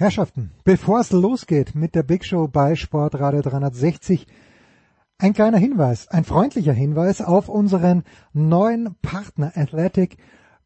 Herrschaften, 0.00 0.52
bevor 0.62 1.00
es 1.00 1.10
losgeht 1.10 1.74
mit 1.74 1.96
der 1.96 2.04
Big 2.04 2.24
Show 2.24 2.46
bei 2.46 2.76
Sportradio 2.76 3.42
360, 3.42 4.28
ein 5.18 5.32
kleiner 5.32 5.58
Hinweis, 5.58 6.06
ein 6.06 6.22
freundlicher 6.22 6.72
Hinweis 6.72 7.20
auf 7.20 7.48
unseren 7.48 8.04
neuen 8.32 8.94
Partner 9.02 9.50
Athletic 9.56 10.16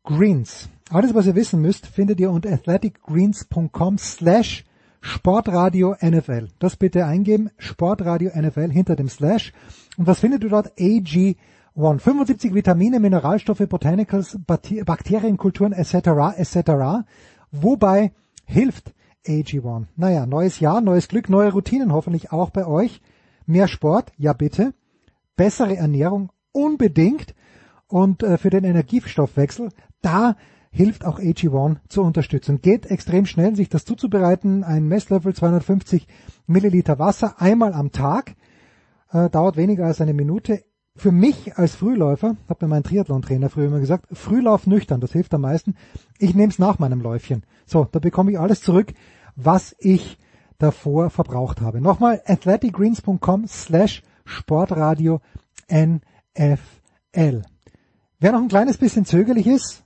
Greens. 0.05 0.69
Alles, 0.91 1.15
was 1.15 1.27
ihr 1.27 1.35
wissen 1.35 1.63
müsst, 1.63 1.87
findet 1.87 2.21
ihr 2.21 2.31
unter 2.31 2.53
athleticgreens.com 2.53 3.97
slash 3.97 4.67
Sportradio 5.01 5.97
NFL. 6.03 6.49
Das 6.59 6.77
bitte 6.77 7.07
eingeben, 7.07 7.49
Sportradio 7.57 8.33
NFL 8.39 8.71
hinter 8.71 8.97
dem 8.97 9.09
Slash. 9.09 9.55
Und 9.97 10.07
was 10.07 10.21
findet 10.21 10.45
ihr 10.45 10.51
dort? 10.51 10.79
AG1. 10.79 11.37
75 11.75 12.53
Vitamine, 12.53 13.01
Mineralstoffe, 13.01 13.67
Botanicals, 13.67 14.39
Bakterienkulturen 14.47 15.73
etc. 15.73 16.37
etc. 16.37 17.07
Wobei 17.51 18.13
hilft 18.45 18.93
AG1. 19.27 19.87
Naja, 19.97 20.27
neues 20.27 20.61
Jahr, 20.61 20.81
neues 20.81 21.09
Glück, 21.09 21.29
neue 21.29 21.53
Routinen 21.53 21.93
hoffentlich 21.93 22.33
auch 22.33 22.51
bei 22.51 22.67
euch. 22.67 23.01
Mehr 23.47 23.69
Sport, 23.69 24.13
ja 24.17 24.33
bitte. 24.33 24.75
Bessere 25.37 25.77
Ernährung, 25.77 26.31
unbedingt. 26.53 27.35
Und 27.87 28.23
äh, 28.23 28.39
für 28.39 28.51
den 28.51 28.65
Energiestoffwechsel, 28.65 29.71
da 30.01 30.37
hilft 30.71 31.05
auch 31.05 31.19
AG1 31.19 31.77
zur 31.89 32.05
Unterstützung. 32.05 32.61
Geht 32.61 32.87
extrem 32.87 33.27
schnell, 33.27 33.55
sich 33.55 33.69
das 33.69 33.85
zuzubereiten. 33.85 34.65
Ein 34.65 34.89
Messlöffel, 34.89 35.35
250 35.35 36.07
Milliliter 36.47 36.99
Wasser, 36.99 37.41
einmal 37.41 37.75
am 37.75 37.93
Tag. 37.93 38.35
Äh, 39.11 39.29
dauert 39.31 39.57
weniger 39.57 39.87
als 39.87 40.01
eine 40.01 40.15
Minute. 40.15 40.65
Für 40.95 41.11
mich 41.11 41.57
als 41.57 41.75
Frühläufer, 41.75 42.37
hat 42.49 42.61
mir 42.61 42.69
mein 42.69 42.83
Triathlon-Trainer 42.83 43.49
früher 43.49 43.69
immer 43.69 43.81
gesagt, 43.81 44.07
Frühlauf 44.13 44.67
nüchtern, 44.67 45.01
das 45.01 45.13
hilft 45.13 45.33
am 45.33 45.41
meisten. 45.41 45.75
Ich 46.19 46.35
nehme 46.35 46.53
es 46.53 46.59
nach 46.59 46.79
meinem 46.79 47.01
Läufchen. 47.01 47.45
So, 47.65 47.89
da 47.91 47.99
bekomme 47.99 48.33
ich 48.33 48.39
alles 48.39 48.61
zurück, 48.61 48.93
was 49.35 49.75
ich 49.79 50.19
davor 50.59 51.09
verbraucht 51.09 51.63
habe. 51.63 51.81
Nochmal 51.81 52.23
athleticgreens.com 52.27 53.47
slash 53.49 54.03
sportradio 54.25 55.21
NFL. 55.71 57.43
Wer 58.21 58.33
noch 58.33 58.43
ein 58.43 58.49
kleines 58.49 58.77
bisschen 58.77 59.07
zögerlich 59.07 59.47
ist, 59.47 59.85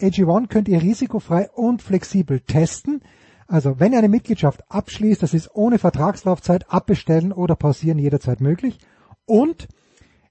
AG1 0.00 0.48
könnt 0.48 0.68
ihr 0.68 0.82
risikofrei 0.82 1.48
und 1.50 1.80
flexibel 1.80 2.40
testen. 2.40 3.00
Also 3.46 3.80
wenn 3.80 3.92
ihr 3.92 3.98
eine 3.98 4.08
Mitgliedschaft 4.10 4.62
abschließt, 4.70 5.22
das 5.22 5.32
ist 5.32 5.54
ohne 5.54 5.78
Vertragslaufzeit, 5.78 6.70
abbestellen 6.70 7.32
oder 7.32 7.56
pausieren 7.56 7.98
jederzeit 7.98 8.40
möglich. 8.40 8.78
Und 9.24 9.68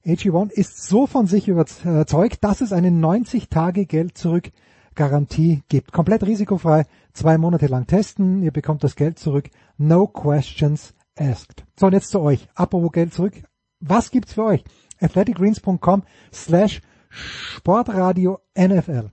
AG1 0.05 0.51
ist 0.51 0.83
so 0.85 1.07
von 1.07 1.27
sich 1.27 1.47
überzeugt, 1.47 2.43
dass 2.43 2.59
es 2.59 2.73
eine 2.73 2.91
90 2.91 3.47
Tage 3.47 3.85
Geld 3.85 4.17
zurück 4.17 4.51
Garantie 4.95 5.63
gibt. 5.69 5.93
Komplett 5.93 6.23
risikofrei, 6.23 6.85
zwei 7.13 7.37
Monate 7.37 7.67
lang 7.67 7.87
testen, 7.87 8.43
ihr 8.43 8.51
bekommt 8.51 8.83
das 8.83 8.95
Geld 8.95 9.17
zurück, 9.17 9.49
no 9.77 10.07
questions 10.07 10.93
asked. 11.17 11.65
So, 11.79 11.87
und 11.87 11.93
jetzt 11.93 12.09
zu 12.09 12.19
euch. 12.19 12.47
Apropos 12.53 12.91
Geld 12.91 13.13
zurück. 13.13 13.33
Was 13.79 14.11
gibt's 14.11 14.33
für 14.33 14.43
euch? 14.43 14.63
athleticgreens.com 14.99 16.03
slash 16.31 16.81
Sportradio 17.09 18.39
NFL. 18.57 19.11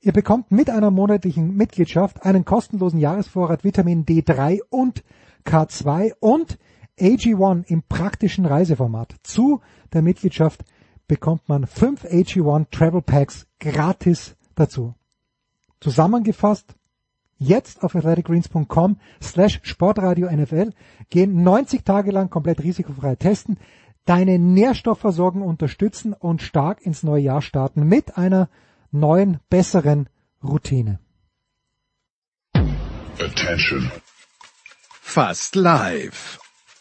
Ihr 0.00 0.12
bekommt 0.12 0.50
mit 0.52 0.70
einer 0.70 0.90
monatlichen 0.90 1.56
Mitgliedschaft 1.56 2.22
einen 2.24 2.44
kostenlosen 2.44 3.00
Jahresvorrat 3.00 3.64
Vitamin 3.64 4.04
D3 4.04 4.60
und 4.68 5.02
K2 5.44 6.12
und 6.20 6.58
AG1 6.98 7.64
im 7.66 7.82
praktischen 7.82 8.46
Reiseformat. 8.46 9.14
Zu 9.22 9.60
der 9.92 10.02
Mitgliedschaft 10.02 10.64
bekommt 11.06 11.48
man 11.48 11.66
fünf 11.66 12.04
AG1 12.04 12.70
Travel 12.70 13.02
Packs 13.02 13.46
gratis 13.60 14.36
dazu. 14.54 14.94
Zusammengefasst, 15.80 16.74
jetzt 17.38 17.82
auf 17.82 17.94
athleticgreens.com 17.94 18.98
slash 19.22 19.60
sportradio 19.62 20.30
NFL 20.30 20.70
gehen 21.10 21.42
90 21.42 21.84
Tage 21.84 22.10
lang 22.10 22.30
komplett 22.30 22.62
risikofrei 22.62 23.14
testen, 23.16 23.58
deine 24.06 24.38
Nährstoffversorgung 24.38 25.42
unterstützen 25.42 26.12
und 26.14 26.40
stark 26.40 26.80
ins 26.80 27.02
neue 27.02 27.22
Jahr 27.22 27.42
starten 27.42 27.86
mit 27.86 28.16
einer 28.16 28.48
neuen, 28.90 29.38
besseren 29.50 30.08
Routine. 30.42 30.98
Attention. 33.18 33.90
Fast 35.02 35.54
live. 35.54 36.38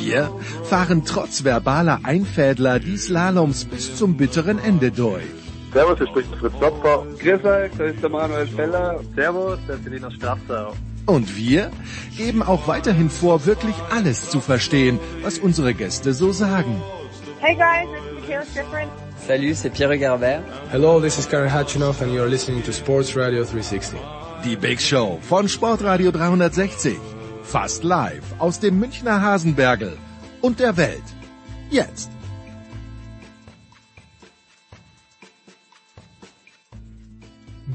Wir 0.00 0.30
fahren 0.64 1.02
trotz 1.04 1.44
verbaler 1.44 2.00
Einfädler 2.02 2.78
die 2.78 2.96
Slaloms 2.96 3.64
bis 3.64 3.96
zum 3.96 4.16
bitteren 4.16 4.58
Ende 4.58 4.90
durch. 4.90 5.24
Servus, 5.72 5.98
hier 5.98 6.08
spricht 6.08 6.34
Fritz 6.36 6.52
Dopfer. 6.60 7.04
Grüß 7.18 7.44
euch, 7.44 7.72
das 7.78 7.94
ist 7.94 8.02
der 8.02 8.10
Manuel 8.10 8.46
Feller. 8.46 9.00
Servus, 9.16 9.58
das 9.66 9.80
ist 9.80 9.86
Elina 9.86 10.10
Strasser. 10.10 10.72
Und 11.06 11.36
wir 11.36 11.70
geben 12.16 12.42
auch 12.42 12.66
weiterhin 12.66 13.10
vor, 13.10 13.44
wirklich 13.44 13.74
alles 13.90 14.30
zu 14.30 14.40
verstehen, 14.40 14.98
was 15.22 15.38
unsere 15.38 15.74
Gäste 15.74 16.14
so 16.14 16.32
sagen. 16.32 16.80
Hey 17.40 17.54
guys, 17.54 17.88
it's 17.94 18.20
Michaela 18.20 18.44
Schifrin. 18.46 18.88
Salut, 19.26 19.56
c'est 19.56 19.70
Pierre 19.70 19.98
Garbert. 19.98 20.42
Hello, 20.70 21.00
this 21.00 21.18
is 21.18 21.28
Karen 21.28 21.50
Hatchinoff 21.52 22.00
and 22.02 22.12
you're 22.12 22.28
listening 22.28 22.62
to 22.62 22.72
Sports 22.72 23.16
Radio 23.16 23.44
360. 23.44 23.98
Die 24.44 24.56
Big 24.56 24.80
Show 24.80 25.18
von 25.22 25.48
Sportradio 25.48 26.10
360. 26.10 26.96
Fast 27.44 27.84
live 27.84 28.24
aus 28.40 28.58
dem 28.58 28.80
Münchner 28.80 29.20
Hasenbergel 29.20 29.96
und 30.40 30.58
der 30.58 30.76
Welt. 30.76 31.04
Jetzt. 31.70 32.10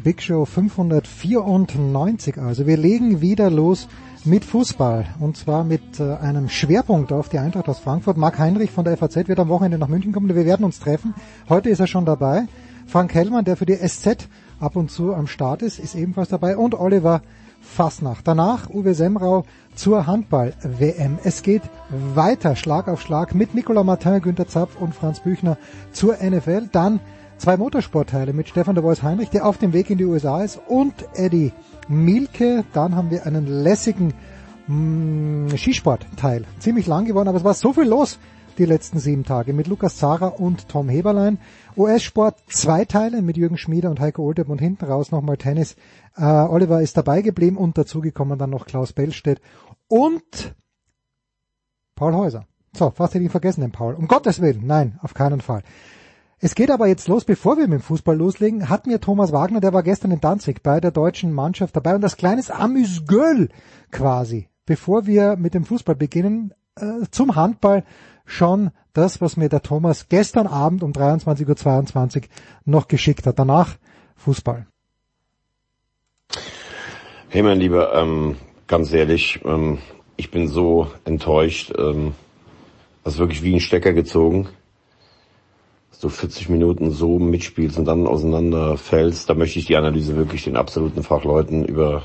Big 0.04 0.22
Show 0.22 0.44
594. 0.44 2.40
Also 2.40 2.68
wir 2.68 2.76
legen 2.76 3.22
wieder 3.22 3.50
los 3.50 3.88
mit 4.26 4.44
Fußball 4.44 5.06
und 5.20 5.38
zwar 5.38 5.64
mit 5.64 6.00
äh, 6.00 6.16
einem 6.16 6.50
Schwerpunkt 6.50 7.14
auf 7.14 7.30
die 7.30 7.40
Eintracht 7.40 7.70
aus 7.70 7.80
Frankfurt. 7.80 8.18
Marc 8.18 8.38
Heinrich 8.38 8.72
von 8.72 8.84
der 8.84 8.98
FAZ 8.98 9.30
wird 9.30 9.40
am 9.40 9.48
Wochenende 9.48 9.78
nach 9.78 9.88
München 9.88 10.12
kommen. 10.12 10.28
Wir 10.28 10.46
werden 10.46 10.66
uns 10.66 10.80
treffen. 10.80 11.14
Heute 11.48 11.70
ist 11.70 11.80
er 11.80 11.88
schon 11.88 12.06
dabei. 12.06 12.48
Frank 12.86 13.14
Hellmann, 13.14 13.46
der 13.46 13.56
für 13.56 13.68
die 13.68 13.78
SZ 13.78 14.28
ab 14.60 14.76
und 14.76 14.92
zu 14.92 15.14
am 15.14 15.28
Start 15.28 15.62
ist, 15.62 15.80
ist 15.80 15.96
ebenfalls 15.96 16.30
dabei 16.30 16.58
und 16.58 16.74
Oliver 16.74 17.22
Fasnacht. 17.62 18.28
Danach 18.28 18.70
Uwe 18.70 18.94
Semrau 18.94 19.44
zur 19.76 20.08
Handball-WM. 20.08 21.20
Es 21.24 21.44
geht 21.44 21.62
weiter 21.90 22.56
Schlag 22.56 22.88
auf 22.88 23.02
Schlag 23.02 23.36
mit 23.36 23.56
Nicolas 23.56 23.86
Martin, 23.86 24.22
Günter 24.22 24.48
Zapf 24.48 24.80
und 24.80 24.94
Franz 24.94 25.22
Büchner 25.22 25.58
zur 25.92 26.18
NFL. 26.18 26.70
Dann 26.72 27.00
zwei 27.38 27.58
Motorsportteile 27.58 28.34
mit 28.34 28.50
Stefan 28.50 28.76
de 28.76 28.84
Vois 28.84 29.02
Heinrich, 29.02 29.30
der 29.30 29.46
auf 29.46 29.58
dem 29.58 29.74
Weg 29.74 29.90
in 29.90 29.98
die 29.98 30.06
USA 30.06 30.44
ist, 30.44 30.60
und 30.68 30.94
Eddie 31.14 31.54
Mielke. 31.88 32.64
Dann 32.74 32.96
haben 32.96 33.12
wir 33.12 33.26
einen 33.26 33.48
lässigen 33.48 34.14
mh, 34.68 35.58
Skisportteil. 35.58 36.46
Ziemlich 36.60 36.88
lang 36.88 37.06
geworden, 37.06 37.30
aber 37.30 37.38
es 37.38 37.44
war 37.44 37.54
so 37.54 37.74
viel 37.74 37.88
los 37.88 38.20
die 38.58 38.66
letzten 38.66 39.00
sieben 39.00 39.24
Tage 39.24 39.54
mit 39.54 39.68
Lukas 39.68 39.96
Zara 39.98 40.28
und 40.28 40.68
Tom 40.68 40.90
Heberlein. 40.90 41.40
US-Sport 41.78 42.38
zwei 42.48 42.86
Teile 42.86 43.22
mit 43.22 43.38
Jürgen 43.38 43.58
Schmieder 43.58 43.90
und 43.90 44.00
Heiko 44.00 44.24
Oltep 44.24 44.50
und 44.50 44.60
hinten 44.60 44.86
raus 44.86 45.12
nochmal 45.12 45.38
Tennis. 45.38 45.76
Äh, 46.16 46.24
Oliver 46.24 46.82
ist 46.82 46.98
dabei 46.98 47.22
geblieben 47.22 47.58
und 47.58 47.78
dazugekommen 47.78 48.40
dann 48.40 48.50
noch 48.50 48.66
Klaus 48.66 48.94
Bellstedt 48.94 49.42
und 49.88 50.56
Paul 51.96 52.16
Häuser. 52.16 52.46
So, 52.76 52.92
fast 52.92 53.14
hätte 53.14 53.26
ich 53.26 53.32
vergessen, 53.32 53.62
den 53.62 53.72
Paul. 53.72 53.96
Um 53.96 54.08
Gottes 54.08 54.42
Willen, 54.42 54.66
nein, 54.66 55.00
auf 55.02 55.14
keinen 55.14 55.42
Fall. 55.42 55.64
Es 56.40 56.56
geht 56.56 56.72
aber 56.72 56.88
jetzt 56.88 57.08
los, 57.10 57.26
bevor 57.26 57.58
wir 57.58 57.68
mit 57.68 57.82
dem 57.82 57.84
Fußball 57.84 58.16
loslegen, 58.16 58.70
hat 58.70 58.88
mir 58.88 59.02
Thomas 59.02 59.34
Wagner, 59.34 59.60
der 59.60 59.74
war 59.74 59.84
gestern 59.84 60.12
in 60.12 60.22
Danzig 60.22 60.64
bei 60.64 60.80
der 60.80 60.92
deutschen 60.92 61.34
Mannschaft 61.34 61.76
dabei 61.76 61.96
und 61.96 62.02
das 62.02 62.16
kleines 62.16 62.50
Amüsgöl 62.50 63.50
quasi, 63.92 64.48
bevor 64.66 65.06
wir 65.06 65.36
mit 65.36 65.54
dem 65.54 65.66
Fußball 65.66 65.96
beginnen, 65.96 66.54
äh, 66.76 67.06
zum 67.12 67.36
Handball 67.36 67.84
schon 68.26 68.72
das, 68.94 69.22
was 69.22 69.38
mir 69.38 69.50
der 69.50 69.62
Thomas 69.62 70.08
gestern 70.10 70.48
Abend 70.48 70.84
um 70.84 70.92
23.22 70.92 72.18
Uhr 72.18 72.24
noch 72.66 72.88
geschickt 72.88 73.26
hat. 73.26 73.40
Danach 73.40 73.76
Fußball. 74.16 74.68
Hey 77.30 77.44
mein 77.44 77.60
Lieber, 77.60 77.94
ähm, 77.94 78.38
ganz 78.68 78.92
ehrlich, 78.92 79.40
ähm, 79.46 79.78
ich 80.18 80.32
bin 80.32 80.48
so 80.48 80.88
enttäuscht. 81.06 81.74
Ähm, 81.78 82.14
das 83.04 83.14
ist 83.14 83.20
wirklich 83.20 83.44
wie 83.44 83.56
ein 83.56 83.60
Stecker 83.60 83.94
gezogen 83.94 84.50
du 86.00 86.10
40 86.10 86.50
Minuten 86.50 86.92
so 86.92 87.20
mitspielst 87.20 87.78
und 87.78 87.86
dann 87.86 88.08
auseinanderfällst, 88.08 89.30
da 89.30 89.34
möchte 89.34 89.60
ich 89.60 89.66
die 89.66 89.76
Analyse 89.76 90.16
wirklich 90.16 90.46
den 90.46 90.56
absoluten 90.56 91.04
Fachleuten 91.04 91.66
über, 91.66 92.04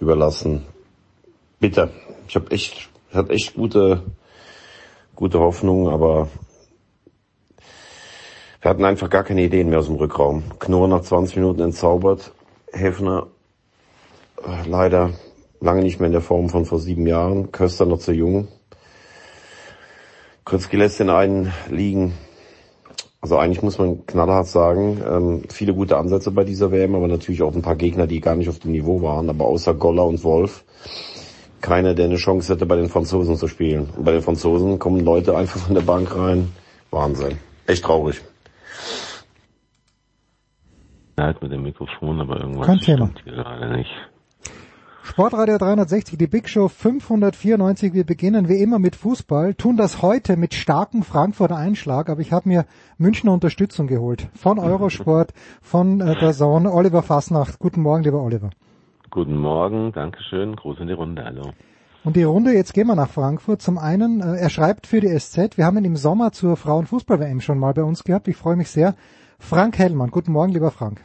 überlassen. 0.00 0.62
Bitte. 1.60 1.90
Ich 2.28 2.34
habe 2.34 2.50
echt 2.50 2.88
hat 3.12 3.30
echt 3.30 3.54
gute, 3.54 4.02
gute 5.14 5.38
Hoffnung, 5.38 5.88
aber 5.88 6.28
wir 8.60 8.70
hatten 8.70 8.84
einfach 8.84 9.10
gar 9.10 9.24
keine 9.24 9.42
Ideen 9.42 9.68
mehr 9.68 9.78
aus 9.78 9.86
dem 9.86 9.96
Rückraum. 9.96 10.42
Knorr 10.58 10.88
nach 10.88 11.02
20 11.02 11.36
Minuten 11.36 11.60
entzaubert. 11.60 12.32
Hefner 12.72 13.26
äh, 14.42 14.68
leider 14.68 15.10
lange 15.60 15.82
nicht 15.82 16.00
mehr 16.00 16.06
in 16.06 16.12
der 16.12 16.22
Form 16.22 16.48
von 16.48 16.64
vor 16.64 16.78
sieben 16.78 17.06
Jahren. 17.06 17.52
Köster 17.52 17.86
noch 17.86 17.98
zu 17.98 18.12
jung. 18.12 18.48
Kurzki 20.44 20.76
lässt 20.76 21.00
den 21.00 21.10
einen 21.10 21.52
liegen. 21.70 22.14
Also 23.20 23.38
eigentlich 23.38 23.62
muss 23.62 23.78
man 23.78 24.04
knallhart 24.06 24.46
sagen, 24.46 25.02
ähm, 25.06 25.42
viele 25.48 25.72
gute 25.72 25.96
Ansätze 25.96 26.30
bei 26.30 26.44
dieser 26.44 26.70
WM, 26.72 26.94
aber 26.94 27.08
natürlich 27.08 27.42
auch 27.42 27.54
ein 27.54 27.62
paar 27.62 27.76
Gegner, 27.76 28.06
die 28.06 28.20
gar 28.20 28.34
nicht 28.34 28.50
auf 28.50 28.58
dem 28.58 28.72
Niveau 28.72 29.00
waren. 29.00 29.30
Aber 29.30 29.46
außer 29.46 29.72
Goller 29.72 30.04
und 30.04 30.22
Wolf, 30.24 30.64
keiner, 31.64 31.94
der 31.94 32.04
eine 32.04 32.16
Chance 32.16 32.52
hätte, 32.52 32.66
bei 32.66 32.76
den 32.76 32.88
Franzosen 32.88 33.36
zu 33.36 33.48
spielen. 33.48 33.88
Und 33.96 34.04
bei 34.04 34.12
den 34.12 34.20
Franzosen 34.20 34.78
kommen 34.78 35.00
Leute 35.00 35.36
einfach 35.36 35.60
von 35.60 35.74
der 35.74 35.82
Bank 35.82 36.14
rein. 36.14 36.52
Wahnsinn. 36.90 37.38
Echt 37.66 37.84
traurig. 37.84 38.20
Halt 41.18 41.40
mit 41.40 41.50
dem 41.52 41.62
Mikrofon, 41.62 42.20
aber 42.20 42.40
irgendwas 42.40 42.66
Kein 42.66 42.78
Thema. 42.80 43.06
stimmt 43.06 43.22
hier 43.24 43.32
gerade 43.32 43.76
nicht. 43.76 43.90
Sportradio 45.04 45.58
360, 45.58 46.18
die 46.18 46.26
Big 46.26 46.48
Show 46.48 46.68
594. 46.68 47.94
Wir 47.94 48.04
beginnen 48.04 48.48
wie 48.48 48.60
immer 48.60 48.78
mit 48.78 48.96
Fußball, 48.96 49.54
tun 49.54 49.76
das 49.76 50.02
heute 50.02 50.36
mit 50.36 50.54
starkem 50.54 51.02
Frankfurter 51.02 51.56
Einschlag, 51.56 52.10
aber 52.10 52.20
ich 52.20 52.32
habe 52.32 52.48
mir 52.48 52.66
Münchner 52.98 53.32
Unterstützung 53.32 53.86
geholt. 53.86 54.28
Von 54.34 54.58
Eurosport, 54.58 55.32
von 55.62 56.00
äh, 56.00 56.18
der 56.18 56.32
Zone. 56.32 56.70
Oliver 56.70 57.02
Fasnacht. 57.02 57.58
Guten 57.58 57.80
Morgen, 57.80 58.02
lieber 58.02 58.22
Oliver. 58.22 58.50
Guten 59.14 59.38
Morgen, 59.38 59.92
Dankeschön, 59.92 60.56
Gruß 60.56 60.80
in 60.80 60.88
die 60.88 60.92
Runde, 60.92 61.24
hallo. 61.24 61.52
Und 62.02 62.16
die 62.16 62.24
Runde, 62.24 62.52
jetzt 62.52 62.74
gehen 62.74 62.88
wir 62.88 62.96
nach 62.96 63.10
Frankfurt. 63.10 63.62
Zum 63.62 63.78
einen, 63.78 64.20
äh, 64.20 64.38
er 64.38 64.50
schreibt 64.50 64.88
für 64.88 65.00
die 65.00 65.16
SZ, 65.16 65.56
wir 65.56 65.66
haben 65.66 65.78
ihn 65.78 65.84
im 65.84 65.94
Sommer 65.94 66.32
zur 66.32 66.56
Frauenfußball-WM 66.56 67.40
schon 67.40 67.60
mal 67.60 67.72
bei 67.74 67.84
uns 67.84 68.02
gehabt. 68.02 68.26
Ich 68.26 68.34
freue 68.34 68.56
mich 68.56 68.70
sehr. 68.70 68.96
Frank 69.38 69.78
Hellmann. 69.78 70.10
Guten 70.10 70.32
Morgen, 70.32 70.50
lieber 70.52 70.72
Frank. 70.72 71.00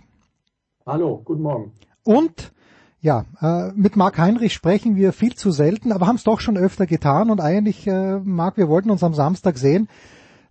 Hallo, 0.87 1.21
guten 1.23 1.43
Morgen. 1.43 1.73
Und 2.03 2.51
ja, 2.99 3.25
äh, 3.41 3.73
mit 3.75 3.95
Marc 3.95 4.17
Heinrich 4.17 4.53
sprechen 4.53 4.95
wir 4.95 5.13
viel 5.13 5.35
zu 5.35 5.51
selten, 5.51 5.91
aber 5.91 6.07
haben 6.07 6.15
es 6.15 6.23
doch 6.23 6.39
schon 6.39 6.57
öfter 6.57 6.87
getan 6.87 7.29
und 7.29 7.39
eigentlich, 7.39 7.85
äh, 7.85 8.17
Marc, 8.23 8.57
wir 8.57 8.69
wollten 8.69 8.89
uns 8.89 9.03
am 9.03 9.13
Samstag 9.13 9.59
sehen. 9.59 9.87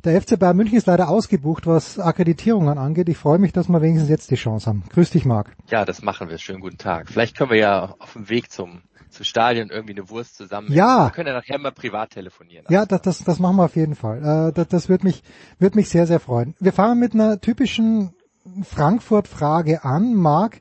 Der 0.04 0.22
FC 0.22 0.38
Bayern 0.38 0.56
München 0.56 0.78
ist 0.78 0.86
leider 0.86 1.08
ausgebucht, 1.08 1.66
was 1.66 1.98
Akkreditierungen 1.98 2.78
angeht. 2.78 3.08
Ich 3.08 3.18
freue 3.18 3.40
mich, 3.40 3.52
dass 3.52 3.68
wir 3.68 3.82
wenigstens 3.82 4.08
jetzt 4.08 4.30
die 4.30 4.36
Chance 4.36 4.68
haben. 4.68 4.84
Grüß 4.90 5.10
dich, 5.10 5.24
Marc. 5.24 5.56
Ja, 5.70 5.84
das 5.84 6.02
machen 6.02 6.28
wir. 6.28 6.38
Schönen 6.38 6.60
guten 6.60 6.78
Tag. 6.78 7.08
Vielleicht 7.08 7.36
können 7.36 7.50
wir 7.50 7.58
ja 7.58 7.96
auf 7.98 8.12
dem 8.12 8.28
Weg 8.28 8.52
zum, 8.52 8.82
zum 9.10 9.24
Stadion 9.24 9.70
irgendwie 9.70 9.94
eine 9.94 10.08
Wurst 10.08 10.36
zusammen. 10.36 10.70
Ja. 10.70 11.06
Wir 11.06 11.10
können 11.10 11.26
ja 11.26 11.34
nachher 11.34 11.58
mal 11.58 11.72
privat 11.72 12.10
telefonieren. 12.10 12.64
Ja, 12.68 12.86
das, 12.86 13.02
das, 13.02 13.24
das 13.24 13.40
machen 13.40 13.56
wir 13.56 13.64
auf 13.64 13.74
jeden 13.74 13.96
Fall. 13.96 14.50
Äh, 14.50 14.52
das 14.52 14.68
das 14.68 14.88
wird 14.88 15.02
mich, 15.02 15.24
wird 15.58 15.74
mich 15.74 15.88
sehr, 15.88 16.06
sehr 16.06 16.20
freuen. 16.20 16.54
Wir 16.60 16.72
fangen 16.72 17.00
mit 17.00 17.14
einer 17.14 17.40
typischen 17.40 18.14
Frankfurt-Frage 18.62 19.82
an. 19.84 20.14
Marc, 20.14 20.60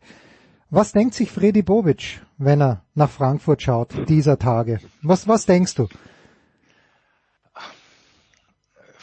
was 0.72 0.94
denkt 0.94 1.14
sich 1.14 1.32
Freddy 1.32 1.62
Bobic, 1.62 2.22
wenn 2.40 2.60
er 2.60 2.82
nach 2.96 3.12
Frankfurt 3.12 3.62
schaut, 3.62 4.10
dieser 4.10 4.40
Tage? 4.40 4.80
Was, 5.04 5.28
was 5.28 5.46
denkst 5.46 5.76
du? 5.76 5.88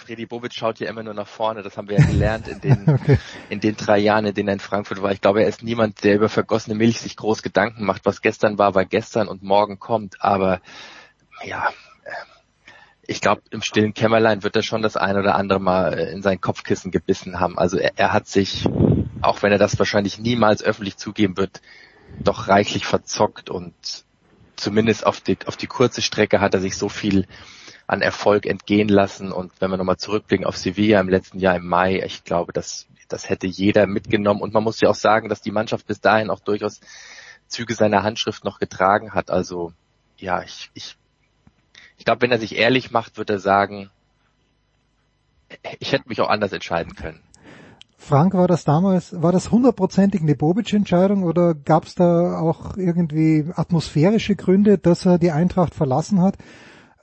Freddy 0.05 0.27
Bobic 0.27 0.53
schaut 0.53 0.81
ja 0.81 0.89
immer 0.89 1.03
nur 1.03 1.15
nach 1.15 1.27
vorne. 1.27 1.63
Das 1.63 1.77
haben 1.77 1.89
wir 1.89 1.99
ja 1.99 2.05
gelernt 2.05 2.49
in 2.49 2.61
den, 2.61 2.89
Okay. 2.95 3.19
in 3.49 3.61
den 3.61 3.77
drei 3.77 3.99
Jahren, 3.99 4.27
in 4.27 4.35
denen 4.35 4.49
er 4.49 4.55
in 4.55 4.61
Frankfurt 4.61 5.01
war. 5.01 5.13
Ich 5.13 5.21
glaube, 5.21 5.43
er 5.43 5.49
ist 5.49 5.63
niemand, 5.63 6.05
der 6.05 6.15
über 6.15 6.29
vergossene 6.29 6.75
Milch 6.75 7.01
sich 7.01 7.17
groß 7.17 7.43
Gedanken 7.43 7.85
macht. 7.85 8.05
Was 8.05 8.21
gestern 8.21 8.59
war, 8.59 8.75
war 8.75 8.85
gestern 8.85 9.29
und 9.29 9.43
morgen 9.43 9.79
kommt. 9.79 10.23
Aber 10.23 10.61
ja, 11.43 11.71
äh, 12.05 12.11
ich 13.07 13.21
glaube, 13.21 13.43
im 13.51 13.63
stillen 13.63 13.95
Kämmerlein 13.95 14.43
wird 14.43 14.57
er 14.57 14.63
schon 14.63 14.83
das 14.83 14.97
ein 14.97 15.17
oder 15.17 15.37
andere 15.37 15.61
Mal 15.61 15.99
äh, 15.99 16.13
in 16.13 16.23
sein 16.23 16.41
Kopfkissen 16.41 16.91
gebissen 16.91 17.41
haben. 17.41 17.59
Also 17.59 17.79
er, 17.79 17.93
er 17.97 18.13
hat 18.13 18.29
sich, 18.29 18.67
auch 19.23 19.43
wenn 19.43 19.53
er 19.53 19.59
das 19.59 19.79
wahrscheinlich 19.79 20.19
niemals 20.19 20.63
öffentlich 20.63 20.99
zugeben 20.99 21.37
wird, 21.37 21.63
doch 22.21 22.49
reichlich 22.49 22.87
verzockt 22.87 23.49
und 23.49 23.75
zumindest 24.57 25.07
auf 25.07 25.21
die, 25.21 25.39
auf 25.47 25.57
die 25.57 25.67
kurze 25.67 26.03
Strecke 26.03 26.41
hat 26.41 26.55
er 26.55 26.61
sich 26.61 26.77
so 26.77 26.89
viel 26.89 27.27
an 27.87 28.01
Erfolg 28.01 28.47
entgehen 28.47 28.89
lassen. 28.89 29.33
Und 29.33 29.53
wenn 29.61 29.71
wir 29.71 29.77
nochmal 29.77 29.97
zurückblicken 29.97 30.47
auf 30.47 30.57
Sevilla 30.57 31.01
im 31.01 31.09
letzten 31.09 31.39
Jahr 31.39 31.57
im 31.57 31.67
Mai, 31.67 32.03
ich 32.05 32.25
glaube, 32.25 32.53
das, 32.53 32.87
das 33.09 33.29
hätte 33.29 33.47
jeder 33.47 33.87
mitgenommen. 33.87 34.41
Und 34.41 34.55
man 34.55 34.65
muss 34.65 34.81
ja 34.81 34.89
auch 34.89 34.95
sagen, 34.95 35.29
dass 35.29 35.43
die 35.43 35.53
Mannschaft 35.53 35.87
bis 35.87 36.01
dahin 36.01 36.31
auch 36.31 36.41
durchaus 36.41 36.81
Züge 37.49 37.75
seiner 37.75 38.03
Handschrift 38.03 38.45
noch 38.45 38.59
getragen 38.59 39.13
hat. 39.13 39.31
Also 39.31 39.73
ja, 40.17 40.43
ich, 40.43 40.71
ich, 40.75 40.97
ich 41.99 42.05
glaube, 42.05 42.23
wenn 42.23 42.33
er 42.33 42.39
sich 42.39 42.57
ehrlich 42.57 42.91
macht, 42.91 43.19
wird 43.19 43.31
er 43.31 43.39
sagen, 43.39 43.91
ich 45.79 45.93
hätte 45.93 46.09
mich 46.09 46.21
auch 46.21 46.31
anders 46.31 46.53
entscheiden 46.53 46.95
können. 46.95 47.21
Frank, 47.97 48.35
war 48.35 48.49
das 48.49 48.65
damals, 48.65 49.23
war 49.23 49.33
das 49.33 49.51
hundertprozentig 49.51 50.21
eine 50.21 50.35
Bobic-Entscheidung 50.35 51.23
oder 51.23 51.55
gab 51.55 51.85
es 51.85 51.95
da 51.95 52.39
auch 52.39 52.77
irgendwie 52.77 53.47
atmosphärische 53.55 54.37
Gründe, 54.37 54.77
dass 54.77 55.07
er 55.07 55.19
die 55.19 55.31
Eintracht 55.31 55.75
verlassen 55.75 56.21
hat? 56.21 56.37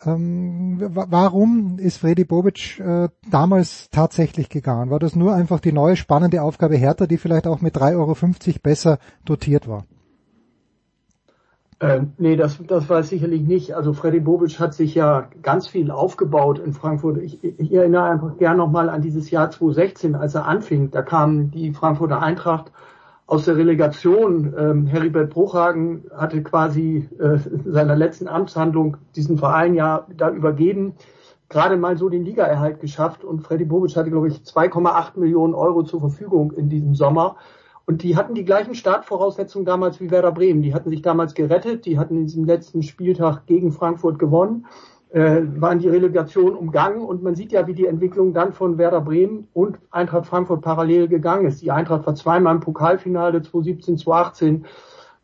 Ähm, 0.04 0.78
wa- 0.96 1.08
warum 1.10 1.78
ist 1.80 1.98
Freddy 1.98 2.24
Bobic 2.26 2.80
äh, 2.80 3.10
damals 3.30 3.90
tatsächlich 3.90 4.50
gegangen? 4.50 4.90
War 4.90 5.00
das 5.00 5.16
nur 5.16 5.34
einfach 5.34 5.60
die 5.60 5.72
neue 5.72 5.96
spannende 5.96 6.42
Aufgabe 6.42 6.76
Hertha, 6.76 7.06
die 7.08 7.18
vielleicht 7.18 7.48
auch 7.48 7.62
mit 7.62 7.76
3,50 7.78 7.96
Euro 7.98 8.60
besser 8.64 9.00
dotiert 9.26 9.68
war? 9.68 9.86
Äh, 11.80 12.02
nee, 12.18 12.36
das, 12.36 12.60
das 12.68 12.90
war 12.90 13.00
es 13.00 13.10
sicherlich 13.10 13.42
nicht. 13.42 13.74
Also 13.74 13.94
Freddy 13.94 14.20
Bobic 14.20 14.60
hat 14.60 14.74
sich 14.76 14.94
ja 14.94 15.28
ganz 15.42 15.68
viel 15.68 15.90
aufgebaut 15.90 16.60
in 16.60 16.74
Frankfurt. 16.74 17.18
Ich, 17.18 17.44
ich 17.44 17.74
erinnere 17.74 18.04
einfach 18.04 18.38
gern 18.38 18.58
nochmal 18.58 18.88
an 18.90 19.02
dieses 19.02 19.32
Jahr 19.32 19.50
2016, 19.50 20.16
als 20.16 20.36
er 20.36 20.46
anfing. 20.48 20.92
Da 20.92 21.02
kam 21.02 21.50
die 21.50 21.74
Frankfurter 21.74 22.22
Eintracht 22.22 22.72
aus 23.32 23.46
der 23.46 23.56
Relegation. 23.56 24.54
Ähm, 24.58 24.88
Heribert 24.88 25.30
Bruchhagen 25.30 26.04
hatte 26.14 26.44
quasi 26.44 27.08
äh, 27.18 27.40
in 27.50 27.72
seiner 27.72 27.96
letzten 27.96 28.28
Amtshandlung 28.28 28.98
diesen 29.16 29.38
Verein 29.38 29.74
ja 29.74 30.06
da 30.18 30.30
übergeben, 30.32 30.96
gerade 31.48 31.78
mal 31.78 31.98
so 31.98 32.10
den 32.10 32.26
Ligaerhalt 32.26 32.82
geschafft 32.82 33.24
und 33.24 33.40
Freddy 33.40 33.64
Bobic 33.64 33.96
hatte, 33.96 34.10
glaube 34.10 34.28
ich, 34.28 34.40
2,8 34.40 35.18
Millionen 35.18 35.54
Euro 35.54 35.84
zur 35.84 36.02
Verfügung 36.02 36.52
in 36.52 36.68
diesem 36.68 36.94
Sommer. 36.94 37.38
Und 37.86 38.04
die 38.04 38.18
hatten 38.18 38.36
die 38.36 38.44
gleichen 38.44 38.76
Startvoraussetzungen 38.76 39.66
damals 39.66 40.02
wie 40.02 40.12
Werder 40.12 40.34
Bremen. 40.34 40.62
Die 40.62 40.74
hatten 40.74 40.90
sich 40.90 41.02
damals 41.02 41.34
gerettet, 41.34 41.86
die 41.86 41.98
hatten 41.98 42.18
in 42.18 42.26
diesem 42.26 42.44
letzten 42.44 42.84
Spieltag 42.84 43.46
gegen 43.46 43.72
Frankfurt 43.72 44.20
gewonnen, 44.20 44.66
äh, 45.12 45.42
waren 45.58 45.80
die 45.80 45.90
Relegation 45.90 46.56
umgangen 46.56 47.02
und 47.02 47.22
man 47.22 47.36
sieht 47.36 47.52
ja, 47.52 47.68
wie 47.68 47.74
die 47.74 47.86
Entwicklung 47.86 48.34
dann 48.34 48.54
von 48.54 48.78
Werder 48.78 49.02
Bremen 49.02 49.48
und 49.54 49.78
Eintracht 49.92 50.26
Frankfurt 50.26 50.62
parallel 50.62 51.08
gegangen 51.08 51.46
ist. 51.46 51.62
Die 51.62 51.72
Eintracht 51.72 52.06
war 52.06 52.16
zweimal 52.16 52.56
im 52.56 52.62
Pokalfinale 52.62 53.42
2017, 53.42 53.98
2018. 53.98 54.66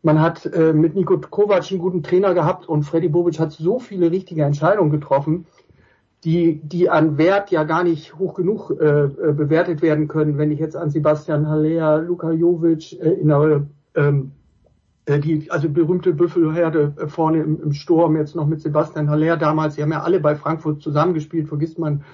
Man 0.02 0.20
hat 0.20 0.46
äh, 0.46 0.72
mit 0.72 0.94
Nico 0.94 1.18
Kovac 1.18 1.70
einen 1.70 1.80
guten 1.80 2.02
Trainer 2.02 2.34
gehabt 2.34 2.68
und 2.68 2.84
Freddy 2.84 3.08
Bobic 3.08 3.40
hat 3.40 3.52
so 3.52 3.78
viele 3.78 4.10
richtige 4.10 4.44
Entscheidungen 4.44 4.90
getroffen, 4.90 5.46
die, 6.24 6.60
die 6.62 6.90
an 6.90 7.16
Wert 7.16 7.50
ja 7.50 7.64
gar 7.64 7.82
nicht 7.82 8.18
hoch 8.18 8.34
genug 8.34 8.70
äh, 8.70 8.84
äh, 8.84 9.32
bewertet 9.32 9.82
werden 9.82 10.06
können. 10.06 10.36
Wenn 10.36 10.50
ich 10.50 10.58
jetzt 10.58 10.76
an 10.76 10.90
Sebastian 10.90 11.48
Haller, 11.48 12.02
Luka 12.02 12.30
Jovic 12.30 13.00
erinnere, 13.00 13.66
ähm, 13.94 14.32
äh, 14.34 14.37
die 15.16 15.50
also 15.50 15.70
berühmte 15.70 16.12
Büffelherde 16.12 16.92
äh, 16.98 17.06
vorne 17.06 17.42
im, 17.42 17.62
im 17.62 17.72
Sturm, 17.72 18.16
jetzt 18.16 18.36
noch 18.36 18.46
mit 18.46 18.60
Sebastian 18.60 19.08
Haller 19.08 19.36
damals, 19.36 19.76
die 19.76 19.82
haben 19.82 19.92
ja 19.92 20.02
alle 20.02 20.20
bei 20.20 20.36
Frankfurt 20.36 20.82
zusammengespielt, 20.82 21.48
vergisst 21.48 21.78
man 21.78 22.04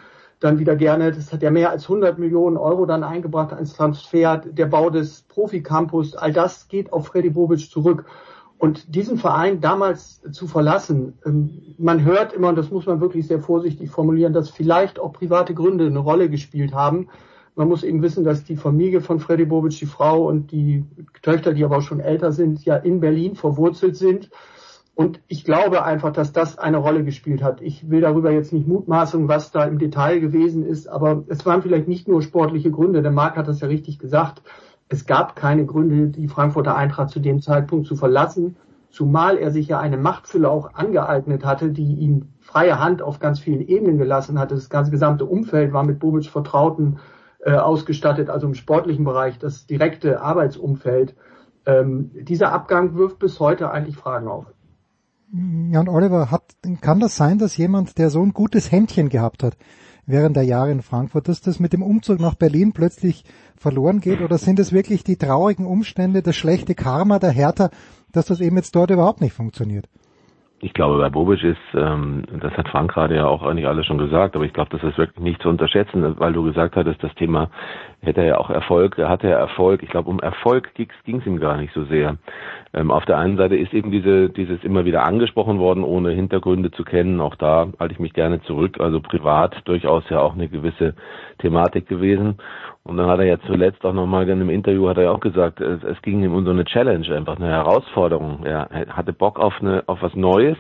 dann 0.41 0.59
wieder 0.59 0.77
gerne. 0.77 1.11
Das 1.11 1.33
hat 1.33 1.43
ja 1.43 1.51
mehr 1.51 1.71
als 1.71 1.85
100 1.85 2.19
Millionen 2.19 2.57
Euro 2.57 2.87
dann 2.87 3.03
eingebracht 3.03 3.53
als 3.53 3.75
Transfer, 3.75 4.39
der 4.39 4.67
Bau 4.67 4.91
des 4.91 5.23
Profi-Campus, 5.23 6.15
all 6.15 6.33
das 6.33 6.69
geht 6.69 6.93
auf 6.93 7.09
Freddy 7.09 7.31
Bobic 7.31 7.71
zurück. 7.71 8.05
Und 8.59 8.95
diesen 8.95 9.19
Verein 9.19 9.61
damals 9.61 10.23
zu 10.31 10.47
verlassen, 10.47 11.19
ähm, 11.27 11.75
man 11.79 12.05
hört 12.05 12.33
immer, 12.33 12.49
und 12.49 12.57
das 12.57 12.71
muss 12.71 12.87
man 12.87 13.01
wirklich 13.01 13.27
sehr 13.27 13.41
vorsichtig 13.41 13.91
formulieren, 13.91 14.33
dass 14.33 14.51
vielleicht 14.51 15.01
auch 15.01 15.13
private 15.13 15.55
Gründe 15.55 15.87
eine 15.87 15.99
Rolle 15.99 16.31
gespielt 16.31 16.73
haben. 16.73 17.09
Man 17.56 17.68
muss 17.68 17.84
eben 17.84 18.02
wissen, 18.02 18.25
dass 18.25 18.44
die 18.44 18.56
Familie 18.56 19.00
von 19.00 19.20
Freddy 19.20 19.44
Bobic, 19.44 19.78
die 19.78 19.87
Frau 19.87 20.26
und 20.28 20.50
die 20.50 20.84
Töchter, 21.23 21.54
die 21.54 21.64
aber 21.64 21.78
auch 21.78 21.82
schon 21.82 22.00
älter 22.00 22.32
sind, 22.32 22.64
ja 22.64 22.76
in 22.76 23.00
Berlin 23.00 23.37
verwurzelt 23.37 23.96
sind. 23.96 24.30
Und 24.96 25.20
ich 25.26 25.44
glaube 25.44 25.84
einfach, 25.84 26.12
dass 26.12 26.32
das 26.32 26.56
eine 26.56 26.78
Rolle 26.78 27.04
gespielt 27.04 27.42
hat. 27.42 27.61
Ich 27.61 27.90
will 27.90 28.00
darüber 28.00 28.30
jetzt 28.30 28.52
nicht 28.52 28.68
mutmaßen, 28.68 29.26
was 29.28 29.50
da 29.50 29.64
im 29.64 29.78
Detail 29.78 30.20
gewesen 30.20 30.64
ist, 30.64 30.88
aber 30.88 31.25
es 31.28 31.44
waren 31.46 31.62
vielleicht 31.62 31.88
nicht 31.88 32.06
nur 32.06 32.23
sportliche 32.23 32.70
Gründe. 32.70 33.02
Der 33.02 33.11
Marc 33.11 33.37
hat 33.37 33.49
das 33.49 33.61
ja 33.61 33.66
richtig 33.66 33.99
gesagt. 33.99 34.42
Es 34.88 35.06
gab 35.06 35.34
keine 35.34 35.66
Gründe, 35.66 36.08
die 36.08 36.28
Frankfurter 36.28 36.76
Eintracht 36.76 37.11
zu 37.11 37.18
dem 37.18 37.40
Zeitpunkt 37.40 37.87
zu 37.87 37.96
verlassen, 37.96 38.56
zumal 38.90 39.38
er 39.38 39.50
sich 39.50 39.66
ja 39.66 39.80
eine 39.80 39.96
Machtfülle 39.96 40.49
auch 40.49 40.75
angeeignet 40.75 41.44
hatte, 41.44 41.70
die 41.70 41.94
ihm 41.94 42.28
freie 42.40 42.78
Hand 42.78 43.02
auf 43.02 43.18
ganz 43.18 43.40
vielen 43.40 43.66
Ebenen 43.66 43.99
gelassen 43.99 44.38
hatte. 44.38 44.54
Das 44.54 44.70
ganze 44.70 44.92
gesamte 44.92 45.25
Umfeld 45.25 45.73
war 45.73 45.84
mit 45.84 45.99
Bobic 45.99 46.26
Vertrauten 46.26 46.99
äh, 47.45 47.53
ausgestattet, 47.53 48.31
also 48.31 48.47
im 48.47 48.55
sportlichen 48.55 49.05
Bereich, 49.05 49.39
das 49.39 49.67
direkte 49.67 50.23
Arbeitsumfeld. 50.23 51.15
Ähm, 51.67 52.11
dieser 52.15 52.53
Abgang 52.53 52.95
wirft 52.95 53.19
bis 53.19 53.39
heute 53.41 53.71
eigentlich 53.71 53.97
Fragen 53.97 54.29
auf. 54.29 54.47
Ja, 55.71 55.81
und 55.81 55.89
Oliver, 55.89 56.31
hat, 56.31 56.43
kann 56.81 57.01
das 57.01 57.17
sein, 57.17 57.39
dass 57.39 57.57
jemand, 57.57 57.99
der 57.99 58.11
so 58.11 58.23
ein 58.23 58.33
gutes 58.33 58.71
Händchen 58.71 59.09
gehabt 59.09 59.43
hat 59.43 59.57
während 60.07 60.37
der 60.37 60.45
Jahre 60.45 60.71
in 60.71 60.83
Frankfurt, 60.83 61.29
dass 61.29 61.41
das 61.41 61.61
mit 61.61 61.73
dem 61.73 61.83
Umzug 61.83 62.21
nach 62.21 62.35
Berlin 62.35 62.73
plötzlich 62.73 63.25
verloren 63.57 64.01
geht? 64.01 64.21
Oder 64.21 64.39
sind 64.39 64.59
es 64.59 64.73
wirklich 64.73 65.05
die 65.05 65.17
traurigen 65.17 65.67
Umstände, 65.67 66.23
das 66.23 66.37
schlechte 66.37 66.75
Karma 66.75 67.19
der 67.19 67.31
Hertha, 67.31 67.71
dass 68.13 68.27
das 68.27 68.41
eben 68.41 68.57
jetzt 68.57 68.77
dort 68.77 68.91
überhaupt 68.91 69.21
nicht 69.21 69.33
funktioniert? 69.33 69.89
Ich 70.64 70.73
glaube, 70.73 70.97
bei 70.97 71.11
Bobic 71.11 71.44
ist, 71.44 71.59
ähm, 71.75 72.23
das 72.40 72.56
hat 72.56 72.68
Frank 72.71 72.90
gerade 72.90 73.16
ja 73.16 73.26
auch 73.26 73.42
eigentlich 73.42 73.66
alles 73.66 73.85
schon 73.85 73.99
gesagt, 73.99 74.35
aber 74.35 74.47
ich 74.47 74.54
glaube, 74.54 74.71
das 74.71 74.83
ist 74.83 74.97
wirklich 74.97 75.23
nicht 75.23 75.42
zu 75.42 75.50
unterschätzen, 75.50 76.18
weil 76.18 76.33
du 76.33 76.42
gesagt 76.42 76.75
hattest, 76.75 77.02
das 77.02 77.14
Thema 77.16 77.50
hätte 78.00 78.23
er 78.23 78.26
ja 78.26 78.38
auch 78.38 78.49
Erfolg, 78.49 78.97
er 78.97 79.11
hatte 79.11 79.28
ja 79.28 79.37
Erfolg. 79.37 79.83
Ich 79.83 79.90
glaube, 79.90 80.09
um 80.09 80.21
Erfolg 80.21 80.73
ging 80.75 80.88
es 81.18 81.26
ihm 81.26 81.38
gar 81.38 81.59
nicht 81.59 81.75
so 81.75 81.85
sehr. 81.85 82.16
Ähm, 82.73 82.90
auf 82.90 83.04
der 83.04 83.18
einen 83.18 83.37
Seite 83.37 83.56
ist 83.56 83.75
eben 83.75 83.90
diese, 83.90 84.30
dieses 84.30 84.64
immer 84.64 84.87
wieder 84.87 85.04
angesprochen 85.04 85.59
worden, 85.59 85.85
ohne 85.85 86.12
Hintergründe 86.12 86.71
zu 86.71 86.83
kennen. 86.83 87.21
Auch 87.21 87.35
da 87.35 87.68
halte 87.78 87.92
ich 87.92 88.00
mich 88.00 88.14
gerne 88.14 88.40
zurück. 88.44 88.80
Also 88.80 89.02
privat 89.02 89.61
durchaus 89.66 90.09
ja 90.09 90.21
auch 90.21 90.33
eine 90.33 90.49
gewisse 90.49 90.94
Thematik 91.40 91.88
gewesen. 91.88 92.38
Und 92.87 92.99
dann 92.99 93.07
hat 93.07 93.19
er 93.19 93.25
ja 93.25 93.38
zuletzt 93.47 93.83
auch 93.87 93.95
nochmal 93.95 94.25
in 94.25 94.33
einem 94.33 94.50
Interview 94.50 94.88
hat 94.91 94.99
er 94.99 95.05
ja 95.05 95.11
auch 95.11 95.21
gesagt, 95.21 95.59
es, 95.59 95.83
es 95.83 96.03
ging 96.03 96.23
ihm 96.23 96.35
um 96.35 96.45
so 96.45 96.50
eine 96.50 96.67
Challenge, 96.67 97.17
einfach 97.17 97.37
eine 97.37 97.49
Herausforderung. 97.49 98.45
Er 98.45 98.69
hatte 98.91 99.14
Bock 99.14 99.38
auf 99.38 99.55
eine, 99.61 99.85
auf 99.87 100.03
was 100.03 100.14
Neues. 100.14 100.59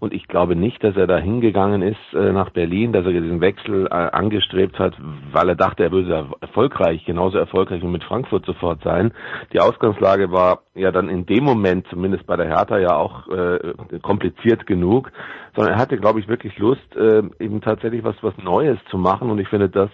Und 0.00 0.14
ich 0.14 0.28
glaube 0.28 0.56
nicht, 0.56 0.82
dass 0.82 0.96
er 0.96 1.06
da 1.06 1.18
hingegangen 1.18 1.82
ist 1.82 2.14
äh, 2.14 2.32
nach 2.32 2.50
Berlin, 2.50 2.92
dass 2.92 3.04
er 3.04 3.12
diesen 3.12 3.42
Wechsel 3.42 3.86
äh, 3.86 3.90
angestrebt 3.90 4.78
hat, 4.78 4.94
weil 5.32 5.50
er 5.50 5.56
dachte, 5.56 5.82
er 5.82 5.92
würde 5.92 6.28
erfolgreich, 6.40 7.04
genauso 7.04 7.36
erfolgreich 7.36 7.82
wie 7.82 7.86
mit 7.86 8.04
Frankfurt 8.04 8.46
sofort 8.46 8.82
sein. 8.82 9.12
Die 9.52 9.60
Ausgangslage 9.60 10.32
war 10.32 10.62
ja 10.74 10.90
dann 10.90 11.10
in 11.10 11.26
dem 11.26 11.44
Moment, 11.44 11.86
zumindest 11.90 12.26
bei 12.26 12.36
der 12.36 12.46
Hertha, 12.46 12.78
ja 12.78 12.96
auch 12.96 13.28
äh, 13.28 13.74
kompliziert 14.00 14.66
genug, 14.66 15.10
sondern 15.54 15.74
er 15.74 15.80
hatte, 15.80 15.98
glaube 15.98 16.20
ich, 16.20 16.28
wirklich 16.28 16.56
Lust, 16.58 16.96
äh, 16.96 17.22
eben 17.40 17.60
tatsächlich 17.60 18.04
was, 18.04 18.16
was 18.22 18.38
Neues 18.38 18.78
zu 18.90 18.96
machen. 18.96 19.30
Und 19.30 19.38
ich 19.38 19.48
finde, 19.48 19.68
das 19.68 19.90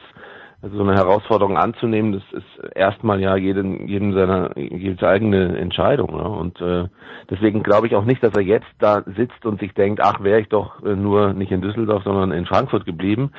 also 0.64 0.78
so 0.78 0.82
eine 0.82 0.94
Herausforderung 0.94 1.58
anzunehmen, 1.58 2.12
das 2.12 2.22
ist 2.32 2.74
erstmal 2.74 3.20
ja 3.20 3.36
jedem, 3.36 3.86
jedem 3.86 4.14
seiner 4.14 4.56
jedes 4.56 5.02
eigene 5.02 5.58
Entscheidung. 5.58 6.16
Ne? 6.16 6.26
Und 6.26 6.58
äh, 6.58 6.88
deswegen 7.28 7.62
glaube 7.62 7.86
ich 7.86 7.94
auch 7.94 8.06
nicht, 8.06 8.22
dass 8.24 8.32
er 8.34 8.40
jetzt 8.40 8.66
da 8.78 9.02
sitzt 9.14 9.44
und 9.44 9.60
sich 9.60 9.74
denkt, 9.74 10.00
ach, 10.02 10.22
wäre 10.22 10.40
ich 10.40 10.48
doch 10.48 10.82
äh, 10.82 10.96
nur 10.96 11.34
nicht 11.34 11.52
in 11.52 11.60
Düsseldorf, 11.60 12.04
sondern 12.04 12.32
in 12.32 12.46
Frankfurt 12.46 12.86
geblieben, 12.86 13.32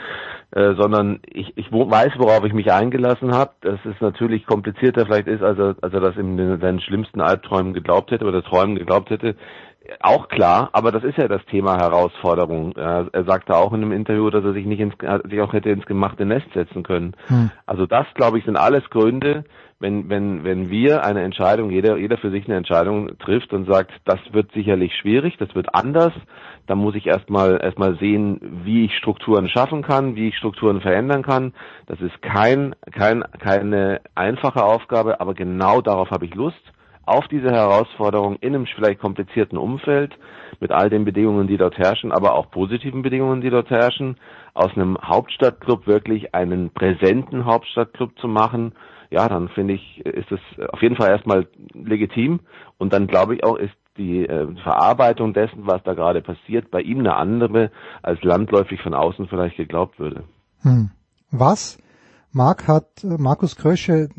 äh, 0.52 0.76
sondern 0.76 1.20
ich, 1.26 1.58
ich 1.58 1.72
weiß, 1.72 2.12
worauf 2.20 2.46
ich 2.46 2.54
mich 2.54 2.72
eingelassen 2.72 3.34
habe. 3.34 3.54
Dass 3.62 3.80
es 3.86 4.00
natürlich 4.02 4.46
komplizierter 4.46 5.08
vielleicht 5.08 5.28
ist, 5.28 5.42
als 5.42 5.58
er, 5.58 5.76
als 5.82 5.96
er 5.96 6.02
das 6.02 6.18
in 6.18 6.38
seinen 6.62 6.80
schlimmsten 6.80 7.22
Albträumen 7.22 7.74
geglaubt 7.74 8.12
hätte 8.12 8.26
oder 8.26 8.44
Träumen 8.44 8.76
geglaubt 8.76 9.10
hätte 9.10 9.36
auch 10.02 10.28
klar, 10.30 10.70
aber 10.74 10.92
das 10.92 11.04
ist 11.04 11.18
ja 11.18 11.28
das 11.28 11.46
Thema 11.46 11.78
Herausforderung. 11.78 12.74
Er, 12.76 13.10
sagte 13.26 13.56
auch 13.56 13.74
in 13.74 13.82
einem 13.82 13.92
Interview, 13.92 14.30
dass 14.30 14.44
er 14.44 14.54
sich 14.54 14.66
nicht 14.66 14.80
ins, 14.80 14.94
sich 15.30 15.42
auch 15.42 15.54
hätte 15.54 15.70
ins 15.70 15.86
gemachte 15.86 16.26
Nest 16.26 16.48
setzen 16.54 16.84
können. 16.84 17.16
Hm. 17.28 17.52
Also 17.66 17.86
das, 17.86 18.06
glaube 18.16 18.40
ich, 18.40 18.46
sind 18.46 18.58
alles 18.58 18.84
Gründe, 18.90 19.46
wenn, 19.80 20.10
wenn, 20.10 20.44
wenn 20.44 20.70
wir 20.70 21.04
eine 21.04 21.22
Entscheidung, 21.24 21.70
jeder, 21.70 21.98
jeder 21.98 22.18
für 22.18 22.32
sich 22.32 22.46
eine 22.46 22.56
Entscheidung 22.56 23.18
trifft 23.20 23.52
und 23.54 23.70
sagt, 23.70 23.92
das 24.06 24.20
wird 24.32 24.52
sicherlich 24.54 24.96
schwierig, 24.96 25.36
das 25.38 25.54
wird 25.54 25.76
anders, 25.76 26.14
dann 26.68 26.78
muss 26.78 26.96
ich 26.96 27.06
erstmal, 27.06 27.60
erstmal 27.62 27.98
sehen, 27.98 28.40
wie 28.64 28.86
ich 28.86 28.98
Strukturen 28.98 29.50
schaffen 29.50 29.82
kann, 29.82 30.16
wie 30.16 30.30
ich 30.30 30.38
Strukturen 30.38 30.82
verändern 30.82 31.24
kann. 31.24 31.54
Das 31.88 32.00
ist 32.00 32.22
kein, 32.22 32.76
kein, 32.92 33.24
keine 33.40 34.02
einfache 34.16 34.64
Aufgabe, 34.64 35.20
aber 35.20 35.34
genau 35.34 35.82
darauf 35.82 36.10
habe 36.10 36.26
ich 36.26 36.34
Lust 36.34 36.62
auf 37.06 37.28
diese 37.28 37.52
Herausforderung 37.52 38.38
in 38.38 38.56
einem 38.56 38.66
vielleicht 38.66 39.00
komplizierten 39.00 39.58
Umfeld 39.58 40.18
mit 40.60 40.72
all 40.72 40.90
den 40.90 41.06
Bedingungen, 41.06 41.48
die 41.48 41.58
dort 41.58 41.78
herrschen, 41.78 42.12
aber 42.12 42.34
auch 42.34 42.50
positiven 42.52 43.02
Bedingungen, 43.02 43.42
die 43.42 43.50
dort 43.50 43.70
herrschen, 43.70 44.18
aus 44.54 44.72
einem 44.76 44.98
Hauptstadtclub 45.02 45.86
wirklich 45.88 46.34
einen 46.34 46.72
präsenten 46.72 47.46
Hauptstadtclub 47.46 48.18
zu 48.20 48.28
machen, 48.28 48.74
ja, 49.12 49.30
dann 49.30 49.50
finde 49.50 49.76
ich, 49.76 50.06
ist 50.06 50.32
es 50.32 50.40
auf 50.70 50.82
jeden 50.82 50.96
Fall 50.96 51.10
erstmal 51.10 51.48
legitim 51.74 52.40
und 52.78 52.94
dann 52.94 53.08
glaube 53.08 53.36
ich 53.36 53.44
auch, 53.44 53.56
ist 53.56 53.76
die 53.98 54.26
äh, 54.26 54.48
Verarbeitung 54.64 55.34
dessen, 55.34 55.68
was 55.68 55.82
da 55.84 55.94
gerade 55.94 56.22
passiert, 56.22 56.70
bei 56.72 56.82
ihm 56.82 57.00
eine 57.00 57.16
andere, 57.16 57.72
als 58.02 58.22
landläufig 58.24 58.82
von 58.82 58.94
außen 58.94 59.28
vielleicht 59.28 59.58
geglaubt 59.58 60.00
würde. 60.00 60.24
Hm. 60.62 60.92
Was 61.32 61.82
Mark 62.34 62.68
hat 62.68 63.04
Markus 63.04 63.56
Krösche 63.56 64.10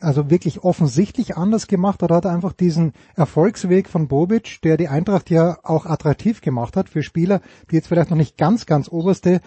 also 0.00 0.30
wirklich 0.30 0.62
offensichtlich 0.62 1.36
anders 1.36 1.66
gemacht 1.66 2.02
oder 2.02 2.16
hat 2.16 2.24
er 2.24 2.32
einfach 2.32 2.52
diesen 2.52 2.92
Erfolgsweg 3.14 3.88
von 3.88 4.08
Bobic, 4.08 4.60
der 4.62 4.76
die 4.76 4.88
Eintracht 4.88 5.30
ja 5.30 5.58
auch 5.62 5.86
attraktiv 5.86 6.40
gemacht 6.40 6.76
hat 6.76 6.88
für 6.88 7.02
Spieler, 7.02 7.40
die 7.70 7.76
jetzt 7.76 7.88
vielleicht 7.88 8.10
noch 8.10 8.16
nicht 8.16 8.36
ganz, 8.36 8.66
ganz 8.66 8.88
oberste, 8.88 9.40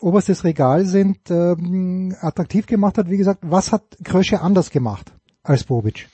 oberstes 0.00 0.44
Regal 0.44 0.86
sind, 0.86 1.30
ähm, 1.30 2.14
attraktiv 2.20 2.66
gemacht 2.66 2.98
hat. 2.98 3.10
Wie 3.10 3.18
gesagt, 3.18 3.40
was 3.42 3.72
hat 3.72 3.82
Krösche 4.04 4.40
anders 4.40 4.70
gemacht 4.70 5.12
als 5.42 5.64
Bobic? 5.64 6.08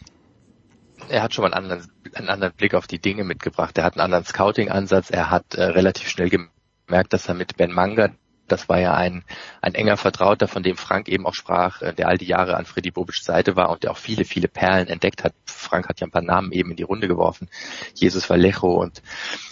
Er 1.09 1.23
hat 1.23 1.35
schon 1.35 1.43
mal 1.43 1.55
einen 1.55 1.71
anderen, 1.71 1.91
einen 2.15 2.29
anderen 2.29 2.55
Blick 2.55 2.75
auf 2.75 2.87
die 2.87 2.99
Dinge 2.99 3.25
mitgebracht. 3.25 3.77
Er 3.79 3.85
hat 3.85 3.95
einen 3.95 4.05
anderen 4.05 4.25
Scouting-Ansatz. 4.25 5.11
Er 5.11 5.31
hat 5.31 5.55
äh, 5.55 5.63
relativ 5.63 6.09
schnell 6.09 6.31
gemerkt, 6.31 7.13
dass 7.13 7.29
er 7.29 7.35
mit 7.35 7.57
Ben 7.57 7.73
Manga 7.73 8.11
das 8.49 8.69
war 8.69 8.79
ja 8.79 8.95
ein, 8.95 9.25
ein 9.61 9.75
enger 9.75 9.97
Vertrauter, 9.97 10.49
von 10.49 10.63
dem 10.63 10.77
Frank 10.77 11.09
eben 11.09 11.27
auch 11.27 11.35
sprach, 11.35 11.83
äh, 11.83 11.93
der 11.93 12.09
all 12.09 12.19
die 12.19 12.27
Jahre 12.27 12.57
an 12.57 12.67
Freddy 12.67 12.91
Bobics 12.91 13.25
Seite 13.25 13.57
war 13.57 13.71
und 13.71 13.83
der 13.83 13.91
auch 13.91 13.97
viele, 13.97 14.25
viele 14.25 14.49
Perlen 14.49 14.89
entdeckt 14.89 15.25
hat. 15.25 15.35
Frank 15.45 15.89
hat 15.89 16.01
ja 16.01 16.07
ein 16.07 16.11
paar 16.11 16.23
Namen 16.23 16.53
eben 16.53 16.71
in 16.71 16.77
die 16.77 16.83
Runde 16.83 17.09
geworfen. 17.09 17.49
Jesus 17.95 18.29
Vallejo 18.29 18.81
und 18.83 19.03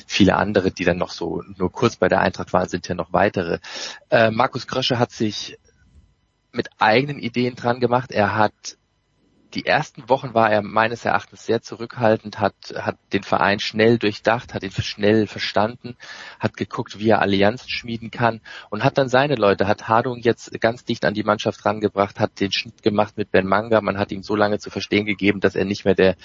viele 0.06 0.36
andere, 0.36 0.70
die 0.70 0.84
dann 0.84 0.98
noch 0.98 1.10
so 1.10 1.42
nur 1.56 1.72
kurz 1.72 1.96
bei 1.96 2.08
der 2.08 2.20
Eintracht 2.20 2.52
waren, 2.52 2.68
sind 2.68 2.88
ja 2.88 2.94
noch 2.94 3.12
weitere. 3.12 3.58
Äh, 4.10 4.30
Markus 4.30 4.66
Krösche 4.66 4.98
hat 4.98 5.10
sich 5.10 5.58
mit 6.52 6.68
eigenen 6.78 7.18
Ideen 7.18 7.56
dran 7.56 7.80
gemacht. 7.80 8.12
Er 8.12 8.36
hat 8.36 8.78
die 9.54 9.66
ersten 9.66 10.08
Wochen 10.08 10.34
war 10.34 10.50
er 10.50 10.62
meines 10.62 11.04
Erachtens 11.04 11.46
sehr 11.46 11.62
zurückhaltend, 11.62 12.40
hat, 12.40 12.54
hat 12.76 12.96
den 13.12 13.22
Verein 13.22 13.60
schnell 13.60 13.98
durchdacht, 13.98 14.52
hat 14.52 14.62
ihn 14.62 14.70
schnell 14.70 15.26
verstanden, 15.26 15.96
hat 16.40 16.56
geguckt, 16.56 16.98
wie 16.98 17.10
er 17.10 17.22
Allianzen 17.22 17.68
schmieden 17.68 18.10
kann 18.10 18.40
und 18.70 18.82
hat 18.82 18.98
dann 18.98 19.08
seine 19.08 19.36
Leute, 19.36 19.66
hat 19.68 19.88
Hardung 19.88 20.18
jetzt 20.18 20.60
ganz 20.60 20.84
dicht 20.84 21.04
an 21.04 21.14
die 21.14 21.22
Mannschaft 21.22 21.64
rangebracht, 21.64 22.18
hat 22.18 22.40
den 22.40 22.52
Schnitt 22.52 22.82
gemacht 22.82 23.16
mit 23.16 23.30
Ben 23.30 23.46
Manga, 23.46 23.80
man 23.80 23.98
hat 23.98 24.12
ihm 24.12 24.22
so 24.22 24.34
lange 24.34 24.58
zu 24.58 24.70
verstehen 24.70 25.06
gegeben, 25.06 25.40
dass 25.40 25.54
er 25.54 25.64
nicht 25.64 25.84
mehr 25.84 25.94
der, 25.94 26.16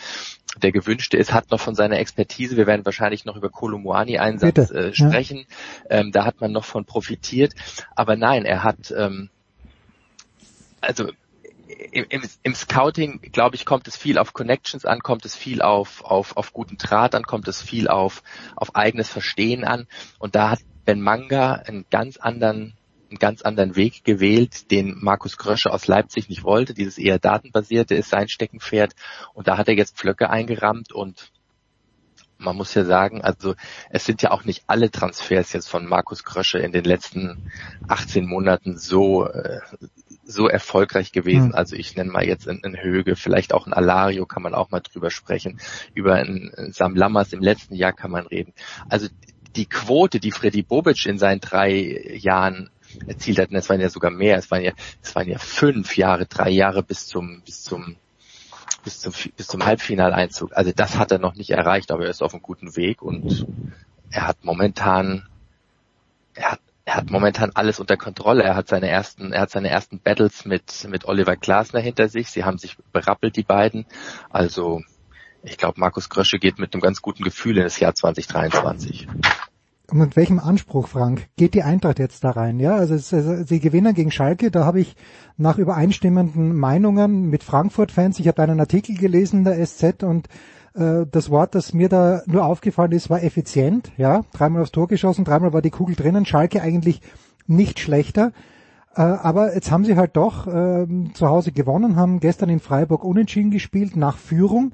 der 0.57 0.71
gewünschte 0.71 1.17
ist, 1.17 1.33
hat 1.33 1.51
noch 1.51 1.59
von 1.59 1.75
seiner 1.75 1.99
Expertise, 1.99 2.57
wir 2.57 2.67
werden 2.67 2.85
wahrscheinlich 2.85 3.25
noch 3.25 3.35
über 3.35 3.49
Kolomuani-Einsatz 3.49 4.71
äh, 4.71 4.93
sprechen, 4.93 5.45
ja. 5.89 5.99
ähm, 5.99 6.11
da 6.11 6.25
hat 6.25 6.41
man 6.41 6.51
noch 6.51 6.65
von 6.65 6.85
profitiert, 6.85 7.53
aber 7.95 8.15
nein, 8.15 8.45
er 8.45 8.63
hat 8.63 8.91
ähm, 8.97 9.29
also 10.81 11.11
im, 11.91 12.23
im, 12.43 12.55
Scouting, 12.55 13.21
glaube 13.31 13.55
ich, 13.55 13.65
kommt 13.65 13.87
es 13.87 13.95
viel 13.95 14.17
auf 14.17 14.33
Connections 14.33 14.85
an, 14.85 14.99
kommt 14.99 15.25
es 15.25 15.35
viel 15.35 15.61
auf, 15.61 16.03
auf, 16.03 16.35
auf 16.35 16.51
guten 16.51 16.77
Draht 16.77 17.13
an, 17.13 17.23
kommt 17.23 17.47
es 17.47 17.61
viel 17.61 17.87
auf, 17.87 18.23
auf 18.55 18.75
eigenes 18.75 19.09
Verstehen 19.09 19.63
an. 19.63 19.87
Und 20.17 20.35
da 20.35 20.51
hat 20.51 20.59
Ben 20.85 21.01
Manga 21.01 21.53
einen 21.53 21.85
ganz 21.89 22.17
anderen 22.17 22.75
einen 23.09 23.17
ganz 23.17 23.41
anderen 23.41 23.75
Weg 23.75 24.03
gewählt, 24.03 24.69
den 24.69 24.95
Markus 24.99 25.37
Krösche 25.37 25.73
aus 25.73 25.87
Leipzig 25.87 26.29
nicht 26.29 26.43
wollte. 26.43 26.75
Dieses 26.75 26.99
eher 26.99 27.17
datenbasierte 27.17 27.95
ist 27.95 28.11
sein 28.11 28.29
Steckenpferd. 28.29 28.93
Und 29.33 29.47
da 29.47 29.57
hat 29.57 29.67
er 29.67 29.73
jetzt 29.73 29.97
Pflöcke 29.97 30.29
eingerammt 30.29 30.91
und 30.91 31.31
man 32.39 32.55
muss 32.55 32.73
ja 32.73 32.85
sagen, 32.85 33.21
also 33.21 33.55
es 33.89 34.05
sind 34.05 34.21
ja 34.21 34.31
auch 34.31 34.45
nicht 34.45 34.63
alle 34.67 34.89
Transfers 34.89 35.51
jetzt 35.53 35.67
von 35.67 35.85
Markus 35.85 36.23
Krösche 36.23 36.59
in 36.59 36.71
den 36.71 36.85
letzten 36.85 37.51
18 37.87 38.25
Monaten 38.25 38.77
so 38.77 39.27
äh, 39.27 39.59
so 40.29 40.47
erfolgreich 40.47 41.11
gewesen. 41.11 41.47
Mhm. 41.47 41.55
Also 41.55 41.75
ich 41.75 41.95
nenne 41.95 42.11
mal 42.11 42.25
jetzt 42.25 42.47
einen 42.47 42.81
Höge, 42.81 43.15
vielleicht 43.15 43.53
auch 43.53 43.65
ein 43.65 43.73
Alario 43.73 44.25
kann 44.25 44.43
man 44.43 44.53
auch 44.53 44.69
mal 44.69 44.79
drüber 44.79 45.09
sprechen. 45.09 45.59
Über 45.93 46.15
einen 46.15 46.71
Sam 46.71 46.95
Lammers 46.95 47.33
im 47.33 47.41
letzten 47.41 47.75
Jahr 47.75 47.93
kann 47.93 48.11
man 48.11 48.27
reden. 48.27 48.53
Also 48.89 49.07
die 49.55 49.65
Quote, 49.65 50.19
die 50.19 50.31
Freddy 50.31 50.61
Bobic 50.61 51.05
in 51.07 51.17
seinen 51.17 51.41
drei 51.41 51.71
Jahren 52.15 52.69
erzielt 53.07 53.39
hat, 53.39 53.49
und 53.49 53.55
es 53.55 53.69
waren 53.69 53.81
ja 53.81 53.89
sogar 53.89 54.11
mehr, 54.11 54.37
es 54.37 54.51
waren 54.51 54.63
ja, 54.63 54.71
es 55.01 55.15
waren 55.15 55.27
ja 55.27 55.39
fünf 55.39 55.97
Jahre, 55.97 56.27
drei 56.27 56.49
Jahre 56.49 56.83
bis 56.83 57.07
zum, 57.07 57.41
bis 57.41 57.63
zum, 57.63 57.95
bis 58.83 58.99
zum, 58.99 59.13
bis 59.35 59.47
zum 59.47 59.65
Halbfinaleinzug. 59.65 60.55
Also 60.55 60.71
das 60.75 60.97
hat 60.97 61.11
er 61.11 61.19
noch 61.19 61.35
nicht 61.35 61.49
erreicht, 61.49 61.91
aber 61.91 62.03
er 62.03 62.11
ist 62.11 62.21
auf 62.21 62.33
einem 62.33 62.43
guten 62.43 62.75
Weg 62.75 63.01
und 63.01 63.47
er 64.11 64.27
hat 64.27 64.43
momentan, 64.43 65.27
er 66.35 66.51
hat 66.51 66.61
er 66.89 66.95
hat 66.95 67.11
momentan 67.11 67.51
alles 67.53 67.79
unter 67.79 67.97
Kontrolle. 67.97 68.41
Er 68.41 68.55
hat 68.55 68.67
seine 68.67 68.89
ersten, 68.89 69.31
er 69.31 69.41
hat 69.41 69.51
seine 69.51 69.69
ersten 69.69 69.99
Battles 69.99 70.43
mit, 70.45 70.87
mit 70.89 71.05
Oliver 71.05 71.35
Glasner 71.35 71.79
hinter 71.79 72.09
sich. 72.09 72.31
Sie 72.31 72.45
haben 72.45 72.57
sich 72.57 72.77
berappelt, 72.91 73.35
die 73.35 73.43
beiden. 73.43 73.85
Also, 74.31 74.81
ich 75.43 75.59
glaube, 75.59 75.79
Markus 75.79 76.09
Krösche 76.09 76.39
geht 76.39 76.57
mit 76.57 76.73
einem 76.73 76.81
ganz 76.81 77.03
guten 77.03 77.23
Gefühl 77.23 77.57
in 77.57 77.63
das 77.63 77.79
Jahr 77.79 77.93
2023. 77.93 79.07
Und 79.91 79.97
mit 79.99 80.15
welchem 80.15 80.39
Anspruch, 80.39 80.87
Frank, 80.87 81.27
geht 81.35 81.53
die 81.53 81.61
Eintracht 81.61 81.99
jetzt 81.99 82.23
da 82.23 82.31
rein? 82.31 82.59
Ja, 82.59 82.75
also, 82.75 82.97
sie 82.97 83.59
gewinnen 83.59 83.93
gegen 83.93 84.09
Schalke. 84.09 84.49
Da 84.49 84.65
habe 84.65 84.79
ich 84.79 84.95
nach 85.37 85.59
übereinstimmenden 85.59 86.55
Meinungen 86.55 87.29
mit 87.29 87.43
Frankfurt-Fans, 87.43 88.17
ich 88.17 88.27
habe 88.27 88.41
einen 88.41 88.59
Artikel 88.59 88.97
gelesen 88.97 89.39
in 89.39 89.45
der 89.45 89.63
SZ 89.63 90.01
und 90.01 90.27
Äh, 90.73 91.05
das 91.11 91.29
Wort, 91.29 91.55
das 91.55 91.73
mir 91.73 91.89
da 91.89 92.21
nur 92.25 92.45
aufgefallen 92.45 92.91
ist, 92.91 93.09
war 93.09 93.23
effizient. 93.23 93.91
Ja, 93.97 94.21
dreimal 94.33 94.61
aufs 94.61 94.71
Tor 94.71 94.87
geschossen, 94.87 95.25
dreimal 95.25 95.53
war 95.53 95.61
die 95.61 95.69
Kugel 95.69 95.95
drinnen. 95.95 96.25
Schalke 96.25 96.61
eigentlich 96.61 97.01
nicht 97.47 97.79
schlechter. 97.79 98.31
Äh, 98.95 99.01
aber 99.01 99.53
jetzt 99.53 99.71
haben 99.71 99.85
sie 99.85 99.95
halt 99.95 100.15
doch 100.15 100.47
äh, 100.47 100.87
zu 101.13 101.27
Hause 101.27 101.51
gewonnen, 101.51 101.95
haben 101.95 102.19
gestern 102.19 102.49
in 102.49 102.59
Freiburg 102.59 103.03
unentschieden 103.03 103.51
gespielt 103.51 103.95
nach 103.95 104.17
Führung. 104.17 104.71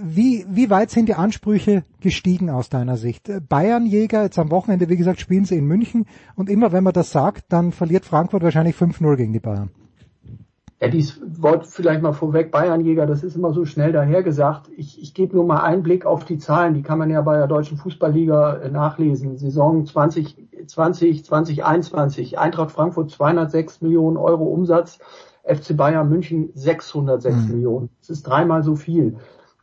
Wie, 0.00 0.46
wie 0.48 0.70
weit 0.70 0.90
sind 0.90 1.08
die 1.08 1.14
Ansprüche 1.14 1.82
gestiegen 2.00 2.50
aus 2.50 2.68
deiner 2.68 2.96
Sicht? 2.96 3.30
Bayernjäger, 3.48 4.22
jetzt 4.22 4.38
am 4.38 4.50
Wochenende, 4.52 4.88
wie 4.88 4.96
gesagt, 4.96 5.18
spielen 5.18 5.44
sie 5.44 5.56
in 5.56 5.66
München 5.66 6.06
und 6.36 6.48
immer 6.48 6.70
wenn 6.70 6.84
man 6.84 6.92
das 6.92 7.10
sagt, 7.10 7.46
dann 7.48 7.72
verliert 7.72 8.04
Frankfurt 8.04 8.44
wahrscheinlich 8.44 8.76
5-0 8.76 9.16
gegen 9.16 9.32
die 9.32 9.40
Bayern. 9.40 9.70
Ja, 10.80 10.86
dies 10.86 11.20
Wort 11.42 11.66
vielleicht 11.66 12.02
mal 12.02 12.12
vorweg, 12.12 12.52
Bayernjäger, 12.52 13.04
das 13.06 13.24
ist 13.24 13.34
immer 13.34 13.52
so 13.52 13.64
schnell 13.64 13.90
dahergesagt. 13.90 14.70
Ich, 14.76 15.02
ich 15.02 15.12
gebe 15.12 15.34
nur 15.34 15.44
mal 15.44 15.62
einen 15.62 15.82
Blick 15.82 16.06
auf 16.06 16.24
die 16.24 16.38
Zahlen, 16.38 16.74
die 16.74 16.82
kann 16.82 17.00
man 17.00 17.10
ja 17.10 17.20
bei 17.20 17.36
der 17.36 17.48
Deutschen 17.48 17.78
Fußballliga 17.78 18.58
äh, 18.58 18.70
nachlesen. 18.70 19.36
Saison 19.38 19.84
2020, 19.84 21.24
2021, 21.24 22.38
Eintracht 22.38 22.70
Frankfurt 22.70 23.10
206 23.10 23.80
Millionen 23.80 24.16
Euro 24.16 24.44
Umsatz, 24.44 25.00
FC 25.42 25.76
Bayern 25.76 26.08
München 26.08 26.50
606 26.54 27.36
mhm. 27.36 27.48
Millionen. 27.48 27.88
Das 27.98 28.10
ist 28.10 28.22
dreimal 28.22 28.62
so 28.62 28.76
viel. 28.76 29.16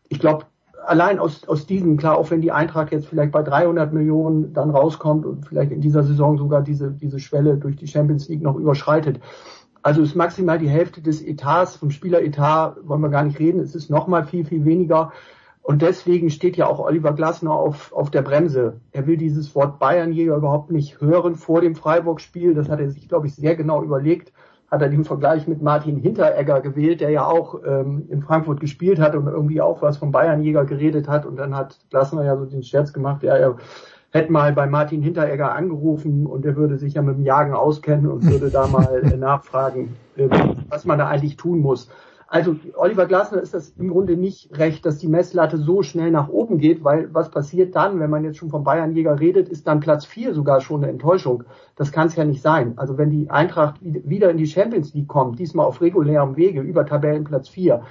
Ich 0.10 0.20
glaube, 0.20 0.46
allein 0.86 1.20
aus, 1.20 1.48
aus 1.48 1.66
diesem, 1.66 1.96
klar, 1.96 2.18
auch 2.18 2.30
wenn 2.30 2.42
die 2.42 2.52
Eintracht 2.52 2.92
jetzt 2.92 3.08
vielleicht 3.08 3.32
bei 3.32 3.42
300 3.42 3.94
Millionen 3.94 4.54
dann 4.54 4.70
rauskommt 4.70 5.26
und 5.26 5.48
vielleicht 5.48 5.72
in 5.72 5.82
dieser 5.82 6.04
Saison 6.04 6.38
sogar 6.38 6.62
diese, 6.62 6.92
diese 6.92 7.20
Schwelle 7.20 7.58
durch 7.58 7.78
die 7.78 7.88
Champions 7.88 8.28
League 8.28 8.42
noch 8.42 8.56
überschreitet, 8.56 9.20
also 9.86 10.02
ist 10.02 10.16
maximal 10.16 10.58
die 10.58 10.68
Hälfte 10.68 11.00
des 11.00 11.22
Etats, 11.22 11.76
vom 11.76 11.92
Spieleretat 11.92 12.78
wollen 12.88 13.02
wir 13.02 13.10
gar 13.10 13.22
nicht 13.22 13.38
reden, 13.38 13.60
es 13.60 13.76
ist 13.76 13.92
nochmal 13.92 14.24
viel, 14.26 14.44
viel 14.44 14.66
weniger. 14.66 15.14
Und 15.62 15.84
deswegen 15.84 16.32
steht 16.32 16.58
ja 16.58 16.66
auch 16.66 16.80
Oliver 16.80 17.14
Glasner 17.14 17.52
auf, 17.52 17.94
auf 17.94 18.10
der 18.10 18.24
Bremse. 18.24 18.82
Er 18.92 19.06
will 19.06 19.16
dieses 19.16 19.54
Wort 19.54 19.78
Bayernjäger 19.78 20.38
überhaupt 20.38 20.72
nicht 20.72 21.02
hören 21.02 21.36
vor 21.36 21.62
dem 21.62 21.76
Freiburg-Spiel. 21.76 22.56
Das 22.56 22.68
hat 22.68 22.80
er 22.80 22.90
sich, 22.90 23.08
glaube 23.08 23.28
ich, 23.28 23.36
sehr 23.36 23.56
genau 23.56 23.84
überlegt. 23.84 24.34
Hat 24.72 24.82
er 24.82 24.90
den 24.90 25.04
Vergleich 25.04 25.48
mit 25.48 25.62
Martin 25.62 25.98
Hinteregger 25.98 26.62
gewählt, 26.62 27.02
der 27.02 27.12
ja 27.12 27.28
auch 27.28 27.62
ähm, 27.64 28.08
in 28.10 28.24
Frankfurt 28.24 28.62
gespielt 28.62 29.00
hat 29.00 29.16
und 29.16 29.28
irgendwie 29.28 29.62
auch 29.62 29.84
was 29.84 29.98
vom 29.98 30.12
Bayernjäger 30.12 30.66
geredet 30.66 31.08
hat. 31.08 31.28
Und 31.28 31.36
dann 31.36 31.56
hat 31.56 31.78
Glasner 31.92 32.26
ja 32.26 32.36
so 32.38 32.46
den 32.46 32.64
Scherz 32.64 32.92
gemacht, 32.92 33.22
ja, 33.22 33.36
er 33.36 33.58
hätte 34.16 34.32
mal 34.32 34.54
bei 34.54 34.66
Martin 34.66 35.02
Hinteregger 35.02 35.54
angerufen 35.54 36.26
und 36.26 36.46
er 36.46 36.56
würde 36.56 36.78
sich 36.78 36.94
ja 36.94 37.02
mit 37.02 37.18
dem 37.18 37.26
Jagen 37.26 37.54
auskennen 37.54 38.08
und 38.10 38.26
würde 38.26 38.50
da 38.50 38.66
mal 38.66 39.02
äh, 39.04 39.18
nachfragen, 39.18 39.98
äh, 40.16 40.30
was 40.70 40.86
man 40.86 40.98
da 40.98 41.08
eigentlich 41.08 41.36
tun 41.36 41.60
muss. 41.60 41.90
Also 42.28 42.56
Oliver 42.76 43.06
Glasner 43.06 43.42
ist 43.42 43.54
das 43.54 43.70
im 43.78 43.90
Grunde 43.90 44.18
nicht 44.18 44.58
recht, 44.58 44.86
dass 44.86 44.98
die 44.98 45.10
Messlatte 45.10 45.58
so 45.58 45.84
schnell 45.84 46.12
nach 46.12 46.30
oben 46.30 46.58
geht, 46.58 46.84
weil 46.84 47.14
was 47.14 47.30
passiert 47.30 47.76
dann, 47.76 48.00
wenn 48.00 48.10
man 48.10 48.24
jetzt 48.24 48.38
schon 48.38 48.50
vom 48.50 48.64
Bayernjäger 48.64 49.20
redet, 49.20 49.48
ist 49.50 49.68
dann 49.68 49.80
Platz 49.80 50.06
vier 50.06 50.34
sogar 50.34 50.62
schon 50.62 50.84
eine 50.84 50.92
Enttäuschung. 50.92 51.44
Das 51.76 51.92
kann 51.92 52.08
es 52.08 52.16
ja 52.16 52.24
nicht 52.24 52.42
sein. 52.42 52.74
Also 52.78 52.98
wenn 52.98 53.12
die 53.12 53.30
Eintracht 53.30 53.76
wieder 53.82 54.32
in 54.32 54.38
die 54.38 54.48
Champions 54.48 54.94
League 54.94 55.08
kommt, 55.08 55.40
diesmal 55.40 55.68
auf 55.68 55.82
regulärem 55.82 56.36
Wege 56.36 56.62
über 56.62 56.86
Tabellenplatz 56.86 57.50
vier, 57.50 57.84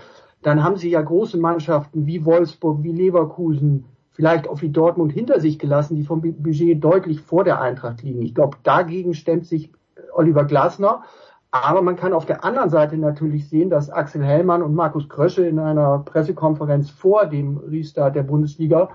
dann 0.42 0.64
haben 0.64 0.76
sie 0.76 0.90
ja 0.90 1.00
große 1.00 1.38
Mannschaften 1.38 2.06
wie 2.06 2.24
Wolfsburg, 2.24 2.82
wie 2.82 2.92
Leverkusen, 2.92 3.84
vielleicht 4.14 4.48
auch 4.48 4.62
wie 4.62 4.70
Dortmund 4.70 5.12
hinter 5.12 5.40
sich 5.40 5.58
gelassen, 5.58 5.96
die 5.96 6.04
vom 6.04 6.20
Budget 6.22 6.82
deutlich 6.82 7.20
vor 7.20 7.44
der 7.44 7.60
Eintracht 7.60 8.02
liegen. 8.02 8.22
Ich 8.22 8.34
glaube, 8.34 8.56
dagegen 8.62 9.14
stemmt 9.14 9.46
sich 9.46 9.70
Oliver 10.12 10.44
Glasner. 10.44 11.02
Aber 11.50 11.82
man 11.82 11.94
kann 11.94 12.12
auf 12.12 12.26
der 12.26 12.44
anderen 12.44 12.68
Seite 12.68 12.96
natürlich 12.96 13.48
sehen, 13.48 13.70
dass 13.70 13.88
Axel 13.88 14.24
Hellmann 14.24 14.60
und 14.60 14.74
Markus 14.74 15.08
Krösche 15.08 15.46
in 15.46 15.60
einer 15.60 16.00
Pressekonferenz 16.00 16.90
vor 16.90 17.26
dem 17.26 17.58
Restart 17.58 18.16
der 18.16 18.24
Bundesliga 18.24 18.88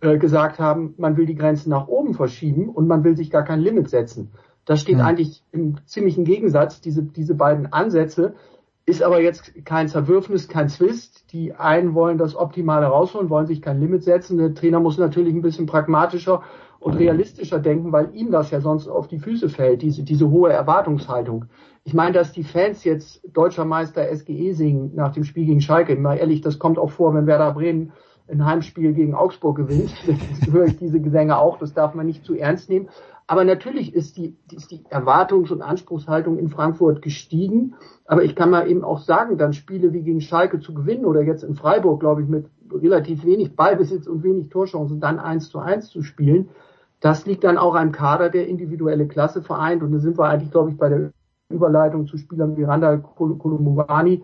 äh, 0.00 0.16
gesagt 0.16 0.60
haben, 0.60 0.94
man 0.98 1.16
will 1.16 1.26
die 1.26 1.34
Grenzen 1.34 1.70
nach 1.70 1.88
oben 1.88 2.14
verschieben 2.14 2.68
und 2.68 2.86
man 2.86 3.02
will 3.02 3.16
sich 3.16 3.30
gar 3.30 3.42
kein 3.42 3.60
Limit 3.60 3.90
setzen. 3.90 4.30
Das 4.66 4.80
steht 4.80 4.96
mhm. 4.98 5.02
eigentlich 5.02 5.42
im 5.50 5.78
ziemlichen 5.86 6.24
Gegensatz, 6.24 6.80
diese, 6.80 7.02
diese 7.02 7.34
beiden 7.34 7.72
Ansätze. 7.72 8.34
Ist 8.84 9.02
aber 9.02 9.20
jetzt 9.20 9.52
kein 9.64 9.88
Zerwürfnis, 9.88 10.46
kein 10.48 10.68
Zwist. 10.68 11.15
Die 11.36 11.52
einen 11.54 11.92
wollen 11.94 12.16
das 12.16 12.34
Optimale 12.34 12.86
rausholen, 12.86 13.28
wollen 13.28 13.46
sich 13.46 13.60
kein 13.60 13.78
Limit 13.78 14.02
setzen. 14.02 14.38
Der 14.38 14.54
Trainer 14.54 14.80
muss 14.80 14.96
natürlich 14.96 15.34
ein 15.34 15.42
bisschen 15.42 15.66
pragmatischer 15.66 16.40
und 16.80 16.94
realistischer 16.94 17.58
denken, 17.58 17.92
weil 17.92 18.08
ihm 18.14 18.30
das 18.30 18.50
ja 18.50 18.62
sonst 18.62 18.88
auf 18.88 19.06
die 19.06 19.18
Füße 19.18 19.50
fällt, 19.50 19.82
diese, 19.82 20.02
diese 20.02 20.30
hohe 20.30 20.50
Erwartungshaltung. 20.50 21.44
Ich 21.84 21.92
meine, 21.92 22.12
dass 22.12 22.32
die 22.32 22.42
Fans 22.42 22.84
jetzt 22.84 23.20
Deutscher 23.34 23.66
Meister 23.66 24.06
SGE 24.16 24.54
singen 24.54 24.92
nach 24.94 25.12
dem 25.12 25.24
Spiel 25.24 25.44
gegen 25.44 25.60
Schalke. 25.60 25.94
Mal 25.96 26.16
ehrlich, 26.16 26.40
das 26.40 26.58
kommt 26.58 26.78
auch 26.78 26.90
vor, 26.90 27.12
wenn 27.12 27.26
Werder 27.26 27.52
Bremen 27.52 27.92
ein 28.28 28.46
Heimspiel 28.46 28.94
gegen 28.94 29.14
Augsburg 29.14 29.56
gewinnt. 29.56 29.92
Das 30.40 30.50
höre 30.50 30.64
ich 30.64 30.78
diese 30.78 31.00
Gesänge 31.00 31.36
auch, 31.36 31.58
das 31.58 31.74
darf 31.74 31.92
man 31.92 32.06
nicht 32.06 32.24
zu 32.24 32.34
ernst 32.34 32.70
nehmen. 32.70 32.88
Aber 33.28 33.44
natürlich 33.44 33.92
ist 33.92 34.16
die, 34.16 34.36
ist 34.52 34.70
die 34.70 34.84
Erwartungs- 34.88 35.50
und 35.50 35.62
Anspruchshaltung 35.62 36.38
in 36.38 36.48
Frankfurt 36.48 37.02
gestiegen. 37.02 37.74
Aber 38.04 38.22
ich 38.22 38.36
kann 38.36 38.50
mal 38.50 38.70
eben 38.70 38.84
auch 38.84 39.00
sagen, 39.00 39.36
dann 39.36 39.52
Spiele 39.52 39.92
wie 39.92 40.02
gegen 40.02 40.20
Schalke 40.20 40.60
zu 40.60 40.74
gewinnen 40.74 41.04
oder 41.04 41.22
jetzt 41.22 41.42
in 41.42 41.56
Freiburg, 41.56 42.00
glaube 42.00 42.22
ich, 42.22 42.28
mit 42.28 42.46
relativ 42.72 43.24
wenig 43.24 43.56
Ballbesitz 43.56 44.06
und 44.06 44.22
wenig 44.22 44.48
Torchancen 44.48 45.00
dann 45.00 45.18
eins 45.18 45.48
zu 45.48 45.58
eins 45.58 45.88
zu 45.88 46.02
spielen, 46.02 46.50
das 47.00 47.26
liegt 47.26 47.44
dann 47.44 47.58
auch 47.58 47.74
einem 47.74 47.92
Kader, 47.92 48.30
der 48.30 48.46
individuelle 48.46 49.06
Klasse 49.08 49.42
vereint. 49.42 49.82
Und 49.82 49.92
da 49.92 49.98
sind 49.98 50.18
wir 50.18 50.28
eigentlich, 50.28 50.52
glaube 50.52 50.70
ich, 50.70 50.76
bei 50.76 50.88
der 50.88 51.10
Überleitung 51.48 52.06
zu 52.06 52.16
Spielern 52.18 52.56
wie 52.56 52.64
Randa 52.64 52.96
Kolumubani, 52.96 54.22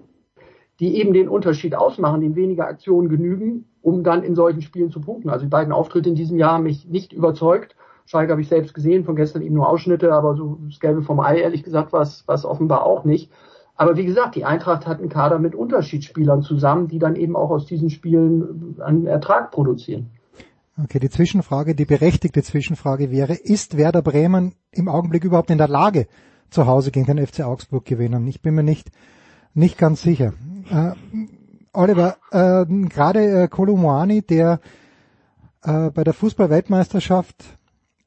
die 0.81 0.97
eben 0.97 1.13
den 1.13 1.29
Unterschied 1.29 1.75
ausmachen, 1.75 2.21
denen 2.21 2.37
weniger 2.37 2.67
Aktionen 2.67 3.09
genügen, 3.09 3.67
um 3.83 4.05
dann 4.05 4.23
in 4.23 4.35
solchen 4.35 4.63
Spielen 4.63 4.91
zu 4.91 5.01
punkten. 5.01 5.29
Also 5.29 5.45
die 5.45 5.51
beiden 5.51 5.73
Auftritte 5.73 6.09
in 6.09 6.15
diesem 6.15 6.39
Jahr 6.39 6.55
haben 6.55 6.65
mich 6.65 6.89
nicht 6.89 7.13
überzeugt. 7.13 7.77
Schalke 8.13 8.33
habe 8.33 8.43
ich 8.43 8.49
selbst 8.49 8.75
gesehen, 8.75 9.05
von 9.05 9.17
gestern 9.17 9.41
eben 9.41 9.55
nur 9.55 9.71
Ausschnitte, 9.71 10.13
aber 10.13 10.37
so 10.37 10.59
das 10.69 10.81
Gelbe 10.81 11.01
vom 11.01 11.19
Ei, 11.19 11.39
ehrlich 11.39 11.63
gesagt, 11.63 11.95
war 11.95 12.03
es 12.03 12.45
offenbar 12.45 12.85
auch 12.85 13.05
nicht. 13.05 13.33
Aber 13.75 13.97
wie 13.97 14.05
gesagt, 14.05 14.37
die 14.37 14.45
Eintracht 14.45 14.87
hat 14.87 14.99
einen 14.99 15.09
Kader 15.09 15.39
mit 15.39 15.55
Unterschiedsspielern 15.55 16.43
zusammen, 16.43 16.89
die 16.89 16.99
dann 16.99 17.17
eben 17.17 17.37
auch 17.37 17.49
aus 17.49 17.65
diesen 17.65 17.89
Spielen 17.89 18.77
einen 18.81 19.07
Ertrag 19.07 19.51
produzieren. 19.51 20.11
Okay, 20.83 20.99
die 20.99 21.09
Zwischenfrage, 21.09 21.75
die 21.75 21.87
berechtigte 21.87 22.43
Zwischenfrage 22.43 23.11
wäre, 23.11 23.33
ist 23.33 23.79
Werder 23.79 24.03
Bremen 24.03 24.57
im 24.73 24.91
Augenblick 24.91 25.25
überhaupt 25.25 25.51
in 25.51 25.57
der 25.57 25.69
Lage, 25.69 26.07
zu 26.51 26.67
Hause 26.67 26.91
gegen 26.91 27.07
den 27.07 27.27
FC 27.27 27.41
Augsburg 27.41 27.87
gewinnen? 27.87 28.27
Ich 28.27 28.43
bin 28.43 28.55
mir 28.55 28.63
nicht, 28.63 28.91
nicht 29.55 29.79
ganz 29.79 30.03
sicher. 30.03 30.35
Äh, 30.71 30.93
Oliver, 31.73 32.17
äh, 32.31 32.67
gerade 32.67 33.45
äh, 33.45 33.49
Kolomoani, 33.49 34.21
der 34.21 34.61
äh, 35.63 35.91
bei 35.91 36.05
der 36.05 36.13
Fußballweltmeisterschaft 36.13 37.57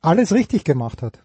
alles 0.06 0.34
richtig 0.34 0.64
gemacht 0.64 1.02
hat. 1.02 1.24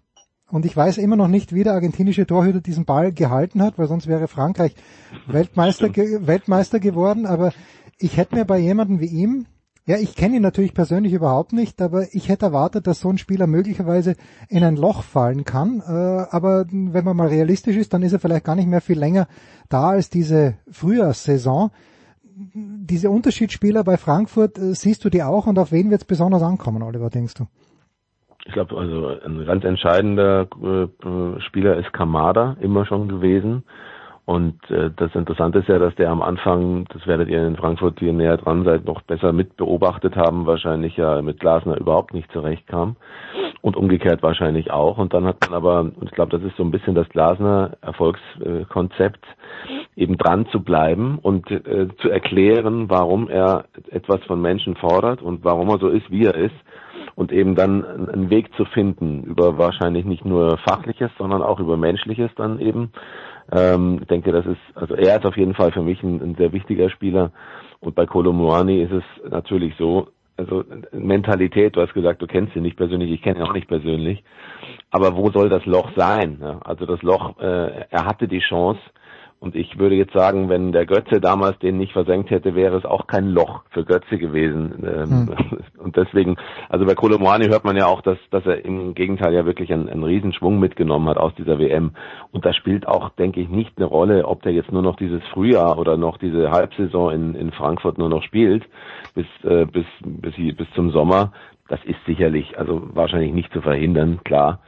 Und 0.50 0.66
ich 0.66 0.76
weiß 0.76 0.98
immer 0.98 1.16
noch 1.16 1.28
nicht, 1.28 1.54
wie 1.54 1.62
der 1.62 1.74
argentinische 1.74 2.26
Torhüter 2.26 2.60
diesen 2.60 2.84
Ball 2.84 3.12
gehalten 3.12 3.62
hat, 3.62 3.78
weil 3.78 3.86
sonst 3.86 4.08
wäre 4.08 4.26
Frankreich 4.26 4.74
Weltmeister, 5.26 5.88
ge 5.88 6.26
Weltmeister 6.26 6.80
geworden. 6.80 7.26
Aber 7.26 7.52
ich 7.98 8.16
hätte 8.16 8.34
mir 8.34 8.44
bei 8.44 8.58
jemandem 8.58 9.00
wie 9.00 9.06
ihm, 9.06 9.46
ja, 9.86 9.96
ich 9.96 10.14
kenne 10.14 10.36
ihn 10.36 10.42
natürlich 10.42 10.74
persönlich 10.74 11.12
überhaupt 11.12 11.52
nicht, 11.52 11.80
aber 11.80 12.14
ich 12.14 12.28
hätte 12.28 12.46
erwartet, 12.46 12.86
dass 12.86 13.00
so 13.00 13.08
ein 13.08 13.18
Spieler 13.18 13.46
möglicherweise 13.46 14.14
in 14.48 14.62
ein 14.62 14.76
Loch 14.76 15.02
fallen 15.02 15.44
kann. 15.44 15.80
Äh, 15.80 15.90
aber 15.90 16.66
wenn 16.70 17.04
man 17.04 17.16
mal 17.16 17.28
realistisch 17.28 17.76
ist, 17.76 17.92
dann 17.92 18.02
ist 18.02 18.12
er 18.12 18.20
vielleicht 18.20 18.44
gar 18.44 18.56
nicht 18.56 18.68
mehr 18.68 18.82
viel 18.82 18.98
länger 18.98 19.26
da 19.68 19.90
als 19.90 20.10
diese 20.10 20.54
Frühjahrssaison. 20.70 21.70
Diese 22.32 23.10
Unterschiedsspieler 23.10 23.82
bei 23.82 23.96
Frankfurt, 23.96 24.58
äh, 24.58 24.74
siehst 24.74 25.04
du 25.04 25.10
die 25.10 25.22
auch 25.22 25.46
und 25.46 25.58
auf 25.58 25.72
wen 25.72 25.90
wird 25.90 26.02
es 26.02 26.06
besonders 26.06 26.42
ankommen, 26.42 26.82
Oliver, 26.82 27.10
denkst 27.10 27.34
du? 27.34 27.46
Ich 28.46 28.52
glaube, 28.52 28.76
also 28.76 29.18
ein 29.24 29.44
ganz 29.44 29.64
entscheidender 29.64 30.48
äh, 30.62 31.40
Spieler 31.40 31.76
ist 31.76 31.92
Kamada 31.92 32.56
immer 32.60 32.86
schon 32.86 33.08
gewesen. 33.08 33.64
Und 34.30 34.58
äh, 34.70 34.90
das 34.96 35.12
Interessante 35.16 35.58
ist 35.58 35.68
ja, 35.68 35.80
dass 35.80 35.94
der 35.96 36.10
am 36.10 36.22
Anfang, 36.22 36.84
das 36.92 37.04
werdet 37.06 37.28
ihr 37.28 37.44
in 37.44 37.56
Frankfurt, 37.56 38.00
die 38.00 38.06
ihr 38.06 38.12
näher 38.12 38.36
dran 38.36 38.64
seid, 38.64 38.84
noch 38.84 39.02
besser 39.02 39.32
mit 39.32 39.56
beobachtet 39.56 40.14
haben, 40.14 40.46
wahrscheinlich 40.46 40.96
ja 40.96 41.20
mit 41.20 41.40
Glasner 41.40 41.76
überhaupt 41.76 42.14
nicht 42.14 42.30
zurechtkam. 42.30 42.94
Und 43.60 43.76
umgekehrt 43.76 44.22
wahrscheinlich 44.22 44.70
auch. 44.70 44.98
Und 44.98 45.14
dann 45.14 45.26
hat 45.26 45.38
man 45.42 45.54
aber, 45.54 45.80
und 45.80 46.04
ich 46.04 46.12
glaube, 46.12 46.30
das 46.30 46.46
ist 46.48 46.56
so 46.56 46.62
ein 46.62 46.70
bisschen 46.70 46.94
das 46.94 47.08
Glasner 47.08 47.72
Erfolgskonzept, 47.82 49.26
eben 49.96 50.16
dran 50.16 50.46
zu 50.52 50.62
bleiben 50.62 51.18
und 51.20 51.50
äh, 51.50 51.88
zu 52.00 52.08
erklären, 52.08 52.88
warum 52.88 53.28
er 53.28 53.64
etwas 53.90 54.22
von 54.24 54.40
Menschen 54.40 54.76
fordert 54.76 55.22
und 55.22 55.44
warum 55.44 55.68
er 55.70 55.78
so 55.78 55.88
ist, 55.88 56.08
wie 56.10 56.24
er 56.24 56.36
ist 56.36 56.54
und 57.14 57.32
eben 57.32 57.54
dann 57.54 57.84
einen 58.08 58.30
Weg 58.30 58.54
zu 58.54 58.64
finden 58.64 59.22
über 59.24 59.58
wahrscheinlich 59.58 60.04
nicht 60.04 60.24
nur 60.24 60.58
fachliches, 60.58 61.10
sondern 61.18 61.42
auch 61.42 61.60
über 61.60 61.76
menschliches 61.76 62.30
dann 62.36 62.60
eben. 62.60 62.92
Ähm, 63.52 63.98
ich 64.00 64.08
denke, 64.08 64.32
das 64.32 64.46
ist, 64.46 64.60
also 64.74 64.94
er 64.94 65.16
ist 65.16 65.26
auf 65.26 65.36
jeden 65.36 65.54
Fall 65.54 65.72
für 65.72 65.82
mich 65.82 66.02
ein, 66.02 66.20
ein 66.20 66.34
sehr 66.36 66.52
wichtiger 66.52 66.90
Spieler 66.90 67.32
und 67.80 67.94
bei 67.94 68.06
Kolomuani 68.06 68.82
ist 68.82 68.92
es 68.92 69.30
natürlich 69.30 69.74
so, 69.76 70.08
also 70.36 70.64
Mentalität, 70.92 71.76
du 71.76 71.82
hast 71.82 71.92
gesagt, 71.92 72.22
du 72.22 72.26
kennst 72.26 72.56
ihn 72.56 72.62
nicht 72.62 72.76
persönlich, 72.76 73.10
ich 73.10 73.22
kenne 73.22 73.40
ihn 73.40 73.44
auch 73.44 73.52
nicht 73.52 73.68
persönlich, 73.68 74.22
aber 74.90 75.16
wo 75.16 75.30
soll 75.30 75.48
das 75.48 75.66
Loch 75.66 75.90
sein? 75.96 76.42
Also 76.64 76.86
das 76.86 77.02
Loch, 77.02 77.38
äh, 77.40 77.86
er 77.90 78.06
hatte 78.06 78.28
die 78.28 78.40
Chance, 78.40 78.80
Und 79.40 79.56
ich 79.56 79.78
würde 79.78 79.94
jetzt 79.94 80.12
sagen, 80.12 80.50
wenn 80.50 80.70
der 80.70 80.84
Götze 80.84 81.18
damals 81.18 81.58
den 81.60 81.78
nicht 81.78 81.94
versenkt 81.94 82.30
hätte, 82.30 82.54
wäre 82.54 82.76
es 82.76 82.84
auch 82.84 83.06
kein 83.06 83.30
Loch 83.30 83.62
für 83.70 83.86
Götze 83.86 84.18
gewesen. 84.18 84.84
Ähm, 84.86 85.28
hm. 85.28 85.58
Und 85.78 85.96
deswegen, 85.96 86.36
also 86.68 86.84
bei 86.84 86.94
Kolomoani 86.94 87.46
hört 87.46 87.64
man 87.64 87.74
ja 87.74 87.86
auch, 87.86 88.02
dass, 88.02 88.18
dass 88.30 88.44
er 88.44 88.62
im 88.66 88.92
Gegenteil 88.92 89.32
ja 89.32 89.46
wirklich 89.46 89.72
einen, 89.72 89.88
einen 89.88 90.04
Riesenschwung 90.04 90.60
mitgenommen 90.60 91.08
hat 91.08 91.16
aus 91.16 91.34
dieser 91.36 91.58
WM. 91.58 91.92
Und 92.32 92.44
da 92.44 92.52
spielt 92.52 92.86
auch, 92.86 93.08
denke 93.10 93.40
ich, 93.40 93.48
nicht 93.48 93.72
eine 93.78 93.86
Rolle, 93.86 94.28
ob 94.28 94.42
der 94.42 94.52
jetzt 94.52 94.72
nur 94.72 94.82
noch 94.82 94.96
dieses 94.96 95.22
Frühjahr 95.32 95.78
oder 95.78 95.96
noch 95.96 96.18
diese 96.18 96.50
Halbsaison 96.50 97.10
in, 97.10 97.34
in 97.34 97.50
Frankfurt 97.50 97.96
nur 97.96 98.10
noch 98.10 98.22
spielt, 98.22 98.64
bis, 99.14 99.26
äh, 99.44 99.64
bis, 99.64 99.86
bis, 100.04 100.34
bis 100.36 100.70
zum 100.74 100.90
Sommer. 100.90 101.32
Das 101.68 101.82
ist 101.84 102.04
sicherlich, 102.04 102.58
also 102.58 102.82
wahrscheinlich 102.94 103.32
nicht 103.32 103.52
zu 103.54 103.62
verhindern, 103.62 104.20
klar. 104.22 104.60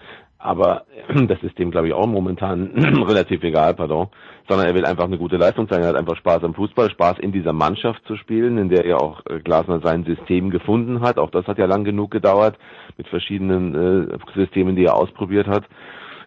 Aber 0.42 0.86
das 1.28 1.42
ist 1.42 1.58
dem, 1.58 1.70
glaube 1.70 1.88
ich, 1.88 1.94
auch 1.94 2.06
momentan 2.06 2.72
relativ 3.06 3.42
egal, 3.42 3.74
pardon. 3.74 4.08
Sondern 4.48 4.66
er 4.66 4.74
will 4.74 4.84
einfach 4.84 5.04
eine 5.04 5.18
gute 5.18 5.36
Leistung 5.36 5.68
zeigen. 5.68 5.84
Er 5.84 5.90
hat 5.90 5.96
einfach 5.96 6.16
Spaß 6.16 6.42
am 6.42 6.54
Fußball, 6.54 6.90
Spaß 6.90 7.18
in 7.20 7.32
dieser 7.32 7.52
Mannschaft 7.52 8.02
zu 8.06 8.16
spielen, 8.16 8.58
in 8.58 8.68
der 8.68 8.84
er 8.84 9.00
auch 9.00 9.24
äh, 9.26 9.38
Glasner 9.38 9.80
sein 9.80 10.04
System 10.04 10.50
gefunden 10.50 11.00
hat. 11.00 11.18
Auch 11.18 11.30
das 11.30 11.46
hat 11.46 11.58
ja 11.58 11.66
lang 11.66 11.84
genug 11.84 12.10
gedauert 12.10 12.58
mit 12.96 13.06
verschiedenen 13.06 14.10
äh, 14.10 14.18
Systemen, 14.34 14.74
die 14.74 14.84
er 14.84 14.96
ausprobiert 14.96 15.46
hat. 15.46 15.64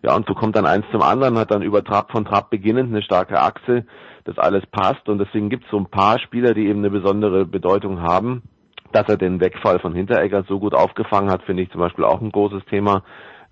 Ja, 0.01 0.15
und 0.15 0.28
so 0.28 0.34
kommt 0.34 0.56
dann 0.56 0.65
eins 0.65 0.86
zum 0.91 1.01
anderen, 1.01 1.38
hat 1.38 1.51
dann 1.51 1.62
über 1.62 1.84
Trab 1.84 2.12
von 2.12 2.25
Trab 2.25 2.49
beginnend 2.49 2.93
eine 2.93 3.01
starke 3.01 3.41
Achse, 3.41 3.86
das 4.23 4.38
alles 4.38 4.65
passt. 4.67 5.10
Und 5.10 5.17
deswegen 5.17 5.49
gibt 5.49 5.65
es 5.65 5.71
so 5.71 5.78
ein 5.78 5.88
paar 5.88 6.19
Spieler, 6.19 6.54
die 6.54 6.67
eben 6.67 6.80
eine 6.80 6.89
besondere 6.89 7.45
Bedeutung 7.45 8.01
haben. 8.01 8.43
Dass 8.91 9.10
er 9.10 9.17
den 9.17 9.41
Wegfall 9.41 9.80
von 9.80 9.93
Hinteregger 9.93 10.45
so 10.47 10.60
gut 10.60 10.73
aufgefangen 10.73 11.30
hat, 11.30 11.43
finde 11.43 11.63
ich 11.63 11.71
zum 11.71 11.82
Beispiel 11.82 12.06
auch 12.06 12.21
ein 12.21 12.32
großes 12.32 12.63
Thema. 12.65 13.04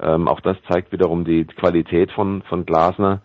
Ähm, 0.03 0.27
auch 0.27 0.41
das 0.41 0.57
zeigt 0.69 0.91
wiederum 0.91 1.25
die 1.25 1.45
Qualität 1.45 2.11
von, 2.11 2.41
von 2.43 2.65
Glasner. 2.65 3.21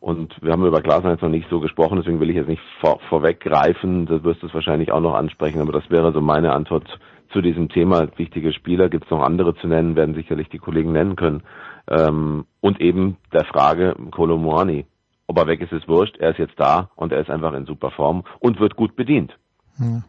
Und 0.00 0.40
wir 0.42 0.52
haben 0.52 0.64
über 0.64 0.80
Glasner 0.80 1.10
jetzt 1.10 1.22
noch 1.22 1.28
nicht 1.28 1.48
so 1.50 1.58
gesprochen, 1.58 1.96
deswegen 1.98 2.20
will 2.20 2.30
ich 2.30 2.36
jetzt 2.36 2.48
nicht 2.48 2.62
vor, 2.80 3.00
vorweggreifen. 3.08 4.06
Du 4.06 4.22
wirst 4.22 4.42
es 4.44 4.54
wahrscheinlich 4.54 4.92
auch 4.92 5.00
noch 5.00 5.14
ansprechen, 5.14 5.60
aber 5.60 5.72
das 5.72 5.90
wäre 5.90 6.12
so 6.12 6.20
meine 6.20 6.52
Antwort 6.52 6.86
zu 7.32 7.40
diesem 7.40 7.68
Thema. 7.68 8.06
Wichtige 8.16 8.52
Spieler 8.52 8.88
gibt 8.88 9.04
es 9.04 9.10
noch 9.10 9.22
andere 9.22 9.54
zu 9.56 9.66
nennen, 9.66 9.96
werden 9.96 10.14
sicherlich 10.14 10.48
die 10.48 10.58
Kollegen 10.58 10.92
nennen 10.92 11.16
können. 11.16 11.42
Ähm, 11.88 12.44
und 12.60 12.80
eben 12.80 13.16
der 13.32 13.44
Frage 13.44 13.96
Kolomoani. 14.10 14.86
Ob 15.26 15.38
er 15.38 15.46
weg 15.46 15.60
ist, 15.60 15.72
ist 15.72 15.88
wurscht. 15.88 16.16
Er 16.18 16.30
ist 16.30 16.38
jetzt 16.38 16.58
da 16.58 16.90
und 16.96 17.12
er 17.12 17.20
ist 17.20 17.30
einfach 17.30 17.52
in 17.52 17.66
super 17.66 17.90
Form 17.90 18.24
und 18.38 18.60
wird 18.60 18.76
gut 18.76 18.96
bedient. 18.96 19.36
Ja. 19.78 20.02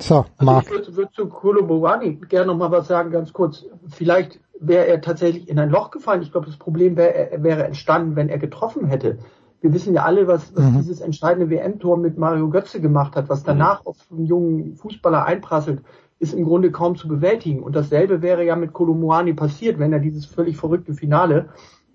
So, 0.00 0.24
Marc. 0.40 0.68
Also 0.68 0.74
ich 0.74 0.86
würde, 0.86 0.96
würde 0.96 1.12
zu 1.12 1.28
Kolomoani 1.28 2.20
gerne 2.28 2.46
noch 2.46 2.56
mal 2.56 2.70
was 2.70 2.88
sagen, 2.88 3.10
ganz 3.10 3.32
kurz. 3.32 3.66
Vielleicht 3.90 4.40
wäre 4.60 4.86
er 4.86 5.00
tatsächlich 5.00 5.48
in 5.48 5.58
ein 5.58 5.70
Loch 5.70 5.90
gefallen. 5.90 6.22
Ich 6.22 6.32
glaube, 6.32 6.46
das 6.46 6.56
Problem 6.56 6.96
wäre, 6.96 7.42
wäre 7.42 7.64
entstanden, 7.64 8.16
wenn 8.16 8.28
er 8.28 8.38
getroffen 8.38 8.86
hätte. 8.86 9.18
Wir 9.60 9.72
wissen 9.72 9.94
ja 9.94 10.04
alle, 10.04 10.28
was, 10.28 10.54
was 10.54 10.64
mhm. 10.64 10.76
dieses 10.78 11.00
entscheidende 11.00 11.50
WM-Tor 11.50 11.96
mit 11.96 12.16
Mario 12.16 12.48
Götze 12.48 12.80
gemacht 12.80 13.16
hat, 13.16 13.28
was 13.28 13.42
danach 13.42 13.82
mhm. 13.82 13.86
auf 13.86 13.96
einen 14.10 14.26
jungen 14.26 14.76
Fußballer 14.76 15.24
einprasselt, 15.24 15.82
ist 16.20 16.34
im 16.34 16.44
Grunde 16.44 16.70
kaum 16.70 16.96
zu 16.96 17.08
bewältigen. 17.08 17.62
Und 17.62 17.76
dasselbe 17.76 18.22
wäre 18.22 18.44
ja 18.44 18.56
mit 18.56 18.72
Kolomoani 18.72 19.34
passiert, 19.34 19.78
wenn 19.78 19.92
er 19.92 20.00
dieses 20.00 20.26
völlig 20.26 20.56
verrückte 20.56 20.94
Finale, 20.94 21.48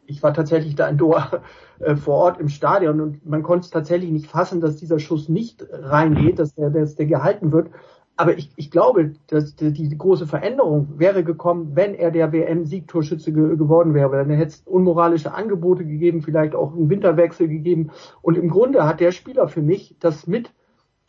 ich 0.05 0.21
war 0.21 0.33
tatsächlich 0.33 0.75
da 0.75 0.87
in 0.87 0.97
Doha 0.97 1.41
äh, 1.79 1.95
vor 1.95 2.15
Ort 2.15 2.39
im 2.39 2.49
Stadion 2.49 3.01
und 3.01 3.25
man 3.25 3.43
konnte 3.43 3.65
es 3.65 3.71
tatsächlich 3.71 4.11
nicht 4.11 4.27
fassen, 4.27 4.61
dass 4.61 4.77
dieser 4.77 4.99
Schuss 4.99 5.29
nicht 5.29 5.65
reingeht, 5.71 6.39
dass 6.39 6.53
der, 6.55 6.69
dass 6.69 6.95
der 6.95 7.05
gehalten 7.05 7.51
wird. 7.51 7.69
Aber 8.15 8.37
ich, 8.37 8.51
ich 8.55 8.69
glaube, 8.69 9.13
dass 9.27 9.55
die, 9.55 9.97
große 9.97 10.27
Veränderung 10.27 10.99
wäre 10.99 11.23
gekommen, 11.23 11.71
wenn 11.73 11.95
er 11.95 12.11
der 12.11 12.31
WM-Siegtorschütze 12.31 13.33
ge 13.33 13.57
geworden 13.57 13.95
wäre. 13.95 14.17
Dann 14.17 14.29
hätte 14.29 14.49
es 14.49 14.63
unmoralische 14.65 15.33
Angebote 15.33 15.83
gegeben, 15.83 16.21
vielleicht 16.21 16.53
auch 16.53 16.73
einen 16.73 16.89
Winterwechsel 16.89 17.47
gegeben. 17.47 17.89
Und 18.21 18.37
im 18.37 18.49
Grunde 18.49 18.85
hat 18.85 18.99
der 18.99 19.11
Spieler 19.11 19.47
für 19.47 19.63
mich 19.63 19.95
das 19.99 20.27
mit 20.27 20.53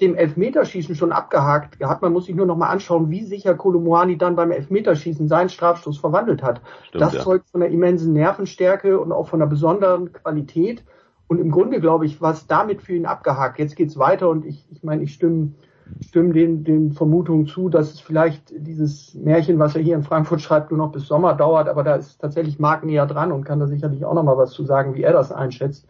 dem 0.01 0.15
Elfmeterschießen 0.17 0.97
schon 0.97 1.13
abgehakt 1.13 1.79
gehabt. 1.79 2.03
Man 2.03 2.13
muss 2.13 2.25
sich 2.25 2.35
nur 2.35 2.47
noch 2.47 2.57
mal 2.57 2.69
anschauen, 2.69 3.11
wie 3.11 3.23
sicher 3.23 3.55
Kolomoani 3.55 4.19
dann 4.19 4.35
beim 4.35 4.51
Elfmeterschießen 4.51 5.29
seinen 5.29 5.51
Strafstoß 5.51 5.99
verwandelt 5.99 6.43
hat. 6.43 6.63
Stimmt, 6.89 7.03
das 7.03 7.13
ja. 7.15 7.21
zeugt 7.21 7.51
von 7.51 7.63
einer 7.63 7.71
immensen 7.71 8.13
Nervenstärke 8.15 8.99
und 8.99 9.13
auch 9.13 9.29
von 9.29 9.41
einer 9.41 9.51
besonderen 9.51 10.13
Qualität. 10.13 10.85
Und 11.29 11.39
im 11.39 11.51
Grunde, 11.51 11.81
glaube 11.81 12.07
ich, 12.07 12.21
war 12.21 12.33
es 12.33 12.47
damit 12.47 12.83
für 12.83 12.95
ihn 12.95 13.07
abgehakt. 13.07 13.59
Jetzt 13.59 13.77
geht's 13.77 13.99
weiter 13.99 14.29
und 14.31 14.45
ich, 14.45 14.67
ich 14.71 14.83
meine, 14.83 15.03
ich 15.03 15.15
stimme 15.15 15.53
stimme 16.01 16.33
den, 16.33 16.65
den 16.65 16.93
Vermutungen 16.93 17.47
zu, 17.47 17.69
dass 17.69 17.93
es 17.93 18.01
vielleicht 18.01 18.53
dieses 18.57 19.15
Märchen, 19.15 19.59
was 19.59 19.75
er 19.75 19.83
hier 19.83 19.97
in 19.97 20.03
Frankfurt 20.03 20.41
schreibt, 20.41 20.71
nur 20.71 20.79
noch 20.79 20.93
bis 20.93 21.07
Sommer 21.07 21.35
dauert, 21.35 21.69
aber 21.69 21.83
da 21.83 21.97
ist 21.97 22.21
tatsächlich 22.21 22.59
Marc 22.59 22.85
näher 22.85 23.07
dran 23.07 23.33
und 23.33 23.45
kann 23.45 23.61
da 23.61 23.67
sicherlich 23.67 24.05
auch 24.05 24.15
noch 24.15 24.23
mal 24.23 24.39
was 24.39 24.51
zu 24.53 24.65
sagen, 24.65 24.95
wie 24.95 25.03
er 25.03 25.13
das 25.13 25.33
einschätzt. 25.33 25.87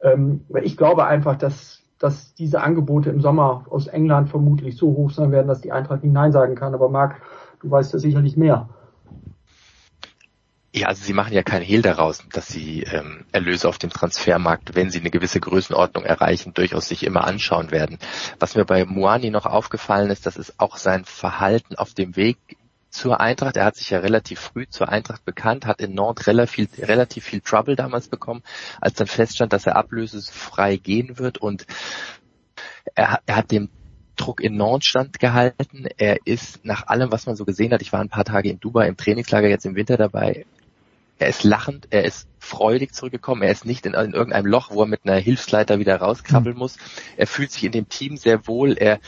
Ähm, 0.00 0.42
ich 0.62 0.76
glaube 0.76 1.06
einfach, 1.06 1.36
dass, 1.36 1.82
dass 1.98 2.34
diese 2.34 2.62
Angebote 2.62 3.10
im 3.10 3.20
Sommer 3.20 3.64
aus 3.70 3.86
England 3.86 4.28
vermutlich 4.28 4.76
so 4.76 4.88
hoch 4.88 5.10
sein 5.10 5.32
werden, 5.32 5.48
dass 5.48 5.60
die 5.60 5.72
Eintracht 5.72 6.02
nicht 6.02 6.12
Nein 6.12 6.32
sagen 6.32 6.54
kann. 6.54 6.74
Aber 6.74 6.88
Marc, 6.88 7.16
du 7.60 7.70
weißt 7.70 7.92
ja 7.92 7.98
sicherlich 7.98 8.36
mehr. 8.36 8.68
Ja, 10.76 10.88
also 10.88 11.04
sie 11.04 11.12
machen 11.12 11.32
ja 11.32 11.44
keinen 11.44 11.62
Hehl 11.62 11.82
daraus, 11.82 12.24
dass 12.32 12.48
sie 12.48 12.82
ähm, 12.82 13.24
Erlöse 13.30 13.68
auf 13.68 13.78
dem 13.78 13.90
Transfermarkt, 13.90 14.74
wenn 14.74 14.90
sie 14.90 14.98
eine 14.98 15.10
gewisse 15.10 15.38
Größenordnung 15.38 16.02
erreichen, 16.02 16.52
durchaus 16.52 16.88
sich 16.88 17.04
immer 17.04 17.28
anschauen 17.28 17.70
werden. 17.70 17.96
Was 18.40 18.56
mir 18.56 18.64
bei 18.64 18.84
Moani 18.84 19.30
noch 19.30 19.46
aufgefallen 19.46 20.10
ist, 20.10 20.26
das 20.26 20.36
ist 20.36 20.58
auch 20.58 20.76
sein 20.76 21.04
Verhalten 21.04 21.76
auf 21.76 21.94
dem 21.94 22.16
Weg 22.16 22.38
zur 22.90 23.20
Eintracht. 23.20 23.56
Er 23.56 23.66
hat 23.66 23.76
sich 23.76 23.90
ja 23.90 24.00
relativ 24.00 24.40
früh 24.40 24.66
zur 24.68 24.88
Eintracht 24.88 25.24
bekannt, 25.24 25.64
hat 25.64 25.80
in 25.80 25.94
Nantes 25.94 26.26
relativ, 26.26 26.76
relativ 26.80 27.22
viel 27.22 27.40
Trouble 27.40 27.76
damals 27.76 28.08
bekommen, 28.08 28.42
als 28.80 28.94
dann 28.94 29.06
feststand, 29.06 29.52
dass 29.52 29.66
er 29.66 29.76
ablösefrei 29.76 30.76
gehen 30.76 31.20
wird 31.20 31.38
und 31.38 31.68
er, 32.96 33.20
er 33.26 33.36
hat 33.36 33.52
dem 33.52 33.68
Druck 34.16 34.40
in 34.40 34.56
Nantes 34.56 34.88
standgehalten. 34.88 35.86
Er 35.98 36.18
ist 36.24 36.64
nach 36.64 36.88
allem, 36.88 37.12
was 37.12 37.26
man 37.26 37.36
so 37.36 37.44
gesehen 37.44 37.72
hat, 37.72 37.82
ich 37.82 37.92
war 37.92 38.00
ein 38.00 38.08
paar 38.08 38.24
Tage 38.24 38.50
in 38.50 38.58
Dubai 38.58 38.88
im 38.88 38.96
Trainingslager 38.96 39.48
jetzt 39.48 39.66
im 39.66 39.76
Winter 39.76 39.96
dabei, 39.96 40.46
er 41.18 41.28
ist 41.28 41.44
lachend, 41.44 41.88
er 41.90 42.04
ist 42.04 42.28
freudig 42.38 42.94
zurückgekommen, 42.94 43.42
er 43.42 43.52
ist 43.52 43.64
nicht 43.64 43.86
in, 43.86 43.94
in 43.94 44.12
irgendeinem 44.12 44.46
Loch, 44.46 44.70
wo 44.70 44.82
er 44.82 44.86
mit 44.86 45.00
einer 45.04 45.16
Hilfsleiter 45.16 45.78
wieder 45.78 45.96
rauskrabbeln 45.96 46.54
hm. 46.54 46.58
muss. 46.58 46.76
Er 47.16 47.26
fühlt 47.26 47.52
sich 47.52 47.64
in 47.64 47.72
dem 47.72 47.88
Team 47.88 48.16
sehr 48.16 48.46
wohl, 48.46 48.76
er, 48.76 49.00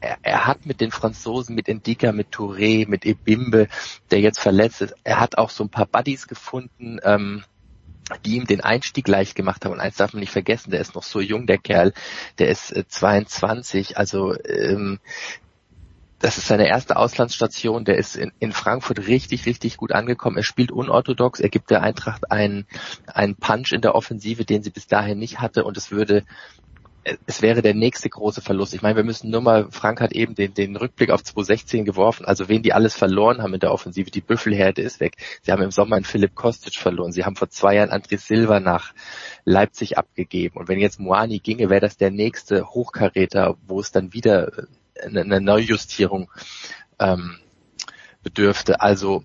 er, 0.00 0.18
er 0.22 0.46
hat 0.46 0.66
mit 0.66 0.80
den 0.80 0.90
Franzosen, 0.90 1.54
mit 1.54 1.68
Endika, 1.68 2.12
mit 2.12 2.34
Touré, 2.34 2.88
mit 2.88 3.04
Ebimbe, 3.04 3.68
der 4.10 4.20
jetzt 4.20 4.40
verletzt 4.40 4.82
ist, 4.82 4.94
er 5.04 5.20
hat 5.20 5.38
auch 5.38 5.50
so 5.50 5.64
ein 5.64 5.70
paar 5.70 5.86
Buddies 5.86 6.28
gefunden, 6.28 6.98
ähm, 7.02 7.44
die 8.24 8.36
ihm 8.36 8.46
den 8.46 8.60
Einstieg 8.60 9.08
leicht 9.08 9.34
gemacht 9.34 9.64
haben. 9.64 9.72
Und 9.72 9.80
eins 9.80 9.96
darf 9.96 10.12
man 10.12 10.20
nicht 10.20 10.32
vergessen, 10.32 10.70
der 10.70 10.80
ist 10.80 10.94
noch 10.94 11.02
so 11.02 11.20
jung, 11.20 11.46
der 11.46 11.58
Kerl, 11.58 11.92
der 12.38 12.48
ist 12.48 12.70
äh, 12.72 12.86
22, 12.86 13.96
also 13.96 14.34
ähm, 14.44 14.98
das 16.24 16.38
ist 16.38 16.48
seine 16.48 16.66
erste 16.66 16.96
Auslandsstation. 16.96 17.84
Der 17.84 17.98
ist 17.98 18.16
in, 18.16 18.32
in, 18.38 18.52
Frankfurt 18.52 19.08
richtig, 19.08 19.44
richtig 19.44 19.76
gut 19.76 19.92
angekommen. 19.92 20.38
Er 20.38 20.42
spielt 20.42 20.72
unorthodox. 20.72 21.38
Er 21.38 21.50
gibt 21.50 21.68
der 21.68 21.82
Eintracht 21.82 22.30
einen, 22.32 22.66
einen 23.06 23.36
Punch 23.36 23.72
in 23.72 23.82
der 23.82 23.94
Offensive, 23.94 24.46
den 24.46 24.62
sie 24.62 24.70
bis 24.70 24.86
dahin 24.86 25.18
nicht 25.18 25.40
hatte. 25.40 25.64
Und 25.64 25.76
es 25.76 25.90
würde, 25.90 26.24
es 27.26 27.42
wäre 27.42 27.60
der 27.60 27.74
nächste 27.74 28.08
große 28.08 28.40
Verlust. 28.40 28.72
Ich 28.72 28.80
meine, 28.80 28.96
wir 28.96 29.04
müssen 29.04 29.28
nur 29.28 29.42
mal, 29.42 29.68
Frank 29.70 30.00
hat 30.00 30.12
eben 30.12 30.34
den, 30.34 30.54
den 30.54 30.76
Rückblick 30.76 31.10
auf 31.10 31.22
2016 31.22 31.84
geworfen. 31.84 32.24
Also 32.24 32.48
wen 32.48 32.62
die 32.62 32.72
alles 32.72 32.94
verloren 32.94 33.42
haben 33.42 33.52
in 33.52 33.60
der 33.60 33.72
Offensive. 33.72 34.10
Die 34.10 34.22
Büffelherde 34.22 34.80
ist 34.80 35.00
weg. 35.00 35.16
Sie 35.42 35.52
haben 35.52 35.62
im 35.62 35.72
Sommer 35.72 35.96
einen 35.96 36.06
Philipp 36.06 36.34
Kostic 36.34 36.76
verloren. 36.76 37.12
Sie 37.12 37.26
haben 37.26 37.36
vor 37.36 37.50
zwei 37.50 37.74
Jahren 37.74 37.90
André 37.90 38.16
Silva 38.16 38.60
nach 38.60 38.94
Leipzig 39.44 39.98
abgegeben. 39.98 40.56
Und 40.56 40.68
wenn 40.68 40.78
jetzt 40.78 40.98
Moani 40.98 41.40
ginge, 41.40 41.68
wäre 41.68 41.82
das 41.82 41.98
der 41.98 42.10
nächste 42.10 42.70
Hochkaräter, 42.70 43.58
wo 43.66 43.78
es 43.78 43.92
dann 43.92 44.14
wieder 44.14 44.68
eine 45.02 45.40
Neujustierung 45.40 46.30
ähm, 46.98 47.38
bedürfte. 48.22 48.80
Also 48.80 49.24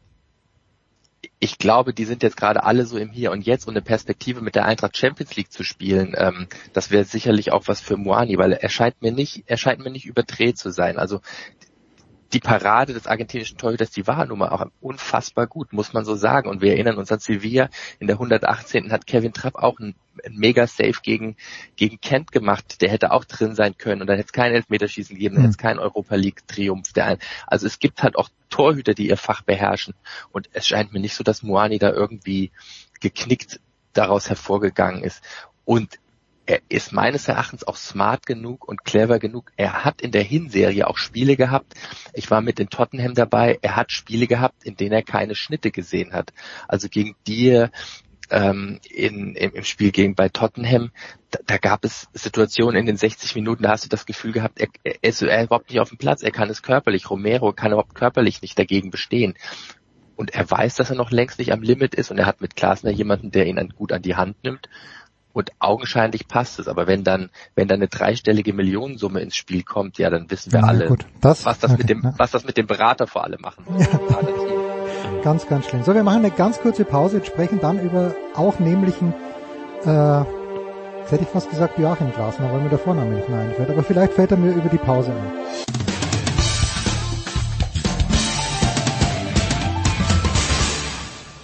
ich 1.39 1.57
glaube, 1.57 1.93
die 1.93 2.05
sind 2.05 2.21
jetzt 2.21 2.37
gerade 2.37 2.63
alle 2.63 2.85
so 2.85 2.97
im 2.97 3.11
Hier 3.11 3.31
und 3.31 3.45
Jetzt 3.45 3.65
und 3.67 3.73
eine 3.73 3.81
Perspektive 3.81 4.41
mit 4.41 4.55
der 4.55 4.65
Eintracht 4.65 4.97
Champions 4.97 5.35
League 5.35 5.51
zu 5.51 5.63
spielen, 5.63 6.13
ähm, 6.17 6.47
das 6.73 6.91
wäre 6.91 7.05
sicherlich 7.05 7.51
auch 7.51 7.67
was 7.67 7.79
für 7.79 7.97
Moani, 7.97 8.37
weil 8.37 8.53
er 8.53 8.69
scheint 8.69 9.01
mir 9.01 9.11
nicht, 9.11 9.43
er 9.47 9.57
scheint 9.57 9.79
mir 9.79 9.89
nicht 9.89 10.05
überdreht 10.05 10.57
zu 10.57 10.71
sein. 10.71 10.97
Also 10.97 11.21
die 12.33 12.39
Parade 12.39 12.93
des 12.93 13.07
argentinischen 13.07 13.57
Torhüters, 13.57 13.91
die 13.91 14.05
war 14.05 14.25
nun 14.25 14.39
mal 14.39 14.49
auch 14.49 14.65
unfassbar 14.81 15.47
gut, 15.47 15.73
muss 15.73 15.93
man 15.93 16.05
so 16.05 16.15
sagen. 16.15 16.49
Und 16.49 16.61
wir 16.61 16.73
erinnern 16.73 16.97
uns 16.97 17.11
an 17.11 17.19
Sevilla, 17.19 17.69
in 17.99 18.07
der 18.07 18.17
118. 18.17 18.91
hat 18.91 19.07
Kevin 19.07 19.33
Trapp 19.33 19.55
auch 19.55 19.79
einen, 19.79 19.95
Mega-Save 20.29 20.99
gegen, 21.01 21.37
gegen 21.75 22.01
Kent 22.01 22.31
gemacht. 22.31 22.81
Der 22.81 22.89
hätte 22.89 23.11
auch 23.11 23.23
drin 23.23 23.55
sein 23.55 23.77
können 23.77 24.01
und 24.01 24.07
dann 24.07 24.17
hätte 24.17 24.27
es 24.27 24.33
kein 24.33 24.53
Elfmeterschießen 24.53 25.15
gegeben, 25.15 25.35
dann 25.35 25.43
hätte 25.43 25.51
es 25.51 25.57
hm. 25.57 25.61
kein 25.61 25.79
Europa 25.79 26.15
League-Triumph. 26.15 26.89
Also 27.47 27.67
es 27.67 27.79
gibt 27.79 28.03
halt 28.03 28.17
auch 28.17 28.29
Torhüter, 28.49 28.93
die 28.93 29.07
ihr 29.07 29.17
Fach 29.17 29.41
beherrschen. 29.41 29.93
Und 30.31 30.49
es 30.51 30.67
scheint 30.67 30.91
mir 30.91 30.99
nicht 30.99 31.15
so, 31.15 31.23
dass 31.23 31.41
Moani 31.41 31.79
da 31.79 31.91
irgendwie 31.91 32.51
geknickt 32.99 33.59
daraus 33.93 34.29
hervorgegangen 34.29 35.03
ist. 35.03 35.23
Und 35.65 35.99
er 36.49 36.61
ist 36.67 36.91
meines 36.91 37.27
Erachtens 37.27 37.63
auch 37.63 37.75
smart 37.75 38.25
genug 38.25 38.67
und 38.67 38.83
clever 38.83 39.19
genug. 39.19 39.51
Er 39.55 39.85
hat 39.85 40.01
in 40.01 40.09
der 40.09 40.23
Hinserie 40.23 40.87
auch 40.87 40.97
Spiele 40.97 41.35
gehabt. 41.35 41.75
Ich 42.13 42.31
war 42.31 42.41
mit 42.41 42.57
den 42.57 42.71
Tottenham 42.71 43.13
dabei. 43.13 43.59
Er 43.61 43.75
hat 43.75 43.91
Spiele 43.91 44.25
gehabt, 44.25 44.63
in 44.63 44.75
denen 44.75 44.93
er 44.93 45.03
keine 45.03 45.35
Schnitte 45.35 45.69
gesehen 45.69 46.11
hat. 46.11 46.33
Also 46.67 46.89
gegen 46.89 47.15
die 47.27 47.67
ähm, 48.31 48.79
in, 48.89 49.35
im, 49.35 49.53
im 49.53 49.63
Spiel 49.63 49.91
gegen 49.91 50.15
bei 50.15 50.29
Tottenham, 50.29 50.89
da, 51.29 51.39
da 51.45 51.57
gab 51.57 51.85
es 51.85 52.07
Situationen 52.13 52.77
in 52.77 52.87
den 52.87 52.97
60 52.97 53.35
Minuten, 53.35 53.61
da 53.61 53.69
hast 53.69 53.85
du 53.85 53.89
das 53.89 54.07
Gefühl 54.07 54.31
gehabt, 54.31 54.59
er, 54.59 54.69
er 54.83 54.95
ist 55.03 55.21
er 55.21 55.43
überhaupt 55.43 55.69
nicht 55.69 55.79
auf 55.79 55.89
dem 55.89 55.99
Platz, 55.99 56.23
er 56.23 56.31
kann 56.31 56.49
es 56.49 56.63
körperlich, 56.63 57.11
Romero 57.11 57.53
kann 57.53 57.73
überhaupt 57.73 57.93
körperlich 57.93 58.41
nicht 58.41 58.57
dagegen 58.57 58.89
bestehen. 58.89 59.35
Und 60.15 60.31
er 60.31 60.49
weiß, 60.49 60.75
dass 60.75 60.89
er 60.89 60.95
noch 60.95 61.11
längst 61.11 61.37
nicht 61.37 61.53
am 61.53 61.61
Limit 61.61 61.93
ist 61.93 62.09
und 62.09 62.17
er 62.17 62.25
hat 62.25 62.41
mit 62.41 62.55
Klasner 62.55 62.89
jemanden, 62.89 63.29
der 63.29 63.45
ihn 63.45 63.69
gut 63.75 63.93
an 63.93 64.01
die 64.01 64.15
Hand 64.15 64.43
nimmt. 64.43 64.67
Und 65.31 65.51
augenscheinlich 65.59 66.27
passt 66.27 66.59
es. 66.59 66.67
Aber 66.67 66.87
wenn 66.87 67.03
dann, 67.03 67.29
wenn 67.55 67.67
dann 67.67 67.79
eine 67.79 67.87
dreistellige 67.87 68.51
Millionensumme 68.53 69.21
ins 69.21 69.35
Spiel 69.35 69.63
kommt, 69.63 69.97
ja, 69.97 70.09
dann 70.09 70.29
wissen 70.31 70.51
wir 70.51 70.61
ja, 70.61 70.65
alle, 70.65 70.97
das, 71.21 71.45
was 71.45 71.59
das 71.59 71.71
okay, 71.71 71.81
mit 71.81 71.89
dem, 71.89 72.01
ja. 72.03 72.13
was 72.17 72.31
das 72.31 72.45
mit 72.45 72.57
dem 72.57 72.67
Berater 72.67 73.07
vor 73.07 73.23
allem 73.23 73.41
machen 73.41 73.63
ja. 73.77 73.87
Ganz, 75.23 75.47
ganz 75.47 75.67
schlimm. 75.67 75.83
So, 75.83 75.93
wir 75.93 76.03
machen 76.03 76.19
eine 76.19 76.31
ganz 76.31 76.59
kurze 76.61 76.85
Pause 76.85 77.17
und 77.17 77.25
sprechen 77.25 77.59
dann 77.59 77.79
über 77.79 78.15
auch 78.35 78.59
nämlichen, 78.59 79.13
äh, 79.85 80.19
jetzt 80.19 81.11
hätte 81.11 81.23
ich 81.23 81.29
fast 81.29 81.49
gesagt 81.49 81.77
Joachim 81.77 82.11
Glasner, 82.13 82.51
weil 82.51 82.61
mir 82.61 82.69
der 82.69 82.79
Vorname 82.79 83.15
nicht 83.15 83.27
mehr 83.27 83.39
einfällt. 83.39 83.69
Aber 83.69 83.83
vielleicht 83.83 84.13
fällt 84.13 84.31
er 84.31 84.37
mir 84.37 84.51
über 84.51 84.69
die 84.69 84.77
Pause 84.77 85.11
ein. 85.11 85.88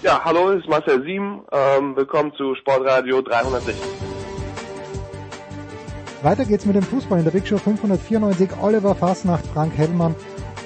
Ja, 0.06 0.22
hallo, 0.24 0.52
ich 0.52 0.60
ist 0.60 0.70
Marcel 0.70 1.02
Sieben. 1.02 1.41
Ähm, 1.52 1.96
willkommen 1.96 2.32
zu 2.38 2.54
Sportradio 2.54 3.24
360. 3.24 3.76
Weiter 6.22 6.46
geht's 6.46 6.68
mit 6.68 6.76
dem 6.76 6.84
Fußball 6.84 7.18
in 7.18 7.26
der 7.26 7.32
Big 7.32 7.48
Show 7.48 7.58
594. 7.58 8.52
Oliver 8.62 8.94
Fassnacht, 8.94 9.44
Frank 9.48 9.76
Hellmann 9.76 10.13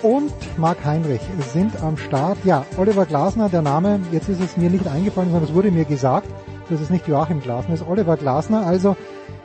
und 0.01 0.33
Marc 0.57 0.83
Heinrich 0.83 1.21
sind 1.53 1.81
am 1.81 1.95
Start. 1.95 2.37
Ja, 2.43 2.65
Oliver 2.75 3.05
Glasner, 3.05 3.47
der 3.47 3.61
Name, 3.61 4.01
jetzt 4.11 4.27
ist 4.27 4.41
es 4.41 4.57
mir 4.57 4.69
nicht 4.69 4.87
eingefallen, 4.87 5.31
sondern 5.31 5.47
es 5.49 5.55
wurde 5.55 5.71
mir 5.71 5.85
gesagt, 5.85 6.27
dass 6.69 6.81
es 6.81 6.89
nicht 6.89 7.07
Joachim 7.07 7.41
Glasner 7.41 7.75
ist, 7.75 7.87
Oliver 7.87 8.17
Glasner. 8.17 8.65
Also, 8.65 8.97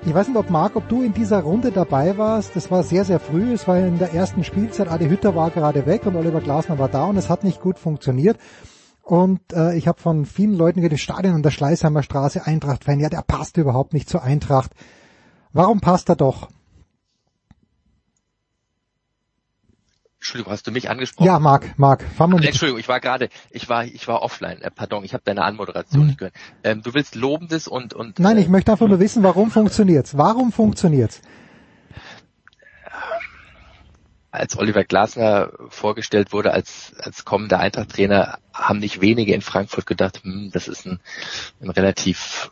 ich 0.04 0.12
weiß 0.12 0.26
nicht, 0.26 0.36
ob 0.36 0.50
Marc, 0.50 0.74
ob 0.74 0.88
du 0.88 1.04
in 1.04 1.14
dieser 1.14 1.42
Runde 1.42 1.70
dabei 1.70 2.18
warst. 2.18 2.56
Das 2.56 2.68
war 2.68 2.82
sehr, 2.82 3.04
sehr 3.04 3.20
früh. 3.20 3.52
Es 3.52 3.68
war 3.68 3.78
in 3.78 4.00
der 4.00 4.12
ersten 4.12 4.42
Spielzeit. 4.42 4.90
Adi 4.90 5.08
Hütter 5.08 5.36
war 5.36 5.50
gerade 5.50 5.86
weg 5.86 6.04
und 6.04 6.16
Oliver 6.16 6.40
Glasner 6.40 6.80
war 6.80 6.88
da 6.88 7.04
und 7.04 7.16
es 7.16 7.30
hat 7.30 7.44
nicht 7.44 7.60
gut 7.60 7.78
funktioniert. 7.78 8.38
Und 9.04 9.52
äh, 9.52 9.76
ich 9.76 9.86
habe 9.86 10.00
von 10.00 10.24
vielen 10.24 10.54
Leuten 10.54 10.80
gehört, 10.80 10.94
das 10.94 11.00
Stadion 11.00 11.34
an 11.34 11.42
der 11.42 11.50
Schleißheimer 11.50 12.02
Straße, 12.02 12.46
Eintracht-Fan, 12.46 13.00
ja, 13.00 13.10
der 13.10 13.20
passt 13.20 13.58
überhaupt 13.58 13.92
nicht 13.92 14.08
zur 14.08 14.22
Eintracht. 14.22 14.70
Warum 15.52 15.80
passt 15.80 16.08
er 16.08 16.16
doch? 16.16 16.48
Entschuldigung, 20.16 20.52
hast 20.54 20.66
du 20.66 20.70
mich 20.70 20.88
angesprochen? 20.88 21.26
Ja, 21.26 21.38
Marc, 21.38 21.78
Marc, 21.78 22.02
fahr 22.02 22.28
mal 22.28 22.36
mit. 22.36 22.46
Entschuldigung, 22.46 22.80
ich 22.80 22.88
war 22.88 22.98
gerade, 22.98 23.28
ich 23.50 23.68
war, 23.68 23.84
ich 23.84 24.08
war 24.08 24.22
offline. 24.22 24.62
Äh, 24.62 24.70
pardon, 24.70 25.04
ich 25.04 25.12
habe 25.12 25.22
deine 25.22 25.42
Anmoderation 25.42 26.00
hm. 26.00 26.06
nicht 26.06 26.18
gehört. 26.18 26.34
Ähm, 26.62 26.80
du 26.80 26.94
willst 26.94 27.14
Lobendes 27.14 27.68
und 27.68 27.92
und. 27.92 28.18
Nein, 28.18 28.38
ich 28.38 28.46
äh, 28.46 28.50
möchte 28.50 28.72
einfach 28.72 28.88
nur 28.88 29.00
wissen, 29.00 29.22
warum 29.22 29.50
funktioniert's? 29.50 30.16
Warum 30.16 30.50
funktioniert's? 30.50 31.20
Als 34.34 34.58
Oliver 34.58 34.84
Glasner 34.84 35.52
vorgestellt 35.68 36.32
wurde 36.32 36.52
als, 36.52 36.92
als 36.98 37.24
kommender 37.24 37.60
Eintracht-Trainer, 37.60 38.38
haben 38.52 38.80
nicht 38.80 39.00
wenige 39.00 39.32
in 39.32 39.42
Frankfurt 39.42 39.86
gedacht, 39.86 40.22
hm, 40.24 40.50
das 40.52 40.66
ist 40.66 40.86
ein, 40.86 41.00
ein 41.60 41.70
relativ, 41.70 42.50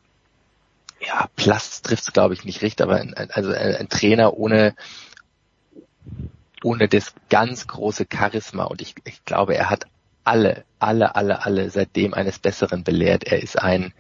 ja, 1.00 1.28
Plast 1.34 1.84
trifft 1.84 2.14
glaube 2.14 2.34
ich 2.34 2.44
nicht 2.44 2.62
richtig, 2.62 2.84
aber 2.84 2.96
ein, 2.96 3.14
also 3.14 3.50
ein, 3.50 3.74
ein, 3.74 3.88
Trainer 3.88 4.34
ohne, 4.34 4.76
ohne 6.62 6.88
das 6.88 7.14
ganz 7.28 7.66
große 7.66 8.06
Charisma 8.12 8.64
und 8.64 8.80
ich, 8.80 8.94
ich 9.04 9.24
glaube, 9.24 9.56
er 9.56 9.68
hat 9.68 9.86
alle, 10.24 10.64
alle, 10.78 11.16
alle, 11.16 11.44
alle 11.44 11.68
seitdem 11.70 12.14
eines 12.14 12.38
Besseren 12.38 12.84
belehrt. 12.84 13.24
Er 13.24 13.42
ist 13.42 13.58
ein, 13.58 13.92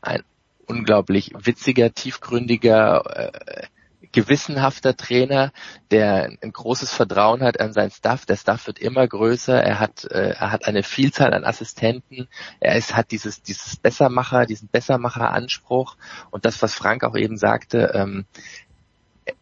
ein 0.00 0.22
unglaublich 0.66 1.32
witziger, 1.36 1.92
tiefgründiger, 1.92 3.32
äh, 3.34 3.66
gewissenhafter 4.14 4.96
Trainer, 4.96 5.52
der 5.90 6.30
ein 6.40 6.52
großes 6.52 6.92
Vertrauen 6.92 7.42
hat 7.42 7.58
an 7.58 7.72
seinen 7.72 7.90
Staff. 7.90 8.24
Der 8.26 8.36
Staff 8.36 8.68
wird 8.68 8.78
immer 8.78 9.06
größer. 9.06 9.60
Er 9.60 9.80
hat, 9.80 10.04
äh, 10.04 10.34
er 10.38 10.52
hat 10.52 10.66
eine 10.66 10.84
Vielzahl 10.84 11.34
an 11.34 11.44
Assistenten. 11.44 12.28
Er 12.60 12.76
ist, 12.76 12.94
hat 12.94 13.10
dieses, 13.10 13.42
dieses 13.42 13.74
Bessermacher, 13.76 14.46
diesen 14.46 14.68
Bessermacher-Anspruch. 14.68 15.96
Und 16.30 16.44
das, 16.44 16.62
was 16.62 16.74
Frank 16.74 17.02
auch 17.02 17.16
eben 17.16 17.36
sagte, 17.36 17.90
ähm, 17.92 18.24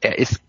er 0.01 0.19
ist 0.19 0.41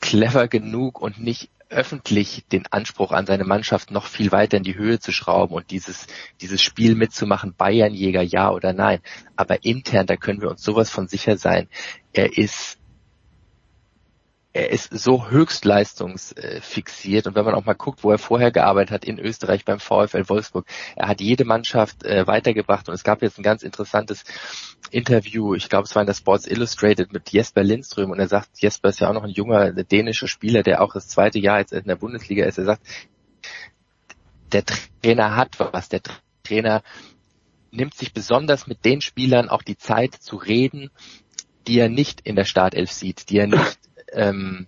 clever 0.00 0.46
genug 0.46 1.00
und 1.00 1.18
nicht 1.18 1.50
öffentlich 1.68 2.44
den 2.52 2.64
Anspruch 2.70 3.10
an 3.10 3.26
seine 3.26 3.44
Mannschaft 3.44 3.90
noch 3.90 4.06
viel 4.06 4.30
weiter 4.30 4.56
in 4.56 4.62
die 4.62 4.76
Höhe 4.76 5.00
zu 5.00 5.10
schrauben 5.10 5.54
und 5.54 5.72
dieses, 5.72 6.06
dieses 6.40 6.62
Spiel 6.62 6.94
mitzumachen, 6.94 7.54
Bayernjäger 7.58 8.22
ja 8.22 8.52
oder 8.52 8.72
nein. 8.72 9.00
Aber 9.34 9.64
intern, 9.64 10.06
da 10.06 10.16
können 10.16 10.40
wir 10.40 10.48
uns 10.48 10.62
sowas 10.62 10.90
von 10.90 11.08
sicher 11.08 11.36
sein. 11.36 11.68
Er 12.12 12.38
ist 12.38 12.78
er 14.58 14.70
ist 14.70 14.90
so 14.92 15.30
höchstleistungsfixiert 15.30 17.28
und 17.28 17.36
wenn 17.36 17.44
man 17.44 17.54
auch 17.54 17.64
mal 17.64 17.74
guckt, 17.74 18.02
wo 18.02 18.10
er 18.10 18.18
vorher 18.18 18.50
gearbeitet 18.50 18.90
hat 18.90 19.04
in 19.04 19.20
Österreich 19.20 19.64
beim 19.64 19.78
VfL 19.78 20.28
Wolfsburg, 20.28 20.66
er 20.96 21.06
hat 21.06 21.20
jede 21.20 21.44
Mannschaft 21.44 22.02
äh, 22.02 22.26
weitergebracht 22.26 22.88
und 22.88 22.94
es 22.96 23.04
gab 23.04 23.22
jetzt 23.22 23.38
ein 23.38 23.44
ganz 23.44 23.62
interessantes 23.62 24.24
Interview, 24.90 25.54
ich 25.54 25.68
glaube 25.68 25.84
es 25.84 25.94
war 25.94 26.02
in 26.02 26.08
der 26.08 26.14
Sports 26.14 26.48
Illustrated 26.48 27.12
mit 27.12 27.30
Jesper 27.30 27.62
Lindström 27.62 28.10
und 28.10 28.18
er 28.18 28.26
sagt, 28.26 28.48
Jesper 28.60 28.88
ist 28.88 28.98
ja 28.98 29.08
auch 29.08 29.14
noch 29.14 29.22
ein 29.22 29.30
junger 29.30 29.70
dänischer 29.72 30.26
Spieler, 30.26 30.64
der 30.64 30.82
auch 30.82 30.92
das 30.92 31.06
zweite 31.06 31.38
Jahr 31.38 31.60
jetzt 31.60 31.72
in 31.72 31.84
der 31.86 31.94
Bundesliga 31.94 32.44
ist, 32.44 32.58
er 32.58 32.64
sagt, 32.64 32.82
der 34.50 34.64
Trainer 34.64 35.36
hat 35.36 35.60
was, 35.60 35.88
der 35.88 36.00
Trainer 36.42 36.82
nimmt 37.70 37.94
sich 37.94 38.12
besonders 38.12 38.66
mit 38.66 38.84
den 38.84 39.02
Spielern 39.02 39.50
auch 39.50 39.62
die 39.62 39.78
Zeit 39.78 40.14
zu 40.14 40.34
reden, 40.34 40.90
die 41.68 41.78
er 41.78 41.88
nicht 41.88 42.22
in 42.22 42.34
der 42.34 42.44
Startelf 42.44 42.90
sieht, 42.90 43.30
die 43.30 43.38
er 43.38 43.46
nicht 43.46 43.78
ähm, 44.12 44.66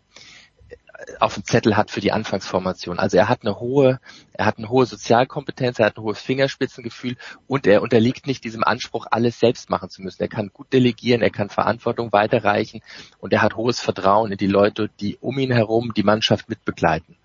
auf 1.18 1.34
dem 1.34 1.44
Zettel 1.44 1.76
hat 1.76 1.90
für 1.90 2.00
die 2.00 2.12
Anfangsformation. 2.12 2.98
Also 2.98 3.16
er 3.16 3.28
hat 3.28 3.42
eine 3.42 3.58
hohe, 3.58 4.00
er 4.32 4.46
hat 4.46 4.58
eine 4.58 4.68
hohe 4.68 4.86
Sozialkompetenz, 4.86 5.78
er 5.78 5.86
hat 5.86 5.96
ein 5.96 6.02
hohes 6.02 6.20
Fingerspitzengefühl 6.20 7.16
und 7.46 7.66
er 7.66 7.82
unterliegt 7.82 8.26
nicht 8.26 8.44
diesem 8.44 8.64
Anspruch, 8.64 9.06
alles 9.10 9.40
selbst 9.40 9.70
machen 9.70 9.90
zu 9.90 10.02
müssen. 10.02 10.22
Er 10.22 10.28
kann 10.28 10.50
gut 10.52 10.72
delegieren, 10.72 11.22
er 11.22 11.30
kann 11.30 11.48
Verantwortung 11.48 12.12
weiterreichen 12.12 12.82
und 13.18 13.32
er 13.32 13.42
hat 13.42 13.56
hohes 13.56 13.80
Vertrauen 13.80 14.32
in 14.32 14.38
die 14.38 14.46
Leute, 14.46 14.90
die 15.00 15.16
um 15.20 15.38
ihn 15.38 15.52
herum 15.52 15.92
die 15.94 16.02
Mannschaft 16.02 16.48
mitbegleiten. 16.48 17.16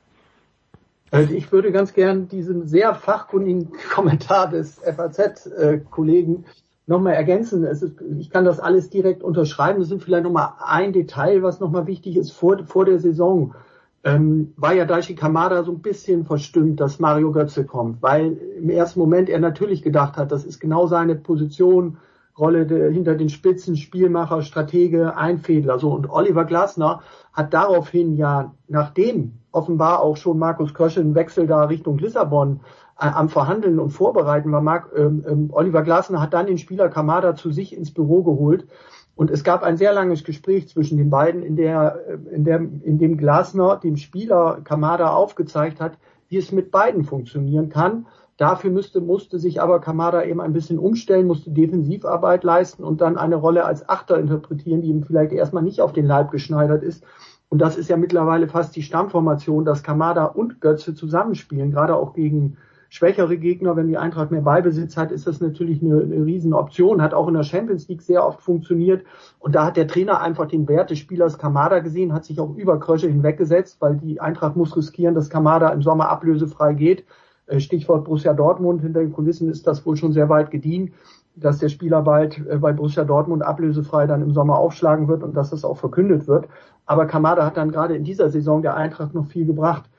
Also 1.12 1.34
ich 1.34 1.52
würde 1.52 1.72
ganz 1.72 1.94
gern 1.94 2.28
diesen 2.28 2.68
sehr 2.68 2.96
fachkundigen 2.96 3.72
Kommentar 3.94 4.50
des 4.50 4.80
FAZ-Kollegen 4.80 6.46
nochmal 6.88 7.14
ergänzen. 7.14 7.64
Ist, 7.64 7.84
ich 8.20 8.30
kann 8.30 8.46
das 8.46 8.60
alles 8.60 8.90
direkt 8.90 9.24
unterschreiben. 9.24 9.82
Es 9.82 9.90
sind 9.90 10.04
vielleicht 10.04 10.24
nochmal 10.24 10.54
ein 10.64 10.94
Detail, 10.94 11.44
was 11.44 11.60
nochmal 11.60 11.88
wichtig 11.88 12.18
ist 12.18 12.32
vor, 12.32 12.66
vor 12.66 12.86
der 12.86 13.00
Saison. 13.00 13.56
Ähm, 14.04 14.54
war 14.56 14.74
ja 14.74 14.86
Daichi 14.86 15.16
Kamada 15.16 15.64
so 15.64 15.72
ein 15.72 15.82
bisschen 15.82 16.26
verstimmt, 16.26 16.80
dass 16.80 17.00
Mario 17.00 17.32
Götze 17.32 17.66
kommt, 17.66 18.04
weil 18.04 18.34
im 18.58 18.70
ersten 18.70 19.00
Moment 19.00 19.30
er 19.30 19.40
natürlich 19.40 19.82
gedacht 19.82 20.16
hat, 20.18 20.32
das 20.32 20.46
ist 20.46 20.60
genau 20.60 20.86
seine 20.86 21.16
Position, 21.16 21.98
Rolle 22.38 22.68
de, 22.68 22.94
hinter 22.94 23.16
den 23.16 23.30
Spitzen, 23.30 23.78
Spielmacher, 23.78 24.44
Stratege, 24.44 25.16
Einfädler, 25.18 25.80
so. 25.80 25.92
Und 25.92 26.10
Oliver 26.10 26.46
Glasner 26.46 27.02
hat 27.34 27.54
daraufhin 27.54 28.16
ja, 28.16 28.54
nachdem 28.68 29.40
offenbar 29.52 30.02
auch 30.02 30.18
schon 30.18 30.38
Markus 30.38 30.74
Kösche 30.74 31.00
einen 31.00 31.16
Wechsel 31.16 31.48
da 31.48 31.64
Richtung 31.64 31.98
Lissabon 31.98 32.60
am 32.96 33.30
Verhandeln 33.30 33.80
und 33.80 33.90
Vorbereiten 33.90 34.52
war. 34.52 34.62
Mark, 34.62 34.92
ähm, 34.96 35.26
ähm, 35.28 35.50
Oliver 35.52 35.84
Glasner 35.84 36.22
hat 36.22 36.34
dann 36.34 36.48
den 36.48 36.58
Spieler 36.58 36.90
Kamada 36.90 37.36
zu 37.36 37.52
sich 37.52 37.76
ins 37.76 37.94
Büro 37.94 38.24
geholt. 38.24 38.68
Und 39.16 39.32
es 39.32 39.44
gab 39.44 39.64
ein 39.64 39.78
sehr 39.78 39.94
langes 39.94 40.24
Gespräch 40.24 40.68
zwischen 40.68 40.98
den 40.98 41.10
beiden, 41.10 41.42
in 41.44 41.56
der, 41.56 42.02
äh, 42.08 42.36
in 42.36 42.44
der, 42.44 42.58
in 42.60 42.98
dem 42.98 43.18
Glasner 43.18 43.78
dem 43.78 43.98
Spieler 43.98 44.62
Kamada 44.64 45.10
aufgezeigt 45.10 45.82
hat, 45.82 45.98
wie 46.30 46.38
es 46.38 46.52
mit 46.52 46.72
beiden 46.72 47.04
funktionieren 47.04 47.70
kann. 47.70 48.08
Dafür 48.38 48.72
müsste, 48.72 49.00
musste 49.00 49.40
sich 49.40 49.62
aber 49.62 49.80
Kamada 49.80 50.24
eben 50.24 50.42
ein 50.42 50.52
bisschen 50.52 50.78
umstellen, 50.78 51.28
musste 51.28 51.52
Defensivarbeit 51.52 52.44
leisten 52.44 52.84
und 52.84 53.00
dann 53.00 53.18
eine 53.18 53.36
Rolle 53.36 53.64
als 53.64 53.88
Achter 53.88 54.20
interpretieren, 54.20 54.82
die 54.82 54.90
ihm 54.90 55.04
vielleicht 55.04 55.32
erstmal 55.32 55.64
nicht 55.64 55.80
auf 55.80 55.94
den 55.94 56.06
Leib 56.06 56.32
geschneidert 56.32 56.84
ist. 56.84 57.04
Und 57.48 57.60
das 57.60 57.78
ist 57.78 57.90
ja 57.90 57.96
mittlerweile 57.96 58.50
fast 58.50 58.76
die 58.76 58.82
Stammformation, 58.82 59.64
dass 59.64 59.84
Kamada 59.84 60.26
und 60.26 60.60
Götze 60.60 60.96
zusammenspielen, 60.96 61.72
gerade 61.72 61.96
auch 61.96 62.14
gegen 62.14 62.58
schwächere 62.96 63.38
Gegner, 63.38 63.76
wenn 63.76 63.90
die 63.90 63.98
Eintracht 63.98 64.32
mehr 64.32 64.42
Ballbesitz 64.42 64.96
hat, 64.96 65.12
ist 65.12 65.28
das 65.28 65.42
natürlich 65.42 65.82
eine, 65.82 66.02
eine 66.02 66.26
Riesenoption. 66.26 67.02
Hat 67.02 67.14
auch 67.14 67.28
in 67.28 67.34
der 67.34 67.44
Champions 67.44 67.90
League 67.90 68.02
sehr 68.02 68.26
oft 68.26 68.42
funktioniert. 68.42 69.06
Und 69.40 69.54
da 69.54 69.66
hat 69.66 69.76
der 69.76 69.88
Trainer 69.88 70.22
einfach 70.22 70.48
den 70.48 70.66
Wert 70.70 70.92
des 70.92 71.00
Spielers 71.00 71.38
Kamada 71.38 71.80
gesehen, 71.80 72.14
hat 72.14 72.24
sich 72.24 72.40
auch 72.40 72.56
über 72.56 72.80
Krösche 72.80 73.10
hinweggesetzt, 73.10 73.82
weil 73.82 73.98
die 73.98 74.22
Eintracht 74.22 74.56
muss 74.56 74.78
riskieren, 74.78 75.14
dass 75.14 75.30
Kamada 75.30 75.70
im 75.70 75.82
Sommer 75.82 76.08
ablösefrei 76.08 76.74
geht. 76.74 77.04
Äh, 77.48 77.60
Stichwort 77.60 78.06
Borussia 78.06 78.34
Dortmund. 78.34 78.82
Hinter 78.82 79.02
den 79.02 79.12
Kulissen 79.12 79.50
ist 79.50 79.68
das 79.68 79.86
wohl 79.86 79.98
schon 79.98 80.14
sehr 80.14 80.30
weit 80.30 80.50
gediehen, 80.50 80.94
dass 81.36 81.58
der 81.58 81.68
Spieler 81.68 82.02
bald 82.02 82.48
äh, 82.48 82.58
bei 82.58 82.72
Borussia 82.72 83.04
Dortmund 83.04 83.44
ablösefrei 83.44 84.08
dann 84.08 84.22
im 84.22 84.32
Sommer 84.32 84.58
aufschlagen 84.58 85.10
wird 85.10 85.22
und 85.22 85.36
dass 85.36 85.50
das 85.50 85.66
auch 85.66 85.78
verkündet 85.78 86.30
wird. 86.30 86.48
Aber 86.86 87.08
Kamada 87.08 87.46
hat 87.46 87.58
dann 87.58 87.72
gerade 87.74 87.98
in 87.98 88.06
dieser 88.06 88.30
Saison 88.30 88.62
der 88.62 88.76
Eintracht 88.76 89.14
noch 89.14 89.26
viel 89.26 89.46
gebracht. 89.46 89.90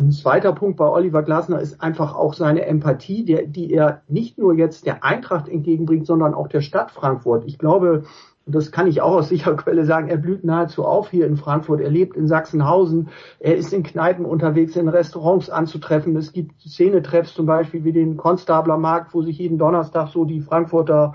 Ein 0.00 0.12
zweiter 0.12 0.54
Punkt 0.54 0.78
bei 0.78 0.88
Oliver 0.88 1.22
Glasner 1.22 1.60
ist 1.60 1.82
einfach 1.82 2.14
auch 2.14 2.32
seine 2.32 2.64
Empathie, 2.64 3.22
der, 3.22 3.46
die 3.46 3.70
er 3.74 4.00
nicht 4.08 4.38
nur 4.38 4.54
jetzt 4.54 4.86
der 4.86 5.04
Eintracht 5.04 5.46
entgegenbringt, 5.46 6.06
sondern 6.06 6.32
auch 6.32 6.48
der 6.48 6.62
Stadt 6.62 6.90
Frankfurt. 6.90 7.44
Ich 7.44 7.58
glaube, 7.58 8.04
das 8.46 8.72
kann 8.72 8.86
ich 8.86 9.02
auch 9.02 9.16
aus 9.16 9.28
sicherer 9.28 9.56
Quelle 9.56 9.84
sagen, 9.84 10.08
er 10.08 10.16
blüht 10.16 10.42
nahezu 10.42 10.86
auf 10.86 11.10
hier 11.10 11.26
in 11.26 11.36
Frankfurt. 11.36 11.82
Er 11.82 11.90
lebt 11.90 12.16
in 12.16 12.28
Sachsenhausen. 12.28 13.10
Er 13.40 13.56
ist 13.56 13.74
in 13.74 13.82
Kneipen 13.82 14.24
unterwegs, 14.24 14.74
in 14.74 14.88
Restaurants 14.88 15.50
anzutreffen. 15.50 16.16
Es 16.16 16.32
gibt 16.32 16.58
Szenetreffs 16.62 17.34
zum 17.34 17.44
Beispiel 17.44 17.84
wie 17.84 17.92
den 17.92 18.16
Konstabler 18.16 18.78
Markt, 18.78 19.12
wo 19.12 19.20
sich 19.20 19.36
jeden 19.36 19.58
Donnerstag 19.58 20.08
so 20.08 20.24
die 20.24 20.40
Frankfurter 20.40 21.14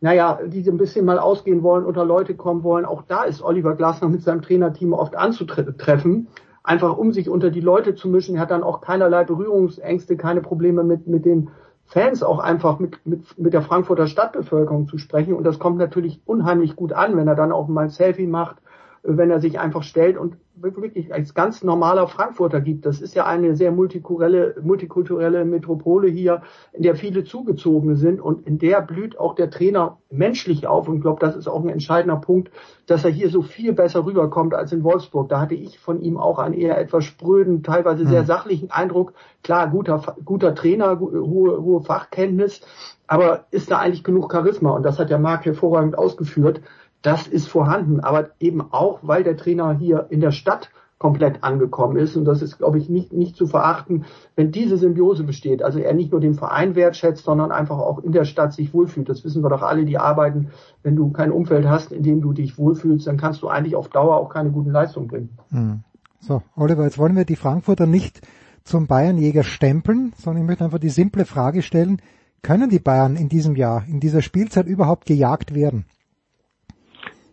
naja, 0.00 0.40
die 0.44 0.68
ein 0.68 0.78
bisschen 0.78 1.04
mal 1.04 1.20
ausgehen 1.20 1.62
wollen, 1.62 1.84
unter 1.84 2.04
Leute 2.04 2.34
kommen 2.34 2.64
wollen. 2.64 2.84
Auch 2.84 3.02
da 3.02 3.22
ist 3.22 3.40
Oliver 3.40 3.76
Glasner 3.76 4.08
mit 4.08 4.22
seinem 4.22 4.42
Trainerteam 4.42 4.92
oft 4.92 5.14
anzutreffen 5.14 6.26
einfach 6.62 6.96
um 6.96 7.12
sich 7.12 7.28
unter 7.28 7.50
die 7.50 7.60
Leute 7.60 7.94
zu 7.94 8.08
mischen. 8.08 8.36
Er 8.36 8.42
hat 8.42 8.50
dann 8.50 8.62
auch 8.62 8.80
keinerlei 8.80 9.24
Berührungsängste, 9.24 10.16
keine 10.16 10.40
Probleme 10.40 10.84
mit, 10.84 11.06
mit 11.06 11.24
den 11.24 11.50
Fans 11.86 12.22
auch 12.22 12.38
einfach 12.38 12.78
mit, 12.78 13.04
mit, 13.04 13.38
mit 13.38 13.52
der 13.52 13.62
Frankfurter 13.62 14.06
Stadtbevölkerung 14.06 14.88
zu 14.88 14.98
sprechen. 14.98 15.34
Und 15.34 15.44
das 15.44 15.58
kommt 15.58 15.78
natürlich 15.78 16.20
unheimlich 16.24 16.76
gut 16.76 16.92
an, 16.92 17.16
wenn 17.16 17.28
er 17.28 17.34
dann 17.34 17.52
auch 17.52 17.68
mal 17.68 17.84
ein 17.84 17.90
Selfie 17.90 18.26
macht, 18.26 18.56
wenn 19.02 19.30
er 19.30 19.40
sich 19.40 19.58
einfach 19.58 19.82
stellt 19.82 20.16
und 20.16 20.36
wirklich 20.54 21.12
als 21.12 21.34
ganz 21.34 21.62
normaler 21.62 22.06
Frankfurter 22.06 22.60
gibt. 22.60 22.84
Das 22.84 23.00
ist 23.00 23.14
ja 23.14 23.26
eine 23.26 23.56
sehr 23.56 23.72
multikulturelle, 23.72 24.56
multikulturelle 24.62 25.44
Metropole 25.44 26.08
hier, 26.08 26.42
in 26.72 26.82
der 26.82 26.94
viele 26.94 27.24
zugezogene 27.24 27.96
sind 27.96 28.20
und 28.20 28.46
in 28.46 28.58
der 28.58 28.82
blüht 28.82 29.18
auch 29.18 29.34
der 29.34 29.50
Trainer 29.50 29.98
menschlich 30.10 30.66
auf 30.66 30.88
und 30.88 30.96
ich 30.96 31.02
glaube, 31.02 31.20
das 31.20 31.36
ist 31.36 31.48
auch 31.48 31.62
ein 31.62 31.70
entscheidender 31.70 32.16
Punkt, 32.16 32.50
dass 32.86 33.04
er 33.04 33.10
hier 33.10 33.30
so 33.30 33.42
viel 33.42 33.72
besser 33.72 34.04
rüberkommt 34.04 34.54
als 34.54 34.72
in 34.72 34.84
Wolfsburg. 34.84 35.28
Da 35.28 35.40
hatte 35.40 35.54
ich 35.54 35.78
von 35.78 36.00
ihm 36.00 36.18
auch 36.18 36.38
einen 36.38 36.54
eher 36.54 36.78
etwas 36.78 37.04
spröden, 37.04 37.62
teilweise 37.62 38.06
sehr 38.06 38.20
hm. 38.20 38.26
sachlichen 38.26 38.70
Eindruck. 38.70 39.14
Klar, 39.42 39.68
guter, 39.68 40.16
guter 40.24 40.54
Trainer, 40.54 41.00
hohe, 41.00 41.62
hohe 41.62 41.82
Fachkenntnis, 41.82 42.60
aber 43.06 43.46
ist 43.50 43.70
da 43.70 43.78
eigentlich 43.78 44.04
genug 44.04 44.30
Charisma? 44.32 44.70
Und 44.70 44.84
das 44.84 44.98
hat 44.98 45.10
der 45.10 45.18
Marc 45.18 45.44
hervorragend 45.46 45.96
ausgeführt 45.96 46.60
das 47.02 47.26
ist 47.26 47.48
vorhanden, 47.48 48.00
aber 48.00 48.30
eben 48.40 48.60
auch, 48.60 49.00
weil 49.02 49.24
der 49.24 49.36
Trainer 49.36 49.76
hier 49.76 50.06
in 50.10 50.20
der 50.20 50.30
Stadt 50.30 50.70
komplett 51.02 51.42
angekommen 51.42 51.96
ist. 51.96 52.16
Und 52.16 52.24
das 52.26 52.42
ist, 52.42 52.58
glaube 52.58 52.78
ich, 52.78 52.88
nicht, 52.88 53.12
nicht 53.12 53.34
zu 53.34 53.48
verachten, 53.48 54.04
wenn 54.36 54.52
diese 54.52 54.78
Symbiose 54.78 55.24
besteht. 55.24 55.60
Also 55.60 55.80
er 55.80 55.94
nicht 55.94 56.12
nur 56.12 56.20
den 56.20 56.34
Verein 56.34 56.76
wertschätzt, 56.76 57.24
sondern 57.24 57.50
einfach 57.50 57.78
auch 57.78 57.98
in 57.98 58.12
der 58.12 58.24
Stadt 58.24 58.52
sich 58.52 58.72
wohlfühlt. 58.72 59.08
Das 59.08 59.24
wissen 59.24 59.42
wir 59.42 59.50
doch 59.50 59.62
alle, 59.62 59.84
die 59.84 59.98
arbeiten. 59.98 60.50
Wenn 60.84 60.94
du 60.94 61.10
kein 61.10 61.32
Umfeld 61.32 61.66
hast, 61.66 61.90
in 61.90 62.04
dem 62.04 62.20
du 62.20 62.32
dich 62.32 62.56
wohlfühlst, 62.56 63.08
dann 63.08 63.16
kannst 63.16 63.42
du 63.42 63.48
eigentlich 63.48 63.74
auf 63.74 63.88
Dauer 63.88 64.16
auch 64.16 64.28
keine 64.28 64.52
guten 64.52 64.70
Leistungen 64.70 65.08
bringen. 65.08 65.30
Hm. 65.50 65.80
So, 66.20 66.40
Oliver, 66.54 66.84
jetzt 66.84 66.98
wollen 66.98 67.16
wir 67.16 67.24
die 67.24 67.34
Frankfurter 67.34 67.86
nicht 67.86 68.20
zum 68.62 68.86
Bayernjäger 68.86 69.42
stempeln, 69.42 70.12
sondern 70.16 70.44
ich 70.44 70.46
möchte 70.46 70.64
einfach 70.64 70.78
die 70.78 70.88
simple 70.88 71.24
Frage 71.24 71.62
stellen, 71.62 72.00
können 72.42 72.70
die 72.70 72.78
Bayern 72.78 73.16
in 73.16 73.28
diesem 73.28 73.56
Jahr, 73.56 73.84
in 73.88 73.98
dieser 73.98 74.22
Spielzeit 74.22 74.66
überhaupt 74.66 75.06
gejagt 75.06 75.52
werden? 75.52 75.84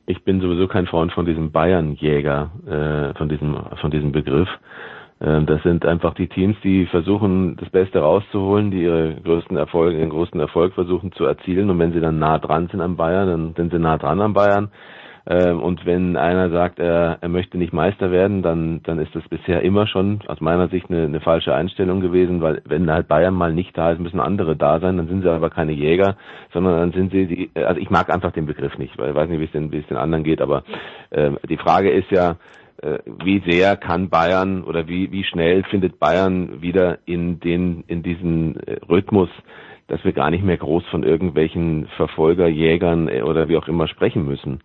Ich 0.10 0.24
bin 0.24 0.41
sowieso 0.41 0.67
kein 0.67 0.88
Freund 0.88 1.12
von 1.13 1.28
diesem 1.28 1.52
Bayernjäger, 1.52 2.50
äh, 2.65 3.13
von 3.15 3.30
diesem, 3.30 3.56
von 3.80 3.91
diesem 3.91 4.12
Begriff. 4.12 4.50
Äh, 5.19 5.43
das 5.43 5.62
sind 5.62 5.86
einfach 5.86 6.15
die 6.15 6.28
Teams, 6.28 6.58
die 6.63 6.88
versuchen, 6.88 7.58
das 7.58 7.69
Beste 7.69 8.00
rauszuholen, 8.00 8.72
die 8.72 8.82
ihre 8.82 9.13
größten 9.24 9.56
Erfolge, 9.56 10.00
ihren 10.00 10.10
größten 10.10 10.39
Erfolg 10.39 10.74
versuchen 10.74 11.12
zu 11.12 11.26
erzielen. 11.26 11.69
Und 11.69 11.78
wenn 11.78 11.93
sie 11.93 12.00
dann 12.00 12.17
nah 12.17 12.39
dran 12.39 12.69
sind 12.72 12.82
am 12.82 12.98
Bayern, 12.98 13.28
dann 13.28 13.54
sind 13.54 13.72
sie 13.72 13.78
nah 13.78 14.00
dran 14.00 14.19
am 14.19 14.34
Bayern. 14.34 14.72
Ähm, 15.27 15.60
und 15.62 15.86
wenn 15.86 16.17
einer 16.17 16.49
sagt, 16.49 16.79
er, 16.79 17.17
er 17.21 17.29
möchte 17.29 17.58
nicht 17.58 17.73
Meister 17.73 18.12
werden, 18.12 18.41
dann, 18.41 18.82
dann 18.84 18.99
ist 18.99 19.15
das 19.15 19.27
bisher 19.27 19.62
immer 19.62 19.88
schon 19.88 20.19
aus 20.27 20.41
meiner 20.41 20.67
Sicht 20.69 20.89
eine, 20.89 21.03
eine 21.03 21.19
falsche 21.19 21.53
Einstellung 21.53 22.01
gewesen, 22.01 22.41
weil 22.41 22.62
wenn 22.65 22.89
halt 22.89 23.08
Bayern 23.08 23.34
mal 23.34 23.53
nicht 23.53 23.77
da 23.77 23.91
ist, 23.91 23.99
müssen 23.99 24.19
andere 24.19 24.55
da 24.55 24.79
sein, 24.79 24.97
dann 24.97 25.08
sind 25.08 25.21
sie 25.21 25.32
aber 25.32 25.49
keine 25.49 25.73
Jäger, 25.73 26.17
sondern 26.53 26.77
dann 26.77 26.91
sind 26.91 27.12
sie 27.12 27.27
die, 27.27 27.51
also 27.55 27.79
ich 27.79 27.89
mag 27.89 28.10
einfach 28.10 28.32
den 28.32 28.45
Begriff 28.45 28.77
nicht, 28.77 28.97
weil 28.97 29.10
ich 29.10 29.15
weiß 29.15 29.29
nicht, 29.29 29.39
wie 29.39 29.45
es 29.45 29.51
den, 29.51 29.71
wie 29.71 29.79
es 29.79 29.88
den 29.88 29.97
anderen 29.97 30.23
geht, 30.23 30.41
aber 30.41 30.63
äh, 31.10 31.32
die 31.47 31.58
Frage 31.58 31.91
ist 31.91 32.10
ja, 32.12 32.38
äh, 32.82 32.99
wie 33.23 33.43
sehr 33.45 33.75
kann 33.75 34.10
Bayern 34.10 34.63
oder 34.63 34.88
wie, 34.88 35.12
wie 35.12 35.25
schnell 35.25 35.63
findet 35.63 35.99
Bayern 35.99 36.62
wieder 36.62 36.99
in 37.05 37.39
den, 37.39 37.84
in 37.88 38.03
diesen 38.03 38.55
äh, 38.65 38.79
Rhythmus, 38.88 39.29
dass 39.88 40.03
wir 40.05 40.13
gar 40.13 40.29
nicht 40.29 40.45
mehr 40.45 40.58
groß 40.58 40.86
von 40.86 41.03
irgendwelchen 41.03 41.88
Verfolgerjägern 41.97 43.10
äh, 43.10 43.21
oder 43.23 43.49
wie 43.49 43.58
auch 43.58 43.67
immer 43.67 43.88
sprechen 43.88 44.25
müssen. 44.25 44.62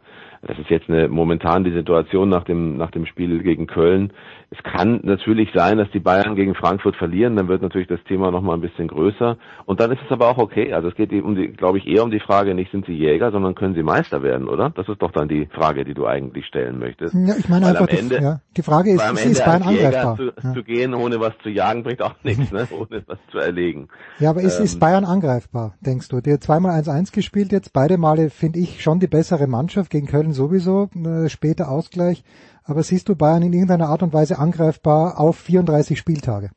Das 0.47 0.59
ist 0.59 0.69
jetzt 0.69 0.89
eine, 0.89 1.09
momentan 1.09 1.65
die 1.65 1.73
Situation 1.73 2.29
nach 2.29 2.45
dem, 2.45 2.77
nach 2.77 2.91
dem 2.91 3.07
Spiel 3.07 3.43
gegen 3.43 3.67
Köln. 3.67 4.13
Es 4.51 4.63
kann 4.63 5.01
natürlich 5.03 5.49
sein, 5.55 5.79
dass 5.79 5.91
die 5.91 6.01
Bayern 6.01 6.37
gegen 6.37 6.55
Frankfurt 6.55 6.97
verlieren, 6.97 7.35
dann 7.37 7.49
wird 7.49 7.63
natürlich 7.63 7.89
das 7.89 8.03
Thema 8.05 8.31
nochmal 8.31 8.57
ein 8.57 8.61
bisschen 8.61 8.89
größer. 8.89 9.37
Und 9.65 9.81
dann 9.81 9.91
ist 9.91 10.01
es 10.05 10.13
aber 10.13 10.29
auch 10.29 10.39
okay. 10.39 10.73
Also 10.73 10.89
es 10.89 10.95
geht 10.95 11.13
um 11.13 11.35
die, 11.35 11.49
glaube 11.49 11.79
ich, 11.79 11.87
eher 11.87 12.05
um 12.05 12.11
die 12.11 12.21
Frage, 12.21 12.55
nicht 12.55 12.71
sind 12.71 12.87
sie 12.87 12.93
Jäger, 12.93 13.33
sondern 13.33 13.55
können 13.55 13.75
sie 13.75 13.83
Meister 13.83 14.23
werden, 14.23 14.49
oder? 14.49 14.71
Das 14.71 14.89
ist 14.89 15.01
doch 15.01 15.13
dann 15.13 15.29
die 15.29 15.47
Frage, 15.47 15.85
die 15.85 15.95
du 15.95 16.07
eigentlich 16.07 16.47
stellen 16.47 16.79
möchtest. 16.79 17.15
Ja, 17.15 17.35
ich 17.39 17.49
meine 17.49 17.67
einfach, 17.67 17.89
Ende, 17.89 18.21
ja, 18.21 18.41
die 18.57 18.63
Frage 18.63 18.93
ist, 18.93 19.03
ist, 19.13 19.27
ist 19.27 19.45
Bayern 19.45 19.63
angreifbar? 19.63 20.17
Zu, 20.17 20.25
ja. 20.25 20.55
zu, 20.55 20.63
gehen, 20.63 20.95
ohne 20.95 21.21
was 21.21 21.33
zu 21.43 21.49
jagen, 21.49 21.83
bringt 21.83 22.03
auch 22.03 22.15
nichts, 22.23 22.53
ne? 22.53 22.69
ohne 22.71 23.03
was 23.07 23.19
zu 23.33 23.39
erlegen. 23.39 23.89
Ja, 24.19 24.31
aber 24.31 24.43
ist, 24.43 24.59
ähm, 24.59 24.65
ist 24.65 24.79
Bayern 24.79 25.05
angreifbar, 25.05 25.75
denkst 25.81 26.09
du? 26.09 26.21
Die 26.21 26.33
hat 26.33 26.43
zweimal 26.43 26.79
1-1 26.79 27.15
gespielt 27.15 27.51
jetzt, 27.51 27.73
beide 27.73 27.97
Male 27.97 28.31
finde 28.31 28.59
ich 28.59 28.83
schon 28.83 29.01
die 29.01 29.07
bessere 29.07 29.47
Mannschaft, 29.47 29.91
gegen 29.91 30.07
Köln 30.07 30.34
sowieso, 30.35 30.91
äh, 30.95 31.29
später 31.29 31.71
Ausgleich. 31.71 32.23
Aber 32.65 32.83
siehst 32.83 33.09
du 33.09 33.17
Bayern 33.17 33.43
in 33.43 33.53
irgendeiner 33.53 33.89
Art 33.89 34.03
und 34.03 34.13
Weise 34.13 34.39
angreifbar 34.39 35.19
auf 35.19 35.37
34 35.37 35.99
Spieltage? 35.99 36.51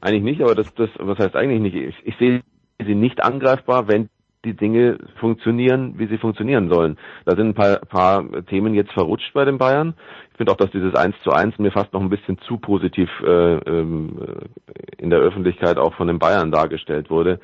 Eigentlich 0.00 0.24
nicht, 0.24 0.42
aber 0.42 0.54
das, 0.54 0.72
das 0.74 0.90
was 0.98 1.18
heißt 1.18 1.36
eigentlich 1.36 1.60
nicht? 1.60 1.74
Ich, 1.74 2.06
ich 2.06 2.16
sehe 2.18 2.42
sie 2.84 2.94
nicht 2.94 3.22
angreifbar, 3.22 3.88
wenn 3.88 4.08
die 4.44 4.54
Dinge 4.54 4.98
funktionieren, 5.18 5.98
wie 5.98 6.06
sie 6.06 6.16
funktionieren 6.16 6.70
sollen. 6.70 6.96
Da 7.26 7.36
sind 7.36 7.48
ein 7.48 7.54
paar, 7.54 7.76
paar 7.76 8.46
Themen 8.46 8.74
jetzt 8.74 8.92
verrutscht 8.92 9.34
bei 9.34 9.44
den 9.44 9.58
Bayern. 9.58 9.94
Ich 10.30 10.38
finde 10.38 10.52
auch, 10.52 10.56
dass 10.56 10.70
dieses 10.70 10.94
1 10.94 11.14
zu 11.22 11.30
1 11.30 11.58
mir 11.58 11.70
fast 11.70 11.92
noch 11.92 12.00
ein 12.00 12.08
bisschen 12.08 12.38
zu 12.38 12.56
positiv 12.56 13.10
äh, 13.22 13.56
ähm, 13.56 14.18
in 14.96 15.10
der 15.10 15.18
Öffentlichkeit 15.18 15.76
auch 15.76 15.94
von 15.94 16.08
den 16.08 16.18
Bayern 16.18 16.50
dargestellt 16.50 17.10
wurde. 17.10 17.38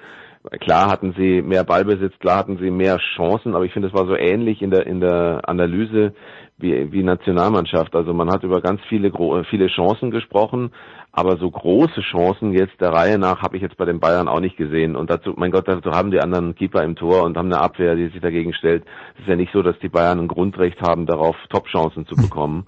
Klar 0.61 0.91
hatten 0.91 1.15
sie 1.17 1.43
mehr 1.43 1.65
Ballbesitz, 1.65 2.19
klar 2.21 2.39
hatten 2.39 2.59
sie 2.59 2.71
mehr 2.71 2.99
Chancen, 3.17 3.55
aber 3.55 3.65
ich 3.65 3.73
finde, 3.73 3.89
es 3.89 3.95
war 3.95 4.07
so 4.07 4.15
ähnlich 4.15 4.63
in 4.63 4.71
der, 4.71 4.87
in 4.87 5.01
der 5.01 5.41
Analyse 5.49 6.15
wie, 6.59 6.93
wie 6.93 7.03
Nationalmannschaft. 7.03 7.95
Also 7.95 8.15
man 8.15 8.31
hat 8.31 8.45
über 8.45 8.61
ganz 8.61 8.81
viele, 8.89 9.13
viele 9.51 9.67
Chancen 9.69 10.11
gesprochen, 10.11 10.71
aber 11.11 11.37
so 11.39 11.51
große 11.51 12.01
Chancen 12.01 12.53
jetzt 12.53 12.81
der 12.81 12.93
Reihe 12.93 13.19
nach 13.19 13.43
habe 13.43 13.57
ich 13.57 13.63
jetzt 13.63 13.77
bei 13.77 13.87
den 13.87 14.01
Bayern 14.01 14.29
auch 14.29 14.41
nicht 14.41 14.57
gesehen. 14.57 14.97
Und 14.97 15.11
dazu, 15.11 15.35
mein 15.37 15.51
Gott, 15.51 15.67
dazu 15.67 15.91
haben 15.91 16.11
die 16.11 16.21
anderen 16.21 16.55
Keeper 16.55 16.85
im 16.85 16.95
Tor 16.95 17.25
und 17.25 17.37
haben 17.37 17.53
eine 17.53 17.61
Abwehr, 17.61 17.97
die 17.97 18.09
sich 18.09 18.21
dagegen 18.21 18.53
stellt. 18.53 18.85
Es 19.15 19.23
ist 19.23 19.29
ja 19.29 19.37
nicht 19.37 19.53
so, 19.53 19.63
dass 19.63 19.79
die 19.81 19.89
Bayern 19.89 20.21
ein 20.21 20.29
Grundrecht 20.29 20.81
haben, 20.81 21.07
darauf 21.07 21.37
Top-Chancen 21.49 22.07
zu 22.07 22.15
bekommen. 22.15 22.67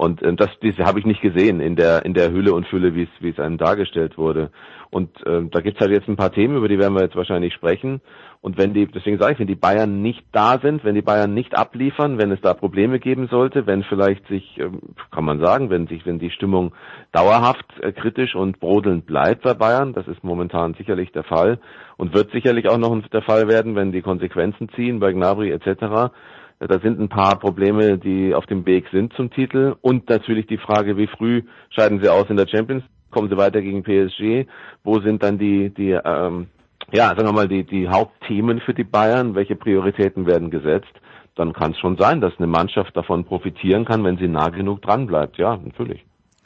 Und 0.00 0.22
äh, 0.22 0.34
das, 0.34 0.48
das 0.62 0.78
habe 0.78 0.98
ich 0.98 1.04
nicht 1.04 1.20
gesehen 1.20 1.60
in 1.60 1.76
der 1.76 2.06
in 2.06 2.14
der 2.14 2.32
Hülle 2.32 2.54
und 2.54 2.66
Fülle, 2.66 2.94
wie 2.94 3.02
es 3.02 3.10
wie 3.20 3.28
es 3.28 3.38
einem 3.38 3.58
dargestellt 3.58 4.16
wurde. 4.16 4.50
Und 4.90 5.24
äh, 5.24 5.42
da 5.48 5.60
gibt's 5.60 5.80
halt 5.80 5.92
jetzt 5.92 6.08
ein 6.08 6.16
paar 6.16 6.32
Themen, 6.32 6.56
über 6.56 6.68
die 6.68 6.78
werden 6.78 6.94
wir 6.94 7.02
jetzt 7.02 7.14
wahrscheinlich 7.14 7.54
sprechen. 7.54 8.00
Und 8.40 8.58
wenn 8.58 8.74
die, 8.74 8.86
deswegen 8.86 9.18
sage 9.18 9.34
ich, 9.34 9.38
wenn 9.38 9.46
die 9.46 9.54
Bayern 9.54 10.02
nicht 10.02 10.24
da 10.32 10.58
sind, 10.58 10.82
wenn 10.82 10.96
die 10.96 11.02
Bayern 11.02 11.32
nicht 11.32 11.56
abliefern, 11.56 12.18
wenn 12.18 12.32
es 12.32 12.40
da 12.40 12.54
Probleme 12.54 12.98
geben 12.98 13.28
sollte, 13.28 13.66
wenn 13.66 13.84
vielleicht 13.84 14.26
sich, 14.26 14.58
ähm, 14.58 14.80
kann 15.12 15.24
man 15.24 15.38
sagen, 15.38 15.70
wenn 15.70 15.86
sich, 15.86 16.06
wenn 16.06 16.18
die 16.18 16.30
Stimmung 16.30 16.72
dauerhaft 17.12 17.66
äh, 17.80 17.92
kritisch 17.92 18.34
und 18.34 18.58
brodelnd 18.58 19.06
bleibt 19.06 19.42
bei 19.42 19.54
Bayern, 19.54 19.92
das 19.92 20.08
ist 20.08 20.24
momentan 20.24 20.74
sicherlich 20.74 21.12
der 21.12 21.24
Fall 21.24 21.60
und 21.96 22.12
wird 22.12 22.32
sicherlich 22.32 22.68
auch 22.68 22.78
noch 22.78 22.90
der 23.08 23.22
Fall 23.22 23.46
werden, 23.46 23.76
wenn 23.76 23.92
die 23.92 24.02
Konsequenzen 24.02 24.70
ziehen 24.74 24.98
bei 24.98 25.12
Gnabry 25.12 25.50
etc. 25.50 26.12
Da 26.58 26.78
sind 26.80 26.98
ein 26.98 27.08
paar 27.08 27.38
Probleme, 27.38 27.96
die 27.96 28.34
auf 28.34 28.46
dem 28.46 28.66
Weg 28.66 28.88
sind 28.90 29.12
zum 29.14 29.30
Titel 29.30 29.76
und 29.80 30.08
natürlich 30.10 30.46
die 30.46 30.58
Frage, 30.58 30.96
wie 30.96 31.06
früh 31.06 31.42
scheiden 31.70 32.00
sie 32.02 32.08
aus 32.08 32.28
in 32.28 32.36
der 32.36 32.48
Champions 32.48 32.82
kommen 33.10 33.28
sie 33.28 33.36
weiter 33.36 33.60
gegen 33.60 33.82
PSG? 33.82 34.48
Wo 34.84 35.00
sind 35.00 35.22
dann 35.22 35.38
die, 35.38 35.70
die 35.70 35.90
ähm, 35.90 36.48
ja, 36.92 37.08
sagen 37.08 37.26
wir 37.26 37.32
mal, 37.32 37.48
die, 37.48 37.64
die 37.64 37.88
Hauptthemen 37.88 38.60
für 38.60 38.74
die 38.74 38.84
Bayern, 38.84 39.34
welche 39.34 39.56
Prioritäten 39.56 40.26
werden 40.26 40.50
gesetzt, 40.50 40.92
dann 41.36 41.52
kann 41.52 41.72
es 41.72 41.78
schon 41.78 41.96
sein, 41.96 42.20
dass 42.20 42.32
eine 42.38 42.46
Mannschaft 42.46 42.96
davon 42.96 43.24
profitieren 43.24 43.84
kann, 43.84 44.04
wenn 44.04 44.18
sie 44.18 44.28
nah 44.28 44.48
genug 44.48 44.82
dran 44.82 45.06
bleibt. 45.06 45.38
Ja, 45.38 45.56
natürlich. 45.56 46.04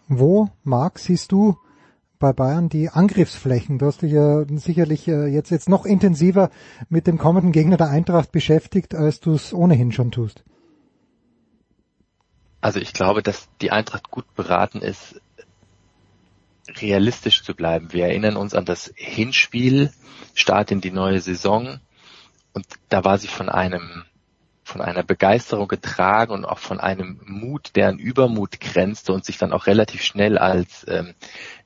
Wo, 0.08 0.48
Marc, 0.62 0.98
siehst 0.98 1.32
du 1.32 1.56
bei 2.18 2.32
Bayern 2.32 2.68
die 2.68 2.90
Angriffsflächen? 2.90 3.78
Du 3.78 3.86
hast 3.86 4.02
dich 4.02 4.12
ja 4.12 4.44
sicherlich 4.46 5.08
äh, 5.08 5.26
jetzt, 5.26 5.50
jetzt 5.50 5.68
noch 5.68 5.86
intensiver 5.86 6.50
mit 6.88 7.06
dem 7.06 7.18
kommenden 7.18 7.52
Gegner 7.52 7.76
der 7.76 7.88
Eintracht 7.88 8.30
beschäftigt, 8.30 8.94
als 8.94 9.20
du 9.20 9.32
es 9.32 9.54
ohnehin 9.54 9.92
schon 9.92 10.10
tust. 10.10 10.44
Also 12.60 12.80
ich 12.80 12.92
glaube, 12.92 13.22
dass 13.22 13.48
die 13.60 13.72
Eintracht 13.72 14.10
gut 14.10 14.24
beraten 14.34 14.80
ist, 14.80 15.20
realistisch 16.68 17.42
zu 17.42 17.54
bleiben. 17.54 17.92
Wir 17.92 18.06
erinnern 18.06 18.36
uns 18.36 18.54
an 18.54 18.64
das 18.64 18.92
Hinspiel, 18.96 19.92
Start 20.34 20.70
in 20.70 20.80
die 20.80 20.90
neue 20.90 21.20
Saison 21.20 21.80
und 22.52 22.66
da 22.88 23.04
war 23.04 23.18
sie 23.18 23.28
von 23.28 23.48
einem 23.48 24.04
von 24.64 24.80
einer 24.80 25.02
Begeisterung 25.02 25.68
getragen 25.68 26.32
und 26.32 26.44
auch 26.46 26.58
von 26.58 26.80
einem 26.80 27.20
Mut, 27.26 27.76
der 27.76 27.88
an 27.88 27.98
Übermut 27.98 28.60
grenzte 28.60 29.12
und 29.12 29.24
sich 29.24 29.36
dann 29.36 29.52
auch 29.52 29.66
relativ 29.66 30.02
schnell 30.02 30.38
als 30.38 30.86
ähm, 30.88 31.14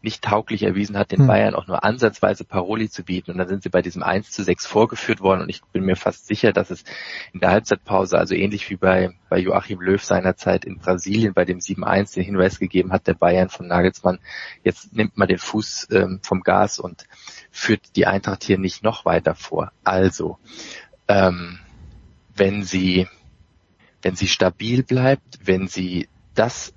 nicht 0.02 0.22
tauglich 0.22 0.64
erwiesen 0.64 0.98
hat, 0.98 1.12
den 1.12 1.20
hm. 1.20 1.26
Bayern 1.28 1.54
auch 1.54 1.68
nur 1.68 1.84
ansatzweise 1.84 2.44
Paroli 2.44 2.90
zu 2.90 3.04
bieten. 3.04 3.30
Und 3.30 3.38
dann 3.38 3.46
sind 3.48 3.62
sie 3.62 3.68
bei 3.68 3.82
diesem 3.82 4.02
1 4.02 4.32
zu 4.32 4.42
6 4.42 4.66
vorgeführt 4.66 5.20
worden 5.20 5.42
und 5.42 5.48
ich 5.48 5.62
bin 5.72 5.84
mir 5.84 5.94
fast 5.94 6.26
sicher, 6.26 6.52
dass 6.52 6.70
es 6.70 6.82
in 7.32 7.40
der 7.40 7.50
Halbzeitpause, 7.50 8.18
also 8.18 8.34
ähnlich 8.34 8.68
wie 8.68 8.76
bei, 8.76 9.10
bei 9.28 9.38
Joachim 9.38 9.80
Löw 9.80 10.02
seinerzeit 10.02 10.64
in 10.64 10.78
Brasilien 10.78 11.34
bei 11.34 11.44
dem 11.44 11.60
7-1 11.60 12.14
den 12.14 12.24
Hinweis 12.24 12.58
gegeben 12.58 12.92
hat, 12.92 13.06
der 13.06 13.14
Bayern 13.14 13.48
von 13.48 13.68
Nagelsmann, 13.68 14.18
jetzt 14.64 14.92
nimmt 14.92 15.16
man 15.16 15.28
den 15.28 15.38
Fuß 15.38 15.88
ähm, 15.92 16.18
vom 16.22 16.42
Gas 16.42 16.80
und 16.80 17.04
führt 17.52 17.94
die 17.94 18.06
Eintracht 18.06 18.42
hier 18.42 18.58
nicht 18.58 18.82
noch 18.82 19.04
weiter 19.04 19.36
vor. 19.36 19.70
Also, 19.84 20.38
ähm, 21.06 21.60
wenn 22.38 22.62
sie, 22.62 23.06
wenn 24.02 24.16
sie 24.16 24.28
stabil 24.28 24.82
bleibt, 24.82 25.38
wenn 25.44 25.68
sie 25.68 26.08
das 26.34 26.72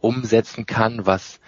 umsetzen 0.00 0.66
kann, 0.66 1.06
was 1.06 1.40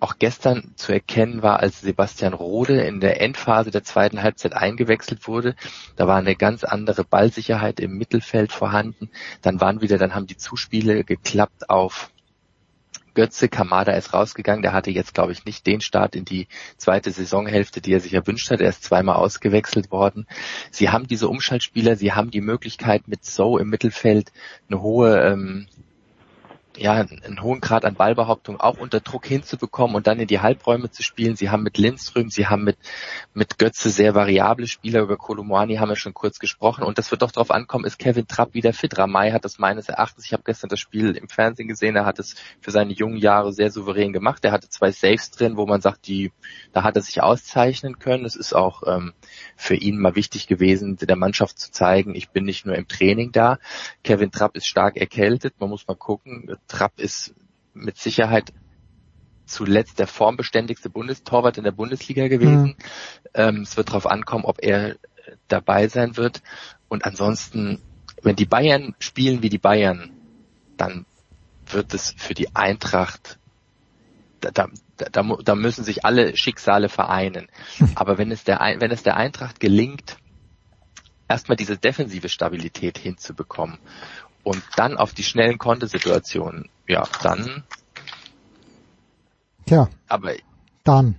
auch 0.00 0.18
gestern 0.18 0.72
zu 0.76 0.92
erkennen 0.92 1.42
war, 1.42 1.60
als 1.60 1.80
Sebastian 1.80 2.32
Rode 2.32 2.82
in 2.82 3.00
der 3.00 3.20
Endphase 3.20 3.70
der 3.70 3.82
zweiten 3.82 4.22
Halbzeit 4.22 4.54
eingewechselt 4.54 5.26
wurde. 5.26 5.56
Da 5.96 6.06
war 6.06 6.16
eine 6.16 6.36
ganz 6.36 6.62
andere 6.62 7.04
Ballsicherheit 7.04 7.80
im 7.80 7.98
Mittelfeld 7.98 8.52
vorhanden. 8.52 9.10
Dann 9.42 9.60
waren 9.60 9.80
wieder, 9.80 9.98
dann 9.98 10.14
haben 10.14 10.26
die 10.26 10.36
Zuspiele 10.36 11.02
geklappt 11.02 11.68
auf 11.68 12.12
Götze. 13.14 13.48
Kamada 13.48 13.92
ist 13.92 14.12
rausgegangen. 14.12 14.62
Der 14.62 14.72
hatte 14.72 14.90
jetzt, 14.90 15.14
glaube 15.14 15.32
ich, 15.32 15.44
nicht 15.44 15.66
den 15.66 15.80
Start 15.80 16.14
in 16.14 16.24
die 16.24 16.48
zweite 16.76 17.10
Saisonhälfte, 17.10 17.80
die 17.80 17.92
er 17.92 18.00
sich 18.00 18.14
erwünscht 18.14 18.50
hat. 18.50 18.60
Er 18.60 18.70
ist 18.70 18.84
zweimal 18.84 19.16
ausgewechselt 19.16 19.90
worden. 19.90 20.26
Sie 20.70 20.90
haben 20.90 21.06
diese 21.06 21.28
Umschaltspieler. 21.28 21.96
Sie 21.96 22.12
haben 22.12 22.30
die 22.30 22.40
Möglichkeit, 22.40 23.08
mit 23.08 23.24
So 23.24 23.58
im 23.58 23.68
Mittelfeld 23.68 24.32
eine 24.68 24.82
hohe 24.82 25.20
ähm, 25.20 25.66
ja, 26.78 26.92
einen 26.92 27.42
hohen 27.42 27.60
Grad 27.60 27.84
an 27.84 27.94
Ballbehauptung 27.94 28.60
auch 28.60 28.78
unter 28.78 29.00
Druck 29.00 29.26
hinzubekommen 29.26 29.96
und 29.96 30.06
dann 30.06 30.20
in 30.20 30.28
die 30.28 30.40
Halbräume 30.40 30.90
zu 30.90 31.02
spielen. 31.02 31.36
Sie 31.36 31.50
haben 31.50 31.62
mit 31.62 31.76
Lindström, 31.76 32.30
sie 32.30 32.46
haben 32.46 32.64
mit, 32.64 32.76
mit 33.34 33.58
Götze 33.58 33.90
sehr 33.90 34.14
variable 34.14 34.66
Spieler. 34.66 35.02
Über 35.02 35.16
Kolumani 35.16 35.76
haben 35.76 35.88
wir 35.88 35.96
schon 35.96 36.14
kurz 36.14 36.38
gesprochen. 36.38 36.84
Und 36.84 36.98
das 36.98 37.10
wird 37.10 37.22
doch 37.22 37.32
darauf 37.32 37.50
ankommen, 37.50 37.84
ist 37.84 37.98
Kevin 37.98 38.28
Trapp 38.28 38.54
wieder 38.54 38.72
fit? 38.72 38.96
Ramay 38.96 39.32
hat 39.32 39.44
das 39.44 39.58
meines 39.58 39.88
Erachtens, 39.88 40.26
ich 40.26 40.32
habe 40.32 40.44
gestern 40.44 40.68
das 40.68 40.78
Spiel 40.78 41.16
im 41.16 41.28
Fernsehen 41.28 41.68
gesehen, 41.68 41.96
er 41.96 42.06
hat 42.06 42.18
es 42.18 42.36
für 42.60 42.70
seine 42.70 42.92
jungen 42.92 43.18
Jahre 43.18 43.52
sehr 43.52 43.70
souverän 43.70 44.12
gemacht. 44.12 44.44
Er 44.44 44.52
hatte 44.52 44.68
zwei 44.68 44.92
Saves 44.92 45.30
drin, 45.30 45.56
wo 45.56 45.66
man 45.66 45.80
sagt, 45.80 46.06
die, 46.06 46.32
da 46.72 46.84
hat 46.84 46.96
er 46.96 47.02
sich 47.02 47.22
auszeichnen 47.22 47.98
können. 47.98 48.24
Es 48.24 48.36
ist 48.36 48.54
auch 48.54 48.82
ähm, 48.86 49.14
für 49.56 49.74
ihn 49.74 49.98
mal 49.98 50.14
wichtig 50.14 50.46
gewesen, 50.46 50.96
der 50.96 51.16
Mannschaft 51.16 51.58
zu 51.58 51.72
zeigen, 51.72 52.14
ich 52.14 52.30
bin 52.30 52.44
nicht 52.44 52.66
nur 52.66 52.76
im 52.76 52.86
Training 52.86 53.32
da. 53.32 53.58
Kevin 54.04 54.30
Trapp 54.30 54.56
ist 54.56 54.66
stark 54.66 54.96
erkältet, 54.96 55.54
man 55.58 55.70
muss 55.70 55.86
mal 55.86 55.96
gucken 55.96 56.56
Trapp 56.68 57.00
ist 57.00 57.34
mit 57.74 57.98
Sicherheit 57.98 58.52
zuletzt 59.46 59.98
der 59.98 60.06
formbeständigste 60.06 60.90
Bundestorwart 60.90 61.58
in 61.58 61.64
der 61.64 61.72
Bundesliga 61.72 62.28
gewesen. 62.28 62.62
Mhm. 62.62 62.76
Ähm, 63.34 63.60
es 63.62 63.76
wird 63.76 63.88
darauf 63.88 64.06
ankommen, 64.06 64.44
ob 64.44 64.62
er 64.62 64.96
dabei 65.48 65.88
sein 65.88 66.16
wird. 66.16 66.42
Und 66.88 67.04
ansonsten, 67.04 67.80
wenn 68.22 68.36
die 68.36 68.46
Bayern 68.46 68.94
spielen 68.98 69.42
wie 69.42 69.48
die 69.48 69.58
Bayern, 69.58 70.10
dann 70.76 71.06
wird 71.66 71.94
es 71.94 72.14
für 72.16 72.34
die 72.34 72.54
Eintracht, 72.54 73.38
da, 74.40 74.50
da, 74.50 74.68
da, 74.96 75.22
da 75.22 75.54
müssen 75.54 75.84
sich 75.84 76.04
alle 76.04 76.36
Schicksale 76.36 76.88
vereinen. 76.88 77.48
Aber 77.94 78.18
wenn 78.18 78.30
es 78.30 78.44
der, 78.44 78.60
wenn 78.78 78.90
es 78.90 79.02
der 79.02 79.16
Eintracht 79.16 79.60
gelingt, 79.60 80.16
erstmal 81.28 81.56
diese 81.56 81.76
defensive 81.76 82.28
Stabilität 82.28 82.98
hinzubekommen 82.98 83.78
und 84.42 84.62
dann 84.76 84.96
auf 84.96 85.12
die 85.12 85.22
schnellen 85.22 85.58
Kontesituationen, 85.58 86.68
ja, 86.86 87.04
dann. 87.22 87.64
Tja. 89.66 89.88
Aber 90.08 90.32
dann. 90.84 91.16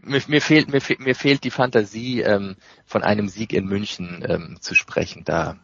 Mir, 0.00 0.22
mir 0.28 0.40
fehlt 0.40 0.68
mir, 0.68 0.80
mir 0.98 1.14
fehlt 1.14 1.42
die 1.44 1.50
Fantasie, 1.50 2.20
ähm, 2.20 2.56
von 2.84 3.02
einem 3.02 3.28
Sieg 3.28 3.52
in 3.52 3.66
München 3.66 4.24
ähm, 4.28 4.58
zu 4.60 4.74
sprechen. 4.74 5.24
Da 5.24 5.56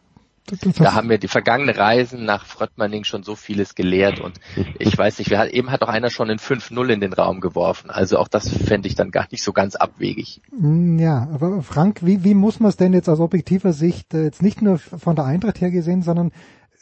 da 0.45 0.93
haben 0.93 1.09
wir 1.09 1.17
die 1.17 1.29
vergangenen 1.29 1.73
Reisen 1.73 2.25
nach 2.25 2.45
Fröttmanning 2.45 3.05
schon 3.05 3.23
so 3.23 3.35
vieles 3.35 3.75
gelehrt 3.75 4.19
und 4.19 4.39
ich 4.77 4.97
weiß 4.97 5.19
nicht, 5.19 5.29
wer 5.29 5.53
eben 5.53 5.71
hat 5.71 5.81
auch 5.83 5.87
einer 5.87 6.09
schon 6.09 6.29
in 6.29 6.37
5-0 6.37 6.89
in 6.89 6.99
den 6.99 7.13
Raum 7.13 7.39
geworfen. 7.39 7.89
Also 7.89 8.17
auch 8.17 8.27
das 8.27 8.49
fände 8.49 8.89
ich 8.89 8.95
dann 8.95 9.11
gar 9.11 9.27
nicht 9.31 9.41
so 9.41 9.53
ganz 9.53 9.75
abwegig. 9.75 10.41
Mm, 10.51 10.99
ja, 10.99 11.29
aber 11.33 11.61
Frank, 11.61 12.05
wie, 12.05 12.25
wie 12.25 12.33
muss 12.33 12.59
man 12.59 12.69
es 12.69 12.77
denn 12.77 12.93
jetzt 12.93 13.07
aus 13.07 13.21
objektiver 13.21 13.71
Sicht, 13.71 14.13
äh, 14.13 14.23
jetzt 14.23 14.41
nicht 14.41 14.61
nur 14.61 14.79
von 14.79 15.15
der 15.15 15.25
Eintracht 15.25 15.61
her 15.61 15.71
gesehen, 15.71 16.01
sondern 16.01 16.33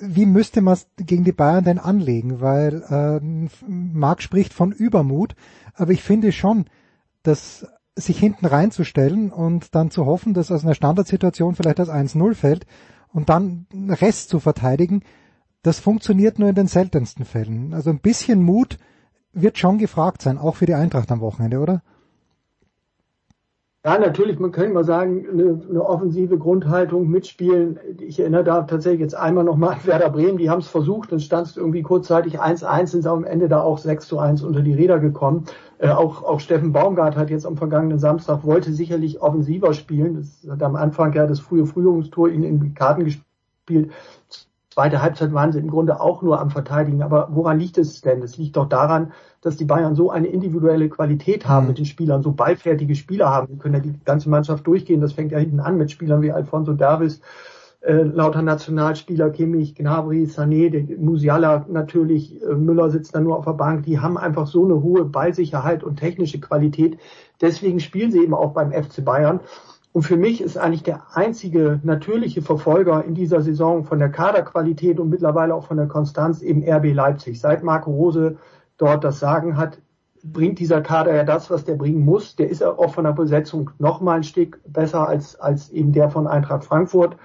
wie 0.02 0.26
müsste 0.26 0.62
man 0.62 0.74
es 0.74 0.88
gegen 0.97 1.24
die 1.24 1.32
Bayern 1.32 1.64
denn 1.64 1.80
anlegen? 1.80 2.41
Weil 2.41 2.84
äh, 2.89 3.20
Marc 3.68 4.22
spricht 4.22 4.54
von 4.54 4.72
Übermut, 4.72 5.36
aber 5.76 5.91
ich 5.91 6.04
finde 6.04 6.32
schon, 6.32 6.66
dass 7.24 7.68
sich 7.95 8.18
hinten 8.18 8.45
reinzustellen 8.45 9.32
und 9.32 9.76
dann 9.76 9.91
zu 9.91 10.06
hoffen, 10.06 10.34
dass 10.34 10.52
aus 10.52 10.64
einer 10.64 10.76
Standardsituation 10.76 11.56
vielleicht 11.56 11.80
das 11.80 11.89
1-0 11.89 12.36
fällt 12.36 12.66
und 13.10 13.30
dann 13.30 13.68
Rest 13.74 14.30
zu 14.30 14.39
verteidigen, 14.39 15.04
das 15.62 15.80
funktioniert 15.80 16.39
nur 16.39 16.49
in 16.49 16.56
den 16.56 16.68
seltensten 16.68 17.26
Fällen. 17.26 17.74
Also 17.74 17.89
ein 17.89 17.99
bisschen 17.99 18.41
Mut 18.41 18.78
wird 19.34 19.58
schon 19.58 19.78
gefragt 19.78 20.22
sein, 20.22 20.38
auch 20.38 20.56
für 20.56 20.66
die 20.66 20.74
Eintracht 20.74 21.12
am 21.12 21.22
Wochenende, 21.22 21.60
oder? 21.60 21.84
Ja, 23.84 23.97
natürlich, 23.97 24.38
man 24.38 24.51
könnte 24.51 24.73
mal 24.75 24.84
sagen, 24.84 25.25
eine, 25.27 25.59
eine 25.67 25.84
offensive 25.84 26.38
Grundhaltung 26.38 27.09
mitspielen. 27.09 27.79
Ich 27.97 28.19
erinnere 28.19 28.43
da 28.43 28.61
tatsächlich 28.61 29.01
jetzt 29.01 29.15
einmal 29.15 29.43
nochmal 29.43 29.73
an 29.73 29.86
Werder 29.86 30.11
Bremen, 30.11 30.38
die 30.38 30.51
haben 30.51 30.59
es 30.59 30.67
versucht, 30.67 31.11
dann 31.11 31.19
stand 31.19 31.47
es 31.47 31.57
irgendwie 31.57 31.82
kurzzeitig 31.82 32.39
1-1, 32.39 32.86
sind 32.88 33.07
am 33.07 33.23
Ende 33.23 33.49
da 33.49 33.63
auch 33.63 33.79
6 33.79 34.07
zu 34.07 34.19
1 34.19 34.43
unter 34.43 34.61
die 34.61 34.75
Räder 34.75 34.99
gekommen. 34.99 35.45
Äh, 35.79 35.89
auch, 35.89 36.21
auch 36.21 36.39
Steffen 36.39 36.73
Baumgart 36.73 37.15
hat 37.15 37.32
jetzt 37.32 37.47
am 37.47 37.57
vergangenen 37.57 37.97
Samstag, 37.97 38.43
wollte 38.43 38.71
sicherlich 38.71 39.19
offensiver 39.19 39.73
spielen. 39.73 40.13
Das 40.13 40.47
hat 40.47 40.61
am 40.61 40.75
Anfang 40.75 41.13
ja 41.13 41.25
das 41.25 41.39
frühe 41.39 41.65
Frühjahrstor 41.65 42.29
ihnen 42.29 42.43
in 42.43 42.59
die 42.59 42.75
Karten 42.75 43.03
gespielt. 43.03 43.91
Zweite 44.69 45.01
Halbzeit 45.01 45.34
waren 45.34 45.51
sie 45.51 45.59
im 45.59 45.71
Grunde 45.71 45.99
auch 45.99 46.21
nur 46.21 46.39
am 46.39 46.51
Verteidigen. 46.51 47.01
Aber 47.01 47.29
woran 47.32 47.57
liegt 47.57 47.79
es 47.79 47.99
denn? 48.01 48.21
Es 48.21 48.38
liegt 48.38 48.57
doch 48.57 48.69
daran, 48.69 49.11
dass 49.41 49.57
die 49.57 49.65
Bayern 49.65 49.95
so 49.95 50.11
eine 50.11 50.27
individuelle 50.27 50.87
Qualität 50.87 51.47
haben 51.47 51.63
mhm. 51.63 51.69
mit 51.69 51.77
den 51.79 51.85
Spielern, 51.85 52.21
so 52.21 52.31
ballfertige 52.31 52.95
Spieler 52.95 53.29
haben. 53.29 53.47
Die 53.47 53.57
können 53.57 53.73
ja 53.75 53.79
die 53.79 53.93
ganze 54.05 54.29
Mannschaft 54.29 54.65
durchgehen. 54.67 55.01
Das 55.01 55.13
fängt 55.13 55.31
ja 55.31 55.39
hinten 55.39 55.59
an 55.59 55.77
mit 55.77 55.91
Spielern 55.91 56.21
wie 56.21 56.31
Alfonso 56.31 56.73
Davis, 56.73 57.21
äh, 57.81 58.03
lauter 58.03 58.43
Nationalspieler, 58.43 59.31
Kimmich, 59.31 59.73
Gnabry, 59.73 60.25
Sané, 60.25 60.95
Musiala 60.99 61.65
natürlich, 61.67 62.41
äh, 62.43 62.53
Müller 62.53 62.91
sitzt 62.91 63.15
da 63.15 63.19
nur 63.19 63.37
auf 63.37 63.45
der 63.45 63.53
Bank. 63.53 63.85
Die 63.85 63.99
haben 63.99 64.17
einfach 64.17 64.45
so 64.45 64.63
eine 64.63 64.83
hohe 64.83 65.05
Ballsicherheit 65.05 65.83
und 65.83 65.97
technische 65.97 66.39
Qualität. 66.39 66.99
Deswegen 67.41 67.79
spielen 67.79 68.11
sie 68.11 68.23
eben 68.23 68.35
auch 68.35 68.53
beim 68.53 68.71
FC 68.71 69.03
Bayern. 69.03 69.39
Und 69.93 70.03
für 70.03 70.15
mich 70.15 70.41
ist 70.41 70.57
eigentlich 70.57 70.83
der 70.83 71.01
einzige 71.15 71.81
natürliche 71.83 72.41
Verfolger 72.41 73.03
in 73.03 73.15
dieser 73.15 73.41
Saison 73.41 73.83
von 73.83 73.99
der 73.99 74.09
Kaderqualität 74.09 74.99
und 74.99 75.09
mittlerweile 75.09 75.53
auch 75.53 75.65
von 75.65 75.77
der 75.77 75.87
Konstanz 75.87 76.41
eben 76.41 76.63
RB 76.63 76.93
Leipzig. 76.93 77.41
Seit 77.41 77.63
Marco 77.63 77.91
Rose 77.91 78.37
dort 78.82 79.03
das 79.03 79.19
Sagen 79.19 79.57
hat, 79.57 79.79
bringt 80.23 80.59
dieser 80.59 80.82
Kader 80.82 81.15
ja 81.15 81.23
das, 81.23 81.49
was 81.49 81.65
der 81.65 81.75
bringen 81.75 82.03
muss. 82.03 82.36
Der 82.36 82.49
ist 82.49 82.63
auch 82.63 82.93
von 82.93 83.03
der 83.03 83.13
Besetzung 83.13 83.71
noch 83.79 84.01
mal 84.01 84.17
ein 84.17 84.23
Stück 84.23 84.59
besser 84.67 85.07
als, 85.07 85.39
als 85.39 85.69
eben 85.71 85.91
der 85.93 86.09
von 86.09 86.27
Eintracht 86.27 86.65
Frankfurt. 86.65 87.17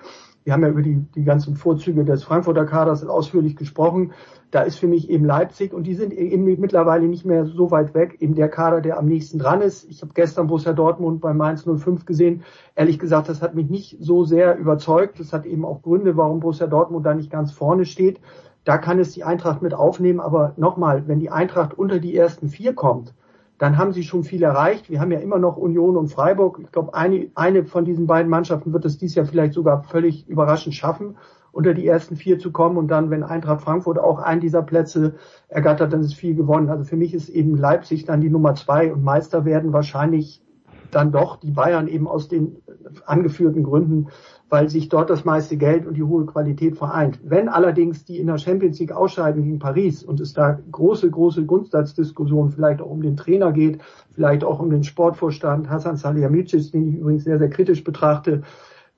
Wir 0.44 0.52
haben 0.52 0.62
ja 0.62 0.68
über 0.68 0.82
die, 0.82 1.04
die 1.16 1.24
ganzen 1.24 1.57
Vorzüge 1.57 2.04
des 2.04 2.22
Frankfurter 2.22 2.66
Kaders 2.66 3.04
ausführlich 3.04 3.57
gesprochen. 3.57 4.12
Da 4.52 4.62
ist 4.62 4.78
für 4.78 4.86
mich 4.86 5.11
eben 5.11 5.24
Leipzig 5.24 5.74
und 5.74 5.88
die 5.88 5.94
sind 5.94 6.12
eben 6.12 6.44
mittlerweile 6.44 7.09
nicht 7.09 7.24
mehr 7.24 7.46
so 7.46 7.72
weit 7.72 7.94
weg. 7.94 8.18
Eben 8.20 8.36
der 8.36 8.48
Kader, 8.48 8.80
der 8.80 8.96
am 8.96 9.07
nächsten 9.07 9.40
dran 9.40 9.61
ist. 9.61 9.90
Ich 9.90 10.02
habe 10.02 10.12
gestern 10.14 10.46
Borussia 10.46 10.72
Dortmund 10.72 11.20
bei 11.20 11.34
Mainz 11.34 11.64
05 11.64 12.07
gesehen. 12.07 12.44
Ehrlich 12.76 13.00
gesagt, 13.00 13.28
das 13.28 13.42
hat 13.42 13.57
mich 13.57 13.68
nicht 13.68 13.96
so 14.00 14.24
sehr 14.24 14.57
überzeugt. 14.57 15.18
Das 15.18 15.32
hat 15.32 15.46
eben 15.46 15.64
auch 15.64 15.82
Gründe, 15.82 16.16
warum 16.16 16.38
Borussia 16.38 16.68
Dortmund 16.68 17.04
da 17.04 17.14
nicht 17.14 17.30
ganz 17.30 17.50
vorne 17.50 17.84
steht. 17.84 18.20
Da 18.66 18.78
kann 18.78 18.98
es 18.98 19.12
die 19.12 19.22
Eintracht 19.22 19.62
mit 19.62 19.72
aufnehmen. 19.72 20.20
Aber 20.20 20.52
nochmal, 20.56 21.06
wenn 21.06 21.20
die 21.20 21.30
Eintracht 21.30 21.72
unter 21.72 22.00
die 22.00 22.16
ersten 22.16 22.48
vier 22.48 22.74
kommt, 22.74 23.14
dann 23.58 23.78
haben 23.78 23.92
sie 23.92 24.02
schon 24.02 24.24
viel 24.24 24.42
erreicht. 24.42 24.90
Wir 24.90 25.00
haben 25.00 25.12
ja 25.12 25.20
immer 25.20 25.38
noch 25.38 25.56
Union 25.56 25.96
und 25.96 26.08
Freiburg. 26.08 26.58
Ich 26.62 26.72
glaube, 26.72 26.92
eine, 26.92 27.30
eine 27.36 27.64
von 27.64 27.84
diesen 27.84 28.06
beiden 28.06 28.28
Mannschaften 28.28 28.72
wird 28.72 28.84
es 28.84 28.98
dieses 28.98 29.14
Jahr 29.14 29.24
vielleicht 29.24 29.54
sogar 29.54 29.84
völlig 29.84 30.28
überraschend 30.28 30.74
schaffen 30.74 31.16
unter 31.52 31.72
die 31.72 31.86
ersten 31.86 32.16
vier 32.16 32.38
zu 32.38 32.52
kommen 32.52 32.76
und 32.76 32.88
dann, 32.88 33.08
wenn 33.08 33.22
Eintracht 33.22 33.62
Frankfurt 33.62 33.98
auch 33.98 34.18
einen 34.18 34.42
dieser 34.42 34.62
Plätze 34.62 35.14
ergattert, 35.48 35.90
dann 35.90 36.02
ist 36.02 36.12
viel 36.12 36.34
gewonnen. 36.34 36.68
Also 36.68 36.84
für 36.84 36.96
mich 36.96 37.14
ist 37.14 37.30
eben 37.30 37.56
Leipzig 37.56 38.04
dann 38.04 38.20
die 38.20 38.28
Nummer 38.28 38.54
zwei 38.56 38.92
und 38.92 39.02
Meister 39.02 39.46
werden 39.46 39.72
wahrscheinlich 39.72 40.42
dann 40.90 41.12
doch 41.12 41.36
die 41.36 41.52
Bayern 41.52 41.88
eben 41.88 42.08
aus 42.08 42.28
den 42.28 42.58
angeführten 43.06 43.62
Gründen, 43.62 44.08
weil 44.49 44.68
sich 44.68 44.88
dort 44.88 45.11
das 45.11 45.24
meiste 45.24 45.57
Geld 45.57 45.86
und 45.86 45.94
die 45.94 46.05
hohe 46.05 46.24
Qualität 46.24 46.76
vereint. 46.76 47.18
Wenn 47.24 47.49
allerdings 47.49 48.05
die 48.05 48.18
in 48.18 48.28
der 48.28 48.38
Champions 48.38 48.78
League 48.78 48.92
ausscheiden 48.92 49.42
gegen 49.42 49.59
Paris 49.59 50.05
und 50.05 50.20
es 50.20 50.34
da 50.34 50.59
große, 50.70 51.11
große 51.11 51.44
Grundsatzdiskussionen 51.44 52.53
vielleicht 52.53 52.80
auch 52.80 52.90
um 52.90 53.03
den 53.03 53.16
Trainer 53.16 53.53
geht, 53.53 53.80
vielleicht 54.12 54.44
auch 54.44 54.61
um 54.61 54.70
den 54.70 54.84
Sportvorstand 54.84 55.68
Hassan 55.68 55.97
Salihamidzic, 55.97 56.70
den 56.70 56.88
ich 56.88 56.97
übrigens 56.97 57.24
sehr, 57.24 57.38
sehr 57.38 57.51
kritisch 57.51 57.82
betrachte, 57.82 58.42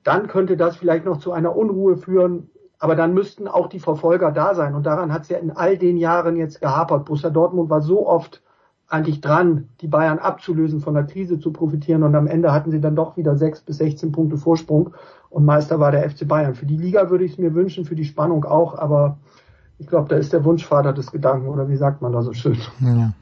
dann 0.04 0.28
könnte 0.28 0.56
das 0.56 0.76
vielleicht 0.76 1.06
noch 1.06 1.18
zu 1.18 1.32
einer 1.32 1.56
Unruhe 1.56 1.96
führen. 1.96 2.50
Aber 2.78 2.94
dann 2.94 3.14
müssten 3.14 3.48
auch 3.48 3.68
die 3.68 3.80
Verfolger 3.80 4.30
da 4.30 4.54
sein. 4.54 4.74
Und 4.74 4.86
daran 4.86 5.12
hat 5.12 5.22
es 5.22 5.30
ja 5.30 5.38
in 5.38 5.50
all 5.50 5.76
den 5.76 5.96
Jahren 5.96 6.36
jetzt 6.36 6.60
gehapert. 6.60 7.06
Borussia 7.06 7.30
Dortmund 7.30 7.70
war 7.70 7.80
so 7.80 8.06
oft 8.06 8.42
eigentlich 8.88 9.20
dran, 9.20 9.68
die 9.80 9.88
Bayern 9.88 10.18
abzulösen, 10.18 10.80
von 10.80 10.94
der 10.94 11.04
Krise 11.04 11.38
zu 11.38 11.52
profitieren. 11.52 12.02
Und 12.02 12.14
am 12.14 12.26
Ende 12.26 12.52
hatten 12.52 12.70
sie 12.70 12.80
dann 12.80 12.96
doch 12.96 13.16
wieder 13.16 13.36
sechs 13.36 13.60
bis 13.60 13.78
16 13.78 14.12
Punkte 14.12 14.38
Vorsprung. 14.38 14.94
Und 15.28 15.44
Meister 15.44 15.78
war 15.78 15.92
der 15.92 16.08
FC 16.08 16.26
Bayern. 16.26 16.54
Für 16.54 16.66
die 16.66 16.78
Liga 16.78 17.10
würde 17.10 17.24
ich 17.24 17.32
es 17.32 17.38
mir 17.38 17.54
wünschen, 17.54 17.84
für 17.84 17.96
die 17.96 18.06
Spannung 18.06 18.44
auch. 18.44 18.78
Aber 18.78 19.18
ich 19.80 19.86
glaube, 19.86 20.08
da 20.08 20.16
ist 20.16 20.32
der 20.32 20.44
Wunschvater 20.44 20.92
des 20.92 21.12
Gedanken, 21.12 21.48
oder 21.48 21.68
wie 21.68 21.76
sagt 21.76 22.02
man 22.02 22.12
da 22.12 22.22
so 22.22 22.32
schön? 22.32 22.56
Ja, 22.80 23.12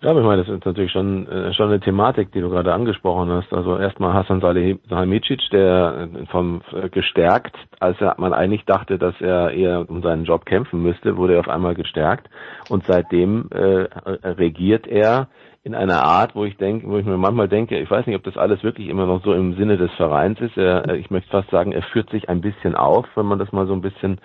ja 0.00 0.10
aber 0.10 0.20
ich 0.20 0.26
meine, 0.26 0.44
das 0.44 0.54
ist 0.54 0.64
natürlich 0.64 0.90
schon, 0.90 1.28
äh, 1.28 1.52
schon 1.52 1.68
eine 1.68 1.80
Thematik, 1.80 2.32
die 2.32 2.40
du 2.40 2.48
gerade 2.48 2.72
angesprochen 2.72 3.30
hast. 3.30 3.52
Also 3.52 3.76
erstmal 3.76 4.14
Hassan 4.14 4.40
Salihamidzic, 4.40 5.40
der 5.52 6.08
äh, 6.14 6.26
vom 6.26 6.62
äh, 6.72 6.88
gestärkt, 6.88 7.54
als 7.80 8.00
er, 8.00 8.14
man 8.18 8.32
eigentlich 8.32 8.64
dachte, 8.64 8.98
dass 8.98 9.14
er 9.20 9.50
eher 9.50 9.88
um 9.90 10.02
seinen 10.02 10.24
Job 10.24 10.46
kämpfen 10.46 10.82
müsste, 10.82 11.18
wurde 11.18 11.34
er 11.34 11.40
auf 11.40 11.48
einmal 11.48 11.74
gestärkt. 11.74 12.30
Und 12.70 12.84
seitdem 12.84 13.50
äh, 13.50 13.86
regiert 14.24 14.86
er 14.86 15.28
in 15.66 15.74
einer 15.74 16.04
Art, 16.04 16.36
wo 16.36 16.44
ich 16.44 16.56
denke, 16.58 16.86
wo 16.88 16.96
ich 16.96 17.04
mir 17.04 17.16
manchmal 17.16 17.48
denke, 17.48 17.76
ich 17.76 17.90
weiß 17.90 18.06
nicht, 18.06 18.14
ob 18.14 18.22
das 18.22 18.36
alles 18.36 18.62
wirklich 18.62 18.86
immer 18.86 19.04
noch 19.04 19.24
so 19.24 19.34
im 19.34 19.56
Sinne 19.56 19.76
des 19.76 19.90
Vereins 19.94 20.40
ist. 20.40 20.56
Er, 20.56 20.94
ich 20.94 21.10
möchte 21.10 21.28
fast 21.28 21.50
sagen, 21.50 21.72
er 21.72 21.82
führt 21.82 22.08
sich 22.10 22.28
ein 22.28 22.40
bisschen 22.40 22.76
auf, 22.76 23.04
wenn 23.16 23.26
man 23.26 23.40
das 23.40 23.50
mal 23.50 23.66
so 23.66 23.72
ein 23.72 23.80
bisschen 23.80 24.20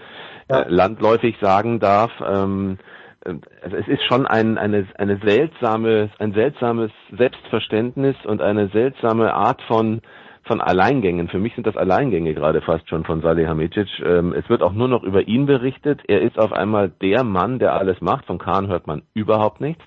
ja. 0.52 0.60
Äh, 0.60 0.70
landläufig 0.70 1.38
sagen 1.42 1.80
darf. 1.80 2.12
Ähm, 2.24 2.78
äh, 3.26 3.34
also 3.64 3.76
es 3.76 3.88
ist 3.88 4.04
schon 4.04 4.28
ein, 4.28 4.60
eine, 4.60 4.86
eine 5.00 5.18
seltsame, 5.18 6.12
ein 6.20 6.34
seltsames 6.34 6.92
Selbstverständnis 7.18 8.18
und 8.24 8.40
eine 8.44 8.68
seltsame 8.68 9.34
Art 9.34 9.64
von 9.64 10.02
von 10.44 10.60
Alleingängen. 10.60 11.28
Für 11.28 11.38
mich 11.38 11.54
sind 11.54 11.68
das 11.68 11.78
Alleingänge 11.78 12.34
gerade 12.34 12.62
fast 12.62 12.90
schon 12.90 13.04
von 13.04 13.22
Salih 13.22 13.48
Hamicic. 13.48 13.88
Ähm, 14.04 14.34
es 14.34 14.50
wird 14.50 14.64
auch 14.64 14.74
nur 14.74 14.88
noch 14.88 15.04
über 15.04 15.28
ihn 15.28 15.46
berichtet. 15.46 16.02
Er 16.08 16.22
ist 16.22 16.38
auf 16.40 16.52
einmal 16.52 16.90
der 16.90 17.24
Mann, 17.24 17.60
der 17.60 17.74
alles 17.76 18.02
macht. 18.02 18.26
Von 18.26 18.40
Kahn 18.40 18.68
hört 18.68 18.88
man 18.88 19.04
überhaupt 19.14 19.62
nichts. 19.62 19.84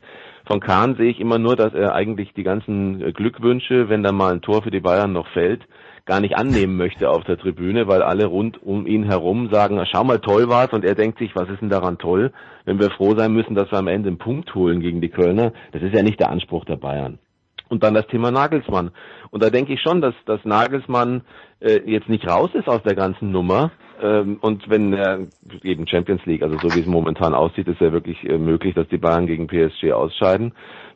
Von 0.46 0.60
Kahn 0.60 0.96
sehe 0.96 1.10
ich 1.10 1.20
immer 1.20 1.38
nur, 1.38 1.56
dass 1.56 1.72
er 1.72 1.94
eigentlich 1.94 2.34
die 2.34 2.42
ganzen 2.42 3.12
Glückwünsche, 3.14 3.88
wenn 3.88 4.02
da 4.02 4.12
mal 4.12 4.32
ein 4.32 4.42
Tor 4.42 4.62
für 4.62 4.70
die 4.70 4.80
Bayern 4.80 5.12
noch 5.12 5.26
fällt, 5.28 5.66
gar 6.06 6.20
nicht 6.20 6.36
annehmen 6.36 6.76
möchte 6.76 7.08
auf 7.08 7.24
der 7.24 7.38
Tribüne, 7.38 7.88
weil 7.88 8.02
alle 8.02 8.26
rund 8.26 8.62
um 8.62 8.86
ihn 8.86 9.04
herum 9.04 9.48
sagen, 9.50 9.82
schau 9.90 10.04
mal, 10.04 10.18
toll 10.18 10.48
war's 10.48 10.72
und 10.72 10.84
er 10.84 10.94
denkt 10.94 11.18
sich, 11.18 11.34
was 11.34 11.48
ist 11.48 11.62
denn 11.62 11.70
daran 11.70 11.96
toll, 11.96 12.30
wenn 12.66 12.78
wir 12.78 12.90
froh 12.90 13.14
sein 13.16 13.32
müssen, 13.32 13.54
dass 13.54 13.70
wir 13.70 13.78
am 13.78 13.88
Ende 13.88 14.08
einen 14.08 14.18
Punkt 14.18 14.54
holen 14.54 14.80
gegen 14.80 15.00
die 15.00 15.08
Kölner. 15.08 15.52
Das 15.72 15.82
ist 15.82 15.94
ja 15.94 16.02
nicht 16.02 16.20
der 16.20 16.30
Anspruch 16.30 16.66
der 16.66 16.76
Bayern. 16.76 17.18
Und 17.70 17.82
dann 17.82 17.94
das 17.94 18.06
Thema 18.08 18.30
Nagelsmann. 18.30 18.90
Und 19.30 19.42
da 19.42 19.48
denke 19.48 19.72
ich 19.72 19.80
schon, 19.80 20.02
dass, 20.02 20.14
dass 20.26 20.44
Nagelsmann 20.44 21.22
äh, 21.60 21.80
jetzt 21.86 22.10
nicht 22.10 22.28
raus 22.28 22.50
ist 22.52 22.68
aus 22.68 22.82
der 22.82 22.94
ganzen 22.94 23.32
Nummer. 23.32 23.72
Ähm, 24.04 24.36
und 24.42 24.68
wenn 24.68 24.92
er 24.92 25.20
eben 25.62 25.86
Champions 25.86 26.24
League, 26.26 26.42
also 26.42 26.58
so 26.58 26.74
wie 26.74 26.80
es 26.80 26.86
momentan 26.86 27.34
aussieht, 27.34 27.66
ist 27.68 27.80
ja 27.80 27.90
wirklich 27.90 28.22
äh, 28.28 28.36
möglich, 28.36 28.74
dass 28.74 28.86
die 28.88 28.98
Bayern 28.98 29.26
gegen 29.26 29.46
PSG 29.46 29.92
ausscheiden. 29.92 30.52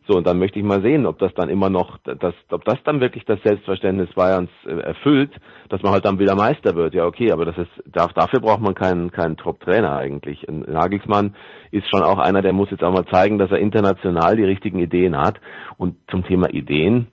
So, 0.06 0.16
und 0.16 0.26
dann 0.26 0.38
möchte 0.38 0.58
ich 0.58 0.64
mal 0.64 0.82
sehen, 0.82 1.06
ob 1.06 1.18
das 1.18 1.32
dann 1.34 1.48
immer 1.48 1.70
noch, 1.70 1.98
das, 2.04 2.34
ob 2.50 2.64
das 2.64 2.78
dann 2.84 3.00
wirklich 3.00 3.24
das 3.24 3.42
Selbstverständnis 3.42 4.10
Bayerns 4.14 4.50
äh, 4.66 4.78
erfüllt, 4.78 5.30
dass 5.70 5.82
man 5.82 5.92
halt 5.92 6.04
dann 6.04 6.18
wieder 6.18 6.34
Meister 6.34 6.76
wird. 6.76 6.94
Ja, 6.94 7.06
okay, 7.06 7.32
aber 7.32 7.46
das 7.46 7.56
ist, 7.56 7.70
darf, 7.86 8.12
dafür 8.12 8.40
braucht 8.40 8.60
man 8.60 8.74
keinen, 8.74 9.10
keinen 9.10 9.38
Top-Trainer 9.38 9.96
eigentlich. 9.96 10.46
Ein 10.46 10.60
Nagelsmann 10.60 11.34
ist 11.70 11.88
schon 11.88 12.02
auch 12.02 12.18
einer, 12.18 12.42
der 12.42 12.52
muss 12.52 12.70
jetzt 12.70 12.84
auch 12.84 12.92
mal 12.92 13.06
zeigen, 13.06 13.38
dass 13.38 13.50
er 13.50 13.58
international 13.58 14.36
die 14.36 14.44
richtigen 14.44 14.80
Ideen 14.80 15.16
hat. 15.16 15.40
Und 15.78 15.96
zum 16.10 16.24
Thema 16.24 16.50
Ideen, 16.50 17.08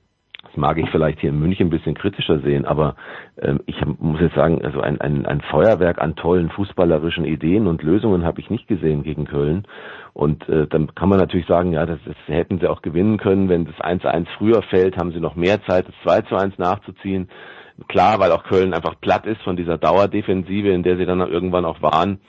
mag 0.58 0.78
ich 0.78 0.90
vielleicht 0.90 1.20
hier 1.20 1.30
in 1.30 1.40
München 1.40 1.68
ein 1.68 1.70
bisschen 1.70 1.96
kritischer 1.96 2.40
sehen, 2.40 2.66
aber 2.66 2.96
ähm, 3.42 3.60
ich 3.66 3.76
muss 4.00 4.22
jetzt 4.22 4.36
sagen, 4.36 4.64
also 4.64 4.82
ein, 4.82 5.00
ein, 5.02 5.26
ein 5.26 5.42
Feuerwerk 5.42 6.02
an 6.02 6.16
tollen 6.16 6.50
fußballerischen 6.50 7.26
Ideen 7.26 7.68
und 7.68 7.84
Lösungen 7.84 8.24
habe 8.24 8.40
ich 8.40 8.50
nicht 8.50 8.68
gesehen 8.68 9.04
gegen 9.04 9.26
Köln. 9.26 9.68
Und 10.14 10.48
äh, 10.48 10.68
dann 10.68 10.96
kann 10.96 11.10
man 11.10 11.20
natürlich 11.20 11.48
sagen, 11.48 11.74
ja, 11.74 11.86
das, 11.86 12.00
das 12.06 12.16
hätten 12.28 12.60
sie 12.60 12.68
auch 12.68 12.82
gewinnen 12.82 13.18
können. 13.18 13.50
Wenn 13.50 13.66
das 13.66 13.76
1-1 13.76 14.28
früher 14.38 14.62
fällt, 14.62 14.98
haben 14.98 15.12
sie 15.12 15.20
noch 15.20 15.36
mehr 15.36 15.62
Zeit, 15.66 15.86
das 15.88 16.24
2-1 16.26 16.54
nachzuziehen. 16.58 17.30
Klar, 17.90 18.20
weil 18.20 18.32
auch 18.32 18.44
Köln 18.44 18.74
einfach 18.74 19.00
platt 19.02 19.26
ist 19.26 19.42
von 19.42 19.58
dieser 19.58 19.78
Dauerdefensive, 19.78 20.70
in 20.70 20.84
der 20.84 20.98
sie 20.98 21.06
dann 21.06 21.20
irgendwann 21.20 21.66
auch 21.66 21.82
waren. 21.82 22.20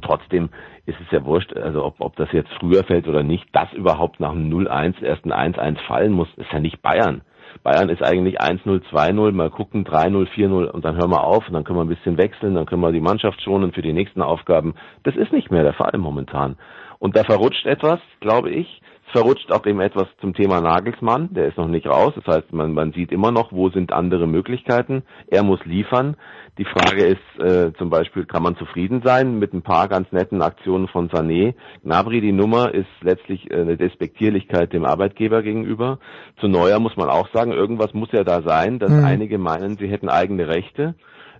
Trotzdem 0.00 0.50
ist 0.86 0.98
es 1.00 1.10
ja 1.10 1.24
wurscht, 1.24 1.54
also 1.56 1.84
ob, 1.84 2.00
ob 2.00 2.16
das 2.16 2.32
jetzt 2.32 2.50
früher 2.58 2.84
fällt 2.84 3.06
oder 3.08 3.22
nicht, 3.22 3.46
dass 3.52 3.72
überhaupt 3.72 4.20
nach 4.20 4.32
dem 4.32 4.50
0-1 4.50 5.02
erst 5.02 5.24
ein 5.24 5.54
1-1 5.54 5.78
fallen 5.86 6.12
muss, 6.12 6.28
ist 6.36 6.52
ja 6.52 6.60
nicht 6.60 6.82
Bayern. 6.82 7.22
Bayern 7.62 7.88
ist 7.88 8.02
eigentlich 8.02 8.40
1-0, 8.40 8.82
2-0, 8.90 9.32
mal 9.32 9.50
gucken, 9.50 9.84
3-0, 9.84 10.28
4-0 10.28 10.66
und 10.66 10.84
dann 10.84 10.96
hören 10.96 11.10
wir 11.10 11.24
auf 11.24 11.46
und 11.46 11.54
dann 11.54 11.64
können 11.64 11.78
wir 11.78 11.84
ein 11.84 11.88
bisschen 11.88 12.18
wechseln, 12.18 12.54
dann 12.54 12.66
können 12.66 12.82
wir 12.82 12.92
die 12.92 13.00
Mannschaft 13.00 13.40
schonen 13.42 13.72
für 13.72 13.82
die 13.82 13.92
nächsten 13.92 14.22
Aufgaben. 14.22 14.74
Das 15.04 15.16
ist 15.16 15.32
nicht 15.32 15.50
mehr 15.50 15.62
der 15.62 15.74
Fall 15.74 15.96
momentan. 15.98 16.56
Und 16.98 17.16
da 17.16 17.24
verrutscht 17.24 17.66
etwas, 17.66 17.98
glaube 18.20 18.50
ich. 18.50 18.80
Es 19.06 19.12
verrutscht 19.12 19.50
auch 19.52 19.66
eben 19.66 19.80
etwas 19.80 20.06
zum 20.20 20.34
Thema 20.34 20.60
Nagelsmann. 20.60 21.34
Der 21.34 21.48
ist 21.48 21.56
noch 21.56 21.66
nicht 21.66 21.86
raus. 21.86 22.12
Das 22.14 22.36
heißt, 22.36 22.52
man, 22.52 22.72
man 22.72 22.92
sieht 22.92 23.10
immer 23.10 23.32
noch, 23.32 23.52
wo 23.52 23.68
sind 23.70 23.92
andere 23.92 24.28
Möglichkeiten. 24.28 25.02
Er 25.26 25.42
muss 25.42 25.64
liefern. 25.64 26.16
Die 26.58 26.66
Frage 26.66 27.06
ist 27.06 27.40
äh, 27.40 27.72
zum 27.78 27.88
Beispiel, 27.88 28.26
kann 28.26 28.42
man 28.42 28.56
zufrieden 28.56 29.00
sein 29.02 29.38
mit 29.38 29.54
ein 29.54 29.62
paar 29.62 29.88
ganz 29.88 30.12
netten 30.12 30.42
Aktionen 30.42 30.86
von 30.86 31.08
Sané? 31.08 31.54
Gnabry, 31.82 32.20
die 32.20 32.32
Nummer, 32.32 32.74
ist 32.74 32.90
letztlich 33.00 33.50
äh, 33.50 33.60
eine 33.60 33.78
Despektierlichkeit 33.78 34.72
dem 34.74 34.84
Arbeitgeber 34.84 35.42
gegenüber. 35.42 35.98
Zu 36.40 36.48
Neuer 36.48 36.78
muss 36.78 36.94
man 36.96 37.08
auch 37.08 37.28
sagen, 37.32 37.52
irgendwas 37.52 37.94
muss 37.94 38.12
ja 38.12 38.22
da 38.22 38.42
sein, 38.42 38.78
dass 38.78 38.90
mhm. 38.90 39.02
einige 39.02 39.38
meinen, 39.38 39.78
sie 39.78 39.88
hätten 39.88 40.10
eigene 40.10 40.46
Rechte. 40.46 40.94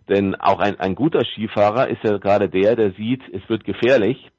Denn 0.08 0.34
auch 0.34 0.60
ein, 0.60 0.80
ein 0.80 0.94
guter 0.94 1.24
Skifahrer 1.26 1.88
ist 1.88 2.02
ja 2.04 2.16
gerade 2.16 2.48
der, 2.48 2.74
der 2.74 2.92
sieht, 2.92 3.22
es 3.34 3.46
wird 3.50 3.64
gefährlich 3.64 4.30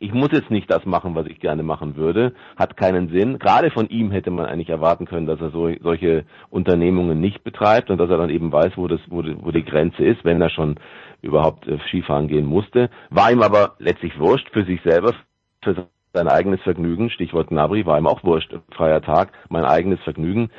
ich 0.00 0.14
muss 0.14 0.30
jetzt 0.32 0.50
nicht 0.50 0.70
das 0.70 0.84
machen, 0.86 1.14
was 1.14 1.26
ich 1.26 1.38
gerne 1.40 1.62
machen 1.62 1.94
würde, 1.94 2.32
hat 2.56 2.76
keinen 2.78 3.10
Sinn. 3.10 3.38
Gerade 3.38 3.70
von 3.70 3.88
ihm 3.90 4.10
hätte 4.10 4.30
man 4.30 4.46
eigentlich 4.46 4.70
erwarten 4.70 5.04
können, 5.04 5.26
dass 5.26 5.40
er 5.40 5.50
so, 5.50 5.70
solche 5.82 6.24
Unternehmungen 6.48 7.20
nicht 7.20 7.44
betreibt 7.44 7.90
und 7.90 7.98
dass 7.98 8.08
er 8.08 8.16
dann 8.16 8.30
eben 8.30 8.50
weiß, 8.50 8.72
wo, 8.76 8.88
das, 8.88 9.00
wo, 9.08 9.20
die, 9.20 9.36
wo 9.38 9.50
die 9.50 9.64
Grenze 9.64 10.02
ist, 10.02 10.24
wenn 10.24 10.40
er 10.40 10.48
schon 10.48 10.76
überhaupt 11.20 11.68
äh, 11.68 11.78
Skifahren 11.86 12.28
gehen 12.28 12.46
musste. 12.46 12.88
War 13.10 13.30
ihm 13.30 13.42
aber 13.42 13.74
letztlich 13.78 14.18
wurscht 14.18 14.48
für 14.52 14.64
sich 14.64 14.80
selber, 14.82 15.14
für 15.62 15.86
sein 16.14 16.28
eigenes 16.28 16.60
Vergnügen, 16.62 17.10
Stichwort 17.10 17.50
Nabri, 17.50 17.84
war 17.86 17.98
ihm 17.98 18.06
auch 18.06 18.24
wurscht, 18.24 18.52
freier 18.72 19.02
Tag, 19.02 19.32
mein 19.48 19.64
eigenes 19.64 20.00
Vergnügen. 20.00 20.50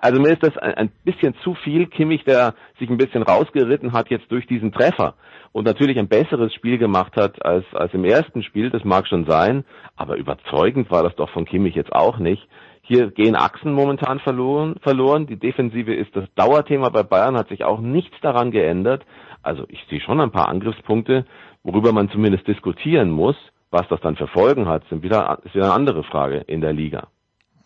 Also 0.00 0.18
mir 0.20 0.30
ist 0.30 0.42
das 0.42 0.56
ein, 0.56 0.90
bisschen 1.04 1.34
zu 1.44 1.54
viel. 1.54 1.86
Kimmich, 1.86 2.24
der 2.24 2.54
sich 2.78 2.88
ein 2.88 2.96
bisschen 2.96 3.22
rausgeritten 3.22 3.92
hat 3.92 4.08
jetzt 4.08 4.32
durch 4.32 4.46
diesen 4.46 4.72
Treffer 4.72 5.14
und 5.52 5.66
natürlich 5.66 5.98
ein 5.98 6.08
besseres 6.08 6.54
Spiel 6.54 6.78
gemacht 6.78 7.16
hat 7.16 7.44
als, 7.44 7.66
als 7.74 7.92
im 7.92 8.04
ersten 8.04 8.42
Spiel, 8.42 8.70
das 8.70 8.82
mag 8.84 9.06
schon 9.06 9.26
sein, 9.26 9.64
aber 9.96 10.16
überzeugend 10.16 10.90
war 10.90 11.02
das 11.02 11.14
doch 11.16 11.28
von 11.30 11.44
Kimmich 11.44 11.74
jetzt 11.74 11.92
auch 11.92 12.18
nicht. 12.18 12.48
Hier 12.82 13.10
gehen 13.10 13.36
Achsen 13.36 13.72
momentan 13.72 14.20
verloren, 14.20 14.76
verloren. 14.80 15.26
Die 15.26 15.38
Defensive 15.38 15.94
ist 15.94 16.16
das 16.16 16.24
Dauerthema 16.34 16.88
bei 16.88 17.02
Bayern, 17.02 17.36
hat 17.36 17.48
sich 17.48 17.62
auch 17.62 17.80
nichts 17.80 18.16
daran 18.22 18.50
geändert. 18.50 19.04
Also 19.42 19.64
ich 19.68 19.84
sehe 19.90 20.00
schon 20.00 20.20
ein 20.20 20.32
paar 20.32 20.48
Angriffspunkte, 20.48 21.26
worüber 21.62 21.92
man 21.92 22.08
zumindest 22.08 22.48
diskutieren 22.48 23.10
muss. 23.10 23.36
Was 23.70 23.86
das 23.88 24.00
dann 24.00 24.16
für 24.16 24.26
Folgen 24.26 24.66
hat, 24.66 24.82
ist 24.90 25.02
wieder 25.02 25.38
eine 25.54 25.72
andere 25.72 26.02
Frage 26.02 26.38
in 26.38 26.60
der 26.60 26.72
Liga. 26.72 27.08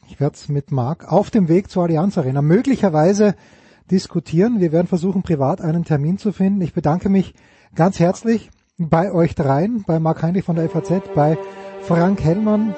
Ich 0.09 0.21
werde 0.21 0.37
es 0.37 0.49
mit 0.49 0.71
Marc 0.71 1.11
auf 1.11 1.31
dem 1.31 1.49
Weg 1.49 1.71
zur 1.71 1.85
Allianz 1.85 2.19
Arena 2.19 2.43
möglicherweise 2.43 3.35
diskutieren. 3.91 4.61
Wir 4.61 4.73
werden 4.73 4.87
versuchen, 4.87 5.23
privat 5.23 5.61
einen 5.61 5.85
Termin 5.85 6.19
zu 6.19 6.33
finden. 6.33 6.61
Ich 6.61 6.75
bedanke 6.75 7.09
mich 7.09 7.35
ganz 7.75 7.99
herzlich 7.99 8.51
bei 8.79 9.13
euch 9.13 9.35
dreien, 9.35 9.85
bei 9.87 9.99
Marc 9.99 10.23
Heinrich 10.23 10.45
von 10.45 10.57
der 10.57 10.69
FAZ, 10.69 11.03
bei 11.15 11.39
Frank 11.83 12.23
Hellmann 12.23 12.75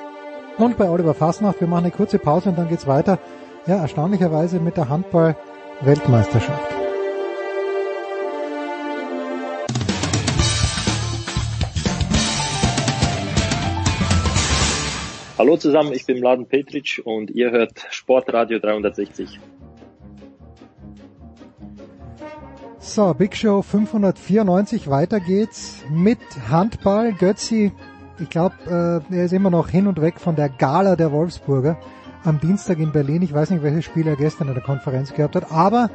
und 0.58 0.76
bei 0.76 0.88
Oliver 0.88 1.14
Fasnacht. 1.14 1.60
Wir 1.60 1.68
machen 1.68 1.84
eine 1.84 1.92
kurze 1.92 2.18
Pause 2.18 2.50
und 2.50 2.58
dann 2.58 2.68
geht's 2.68 2.86
weiter. 2.86 3.18
Ja, 3.66 3.76
erstaunlicherweise 3.76 4.60
mit 4.60 4.76
der 4.76 4.88
Handball-Weltmeisterschaft. 4.88 6.85
Hallo 15.38 15.58
zusammen, 15.58 15.92
ich 15.92 16.06
bin 16.06 16.20
Mladen 16.20 16.46
Petric 16.46 17.02
und 17.04 17.30
ihr 17.30 17.50
hört 17.50 17.86
Sportradio 17.90 18.58
360. 18.58 19.38
So, 22.78 23.12
Big 23.12 23.36
Show 23.36 23.60
594, 23.60 24.88
weiter 24.88 25.20
geht's 25.20 25.84
mit 25.90 26.18
Handball. 26.48 27.12
Götzi, 27.12 27.70
ich 28.18 28.30
glaube, 28.30 28.54
äh, 29.10 29.14
er 29.14 29.24
ist 29.26 29.34
immer 29.34 29.50
noch 29.50 29.68
hin 29.68 29.86
und 29.86 30.00
weg 30.00 30.20
von 30.20 30.36
der 30.36 30.48
Gala 30.48 30.96
der 30.96 31.12
Wolfsburger 31.12 31.78
am 32.24 32.40
Dienstag 32.40 32.78
in 32.78 32.92
Berlin. 32.92 33.20
Ich 33.20 33.34
weiß 33.34 33.50
nicht, 33.50 33.62
welches 33.62 33.84
Spiel 33.84 34.06
er 34.06 34.16
gestern 34.16 34.48
in 34.48 34.54
der 34.54 34.62
Konferenz 34.62 35.12
gehabt 35.12 35.36
hat, 35.36 35.52
aber 35.52 35.90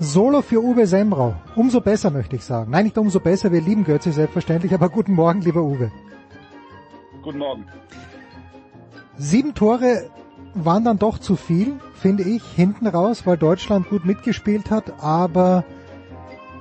Solo 0.00 0.42
für 0.42 0.60
Uwe 0.60 0.88
Semrau. 0.88 1.36
Umso 1.54 1.80
besser, 1.80 2.10
möchte 2.10 2.34
ich 2.34 2.42
sagen. 2.42 2.72
Nein, 2.72 2.86
nicht 2.86 2.98
umso 2.98 3.20
besser, 3.20 3.52
wir 3.52 3.60
lieben 3.60 3.84
Götzi 3.84 4.10
selbstverständlich, 4.10 4.74
aber 4.74 4.88
guten 4.88 5.12
Morgen, 5.12 5.40
lieber 5.42 5.62
Uwe. 5.62 5.92
Guten 7.22 7.38
Morgen. 7.38 7.64
Sieben 9.18 9.54
Tore 9.54 10.10
waren 10.54 10.84
dann 10.84 10.98
doch 10.98 11.18
zu 11.18 11.36
viel, 11.36 11.78
finde 11.94 12.22
ich, 12.22 12.42
hinten 12.42 12.86
raus, 12.86 13.26
weil 13.26 13.38
Deutschland 13.38 13.88
gut 13.88 14.04
mitgespielt 14.04 14.70
hat, 14.70 15.02
aber 15.02 15.64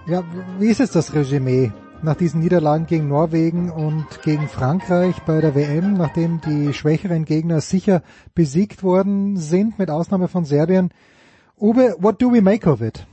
ja, 0.07 0.23
wie 0.59 0.67
ist 0.67 0.79
es 0.79 0.91
das 0.91 1.13
Resümee 1.13 1.71
nach 2.01 2.15
diesen 2.15 2.41
Niederlagen 2.41 2.85
gegen 2.85 3.07
Norwegen 3.07 3.71
und 3.71 4.05
gegen 4.23 4.47
Frankreich 4.47 5.15
bei 5.25 5.41
der 5.41 5.55
WM, 5.55 5.93
nachdem 5.93 6.39
die 6.41 6.73
schwächeren 6.73 7.25
Gegner 7.25 7.59
sicher 7.61 8.03
besiegt 8.35 8.83
worden 8.83 9.37
sind, 9.37 9.79
mit 9.79 9.89
Ausnahme 9.89 10.27
von 10.27 10.45
Serbien. 10.45 10.91
Uwe, 11.59 11.95
what 11.99 12.21
do 12.21 12.31
we 12.31 12.41
make 12.41 12.69
of 12.69 12.81
it? 12.81 13.05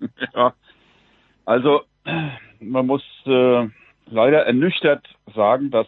Ja, 0.34 0.54
also 1.44 1.82
man 2.60 2.86
muss 2.86 3.02
äh, 3.26 3.68
leider 4.06 4.46
ernüchtert 4.46 5.06
sagen, 5.34 5.70
dass 5.70 5.86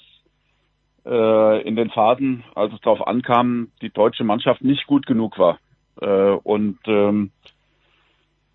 äh, 1.04 1.62
in 1.62 1.76
den 1.76 1.90
Phasen, 1.90 2.44
als 2.54 2.72
es 2.72 2.80
darauf 2.80 3.06
ankam, 3.06 3.68
die 3.80 3.90
deutsche 3.90 4.24
Mannschaft 4.24 4.62
nicht 4.62 4.86
gut 4.86 5.06
genug 5.06 5.38
war. 5.38 5.58
Äh, 6.00 6.36
und 6.42 6.78
ähm, 6.86 7.30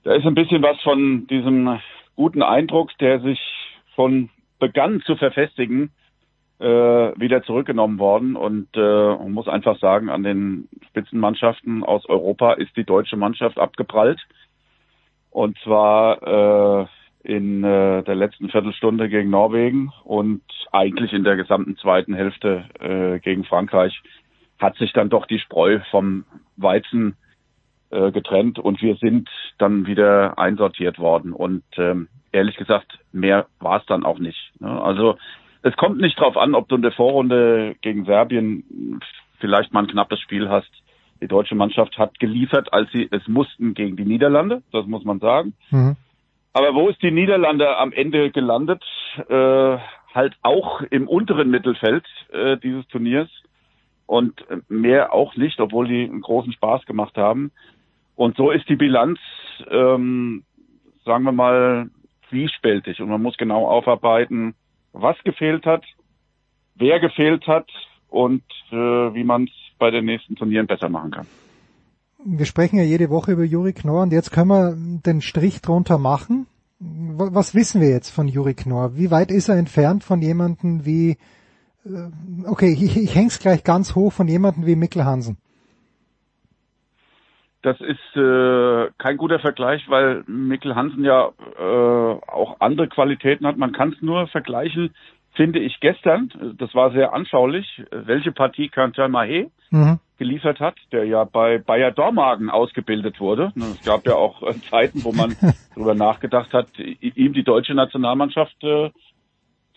da 0.03 0.13
ist 0.13 0.25
ein 0.25 0.35
bisschen 0.35 0.63
was 0.63 0.79
von 0.81 1.27
diesem 1.27 1.79
guten 2.15 2.41
Eindruck, 2.41 2.97
der 2.99 3.19
sich 3.19 3.39
schon 3.95 4.29
begann 4.59 5.01
zu 5.01 5.15
verfestigen, 5.15 5.91
äh, 6.59 6.65
wieder 6.65 7.43
zurückgenommen 7.43 7.99
worden. 7.99 8.35
Und 8.35 8.67
äh, 8.75 8.79
man 8.79 9.31
muss 9.31 9.47
einfach 9.47 9.77
sagen, 9.79 10.09
an 10.09 10.23
den 10.23 10.69
Spitzenmannschaften 10.89 11.83
aus 11.83 12.07
Europa 12.07 12.53
ist 12.53 12.75
die 12.75 12.85
deutsche 12.85 13.17
Mannschaft 13.17 13.59
abgeprallt. 13.59 14.19
Und 15.29 15.57
zwar 15.59 16.83
äh, 16.83 16.87
in 17.23 17.63
äh, 17.63 18.03
der 18.03 18.15
letzten 18.15 18.49
Viertelstunde 18.49 19.09
gegen 19.09 19.29
Norwegen 19.29 19.91
und 20.03 20.41
eigentlich 20.71 21.13
in 21.13 21.23
der 21.23 21.35
gesamten 21.35 21.77
zweiten 21.77 22.13
Hälfte 22.13 22.65
äh, 22.79 23.19
gegen 23.19 23.43
Frankreich 23.43 24.01
hat 24.59 24.77
sich 24.77 24.93
dann 24.93 25.09
doch 25.09 25.25
die 25.25 25.39
Spreu 25.39 25.79
vom 25.91 26.25
Weizen 26.55 27.15
äh, 27.89 28.11
getrennt 28.11 28.59
und 28.59 28.81
wir 28.81 28.95
sind 28.95 29.29
dann 29.57 29.87
wieder 29.87 30.37
einsortiert 30.37 30.99
worden. 30.99 31.33
Und 31.33 31.63
ähm, 31.77 32.07
ehrlich 32.31 32.57
gesagt, 32.57 32.99
mehr 33.11 33.47
war 33.59 33.79
es 33.79 33.85
dann 33.85 34.03
auch 34.03 34.19
nicht. 34.19 34.51
Ne? 34.59 34.81
Also 34.81 35.17
es 35.61 35.75
kommt 35.75 35.99
nicht 35.99 36.19
darauf 36.19 36.37
an, 36.37 36.55
ob 36.55 36.67
du 36.69 36.75
in 36.75 36.81
der 36.81 36.91
Vorrunde 36.91 37.75
gegen 37.81 38.05
Serbien 38.05 38.99
vielleicht 39.39 39.73
mal 39.73 39.81
ein 39.81 39.87
knappes 39.87 40.19
Spiel 40.19 40.49
hast. 40.49 40.69
Die 41.21 41.27
deutsche 41.27 41.55
Mannschaft 41.55 41.97
hat 41.97 42.19
geliefert, 42.19 42.71
als 42.73 42.91
sie 42.91 43.07
es 43.11 43.27
mussten 43.27 43.73
gegen 43.73 43.95
die 43.95 44.05
Niederlande, 44.05 44.61
das 44.71 44.85
muss 44.85 45.03
man 45.03 45.19
sagen. 45.19 45.53
Mhm. 45.71 45.95
Aber 46.57 46.73
wo 46.73 46.89
ist 46.89 47.03
die 47.03 47.11
Niederlande 47.11 47.77
am 47.77 47.91
Ende 47.91 48.31
gelandet? 48.31 48.83
Äh, 49.29 49.77
halt 50.15 50.35
auch 50.41 50.81
im 50.81 51.07
unteren 51.07 51.51
Mittelfeld 51.51 52.03
äh, 52.33 52.57
dieses 52.57 52.87
Turniers 52.87 53.29
und 54.07 54.43
mehr 54.67 55.13
auch 55.13 55.35
nicht, 55.35 55.59
obwohl 55.59 55.87
die 55.87 56.05
einen 56.05 56.21
großen 56.21 56.51
Spaß 56.53 56.87
gemacht 56.87 57.15
haben. 57.15 57.51
Und 58.15 58.37
so 58.37 58.49
ist 58.49 58.67
die 58.69 58.75
Bilanz, 58.75 59.19
ähm, 59.69 60.45
sagen 61.05 61.25
wir 61.25 61.31
mal, 61.31 61.91
zwiespältig 62.29 62.99
und 63.01 63.09
man 63.09 63.21
muss 63.21 63.37
genau 63.37 63.67
aufarbeiten, 63.67 64.55
was 64.93 65.15
gefehlt 65.23 65.67
hat, 65.67 65.85
wer 66.73 66.99
gefehlt 66.99 67.45
hat 67.45 67.69
und 68.09 68.41
äh, 68.71 68.75
wie 68.75 69.23
man 69.23 69.43
es 69.43 69.77
bei 69.77 69.91
den 69.91 70.05
nächsten 70.05 70.35
Turnieren 70.35 70.65
besser 70.65 70.89
machen 70.89 71.11
kann 71.11 71.27
wir 72.29 72.45
sprechen 72.45 72.77
ja 72.77 72.83
jede 72.83 73.09
Woche 73.09 73.31
über 73.31 73.43
Juri 73.43 73.73
Knorr 73.73 74.03
und 74.03 74.11
jetzt 74.11 74.31
können 74.31 74.49
wir 74.49 74.75
den 74.77 75.21
Strich 75.21 75.61
drunter 75.61 75.97
machen. 75.97 76.47
Was 76.79 77.55
wissen 77.55 77.81
wir 77.81 77.89
jetzt 77.89 78.09
von 78.09 78.27
Juri 78.27 78.53
Knorr? 78.53 78.97
Wie 78.97 79.09
weit 79.09 79.31
ist 79.31 79.49
er 79.49 79.57
entfernt 79.57 80.03
von 80.03 80.21
jemanden 80.21 80.85
wie, 80.85 81.17
äh, 81.85 82.09
okay, 82.45 82.71
ich, 82.73 82.97
ich 82.97 83.15
häng's 83.15 83.39
gleich 83.39 83.63
ganz 83.63 83.95
hoch 83.95 84.11
von 84.11 84.27
jemanden 84.27 84.65
wie 84.65 84.75
Mikkel 84.75 85.05
Hansen? 85.05 85.37
Das 87.63 87.79
ist 87.81 88.15
äh, 88.15 88.91
kein 88.97 89.17
guter 89.17 89.39
Vergleich, 89.39 89.89
weil 89.89 90.23
Mikkel 90.27 90.75
Hansen 90.75 91.03
ja 91.03 91.31
äh, 91.57 92.19
auch 92.27 92.57
andere 92.59 92.87
Qualitäten 92.87 93.47
hat. 93.47 93.57
Man 93.57 93.71
kann 93.71 93.93
es 93.93 94.01
nur 94.01 94.27
vergleichen 94.27 94.93
finde 95.37 95.59
ich 95.59 95.79
gestern, 95.79 96.55
das 96.57 96.75
war 96.75 96.91
sehr 96.91 97.13
anschaulich, 97.13 97.83
welche 97.91 98.33
Partie 98.33 98.67
Quentin 98.67 99.11
Mahé 99.11 99.49
mhm. 99.69 99.99
geliefert 100.17 100.59
hat, 100.59 100.75
der 100.91 101.05
ja 101.05 101.23
bei 101.23 101.59
Bayer 101.59 101.91
Dormagen 101.91 102.49
ausgebildet 102.49 103.21
wurde. 103.21 103.53
Es 103.55 103.85
gab 103.85 104.05
ja 104.05 104.15
auch 104.15 104.41
äh, 104.43 104.59
Zeiten, 104.69 105.03
wo 105.05 105.13
man 105.13 105.35
darüber 105.75 105.95
nachgedacht 105.95 106.53
hat, 106.53 106.67
ihm 106.79 107.33
die 107.33 107.43
deutsche 107.43 107.75
Nationalmannschaft 107.75 108.61
äh, 108.63 108.89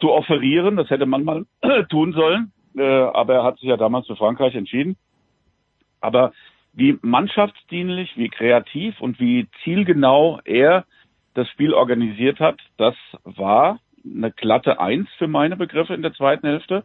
zu 0.01 0.11
offerieren. 0.11 0.77
Das 0.77 0.91
hätte 0.91 1.07
man 1.07 1.25
mal 1.25 1.45
tun 1.91 2.13
sollen. 2.15 2.53
Äh, 2.77 2.83
aber 2.83 3.35
er 3.35 3.45
hat 3.45 3.59
sich 3.59 3.69
ja 3.69 3.77
damals 3.77 4.07
für 4.07 4.17
Frankreich 4.17 4.55
entschieden. 4.55 4.97
Aber 6.01 6.33
wie 6.73 6.99
mannschaftsdienlich, 7.03 8.17
wie 8.17 8.29
kreativ 8.29 9.01
und 9.01 9.21
wie 9.21 9.49
zielgenau 9.63 10.41
er 10.45 10.85
das 11.35 11.49
Spiel 11.49 11.75
organisiert 11.75 12.41
hat, 12.41 12.59
das 12.79 12.95
war 13.25 13.79
eine 14.05 14.31
glatte 14.31 14.81
Eins 14.81 15.09
für 15.19 15.29
meine 15.29 15.57
Begriffe 15.57 15.95
in 15.95 16.03
der 16.03 16.15
zweiten 16.15 16.47
Hälfte. 16.47 16.85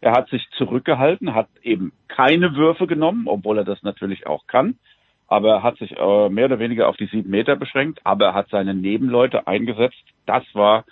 Er 0.00 0.12
hat 0.12 0.28
sich 0.30 0.48
zurückgehalten, 0.58 1.34
hat 1.34 1.48
eben 1.62 1.92
keine 2.08 2.56
Würfe 2.56 2.86
genommen, 2.86 3.28
obwohl 3.28 3.58
er 3.58 3.64
das 3.64 3.82
natürlich 3.82 4.26
auch 4.26 4.46
kann. 4.46 4.76
Aber 5.28 5.50
er 5.50 5.62
hat 5.62 5.78
sich 5.78 5.96
äh, 5.96 6.28
mehr 6.28 6.46
oder 6.46 6.58
weniger 6.58 6.88
auf 6.88 6.96
die 6.96 7.06
sieben 7.06 7.30
Meter 7.30 7.56
beschränkt, 7.56 8.00
aber 8.04 8.26
er 8.26 8.34
hat 8.34 8.48
seine 8.50 8.74
Nebenleute 8.74 9.46
eingesetzt. 9.46 10.02
Das 10.26 10.44
war, 10.54 10.84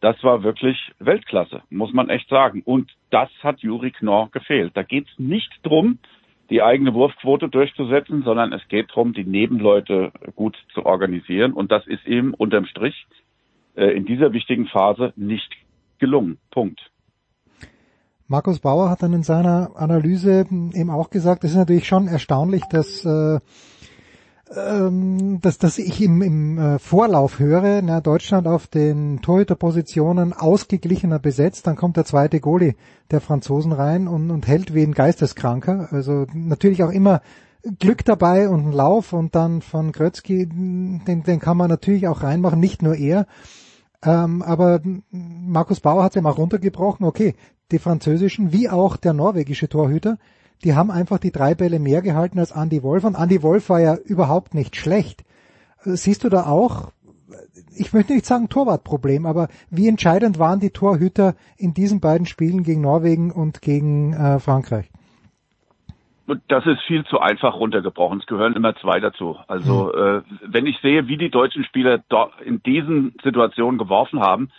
das 0.00 0.22
war 0.22 0.42
wirklich 0.42 0.76
Weltklasse, 0.98 1.62
muss 1.70 1.92
man 1.92 2.10
echt 2.10 2.28
sagen. 2.28 2.62
Und 2.64 2.90
das 3.10 3.30
hat 3.42 3.60
Juri 3.60 3.92
Knorr 3.92 4.30
gefehlt. 4.32 4.72
Da 4.74 4.82
geht 4.82 5.06
es 5.08 5.18
nicht 5.18 5.50
drum, 5.62 5.98
die 6.50 6.62
eigene 6.62 6.92
Wurfquote 6.92 7.48
durchzusetzen, 7.48 8.24
sondern 8.24 8.52
es 8.52 8.66
geht 8.68 8.90
darum, 8.90 9.12
die 9.12 9.24
Nebenleute 9.24 10.12
gut 10.34 10.58
zu 10.74 10.84
organisieren. 10.84 11.52
Und 11.52 11.70
das 11.70 11.86
ist 11.86 12.06
ihm 12.06 12.34
unterm 12.34 12.66
Strich 12.66 13.06
in 13.74 14.04
dieser 14.04 14.32
wichtigen 14.32 14.66
Phase 14.66 15.12
nicht 15.16 15.50
gelungen. 15.98 16.38
Punkt. 16.50 16.80
Markus 18.26 18.60
Bauer 18.60 18.90
hat 18.90 19.02
dann 19.02 19.12
in 19.12 19.22
seiner 19.22 19.72
Analyse 19.74 20.46
eben 20.50 20.90
auch 20.90 21.10
gesagt, 21.10 21.42
es 21.44 21.50
ist 21.50 21.56
natürlich 21.56 21.86
schon 21.86 22.06
erstaunlich, 22.06 22.62
dass 22.70 23.04
äh, 23.04 23.40
ähm, 24.56 25.40
dass, 25.40 25.58
dass 25.58 25.78
ich 25.78 26.02
im, 26.02 26.22
im 26.22 26.58
äh, 26.58 26.78
Vorlauf 26.78 27.38
höre, 27.38 27.82
na, 27.82 28.00
Deutschland 28.00 28.48
auf 28.48 28.66
den 28.66 29.20
Torhüterpositionen 29.22 30.32
ausgeglichener 30.32 31.20
besetzt, 31.20 31.66
dann 31.66 31.76
kommt 31.76 31.96
der 31.96 32.04
zweite 32.04 32.40
Goalie 32.40 32.74
der 33.12 33.20
Franzosen 33.20 33.72
rein 33.72 34.08
und, 34.08 34.30
und 34.30 34.48
hält 34.48 34.74
wie 34.74 34.82
ein 34.82 34.92
Geisteskranker. 34.92 35.88
Also 35.92 36.26
natürlich 36.34 36.82
auch 36.82 36.90
immer 36.90 37.22
Glück 37.78 38.04
dabei 38.04 38.48
und 38.48 38.68
ein 38.68 38.72
Lauf 38.72 39.12
und 39.12 39.34
dann 39.34 39.62
von 39.62 39.92
Grötzky, 39.92 40.46
den, 40.46 41.02
den 41.04 41.40
kann 41.40 41.56
man 41.56 41.68
natürlich 41.68 42.08
auch 42.08 42.22
reinmachen, 42.22 42.60
nicht 42.60 42.82
nur 42.82 42.96
er. 42.96 43.26
Ähm, 44.02 44.42
aber 44.42 44.80
Markus 45.10 45.80
Bauer 45.80 46.02
hat 46.02 46.12
es 46.12 46.16
ja 46.16 46.22
mal 46.22 46.30
runtergebrochen, 46.30 47.04
okay, 47.04 47.34
die 47.70 47.78
französischen 47.78 48.52
wie 48.52 48.68
auch 48.68 48.96
der 48.96 49.12
norwegische 49.12 49.68
Torhüter, 49.68 50.18
die 50.64 50.74
haben 50.74 50.90
einfach 50.90 51.18
die 51.18 51.32
drei 51.32 51.54
Bälle 51.54 51.78
mehr 51.78 52.02
gehalten 52.02 52.38
als 52.38 52.52
Andy 52.52 52.82
Wolf 52.82 53.04
und 53.04 53.14
Andy 53.14 53.42
Wolf 53.42 53.68
war 53.68 53.80
ja 53.80 53.94
überhaupt 53.96 54.54
nicht 54.54 54.76
schlecht. 54.76 55.24
Siehst 55.84 56.24
du 56.24 56.28
da 56.28 56.46
auch, 56.46 56.92
ich 57.74 57.92
möchte 57.92 58.12
nicht 58.12 58.26
sagen 58.26 58.48
Torwartproblem, 58.48 59.24
aber 59.24 59.48
wie 59.70 59.88
entscheidend 59.88 60.38
waren 60.38 60.60
die 60.60 60.70
Torhüter 60.70 61.34
in 61.56 61.72
diesen 61.74 62.00
beiden 62.00 62.26
Spielen 62.26 62.62
gegen 62.62 62.82
Norwegen 62.82 63.30
und 63.30 63.62
gegen 63.62 64.12
äh, 64.12 64.38
Frankreich? 64.38 64.90
Das 66.48 66.66
ist 66.66 66.80
viel 66.82 67.04
zu 67.04 67.20
einfach 67.20 67.54
runtergebrochen. 67.54 68.20
Es 68.20 68.26
gehören 68.26 68.54
immer 68.54 68.74
zwei 68.76 69.00
dazu. 69.00 69.38
Also 69.48 69.92
mhm. 69.94 70.00
äh, 70.00 70.22
wenn 70.46 70.66
ich 70.66 70.78
sehe, 70.80 71.08
wie 71.08 71.16
die 71.16 71.30
deutschen 71.30 71.64
Spieler 71.64 72.02
in 72.44 72.62
diesen 72.62 73.14
Situationen 73.22 73.78
geworfen 73.78 74.20
haben, 74.20 74.50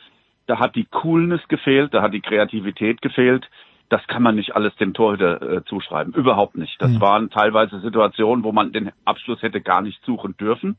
da 0.48 0.60
hat 0.60 0.76
die 0.76 0.86
Coolness 0.86 1.48
gefehlt, 1.48 1.94
da 1.94 2.02
hat 2.02 2.14
die 2.14 2.22
Kreativität 2.22 3.02
gefehlt. 3.02 3.50
Das 3.90 4.06
kann 4.08 4.24
man 4.24 4.36
nicht 4.36 4.56
alles 4.56 4.76
dem 4.78 4.94
Torhüter 4.94 5.42
äh, 5.42 5.64
zuschreiben. 5.66 6.14
Überhaupt 6.14 6.58
nicht. 6.58 6.82
Das 6.82 6.92
mhm. 6.92 7.02
waren 7.02 7.30
teilweise 7.30 7.80
Situationen, 7.82 8.44
wo 8.44 8.52
man 8.52 8.72
den 8.72 8.92
Abschluss 9.06 9.42
hätte 9.42 9.62
gar 9.62 9.82
nicht 9.82 10.04
suchen 10.06 10.36
dürfen. 10.38 10.78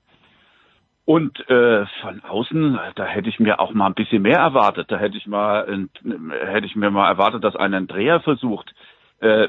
Und 1.04 1.48
äh, 1.50 1.84
von 2.00 2.22
außen, 2.22 2.78
da 2.94 3.04
hätte 3.04 3.28
ich 3.28 3.40
mir 3.40 3.60
auch 3.60 3.72
mal 3.74 3.86
ein 3.86 3.94
bisschen 3.94 4.22
mehr 4.22 4.38
erwartet. 4.38 4.90
Da 4.90 4.98
hätte 4.98 5.16
ich 5.16 5.26
mal, 5.26 5.88
hätte 6.46 6.66
ich 6.66 6.76
mir 6.76 6.90
mal 6.90 7.08
erwartet, 7.08 7.42
dass 7.44 7.56
einer 7.56 7.78
einen 7.78 7.88
Dreher 7.88 8.20
versucht. 8.20 8.72
Äh, 9.20 9.48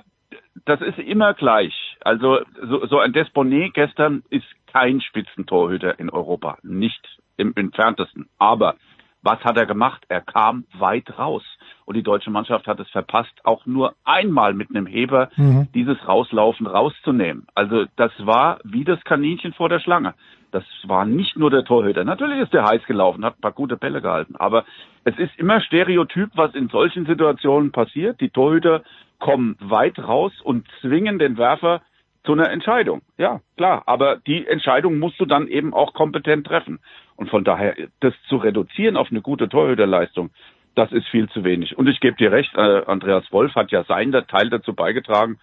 das 0.66 0.82
ist 0.82 1.00
immer 1.00 1.34
gleich. 1.34 1.74
Also 2.02 2.40
so, 2.62 2.86
so 2.86 3.00
ein 3.00 3.14
Desponet 3.14 3.74
gestern 3.74 4.24
ist 4.30 4.46
kein 4.68 5.02
Spitzentorhüter 5.02 6.00
in 6.00 6.10
Europa, 6.10 6.58
nicht 6.64 7.02
im 7.38 7.54
entferntesten. 7.56 8.28
Aber 8.38 8.76
was 9.22 9.40
hat 9.44 9.58
er 9.58 9.66
gemacht? 9.66 10.04
Er 10.10 10.22
kam 10.22 10.66
weit 10.78 11.18
raus. 11.18 11.44
Und 11.86 11.96
die 11.96 12.04
deutsche 12.04 12.30
Mannschaft 12.30 12.68
hat 12.68 12.80
es 12.80 12.90
verpasst, 12.90 13.34
auch 13.44 13.66
nur 13.66 13.96
einmal 14.04 14.54
mit 14.54 14.70
einem 14.70 14.86
Heber 14.86 15.30
mhm. 15.36 15.68
dieses 15.74 15.98
Rauslaufen 16.08 16.68
rauszunehmen. 16.68 17.48
Also 17.56 17.86
das 17.96 18.12
war 18.20 18.60
wie 18.64 18.84
das 18.84 19.02
Kaninchen 19.04 19.54
vor 19.54 19.70
der 19.70 19.80
Schlange. 19.80 20.14
Das 20.54 20.64
war 20.84 21.04
nicht 21.04 21.36
nur 21.36 21.50
der 21.50 21.66
Torhüter. 21.66 22.04
Natürlich 22.04 22.40
ist 22.40 22.54
der 22.54 22.64
heiß 22.64 22.84
gelaufen, 22.86 23.26
hat 23.26 23.38
ein 23.38 23.42
paar 23.42 23.54
gute 23.54 23.76
Bälle 23.76 24.02
gehalten. 24.02 24.36
Aber 24.36 24.66
es 25.04 25.18
ist 25.18 25.32
immer 25.38 25.60
Stereotyp, 25.62 26.30
was 26.36 26.54
in 26.54 26.70
solchen 26.70 27.08
Situationen 27.08 27.72
passiert. 27.72 28.22
Die 28.22 28.30
Torhüter 28.30 28.84
kommen 29.18 29.58
weit 29.60 29.98
raus 29.98 30.32
und 30.44 30.68
zwingen 30.80 31.18
den 31.18 31.40
Werfer 31.40 31.82
zu 32.24 32.34
einer 32.34 32.52
Entscheidung. 32.52 33.02
Ja, 33.18 33.42
klar. 33.58 33.82
Aber 33.88 34.18
die 34.18 34.46
Entscheidung 34.46 35.00
musst 35.00 35.20
du 35.20 35.26
dann 35.26 35.48
eben 35.48 35.74
auch 35.74 35.96
kompetent 35.96 36.46
treffen. 36.46 36.80
Und 37.16 37.32
von 37.32 37.44
daher, 37.44 37.76
das 38.00 38.14
zu 38.30 38.38
reduzieren 38.38 38.96
auf 38.96 39.10
eine 39.10 39.22
gute 39.22 39.50
Torhüterleistung, 39.50 40.30
das 40.76 40.92
ist 40.92 41.08
viel 41.08 41.28
zu 41.30 41.44
wenig. 41.44 41.76
Und 41.80 41.90
ich 41.90 42.00
gebe 42.00 42.18
dir 42.18 42.32
recht, 42.32 42.54
äh, 42.56 42.84
Andreas 42.86 43.32
Wolf 43.32 43.56
hat 43.56 43.72
ja 43.72 43.84
seinen 43.86 44.12
Teil 44.28 44.52
dazu 44.52 44.76
beigetragen, 44.76 45.40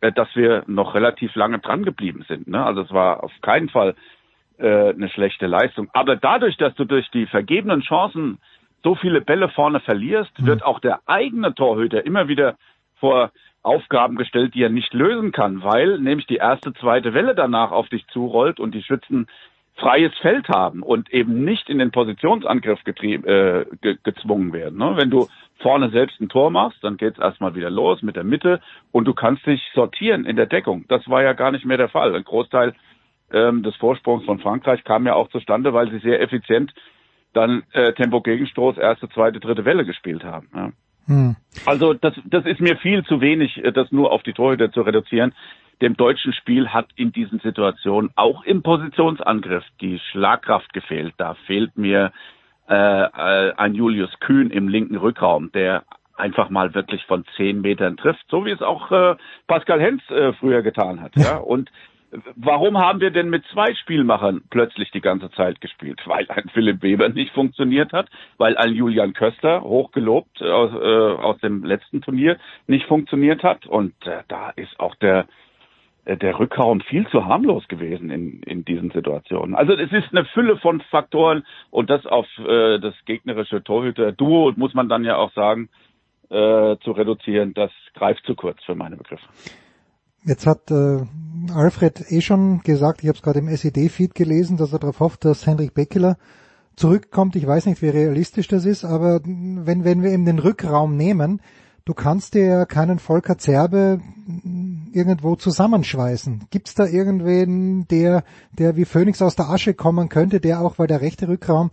äh, 0.00 0.10
dass 0.10 0.34
wir 0.34 0.64
noch 0.66 0.94
relativ 0.94 1.34
lange 1.34 1.58
dran 1.58 1.84
geblieben 1.84 2.24
sind. 2.28 2.48
Ne? 2.48 2.64
Also 2.64 2.80
es 2.80 2.92
war 2.92 3.22
auf 3.22 3.32
keinen 3.42 3.68
Fall 3.68 3.94
äh, 4.58 4.90
eine 4.90 5.08
schlechte 5.08 5.46
Leistung. 5.46 5.88
Aber 5.92 6.16
dadurch, 6.16 6.56
dass 6.56 6.74
du 6.74 6.84
durch 6.84 7.10
die 7.10 7.26
vergebenen 7.26 7.82
Chancen 7.82 8.38
so 8.82 8.94
viele 8.94 9.20
Bälle 9.20 9.48
vorne 9.48 9.80
verlierst, 9.80 10.38
mhm. 10.38 10.46
wird 10.46 10.64
auch 10.64 10.80
der 10.80 11.00
eigene 11.06 11.54
Torhüter 11.54 12.04
immer 12.04 12.28
wieder 12.28 12.56
vor 12.96 13.32
Aufgaben 13.62 14.16
gestellt, 14.16 14.54
die 14.54 14.62
er 14.62 14.68
nicht 14.68 14.92
lösen 14.92 15.32
kann, 15.32 15.62
weil 15.62 15.98
nämlich 15.98 16.26
die 16.26 16.36
erste, 16.36 16.74
zweite 16.74 17.14
Welle 17.14 17.34
danach 17.34 17.70
auf 17.70 17.88
dich 17.88 18.06
zurollt 18.08 18.60
und 18.60 18.74
die 18.74 18.82
Schützen 18.82 19.26
freies 19.76 20.12
Feld 20.18 20.48
haben 20.48 20.82
und 20.82 21.12
eben 21.12 21.44
nicht 21.44 21.68
in 21.68 21.78
den 21.78 21.90
Positionsangriff 21.90 22.78
äh, 22.86 23.64
ge 23.80 23.96
gezwungen 24.04 24.52
werden. 24.52 24.78
Ne? 24.78 24.94
Wenn 24.96 25.10
du 25.10 25.26
vorne 25.58 25.90
selbst 25.90 26.20
ein 26.20 26.28
Tor 26.28 26.50
machst, 26.50 26.78
dann 26.82 26.96
geht's 26.96 27.18
erstmal 27.18 27.56
wieder 27.56 27.70
los 27.70 28.02
mit 28.02 28.14
der 28.14 28.22
Mitte 28.22 28.60
und 28.92 29.06
du 29.06 29.14
kannst 29.14 29.46
dich 29.46 29.62
sortieren 29.74 30.26
in 30.26 30.36
der 30.36 30.46
Deckung. 30.46 30.84
Das 30.88 31.08
war 31.08 31.22
ja 31.22 31.32
gar 31.32 31.50
nicht 31.50 31.64
mehr 31.64 31.78
der 31.78 31.88
Fall. 31.88 32.14
Ein 32.14 32.22
Großteil 32.22 32.74
ähm, 33.34 33.62
des 33.62 33.76
Vorsprungs 33.76 34.24
von 34.24 34.38
Frankreich 34.38 34.84
kam 34.84 35.06
ja 35.06 35.14
auch 35.14 35.28
zustande, 35.28 35.74
weil 35.74 35.90
sie 35.90 35.98
sehr 35.98 36.22
effizient 36.22 36.72
dann 37.32 37.64
äh, 37.72 37.92
Tempo-Gegenstoß, 37.92 38.78
erste, 38.78 39.08
zweite, 39.08 39.40
dritte 39.40 39.64
Welle 39.64 39.84
gespielt 39.84 40.24
haben. 40.24 40.48
Ja. 40.54 40.72
Hm. 41.06 41.36
Also 41.66 41.92
das, 41.92 42.14
das 42.24 42.46
ist 42.46 42.60
mir 42.60 42.76
viel 42.76 43.04
zu 43.04 43.20
wenig, 43.20 43.62
äh, 43.62 43.72
das 43.72 43.92
nur 43.92 44.12
auf 44.12 44.22
die 44.22 44.32
Torhüter 44.32 44.72
zu 44.72 44.82
reduzieren. 44.82 45.34
Dem 45.82 45.96
deutschen 45.96 46.32
Spiel 46.32 46.68
hat 46.68 46.86
in 46.94 47.12
diesen 47.12 47.40
Situationen 47.40 48.10
auch 48.14 48.44
im 48.44 48.62
Positionsangriff 48.62 49.64
die 49.80 49.98
Schlagkraft 49.98 50.72
gefehlt. 50.72 51.14
Da 51.16 51.34
fehlt 51.46 51.76
mir 51.76 52.12
äh, 52.68 52.74
äh, 52.74 53.52
ein 53.56 53.74
Julius 53.74 54.10
Kühn 54.20 54.50
im 54.50 54.68
linken 54.68 54.96
Rückraum, 54.96 55.50
der 55.52 55.82
einfach 56.16 56.48
mal 56.48 56.74
wirklich 56.74 57.04
von 57.06 57.24
zehn 57.36 57.60
Metern 57.60 57.96
trifft, 57.96 58.24
so 58.30 58.46
wie 58.46 58.52
es 58.52 58.62
auch 58.62 58.92
äh, 58.92 59.16
Pascal 59.48 59.80
Hens 59.80 60.00
äh, 60.10 60.32
früher 60.34 60.62
getan 60.62 61.00
hat. 61.00 61.16
Ja. 61.16 61.36
Und 61.38 61.70
warum 62.36 62.78
haben 62.78 63.00
wir 63.00 63.10
denn 63.10 63.30
mit 63.30 63.44
zwei 63.52 63.74
Spielmachern 63.74 64.42
plötzlich 64.50 64.90
die 64.90 65.00
ganze 65.00 65.30
Zeit 65.32 65.60
gespielt? 65.60 66.00
Weil 66.06 66.26
ein 66.28 66.48
Philipp 66.52 66.82
Weber 66.82 67.08
nicht 67.08 67.32
funktioniert 67.32 67.92
hat, 67.92 68.08
weil 68.38 68.56
ein 68.56 68.74
Julian 68.74 69.14
Köster, 69.14 69.62
hochgelobt 69.62 70.42
aus, 70.42 70.70
äh, 70.72 71.22
aus 71.22 71.38
dem 71.40 71.64
letzten 71.64 72.02
Turnier, 72.02 72.38
nicht 72.66 72.86
funktioniert 72.86 73.42
hat. 73.42 73.66
Und 73.66 73.94
äh, 74.06 74.22
da 74.28 74.50
ist 74.50 74.78
auch 74.78 74.94
der 74.96 75.26
äh, 76.04 76.16
der 76.16 76.38
Rückraum 76.38 76.80
viel 76.80 77.06
zu 77.08 77.24
harmlos 77.24 77.66
gewesen 77.68 78.10
in, 78.10 78.42
in 78.42 78.64
diesen 78.64 78.90
Situationen. 78.90 79.54
Also 79.54 79.72
es 79.72 79.92
ist 79.92 80.08
eine 80.12 80.24
Fülle 80.26 80.58
von 80.58 80.80
Faktoren 80.82 81.44
und 81.70 81.90
das 81.90 82.04
auf 82.06 82.26
äh, 82.38 82.78
das 82.78 82.94
gegnerische 83.06 83.62
Torhüter-Duo, 83.62 84.52
muss 84.56 84.74
man 84.74 84.88
dann 84.88 85.04
ja 85.04 85.16
auch 85.16 85.32
sagen, 85.32 85.68
äh, 86.30 86.76
zu 86.78 86.92
reduzieren, 86.92 87.54
das 87.54 87.70
greift 87.94 88.24
zu 88.26 88.34
kurz 88.34 88.62
für 88.64 88.74
meine 88.74 88.96
Begriffe. 88.96 89.26
Jetzt 90.24 90.46
hat 90.46 90.70
äh, 90.70 91.02
Alfred 91.52 92.10
eh 92.10 92.20
schon 92.20 92.60
gesagt, 92.62 93.02
ich 93.02 93.08
habe 93.08 93.16
es 93.16 93.22
gerade 93.22 93.40
im 93.40 93.48
SED-Feed 93.48 94.14
gelesen, 94.14 94.56
dass 94.56 94.72
er 94.72 94.78
darauf 94.78 95.00
hofft, 95.00 95.24
dass 95.24 95.46
Henrik 95.46 95.74
Beckeler 95.74 96.16
zurückkommt. 96.76 97.36
Ich 97.36 97.46
weiß 97.46 97.66
nicht, 97.66 97.82
wie 97.82 97.88
realistisch 97.88 98.48
das 98.48 98.64
ist, 98.64 98.84
aber 98.84 99.20
wenn, 99.24 99.84
wenn 99.84 100.02
wir 100.02 100.10
eben 100.10 100.24
den 100.24 100.38
Rückraum 100.38 100.96
nehmen, 100.96 101.40
du 101.84 101.94
kannst 101.94 102.34
dir 102.34 102.46
ja 102.46 102.64
keinen 102.64 102.98
Volker 102.98 103.36
Zerbe 103.36 104.00
irgendwo 104.92 105.36
zusammenschweißen. 105.36 106.46
Gibt's 106.50 106.74
da 106.74 106.86
irgendwen, 106.86 107.86
der, 107.88 108.24
der 108.52 108.76
wie 108.76 108.86
Phoenix 108.86 109.20
aus 109.20 109.36
der 109.36 109.50
Asche 109.50 109.74
kommen 109.74 110.08
könnte, 110.08 110.40
der 110.40 110.60
auch, 110.60 110.78
weil 110.78 110.86
der 110.86 111.00
rechte 111.00 111.28
Rückraum, 111.28 111.70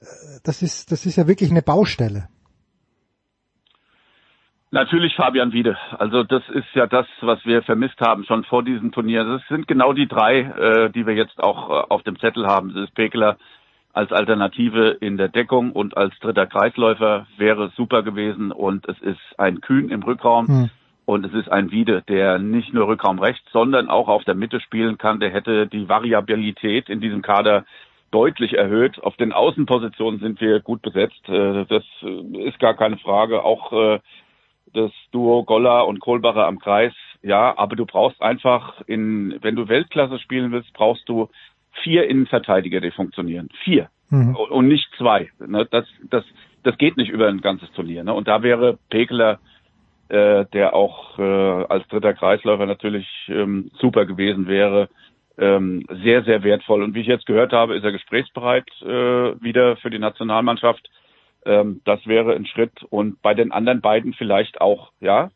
äh, 0.00 0.04
das 0.44 0.62
ist, 0.62 0.92
das 0.92 1.04
ist 1.04 1.16
ja 1.16 1.26
wirklich 1.26 1.50
eine 1.50 1.62
Baustelle. 1.62 2.28
Natürlich 4.70 5.14
Fabian 5.16 5.52
Wiede. 5.52 5.78
Also 5.98 6.24
das 6.24 6.42
ist 6.50 6.66
ja 6.74 6.86
das, 6.86 7.06
was 7.22 7.44
wir 7.46 7.62
vermisst 7.62 8.00
haben 8.00 8.24
schon 8.24 8.44
vor 8.44 8.62
diesem 8.62 8.92
Turnier. 8.92 9.24
Das 9.24 9.42
sind 9.48 9.66
genau 9.66 9.94
die 9.94 10.06
drei, 10.06 10.40
äh, 10.40 10.90
die 10.90 11.06
wir 11.06 11.14
jetzt 11.14 11.42
auch 11.42 11.70
äh, 11.70 11.84
auf 11.88 12.02
dem 12.02 12.18
Zettel 12.18 12.46
haben. 12.46 12.74
Das 12.74 12.84
ist 12.84 12.94
Pekeler 12.94 13.38
als 13.94 14.12
Alternative 14.12 14.90
in 15.00 15.16
der 15.16 15.28
Deckung 15.28 15.72
und 15.72 15.96
als 15.96 16.16
dritter 16.20 16.46
Kreisläufer 16.46 17.26
wäre 17.38 17.72
super 17.76 18.02
gewesen. 18.02 18.52
Und 18.52 18.86
es 18.88 18.98
ist 19.00 19.18
ein 19.38 19.62
Kühn 19.62 19.88
im 19.88 20.02
Rückraum. 20.02 20.46
Hm. 20.46 20.70
Und 21.06 21.24
es 21.24 21.32
ist 21.32 21.50
ein 21.50 21.70
Wiede, 21.70 22.02
der 22.06 22.38
nicht 22.38 22.74
nur 22.74 22.86
Rückraum 22.88 23.18
rechts, 23.18 23.50
sondern 23.50 23.88
auch 23.88 24.08
auf 24.08 24.24
der 24.24 24.34
Mitte 24.34 24.60
spielen 24.60 24.98
kann. 24.98 25.20
Der 25.20 25.30
hätte 25.30 25.66
die 25.66 25.88
Variabilität 25.88 26.90
in 26.90 27.00
diesem 27.00 27.22
Kader 27.22 27.64
deutlich 28.10 28.58
erhöht. 28.58 29.02
Auf 29.02 29.16
den 29.16 29.32
Außenpositionen 29.32 30.20
sind 30.20 30.42
wir 30.42 30.60
gut 30.60 30.82
besetzt. 30.82 31.26
Äh, 31.26 31.64
das 31.64 31.84
ist 32.02 32.58
gar 32.58 32.74
keine 32.74 32.98
Frage. 32.98 33.42
Auch 33.42 33.72
äh, 33.72 34.00
das 34.72 34.90
Duo 35.12 35.44
Goller 35.44 35.86
und 35.86 36.00
Kohlbacher 36.00 36.46
am 36.46 36.58
Kreis. 36.58 36.92
Ja, 37.22 37.56
aber 37.56 37.76
du 37.76 37.86
brauchst 37.86 38.20
einfach 38.22 38.80
in, 38.86 39.38
wenn 39.42 39.56
du 39.56 39.68
Weltklasse 39.68 40.18
spielen 40.18 40.52
willst, 40.52 40.72
brauchst 40.72 41.08
du 41.08 41.28
vier 41.82 42.08
Innenverteidiger, 42.08 42.80
die 42.80 42.90
funktionieren. 42.90 43.48
Vier. 43.64 43.88
Mhm. 44.10 44.36
Und 44.36 44.68
nicht 44.68 44.88
zwei. 44.96 45.30
Ne, 45.38 45.66
das, 45.70 45.86
das, 46.10 46.24
das 46.62 46.78
geht 46.78 46.96
nicht 46.96 47.10
über 47.10 47.28
ein 47.28 47.40
ganzes 47.40 47.70
Turnier. 47.72 48.04
Ne? 48.04 48.14
Und 48.14 48.28
da 48.28 48.42
wäre 48.42 48.78
Pekeler 48.90 49.38
äh, 50.08 50.46
der 50.52 50.74
auch 50.74 51.18
äh, 51.18 51.22
als 51.68 51.86
dritter 51.88 52.14
Kreisläufer 52.14 52.66
natürlich 52.66 53.06
ähm, 53.28 53.70
super 53.78 54.06
gewesen 54.06 54.46
wäre. 54.46 54.88
Ähm, 55.36 55.84
sehr, 56.02 56.24
sehr 56.24 56.42
wertvoll. 56.42 56.82
Und 56.82 56.94
wie 56.94 57.02
ich 57.02 57.06
jetzt 57.06 57.26
gehört 57.26 57.52
habe, 57.52 57.76
ist 57.76 57.84
er 57.84 57.92
gesprächsbereit 57.92 58.66
äh, 58.82 58.86
wieder 58.86 59.76
für 59.76 59.90
die 59.90 59.98
Nationalmannschaft. 59.98 60.88
Ähm, 61.48 61.80
das 61.84 62.06
wäre 62.06 62.34
ein 62.34 62.46
Schritt. 62.46 62.82
Und 62.90 63.22
bei 63.22 63.32
den 63.32 63.50
anderen 63.52 63.80
beiden 63.80 64.12
vielleicht 64.12 64.60
auch, 64.60 64.92
ja, 65.00 65.30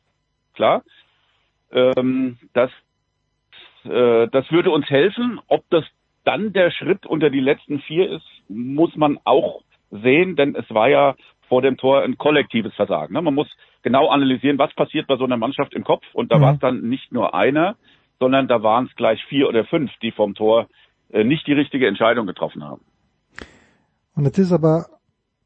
klar. 0.54 0.82
Ähm, 1.72 2.38
das, 2.52 2.70
äh, 3.84 4.28
das 4.28 4.50
würde 4.52 4.70
uns 4.70 4.88
helfen. 4.90 5.40
Ob 5.48 5.64
das 5.70 5.84
dann 6.24 6.52
der 6.52 6.70
Schritt 6.70 7.06
unter 7.06 7.30
die 7.30 7.40
letzten 7.40 7.80
vier 7.80 8.10
ist, 8.10 8.26
muss 8.48 8.94
man 8.94 9.18
auch 9.24 9.62
sehen, 9.90 10.36
denn 10.36 10.54
es 10.54 10.68
war 10.68 10.88
ja 10.88 11.16
vor 11.48 11.62
dem 11.62 11.78
Tor 11.78 12.02
ein 12.02 12.18
kollektives 12.18 12.74
Versagen. 12.74 13.14
Ne? 13.14 13.22
Man 13.22 13.34
muss 13.34 13.48
genau 13.82 14.08
analysieren, 14.08 14.58
was 14.58 14.72
passiert 14.74 15.06
bei 15.06 15.16
so 15.16 15.24
einer 15.24 15.38
Mannschaft 15.38 15.74
im 15.74 15.82
Kopf. 15.82 16.04
Und 16.12 16.30
da 16.30 16.38
mhm. 16.38 16.42
war 16.42 16.54
es 16.54 16.60
dann 16.60 16.82
nicht 16.82 17.10
nur 17.10 17.34
einer, 17.34 17.76
sondern 18.20 18.48
da 18.48 18.62
waren 18.62 18.86
es 18.86 18.94
gleich 18.96 19.24
vier 19.24 19.48
oder 19.48 19.64
fünf, 19.64 19.90
die 20.02 20.12
vom 20.12 20.34
Tor 20.34 20.68
äh, 21.10 21.24
nicht 21.24 21.46
die 21.46 21.54
richtige 21.54 21.88
Entscheidung 21.88 22.26
getroffen 22.26 22.62
haben. 22.62 22.82
Und 24.14 24.24
jetzt 24.24 24.38
ist 24.38 24.52
aber 24.52 24.86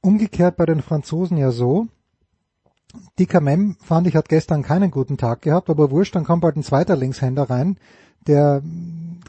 umgekehrt 0.06 0.56
bei 0.56 0.66
den 0.66 0.82
Franzosen 0.82 1.36
ja 1.36 1.50
so, 1.50 1.88
Dicker 3.18 3.40
Mem, 3.40 3.76
fand 3.82 4.06
ich, 4.06 4.14
hat 4.14 4.28
gestern 4.28 4.62
keinen 4.62 4.90
guten 4.90 5.18
Tag 5.18 5.42
gehabt, 5.42 5.68
aber 5.68 5.90
wurscht, 5.90 6.14
dann 6.14 6.24
kommt 6.24 6.44
halt 6.44 6.56
ein 6.56 6.62
zweiter 6.62 6.96
Linkshänder 6.96 7.50
rein, 7.50 7.76
der 8.26 8.62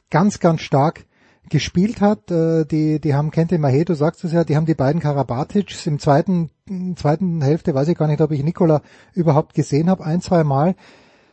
ganz, 0.09 0.39
ganz 0.39 0.61
stark 0.61 1.05
gespielt 1.49 1.99
hat. 1.99 2.29
Äh, 2.29 2.65
die, 2.65 2.99
die 2.99 3.15
haben 3.15 3.31
Kente 3.31 3.57
Mahe, 3.57 3.85
du 3.85 3.95
sagst 3.95 4.23
es 4.23 4.31
ja, 4.31 4.43
die 4.43 4.55
haben 4.55 4.67
die 4.67 4.75
beiden 4.75 5.01
Karabatics 5.01 5.87
im 5.87 5.97
zweiten, 5.99 6.51
zweiten 6.95 7.41
Hälfte, 7.41 7.73
weiß 7.73 7.87
ich 7.87 7.97
gar 7.97 8.07
nicht, 8.07 8.21
ob 8.21 8.31
ich 8.31 8.43
Nikola 8.43 8.81
überhaupt 9.13 9.55
gesehen 9.55 9.89
habe, 9.89 10.05
ein, 10.05 10.21
zwei 10.21 10.43
Mal. 10.43 10.75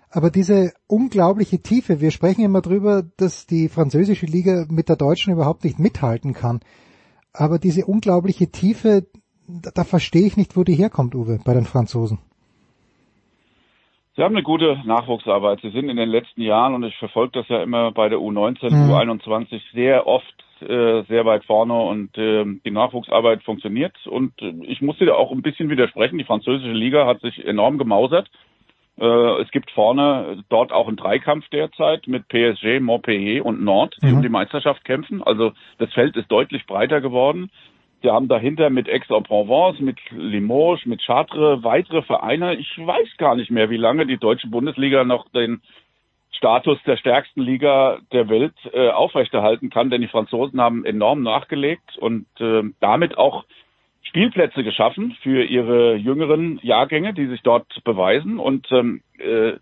Aber 0.08 0.30
diese 0.30 0.72
unglaubliche 0.86 1.60
Tiefe, 1.60 2.00
wir 2.00 2.12
sprechen 2.12 2.44
immer 2.44 2.62
drüber, 2.62 3.04
dass 3.16 3.46
die 3.46 3.68
französische 3.68 4.26
Liga 4.26 4.64
mit 4.70 4.88
der 4.88 4.96
deutschen 4.96 5.32
überhaupt 5.32 5.64
nicht 5.64 5.78
mithalten 5.78 6.32
kann. 6.32 6.60
Aber 7.32 7.58
diese 7.58 7.84
unglaubliche 7.84 8.48
Tiefe, 8.48 9.06
da, 9.46 9.70
da 9.74 9.84
verstehe 9.84 10.26
ich 10.26 10.36
nicht, 10.36 10.56
wo 10.56 10.64
die 10.64 10.74
herkommt, 10.74 11.14
Uwe, 11.14 11.38
bei 11.44 11.54
den 11.54 11.64
Franzosen. 11.64 12.18
Sie 14.16 14.22
haben 14.22 14.36
eine 14.36 14.44
gute 14.44 14.80
Nachwuchsarbeit. 14.84 15.60
Sie 15.60 15.70
sind 15.70 15.88
in 15.88 15.96
den 15.96 16.08
letzten 16.08 16.42
Jahren, 16.42 16.74
und 16.74 16.84
ich 16.84 16.96
verfolge 16.96 17.40
das 17.40 17.48
ja 17.48 17.62
immer 17.62 17.90
bei 17.90 18.08
der 18.08 18.18
U19, 18.18 18.70
mhm. 18.70 18.92
U21 18.92 19.60
sehr 19.72 20.06
oft 20.06 20.34
äh, 20.60 21.02
sehr 21.08 21.24
weit 21.24 21.44
vorne 21.44 21.74
und 21.74 22.16
äh, 22.16 22.44
die 22.64 22.70
Nachwuchsarbeit 22.70 23.42
funktioniert. 23.42 23.94
Und 24.06 24.40
äh, 24.40 24.54
ich 24.62 24.80
muss 24.80 24.98
dir 24.98 25.16
auch 25.16 25.32
ein 25.32 25.42
bisschen 25.42 25.68
widersprechen. 25.68 26.16
Die 26.16 26.24
französische 26.24 26.72
Liga 26.72 27.06
hat 27.06 27.20
sich 27.20 27.44
enorm 27.44 27.76
gemausert. 27.76 28.30
Äh, 28.98 29.42
es 29.42 29.50
gibt 29.50 29.70
vorne 29.72 30.44
dort 30.48 30.72
auch 30.72 30.86
einen 30.86 30.96
Dreikampf 30.96 31.48
derzeit 31.48 32.06
mit 32.06 32.28
PSG, 32.28 32.80
Montpellier 32.80 33.44
und 33.44 33.64
Nantes, 33.64 33.98
die 34.00 34.06
mhm. 34.06 34.16
um 34.16 34.22
die 34.22 34.28
Meisterschaft 34.28 34.84
kämpfen. 34.84 35.22
Also 35.22 35.52
das 35.78 35.92
Feld 35.92 36.16
ist 36.16 36.30
deutlich 36.30 36.66
breiter 36.66 37.00
geworden. 37.00 37.50
Wir 38.04 38.12
haben 38.12 38.28
dahinter 38.28 38.68
mit 38.68 38.86
Aix-en-Provence, 38.86 39.80
mit 39.80 39.96
Limoges, 40.10 40.84
mit 40.84 41.02
Chartres 41.02 41.64
weitere 41.64 42.02
Vereine. 42.02 42.54
Ich 42.54 42.76
weiß 42.76 43.16
gar 43.16 43.34
nicht 43.34 43.50
mehr, 43.50 43.70
wie 43.70 43.78
lange 43.78 44.04
die 44.04 44.18
deutsche 44.18 44.46
Bundesliga 44.46 45.04
noch 45.04 45.26
den 45.30 45.62
Status 46.30 46.78
der 46.86 46.98
stärksten 46.98 47.40
Liga 47.40 48.00
der 48.12 48.28
Welt 48.28 48.52
äh, 48.74 48.90
aufrechterhalten 48.90 49.70
kann, 49.70 49.88
denn 49.88 50.02
die 50.02 50.08
Franzosen 50.08 50.60
haben 50.60 50.84
enorm 50.84 51.22
nachgelegt 51.22 51.96
und 51.96 52.26
äh, 52.40 52.64
damit 52.78 53.16
auch 53.16 53.46
Spielplätze 54.02 54.64
geschaffen 54.64 55.16
für 55.22 55.42
ihre 55.42 55.94
jüngeren 55.94 56.60
Jahrgänge, 56.62 57.14
die 57.14 57.28
sich 57.28 57.40
dort 57.40 57.82
beweisen. 57.84 58.38
Und 58.38 58.70
ähm, 58.70 59.00
äh, 59.16 59.54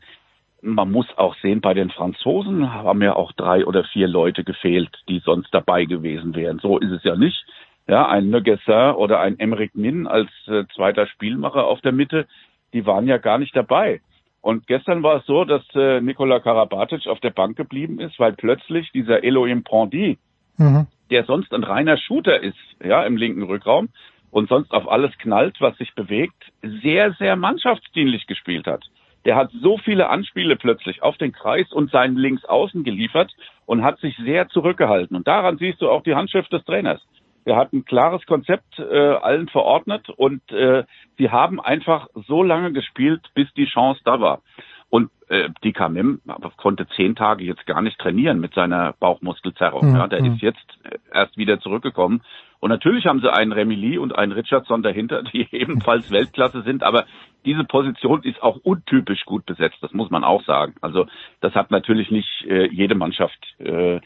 man 0.62 0.90
muss 0.90 1.06
auch 1.16 1.36
sehen, 1.36 1.60
bei 1.60 1.74
den 1.74 1.90
Franzosen 1.90 2.72
haben 2.72 3.02
ja 3.02 3.14
auch 3.14 3.30
drei 3.30 3.64
oder 3.64 3.84
vier 3.84 4.08
Leute 4.08 4.42
gefehlt, 4.42 4.90
die 5.08 5.20
sonst 5.20 5.54
dabei 5.54 5.84
gewesen 5.84 6.34
wären. 6.34 6.58
So 6.58 6.78
ist 6.78 6.90
es 6.90 7.04
ja 7.04 7.14
nicht. 7.14 7.44
Ja, 7.92 8.08
ein 8.08 8.30
Negessin 8.30 8.94
oder 8.94 9.20
ein 9.20 9.38
Emmerich 9.38 9.74
Min 9.74 10.06
als 10.06 10.30
äh, 10.46 10.64
zweiter 10.74 11.06
Spielmacher 11.06 11.66
auf 11.66 11.82
der 11.82 11.92
Mitte, 11.92 12.26
die 12.72 12.86
waren 12.86 13.06
ja 13.06 13.18
gar 13.18 13.36
nicht 13.36 13.54
dabei. 13.54 14.00
Und 14.40 14.66
gestern 14.66 15.02
war 15.02 15.16
es 15.16 15.26
so, 15.26 15.44
dass 15.44 15.62
äh, 15.74 16.00
Nikola 16.00 16.40
Karabatic 16.40 17.06
auf 17.06 17.20
der 17.20 17.32
Bank 17.32 17.54
geblieben 17.54 18.00
ist, 18.00 18.18
weil 18.18 18.32
plötzlich 18.32 18.90
dieser 18.92 19.22
Elohim 19.24 19.62
Prandi, 19.62 20.16
mhm. 20.56 20.86
der 21.10 21.24
sonst 21.24 21.52
ein 21.52 21.64
reiner 21.64 21.98
Shooter 21.98 22.42
ist, 22.42 22.56
ja, 22.82 23.02
im 23.02 23.18
linken 23.18 23.42
Rückraum 23.42 23.90
und 24.30 24.48
sonst 24.48 24.72
auf 24.72 24.90
alles 24.90 25.12
knallt, 25.18 25.60
was 25.60 25.76
sich 25.76 25.94
bewegt, 25.94 26.50
sehr, 26.62 27.12
sehr 27.18 27.36
mannschaftsdienlich 27.36 28.26
gespielt 28.26 28.66
hat. 28.66 28.84
Der 29.26 29.36
hat 29.36 29.50
so 29.60 29.76
viele 29.76 30.08
Anspiele 30.08 30.56
plötzlich 30.56 31.02
auf 31.02 31.18
den 31.18 31.32
Kreis 31.32 31.70
und 31.70 31.90
seinen 31.90 32.16
Linksaußen 32.16 32.84
geliefert 32.84 33.30
und 33.66 33.84
hat 33.84 34.00
sich 34.00 34.16
sehr 34.16 34.48
zurückgehalten. 34.48 35.14
Und 35.14 35.28
daran 35.28 35.58
siehst 35.58 35.82
du 35.82 35.90
auch 35.90 36.02
die 36.02 36.14
Handschrift 36.14 36.50
des 36.54 36.64
Trainers. 36.64 37.02
Er 37.44 37.56
hat 37.56 37.72
ein 37.72 37.84
klares 37.84 38.24
Konzept 38.26 38.78
äh, 38.78 39.14
allen 39.14 39.48
verordnet 39.48 40.08
und 40.08 40.50
äh, 40.52 40.84
sie 41.18 41.30
haben 41.30 41.60
einfach 41.60 42.08
so 42.26 42.42
lange 42.42 42.72
gespielt, 42.72 43.30
bis 43.34 43.52
die 43.54 43.66
Chance 43.66 44.00
da 44.04 44.20
war. 44.20 44.42
Und 44.90 45.10
äh, 45.28 45.48
die 45.64 45.72
Kamim 45.72 46.20
konnte 46.58 46.86
zehn 46.96 47.16
Tage 47.16 47.44
jetzt 47.44 47.66
gar 47.66 47.80
nicht 47.80 47.98
trainieren 47.98 48.40
mit 48.40 48.52
seiner 48.52 48.92
Bauchmuskelzerrung. 49.00 49.90
Mhm. 49.90 49.96
Ja, 49.96 50.06
der 50.06 50.20
ist 50.20 50.42
jetzt 50.42 50.66
erst 51.12 51.36
wieder 51.38 51.60
zurückgekommen. 51.60 52.22
Und 52.60 52.70
natürlich 52.70 53.06
haben 53.06 53.20
sie 53.20 53.32
einen 53.32 53.50
Remili 53.50 53.98
und 53.98 54.16
einen 54.16 54.30
Richardson 54.30 54.84
dahinter, 54.84 55.24
die 55.24 55.48
ebenfalls 55.52 56.12
Weltklasse 56.12 56.62
sind, 56.62 56.84
aber 56.84 57.06
diese 57.44 57.64
Position 57.64 58.22
ist 58.22 58.40
auch 58.40 58.58
untypisch 58.62 59.24
gut 59.24 59.46
besetzt, 59.46 59.78
das 59.80 59.92
muss 59.92 60.10
man 60.10 60.22
auch 60.22 60.44
sagen. 60.44 60.74
Also 60.80 61.06
das 61.40 61.54
hat 61.54 61.72
natürlich 61.72 62.12
nicht 62.12 62.44
äh, 62.46 62.68
jede 62.68 62.94
Mannschaft 62.94 63.38
äh, 63.58 64.00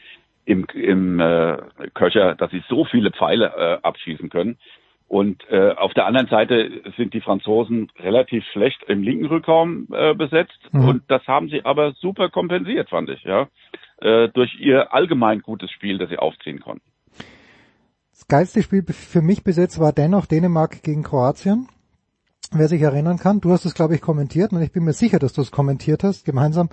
im, 0.47 0.65
im 0.73 1.19
äh, 1.19 1.57
Köcher, 1.93 2.35
dass 2.35 2.49
sie 2.51 2.63
so 2.69 2.85
viele 2.85 3.11
Pfeile 3.11 3.51
äh, 3.57 3.85
abschießen 3.85 4.29
können. 4.29 4.57
Und 5.09 5.43
äh, 5.49 5.71
auf 5.71 5.93
der 5.93 6.05
anderen 6.05 6.27
Seite 6.27 6.81
sind 6.97 7.13
die 7.13 7.21
Franzosen 7.21 7.89
relativ 7.99 8.43
schlecht 8.51 8.81
im 8.87 9.03
linken 9.03 9.25
Rückraum 9.25 9.87
äh, 9.93 10.13
besetzt 10.13 10.59
mhm. 10.71 10.87
und 10.87 11.03
das 11.07 11.25
haben 11.27 11.49
sie 11.49 11.63
aber 11.63 11.93
super 11.93 12.29
kompensiert, 12.29 12.89
fand 12.89 13.09
ich, 13.09 13.23
ja, 13.23 13.47
äh, 14.01 14.27
durch 14.29 14.53
ihr 14.59 14.93
allgemein 14.93 15.41
gutes 15.41 15.71
Spiel, 15.71 15.97
das 15.97 16.09
sie 16.09 16.17
aufziehen 16.17 16.59
konnten. 16.59 16.85
Das 18.11 18.27
geilste 18.27 18.63
Spiel 18.63 18.83
für 18.83 19.21
mich 19.21 19.45
bis 19.45 19.55
jetzt 19.57 19.79
war 19.79 19.93
dennoch 19.93 20.25
Dänemark 20.25 20.83
gegen 20.83 21.03
Kroatien 21.03 21.67
wer 22.51 22.67
sich 22.67 22.81
erinnern 22.81 23.17
kann, 23.17 23.41
du 23.41 23.51
hast 23.51 23.65
es, 23.65 23.73
glaube 23.73 23.95
ich, 23.95 24.01
kommentiert 24.01 24.53
und 24.53 24.61
ich 24.61 24.71
bin 24.71 24.83
mir 24.83 24.93
sicher, 24.93 25.19
dass 25.19 25.33
du 25.33 25.41
es 25.41 25.51
kommentiert 25.51 26.03
hast, 26.03 26.25
gemeinsam 26.25 26.69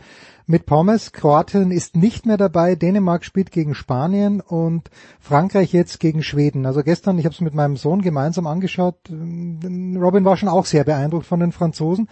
mit 0.47 0.67
Pommes. 0.67 1.13
Kroatien 1.13 1.71
ist 1.71 1.97
nicht 1.97 2.27
mehr 2.27 2.37
dabei, 2.37 2.77
Dänemark 2.77 3.25
spielt 3.25 3.51
gegen 3.51 3.75
Spanien 3.75 4.41
und 4.41 4.91
Frankreich 5.21 5.73
jetzt 5.73 6.01
gegen 6.01 6.23
Schweden. 6.23 6.67
Also 6.67 6.83
gestern, 6.83 7.19
ich 7.19 7.25
habe 7.25 7.35
es 7.35 7.41
mit 7.41 7.55
meinem 7.55 7.77
Sohn 7.77 8.03
gemeinsam 8.03 8.47
angeschaut, 8.47 8.97
Robin 9.11 10.25
war 10.25 10.37
schon 10.37 10.49
auch 10.49 10.67
sehr 10.67 10.85
beeindruckt 10.85 11.27
von 11.27 11.41
den 11.41 11.53
Franzosen, 11.53 12.09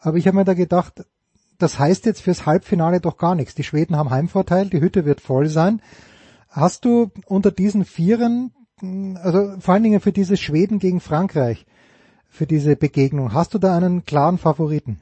aber 0.00 0.16
ich 0.16 0.26
habe 0.26 0.36
mir 0.36 0.44
da 0.44 0.54
gedacht, 0.54 1.04
das 1.58 1.78
heißt 1.78 2.06
jetzt 2.06 2.22
fürs 2.22 2.46
Halbfinale 2.46 3.00
doch 3.00 3.16
gar 3.16 3.34
nichts. 3.34 3.54
Die 3.54 3.62
Schweden 3.62 3.96
haben 3.96 4.10
Heimvorteil, 4.10 4.68
die 4.68 4.80
Hütte 4.80 5.04
wird 5.04 5.20
voll 5.20 5.46
sein. 5.46 5.80
Hast 6.48 6.84
du 6.84 7.10
unter 7.26 7.52
diesen 7.52 7.84
Vieren, 7.84 8.52
also 9.22 9.54
vor 9.60 9.74
allen 9.74 9.82
Dingen 9.84 10.00
für 10.00 10.12
dieses 10.12 10.40
Schweden 10.40 10.78
gegen 10.78 11.00
Frankreich, 11.00 11.64
für 12.34 12.46
diese 12.46 12.76
Begegnung. 12.76 13.32
Hast 13.32 13.54
du 13.54 13.58
da 13.58 13.76
einen 13.76 14.04
klaren 14.04 14.38
Favoriten? 14.38 15.00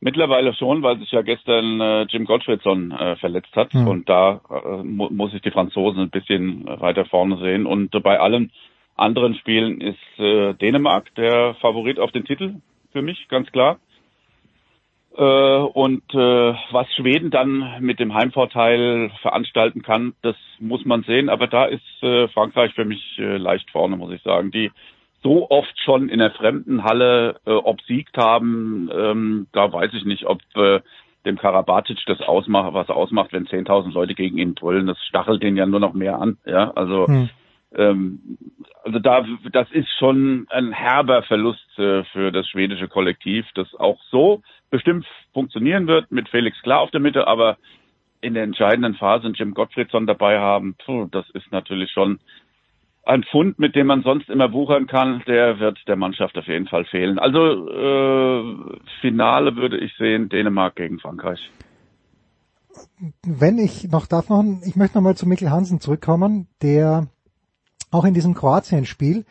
Mittlerweile 0.00 0.52
schon, 0.54 0.82
weil 0.82 0.98
sich 0.98 1.12
ja 1.12 1.22
gestern 1.22 1.80
äh, 1.80 2.02
Jim 2.10 2.24
Gottfriedson 2.24 2.90
äh, 2.90 3.14
verletzt 3.16 3.54
hat 3.54 3.72
mhm. 3.72 3.86
und 3.86 4.08
da 4.08 4.40
äh, 4.50 4.82
mu 4.82 5.08
muss 5.10 5.32
ich 5.32 5.42
die 5.42 5.52
Franzosen 5.52 6.00
ein 6.00 6.10
bisschen 6.10 6.64
weiter 6.64 7.04
vorne 7.04 7.38
sehen 7.38 7.66
und 7.66 7.90
bei 8.02 8.18
allen 8.18 8.50
anderen 8.96 9.36
Spielen 9.36 9.80
ist 9.80 10.18
äh, 10.18 10.54
Dänemark 10.54 11.14
der 11.14 11.54
Favorit 11.60 12.00
auf 12.00 12.10
den 12.10 12.24
Titel 12.24 12.56
für 12.90 13.02
mich, 13.02 13.28
ganz 13.28 13.52
klar. 13.52 13.78
Äh, 15.16 15.22
und 15.22 16.02
äh, 16.14 16.54
was 16.72 16.92
Schweden 16.96 17.30
dann 17.30 17.76
mit 17.78 18.00
dem 18.00 18.12
Heimvorteil 18.12 19.12
veranstalten 19.20 19.82
kann, 19.82 20.14
das 20.22 20.36
muss 20.58 20.84
man 20.84 21.04
sehen. 21.04 21.28
Aber 21.28 21.46
da 21.46 21.66
ist 21.66 21.82
Frankreich 22.34 22.74
für 22.74 22.84
mich 22.84 23.02
leicht 23.18 23.70
vorne, 23.70 23.96
muss 23.96 24.12
ich 24.12 24.22
sagen. 24.22 24.50
Die 24.50 24.72
so 25.22 25.48
oft 25.50 25.78
schon 25.80 26.08
in 26.08 26.18
der 26.18 26.32
fremden 26.32 26.84
Halle 26.84 27.40
äh, 27.46 27.52
obsiegt 27.52 28.16
haben, 28.16 28.90
ähm, 28.92 29.46
da 29.52 29.72
weiß 29.72 29.92
ich 29.94 30.04
nicht, 30.04 30.26
ob 30.26 30.40
äh, 30.56 30.80
dem 31.24 31.38
Karabatic 31.38 31.98
das 32.06 32.20
ausmacht, 32.20 32.74
was 32.74 32.88
ausmacht, 32.88 33.32
wenn 33.32 33.46
10.000 33.46 33.92
Leute 33.92 34.14
gegen 34.14 34.38
ihn 34.38 34.54
brüllen. 34.54 34.86
Das 34.86 34.98
stachelt 35.04 35.42
den 35.42 35.56
ja 35.56 35.66
nur 35.66 35.80
noch 35.80 35.94
mehr 35.94 36.18
an. 36.18 36.38
Ja, 36.44 36.72
also 36.72 37.06
hm. 37.06 37.30
ähm, 37.76 38.38
also 38.82 38.98
da 38.98 39.24
das 39.52 39.70
ist 39.70 39.88
schon 39.98 40.46
ein 40.50 40.72
herber 40.72 41.22
Verlust 41.22 41.78
äh, 41.78 42.02
für 42.04 42.32
das 42.32 42.48
schwedische 42.48 42.88
Kollektiv, 42.88 43.46
das 43.54 43.72
auch 43.76 44.00
so 44.10 44.42
bestimmt 44.70 45.06
funktionieren 45.32 45.86
wird 45.86 46.10
mit 46.10 46.28
Felix 46.28 46.60
Klar 46.62 46.80
auf 46.80 46.90
der 46.90 47.00
Mitte, 47.00 47.28
aber 47.28 47.56
in 48.20 48.34
der 48.34 48.44
entscheidenden 48.44 48.94
Phase 48.94 49.28
Jim 49.34 49.52
Gottfriedson 49.52 50.06
dabei 50.06 50.38
haben, 50.38 50.76
puh, 50.84 51.06
das 51.10 51.28
ist 51.30 51.50
natürlich 51.52 51.90
schon 51.90 52.20
ein 53.04 53.24
Fund, 53.24 53.58
mit 53.58 53.74
dem 53.74 53.88
man 53.88 54.02
sonst 54.02 54.28
immer 54.28 54.52
wuchern 54.52 54.86
kann, 54.86 55.22
der 55.26 55.58
wird 55.58 55.78
der 55.88 55.96
Mannschaft 55.96 56.38
auf 56.38 56.46
jeden 56.46 56.68
Fall 56.68 56.84
fehlen. 56.84 57.18
Also 57.18 57.68
äh, 57.68 58.80
Finale 59.00 59.56
würde 59.56 59.78
ich 59.78 59.92
sehen, 59.98 60.28
Dänemark 60.28 60.76
gegen 60.76 61.00
Frankreich. 61.00 61.50
Wenn 63.26 63.58
ich 63.58 63.90
noch 63.90 64.06
darf 64.06 64.28
noch, 64.28 64.44
ich 64.64 64.76
möchte 64.76 64.96
noch 64.96 65.02
mal 65.02 65.16
zu 65.16 65.26
Mikkel 65.26 65.50
Hansen 65.50 65.80
zurückkommen, 65.80 66.46
der 66.62 67.08
auch 67.90 68.04
in 68.04 68.14
diesem 68.14 68.34
Kroatien-Spiel, 68.34 69.24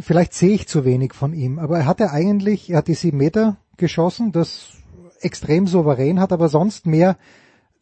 vielleicht 0.00 0.32
sehe 0.32 0.54
ich 0.54 0.66
zu 0.66 0.84
wenig 0.84 1.12
von 1.12 1.32
ihm, 1.34 1.58
aber 1.58 1.78
er 1.78 1.86
hatte 1.86 2.10
eigentlich, 2.10 2.70
er 2.70 2.78
hat 2.78 2.88
die 2.88 2.94
sieben 2.94 3.18
Meter 3.18 3.58
geschossen, 3.76 4.32
das 4.32 4.82
extrem 5.20 5.66
souverän, 5.66 6.20
hat 6.20 6.32
aber 6.32 6.48
sonst 6.48 6.86
mehr 6.86 7.16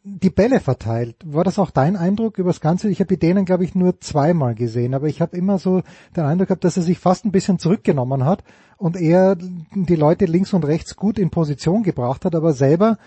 die 0.03 0.29
Bälle 0.29 0.59
verteilt. 0.59 1.15
War 1.23 1.45
das 1.45 1.57
auch 1.57 1.71
dein 1.71 1.95
Eindruck 1.95 2.37
über 2.37 2.49
das 2.49 2.59
Ganze? 2.59 2.89
Ich 2.89 2.99
habe 2.99 3.07
die 3.07 3.19
Dänen, 3.19 3.45
glaube 3.45 3.63
ich, 3.63 3.73
nur 3.73 3.99
zweimal 4.01 4.53
gesehen, 4.53 4.93
aber 4.93 5.07
ich 5.07 5.21
habe 5.21 5.35
immer 5.37 5.57
so 5.57 5.81
den 6.15 6.25
Eindruck 6.25 6.49
gehabt, 6.49 6.65
dass 6.65 6.75
er 6.75 6.83
sich 6.83 6.99
fast 6.99 7.25
ein 7.25 7.31
bisschen 7.31 7.57
zurückgenommen 7.57 8.25
hat 8.25 8.43
und 8.77 8.97
er 8.97 9.35
die 9.37 9.95
Leute 9.95 10.25
links 10.25 10.53
und 10.53 10.65
rechts 10.65 10.97
gut 10.97 11.17
in 11.17 11.31
Position 11.31 11.83
gebracht 11.83 12.25
hat, 12.25 12.35
aber 12.35 12.51
selber 12.51 12.97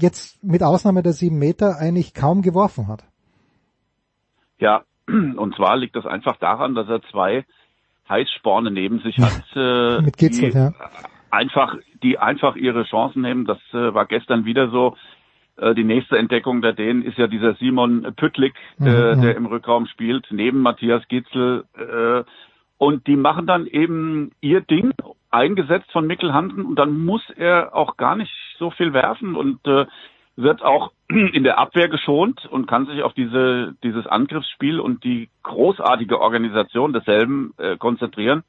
jetzt 0.00 0.42
mit 0.44 0.62
Ausnahme 0.62 1.02
der 1.02 1.12
sieben 1.12 1.38
Meter 1.38 1.78
eigentlich 1.78 2.14
kaum 2.14 2.42
geworfen 2.42 2.86
hat. 2.86 3.04
Ja, 4.58 4.84
und 5.08 5.56
zwar 5.56 5.76
liegt 5.76 5.96
das 5.96 6.06
einfach 6.06 6.36
daran, 6.36 6.76
dass 6.76 6.88
er 6.88 7.02
zwei 7.10 7.44
Heißsporne 8.08 8.70
neben 8.70 9.00
sich 9.00 9.18
hat, 9.18 9.42
äh, 9.56 10.02
mit 10.02 10.18
Gitzel, 10.18 10.50
die 10.50 10.56
ja. 10.56 10.72
einfach, 11.30 11.74
die 12.02 12.18
einfach 12.18 12.54
ihre 12.54 12.84
Chancen 12.84 13.22
nehmen. 13.22 13.44
Das 13.44 13.58
äh, 13.72 13.92
war 13.92 14.06
gestern 14.06 14.44
wieder 14.44 14.70
so 14.70 14.96
die 15.74 15.84
nächste 15.84 16.18
Entdeckung 16.18 16.62
der 16.62 16.72
Dänen 16.72 17.02
ist 17.02 17.18
ja 17.18 17.26
dieser 17.26 17.54
Simon 17.54 18.14
Püttlik, 18.16 18.54
äh, 18.80 19.14
mhm. 19.14 19.22
der 19.22 19.36
im 19.36 19.46
Rückraum 19.46 19.86
spielt, 19.86 20.26
neben 20.30 20.60
Matthias 20.60 21.06
Gitzel. 21.08 21.64
Äh, 21.76 22.24
und 22.78 23.06
die 23.06 23.16
machen 23.16 23.46
dann 23.46 23.66
eben 23.66 24.32
ihr 24.40 24.60
Ding, 24.60 24.92
eingesetzt 25.30 25.90
von 25.92 26.06
Mikkel 26.06 26.32
Hansen. 26.32 26.64
Und 26.64 26.76
dann 26.76 27.04
muss 27.04 27.22
er 27.36 27.74
auch 27.74 27.96
gar 27.96 28.16
nicht 28.16 28.32
so 28.58 28.70
viel 28.70 28.92
werfen 28.92 29.36
und 29.36 29.66
äh, 29.66 29.86
wird 30.36 30.62
auch 30.62 30.92
in 31.08 31.44
der 31.44 31.58
Abwehr 31.58 31.88
geschont 31.88 32.46
und 32.46 32.66
kann 32.66 32.86
sich 32.86 33.02
auf 33.02 33.12
diese, 33.14 33.74
dieses 33.82 34.06
Angriffsspiel 34.06 34.80
und 34.80 35.04
die 35.04 35.28
großartige 35.42 36.20
Organisation 36.20 36.92
desselben 36.92 37.54
äh, 37.58 37.76
konzentrieren. 37.76 38.42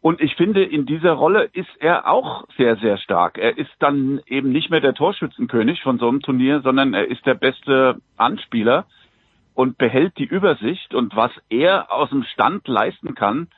Und 0.00 0.20
ich 0.20 0.36
finde, 0.36 0.62
in 0.62 0.86
dieser 0.86 1.12
Rolle 1.12 1.48
ist 1.52 1.68
er 1.80 2.08
auch 2.08 2.46
sehr, 2.56 2.76
sehr 2.76 2.98
stark. 2.98 3.36
Er 3.36 3.58
ist 3.58 3.70
dann 3.80 4.20
eben 4.26 4.50
nicht 4.50 4.70
mehr 4.70 4.80
der 4.80 4.94
Torschützenkönig 4.94 5.82
von 5.82 5.98
so 5.98 6.08
einem 6.08 6.22
Turnier, 6.22 6.60
sondern 6.60 6.94
er 6.94 7.08
ist 7.08 7.26
der 7.26 7.34
beste 7.34 8.00
Anspieler 8.16 8.86
und 9.54 9.76
behält 9.76 10.16
die 10.18 10.24
Übersicht 10.24 10.94
und 10.94 11.16
was 11.16 11.32
er 11.50 11.92
aus 11.92 12.10
dem 12.10 12.22
Stand 12.22 12.68
leisten 12.68 13.16
kann. 13.16 13.48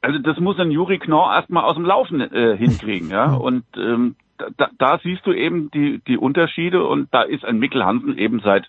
Also 0.00 0.18
das 0.20 0.38
muss 0.38 0.60
ein 0.60 0.70
Juri 0.70 0.98
Knorr 0.98 1.34
erstmal 1.34 1.64
aus 1.64 1.74
dem 1.74 1.84
Laufen 1.84 2.20
äh, 2.20 2.56
hinkriegen, 2.56 3.10
ja. 3.10 3.32
Und 3.34 3.64
ähm, 3.76 4.16
da, 4.56 4.68
da 4.78 4.98
siehst 4.98 5.26
du 5.26 5.32
eben 5.32 5.70
die, 5.70 6.00
die 6.06 6.18
Unterschiede 6.18 6.84
und 6.86 7.12
da 7.12 7.22
ist 7.22 7.44
ein 7.44 7.58
Mikkel 7.58 7.84
Hansen 7.84 8.18
eben 8.18 8.40
seit 8.40 8.68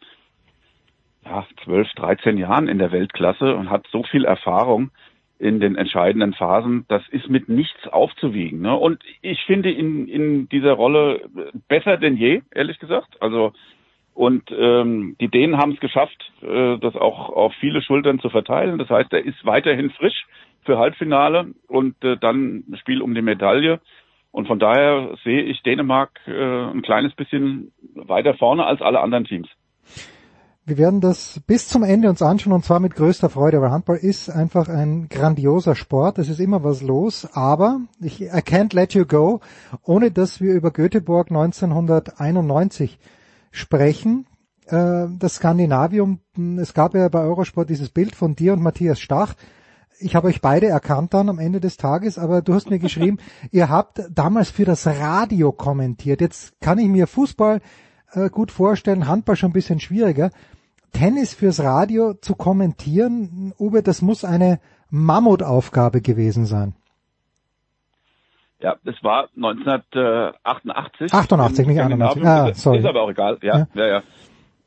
ja, 1.26 1.45
12, 1.64 1.91
13 1.95 2.38
Jahren 2.38 2.68
in 2.68 2.80
der 2.80 2.91
Weltklasse 2.91 3.56
und 3.56 3.70
hat 3.70 3.86
so 3.91 4.03
viel 4.03 4.26
Erfahrung 4.26 4.91
in 5.38 5.59
den 5.59 5.75
entscheidenden 5.75 6.33
Phasen, 6.33 6.86
das 6.88 7.03
ist 7.09 7.29
mit 7.29 7.49
nichts 7.49 7.88
aufzuwiegen. 7.88 8.61
Ne? 8.61 8.75
Und 8.75 9.03
ich 9.21 9.41
finde 9.45 9.71
in, 9.71 10.07
in 10.07 10.47
dieser 10.49 10.73
Rolle 10.73 11.29
besser 11.67 11.97
denn 11.97 12.15
je, 12.15 12.41
ehrlich 12.51 12.79
gesagt. 12.79 13.21
Also 13.21 13.53
und 14.15 14.49
ähm, 14.57 15.17
die 15.19 15.27
Dänen 15.27 15.57
haben 15.57 15.73
es 15.73 15.79
geschafft, 15.81 16.31
äh, 16.41 16.77
das 16.77 16.95
auch 16.95 17.29
auf 17.29 17.53
viele 17.59 17.81
Schultern 17.81 18.19
zu 18.19 18.29
verteilen. 18.29 18.77
Das 18.77 18.89
heißt, 18.89 19.11
er 19.11 19.25
ist 19.25 19.45
weiterhin 19.45 19.89
frisch 19.91 20.25
für 20.63 20.77
Halbfinale 20.77 21.47
und 21.67 22.01
äh, 22.01 22.15
dann 22.15 22.63
Spiel 22.79 23.01
um 23.01 23.13
die 23.13 23.21
Medaille. 23.21 23.81
Und 24.31 24.47
von 24.47 24.57
daher 24.57 25.15
sehe 25.25 25.43
ich 25.43 25.61
Dänemark 25.63 26.11
äh, 26.27 26.31
ein 26.31 26.81
kleines 26.81 27.13
bisschen 27.13 27.73
weiter 27.93 28.36
vorne 28.36 28.65
als 28.65 28.81
alle 28.81 29.01
anderen 29.01 29.25
Teams. 29.25 29.49
Wir 30.68 30.80
werden 30.80 30.99
das 30.99 31.41
bis 31.45 31.68
zum 31.68 31.84
Ende 31.84 32.09
uns 32.09 32.24
anschauen 32.24 32.51
und 32.51 32.66
zwar 32.66 32.80
mit 32.80 32.95
größter 32.95 33.30
Freude, 33.30 33.61
weil 33.61 33.70
Handball 33.70 33.97
ist 33.97 34.32
einfach 34.32 34.68
ein 34.68 35.09
grandioser 35.09 35.76
Sport. 35.76 36.18
Es 36.18 36.28
ist 36.28 36.39
immer 36.39 36.63
was 36.63 36.82
los, 36.82 37.28
aber 37.34 37.82
ich 38.01 38.22
I 38.22 38.39
can't 38.39 38.74
let 38.74 38.95
you 38.95 39.05
go, 39.05 39.41
ohne 39.84 40.09
dass 40.09 40.41
wir 40.41 40.55
über 40.55 40.72
Göteborg 40.72 41.30
1991 41.30 42.97
sprechen. 43.51 44.26
Äh, 44.66 45.05
das 45.20 45.36
Skandinavium, 45.36 46.22
es 46.57 46.74
gab 46.74 46.95
ja 46.95 47.09
bei 47.09 47.22
Eurosport 47.22 47.70
dieses 47.70 47.89
Bild 47.89 48.16
von 48.16 48.36
dir 48.36 48.53
und 48.53 48.63
Matthias 48.63 48.99
Stach. 48.99 49.36
Ich 49.99 50.16
habe 50.16 50.30
euch 50.30 50.41
beide 50.41 50.66
erkannt 50.66 51.13
dann 51.13 51.30
am 51.30 51.38
Ende 51.38 51.59
des 51.59 51.78
Tages, 51.78 52.18
aber 52.18 52.41
du 52.41 52.55
hast 52.55 52.72
mir 52.72 52.80
geschrieben, 52.80 53.20
ihr 53.51 53.70
habt 53.70 54.01
damals 54.11 54.49
für 54.49 54.66
das 54.66 54.88
Radio 54.88 55.51
kommentiert. 55.51 56.22
Jetzt 56.22 56.59
kann 56.59 56.80
ich 56.80 56.88
mir 56.88 57.05
Fußball 57.05 57.61
äh, 58.13 58.32
gut 58.32 58.51
vorstellen, 58.51 59.07
Handball 59.07 59.36
schon 59.36 59.51
ein 59.51 59.53
bisschen 59.53 59.80
schwieriger. 59.80 60.32
Tennis 60.96 61.34
fürs 61.34 61.62
Radio 61.62 62.14
zu 62.14 62.36
kommentieren, 62.36 63.54
Uwe, 63.60 63.84
das 63.84 64.02
muss 64.02 64.24
eine 64.24 64.60
Mammutaufgabe 64.89 66.00
gewesen 66.02 66.46
sein. 66.46 66.74
Ja, 68.62 68.78
es 68.86 69.04
war 69.04 69.28
1988. 69.36 71.14
88, 71.14 71.68
nicht 71.68 71.82
91. 71.82 72.26
Ah, 72.26 72.54
sorry. 72.54 72.78
Ist 72.78 72.86
aber 72.86 73.02
auch 73.02 73.10
egal. 73.10 73.38
Ja, 73.41 73.68
ja, 73.74 73.86
ja. 73.86 74.04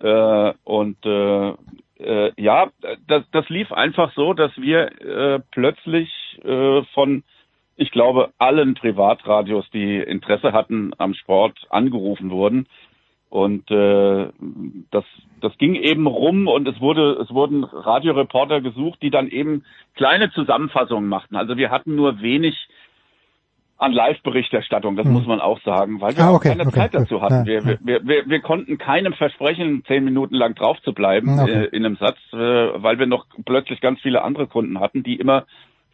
ja. 0.03 0.49
Äh, 0.51 0.55
und 0.65 0.99
äh, 1.07 1.55
äh, 1.99 2.33
ja, 2.37 2.69
das, 3.07 3.25
das 3.33 3.49
lief 3.49 3.73
einfach 3.73 4.13
so, 4.15 4.35
dass 4.35 4.53
wir 4.59 5.01
äh, 5.01 5.41
plötzlich 5.51 6.11
äh, 6.45 6.83
von, 6.93 7.25
ich 7.77 7.91
glaube, 7.91 8.33
allen 8.37 8.75
Privatradios, 8.75 9.65
die 9.71 9.97
Interesse 9.97 10.53
hatten 10.53 10.93
am 10.99 11.15
Sport, 11.15 11.59
angerufen 11.71 12.31
wurden 12.31 12.67
und 13.31 13.71
äh, 13.71 14.29
das, 14.91 15.05
das 15.41 15.57
ging 15.59 15.75
eben 15.75 16.07
rum 16.07 16.49
und 16.49 16.67
es 16.67 16.81
wurde, 16.81 17.13
es 17.23 17.31
wurden 17.31 17.65
Radioreporter 17.65 18.61
gesucht, 18.61 19.01
die 19.03 19.11
dann 19.11 19.29
eben 19.29 19.65
kleine 19.97 20.31
Zusammenfassungen 20.33 21.09
machten. 21.09 21.37
Also 21.37 21.57
wir 21.57 21.71
hatten 21.71 21.95
nur 21.95 22.21
wenig 22.23 22.57
an 23.77 23.93
Live-Berichterstattung, 23.93 24.97
das 24.97 25.07
hm. 25.07 25.13
muss 25.13 25.27
man 25.27 25.41
auch 25.41 25.61
sagen, 25.63 26.01
weil 26.01 26.17
wir 26.17 26.25
ah, 26.25 26.33
okay, 26.33 26.49
keine 26.49 26.63
okay, 26.63 26.75
Zeit 26.75 26.95
dazu 26.95 27.23
hatten. 27.23 27.47
Ja, 27.47 27.65
wir, 27.65 27.79
wir, 27.81 28.07
wir, 28.07 28.27
wir 28.27 28.41
konnten 28.41 28.77
keinem 28.77 29.13
versprechen, 29.13 29.85
zehn 29.87 30.05
Minuten 30.05 30.35
lang 30.35 30.57
drauf 30.57 30.81
zu 30.83 30.93
bleiben 30.93 31.39
okay. 31.39 31.65
äh, 31.65 31.65
in 31.67 31.85
einem 31.85 31.97
Satz, 31.97 32.19
äh, 32.33 32.37
weil 32.37 32.99
wir 32.99 33.07
noch 33.07 33.27
plötzlich 33.45 33.81
ganz 33.81 34.01
viele 34.01 34.23
andere 34.23 34.49
Kunden 34.49 34.81
hatten, 34.81 35.05
die 35.05 35.15
immer 35.15 35.45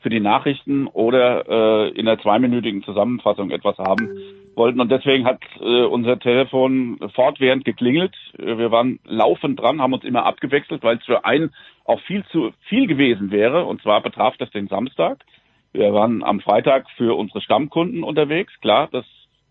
für 0.05 0.11
die 0.11 0.20
Nachrichten 0.20 0.86
oder 0.86 1.48
äh, 1.48 1.88
in 1.98 2.05
der 2.05 2.18
zweiminütigen 2.18 2.82
Zusammenfassung 2.82 3.50
etwas 3.50 3.78
haben 3.78 4.11
wollten. 4.55 4.78
Und 4.78 4.92
deswegen 4.92 5.24
hat 5.24 5.40
äh, 5.61 5.84
unser 5.84 6.18
Telefon 6.18 6.98
fortwährend 7.14 7.64
geklingelt. 7.64 8.14
Wir 8.36 8.70
waren 8.70 9.00
laufend 9.07 9.59
dran, 9.59 9.80
haben 9.80 9.94
uns 9.94 10.05
immer 10.05 10.26
abgewechselt, 10.26 10.82
weil 10.82 10.98
es 10.98 11.05
für 11.07 11.24
einen 11.24 11.55
auch 11.86 12.00
viel 12.02 12.22
zu 12.26 12.52
viel 12.68 12.86
gewesen 12.86 13.30
wäre. 13.30 13.64
Und 13.64 13.80
zwar 13.80 14.02
betraf 14.02 14.36
das 14.36 14.50
den 14.50 14.68
Samstag. 14.68 15.24
Wir 15.72 15.94
waren 15.94 16.22
am 16.22 16.40
Freitag 16.40 16.84
für 16.98 17.16
unsere 17.16 17.40
Stammkunden 17.40 18.05
unterwegs. 18.05 18.52
Klar, 18.61 18.90
das 18.92 19.07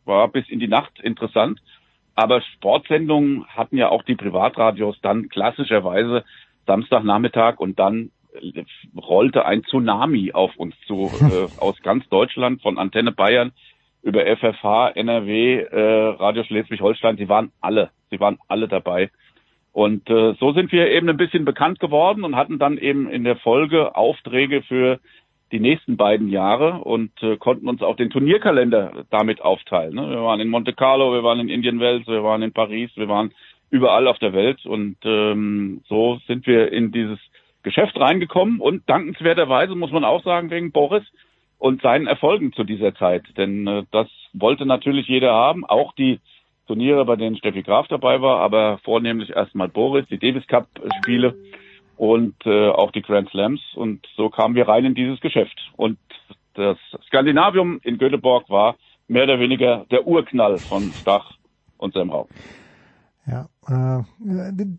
war 0.05 0.27
bis 0.27 0.47
in 0.49 0.59
die 0.59 0.67
Nacht 0.67 0.99
interessant. 0.99 1.61
Aber 2.13 2.41
Sportsendungen 2.41 3.47
hatten 3.47 3.75
ja 3.75 3.89
auch 3.89 4.03
die 4.03 4.15
Privatradios 4.15 5.01
dann 5.01 5.29
klassischerweise 5.29 6.23
Samstagnachmittag 6.67 7.57
und 7.57 7.79
dann 7.79 8.11
rollte 8.95 9.45
ein 9.45 9.63
Tsunami 9.63 10.31
auf 10.33 10.55
uns 10.57 10.75
zu, 10.87 11.11
äh, 11.21 11.59
aus 11.59 11.81
ganz 11.81 12.07
Deutschland, 12.09 12.61
von 12.61 12.77
Antenne 12.77 13.11
Bayern 13.11 13.51
über 14.01 14.25
FFH, 14.25 14.89
NRW, 14.95 15.61
äh, 15.61 16.07
Radio 16.19 16.43
Schleswig-Holstein, 16.43 17.17
sie 17.17 17.29
waren 17.29 17.51
alle, 17.61 17.89
sie 18.09 18.19
waren 18.19 18.37
alle 18.47 18.67
dabei. 18.67 19.09
Und 19.71 20.07
äh, 20.09 20.35
so 20.39 20.53
sind 20.53 20.71
wir 20.71 20.91
eben 20.91 21.09
ein 21.09 21.17
bisschen 21.17 21.45
bekannt 21.45 21.79
geworden 21.79 22.23
und 22.23 22.35
hatten 22.35 22.59
dann 22.59 22.77
eben 22.77 23.09
in 23.09 23.23
der 23.23 23.37
Folge 23.37 23.95
Aufträge 23.95 24.61
für 24.61 24.99
die 25.51 25.59
nächsten 25.59 25.97
beiden 25.97 26.29
Jahre 26.29 26.83
und 26.83 27.11
äh, 27.23 27.37
konnten 27.37 27.67
uns 27.69 27.81
auch 27.81 27.95
den 27.95 28.09
Turnierkalender 28.09 29.05
damit 29.09 29.41
aufteilen. 29.41 29.95
Ne? 29.95 30.09
Wir 30.09 30.21
waren 30.21 30.39
in 30.39 30.49
Monte 30.49 30.73
Carlo, 30.73 31.13
wir 31.13 31.23
waren 31.23 31.39
in 31.39 31.49
Indian 31.49 31.79
Wells, 31.79 32.07
wir 32.07 32.23
waren 32.23 32.41
in 32.41 32.53
Paris, 32.53 32.91
wir 32.95 33.07
waren 33.07 33.33
überall 33.69 34.07
auf 34.07 34.19
der 34.19 34.33
Welt 34.33 34.65
und 34.65 34.97
ähm, 35.03 35.81
so 35.87 36.19
sind 36.27 36.45
wir 36.45 36.71
in 36.71 36.91
dieses 36.91 37.19
Geschäft 37.63 37.99
reingekommen 37.99 38.59
und 38.59 38.87
dankenswerterweise 38.89 39.75
muss 39.75 39.91
man 39.91 40.03
auch 40.03 40.23
sagen, 40.23 40.51
wegen 40.51 40.71
Boris 40.71 41.03
und 41.57 41.81
seinen 41.81 42.07
Erfolgen 42.07 42.53
zu 42.53 42.63
dieser 42.63 42.93
Zeit. 42.93 43.23
Denn 43.37 43.65
äh, 43.67 43.83
das 43.91 44.07
wollte 44.33 44.65
natürlich 44.65 45.07
jeder 45.07 45.33
haben, 45.33 45.65
auch 45.65 45.93
die 45.93 46.19
Turniere, 46.67 47.05
bei 47.05 47.15
denen 47.15 47.37
Steffi 47.37 47.61
Graf 47.61 47.87
dabei 47.87 48.21
war, 48.21 48.39
aber 48.39 48.79
vornehmlich 48.83 49.31
erstmal 49.31 49.69
Boris, 49.69 50.05
die 50.09 50.17
Davis 50.17 50.47
Cup 50.47 50.67
Spiele 50.99 51.35
und 51.97 52.35
äh, 52.45 52.69
auch 52.69 52.91
die 52.91 53.01
Grand 53.01 53.29
Slams. 53.29 53.61
Und 53.75 54.07
so 54.15 54.29
kamen 54.29 54.55
wir 54.55 54.67
rein 54.67 54.85
in 54.85 54.95
dieses 54.95 55.19
Geschäft. 55.19 55.57
Und 55.75 55.97
das 56.53 56.77
Skandinavium 57.07 57.79
in 57.83 57.97
Göteborg 57.97 58.49
war 58.49 58.75
mehr 59.07 59.23
oder 59.23 59.39
weniger 59.39 59.85
der 59.91 60.07
Urknall 60.07 60.61
von 60.67 60.93
Stach 60.99 61.33
und 61.77 61.93
seinem 61.93 62.11
Raum. 62.11 62.27
Ja, 63.25 63.47
äh, 63.67 64.03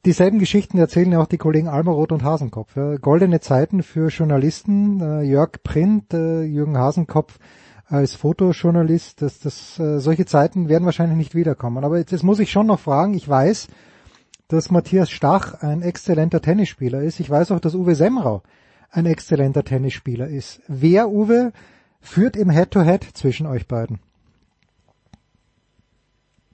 dieselben 0.04 0.38
Geschichten 0.38 0.76
erzählen 0.76 1.10
ja 1.12 1.20
auch 1.20 1.26
die 1.26 1.38
Kollegen 1.38 1.68
Almeroth 1.68 2.12
und 2.12 2.22
Hasenkopf. 2.22 2.74
Goldene 3.00 3.40
Zeiten 3.40 3.82
für 3.82 4.08
Journalisten, 4.08 5.00
äh, 5.00 5.22
Jörg 5.22 5.62
Print, 5.62 6.12
äh, 6.12 6.42
Jürgen 6.42 6.76
Hasenkopf 6.76 7.38
als 7.86 8.14
Fotojournalist, 8.14 9.22
das, 9.22 9.40
das, 9.40 9.78
äh, 9.78 9.98
solche 9.98 10.26
Zeiten 10.26 10.68
werden 10.68 10.84
wahrscheinlich 10.84 11.16
nicht 11.16 11.34
wiederkommen. 11.34 11.84
Aber 11.84 11.98
jetzt, 11.98 12.12
jetzt 12.12 12.22
muss 12.22 12.38
ich 12.38 12.50
schon 12.50 12.66
noch 12.66 12.80
fragen, 12.80 13.14
ich 13.14 13.28
weiß, 13.28 13.68
dass 14.48 14.70
Matthias 14.70 15.10
Stach 15.10 15.54
ein 15.62 15.82
exzellenter 15.82 16.40
Tennisspieler 16.40 17.02
ist. 17.02 17.20
Ich 17.20 17.30
weiß 17.30 17.50
auch, 17.50 17.60
dass 17.60 17.74
Uwe 17.74 17.94
Semrau 17.94 18.42
ein 18.90 19.06
exzellenter 19.06 19.64
Tennisspieler 19.64 20.28
ist. 20.28 20.60
Wer, 20.68 21.08
Uwe, 21.08 21.52
führt 22.00 22.36
im 22.36 22.50
Head-to-Head 22.50 23.04
-Head 23.04 23.14
zwischen 23.14 23.46
euch 23.46 23.66
beiden? 23.66 24.00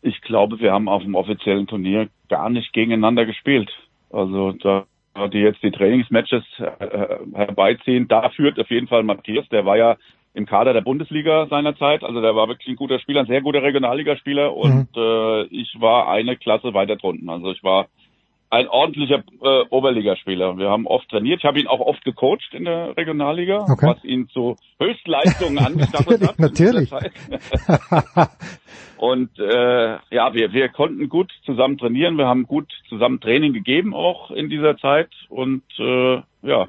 Ich 0.03 0.21
glaube, 0.23 0.61
wir 0.61 0.73
haben 0.73 0.89
auf 0.89 1.03
dem 1.03 1.15
offiziellen 1.15 1.67
Turnier 1.67 2.09
gar 2.29 2.51
nicht 2.51 2.73
gegeneinander 2.73 3.27
gespielt. 3.27 3.71
Also 4.11 4.53
da 4.53 4.87
die 5.33 5.39
jetzt 5.39 5.63
die 5.63 5.71
Trainingsmatches 5.71 6.45
äh, 6.59 7.19
herbeiziehen, 7.35 8.09
da 8.09 8.31
führt 8.31 8.59
auf 8.59 8.71
jeden 8.71 8.87
Fall 8.87 9.03
Matthias, 9.03 9.49
der 9.49 9.67
war 9.67 9.77
ja 9.77 9.97
im 10.33 10.47
Kader 10.47 10.73
der 10.73 10.83
Bundesliga 10.83 11.47
seinerzeit, 11.49 12.05
also 12.05 12.21
der 12.21 12.37
war 12.37 12.49
wirklich 12.49 12.69
ein 12.69 12.77
guter 12.77 13.01
Spieler, 13.01 13.21
ein 13.21 13.27
sehr 13.27 13.43
guter 13.43 13.63
Regionalligaspieler 13.63 14.55
und 14.55 14.97
mhm. 14.97 15.03
äh, 15.03 15.43
ich 15.47 15.75
war 15.81 16.09
eine 16.09 16.37
Klasse 16.37 16.73
weiter 16.73 16.97
drunten. 16.97 17.29
Also 17.29 17.51
ich 17.51 17.63
war 17.65 17.89
ein 18.51 18.69
ordentlicher 18.69 19.23
äh, 19.43 19.63
Oberligaspieler. 19.71 20.59
Wir 20.59 20.71
haben 20.71 20.87
oft 20.87 21.09
trainiert. 21.09 21.39
Ich 21.39 21.45
habe 21.45 21.61
ihn 21.61 21.69
auch 21.69 21.81
oft 21.81 22.05
gecoacht 22.05 22.53
in 22.53 22.65
der 22.65 22.97
Regionalliga, 22.97 23.65
okay. 23.71 23.95
was 23.95 24.05
ihn 24.05 24.29
zu 24.29 24.57
Höchstleistungen 24.81 25.59
angestachelt 25.65 26.27
hat. 26.27 26.39
Natürlich. 26.39 26.91
Und 28.97 29.39
äh, 29.39 29.99
ja, 30.11 30.35
wir, 30.35 30.53
wir 30.53 30.69
konnten 30.69 31.09
gut 31.09 31.33
zusammen 31.47 31.79
trainieren. 31.79 32.19
Wir 32.19 32.27
haben 32.27 32.47
gut 32.47 32.71
zusammen 32.89 33.21
Training 33.21 33.53
gegeben 33.53 33.95
auch 33.95 34.31
in 34.31 34.51
dieser 34.51 34.77
Zeit. 34.79 35.09
Und 35.29 35.63
äh, 35.79 36.21
ja, 36.43 36.67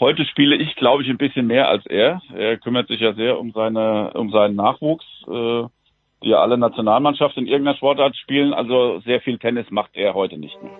heute 0.00 0.24
spiele 0.24 0.56
ich, 0.56 0.74
glaube 0.74 1.02
ich, 1.02 1.10
ein 1.10 1.18
bisschen 1.18 1.46
mehr 1.46 1.68
als 1.68 1.84
er. 1.86 2.22
Er 2.34 2.56
kümmert 2.56 2.88
sich 2.88 3.00
ja 3.00 3.12
sehr 3.12 3.38
um 3.38 3.52
seine 3.52 4.12
um 4.14 4.30
seinen 4.30 4.56
Nachwuchs. 4.56 5.04
Äh, 5.28 5.64
die 6.22 6.30
ja 6.30 6.38
alle 6.40 6.58
Nationalmannschaft 6.58 7.36
in 7.36 7.46
irgendeiner 7.46 7.76
Sportart 7.76 8.16
spielen. 8.16 8.52
Also 8.52 9.00
sehr 9.00 9.20
viel 9.20 9.38
Tennis 9.38 9.66
macht 9.70 9.90
er 9.94 10.14
heute 10.14 10.38
nicht 10.38 10.60
mehr. 10.62 10.72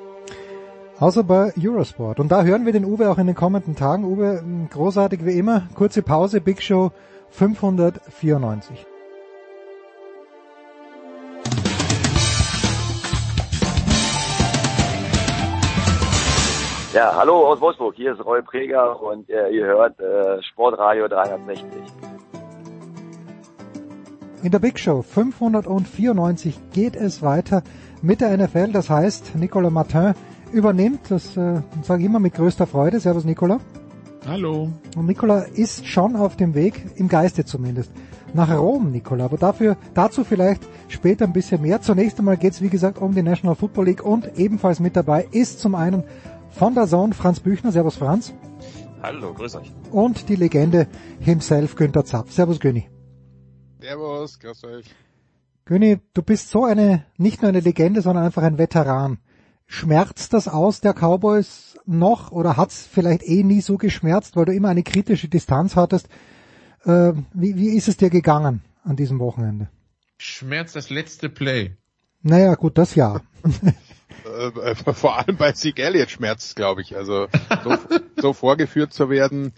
Außer 1.00 1.22
bei 1.22 1.52
Eurosport. 1.56 2.18
Und 2.18 2.32
da 2.32 2.42
hören 2.42 2.66
wir 2.66 2.72
den 2.72 2.84
Uwe 2.84 3.08
auch 3.10 3.18
in 3.18 3.26
den 3.28 3.36
kommenden 3.36 3.76
Tagen. 3.76 4.04
Uwe, 4.04 4.42
großartig 4.70 5.24
wie 5.24 5.38
immer. 5.38 5.62
Kurze 5.76 6.02
Pause, 6.02 6.40
Big 6.40 6.60
Show 6.60 6.90
594. 7.30 8.86
Ja, 16.94 17.14
hallo 17.14 17.46
aus 17.46 17.60
Wolfsburg. 17.60 17.94
Hier 17.94 18.12
ist 18.12 18.24
Roy 18.24 18.42
Preger 18.42 19.00
und 19.00 19.30
äh, 19.30 19.50
ihr 19.50 19.66
hört 19.66 20.00
äh, 20.00 20.42
Sportradio 20.42 21.06
360. 21.06 22.07
In 24.40 24.52
der 24.52 24.60
Big 24.60 24.78
Show 24.78 25.02
594 25.02 26.60
geht 26.72 26.94
es 26.94 27.22
weiter 27.22 27.64
mit 28.02 28.20
der 28.20 28.36
NFL. 28.38 28.70
Das 28.70 28.88
heißt, 28.88 29.34
Nicolas 29.34 29.72
Martin 29.72 30.14
übernimmt, 30.52 31.00
das 31.08 31.36
äh, 31.36 31.60
sage 31.82 32.02
ich 32.02 32.06
immer 32.06 32.20
mit 32.20 32.34
größter 32.34 32.68
Freude. 32.68 33.00
Servus 33.00 33.24
Nicolas. 33.24 33.60
Hallo. 34.28 34.70
Und 34.96 35.06
Nicolas 35.06 35.48
ist 35.48 35.86
schon 35.86 36.14
auf 36.14 36.36
dem 36.36 36.54
Weg, 36.54 36.84
im 36.96 37.08
Geiste 37.08 37.44
zumindest, 37.44 37.90
nach 38.32 38.56
Rom, 38.56 38.92
Nicolas. 38.92 39.24
Aber 39.24 39.38
dafür, 39.38 39.76
dazu 39.94 40.22
vielleicht 40.22 40.62
später 40.86 41.24
ein 41.24 41.32
bisschen 41.32 41.62
mehr. 41.62 41.80
Zunächst 41.80 42.20
einmal 42.20 42.36
geht 42.36 42.52
es, 42.52 42.62
wie 42.62 42.68
gesagt, 42.68 42.98
um 42.98 43.14
die 43.14 43.22
National 43.22 43.56
Football 43.56 43.86
League 43.86 44.04
und 44.04 44.38
ebenfalls 44.38 44.78
mit 44.78 44.94
dabei 44.94 45.26
ist 45.32 45.58
zum 45.58 45.74
einen 45.74 46.04
von 46.50 46.74
der 46.74 46.86
Zone 46.86 47.12
Franz 47.12 47.40
Büchner. 47.40 47.72
Servus 47.72 47.96
Franz. 47.96 48.32
Hallo, 49.02 49.32
grüß 49.34 49.56
euch. 49.56 49.72
Und 49.90 50.28
die 50.28 50.36
Legende 50.36 50.86
himself, 51.18 51.74
Günther 51.74 52.04
Zapf. 52.04 52.32
Servus 52.32 52.60
Günni. 52.60 52.88
Servus, 53.80 54.40
grüß 54.40 54.64
euch. 54.64 54.86
Göni, 55.64 56.00
du 56.12 56.22
bist 56.22 56.50
so 56.50 56.64
eine, 56.64 57.04
nicht 57.16 57.42
nur 57.42 57.50
eine 57.50 57.60
Legende, 57.60 58.02
sondern 58.02 58.24
einfach 58.24 58.42
ein 58.42 58.58
Veteran. 58.58 59.18
Schmerzt 59.66 60.32
das 60.32 60.48
aus 60.48 60.80
der 60.80 60.94
Cowboys 60.94 61.78
noch 61.86 62.32
oder 62.32 62.56
hat's 62.56 62.88
vielleicht 62.90 63.22
eh 63.22 63.44
nie 63.44 63.60
so 63.60 63.76
geschmerzt, 63.76 64.34
weil 64.34 64.46
du 64.46 64.54
immer 64.54 64.70
eine 64.70 64.82
kritische 64.82 65.28
Distanz 65.28 65.76
hattest? 65.76 66.08
Äh, 66.84 67.12
wie, 67.34 67.56
wie 67.56 67.76
ist 67.76 67.86
es 67.86 67.96
dir 67.96 68.10
gegangen 68.10 68.62
an 68.82 68.96
diesem 68.96 69.20
Wochenende? 69.20 69.68
Schmerzt 70.16 70.74
das 70.74 70.90
letzte 70.90 71.28
Play. 71.28 71.76
Naja, 72.22 72.54
gut, 72.56 72.78
das 72.78 72.96
ja. 72.96 73.20
Äh, 74.24 74.74
vor 74.74 75.18
allem 75.18 75.36
bei 75.36 75.52
Sieg 75.52 75.78
Elliott 75.78 76.10
schmerzt, 76.10 76.56
glaube 76.56 76.82
ich. 76.82 76.96
Also 76.96 77.28
so, 77.62 77.78
so 78.20 78.32
vorgeführt 78.32 78.92
zu 78.92 79.08
werden, 79.10 79.52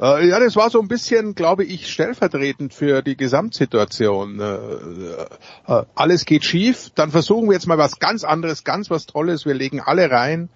äh, 0.00 0.28
ja, 0.28 0.40
das 0.40 0.56
war 0.56 0.70
so 0.70 0.80
ein 0.80 0.88
bisschen, 0.88 1.34
glaube 1.34 1.64
ich, 1.64 1.90
stellvertretend 1.90 2.72
für 2.72 3.02
die 3.02 3.16
Gesamtsituation. 3.16 4.40
Äh, 4.40 5.72
äh, 5.72 5.84
alles 5.94 6.24
geht 6.24 6.44
schief, 6.44 6.90
dann 6.94 7.10
versuchen 7.10 7.48
wir 7.48 7.54
jetzt 7.54 7.66
mal 7.66 7.78
was 7.78 7.98
ganz 7.98 8.24
anderes, 8.24 8.64
ganz 8.64 8.90
was 8.90 9.06
Tolles. 9.06 9.44
Wir 9.44 9.54
legen 9.54 9.80
alle 9.80 10.10
rein 10.10 10.48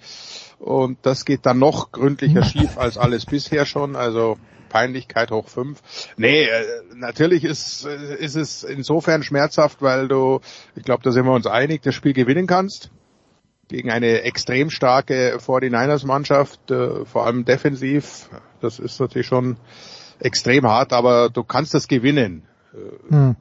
und 0.59 0.99
das 1.03 1.25
geht 1.25 1.45
dann 1.45 1.59
noch 1.59 1.93
gründlicher 1.93 2.43
schief 2.45 2.79
als 2.79 2.97
alles 2.97 3.27
bisher 3.27 3.67
schon. 3.67 3.97
Also 3.97 4.39
Peinlichkeit 4.71 5.31
hoch 5.31 5.49
fünf. 5.49 5.83
Nee, 6.17 6.45
äh, 6.45 6.65
natürlich 6.95 7.45
ist, 7.45 7.85
ist 7.85 8.35
es 8.35 8.65
insofern 8.65 9.23
schmerzhaft, 9.23 9.83
weil 9.83 10.09
du, 10.09 10.41
ich 10.75 10.85
glaube, 10.85 11.03
da 11.03 11.13
sind 11.13 11.27
wir 11.27 11.33
uns 11.33 11.47
einig, 11.47 11.83
das 11.83 11.95
Spiel 11.95 12.15
gewinnen 12.15 12.47
kannst 12.47 12.91
gegen 13.69 13.91
eine 13.91 14.23
extrem 14.23 14.71
starke 14.71 15.39
49ers-Mannschaft, 15.39 16.71
äh, 16.71 17.05
vor 17.05 17.27
allem 17.27 17.45
defensiv. 17.45 18.29
Das 18.61 18.79
ist 18.79 19.01
natürlich 19.01 19.27
schon 19.27 19.57
extrem 20.21 20.67
hart, 20.67 20.93
aber 20.93 21.31
du 21.31 21.45
kannst 21.45 21.75
das 21.75 21.89
gewinnen. 21.89 22.45
Äh, 22.73 23.13
hm. 23.13 23.37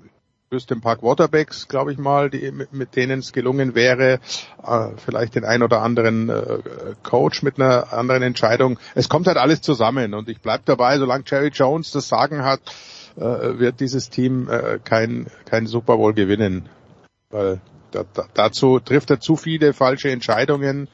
Du 0.50 0.58
wirst 0.58 0.72
ein 0.72 0.82
paar 0.82 0.98
Quarterbacks, 0.98 1.68
glaube 1.68 1.92
ich 1.92 1.98
mal, 1.98 2.30
die, 2.30 2.52
mit, 2.52 2.74
mit 2.74 2.96
denen 2.96 3.20
es 3.20 3.34
gelungen 3.34 3.74
wäre, 3.74 4.20
äh, 4.64 4.90
vielleicht 5.04 5.36
den 5.36 5.46
ein 5.46 5.64
oder 5.64 5.82
anderen 5.82 6.30
äh, 6.30 6.60
Coach 7.02 7.42
mit 7.42 7.60
einer 7.60 7.92
anderen 7.92 8.22
Entscheidung. 8.22 8.78
Es 8.94 9.10
kommt 9.10 9.28
halt 9.28 9.38
alles 9.38 9.62
zusammen 9.62 10.14
und 10.14 10.30
ich 10.30 10.42
bleib 10.42 10.66
dabei, 10.66 11.00
solange 11.00 11.24
Jerry 11.26 11.50
Jones 11.50 11.92
das 11.92 12.08
Sagen 12.08 12.44
hat, 12.44 12.62
wird 13.16 13.80
dieses 13.80 14.10
Team 14.10 14.50
kein, 14.86 15.28
kein 15.46 15.68
Super 15.68 15.98
Bowl 15.98 16.16
gewinnen. 16.16 16.68
Weil 17.30 17.62
da, 17.94 18.04
da, 18.14 18.26
dazu 18.34 18.80
trifft 18.80 19.10
er 19.12 19.20
zu 19.20 19.36
viele 19.36 19.74
falsche 19.74 20.10
Entscheidungen. 20.10 20.88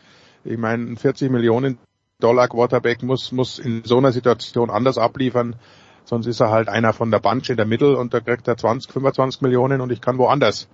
Ich 0.43 0.57
meine, 0.57 0.83
ein 0.83 0.97
40 0.97 1.31
Millionen 1.31 1.77
Dollar 2.19 2.47
Quarterback 2.47 3.01
muss, 3.03 3.31
muss 3.31 3.59
in 3.59 3.83
so 3.85 3.97
einer 3.97 4.11
Situation 4.11 4.69
anders 4.69 4.97
abliefern. 4.97 5.55
Sonst 6.03 6.27
ist 6.27 6.39
er 6.39 6.49
halt 6.49 6.69
einer 6.69 6.93
von 6.93 7.11
der 7.11 7.19
Bunch 7.19 7.49
in 7.49 7.57
der 7.57 7.65
Mitte 7.65 7.97
und 7.97 8.13
da 8.13 8.19
kriegt 8.19 8.47
er 8.47 8.57
20, 8.57 8.91
25 8.91 9.41
Millionen 9.41 9.79
und 9.79 9.91
ich 9.91 10.01
kann 10.01 10.17
woanders 10.17 10.67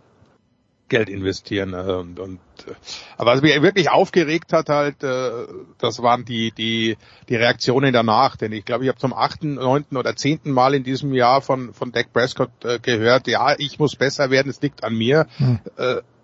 Geld 0.87 1.09
investieren. 1.09 1.73
Äh, 1.73 1.93
und, 1.93 2.19
und, 2.19 2.39
äh, 2.67 2.73
aber 3.17 3.33
was 3.33 3.41
mich 3.41 3.59
wirklich 3.61 3.89
aufgeregt 3.89 4.53
hat 4.53 4.69
halt, 4.69 5.03
äh, 5.03 5.29
das 5.77 6.01
waren 6.01 6.25
die, 6.25 6.51
die, 6.51 6.97
die 7.27 7.35
Reaktionen 7.35 7.91
danach. 7.91 8.35
Denn 8.37 8.51
ich 8.51 8.65
glaube, 8.65 8.83
ich 8.83 8.89
habe 8.89 8.99
zum 8.99 9.13
achten, 9.13 9.55
neunten 9.55 9.97
oder 9.97 10.15
zehnten 10.15 10.51
Mal 10.51 10.73
in 10.73 10.83
diesem 10.83 11.13
Jahr 11.13 11.41
von, 11.41 11.73
von 11.73 11.91
Dak 11.91 12.13
Prescott 12.13 12.51
gehört, 12.81 13.27
ja, 13.27 13.55
ich 13.57 13.79
muss 13.79 13.95
besser 13.95 14.29
werden, 14.29 14.49
es 14.49 14.61
liegt 14.61 14.83
an 14.83 14.95
mir. 14.95 15.27
Hm 15.37 15.59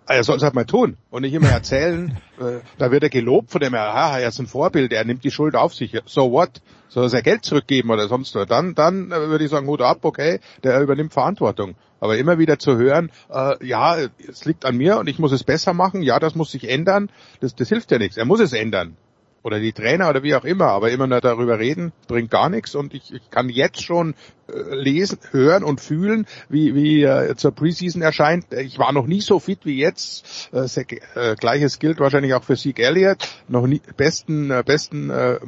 er 0.06 0.24
soll 0.24 0.36
es 0.36 0.42
halt 0.42 0.54
mal 0.54 0.64
tun 0.64 0.96
und 1.10 1.22
nicht 1.22 1.34
immer 1.34 1.50
erzählen, 1.50 2.18
äh, 2.40 2.60
da 2.78 2.90
wird 2.90 3.02
er 3.02 3.10
gelobt 3.10 3.50
von 3.50 3.60
dem, 3.60 3.74
aha, 3.74 4.18
er 4.18 4.28
ist 4.28 4.38
ein 4.38 4.46
Vorbild, 4.46 4.92
er 4.92 5.04
nimmt 5.04 5.24
die 5.24 5.30
Schuld 5.30 5.54
auf 5.54 5.74
sich. 5.74 5.98
So 6.06 6.32
what? 6.32 6.60
Soll 6.88 7.04
er 7.04 7.08
sein 7.08 7.22
Geld 7.22 7.44
zurückgeben 7.44 7.90
oder 7.90 8.08
sonst 8.08 8.34
was? 8.34 8.46
Dann, 8.46 8.74
dann 8.74 9.10
äh, 9.10 9.28
würde 9.28 9.44
ich 9.44 9.50
sagen, 9.50 9.66
Hut 9.66 9.80
ab, 9.80 9.98
okay, 10.02 10.40
der 10.62 10.80
übernimmt 10.80 11.12
Verantwortung. 11.12 11.74
Aber 12.00 12.18
immer 12.18 12.38
wieder 12.38 12.58
zu 12.58 12.76
hören, 12.76 13.10
äh, 13.32 13.64
ja, 13.66 13.96
es 14.28 14.44
liegt 14.44 14.64
an 14.64 14.76
mir 14.76 14.98
und 14.98 15.08
ich 15.08 15.18
muss 15.18 15.32
es 15.32 15.44
besser 15.44 15.72
machen, 15.72 16.02
ja, 16.02 16.18
das 16.18 16.34
muss 16.34 16.50
sich 16.50 16.68
ändern, 16.68 17.10
das, 17.40 17.54
das 17.54 17.68
hilft 17.68 17.90
ja 17.92 17.98
nichts. 17.98 18.16
Er 18.16 18.24
muss 18.24 18.40
es 18.40 18.52
ändern 18.52 18.96
oder 19.42 19.58
die 19.58 19.72
Trainer 19.72 20.08
oder 20.08 20.22
wie 20.22 20.34
auch 20.34 20.44
immer, 20.44 20.66
aber 20.66 20.90
immer 20.90 21.06
nur 21.06 21.20
darüber 21.20 21.58
reden 21.58 21.92
bringt 22.06 22.30
gar 22.30 22.48
nichts 22.48 22.74
und 22.74 22.94
ich, 22.94 23.12
ich 23.12 23.30
kann 23.30 23.48
jetzt 23.48 23.82
schon 23.82 24.14
äh, 24.48 24.74
lesen, 24.74 25.18
hören 25.30 25.64
und 25.64 25.80
fühlen, 25.80 26.26
wie, 26.48 26.74
wie 26.74 27.02
äh, 27.02 27.34
zur 27.36 27.52
Preseason 27.52 28.02
erscheint. 28.02 28.52
Ich 28.52 28.78
war 28.78 28.92
noch 28.92 29.06
nie 29.06 29.20
so 29.20 29.38
fit 29.38 29.60
wie 29.64 29.78
jetzt. 29.78 30.50
Äh, 30.52 30.66
sehr, 30.68 30.84
äh, 31.14 31.34
Gleiches 31.36 31.78
gilt 31.78 32.00
wahrscheinlich 32.00 32.34
auch 32.34 32.44
für 32.44 32.56
Sieg 32.56 32.78
Elliott. 32.78 33.28
Noch 33.48 33.66
nie 33.66 33.82
besten 33.96 34.50
äh, 34.50 34.62
besten 34.64 35.10
äh, 35.10 35.38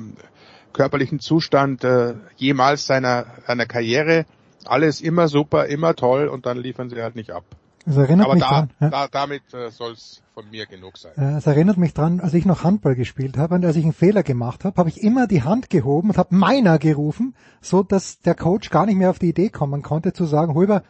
körperlichen 0.73 1.21
Zustand 1.21 1.85
äh, 1.85 2.15
jemals 2.37 2.87
seiner 2.87 3.27
seiner 3.47 3.67
Karriere. 3.67 4.27
Alles 4.65 5.01
immer 5.01 5.29
super, 5.29 5.67
immer 5.67 5.95
toll 5.95 6.27
und 6.27 6.47
dann 6.47 6.59
liefern 6.59 6.89
sie 6.89 7.03
halt 7.03 7.17
nicht 7.17 7.31
ab. 7.31 7.45
Es 7.87 7.97
erinnert 7.97 8.27
Aber 8.27 8.35
mich 8.35 8.43
da, 8.43 8.49
dran, 8.49 8.71
ja. 8.81 8.89
da, 8.89 9.09
damit 9.09 9.43
äh, 9.53 9.71
soll 9.71 9.93
es 9.93 10.23
von 10.35 10.51
mir 10.51 10.67
genug 10.67 10.99
sein. 10.99 11.13
Äh, 11.17 11.37
Es 11.39 11.47
erinnert 11.47 11.79
mich 11.79 11.95
dran, 11.95 12.21
als 12.21 12.35
ich 12.35 12.45
noch 12.45 12.65
Handball 12.65 12.97
gespielt 12.97 13.39
habe 13.39 13.55
und 13.55 13.65
als 13.65 13.77
ich 13.77 13.85
einen 13.85 13.93
Fehler 13.93 14.23
gemacht 14.23 14.65
habe, 14.65 14.77
habe 14.77 14.89
ich 14.89 15.03
immer 15.03 15.27
die 15.27 15.43
Hand 15.43 15.71
gehoben 15.71 16.11
und 16.11 16.19
habe 16.19 16.35
meiner 16.35 16.79
gerufen, 16.79 17.35
so 17.61 17.83
dass 17.83 18.19
der 18.21 18.35
Coach 18.35 18.71
gar 18.71 18.85
nicht 18.85 18.97
mehr 18.97 19.11
auf 19.11 19.21
die 19.21 19.29
Idee 19.29 19.49
kommen 19.49 19.83
konnte 19.83 20.13
zu 20.13 20.25
sagen, 20.25 20.55
Huber, 20.55 20.83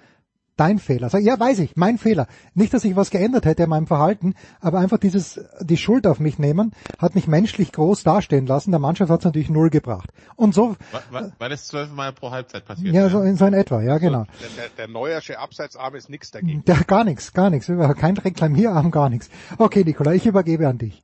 dein 0.56 0.78
Fehler. 0.78 1.08
Sag, 1.10 1.22
ja, 1.22 1.38
weiß 1.38 1.58
ich, 1.60 1.76
mein 1.76 1.98
Fehler. 1.98 2.26
Nicht, 2.54 2.74
dass 2.74 2.84
ich 2.84 2.96
was 2.96 3.10
geändert 3.10 3.44
hätte 3.44 3.64
in 3.64 3.68
meinem 3.68 3.86
Verhalten, 3.86 4.34
aber 4.60 4.78
einfach 4.78 4.98
dieses, 4.98 5.40
die 5.60 5.76
Schuld 5.76 6.06
auf 6.06 6.20
mich 6.20 6.38
nehmen, 6.38 6.72
hat 6.98 7.14
mich 7.14 7.26
menschlich 7.26 7.72
groß 7.72 8.02
dastehen 8.02 8.46
lassen. 8.46 8.70
Der 8.70 8.80
Mannschaft 8.80 9.10
hat 9.10 9.20
es 9.20 9.24
natürlich 9.24 9.50
null 9.50 9.70
gebracht. 9.70 10.10
Und 10.36 10.54
so. 10.54 10.76
Weil, 11.10 11.32
weil 11.38 11.50
das 11.50 11.66
zwölfmal 11.66 12.12
pro 12.12 12.30
Halbzeit 12.30 12.64
passiert. 12.64 12.94
Ja, 12.94 13.08
so 13.08 13.20
in 13.22 13.36
so 13.36 13.46
in 13.46 13.54
etwa, 13.54 13.82
ja, 13.82 13.98
genau. 13.98 14.26
Der, 14.40 14.48
der, 14.56 14.68
der 14.76 14.88
Neuersche 14.88 15.38
Abseitsarm 15.38 15.94
ist 15.94 16.08
nichts 16.08 16.30
dagegen. 16.30 16.62
Ja, 16.66 16.80
gar 16.86 17.04
nichts, 17.04 17.32
gar 17.32 17.50
nichts. 17.50 17.66
Kein 17.66 18.16
Reklamierarm, 18.16 18.90
gar 18.90 19.08
nichts. 19.08 19.30
Okay, 19.58 19.84
Nikola, 19.84 20.12
ich 20.12 20.26
übergebe 20.26 20.68
an 20.68 20.78
dich. 20.78 21.02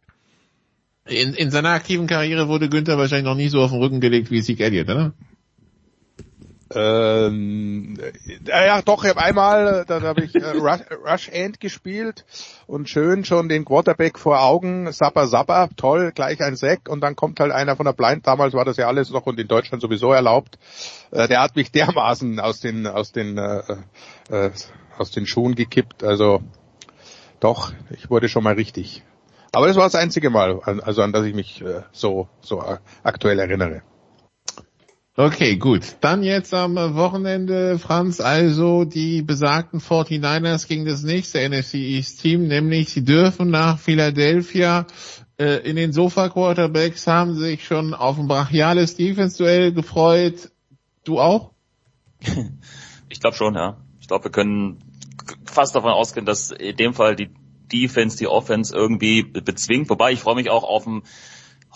In, 1.06 1.34
in 1.34 1.50
seiner 1.50 1.70
aktiven 1.70 2.06
Karriere 2.06 2.48
wurde 2.48 2.68
Günther 2.68 2.98
wahrscheinlich 2.98 3.24
noch 3.24 3.34
nie 3.34 3.48
so 3.48 3.60
auf 3.62 3.70
den 3.70 3.80
Rücken 3.80 4.00
gelegt 4.00 4.30
wie 4.30 4.42
Sieg 4.42 4.60
Elliott, 4.60 4.88
oder? 4.88 5.12
Ähm, 6.72 7.98
äh, 8.46 8.66
ja, 8.66 8.80
doch, 8.82 9.02
ich 9.02 9.10
habe 9.10 9.20
einmal, 9.20 9.84
da 9.88 10.00
habe 10.02 10.22
ich 10.22 10.34
äh, 10.36 10.50
Rush, 10.50 10.80
Rush 11.04 11.28
End 11.28 11.58
gespielt 11.58 12.24
und 12.68 12.88
schön 12.88 13.24
schon 13.24 13.48
den 13.48 13.64
Quarterback 13.64 14.20
vor 14.20 14.40
Augen, 14.40 14.92
Sapper 14.92 15.26
Sapper, 15.26 15.68
toll, 15.76 16.12
gleich 16.14 16.40
ein 16.40 16.54
Sack 16.54 16.88
und 16.88 17.00
dann 17.00 17.16
kommt 17.16 17.40
halt 17.40 17.50
einer 17.50 17.74
von 17.74 17.86
der 17.86 17.92
Blind, 17.92 18.24
damals 18.24 18.54
war 18.54 18.64
das 18.64 18.76
ja 18.76 18.86
alles 18.86 19.10
noch 19.10 19.26
und 19.26 19.40
in 19.40 19.48
Deutschland 19.48 19.82
sowieso 19.82 20.12
erlaubt, 20.12 20.58
äh, 21.10 21.26
der 21.26 21.42
hat 21.42 21.56
mich 21.56 21.72
dermaßen 21.72 22.38
aus 22.38 22.60
den, 22.60 22.86
aus 22.86 23.10
den, 23.10 23.36
äh, 23.36 23.62
äh, 24.30 24.50
aus 24.96 25.10
den 25.10 25.26
Schuhen 25.26 25.56
gekippt, 25.56 26.04
also 26.04 26.40
doch, 27.40 27.72
ich 27.90 28.10
wurde 28.10 28.28
schon 28.28 28.44
mal 28.44 28.54
richtig. 28.54 29.02
Aber 29.50 29.66
das 29.66 29.76
war 29.76 29.84
das 29.84 29.96
einzige 29.96 30.30
Mal, 30.30 30.60
also 30.60 31.02
an 31.02 31.12
das 31.12 31.26
ich 31.26 31.34
mich 31.34 31.62
äh, 31.62 31.82
so, 31.90 32.28
so 32.40 32.62
aktuell 33.02 33.40
erinnere. 33.40 33.82
Okay, 35.16 35.56
gut. 35.56 35.96
Dann 36.00 36.22
jetzt 36.22 36.54
am 36.54 36.76
Wochenende, 36.76 37.78
Franz, 37.78 38.20
also 38.20 38.84
die 38.84 39.22
besagten 39.22 39.80
49ers 39.80 40.68
gegen 40.68 40.84
das 40.84 41.02
nächste 41.02 41.46
NFC 41.46 41.74
East 41.74 42.22
Team, 42.22 42.46
nämlich 42.46 42.90
sie 42.90 43.04
dürfen 43.04 43.50
nach 43.50 43.78
Philadelphia. 43.78 44.86
Äh, 45.36 45.68
in 45.68 45.76
den 45.76 45.92
Sofa 45.92 46.28
Quarterbacks 46.28 47.06
haben 47.06 47.34
sich 47.34 47.64
schon 47.64 47.92
auf 47.92 48.18
ein 48.18 48.28
brachiales 48.28 48.96
Defense-Duell 48.96 49.72
gefreut. 49.72 50.52
Du 51.04 51.18
auch? 51.18 51.50
Ich 53.08 53.18
glaube 53.18 53.36
schon, 53.36 53.56
ja. 53.56 53.76
Ich 54.00 54.06
glaube, 54.06 54.24
wir 54.24 54.30
können 54.30 54.78
fast 55.44 55.74
davon 55.74 55.90
ausgehen, 55.90 56.26
dass 56.26 56.52
in 56.52 56.76
dem 56.76 56.94
Fall 56.94 57.16
die 57.16 57.30
Defense 57.72 58.16
die 58.16 58.28
Offense 58.28 58.74
irgendwie 58.74 59.22
bezwingt. 59.22 59.90
Wobei 59.90 60.12
ich 60.12 60.20
freue 60.20 60.36
mich 60.36 60.50
auch 60.50 60.62
auf 60.62 60.86
ein 60.86 61.02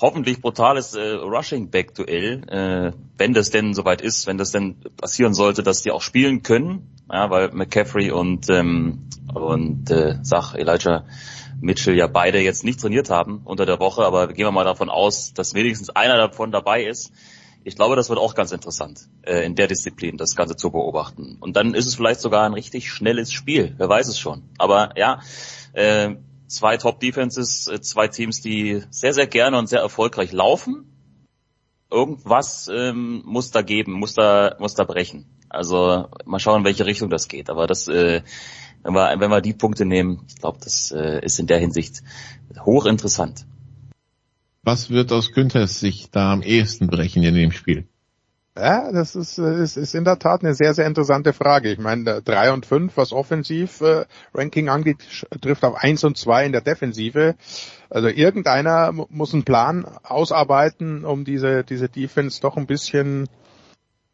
hoffentlich 0.04 0.42
brutales 0.42 0.94
äh, 0.94 1.12
Rushing 1.12 1.70
Back 1.70 1.94
Duell, 1.94 2.42
äh, 2.48 2.92
wenn 3.16 3.32
das 3.32 3.48
denn 3.48 3.72
soweit 3.72 4.02
ist, 4.02 4.26
wenn 4.26 4.36
das 4.36 4.50
denn 4.50 4.76
passieren 4.98 5.32
sollte, 5.32 5.62
dass 5.62 5.80
die 5.80 5.92
auch 5.92 6.02
spielen 6.02 6.42
können, 6.42 6.94
ja, 7.10 7.30
weil 7.30 7.52
McCaffrey 7.52 8.10
und 8.10 8.50
ähm, 8.50 9.08
und 9.32 9.90
äh, 9.90 10.18
sag 10.20 10.54
Elijah 10.56 11.06
Mitchell 11.58 11.96
ja 11.96 12.06
beide 12.06 12.38
jetzt 12.40 12.64
nicht 12.64 12.80
trainiert 12.80 13.08
haben 13.08 13.40
unter 13.46 13.64
der 13.64 13.80
Woche, 13.80 14.04
aber 14.04 14.28
gehen 14.28 14.44
wir 14.44 14.52
mal 14.52 14.64
davon 14.64 14.90
aus, 14.90 15.32
dass 15.32 15.54
wenigstens 15.54 15.88
einer 15.88 16.18
davon 16.18 16.52
dabei 16.52 16.84
ist. 16.84 17.10
Ich 17.66 17.76
glaube, 17.76 17.96
das 17.96 18.10
wird 18.10 18.18
auch 18.18 18.34
ganz 18.34 18.52
interessant, 18.52 19.08
äh, 19.22 19.46
in 19.46 19.54
der 19.54 19.68
Disziplin 19.68 20.18
das 20.18 20.36
Ganze 20.36 20.54
zu 20.54 20.70
beobachten. 20.70 21.38
Und 21.40 21.56
dann 21.56 21.72
ist 21.72 21.86
es 21.86 21.94
vielleicht 21.94 22.20
sogar 22.20 22.44
ein 22.44 22.52
richtig 22.52 22.90
schnelles 22.90 23.32
Spiel, 23.32 23.74
wer 23.78 23.88
weiß 23.88 24.08
es 24.08 24.18
schon. 24.18 24.42
Aber 24.58 24.90
ja, 24.98 25.20
äh, 25.72 26.16
zwei 26.54 26.76
Top-Defenses, 26.76 27.66
äh, 27.66 27.80
zwei 27.80 28.08
Teams, 28.08 28.40
die 28.40 28.82
sehr, 28.90 29.12
sehr 29.12 29.26
gerne 29.26 29.58
und 29.58 29.68
sehr 29.68 29.80
erfolgreich 29.80 30.32
laufen. 30.32 30.86
Irgendwas 31.90 32.68
ähm, 32.72 33.22
muss 33.24 33.50
da 33.50 33.62
geben, 33.62 33.92
muss 33.92 34.14
da, 34.14 34.56
muss 34.58 34.74
da 34.74 34.84
brechen. 34.84 35.26
Also 35.48 36.08
mal 36.24 36.40
schauen, 36.40 36.60
in 36.60 36.64
welche 36.64 36.86
Richtung 36.86 37.10
das 37.10 37.28
geht. 37.28 37.50
Aber 37.50 37.66
das, 37.66 37.88
äh, 37.88 38.22
wenn 38.82 38.94
wir, 38.94 39.14
wenn 39.18 39.30
wir 39.30 39.40
die 39.40 39.52
Punkte 39.52 39.84
nehmen, 39.84 40.24
ich 40.28 40.36
glaube, 40.36 40.58
das 40.62 40.90
äh, 40.92 41.24
ist 41.24 41.38
in 41.38 41.46
der 41.46 41.58
Hinsicht 41.58 42.02
hochinteressant. 42.58 43.46
Was 44.62 44.90
wird 44.90 45.12
aus 45.12 45.32
Günthers 45.32 45.78
Sicht 45.78 46.16
da 46.16 46.32
am 46.32 46.42
ehesten 46.42 46.86
brechen 46.86 47.22
in 47.22 47.34
dem 47.34 47.52
Spiel? 47.52 47.86
Ja, 48.56 48.92
das 48.92 49.16
ist, 49.16 49.36
ist, 49.36 49.76
ist 49.76 49.94
in 49.96 50.04
der 50.04 50.20
Tat 50.20 50.42
eine 50.42 50.54
sehr, 50.54 50.74
sehr 50.74 50.86
interessante 50.86 51.32
Frage. 51.32 51.72
Ich 51.72 51.78
meine, 51.80 52.22
drei 52.22 52.52
und 52.52 52.66
fünf, 52.66 52.96
was 52.96 53.12
Offensiv-Ranking 53.12 54.68
angeht, 54.68 54.98
trifft 55.40 55.64
auf 55.64 55.74
eins 55.74 56.04
und 56.04 56.16
zwei 56.16 56.46
in 56.46 56.52
der 56.52 56.60
Defensive. 56.60 57.34
Also 57.90 58.06
irgendeiner 58.06 58.92
muss 58.92 59.34
einen 59.34 59.42
Plan 59.42 59.84
ausarbeiten, 60.04 61.04
um 61.04 61.24
diese, 61.24 61.64
diese 61.64 61.88
Defense 61.88 62.40
doch 62.40 62.56
ein 62.56 62.66
bisschen 62.66 63.28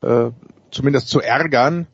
äh, 0.01 0.31
zumindest 0.71 1.09
zu 1.09 1.21
ärgern. 1.21 1.87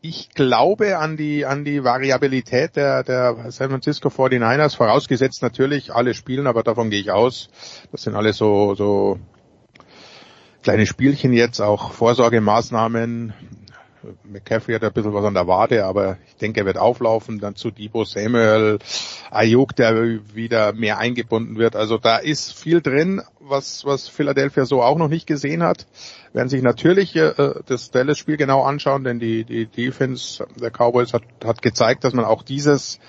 Ich 0.00 0.30
glaube 0.30 0.98
an 0.98 1.16
die, 1.16 1.46
an 1.46 1.64
die 1.64 1.82
Variabilität 1.82 2.76
der, 2.76 3.02
der 3.02 3.50
San 3.50 3.70
Francisco 3.70 4.08
49ers, 4.08 4.76
vorausgesetzt 4.76 5.42
natürlich 5.42 5.92
alle 5.92 6.14
spielen, 6.14 6.46
aber 6.46 6.62
davon 6.62 6.90
gehe 6.90 7.00
ich 7.00 7.10
aus. 7.10 7.48
Das 7.90 8.02
sind 8.02 8.14
alle 8.14 8.32
so, 8.32 8.76
so 8.76 9.18
kleine 10.62 10.86
Spielchen 10.86 11.32
jetzt, 11.32 11.60
auch 11.60 11.92
Vorsorgemaßnahmen. 11.92 13.32
McCaffrey 14.24 14.74
hat 14.74 14.84
ein 14.84 14.92
bisschen 14.92 15.12
was 15.12 15.24
an 15.24 15.34
der 15.34 15.46
Wade, 15.46 15.84
aber 15.84 16.18
ich 16.28 16.36
denke, 16.36 16.60
er 16.60 16.66
wird 16.66 16.78
auflaufen. 16.78 17.40
Dann 17.40 17.56
zu 17.56 17.70
Debo 17.70 18.04
Samuel, 18.04 18.78
Ayuk, 19.30 19.74
der 19.74 20.20
wieder 20.34 20.72
mehr 20.72 20.98
eingebunden 20.98 21.58
wird. 21.58 21.76
Also 21.76 21.98
da 21.98 22.16
ist 22.16 22.52
viel 22.52 22.80
drin, 22.80 23.22
was, 23.40 23.84
was 23.84 24.08
Philadelphia 24.08 24.64
so 24.64 24.82
auch 24.82 24.98
noch 24.98 25.08
nicht 25.08 25.26
gesehen 25.26 25.62
hat. 25.62 25.86
Werden 26.32 26.48
sich 26.48 26.62
natürlich 26.62 27.16
äh, 27.16 27.54
das 27.66 27.90
Dallas-Spiel 27.90 28.36
genau 28.36 28.62
anschauen, 28.62 29.04
denn 29.04 29.18
die, 29.18 29.44
die 29.44 29.66
Defense 29.66 30.46
der 30.60 30.70
Cowboys 30.70 31.12
hat, 31.12 31.22
hat 31.44 31.62
gezeigt, 31.62 32.04
dass 32.04 32.14
man 32.14 32.24
auch 32.24 32.42
dieses 32.42 33.00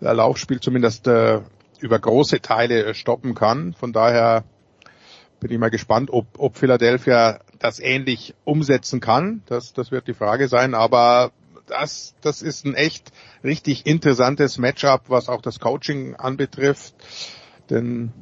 äh, 0.00 0.12
Laufspiel 0.12 0.60
zumindest 0.60 1.06
äh, 1.06 1.40
über 1.80 1.98
große 1.98 2.40
Teile 2.40 2.84
äh, 2.84 2.94
stoppen 2.94 3.34
kann. 3.34 3.74
Von 3.74 3.92
daher 3.92 4.44
bin 5.40 5.50
ich 5.50 5.58
mal 5.58 5.70
gespannt, 5.70 6.10
ob, 6.12 6.26
ob 6.38 6.56
Philadelphia 6.56 7.40
das 7.58 7.80
ähnlich 7.80 8.34
umsetzen 8.44 9.00
kann. 9.00 9.42
Das, 9.46 9.72
das 9.72 9.90
wird 9.90 10.06
die 10.06 10.14
Frage 10.14 10.48
sein. 10.48 10.74
Aber 10.74 11.32
das, 11.66 12.14
das 12.20 12.42
ist 12.42 12.66
ein 12.66 12.74
echt 12.74 13.10
richtig 13.42 13.86
interessantes 13.86 14.58
Matchup, 14.58 15.04
was 15.08 15.28
auch 15.28 15.42
das 15.42 15.58
Coaching 15.60 16.14
anbetrifft. 16.16 16.94
Denn 17.70 18.12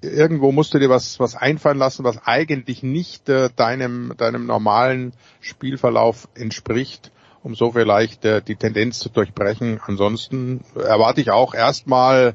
irgendwo 0.00 0.52
musst 0.52 0.74
du 0.74 0.78
dir 0.78 0.90
was, 0.90 1.18
was 1.20 1.34
einfallen 1.34 1.78
lassen, 1.78 2.04
was 2.04 2.18
eigentlich 2.26 2.82
nicht 2.82 3.28
äh, 3.28 3.50
deinem, 3.54 4.14
deinem 4.16 4.46
normalen 4.46 5.12
Spielverlauf 5.40 6.28
entspricht, 6.34 7.12
um 7.42 7.54
so 7.54 7.72
vielleicht 7.72 8.24
äh, 8.24 8.42
die 8.42 8.56
Tendenz 8.56 8.98
zu 8.98 9.08
durchbrechen. 9.08 9.80
Ansonsten 9.84 10.64
erwarte 10.74 11.20
ich 11.20 11.30
auch 11.30 11.54
erstmal 11.54 12.34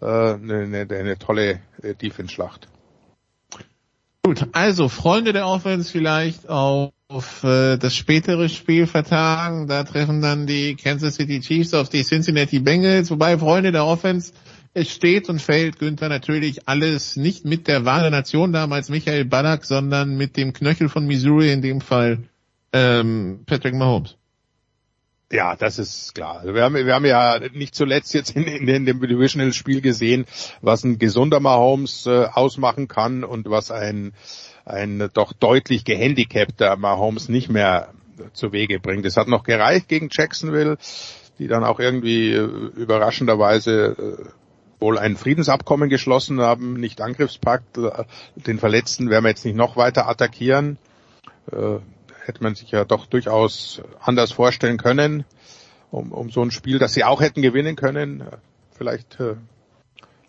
äh, 0.00 0.06
eine, 0.06 0.62
eine, 0.62 0.86
eine 0.90 1.18
tolle 1.18 1.60
äh, 1.82 1.94
Defense-Schlacht. 1.94 2.68
Gut, 4.24 4.46
also 4.52 4.88
Freunde 4.88 5.32
der 5.32 5.48
Offense 5.48 5.90
vielleicht 5.90 6.48
auf 6.48 6.92
äh, 7.42 7.76
das 7.76 7.96
spätere 7.96 8.48
Spiel 8.48 8.86
vertagen. 8.86 9.66
Da 9.66 9.82
treffen 9.82 10.22
dann 10.22 10.46
die 10.46 10.76
Kansas 10.76 11.16
City 11.16 11.40
Chiefs 11.40 11.74
auf 11.74 11.88
die 11.88 12.04
Cincinnati 12.04 12.60
Bengals. 12.60 13.10
Wobei 13.10 13.36
Freunde 13.36 13.72
der 13.72 13.84
Offense, 13.84 14.32
es 14.74 14.92
steht 14.92 15.28
und 15.28 15.42
fällt 15.42 15.80
Günther 15.80 16.08
natürlich 16.08 16.68
alles 16.68 17.16
nicht 17.16 17.44
mit 17.44 17.66
der 17.66 17.84
Wahl 17.84 18.02
der 18.02 18.10
Nation 18.10 18.52
damals 18.52 18.90
Michael 18.90 19.24
Ballack, 19.24 19.64
sondern 19.64 20.16
mit 20.16 20.36
dem 20.36 20.52
Knöchel 20.52 20.88
von 20.88 21.04
Missouri, 21.04 21.50
in 21.50 21.60
dem 21.60 21.80
Fall 21.80 22.20
ähm, 22.72 23.40
Patrick 23.44 23.74
Mahomes. 23.74 24.16
Ja, 25.32 25.56
das 25.56 25.78
ist 25.78 26.14
klar. 26.14 26.40
Also 26.40 26.54
wir 26.54 26.62
haben, 26.62 26.74
wir 26.74 26.94
haben 26.94 27.06
ja 27.06 27.40
nicht 27.54 27.74
zuletzt 27.74 28.12
jetzt 28.12 28.36
in, 28.36 28.44
in, 28.44 28.68
in 28.68 28.84
dem 28.84 29.00
Divisional-Spiel 29.00 29.80
gesehen, 29.80 30.26
was 30.60 30.84
ein 30.84 30.98
gesunder 30.98 31.40
Mahomes 31.40 32.04
äh, 32.06 32.26
ausmachen 32.26 32.86
kann 32.86 33.24
und 33.24 33.48
was 33.48 33.70
ein, 33.70 34.12
ein 34.66 35.08
doch 35.14 35.32
deutlich 35.32 35.86
gehandicapter 35.86 36.76
Mahomes 36.76 37.30
nicht 37.30 37.48
mehr 37.48 37.94
zu 38.34 38.52
Wege 38.52 38.78
bringt. 38.78 39.06
Es 39.06 39.16
hat 39.16 39.26
noch 39.26 39.44
gereicht 39.44 39.88
gegen 39.88 40.10
Jacksonville, 40.12 40.76
die 41.38 41.48
dann 41.48 41.64
auch 41.64 41.80
irgendwie 41.80 42.32
äh, 42.32 42.44
überraschenderweise 42.76 43.96
äh, 43.98 44.80
wohl 44.80 44.98
ein 44.98 45.16
Friedensabkommen 45.16 45.88
geschlossen 45.88 46.42
haben, 46.42 46.74
nicht 46.74 47.00
Angriffspakt. 47.00 47.78
Äh, 47.78 48.04
den 48.36 48.58
Verletzten 48.58 49.08
werden 49.08 49.24
wir 49.24 49.30
jetzt 49.30 49.46
nicht 49.46 49.56
noch 49.56 49.78
weiter 49.78 50.10
attackieren. 50.10 50.76
Äh, 51.50 51.78
hätte 52.24 52.42
man 52.42 52.54
sich 52.54 52.70
ja 52.70 52.84
doch 52.84 53.06
durchaus 53.06 53.82
anders 54.00 54.32
vorstellen 54.32 54.78
können, 54.78 55.24
um, 55.90 56.12
um 56.12 56.30
so 56.30 56.42
ein 56.42 56.50
Spiel, 56.50 56.78
das 56.78 56.94
sie 56.94 57.04
auch 57.04 57.20
hätten 57.20 57.42
gewinnen 57.42 57.76
können, 57.76 58.24
vielleicht 58.72 59.20
äh, 59.20 59.36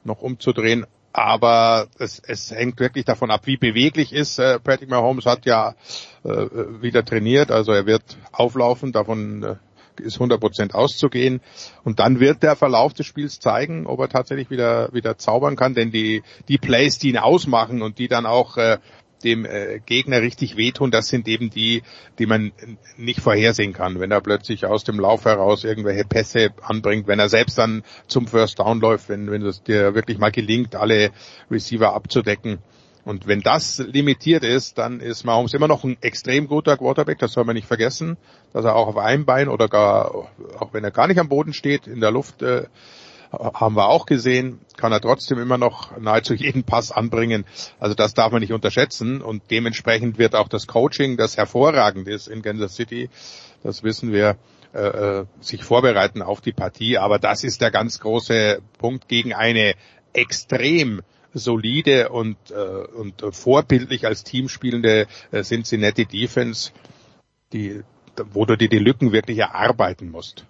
noch 0.04 0.22
umzudrehen. 0.22 0.86
Aber 1.16 1.88
es, 2.00 2.20
es 2.26 2.50
hängt 2.50 2.80
wirklich 2.80 3.06
davon 3.06 3.30
ab, 3.30 3.42
wie 3.46 3.58
beweglich 3.58 4.14
ist. 4.14 4.40
Äh, 4.40 4.60
Patrick 4.60 4.90
Mahomes 4.90 5.28
hat 5.28 5.46
ja 5.46 5.76
äh, 6.24 6.30
wieder 6.82 7.06
trainiert, 7.06 7.52
also 7.52 7.72
er 7.72 7.86
wird 7.86 8.18
auflaufen, 8.32 8.92
davon 8.92 9.44
äh, 9.44 9.56
ist 10.02 10.20
100% 10.20 10.74
auszugehen. 10.74 11.42
Und 11.84 12.00
dann 12.00 12.20
wird 12.20 12.42
der 12.42 12.56
Verlauf 12.56 12.94
des 12.94 13.06
Spiels 13.06 13.40
zeigen, 13.40 13.86
ob 13.86 14.00
er 14.00 14.10
tatsächlich 14.10 14.50
wieder, 14.50 14.92
wieder 14.92 15.18
zaubern 15.20 15.56
kann, 15.56 15.76
denn 15.76 15.92
die, 15.92 16.24
die 16.48 16.58
Plays, 16.58 16.98
die 16.98 17.10
ihn 17.10 17.18
ausmachen 17.18 17.84
und 17.84 18.00
die 18.00 18.08
dann 18.08 18.26
auch 18.26 18.58
äh, 18.58 18.80
dem 19.24 19.46
äh, 19.46 19.80
Gegner 19.86 20.22
richtig 20.22 20.58
wehtun, 20.58 20.92
das 20.92 21.08
sind 21.08 21.28
eben 21.28 21.50
die, 21.50 21.84
die 22.20 22.26
man 22.26 22.52
nicht 22.98 23.22
vorhersehen 23.22 23.74
kann. 23.74 24.00
Wenn 24.00 24.12
er 24.12 24.22
plötzlich 24.22 24.66
aus 24.66 24.84
dem 24.84 25.00
Lauf 25.00 25.26
heraus 25.26 25.64
irgendwelche 25.64 26.06
Pässe 26.06 26.50
anbringt, 26.62 27.08
wenn 27.08 27.20
er 27.20 27.30
selbst 27.30 27.58
dann 27.58 27.84
zum 28.08 28.28
First 28.28 28.60
Down 28.60 28.80
läuft, 28.80 29.10
wenn, 29.10 29.30
wenn 29.32 29.46
es 29.46 29.64
dir 29.64 29.96
wirklich 29.96 30.18
mal 30.18 30.32
gelingt, 30.32 30.76
alle 30.76 31.12
Receiver 31.50 31.94
abzudecken. 31.94 32.60
Und 33.06 33.28
wenn 33.28 33.42
das 33.42 33.80
limitiert 33.80 34.46
ist, 34.46 34.78
dann 34.78 35.02
ist 35.02 35.26
Mahomes 35.26 35.54
immer 35.54 35.68
noch 35.68 35.84
ein 35.84 35.98
extrem 36.02 36.48
guter 36.48 36.78
Quarterback, 36.78 37.20
das 37.20 37.34
soll 37.34 37.44
man 37.44 37.56
nicht 37.56 37.68
vergessen, 37.68 38.18
dass 38.54 38.64
er 38.64 38.76
auch 38.76 38.88
auf 38.88 38.98
einem 38.98 39.26
Bein 39.26 39.50
oder 39.50 39.68
gar, 39.68 40.16
auch 40.60 40.74
wenn 40.74 40.86
er 40.86 40.92
gar 40.92 41.08
nicht 41.08 41.20
am 41.20 41.28
Boden 41.28 41.54
steht, 41.54 41.86
in 41.86 42.00
der 42.00 42.12
Luft 42.12 42.42
äh, 42.42 42.64
haben 43.34 43.76
wir 43.76 43.90
auch 43.90 44.06
gesehen, 44.06 44.60
kann 44.78 44.92
er 44.92 45.02
trotzdem 45.02 45.40
immer 45.40 45.58
noch 45.58 45.98
nahezu 45.98 46.34
jeden 46.34 46.64
Pass 46.64 46.92
anbringen. 46.92 47.46
Also 47.80 47.96
das 47.96 48.14
darf 48.14 48.32
man 48.32 48.42
nicht 48.42 48.54
unterschätzen 48.54 49.22
und 49.22 49.44
dementsprechend 49.50 50.18
wird 50.18 50.36
auch 50.36 50.48
das 50.48 50.68
Coaching, 50.68 51.18
das 51.18 51.38
hervorragend 51.38 52.08
ist 52.08 52.28
in 52.28 52.42
Kansas 52.42 52.76
City, 52.76 53.10
das 53.64 53.84
wissen 53.84 54.12
wir, 54.12 54.38
äh, 54.74 55.20
äh, 55.20 55.26
sich 55.40 55.64
vorbereiten 55.64 56.22
auf 56.22 56.42
die 56.42 56.52
Partie. 56.52 56.98
Aber 56.98 57.20
das 57.20 57.44
ist 57.44 57.62
der 57.62 57.72
ganz 57.72 58.00
große 58.00 58.60
Punkt 58.80 59.08
gegen 59.08 59.34
eine 59.34 59.76
extrem 60.14 61.02
solide 61.34 62.10
und, 62.10 62.38
äh, 62.52 62.56
und 62.56 63.24
vorbildlich 63.36 64.06
als 64.06 64.24
Team 64.24 64.50
spielende 64.50 65.08
äh, 65.32 65.44
Cincinnati 65.44 66.06
Defense, 66.06 66.72
die, 67.52 67.82
wo 68.32 68.46
du 68.46 68.58
dir 68.58 68.70
die 68.70 68.80
Lücken 68.80 69.12
wirklich 69.12 69.40
erarbeiten 69.40 70.10
musst. 70.10 70.46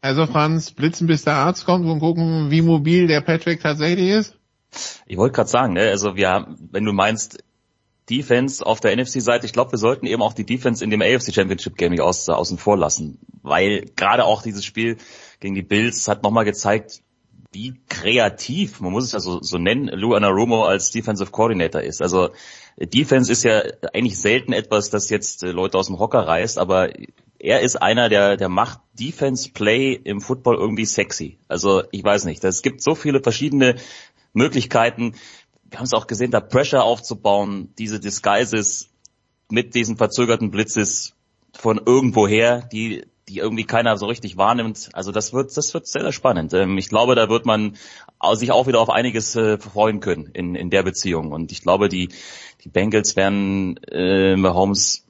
Also 0.00 0.26
Franz, 0.26 0.70
blitzen 0.70 1.06
bis 1.06 1.24
der 1.24 1.34
Arzt 1.34 1.66
kommt 1.66 1.86
und 1.86 2.00
gucken, 2.00 2.50
wie 2.50 2.62
mobil 2.62 3.06
der 3.06 3.20
Patrick 3.20 3.60
tatsächlich 3.60 4.10
ist? 4.10 4.36
Ich 5.06 5.16
wollte 5.16 5.34
gerade 5.34 5.50
sagen, 5.50 5.74
ne, 5.74 5.88
also 5.88 6.16
wir 6.16 6.30
haben, 6.30 6.56
wenn 6.70 6.84
du 6.84 6.92
meinst, 6.92 7.42
Defense 8.08 8.64
auf 8.64 8.80
der 8.80 8.96
NFC-Seite, 8.96 9.46
ich 9.46 9.52
glaube, 9.52 9.72
wir 9.72 9.78
sollten 9.78 10.06
eben 10.06 10.22
auch 10.22 10.32
die 10.32 10.44
Defense 10.44 10.82
in 10.82 10.90
dem 10.90 11.00
AFC 11.00 11.32
Championship 11.32 11.76
Game 11.76 11.92
nicht 11.92 12.00
aus, 12.00 12.28
außen 12.28 12.58
vor 12.58 12.76
lassen, 12.76 13.18
weil 13.42 13.86
gerade 13.94 14.24
auch 14.24 14.42
dieses 14.42 14.64
Spiel 14.64 14.96
gegen 15.38 15.54
die 15.54 15.62
Bills 15.62 16.08
hat 16.08 16.22
nochmal 16.22 16.44
gezeigt, 16.44 17.02
wie 17.52 17.80
kreativ, 17.88 18.80
man 18.80 18.92
muss 18.92 19.04
es 19.04 19.12
ja 19.12 19.20
so, 19.20 19.40
so 19.42 19.58
nennen, 19.58 19.88
Lou 19.88 20.14
Anarumo 20.14 20.64
als 20.64 20.90
Defensive 20.90 21.30
Coordinator 21.30 21.80
ist. 21.80 22.00
Also 22.00 22.30
Defense 22.78 23.30
ist 23.30 23.42
ja 23.42 23.62
eigentlich 23.92 24.20
selten 24.20 24.52
etwas, 24.52 24.90
das 24.90 25.10
jetzt 25.10 25.42
äh, 25.42 25.50
Leute 25.50 25.78
aus 25.78 25.86
dem 25.86 25.98
Hocker 25.98 26.20
reißt, 26.20 26.58
aber 26.58 26.90
er 27.40 27.60
ist 27.60 27.76
einer, 27.76 28.08
der, 28.08 28.36
der 28.36 28.48
macht 28.48 28.80
Defense 28.92 29.50
Play 29.50 29.94
im 29.94 30.20
Football 30.20 30.56
irgendwie 30.56 30.84
sexy. 30.84 31.38
Also 31.48 31.82
ich 31.90 32.04
weiß 32.04 32.26
nicht, 32.26 32.44
es 32.44 32.62
gibt 32.62 32.82
so 32.82 32.94
viele 32.94 33.22
verschiedene 33.22 33.76
Möglichkeiten. 34.34 35.14
Wir 35.64 35.78
haben 35.78 35.86
es 35.86 35.94
auch 35.94 36.06
gesehen, 36.06 36.30
da 36.30 36.40
Pressure 36.40 36.82
aufzubauen, 36.82 37.72
diese 37.78 37.98
Disguises 37.98 38.90
mit 39.50 39.74
diesen 39.74 39.96
verzögerten 39.96 40.50
Blitzes 40.50 41.14
von 41.52 41.80
irgendwoher, 41.84 42.60
die 42.60 43.04
die 43.30 43.38
irgendwie 43.38 43.64
keiner 43.64 43.96
so 43.96 44.06
richtig 44.06 44.36
wahrnimmt. 44.36 44.90
Also 44.92 45.12
das 45.12 45.32
wird, 45.32 45.56
das 45.56 45.72
wird 45.72 45.86
sehr, 45.86 46.02
sehr 46.02 46.12
spannend. 46.12 46.52
Ähm, 46.52 46.76
ich 46.78 46.88
glaube, 46.88 47.14
da 47.14 47.28
wird 47.28 47.46
man 47.46 47.76
sich 48.32 48.50
auch 48.50 48.66
wieder 48.66 48.80
auf 48.80 48.90
einiges 48.90 49.36
äh, 49.36 49.56
freuen 49.56 50.00
können 50.00 50.30
in, 50.32 50.56
in 50.56 50.68
der 50.68 50.82
Beziehung. 50.82 51.30
Und 51.30 51.52
ich 51.52 51.62
glaube, 51.62 51.88
die, 51.88 52.08
die 52.64 52.68
Bengals 52.68 53.14
werden 53.14 53.76
äh, 53.84 54.34
Mahomes 54.34 55.06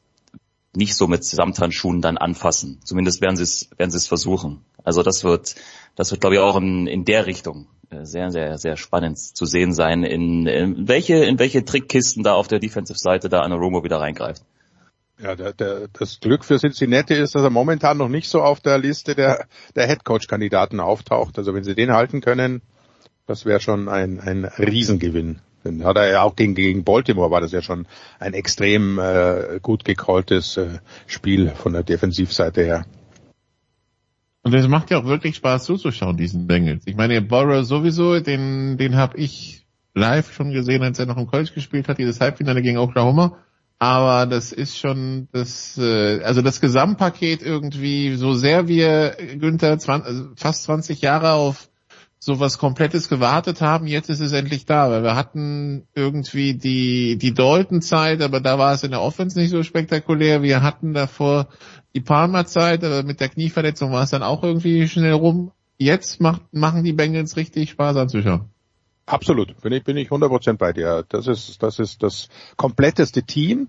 nicht 0.75 0.95
so 0.95 1.09
mit 1.09 1.25
Samthandschuhen 1.25 2.01
dann 2.01 2.17
anfassen. 2.17 2.81
Zumindest 2.85 3.21
werden 3.21 3.37
sie 3.37 3.43
es, 3.43 3.71
werden 3.77 3.91
sie 3.91 3.97
es 3.97 4.07
versuchen. 4.07 4.65
Also 4.85 5.03
das 5.03 5.25
wird, 5.25 5.57
das 5.97 6.11
wird 6.11 6.21
glaube 6.21 6.37
ich 6.37 6.41
auch 6.41 6.57
in, 6.57 6.87
in 6.87 7.05
der 7.05 7.27
Richtung 7.27 7.67
äh, 7.91 8.05
sehr, 8.05 8.31
sehr, 8.31 8.57
sehr 8.59 8.77
spannend 8.77 9.19
zu 9.19 9.47
sehen 9.47 9.73
sein, 9.73 10.05
in, 10.05 10.47
in 10.47 10.89
welche, 10.89 11.25
in 11.25 11.39
welche 11.39 11.65
Trickkisten 11.65 12.23
da 12.23 12.35
auf 12.35 12.49
der 12.49 12.61
Defensive-Seite 12.61 13.29
da 13.29 13.41
Anaromo 13.41 13.83
wieder 13.83 14.01
reingreift. 14.01 14.45
Ja, 15.23 15.35
der, 15.35 15.53
der, 15.53 15.89
das 15.93 16.21
Glück 16.21 16.45
für 16.45 16.59
Cincinnati 16.59 17.15
ist, 17.15 17.35
dass 17.35 17.43
er 17.43 17.51
momentan 17.51 17.99
noch 17.99 18.09
nicht 18.09 18.29
so 18.29 18.41
auf 18.41 18.61
der 18.61 18.79
Liste 18.79 19.15
der, 19.15 19.47
der 19.75 19.87
Headcoach-Kandidaten 19.87 20.81
auftaucht. 20.81 21.37
Also 21.37 21.53
wenn 21.53 21.65
sie 21.65 21.75
den 21.75 21.93
halten 21.93 22.23
können, 22.23 22.63
das 23.27 23.45
wäre 23.45 23.61
schon 23.61 23.89
ein, 23.89 24.19
ein 24.19 24.45
Riesengewinn. 24.45 25.41
Dann 25.63 25.85
hat 25.85 25.97
er 25.97 26.11
ja 26.11 26.23
auch 26.23 26.37
gegen, 26.37 26.55
gegen 26.55 26.85
Baltimore 26.85 27.31
war 27.31 27.41
das 27.41 27.53
ja 27.53 27.63
schon 27.63 27.87
ein 28.19 28.35
extrem 28.35 28.99
äh, 28.99 29.61
gut 29.61 29.85
gecalltes 29.85 30.57
äh, 30.57 30.79
Spiel 31.07 31.51
von 31.51 31.73
der 31.73 31.83
Defensivseite 31.83 32.65
her. 32.65 32.87
Und 34.43 34.55
es 34.55 34.69
macht 34.69 34.91
ja 34.91 34.99
auch 34.99 35.05
wirklich 35.05 35.37
Spaß 35.37 35.65
zuzuschauen, 35.65 36.17
diesen 36.17 36.47
Bengals. 36.47 36.87
Ich 36.87 36.97
meine, 36.97 37.21
Borrow 37.21 37.63
sowieso, 37.65 38.21
den, 38.21 38.79
den 38.79 38.97
habe 38.97 39.19
ich 39.19 39.67
live 39.95 40.33
schon 40.33 40.53
gesehen, 40.53 40.83
als 40.83 40.99
er 40.99 41.07
noch 41.07 41.19
im 41.19 41.27
College 41.27 41.51
gespielt 41.55 41.89
hat, 41.89 41.99
dieses 41.99 42.21
Halbfinale 42.21 42.63
gegen 42.63 42.79
Oklahoma. 42.79 43.37
Aber 43.79 44.27
das 44.27 44.53
ist 44.53 44.79
schon 44.79 45.29
das, 45.33 45.79
äh, 45.79 46.23
also 46.23 46.43
das 46.43 46.61
Gesamtpaket 46.61 47.43
irgendwie, 47.43 48.17
so 48.17 48.35
sehr 48.35 48.69
wir 48.69 49.17
Günther 49.39 49.79
20, 49.79 50.07
also 50.07 50.29
fast 50.37 50.65
20 50.65 51.01
Jahre 51.01 51.33
auf 51.33 51.71
sowas 52.23 52.59
Komplettes 52.59 53.09
gewartet 53.09 53.63
haben, 53.63 53.87
jetzt 53.87 54.11
ist 54.11 54.21
es 54.21 54.33
endlich 54.33 54.67
da, 54.67 54.91
weil 54.91 55.03
wir 55.03 55.17
hatten 55.17 55.89
irgendwie 55.95 56.55
die, 56.55 57.17
die 57.17 57.33
Dalton-Zeit, 57.33 58.21
aber 58.21 58.41
da 58.41 58.59
war 58.59 58.75
es 58.75 58.85
in 58.85 58.91
der 58.91 59.01
Offense 59.01 59.39
nicht 59.39 59.51
so 59.51 59.63
spektakulär. 59.63 60.43
Wir 60.43 60.63
hatten 60.63 60.93
davor 60.93 61.49
die 61.95 62.03
Palmer-Zeit, 62.03 62.85
aber 62.85 63.03
mit 63.03 63.21
der 63.21 63.31
Knieverletzung 63.31 63.91
war 63.91 64.03
es 64.03 64.11
dann 64.11 64.23
auch 64.23 64.43
irgendwie 64.43 64.87
schnell 64.87 65.15
rum. 65.15 65.53
Jetzt 65.79 66.21
macht, 66.21 66.43
machen 66.53 66.85
die 66.85 66.93
Bengals 66.93 67.39
richtig 67.39 67.71
Spaß 67.71 67.97
anzuschauen. 67.97 68.51
Absolut, 69.07 69.59
bin 69.63 69.73
ich, 69.73 69.83
bin 69.83 69.97
ich 69.97 70.11
100% 70.11 70.59
bei 70.59 70.75
dir. 70.75 71.05
Das 71.09 71.27
ist, 71.27 71.63
das 71.63 71.79
ist 71.79 72.03
das 72.03 72.29
kompletteste 72.57 73.23
Team, 73.23 73.69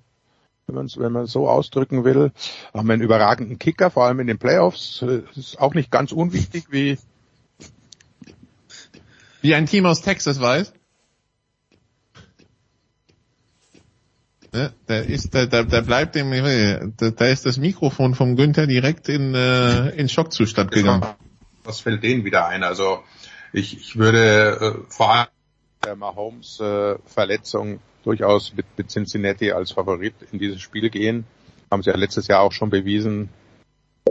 wenn 0.68 0.76
man 0.76 0.86
es 0.88 0.98
wenn 0.98 1.14
man 1.14 1.26
so 1.26 1.48
ausdrücken 1.48 2.04
will. 2.04 2.32
Haben 2.74 2.92
einen 2.92 3.02
überragenden 3.02 3.60
Kicker, 3.60 3.90
vor 3.90 4.04
allem 4.04 4.20
in 4.20 4.28
den 4.28 4.40
Playoffs. 4.40 5.00
Das 5.00 5.38
ist 5.38 5.60
auch 5.60 5.74
nicht 5.74 5.90
ganz 5.90 6.12
unwichtig, 6.12 6.66
wie 6.70 6.98
wie 9.42 9.56
ein 9.56 9.66
Team 9.66 9.86
aus 9.86 10.02
Texas 10.02 10.40
weiß. 10.40 10.74
Ne, 14.54 14.74
da 14.86 14.98
ist, 15.00 15.34
da, 15.34 15.46
da, 15.46 15.64
da 15.64 15.80
bleibt 15.80 16.16
dem, 16.16 16.32
da, 16.98 17.10
da 17.12 17.26
ist 17.28 17.46
das 17.46 17.58
Mikrofon 17.58 18.16
vom 18.16 18.36
Günther 18.36 18.68
direkt 18.68 19.08
in, 19.08 19.34
äh, 19.34 19.90
in 19.92 20.10
Schockzustand 20.10 20.72
gegangen. 20.72 21.06
Was 21.64 21.80
fällt 21.80 22.04
denen 22.04 22.26
wieder 22.26 22.48
ein? 22.48 22.64
Also 22.64 23.02
ich, 23.54 23.78
ich 23.78 23.96
würde 23.96 24.84
äh, 24.88 24.92
vor 24.92 25.14
allem 25.14 25.28
der 25.86 25.96
Mahomes 25.96 26.60
äh, 26.60 26.98
Verletzung 27.06 27.80
durchaus 28.04 28.54
mit, 28.54 28.66
mit 28.78 28.90
Cincinnati 28.90 29.52
als 29.52 29.72
Favorit 29.72 30.16
in 30.32 30.40
dieses 30.40 30.60
Spiel 30.60 30.90
gehen. 30.90 31.26
Haben 31.70 31.84
sie 31.84 31.90
ja 31.90 31.96
letztes 31.96 32.28
Jahr 32.28 32.42
auch 32.42 32.52
schon 32.52 32.70
bewiesen, 32.70 33.30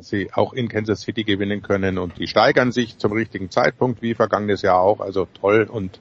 dass 0.00 0.08
sie 0.08 0.32
auch 0.32 0.54
in 0.54 0.70
Kansas 0.70 1.02
City 1.02 1.24
gewinnen 1.24 1.60
können 1.60 1.98
und 1.98 2.16
die 2.16 2.26
steigern 2.26 2.72
sich 2.72 2.96
zum 2.96 3.12
richtigen 3.12 3.50
Zeitpunkt, 3.50 4.00
wie 4.00 4.14
vergangenes 4.14 4.62
Jahr 4.62 4.80
auch. 4.80 5.00
Also 5.00 5.26
toll 5.26 5.68
und 5.70 6.00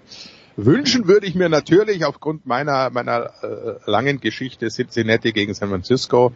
wünschen 0.55 1.09
würde 1.09 1.27
ich 1.27 1.35
mir 1.35 1.49
natürlich 1.49 2.05
aufgrund 2.05 2.45
meiner 2.45 2.89
meiner 2.91 3.33
äh, 3.43 3.91
langen 3.91 4.21
Geschichte 4.21 4.69
Cincinnati 4.69 5.33
gegen 5.33 5.53
San 5.53 5.67
Francisco, 5.67 6.31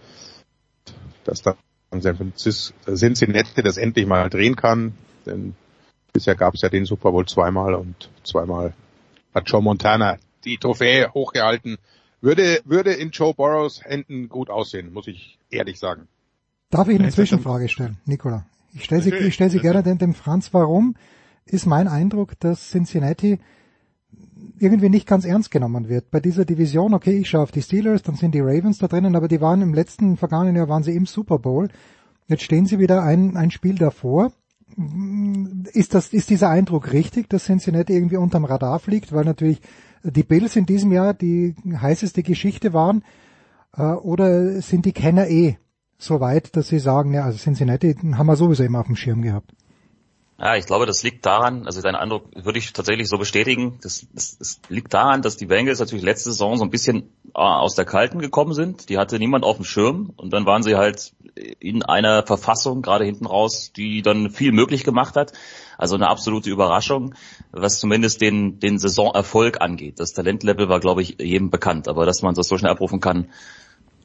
dass 1.24 1.42
dann 1.42 1.56
San 2.00 2.18
Francisco, 2.18 2.74
Cincinnati 2.94 3.64
das 3.64 3.78
endlich 3.78 4.08
mal 4.08 4.30
drehen 4.30 4.58
kann, 4.58 4.96
denn 5.26 5.56
bisher 6.12 6.36
gab 6.36 6.56
es 6.56 6.64
ja 6.64 6.70
den 6.70 6.84
Super 6.84 7.12
Bowl 7.12 7.26
zweimal 7.26 7.76
und 7.76 8.10
zweimal 8.26 8.74
hat 9.34 9.50
Joe 9.50 9.62
Montana 9.62 10.18
die 10.44 10.58
Trophäe 10.58 11.14
hochgehalten. 11.14 11.78
Würde, 12.20 12.60
würde 12.66 12.92
in 12.92 13.12
Joe 13.12 13.34
Burrows 13.34 13.86
Händen 13.86 14.28
gut 14.28 14.50
aussehen, 14.50 14.92
muss 14.92 15.08
ich 15.08 15.38
ehrlich 15.50 15.80
sagen. 15.80 16.10
Darf 16.74 16.88
ich 16.88 17.00
eine 17.00 17.12
Zwischenfrage 17.12 17.70
stellen, 17.70 17.98
Nicola? 18.08 18.48
Ich 18.74 18.86
stelle 18.86 19.04
sie, 19.04 19.14
ich 19.14 19.36
stelle 19.36 19.52
sie 19.52 19.60
gerne 19.60 19.84
dem, 19.84 20.00
dem 20.00 20.16
Franz. 20.16 20.56
Warum 20.56 20.96
ist 21.46 21.68
mein 21.68 21.88
Eindruck, 21.88 22.40
dass 22.40 22.72
Cincinnati 22.72 23.38
irgendwie 24.58 24.90
nicht 24.90 25.06
ganz 25.06 25.24
ernst 25.24 25.52
genommen 25.52 25.88
wird. 25.88 26.10
Bei 26.10 26.20
dieser 26.20 26.46
Division, 26.46 26.96
okay, 26.96 27.16
ich 27.16 27.30
schaue 27.30 27.44
auf 27.44 27.52
die 27.52 27.62
Steelers, 27.62 28.02
dann 28.02 28.16
sind 28.16 28.34
die 28.34 28.40
Ravens 28.40 28.80
da 28.80 28.88
drinnen, 28.88 29.16
aber 29.16 29.28
die 29.28 29.40
waren 29.40 29.62
im 29.62 29.76
letzten 29.76 30.18
vergangenen 30.18 30.56
Jahr 30.56 30.68
waren 30.68 30.82
sie 30.82 30.96
im 30.96 31.06
Super 31.06 31.38
Bowl. 31.38 31.70
Jetzt 32.28 32.42
stehen 32.42 32.66
sie 32.66 32.80
wieder 32.80 33.04
ein, 33.04 33.38
ein 33.38 33.52
Spiel 33.52 33.76
davor. 33.76 34.32
Ist 35.74 35.94
das, 35.94 36.12
ist 36.12 36.32
dieser 36.32 36.50
Eindruck 36.50 36.92
richtig, 36.92 37.30
dass 37.30 37.46
Cincinnati 37.46 37.94
irgendwie 37.94 38.18
unterm 38.18 38.46
Radar 38.46 38.80
fliegt, 38.80 39.14
weil 39.14 39.26
natürlich 39.26 39.62
die 40.02 40.24
Bills 40.24 40.56
in 40.56 40.66
diesem 40.66 40.92
Jahr 40.92 41.14
die 41.14 41.54
heißeste 41.72 42.24
Geschichte 42.24 42.74
waren, 42.74 43.04
äh, 43.78 43.84
oder 43.84 44.60
sind 44.62 44.88
die 44.88 44.94
Kenner 44.94 45.28
eh 45.28 45.58
so 46.06 46.20
weit, 46.20 46.56
dass 46.56 46.68
sie 46.68 46.80
sagen, 46.80 47.14
ja, 47.14 47.24
also 47.24 47.38
Cincinnati 47.38 47.96
haben 47.96 48.28
wir 48.28 48.36
sowieso 48.36 48.64
immer 48.64 48.80
auf 48.80 48.88
dem 48.88 48.96
Schirm 48.96 49.22
gehabt? 49.22 49.52
Ja, 50.40 50.56
ich 50.56 50.66
glaube, 50.66 50.86
das 50.86 51.04
liegt 51.04 51.26
daran, 51.26 51.68
also 51.68 51.82
deinen 51.82 51.96
Eindruck 51.96 52.26
würde 52.36 52.58
ich 52.60 52.74
tatsächlich 52.74 53.08
so 53.08 53.18
bestätigen, 53.18 53.80
das, 53.82 54.08
das, 54.12 54.38
das 54.38 54.60
liegt 54.68 54.94
daran, 54.94 55.22
dass 55.22 55.38
die 55.38 55.46
Bengals 55.46 55.80
natürlich 55.80 56.04
letzte 56.04 56.32
Saison 56.32 56.58
so 56.58 56.64
ein 56.64 56.72
bisschen 56.72 57.04
äh, 57.36 57.40
aus 57.40 57.76
der 57.76 57.86
Kalten 57.86 58.20
gekommen 58.20 58.54
sind. 58.54 58.90
Die 58.90 58.98
hatte 58.98 59.20
niemand 59.20 59.46
auf 59.46 59.58
dem 59.58 59.64
Schirm 59.64 60.12
und 60.18 60.34
dann 60.34 60.46
waren 60.46 60.64
sie 60.64 60.76
halt 60.76 61.14
in 61.60 61.84
einer 61.84 62.26
Verfassung, 62.26 62.82
gerade 62.82 63.06
hinten 63.06 63.26
raus, 63.26 63.72
die 63.76 64.02
dann 64.02 64.32
viel 64.32 64.52
möglich 64.52 64.84
gemacht 64.84 65.16
hat. 65.16 65.34
Also 65.78 65.96
eine 65.96 66.10
absolute 66.10 66.50
Überraschung, 66.50 67.16
was 67.52 67.80
zumindest 67.80 68.22
den, 68.22 68.60
den 68.60 68.80
Saisonerfolg 68.80 69.62
angeht. 69.62 70.00
Das 70.00 70.14
Talentlevel 70.14 70.68
war, 70.68 70.80
glaube 70.80 71.04
ich, 71.04 71.18
jedem 71.20 71.52
bekannt, 71.52 71.88
aber 71.88 72.06
dass 72.06 72.22
man 72.22 72.36
das 72.36 72.48
so 72.48 72.58
schnell 72.58 72.72
abrufen 72.72 73.00
kann, 73.00 73.30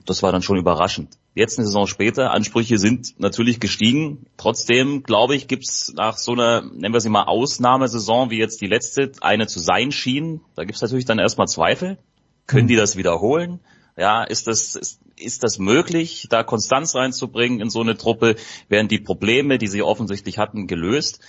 das 0.09 0.22
war 0.22 0.32
dann 0.32 0.43
schon 0.43 0.56
überraschend. 0.56 1.18
Jetzt 1.35 1.59
eine 1.59 1.66
Saison 1.66 1.86
später, 1.86 2.30
Ansprüche 2.30 2.78
sind 2.78 3.20
natürlich 3.20 3.60
gestiegen. 3.60 4.26
Trotzdem, 4.36 5.02
glaube 5.02 5.36
ich, 5.36 5.48
gibt's 5.48 5.93
nach 5.94 6.16
so 6.16 6.32
einer, 6.32 6.62
nennen 6.62 6.94
wir 6.94 7.01
sie 7.01 7.10
mal 7.10 7.24
Ausnahmesaison, 7.24 8.30
wie 8.30 8.39
jetzt 8.39 8.60
die 8.60 8.66
letzte, 8.66 9.12
eine 9.20 9.47
zu 9.47 9.60
sein 9.60 9.93
schien, 9.93 10.40
da 10.56 10.64
gibt's 10.64 10.80
natürlich 10.80 11.05
dann 11.05 11.18
erstmal 11.18 11.47
Zweifel. 11.47 11.98
Können 12.47 12.68
die 12.68 12.76
das 12.76 12.97
wiederholen? 12.97 13.60
Ja, 13.98 14.24
ist 14.24 14.47
das, 14.47 14.76
ist, 14.76 15.01
ist 15.16 15.43
das 15.44 15.59
möglich, 15.59 16.28
da 16.30 16.43
Konstanz 16.43 16.94
reinzubringen 16.94 17.60
in 17.60 17.68
so 17.68 17.80
eine 17.80 17.97
Truppe? 17.97 18.36
Werden 18.68 18.89
die 18.89 19.01
Probleme, 19.01 19.59
die 19.59 19.66
sie 19.66 19.82
offensichtlich 19.82 20.39
hatten, 20.39 20.66
gelöst? 20.66 21.20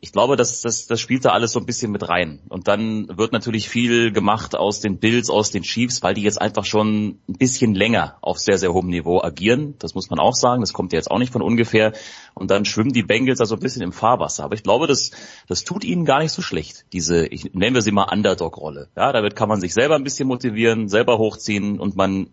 Ich 0.00 0.12
glaube, 0.12 0.36
das, 0.36 0.60
das, 0.60 0.86
das 0.86 1.00
spielt 1.00 1.24
da 1.24 1.30
alles 1.30 1.52
so 1.52 1.58
ein 1.58 1.66
bisschen 1.66 1.90
mit 1.90 2.08
rein. 2.08 2.40
Und 2.48 2.68
dann 2.68 3.08
wird 3.18 3.32
natürlich 3.32 3.68
viel 3.68 4.12
gemacht 4.12 4.54
aus 4.54 4.80
den 4.80 4.98
Bills, 4.98 5.28
aus 5.28 5.50
den 5.50 5.64
Chiefs, 5.64 6.02
weil 6.02 6.14
die 6.14 6.22
jetzt 6.22 6.40
einfach 6.40 6.64
schon 6.64 7.18
ein 7.28 7.38
bisschen 7.38 7.74
länger 7.74 8.16
auf 8.20 8.38
sehr, 8.38 8.58
sehr 8.58 8.72
hohem 8.72 8.88
Niveau 8.88 9.20
agieren. 9.20 9.74
Das 9.80 9.94
muss 9.94 10.08
man 10.08 10.20
auch 10.20 10.34
sagen. 10.34 10.60
Das 10.60 10.72
kommt 10.72 10.92
ja 10.92 10.98
jetzt 10.98 11.10
auch 11.10 11.18
nicht 11.18 11.32
von 11.32 11.42
ungefähr. 11.42 11.94
Und 12.34 12.52
dann 12.52 12.64
schwimmen 12.64 12.92
die 12.92 13.02
Bengals 13.02 13.38
da 13.38 13.46
so 13.46 13.56
ein 13.56 13.60
bisschen 13.60 13.82
im 13.82 13.92
Fahrwasser. 13.92 14.44
Aber 14.44 14.54
ich 14.54 14.62
glaube, 14.62 14.86
das, 14.86 15.10
das 15.48 15.64
tut 15.64 15.82
ihnen 15.82 16.04
gar 16.04 16.20
nicht 16.20 16.32
so 16.32 16.42
schlecht. 16.42 16.86
Diese, 16.92 17.26
ich 17.26 17.52
nennen 17.54 17.74
wir 17.74 17.82
sie 17.82 17.92
mal 17.92 18.06
Underdog-Rolle. 18.12 18.88
Ja, 18.96 19.12
damit 19.12 19.34
kann 19.34 19.48
man 19.48 19.60
sich 19.60 19.74
selber 19.74 19.96
ein 19.96 20.04
bisschen 20.04 20.28
motivieren, 20.28 20.88
selber 20.88 21.18
hochziehen 21.18 21.80
und 21.80 21.96
man 21.96 22.28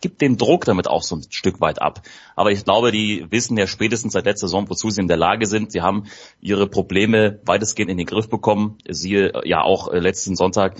gibt 0.00 0.20
den 0.20 0.36
Druck 0.36 0.64
damit 0.64 0.88
auch 0.88 1.02
so 1.02 1.16
ein 1.16 1.24
Stück 1.30 1.60
weit 1.60 1.80
ab. 1.80 2.02
Aber 2.36 2.50
ich 2.50 2.64
glaube, 2.64 2.92
die 2.92 3.26
wissen 3.30 3.56
ja 3.56 3.66
spätestens 3.66 4.12
seit 4.12 4.24
letzter 4.24 4.48
Saison, 4.48 4.68
wozu 4.68 4.90
sie 4.90 5.00
in 5.00 5.08
der 5.08 5.16
Lage 5.16 5.46
sind. 5.46 5.72
Sie 5.72 5.82
haben 5.82 6.04
ihre 6.40 6.66
Probleme 6.66 7.40
weitestgehend 7.44 7.90
in 7.90 7.98
den 7.98 8.06
Griff 8.06 8.28
bekommen. 8.28 8.78
Siehe 8.88 9.32
ja 9.44 9.62
auch 9.62 9.88
äh, 9.92 9.98
letzten 9.98 10.36
Sonntag, 10.36 10.76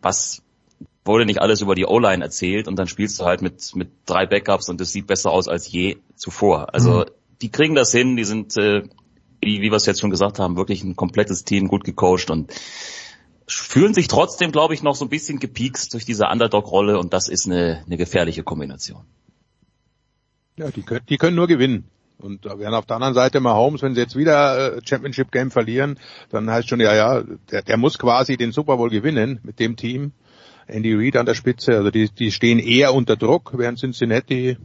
was 0.00 0.42
wurde 1.04 1.26
nicht 1.26 1.40
alles 1.40 1.60
über 1.60 1.74
die 1.74 1.86
O-Line 1.86 2.22
erzählt 2.22 2.68
und 2.68 2.76
dann 2.78 2.86
spielst 2.86 3.18
du 3.20 3.24
halt 3.24 3.42
mit, 3.42 3.74
mit 3.74 3.90
drei 4.06 4.26
Backups 4.26 4.68
und 4.68 4.80
es 4.80 4.92
sieht 4.92 5.06
besser 5.06 5.30
aus 5.30 5.48
als 5.48 5.70
je 5.70 5.98
zuvor. 6.14 6.72
Also 6.74 7.00
mhm. 7.00 7.04
die 7.40 7.50
kriegen 7.50 7.74
das 7.74 7.90
hin, 7.92 8.16
die 8.16 8.24
sind, 8.24 8.56
äh, 8.56 8.82
wie, 9.40 9.60
wie 9.60 9.70
wir 9.70 9.76
es 9.76 9.86
jetzt 9.86 10.00
schon 10.00 10.10
gesagt 10.10 10.38
haben, 10.38 10.56
wirklich 10.56 10.84
ein 10.84 10.94
komplettes 10.94 11.44
Team, 11.44 11.66
gut 11.68 11.84
gecoacht 11.84 12.30
und 12.30 12.52
fühlen 13.54 13.94
sich 13.94 14.08
trotzdem, 14.08 14.52
glaube 14.52 14.74
ich, 14.74 14.82
noch 14.82 14.94
so 14.94 15.04
ein 15.04 15.08
bisschen 15.08 15.38
gepiekst 15.38 15.92
durch 15.94 16.04
diese 16.04 16.26
Underdog-Rolle 16.26 16.98
und 16.98 17.12
das 17.12 17.28
ist 17.28 17.46
eine, 17.46 17.82
eine 17.86 17.96
gefährliche 17.96 18.42
Kombination. 18.42 19.04
Ja, 20.56 20.70
die 20.70 20.82
können, 20.82 21.04
die 21.08 21.16
können 21.16 21.36
nur 21.36 21.46
gewinnen. 21.46 21.88
Und 22.18 22.44
während 22.44 22.74
auf 22.76 22.86
der 22.86 22.96
anderen 22.96 23.14
Seite 23.14 23.40
mal 23.40 23.54
Holmes, 23.54 23.82
wenn 23.82 23.94
sie 23.94 24.00
jetzt 24.00 24.16
wieder 24.16 24.76
äh, 24.76 24.80
Championship 24.84 25.32
Game 25.32 25.50
verlieren, 25.50 25.98
dann 26.30 26.48
heißt 26.48 26.68
schon, 26.68 26.80
ja, 26.80 26.94
ja, 26.94 27.22
der, 27.50 27.62
der 27.62 27.76
muss 27.76 27.98
quasi 27.98 28.36
den 28.36 28.52
Super 28.52 28.76
Bowl 28.76 28.90
gewinnen 28.90 29.40
mit 29.42 29.58
dem 29.58 29.76
Team. 29.76 30.12
Andy 30.68 30.94
Reid 30.94 31.16
an 31.16 31.26
der 31.26 31.34
Spitze, 31.34 31.76
also 31.76 31.90
die, 31.90 32.08
die 32.08 32.30
stehen 32.30 32.60
eher 32.60 32.94
unter 32.94 33.16
Druck, 33.16 33.52
während 33.56 33.80
Cincinnati 33.80 34.56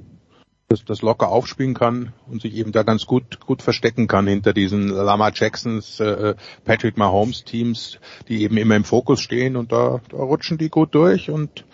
das, 0.70 0.84
das 0.84 1.02
locker 1.02 1.30
aufspielen 1.30 1.74
kann 1.74 2.14
und 2.30 2.42
sich 2.42 2.56
eben 2.56 2.72
da 2.72 2.84
ganz 2.84 3.06
gut 3.06 3.40
gut 3.40 3.62
verstecken 3.62 4.08
kann 4.08 4.28
hinter 4.28 4.54
diesen 4.54 4.90
Lama 4.90 5.32
Jacksons, 5.34 6.00
äh, 6.00 6.36
Patrick 6.66 6.98
Mahomes 6.98 7.46
Teams, 7.46 8.00
die 8.28 8.44
eben 8.44 8.58
immer 8.58 8.76
im 8.76 8.84
Fokus 8.84 9.22
stehen 9.22 9.56
und 9.56 9.72
da, 9.72 10.02
da 10.10 10.18
rutschen 10.18 10.58
die 10.58 10.70
gut 10.70 10.94
durch 10.94 11.30
und 11.30 11.66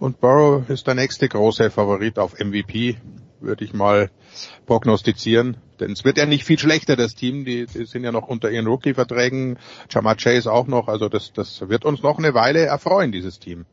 und 0.00 0.20
Burrow 0.20 0.68
ist 0.68 0.88
der 0.88 0.96
nächste 0.96 1.28
große 1.28 1.70
Favorit 1.70 2.18
auf 2.18 2.40
MVP, 2.40 2.96
würde 3.38 3.64
ich 3.64 3.72
mal 3.72 4.10
prognostizieren. 4.66 5.58
Denn 5.78 5.92
es 5.92 6.04
wird 6.04 6.18
ja 6.18 6.26
nicht 6.26 6.42
viel 6.42 6.58
schlechter, 6.58 6.96
das 6.96 7.14
Team, 7.14 7.44
die, 7.44 7.66
die 7.66 7.84
sind 7.84 8.02
ja 8.02 8.10
noch 8.10 8.26
unter 8.26 8.50
ihren 8.50 8.66
Rookie-Verträgen, 8.66 9.60
Jamar 9.88 10.16
Chase 10.16 10.50
auch 10.50 10.66
noch, 10.66 10.88
also 10.88 11.08
das, 11.08 11.32
das 11.32 11.68
wird 11.68 11.84
uns 11.84 12.02
noch 12.02 12.18
eine 12.18 12.34
Weile 12.34 12.66
erfreuen, 12.66 13.12
dieses 13.12 13.38
Team. 13.38 13.64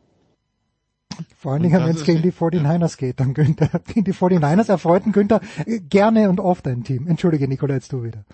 Vor 1.38 1.54
allen 1.54 1.64
Dingen, 1.64 1.84
wenn 1.84 1.96
es 1.96 2.04
gegen 2.04 2.22
die 2.22 2.32
49ers 2.32 2.98
geht, 2.98 3.20
dann 3.20 3.34
Günther. 3.34 3.70
Gegen 3.88 4.04
die 4.04 4.14
49ers 4.14 4.70
erfreuten 4.70 5.12
Günther 5.12 5.42
gerne 5.90 6.30
und 6.30 6.40
oft 6.40 6.68
ein 6.68 6.84
Team. 6.84 7.08
Entschuldige, 7.08 7.48
Nikola, 7.48 7.76
jetzt 7.76 7.92
du 7.94 8.04
wieder. 8.04 8.26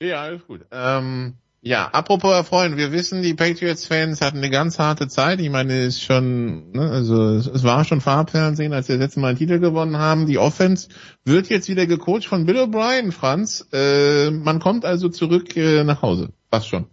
Ja, 0.00 0.22
alles 0.22 0.46
gut. 0.46 0.66
Ähm, 0.70 1.34
Ja, 1.66 1.88
apropos 1.88 2.30
erfreuen, 2.30 2.76
wir 2.76 2.92
wissen, 2.92 3.22
die 3.22 3.32
Patriots-Fans 3.32 4.20
hatten 4.20 4.36
eine 4.36 4.50
ganz 4.50 4.78
harte 4.78 5.08
Zeit. 5.08 5.40
Ich 5.40 5.48
meine, 5.48 5.78
es 5.78 5.94
ist 5.96 6.02
schon, 6.02 6.72
ne, 6.72 6.90
also 6.90 7.30
es, 7.36 7.46
es 7.46 7.64
war 7.64 7.84
schon 7.84 8.02
Farbfernsehen, 8.02 8.74
als 8.74 8.88
wir 8.88 8.96
das 8.96 9.04
letzte 9.04 9.20
Mal 9.20 9.28
einen 9.28 9.38
Titel 9.38 9.58
gewonnen 9.60 9.96
haben. 9.96 10.26
Die 10.26 10.36
Offense 10.36 10.88
wird 11.24 11.48
jetzt 11.48 11.70
wieder 11.70 11.86
gecoacht 11.86 12.26
von 12.26 12.44
Bill 12.44 12.58
O'Brien, 12.58 13.12
Franz. 13.12 13.66
Äh, 13.72 14.30
man 14.30 14.60
kommt 14.60 14.84
also 14.84 15.08
zurück 15.08 15.56
äh, 15.56 15.84
nach 15.84 16.02
Hause. 16.02 16.34
Fast 16.50 16.68
schon. 16.68 16.86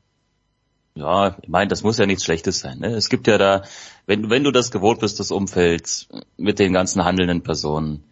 Ja, 0.95 1.37
ich 1.41 1.49
meine, 1.49 1.69
das 1.69 1.83
muss 1.83 1.97
ja 1.97 2.05
nichts 2.05 2.25
Schlechtes 2.25 2.59
sein. 2.59 2.79
Ne? 2.79 2.87
Es 2.87 3.09
gibt 3.09 3.27
ja 3.27 3.37
da, 3.37 3.63
wenn, 4.05 4.29
wenn 4.29 4.43
du 4.43 4.51
das 4.51 4.71
gewohnt 4.71 4.99
bist, 4.99 5.19
das 5.19 5.31
Umfeld 5.31 6.07
mit 6.37 6.59
den 6.59 6.73
ganzen 6.73 7.05
handelnden 7.05 7.43
Personen, 7.43 8.03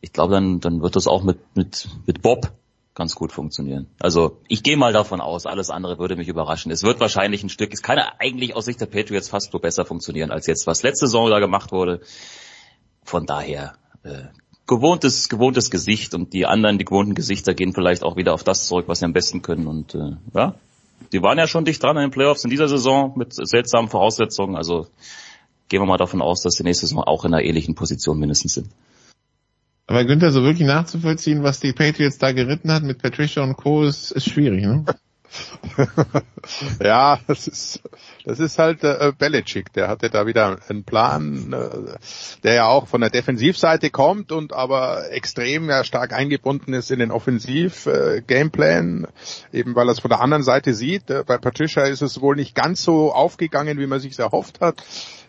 ich 0.00 0.12
glaube, 0.12 0.34
dann, 0.34 0.60
dann 0.60 0.82
wird 0.82 0.96
das 0.96 1.06
auch 1.06 1.22
mit, 1.22 1.38
mit, 1.56 1.88
mit 2.06 2.22
Bob 2.22 2.52
ganz 2.94 3.14
gut 3.14 3.32
funktionieren. 3.32 3.86
Also 3.98 4.38
ich 4.48 4.62
gehe 4.62 4.76
mal 4.76 4.92
davon 4.92 5.20
aus, 5.20 5.46
alles 5.46 5.70
andere 5.70 5.98
würde 5.98 6.16
mich 6.16 6.28
überraschen. 6.28 6.70
Es 6.70 6.82
wird 6.82 7.00
wahrscheinlich 7.00 7.42
ein 7.42 7.48
Stück, 7.48 7.72
es 7.72 7.82
kann 7.82 7.98
eigentlich 8.18 8.54
aus 8.54 8.66
Sicht 8.66 8.80
der 8.80 8.86
Patriots 8.86 9.28
fast 9.28 9.52
nur 9.52 9.62
besser 9.62 9.84
funktionieren 9.84 10.30
als 10.30 10.46
jetzt, 10.46 10.66
was 10.66 10.82
letzte 10.82 11.06
Saison 11.06 11.30
da 11.30 11.38
gemacht 11.38 11.72
wurde. 11.72 12.00
Von 13.02 13.26
daher 13.26 13.74
äh, 14.04 14.24
gewohntes, 14.66 15.28
gewohntes 15.28 15.70
Gesicht 15.70 16.14
und 16.14 16.32
die 16.32 16.46
anderen, 16.46 16.78
die 16.78 16.84
gewohnten 16.84 17.14
Gesichter 17.14 17.54
gehen 17.54 17.72
vielleicht 17.72 18.02
auch 18.04 18.16
wieder 18.16 18.34
auf 18.34 18.44
das 18.44 18.66
zurück, 18.66 18.84
was 18.88 18.98
sie 18.98 19.06
am 19.06 19.12
besten 19.12 19.42
können. 19.42 19.66
Und 19.66 19.94
äh, 19.94 20.16
ja, 20.34 20.54
die 21.12 21.22
waren 21.22 21.38
ja 21.38 21.46
schon 21.46 21.64
dicht 21.64 21.82
dran 21.82 21.96
an 21.96 22.04
den 22.04 22.10
Playoffs 22.10 22.44
in 22.44 22.50
dieser 22.50 22.68
Saison 22.68 23.12
mit 23.16 23.34
seltsamen 23.34 23.88
Voraussetzungen. 23.88 24.56
Also 24.56 24.86
gehen 25.68 25.80
wir 25.80 25.86
mal 25.86 25.96
davon 25.96 26.22
aus, 26.22 26.42
dass 26.42 26.54
die 26.54 26.64
nächste 26.64 26.86
Saison 26.86 27.02
auch 27.02 27.24
in 27.24 27.34
einer 27.34 27.42
ähnlichen 27.42 27.74
Position 27.74 28.18
mindestens 28.18 28.54
sind. 28.54 28.68
Aber 29.86 30.04
Günther, 30.04 30.30
so 30.30 30.42
wirklich 30.42 30.66
nachzuvollziehen, 30.66 31.42
was 31.42 31.60
die 31.60 31.72
Patriots 31.72 32.18
da 32.18 32.32
geritten 32.32 32.70
hat 32.72 32.82
mit 32.82 33.02
Patricia 33.02 33.42
und 33.42 33.56
Co. 33.56 33.82
ist, 33.82 34.10
ist 34.12 34.28
schwierig, 34.28 34.64
ne? 34.64 34.84
ja, 36.82 37.18
das 37.26 37.46
ist, 37.46 37.80
das 38.24 38.38
ist 38.38 38.58
halt 38.58 38.84
äh, 38.84 39.12
Belichick. 39.16 39.72
Der 39.72 39.88
hatte 39.88 40.10
da 40.10 40.26
wieder 40.26 40.58
einen 40.68 40.84
Plan, 40.84 41.52
äh, 41.52 41.98
der 42.42 42.54
ja 42.54 42.66
auch 42.66 42.88
von 42.88 43.00
der 43.00 43.10
Defensivseite 43.10 43.90
kommt 43.90 44.32
und 44.32 44.52
aber 44.52 45.10
extrem 45.10 45.68
ja, 45.68 45.84
stark 45.84 46.12
eingebunden 46.12 46.74
ist 46.74 46.90
in 46.90 46.98
den 46.98 47.10
Offensiv-Gameplan, 47.10 49.06
äh, 49.52 49.58
eben 49.58 49.74
weil 49.74 49.88
er 49.88 49.92
es 49.92 50.00
von 50.00 50.10
der 50.10 50.20
anderen 50.20 50.42
Seite 50.42 50.74
sieht. 50.74 51.10
Äh, 51.10 51.24
bei 51.26 51.38
Patricia 51.38 51.84
ist 51.84 52.02
es 52.02 52.20
wohl 52.20 52.36
nicht 52.36 52.54
ganz 52.54 52.82
so 52.82 53.12
aufgegangen, 53.12 53.78
wie 53.78 53.86
man 53.86 54.00
sich 54.00 54.18
erhofft 54.18 54.60
hat. 54.60 54.82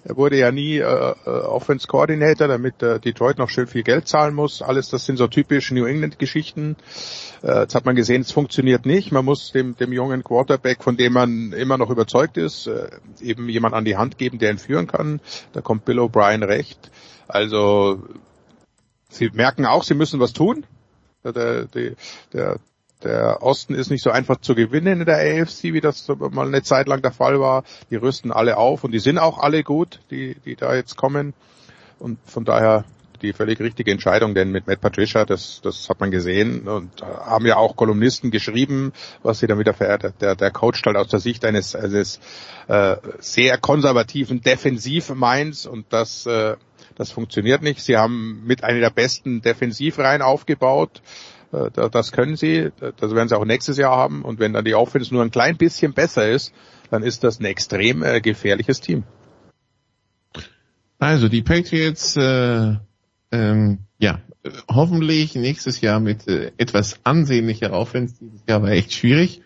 Er 0.06 0.18
wurde 0.18 0.38
ja 0.38 0.52
nie 0.52 0.78
äh, 0.78 0.82
äh, 0.82 1.30
Offense 1.30 1.88
Coordinator, 1.88 2.48
damit 2.50 2.84
äh, 2.84 3.00
Detroit 3.00 3.38
noch 3.38 3.50
schön 3.50 3.68
viel 3.68 3.84
Geld 3.84 4.08
zahlen 4.08 4.36
muss. 4.36 4.62
Alles, 4.62 4.90
das 4.90 5.06
sind 5.06 5.18
so 5.18 5.28
typische 5.28 5.74
New 5.74 5.86
England 5.86 6.20
Geschichten. 6.20 6.76
Äh, 7.42 7.62
jetzt 7.62 7.74
hat 7.74 7.86
man 7.86 7.96
gesehen, 7.96 8.22
es 8.22 8.32
funktioniert 8.32 8.86
nicht. 8.86 9.14
Man 9.14 9.24
muss 9.24 9.54
dem, 9.54 9.78
dem 9.78 9.94
jungen 9.94 10.24
Quarterback, 10.24 10.84
von 10.84 10.98
dem 10.98 11.14
man 11.14 11.54
immer 11.54 11.78
noch 11.78 11.90
überzeugt 11.90 12.36
ist, 12.36 12.68
äh, 12.68 12.90
eben 13.22 13.48
jemand 13.48 13.76
an 13.76 13.86
die 13.86 13.96
Hand 13.96 14.18
geben, 14.18 14.40
der 14.40 14.52
ihn 14.52 14.58
führen 14.58 14.88
kann. 14.88 15.22
Da 15.54 15.62
kommt 15.62 15.86
Bill 15.86 16.00
O'Brien 16.00 16.46
recht. 16.46 16.92
Also 17.30 18.04
sie 19.10 19.30
merken 19.30 19.66
auch, 19.66 19.84
sie 19.84 19.96
müssen 19.96 20.20
was 20.20 20.34
tun. 20.34 20.66
Der, 21.24 21.32
der, 21.32 21.96
der, 22.34 22.60
der 23.04 23.42
Osten 23.42 23.76
ist 23.76 23.90
nicht 23.90 24.04
so 24.04 24.12
einfach 24.12 24.38
zu 24.40 24.56
gewinnen 24.56 25.02
in 25.02 25.06
der 25.06 25.18
AFC, 25.18 25.74
wie 25.74 25.82
das 25.82 26.08
mal 26.32 26.48
eine 26.48 26.64
Zeit 26.64 26.88
lang 26.88 27.02
der 27.02 27.12
Fall 27.12 27.40
war. 27.40 27.64
Die 27.90 27.96
rüsten 27.96 28.32
alle 28.32 28.58
auf 28.58 28.84
und 28.84 28.92
die 28.92 29.00
sind 29.00 29.18
auch 29.18 29.40
alle 29.40 29.64
gut, 29.64 30.00
die, 30.12 30.36
die 30.46 30.56
da 30.56 30.76
jetzt 30.76 30.96
kommen. 30.96 31.34
Und 32.00 32.20
von 32.26 32.46
daher 32.46 32.86
die 33.24 33.34
völlig 33.34 33.60
richtige 33.60 33.92
Entscheidung, 33.92 34.36
denn 34.36 34.52
mit 34.52 34.68
Matt 34.68 34.82
Patricia, 34.82 35.26
das, 35.26 35.62
das 35.64 35.90
hat 35.90 36.00
man 36.00 36.12
gesehen 36.12 36.68
und 36.68 37.02
haben 37.02 37.46
ja 37.46 37.56
auch 37.56 37.76
Kolumnisten 37.76 38.30
geschrieben, 38.30 38.92
was 39.24 39.40
sie 39.40 39.48
dann 39.48 39.58
wieder 39.58 39.74
verehrt. 39.74 40.14
Der, 40.22 40.36
der 40.36 40.52
Coach 40.52 40.84
halt 40.86 40.98
aus 40.98 41.08
der 41.08 41.20
Sicht 41.20 41.46
eines, 41.46 41.76
eines 41.76 42.20
äh, 42.68 42.98
sehr 43.20 43.58
konservativen 43.58 44.42
Defensiv-Minds 44.42 45.66
und 45.66 45.86
das, 45.90 46.26
äh, 46.26 46.58
das 46.96 47.12
funktioniert 47.12 47.62
nicht. 47.62 47.82
Sie 47.82 47.98
haben 47.98 48.44
mit 48.46 48.64
einer 48.64 48.82
der 48.82 48.90
besten 48.90 49.42
Defensivreihen 49.42 50.22
aufgebaut. 50.22 51.02
Äh, 51.54 51.90
das 51.90 52.12
können 52.12 52.36
sie, 52.36 52.72
das 52.80 53.14
werden 53.14 53.30
sie 53.30 53.38
auch 53.38 53.46
nächstes 53.46 53.78
Jahr 53.78 53.96
haben. 53.96 54.24
Und 54.24 54.40
wenn 54.40 54.54
dann 54.54 54.66
die 54.66 54.76
Offense 54.76 55.14
nur 55.14 55.24
ein 55.24 55.32
klein 55.32 55.58
bisschen 55.58 55.94
besser 55.94 56.30
ist, 56.30 56.54
dann 56.90 57.04
ist 57.04 57.24
das 57.24 57.40
ein 57.40 57.46
extrem 57.46 58.04
äh, 58.04 58.22
gefährliches 58.22 58.82
Team. 58.82 59.04
Also 61.00 61.28
die 61.28 61.42
Patriots, 61.42 62.16
äh, 62.16 62.76
ähm, 63.32 63.80
ja, 63.98 64.22
hoffentlich 64.70 65.36
nächstes 65.36 65.82
Jahr 65.82 66.00
mit 66.00 66.28
äh, 66.28 66.52
etwas 66.58 67.00
ansehnlicher 67.04 67.74
Offense. 67.74 68.16
Dieses 68.20 68.44
Jahr 68.48 68.62
war 68.62 68.70
echt 68.72 68.94
schwierig. 68.94 69.42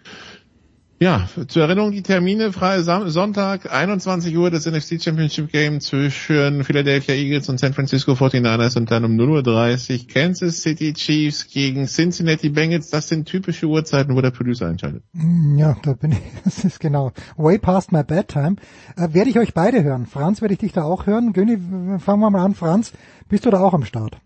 Ja, 1.00 1.30
zur 1.48 1.62
Erinnerung 1.62 1.92
die 1.92 2.02
Termine, 2.02 2.52
freie 2.52 2.82
Sonntag, 2.82 3.72
21 3.72 4.36
Uhr 4.36 4.50
das 4.50 4.66
NFC 4.66 5.00
Championship 5.00 5.52
Game 5.52 5.80
zwischen 5.80 6.64
Philadelphia 6.64 7.14
Eagles 7.14 7.50
und 7.50 7.60
San 7.60 7.74
Francisco 7.74 8.14
49ers 8.14 8.78
und 8.78 8.90
dann 8.90 9.06
um 9.06 9.12
0.30 9.12 9.92
Uhr 9.92 10.08
Kansas 10.08 10.64
City 10.64 10.94
Chiefs 10.94 11.50
gegen 11.50 11.86
Cincinnati 11.86 12.50
Bengals. 12.50 12.90
Das 12.90 13.10
sind 13.10 13.28
typische 13.28 13.68
Uhrzeiten, 13.68 14.16
wo 14.16 14.22
der 14.22 14.32
Producer 14.32 14.70
entscheidet. 14.70 15.04
Mm, 15.14 15.60
ja, 15.60 15.78
da 15.84 15.94
bin 15.94 16.14
ich, 16.14 16.22
das 16.44 16.64
ist 16.64 16.80
genau 16.80 17.12
way 17.36 17.60
past 17.60 17.92
my 17.92 18.04
bedtime. 18.04 18.56
Äh, 18.96 19.14
werde 19.14 19.30
ich 19.30 19.38
euch 19.38 19.54
beide 19.54 19.84
hören. 19.84 20.08
Franz, 20.08 20.42
werde 20.42 20.56
ich 20.56 20.60
dich 20.60 20.74
da 20.74 20.82
auch 20.82 21.06
hören? 21.06 21.32
Göni, 21.32 21.60
fangen 22.00 22.22
wir 22.22 22.32
mal 22.32 22.44
an. 22.44 22.56
Franz, 22.56 22.92
bist 23.30 23.46
du 23.46 23.52
da 23.52 23.60
auch 23.60 23.76
am 23.76 23.86
Start? 23.86 24.18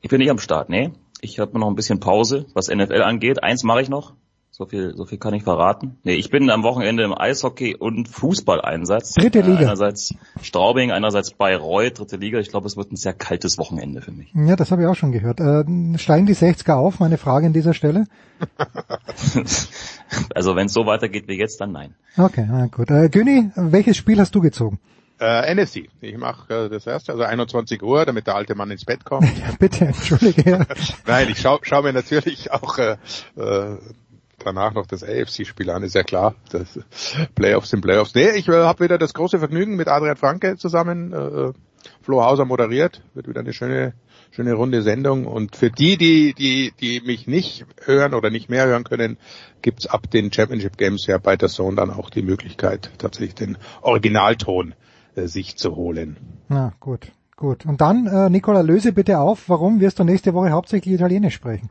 Ich 0.00 0.08
bin 0.08 0.20
nicht 0.20 0.30
am 0.30 0.38
Start, 0.38 0.70
nee. 0.70 0.92
Ich 1.20 1.38
habe 1.38 1.58
noch 1.58 1.68
ein 1.68 1.74
bisschen 1.74 2.00
Pause, 2.00 2.46
was 2.54 2.68
NFL 2.68 3.02
angeht. 3.02 3.42
Eins 3.42 3.62
mache 3.62 3.82
ich 3.82 3.90
noch. 3.90 4.14
So 4.58 4.64
viel, 4.64 4.96
so 4.96 5.04
viel 5.04 5.18
kann 5.18 5.34
ich 5.34 5.42
verraten. 5.42 5.98
Nee, 6.02 6.14
ich 6.14 6.30
bin 6.30 6.48
am 6.48 6.62
Wochenende 6.62 7.02
im 7.02 7.12
Eishockey 7.12 7.76
und 7.76 8.08
Fußballeinsatz. 8.08 9.12
Dritte 9.12 9.42
Liga. 9.42 9.60
Äh, 9.60 9.64
einerseits 9.64 10.14
Straubing, 10.40 10.92
einerseits 10.92 11.32
Bayreuth, 11.32 11.98
dritte 11.98 12.16
Liga. 12.16 12.38
Ich 12.38 12.48
glaube, 12.48 12.66
es 12.66 12.74
wird 12.74 12.90
ein 12.90 12.96
sehr 12.96 13.12
kaltes 13.12 13.58
Wochenende 13.58 14.00
für 14.00 14.12
mich. 14.12 14.32
Ja, 14.34 14.56
das 14.56 14.70
habe 14.70 14.80
ich 14.80 14.88
auch 14.88 14.94
schon 14.94 15.12
gehört. 15.12 15.40
Äh, 15.40 15.98
steigen 15.98 16.24
die 16.24 16.34
60er 16.34 16.72
auf? 16.72 17.00
Meine 17.00 17.18
Frage 17.18 17.48
an 17.48 17.52
dieser 17.52 17.74
Stelle. 17.74 18.06
also 20.34 20.56
wenn 20.56 20.68
es 20.68 20.72
so 20.72 20.86
weitergeht 20.86 21.28
wie 21.28 21.38
jetzt, 21.38 21.60
dann 21.60 21.72
nein. 21.72 21.94
Okay, 22.16 22.46
na 22.48 22.64
gut. 22.68 22.90
Äh, 22.90 23.10
Güni, 23.10 23.50
welches 23.56 23.98
Spiel 23.98 24.18
hast 24.18 24.34
du 24.34 24.40
gezogen? 24.40 24.80
Äh, 25.18 25.54
NFC. 25.54 25.88
Ich 26.02 26.16
mache 26.18 26.66
äh, 26.66 26.68
das 26.68 26.86
erste, 26.86 27.12
also 27.12 27.24
21 27.24 27.82
Uhr, 27.82 28.04
damit 28.04 28.26
der 28.26 28.36
alte 28.36 28.54
Mann 28.54 28.70
ins 28.70 28.84
Bett 28.84 29.04
kommt. 29.04 29.30
Bitte, 29.58 29.86
entschuldige. 29.86 30.66
Nein, 31.06 31.28
ich 31.30 31.40
schaue 31.40 31.60
schau 31.62 31.82
mir 31.82 31.94
natürlich 31.94 32.50
auch 32.52 32.76
äh, 32.76 32.96
äh, 33.36 33.78
danach 34.38 34.74
noch 34.74 34.86
das 34.86 35.02
AFC-Spiel 35.02 35.70
an, 35.70 35.82
ist 35.82 35.94
ja 35.94 36.02
klar. 36.02 36.34
Das 36.50 36.78
Playoffs 37.34 37.70
sind 37.70 37.80
Playoffs. 37.80 38.14
Nee, 38.14 38.30
ich 38.36 38.48
äh, 38.48 38.52
habe 38.52 38.84
wieder 38.84 38.98
das 38.98 39.14
große 39.14 39.38
Vergnügen 39.38 39.76
mit 39.76 39.88
Adrian 39.88 40.16
Franke 40.16 40.56
zusammen. 40.56 41.12
Äh, 41.12 41.52
Flo 42.02 42.22
Hauser 42.24 42.44
moderiert, 42.44 43.02
wird 43.14 43.28
wieder 43.28 43.40
eine 43.40 43.52
schöne, 43.52 43.94
schöne 44.30 44.54
runde 44.54 44.82
Sendung. 44.82 45.26
Und 45.26 45.56
für 45.56 45.70
die, 45.70 45.96
die, 45.96 46.34
die, 46.34 46.72
die 46.80 47.00
mich 47.00 47.26
nicht 47.26 47.64
hören 47.84 48.14
oder 48.14 48.30
nicht 48.30 48.48
mehr 48.48 48.66
hören 48.66 48.84
können, 48.84 49.18
gibt's 49.62 49.86
ab 49.86 50.10
den 50.10 50.32
Championship 50.32 50.76
Games 50.76 51.06
ja 51.06 51.18
bei 51.18 51.36
der 51.36 51.48
Zone 51.48 51.76
dann 51.76 51.90
auch 51.90 52.10
die 52.10 52.22
Möglichkeit, 52.22 52.90
tatsächlich 52.98 53.34
den 53.34 53.58
Originalton 53.82 54.74
äh, 55.14 55.26
sich 55.26 55.56
zu 55.56 55.76
holen. 55.76 56.16
Na 56.48 56.74
gut, 56.80 57.12
gut. 57.36 57.66
Und 57.66 57.80
dann, 57.80 58.06
äh, 58.06 58.30
Nicola, 58.30 58.60
löse 58.60 58.92
bitte 58.92 59.18
auf, 59.18 59.48
warum 59.48 59.80
wirst 59.80 59.98
du 59.98 60.04
nächste 60.04 60.34
Woche 60.34 60.50
hauptsächlich 60.50 60.94
Italienisch 60.94 61.34
sprechen? 61.34 61.70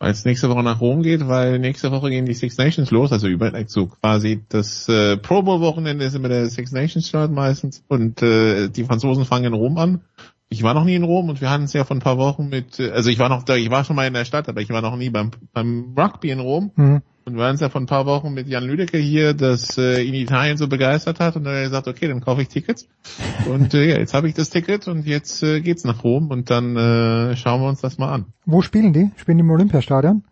Weil 0.00 0.12
es 0.12 0.24
nächste 0.24 0.48
Woche 0.48 0.62
nach 0.62 0.80
Rom 0.80 1.02
geht, 1.02 1.28
weil 1.28 1.58
nächste 1.58 1.92
Woche 1.92 2.08
gehen 2.08 2.24
die 2.24 2.32
Six 2.34 2.56
Nations 2.56 2.90
los, 2.90 3.12
also 3.12 3.28
über 3.28 3.52
so 3.66 3.86
quasi 3.86 4.42
das 4.48 4.88
äh, 4.88 5.18
Pro 5.18 5.42
Bowl 5.42 5.60
Wochenende 5.60 6.06
ist 6.06 6.14
immer 6.14 6.30
der 6.30 6.46
Six 6.46 6.72
Nations 6.72 7.06
Start 7.06 7.30
meistens 7.30 7.84
und 7.86 8.22
äh, 8.22 8.68
die 8.68 8.84
Franzosen 8.84 9.26
fangen 9.26 9.44
in 9.44 9.52
Rom 9.52 9.76
an. 9.76 10.00
Ich 10.48 10.62
war 10.62 10.74
noch 10.74 10.84
nie 10.84 10.94
in 10.94 11.04
Rom 11.04 11.28
und 11.28 11.40
wir 11.42 11.50
hatten 11.50 11.64
es 11.64 11.74
ja 11.74 11.84
vor 11.84 11.96
ein 11.96 12.00
paar 12.00 12.16
Wochen 12.16 12.48
mit, 12.48 12.80
äh, 12.80 12.90
also 12.90 13.10
ich 13.10 13.18
war 13.18 13.28
noch 13.28 13.46
ich 13.46 13.70
war 13.70 13.84
schon 13.84 13.94
mal 13.94 14.06
in 14.06 14.14
der 14.14 14.24
Stadt, 14.24 14.48
aber 14.48 14.62
ich 14.62 14.70
war 14.70 14.80
noch 14.80 14.96
nie 14.96 15.10
beim 15.10 15.32
beim 15.52 15.94
Rugby 15.96 16.30
in 16.30 16.40
Rom. 16.40 16.72
Mhm. 16.76 17.02
Und 17.24 17.34
wir 17.34 17.42
waren 17.42 17.54
es 17.54 17.60
ja 17.60 17.68
vor 17.68 17.80
ein 17.80 17.86
paar 17.86 18.06
Wochen 18.06 18.32
mit 18.32 18.48
Jan 18.48 18.64
Lüdecke 18.64 18.98
hier, 18.98 19.34
das 19.34 19.76
äh, 19.76 20.02
ihn 20.02 20.14
Italien 20.14 20.56
so 20.56 20.68
begeistert 20.68 21.20
hat 21.20 21.36
und 21.36 21.44
dann 21.44 21.52
hat 21.52 21.60
er 21.60 21.64
gesagt, 21.64 21.88
okay, 21.88 22.08
dann 22.08 22.20
kaufe 22.20 22.42
ich 22.42 22.48
Tickets. 22.48 22.88
Und 23.46 23.74
äh, 23.74 23.90
ja, 23.90 23.98
jetzt 23.98 24.14
habe 24.14 24.28
ich 24.28 24.34
das 24.34 24.50
Ticket 24.50 24.88
und 24.88 25.06
jetzt 25.06 25.42
äh, 25.42 25.60
geht's 25.60 25.84
nach 25.84 26.02
Rom 26.02 26.30
und 26.30 26.50
dann 26.50 26.76
äh, 26.76 27.36
schauen 27.36 27.60
wir 27.60 27.68
uns 27.68 27.80
das 27.80 27.98
mal 27.98 28.12
an. 28.12 28.26
Wo 28.46 28.62
spielen 28.62 28.92
die? 28.92 29.10
Spielen 29.16 29.38
die 29.38 29.42
im 29.42 29.50
Olympiastadion? 29.50 30.24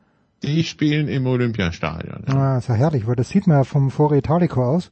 Die 0.42 0.64
spielen 0.64 1.08
im 1.08 1.26
Olympiastadion. 1.26 2.24
Ja. 2.26 2.34
Ah, 2.34 2.58
ist 2.58 2.68
ja 2.68 2.74
herrlich, 2.74 3.06
weil 3.06 3.16
das 3.16 3.28
sieht 3.28 3.46
man 3.46 3.58
ja 3.58 3.64
vom 3.64 3.90
Foro 3.90 4.14
Italico 4.14 4.64
aus. 4.64 4.90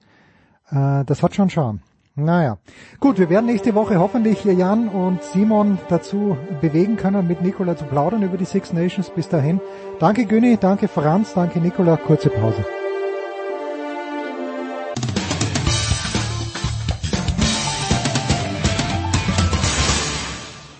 Äh, 0.71 1.05
das 1.05 1.23
hat 1.23 1.35
schon 1.35 1.51
Charme. 1.51 1.81
Naja, 2.19 2.57
gut, 2.99 3.19
wir 3.19 3.29
werden 3.29 3.45
nächste 3.45 3.75
Woche 3.75 3.99
hoffentlich 3.99 4.43
Jan 4.43 4.89
und 4.89 5.23
Simon 5.23 5.79
dazu 5.91 6.39
bewegen 6.63 6.97
können, 6.97 7.29
mit 7.29 7.43
Nikola 7.43 7.77
zu 7.77 7.85
plaudern 7.85 8.23
über 8.23 8.39
die 8.39 8.47
Six 8.47 8.73
Nations. 8.73 9.11
Bis 9.11 9.29
dahin. 9.29 9.61
Danke 9.99 10.25
Günni, 10.25 10.57
danke 10.57 10.89
Franz, 10.89 11.35
danke 11.35 11.61
Nikola. 11.61 11.99
Kurze 11.99 12.31
Pause. 12.31 12.65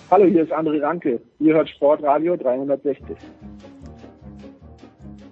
Hallo, 0.09 0.25
hier 0.25 0.41
ist 0.41 0.51
André 0.51 0.81
Ranke. 0.81 1.21
Ihr 1.37 1.53
hört 1.53 1.69
Sportradio 1.69 2.35
360. 2.35 3.15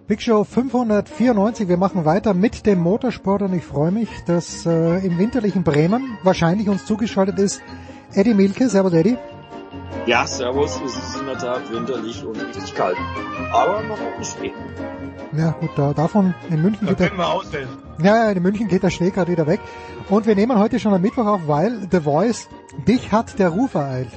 Big 0.08 0.22
Show 0.22 0.44
594. 0.44 1.68
Wir 1.68 1.78
machen 1.78 2.06
weiter 2.06 2.36
mit 2.36 2.68
dem 2.68 2.80
Motorsport 2.80 3.42
und 3.42 3.56
ich 3.56 3.64
freue 3.64 3.90
mich, 3.90 4.08
dass 4.28 4.64
äh, 4.68 5.04
im 5.04 5.18
winterlichen 5.18 5.64
Bremen 5.64 6.20
wahrscheinlich 6.22 6.70
uns 6.70 6.86
zugeschaltet 6.86 7.40
ist 7.40 7.60
Eddie 8.14 8.36
Milke. 8.36 8.70
Servus 8.70 8.94
Eddie. 8.94 9.18
Ja, 10.06 10.28
servus. 10.28 10.80
Es 10.86 10.96
ist 10.96 11.20
in 11.20 11.26
der 11.26 11.40
Tat 11.40 11.72
winterlich 11.72 12.24
und 12.24 12.40
richtig 12.40 12.76
kalt. 12.76 12.98
Aber 13.52 13.82
noch 13.82 13.98
nicht 14.20 14.38
Schnee. 14.38 14.54
Ja 15.36 15.56
gut, 15.60 15.72
da, 15.76 15.92
davon 15.92 16.36
in 16.52 16.62
München 16.62 16.86
da 16.86 16.94
geht 16.94 17.08
können 17.08 17.18
wir 17.18 17.34
aushelfen. 17.34 17.76
Ja, 18.04 18.30
in 18.30 18.44
München 18.44 18.68
geht 18.68 18.84
der 18.84 18.92
Schnee 18.92 19.10
gerade 19.10 19.32
wieder 19.32 19.48
weg. 19.48 19.60
Und 20.10 20.28
wir 20.28 20.36
nehmen 20.36 20.60
heute 20.60 20.78
schon 20.78 20.94
am 20.94 21.02
Mittwoch 21.02 21.26
auf, 21.26 21.48
weil 21.48 21.88
The 21.90 22.02
Voice, 22.02 22.48
dich 22.88 23.12
hat 23.12 23.40
der 23.40 23.50
Ruf 23.50 23.74
ereilt. 23.74 24.12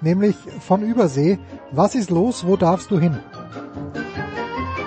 Nämlich 0.00 0.34
von 0.66 0.82
Übersee. 0.82 1.38
Was 1.70 1.94
ist 1.94 2.10
los? 2.10 2.44
Wo 2.44 2.56
darfst 2.56 2.90
du 2.90 2.98
hin? 2.98 3.20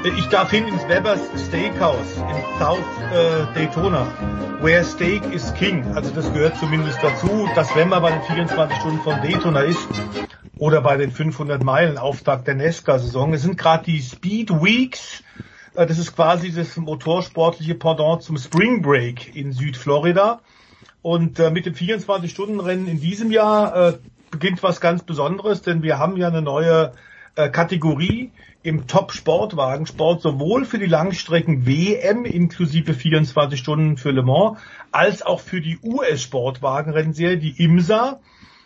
Ich 0.03 0.27
darf 0.29 0.49
hin 0.49 0.67
ins 0.67 0.87
Weber's 0.87 1.21
Steakhouse 1.47 2.17
in 2.17 2.57
South 2.57 2.79
äh, 3.13 3.53
Daytona, 3.53 4.07
where 4.59 4.83
Steak 4.83 5.21
is 5.31 5.53
King. 5.53 5.85
Also 5.93 6.09
das 6.09 6.33
gehört 6.33 6.57
zumindest 6.57 6.97
dazu, 7.03 7.47
dass 7.53 7.75
wenn 7.75 7.89
man 7.89 8.01
bei 8.01 8.09
den 8.09 8.23
24 8.23 8.77
Stunden 8.79 9.01
von 9.01 9.21
Daytona 9.21 9.59
ist 9.61 9.87
oder 10.57 10.81
bei 10.81 10.97
den 10.97 11.11
500 11.11 11.63
Meilen 11.63 11.99
Auftakt 11.99 12.47
der 12.47 12.55
NESCA-Saison, 12.55 13.33
es 13.33 13.43
sind 13.43 13.59
gerade 13.59 13.83
die 13.83 14.01
Speed 14.01 14.49
Weeks. 14.49 15.23
Äh, 15.75 15.85
das 15.85 15.99
ist 15.99 16.15
quasi 16.15 16.51
das 16.51 16.75
motorsportliche 16.77 17.75
Pendant 17.75 18.23
zum 18.23 18.37
Spring 18.37 18.81
Break 18.81 19.35
in 19.35 19.51
Südflorida. 19.51 20.41
Und 21.03 21.37
äh, 21.37 21.51
mit 21.51 21.67
dem 21.67 21.75
24-Stunden-Rennen 21.75 22.87
in 22.87 22.99
diesem 22.99 23.31
Jahr 23.31 23.75
äh, 23.75 23.97
beginnt 24.31 24.63
was 24.63 24.81
ganz 24.81 25.03
Besonderes, 25.03 25.61
denn 25.61 25.83
wir 25.83 25.99
haben 25.99 26.17
ja 26.17 26.27
eine 26.27 26.41
neue 26.41 26.93
äh, 27.35 27.49
Kategorie 27.49 28.31
im 28.63 28.87
Top-Sportwagensport 28.87 30.21
sowohl 30.21 30.65
für 30.65 30.77
die 30.77 30.85
Langstrecken 30.85 31.65
WM 31.65 32.25
inklusive 32.25 32.93
24 32.93 33.59
Stunden 33.59 33.97
für 33.97 34.11
Le 34.11 34.21
Mans 34.21 34.59
als 34.91 35.23
auch 35.23 35.39
für 35.39 35.61
die 35.61 35.79
US-Sportwagenrennserie, 35.83 37.37
die 37.37 37.63
IMSA. 37.63 38.19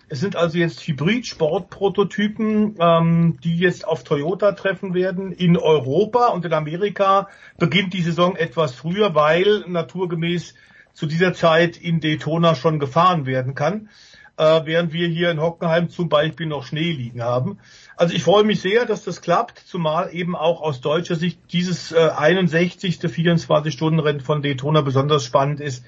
Es 0.08 0.20
sind 0.20 0.36
also 0.36 0.58
jetzt 0.58 0.82
Hybrid-Sportprototypen, 0.86 2.76
ähm, 2.80 3.40
die 3.44 3.58
jetzt 3.58 3.88
auf 3.88 4.04
Toyota 4.04 4.52
treffen 4.52 4.94
werden. 4.94 5.32
In 5.32 5.58
Europa 5.58 6.28
und 6.28 6.46
in 6.46 6.54
Amerika 6.54 7.30
beginnt 7.58 7.94
die 7.94 8.02
Saison 8.02 8.36
etwas 8.36 8.76
früher, 8.76 9.16
weil 9.16 9.64
naturgemäß 9.68 10.54
zu 10.94 11.06
dieser 11.08 11.34
Zeit 11.34 11.78
in 11.78 12.02
Daytona 12.02 12.56
schon 12.56 12.80
gefahren 12.80 13.26
werden 13.26 13.56
kann, 13.56 13.90
äh, 14.38 14.62
während 14.66 14.94
wir 14.94 15.08
hier 15.08 15.32
in 15.32 15.42
Hockenheim 15.42 15.90
zum 15.90 16.08
Beispiel 16.08 16.46
noch 16.46 16.66
Schnee 16.66 16.92
liegen 16.92 17.24
haben. 17.24 17.60
Also 17.98 18.14
ich 18.14 18.24
freue 18.24 18.44
mich 18.44 18.60
sehr, 18.60 18.86
dass 18.86 19.06
das 19.06 19.22
klappt, 19.22 19.60
zumal 19.60 20.14
eben 20.14 20.36
auch 20.36 20.62
aus 20.62 20.82
deutscher 20.82 21.16
Sicht 21.16 21.40
dieses 21.54 21.94
äh, 21.94 22.10
61. 22.10 23.00
24-Stunden-Rennen 23.00 24.20
von 24.20 24.42
Daytona 24.42 24.82
besonders 24.82 25.24
spannend 25.24 25.62
ist. 25.62 25.86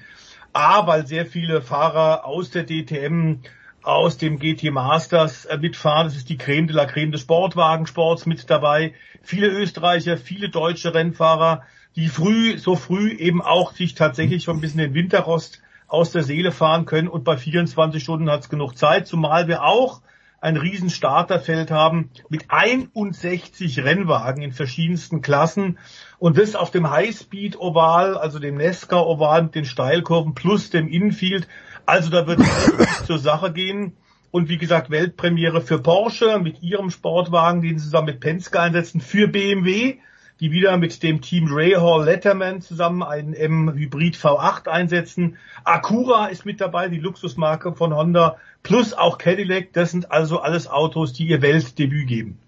A, 0.54 0.86
weil 0.86 1.06
sehr 1.06 1.26
viele 1.26 1.60
Fahrer 1.60 2.24
aus 2.24 2.50
der 2.50 2.64
DTM, 2.64 3.40
aus 3.82 4.16
dem 4.16 4.38
GT 4.38 4.70
Masters 4.72 5.44
äh, 5.44 5.58
mitfahren. 5.58 6.06
Es 6.06 6.16
ist 6.16 6.30
die 6.30 6.38
Creme 6.38 6.66
de 6.66 6.76
la 6.76 6.86
Creme 6.86 7.12
des 7.12 7.20
Sportwagensports 7.20 8.24
mit 8.24 8.48
dabei. 8.48 8.94
Viele 9.22 9.48
Österreicher, 9.48 10.16
viele 10.16 10.48
deutsche 10.48 10.94
Rennfahrer, 10.94 11.64
die 11.94 12.08
früh, 12.08 12.56
so 12.56 12.74
früh 12.74 13.10
eben 13.10 13.42
auch 13.42 13.72
sich 13.72 13.94
tatsächlich 13.94 14.44
schon 14.44 14.56
ein 14.56 14.60
bisschen 14.62 14.80
den 14.80 14.94
Winterrost 14.94 15.60
aus 15.86 16.12
der 16.12 16.22
Seele 16.22 16.52
fahren 16.52 16.86
können. 16.86 17.08
Und 17.08 17.24
bei 17.24 17.36
24 17.36 18.02
Stunden 18.02 18.30
hat 18.30 18.40
es 18.40 18.48
genug 18.48 18.78
Zeit, 18.78 19.06
zumal 19.06 19.46
wir 19.46 19.62
auch 19.62 20.00
ein 20.40 20.56
riesen 20.56 20.90
Starterfeld 20.90 21.70
haben 21.70 22.10
mit 22.28 22.44
61 22.48 23.82
Rennwagen 23.82 24.42
in 24.42 24.52
verschiedensten 24.52 25.20
Klassen 25.20 25.78
und 26.18 26.38
das 26.38 26.54
auf 26.54 26.70
dem 26.70 26.90
Highspeed 26.90 27.58
Oval, 27.58 28.16
also 28.16 28.38
dem 28.38 28.56
Nesca 28.56 29.00
Oval 29.00 29.44
mit 29.44 29.54
den 29.54 29.64
Steilkurven 29.64 30.34
plus 30.34 30.70
dem 30.70 30.88
Infield. 30.88 31.48
Also 31.86 32.10
da 32.10 32.26
wird 32.26 32.40
es 32.40 33.06
zur 33.06 33.18
Sache 33.18 33.52
gehen. 33.52 33.96
Und 34.30 34.50
wie 34.50 34.58
gesagt, 34.58 34.90
Weltpremiere 34.90 35.62
für 35.62 35.78
Porsche 35.78 36.38
mit 36.38 36.62
ihrem 36.62 36.90
Sportwagen, 36.90 37.62
den 37.62 37.78
sie 37.78 37.86
zusammen 37.86 38.08
mit 38.08 38.20
Penske 38.20 38.60
einsetzen, 38.60 39.00
für 39.00 39.26
BMW, 39.26 39.96
die 40.40 40.52
wieder 40.52 40.76
mit 40.76 41.02
dem 41.02 41.20
Team 41.22 41.48
Rahal 41.50 42.04
Letterman 42.04 42.60
zusammen 42.60 43.02
einen 43.02 43.32
M-Hybrid 43.32 44.16
V8 44.16 44.68
einsetzen. 44.68 45.38
Acura 45.64 46.26
ist 46.26 46.44
mit 46.44 46.60
dabei, 46.60 46.88
die 46.88 47.00
Luxusmarke 47.00 47.74
von 47.74 47.94
Honda, 47.94 48.36
plus 48.68 48.92
auch 48.92 49.16
Cadillac. 49.18 49.72
Das 49.72 49.90
sind 49.90 50.12
also 50.12 50.40
alles 50.40 50.68
Autos, 50.68 51.14
die 51.14 51.26
ihr 51.26 51.42
Weltdebüt 51.42 52.06
geben. 52.06 52.38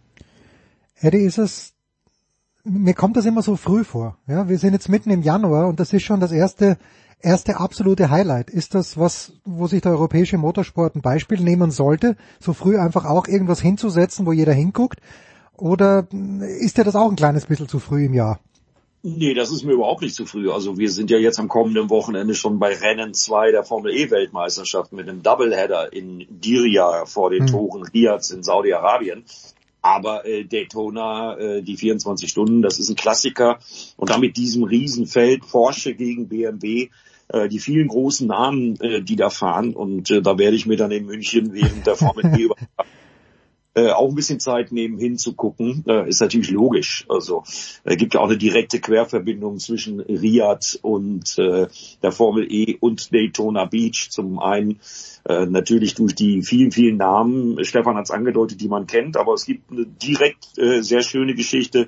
Eddie, 1.00 1.22
ist 1.22 1.38
es, 1.38 1.72
mir 2.62 2.92
kommt 2.94 3.16
das 3.16 3.24
immer 3.24 3.42
so 3.42 3.56
früh 3.56 3.84
vor. 3.84 4.18
Ja, 4.26 4.48
wir 4.48 4.58
sind 4.58 4.74
jetzt 4.74 4.90
mitten 4.90 5.10
im 5.10 5.22
Januar 5.22 5.66
und 5.66 5.80
das 5.80 5.94
ist 5.94 6.02
schon 6.02 6.20
das 6.20 6.30
erste, 6.30 6.76
erste 7.20 7.58
absolute 7.58 8.10
Highlight. 8.10 8.50
Ist 8.50 8.74
das 8.74 8.98
was, 8.98 9.32
wo 9.46 9.66
sich 9.66 9.80
der 9.80 9.92
europäische 9.92 10.36
Motorsport 10.36 10.94
ein 10.94 11.00
Beispiel 11.00 11.40
nehmen 11.40 11.70
sollte, 11.70 12.16
so 12.38 12.52
früh 12.52 12.78
einfach 12.78 13.06
auch 13.06 13.26
irgendwas 13.26 13.62
hinzusetzen, 13.62 14.26
wo 14.26 14.32
jeder 14.32 14.52
hinguckt? 14.52 15.00
Oder 15.56 16.06
ist 16.60 16.76
dir 16.76 16.84
das 16.84 16.96
auch 16.96 17.10
ein 17.10 17.16
kleines 17.16 17.46
bisschen 17.46 17.68
zu 17.68 17.78
früh 17.78 18.04
im 18.04 18.14
Jahr? 18.14 18.40
Nee, 19.02 19.32
das 19.32 19.50
ist 19.50 19.64
mir 19.64 19.72
überhaupt 19.72 20.02
nicht 20.02 20.14
zu 20.14 20.26
früh. 20.26 20.50
Also 20.50 20.76
wir 20.76 20.90
sind 20.90 21.10
ja 21.10 21.16
jetzt 21.16 21.38
am 21.38 21.48
kommenden 21.48 21.88
Wochenende 21.88 22.34
schon 22.34 22.58
bei 22.58 22.74
Rennen 22.74 23.14
2 23.14 23.50
der 23.50 23.64
Formel 23.64 23.94
E 23.94 24.10
Weltmeisterschaft 24.10 24.92
mit 24.92 25.08
einem 25.08 25.22
Doubleheader 25.22 25.92
in 25.92 26.26
Diriyah 26.28 27.06
vor 27.06 27.30
den 27.30 27.46
hm. 27.46 27.46
Toren 27.46 27.82
Riyadh 27.82 28.30
in 28.30 28.42
Saudi-Arabien. 28.42 29.24
Aber 29.80 30.26
äh, 30.26 30.44
Daytona, 30.44 31.38
äh, 31.38 31.62
die 31.62 31.78
24 31.78 32.28
Stunden, 32.28 32.60
das 32.60 32.78
ist 32.78 32.90
ein 32.90 32.96
Klassiker. 32.96 33.58
Und 33.96 34.10
dann 34.10 34.20
mit 34.20 34.36
diesem 34.36 34.64
Riesenfeld 34.64 35.48
Porsche 35.48 35.94
gegen 35.94 36.28
BMW, 36.28 36.90
äh, 37.28 37.48
die 37.48 37.58
vielen 37.58 37.88
großen 37.88 38.26
Namen, 38.26 38.78
äh, 38.80 39.00
die 39.00 39.16
da 39.16 39.30
fahren. 39.30 39.74
Und 39.74 40.10
äh, 40.10 40.20
da 40.20 40.36
werde 40.36 40.56
ich 40.56 40.66
mir 40.66 40.76
dann 40.76 40.90
in 40.90 41.06
München 41.06 41.54
während 41.54 41.86
der 41.86 41.96
Formel 41.96 42.26
E 42.38 42.48
äh, 43.74 43.90
auch 43.90 44.08
ein 44.08 44.14
bisschen 44.14 44.40
Zeit 44.40 44.72
nehmen 44.72 44.98
hinzugucken, 44.98 45.84
äh, 45.86 46.08
ist 46.08 46.20
natürlich 46.20 46.50
logisch. 46.50 47.06
Also 47.08 47.42
es 47.44 47.80
äh, 47.84 47.96
gibt 47.96 48.14
ja 48.14 48.20
auch 48.20 48.28
eine 48.28 48.36
direkte 48.36 48.80
Querverbindung 48.80 49.58
zwischen 49.58 50.00
Riyadh 50.00 50.78
und 50.82 51.38
äh, 51.38 51.68
der 52.02 52.12
Formel 52.12 52.52
E 52.52 52.76
und 52.80 53.12
Daytona 53.14 53.66
Beach. 53.66 54.08
Zum 54.10 54.40
einen 54.40 54.80
äh, 55.24 55.46
natürlich 55.46 55.94
durch 55.94 56.14
die 56.14 56.42
vielen, 56.42 56.72
vielen 56.72 56.96
Namen, 56.96 57.64
Stefan 57.64 57.96
hat 57.96 58.04
es 58.04 58.10
angedeutet, 58.10 58.60
die 58.60 58.68
man 58.68 58.86
kennt, 58.86 59.16
aber 59.16 59.34
es 59.34 59.44
gibt 59.44 59.70
eine 59.70 59.86
direkt 59.86 60.58
äh, 60.58 60.82
sehr 60.82 61.02
schöne 61.02 61.34
Geschichte. 61.34 61.86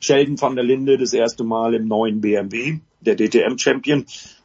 Sheldon 0.00 0.40
van 0.40 0.54
der 0.54 0.64
Linde 0.64 0.98
das 0.98 1.14
erste 1.14 1.44
Mal 1.44 1.74
im 1.74 1.88
neuen 1.88 2.20
BMW, 2.20 2.80
der 3.00 3.16
DTM-Champion. 3.16 4.04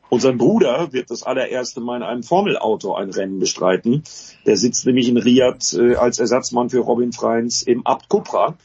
Und 0.10 0.22
sein 0.22 0.38
Bruder 0.38 0.94
wird 0.94 1.12
das 1.12 1.24
allererste 1.24 1.82
Mal 1.82 1.98
in 1.98 2.04
einem 2.04 2.24
Formelauto 2.24 2.96
ein 2.96 3.10
Rennen 3.10 3.40
bestreiten. 3.40 4.04
Der 4.46 4.58
sitzt 4.58 4.86
nämlich 4.86 5.10
in 5.10 5.18
Riyadh 5.18 5.74
äh, 5.74 5.96
als 5.96 6.20
Ersatzmann 6.20 6.70
für 6.70 6.80
Robin 6.80 7.12
Freins 7.12 7.62
im 7.62 7.86
Abt 7.86 8.08
Cupra. 8.08 8.56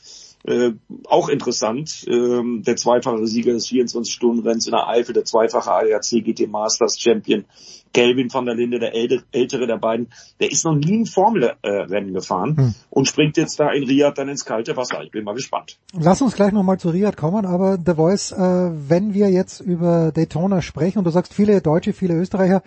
Äh, 0.44 0.72
auch 1.06 1.28
interessant, 1.28 2.04
ähm, 2.08 2.64
der 2.66 2.74
zweifache 2.74 3.26
Sieger 3.28 3.52
des 3.52 3.68
24-Stunden-Renns 3.68 4.66
in 4.66 4.72
der 4.72 4.88
Eifel, 4.88 5.12
der 5.12 5.24
zweifache 5.24 5.70
ADAC 5.70 6.24
GT 6.24 6.48
Masters 6.48 6.98
Champion, 7.00 7.44
Kelvin 7.92 8.32
van 8.32 8.46
der 8.46 8.56
Linde, 8.56 8.80
der 8.80 8.92
ältere 8.94 9.66
der 9.68 9.76
beiden, 9.76 10.08
der 10.40 10.50
ist 10.50 10.64
noch 10.64 10.74
nie 10.74 11.02
ein 11.02 11.06
Formel-Rennen 11.06 12.12
gefahren 12.12 12.56
hm. 12.56 12.74
und 12.90 13.06
springt 13.06 13.36
jetzt 13.36 13.60
da 13.60 13.70
in 13.70 13.84
Riyadh 13.84 14.14
dann 14.16 14.28
ins 14.28 14.44
kalte 14.44 14.76
Wasser. 14.76 15.02
Ich 15.04 15.12
bin 15.12 15.24
mal 15.24 15.34
gespannt. 15.34 15.78
Lass 15.92 16.20
uns 16.22 16.34
gleich 16.34 16.52
nochmal 16.52 16.78
zu 16.78 16.90
Riyadh 16.90 17.16
kommen, 17.16 17.46
aber 17.46 17.78
The 17.84 17.94
Voice, 17.94 18.32
äh, 18.32 18.70
wenn 18.88 19.14
wir 19.14 19.30
jetzt 19.30 19.60
über 19.60 20.10
Daytona 20.10 20.60
sprechen 20.60 20.98
und 20.98 21.04
du 21.04 21.10
sagst 21.10 21.34
viele 21.34 21.60
Deutsche, 21.60 21.92
viele 21.92 22.14
Österreicher, 22.14 22.62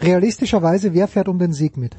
realistischerweise, 0.00 0.94
wer 0.94 1.08
fährt 1.08 1.28
um 1.28 1.40
den 1.40 1.52
Sieg 1.52 1.76
mit? 1.76 1.96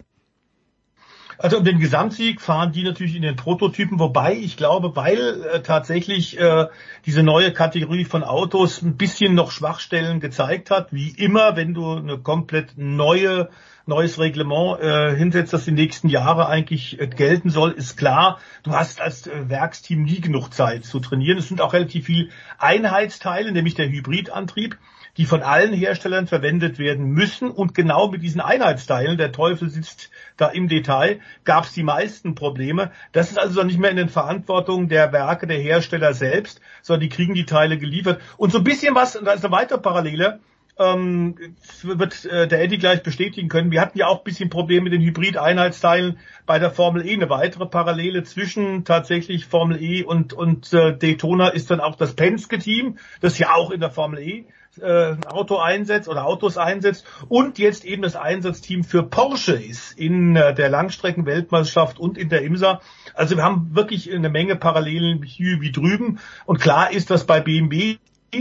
Also 1.41 1.59
um 1.59 1.63
den 1.63 1.79
Gesamtsieg 1.79 2.41
fahren 2.41 2.73
die 2.73 2.83
natürlich 2.83 3.15
in 3.15 3.21
den 3.21 3.37
Prototypen, 3.37 3.97
wobei 3.97 4.33
ich 4.35 4.57
glaube, 4.57 4.97
weil 4.97 5.41
äh, 5.43 5.61
tatsächlich 5.61 6.37
äh, 6.37 6.67
diese 7.05 7.23
neue 7.23 7.53
Kategorie 7.53 8.03
von 8.03 8.25
Autos 8.25 8.81
ein 8.81 8.97
bisschen 8.97 9.35
noch 9.35 9.51
Schwachstellen 9.51 10.19
gezeigt 10.19 10.69
hat, 10.69 10.91
wie 10.91 11.11
immer, 11.11 11.55
wenn 11.55 11.73
du 11.73 11.95
eine 11.95 12.17
komplett 12.17 12.73
neue 12.75 13.49
neues 13.85 14.19
Reglement 14.19 14.81
äh, 14.81 15.15
hinsetzt, 15.15 15.53
das 15.53 15.63
die 15.63 15.71
nächsten 15.71 16.09
Jahre 16.09 16.47
eigentlich 16.47 16.99
äh, 16.99 17.07
gelten 17.07 17.49
soll, 17.49 17.71
ist 17.71 17.95
klar, 17.95 18.39
du 18.63 18.71
hast 18.71 18.99
als 18.99 19.25
äh, 19.25 19.49
Werksteam 19.49 20.03
nie 20.03 20.19
genug 20.19 20.53
Zeit 20.53 20.83
zu 20.83 20.99
trainieren. 20.99 21.37
Es 21.37 21.47
sind 21.47 21.61
auch 21.61 21.71
relativ 21.71 22.05
viel 22.05 22.29
Einheitsteile, 22.57 23.53
nämlich 23.53 23.75
der 23.75 23.89
Hybridantrieb 23.89 24.77
die 25.19 25.25
von 25.25 25.43
allen 25.43 25.73
Herstellern 25.73 26.27
verwendet 26.27 26.79
werden 26.79 27.07
müssen. 27.07 27.51
Und 27.51 27.75
genau 27.75 28.07
mit 28.07 28.23
diesen 28.23 28.39
Einheitsteilen, 28.39 29.17
der 29.17 29.33
Teufel 29.33 29.69
sitzt 29.69 30.11
da 30.37 30.47
im 30.47 30.69
Detail, 30.69 31.19
gab 31.43 31.65
es 31.65 31.73
die 31.73 31.83
meisten 31.83 32.35
Probleme. 32.35 32.91
Das 33.11 33.29
ist 33.29 33.37
also 33.37 33.63
nicht 33.63 33.79
mehr 33.79 33.91
in 33.91 33.97
den 33.97 34.07
Verantwortung 34.07 34.87
der 34.87 35.11
Werke 35.11 35.45
der 35.45 35.59
Hersteller 35.59 36.13
selbst, 36.13 36.61
sondern 36.81 37.01
die 37.01 37.09
kriegen 37.09 37.33
die 37.33 37.45
Teile 37.45 37.77
geliefert. 37.77 38.21
Und 38.37 38.53
so 38.53 38.59
ein 38.59 38.63
bisschen 38.63 38.95
was, 38.95 39.19
da 39.21 39.33
ist 39.33 39.43
eine 39.43 39.51
weitere 39.51 39.79
Parallele, 39.79 40.39
ähm, 40.77 41.35
wird 41.83 42.23
äh, 42.23 42.47
der 42.47 42.61
Eddie 42.61 42.77
gleich 42.77 43.03
bestätigen 43.03 43.49
können. 43.49 43.71
Wir 43.71 43.81
hatten 43.81 43.97
ja 43.97 44.07
auch 44.07 44.19
ein 44.19 44.23
bisschen 44.23 44.49
Probleme 44.49 44.85
mit 44.85 44.93
den 44.93 45.01
Hybrid-Einheitsteilen 45.01 46.17
bei 46.45 46.59
der 46.59 46.71
Formel 46.71 47.05
E. 47.05 47.13
Eine 47.13 47.29
weitere 47.29 47.65
Parallele 47.65 48.23
zwischen 48.23 48.85
tatsächlich 48.85 49.45
Formel 49.45 49.83
E 49.83 50.03
und, 50.03 50.31
und 50.31 50.71
äh, 50.71 50.95
Daytona 50.95 51.49
ist 51.49 51.69
dann 51.71 51.81
auch 51.81 51.95
das 51.95 52.13
Penske-Team, 52.13 52.97
das 53.19 53.37
ja 53.37 53.53
auch 53.53 53.71
in 53.71 53.81
der 53.81 53.91
Formel 53.91 54.19
E 54.19 54.45
äh, 54.81 55.17
Auto 55.27 55.57
einsetzt 55.57 56.07
oder 56.07 56.25
Autos 56.25 56.57
einsetzt 56.57 57.05
und 57.27 57.59
jetzt 57.59 57.85
eben 57.85 58.01
das 58.01 58.15
Einsatzteam 58.15 58.83
für 58.83 59.03
Porsche 59.03 59.53
ist 59.53 59.97
in 59.97 60.35
äh, 60.35 60.53
der 60.53 60.69
Langstreckenweltmeisterschaft 60.69 61.99
und 61.99 62.17
in 62.17 62.29
der 62.29 62.43
IMSA. 62.43 62.81
Also 63.13 63.35
wir 63.35 63.43
haben 63.43 63.75
wirklich 63.75 64.11
eine 64.13 64.29
Menge 64.29 64.55
Parallelen 64.55 65.23
hier 65.23 65.61
wie 65.61 65.71
drüben 65.71 66.19
und 66.45 66.59
klar 66.59 66.91
ist, 66.91 67.09
dass 67.09 67.25
bei 67.25 67.39
BMW 67.39 67.97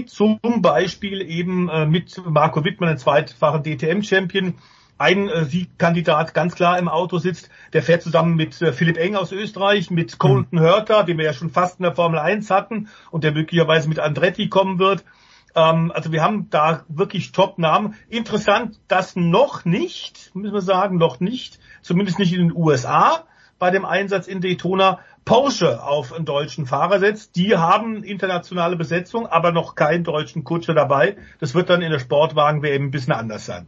zum 0.07 0.39
Beispiel 0.61 1.23
eben 1.23 1.69
äh, 1.69 1.87
mit 1.87 2.21
Marco 2.25 2.65
Wittmann, 2.65 2.91
einem 2.91 2.99
zweitfachen 2.99 3.63
DTM-Champion, 3.63 4.55
ein 4.99 5.29
äh, 5.29 5.45
Siegkandidat 5.45 6.35
ganz 6.35 6.55
klar 6.55 6.79
im 6.79 6.89
Auto 6.89 7.19
sitzt, 7.19 7.49
der 7.73 7.83
fährt 7.83 8.03
zusammen 8.03 8.35
mit 8.35 8.61
äh, 8.61 8.73
Philipp 8.73 8.99
Eng 8.99 9.15
aus 9.15 9.33
Österreich, 9.33 9.91
mit 9.91 10.19
Colton 10.19 10.61
Hörter, 10.61 11.05
den 11.05 11.19
wir 11.19 11.25
ja 11.25 11.33
schon 11.33 11.51
fast 11.51 11.79
in 11.79 11.85
der 11.85 11.95
Formel 11.95 12.19
1 12.19 12.51
hatten 12.51 12.89
und 13.11 13.25
der 13.25 13.33
möglicherweise 13.33 13.89
mit 13.89 14.01
Andretti 14.01 14.49
kommen 14.49 14.79
wird. 14.79 15.05
Ähm, 15.55 15.93
also 15.95 16.13
wir 16.13 16.23
haben 16.23 16.51
da 16.51 16.85
wirklich 16.89 17.33
Top-Namen. 17.33 17.95
Interessant, 18.09 18.81
dass 18.89 19.17
noch 19.17 19.65
nicht, 19.65 20.35
müssen 20.35 20.55
wir 20.55 20.61
sagen, 20.61 20.97
noch 20.97 21.21
nicht, 21.21 21.59
zumindest 21.83 22.19
nicht 22.19 22.33
in 22.33 22.49
den 22.49 22.57
USA, 22.57 23.25
bei 23.59 23.71
dem 23.71 23.85
Einsatz 23.85 24.29
in 24.29 24.41
Daytona 24.41 25.01
Porsche 25.25 25.83
auf 25.83 26.13
einen 26.13 26.25
deutschen 26.25 26.65
Fahrer 26.65 27.01
setzt. 27.01 27.37
Die 27.37 27.57
haben 27.57 28.03
internationale 28.03 28.77
Besetzung, 28.77 29.27
aber 29.27 29.53
noch 29.53 29.75
keinen 29.75 30.05
deutschen 30.05 30.45
Kutscher 30.45 30.75
dabei. 30.75 31.17
Das 31.39 31.55
wird 31.55 31.69
dann 31.69 31.83
in 31.83 31.91
der 31.91 31.99
Sportwagen-WM 31.99 32.85
ein 32.85 32.91
bisschen 32.91 33.13
anders 33.13 33.45
sein. 33.45 33.67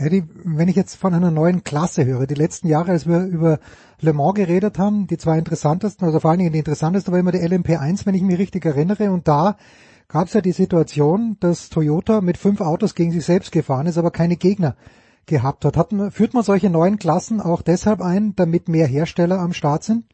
Eddie, 0.00 0.24
wenn 0.44 0.68
ich 0.68 0.76
jetzt 0.76 0.94
von 0.94 1.12
einer 1.12 1.30
neuen 1.30 1.62
Klasse 1.62 2.06
höre, 2.06 2.26
die 2.26 2.34
letzten 2.34 2.68
Jahre, 2.68 2.92
als 2.92 3.06
wir 3.06 3.20
über 3.24 3.58
Le 4.00 4.12
Mans 4.12 4.34
geredet 4.34 4.78
haben, 4.78 5.06
die 5.06 5.18
zwei 5.18 5.38
interessantesten, 5.38 6.06
also 6.06 6.20
vor 6.20 6.30
allen 6.30 6.38
Dingen 6.38 6.52
die 6.52 6.58
interessanteste 6.58 7.12
war 7.12 7.18
immer 7.18 7.32
die 7.32 7.40
LMP1, 7.40 8.06
wenn 8.06 8.14
ich 8.14 8.22
mich 8.22 8.38
richtig 8.38 8.64
erinnere, 8.64 9.10
und 9.12 9.28
da 9.28 9.56
gab 10.08 10.28
es 10.28 10.32
ja 10.32 10.40
die 10.40 10.52
Situation, 10.52 11.36
dass 11.40 11.68
Toyota 11.68 12.20
mit 12.20 12.38
fünf 12.38 12.60
Autos 12.60 12.94
gegen 12.94 13.12
sich 13.12 13.24
selbst 13.24 13.52
gefahren 13.52 13.86
ist, 13.86 13.98
aber 13.98 14.10
keine 14.10 14.36
Gegner 14.36 14.74
gehabt 15.26 15.64
hat. 15.64 15.76
hat 15.76 15.92
führt 16.12 16.34
man 16.34 16.42
solche 16.42 16.70
neuen 16.70 16.98
Klassen 16.98 17.40
auch 17.40 17.62
deshalb 17.62 18.00
ein, 18.00 18.34
damit 18.36 18.68
mehr 18.68 18.86
Hersteller 18.86 19.38
am 19.38 19.52
Start 19.52 19.84
sind? 19.84 20.04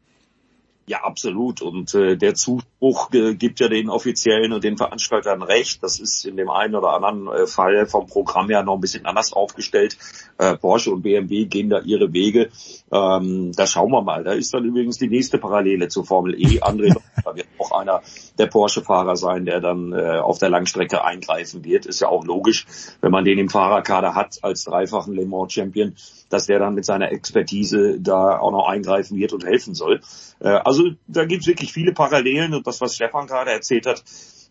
Ja, 0.89 1.03
absolut. 1.03 1.61
Und 1.61 1.93
äh, 1.95 2.15
der 2.15 2.33
Zuspruch 2.33 3.11
äh, 3.11 3.35
gibt 3.35 3.59
ja 3.59 3.67
den 3.67 3.89
Offiziellen 3.89 4.53
und 4.53 4.63
den 4.63 4.77
Veranstaltern 4.77 5.41
recht. 5.41 5.83
Das 5.83 5.99
ist 5.99 6.23
in 6.23 6.37
dem 6.37 6.49
einen 6.49 6.75
oder 6.75 6.93
anderen 6.93 7.27
äh, 7.27 7.45
Fall 7.45 7.87
vom 7.87 8.07
Programm 8.07 8.47
her 8.47 8.63
noch 8.63 8.75
ein 8.75 8.79
bisschen 8.79 9.05
anders 9.05 9.33
aufgestellt. 9.33 9.97
Äh, 10.37 10.55
Porsche 10.55 10.91
und 10.91 11.01
BMW 11.01 11.43
gehen 11.43 11.69
da 11.69 11.81
ihre 11.81 12.13
Wege. 12.13 12.51
Ähm, 12.89 13.51
da 13.53 13.67
schauen 13.67 13.91
wir 13.91 14.01
mal. 14.01 14.23
Da 14.23 14.31
ist 14.31 14.53
dann 14.53 14.63
übrigens 14.63 14.97
die 14.97 15.09
nächste 15.09 15.37
Parallele 15.37 15.89
zur 15.89 16.05
Formel 16.05 16.35
E. 16.35 16.61
André 16.61 16.95
da 17.27 17.35
wird 17.35 17.47
auch 17.57 17.71
einer 17.77 18.01
der 18.37 18.47
Porsche-Fahrer 18.47 19.17
sein, 19.17 19.43
der 19.43 19.59
dann 19.59 19.91
äh, 19.91 20.19
auf 20.19 20.37
der 20.37 20.49
Langstrecke 20.49 21.03
eingreifen 21.03 21.65
wird. 21.65 21.85
Ist 21.85 21.99
ja 21.99 22.07
auch 22.07 22.23
logisch, 22.23 22.65
wenn 23.01 23.11
man 23.11 23.25
den 23.25 23.37
im 23.37 23.49
Fahrerkader 23.49 24.15
hat 24.15 24.39
als 24.43 24.63
dreifachen 24.63 25.13
Le 25.13 25.25
Mans-Champion, 25.25 25.95
dass 26.29 26.47
der 26.47 26.59
dann 26.59 26.75
mit 26.75 26.85
seiner 26.85 27.11
Expertise 27.11 27.99
da 27.99 28.39
auch 28.39 28.51
noch 28.51 28.67
eingreifen 28.67 29.17
wird 29.17 29.33
und 29.33 29.45
helfen 29.45 29.73
soll. 29.73 30.01
Äh, 30.39 30.49
also 30.49 30.83
da 31.07 31.25
gibt 31.25 31.41
es 31.41 31.47
wirklich 31.47 31.73
viele 31.73 31.93
Parallelen 31.93 32.53
und 32.53 32.67
das, 32.67 32.81
was 32.81 32.95
Stefan 32.95 33.27
gerade 33.27 33.51
erzählt 33.51 33.85
hat, 33.85 34.03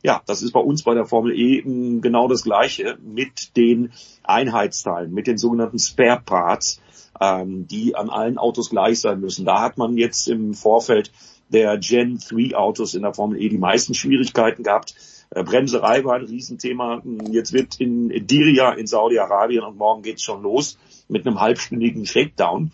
ja, 0.02 0.22
das 0.26 0.42
ist 0.42 0.52
bei 0.52 0.60
uns 0.60 0.82
bei 0.82 0.94
der 0.94 1.06
Formel 1.06 1.32
E 1.36 1.62
genau 2.00 2.28
das 2.28 2.44
Gleiche 2.44 2.98
mit 3.02 3.56
den 3.56 3.92
Einheitsteilen, 4.22 5.12
mit 5.12 5.26
den 5.26 5.38
sogenannten 5.38 5.78
Spare 5.78 6.22
Parts, 6.24 6.80
ähm, 7.20 7.66
die 7.66 7.94
an 7.96 8.10
allen 8.10 8.38
Autos 8.38 8.70
gleich 8.70 9.00
sein 9.00 9.20
müssen. 9.20 9.44
Da 9.44 9.62
hat 9.62 9.78
man 9.78 9.96
jetzt 9.96 10.28
im 10.28 10.54
Vorfeld 10.54 11.10
der 11.48 11.78
Gen 11.78 12.18
3 12.18 12.56
Autos 12.56 12.94
in 12.94 13.02
der 13.02 13.14
Formel 13.14 13.40
E 13.40 13.48
die 13.48 13.58
meisten 13.58 13.94
Schwierigkeiten 13.94 14.62
gehabt. 14.62 14.94
Äh, 15.30 15.42
Bremserei 15.42 16.04
war 16.04 16.16
ein 16.16 16.24
Riesenthema. 16.24 17.02
Jetzt 17.30 17.52
wird 17.52 17.80
in 17.80 18.08
Diria 18.26 18.72
in 18.72 18.86
Saudi-Arabien 18.86 19.64
und 19.64 19.76
morgen 19.76 20.02
geht's 20.02 20.22
schon 20.22 20.42
los 20.42 20.78
mit 21.08 21.26
einem 21.26 21.40
halbstündigen 21.40 22.06
Shakedown. 22.06 22.72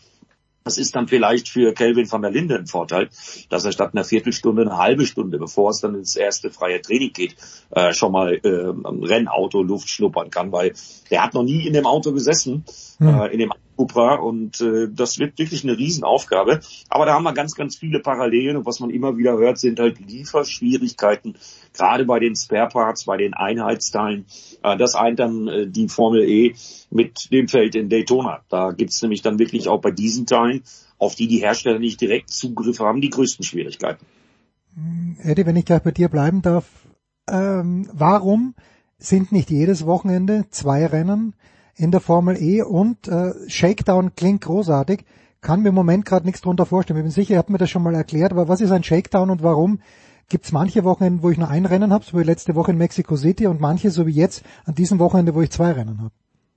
Das 0.64 0.78
ist 0.78 0.94
dann 0.94 1.08
vielleicht 1.08 1.48
für 1.48 1.72
Kelvin 1.72 2.10
van 2.10 2.22
der 2.22 2.30
Linde 2.30 2.56
ein 2.56 2.66
Vorteil, 2.66 3.08
dass 3.48 3.64
er 3.64 3.72
statt 3.72 3.94
einer 3.94 4.04
Viertelstunde 4.04 4.62
eine 4.62 4.76
halbe 4.76 5.06
Stunde, 5.06 5.38
bevor 5.38 5.70
es 5.70 5.80
dann 5.80 5.96
ins 5.96 6.14
erste 6.14 6.50
freie 6.50 6.80
Training 6.80 7.12
geht, 7.12 7.34
äh, 7.70 7.92
schon 7.92 8.12
mal 8.12 8.34
äh, 8.44 8.68
am 8.68 9.02
Rennauto 9.02 9.62
Luft 9.62 9.88
schnuppern 9.88 10.30
kann, 10.30 10.52
weil 10.52 10.72
der 11.10 11.24
hat 11.24 11.34
noch 11.34 11.42
nie 11.42 11.66
in 11.66 11.72
dem 11.72 11.86
Auto 11.86 12.12
gesessen, 12.12 12.64
hm. 13.02 13.20
äh, 13.20 13.26
in 13.28 13.38
dem 13.38 13.52
Cupra 13.76 14.16
und 14.16 14.60
äh, 14.60 14.88
das 14.90 15.18
wird 15.18 15.38
wirklich 15.38 15.64
eine 15.64 15.76
Riesenaufgabe. 15.76 16.60
Aber 16.88 17.06
da 17.06 17.14
haben 17.14 17.24
wir 17.24 17.32
ganz, 17.32 17.54
ganz 17.54 17.76
viele 17.76 18.00
Parallelen 18.00 18.56
und 18.56 18.66
was 18.66 18.80
man 18.80 18.90
immer 18.90 19.16
wieder 19.16 19.36
hört, 19.38 19.58
sind 19.58 19.80
halt 19.80 19.98
Lieferschwierigkeiten, 19.98 21.36
gerade 21.72 22.04
bei 22.04 22.18
den 22.18 22.36
Spare 22.36 22.68
Parts, 22.68 23.04
bei 23.04 23.16
den 23.16 23.34
Einheitsteilen. 23.34 24.26
Äh, 24.62 24.76
das 24.76 24.94
eint 24.94 25.18
dann 25.18 25.48
äh, 25.48 25.66
die 25.66 25.88
Formel 25.88 26.28
E 26.28 26.54
mit 26.90 27.32
dem 27.32 27.48
Feld 27.48 27.74
in 27.74 27.88
Daytona. 27.88 28.42
Da 28.48 28.72
gibt's 28.72 29.00
nämlich 29.02 29.22
dann 29.22 29.38
wirklich 29.38 29.68
auch 29.68 29.80
bei 29.80 29.90
diesen 29.90 30.26
Teilen, 30.26 30.62
auf 30.98 31.14
die 31.14 31.26
die 31.26 31.38
Hersteller 31.38 31.78
nicht 31.78 32.00
direkt 32.00 32.30
Zugriff 32.30 32.78
haben, 32.80 33.00
die 33.00 33.10
größten 33.10 33.44
Schwierigkeiten. 33.44 34.04
Eddie, 35.22 35.44
wenn 35.46 35.56
ich 35.56 35.64
gleich 35.64 35.82
bei 35.82 35.90
dir 35.90 36.08
bleiben 36.08 36.42
darf, 36.42 36.64
ähm, 37.28 37.88
warum 37.92 38.54
sind 38.98 39.32
nicht 39.32 39.50
jedes 39.50 39.84
Wochenende 39.84 40.46
zwei 40.50 40.86
Rennen 40.86 41.34
in 41.76 41.90
der 41.90 42.00
Formel 42.00 42.40
E 42.40 42.62
und 42.62 43.08
äh, 43.08 43.32
Shakedown 43.48 44.14
klingt 44.14 44.42
großartig. 44.42 45.04
Kann 45.40 45.62
mir 45.62 45.70
im 45.70 45.74
Moment 45.74 46.04
gerade 46.04 46.26
nichts 46.26 46.40
drunter 46.40 46.66
vorstellen. 46.66 46.98
Ich 46.98 47.04
bin 47.04 47.10
sicher, 47.10 47.32
ihr 47.32 47.38
habt 47.38 47.50
mir 47.50 47.58
das 47.58 47.70
schon 47.70 47.82
mal 47.82 47.94
erklärt, 47.94 48.32
aber 48.32 48.48
was 48.48 48.60
ist 48.60 48.70
ein 48.70 48.84
Shakedown 48.84 49.30
und 49.30 49.42
warum 49.42 49.80
gibt 50.28 50.44
es 50.44 50.52
manche 50.52 50.84
Wochenende, 50.84 51.22
wo 51.22 51.30
ich 51.30 51.38
nur 51.38 51.48
ein 51.48 51.66
Rennen 51.66 51.92
habe, 51.92 52.04
so 52.04 52.18
wie 52.18 52.22
letzte 52.22 52.54
Woche 52.54 52.70
in 52.70 52.78
Mexico 52.78 53.16
City 53.16 53.46
und 53.46 53.60
manche, 53.60 53.90
so 53.90 54.06
wie 54.06 54.12
jetzt, 54.12 54.44
an 54.64 54.74
diesem 54.74 54.98
Wochenende, 54.98 55.34
wo 55.34 55.42
ich 55.42 55.50
zwei 55.50 55.72
Rennen 55.72 55.98
habe? 56.00 56.12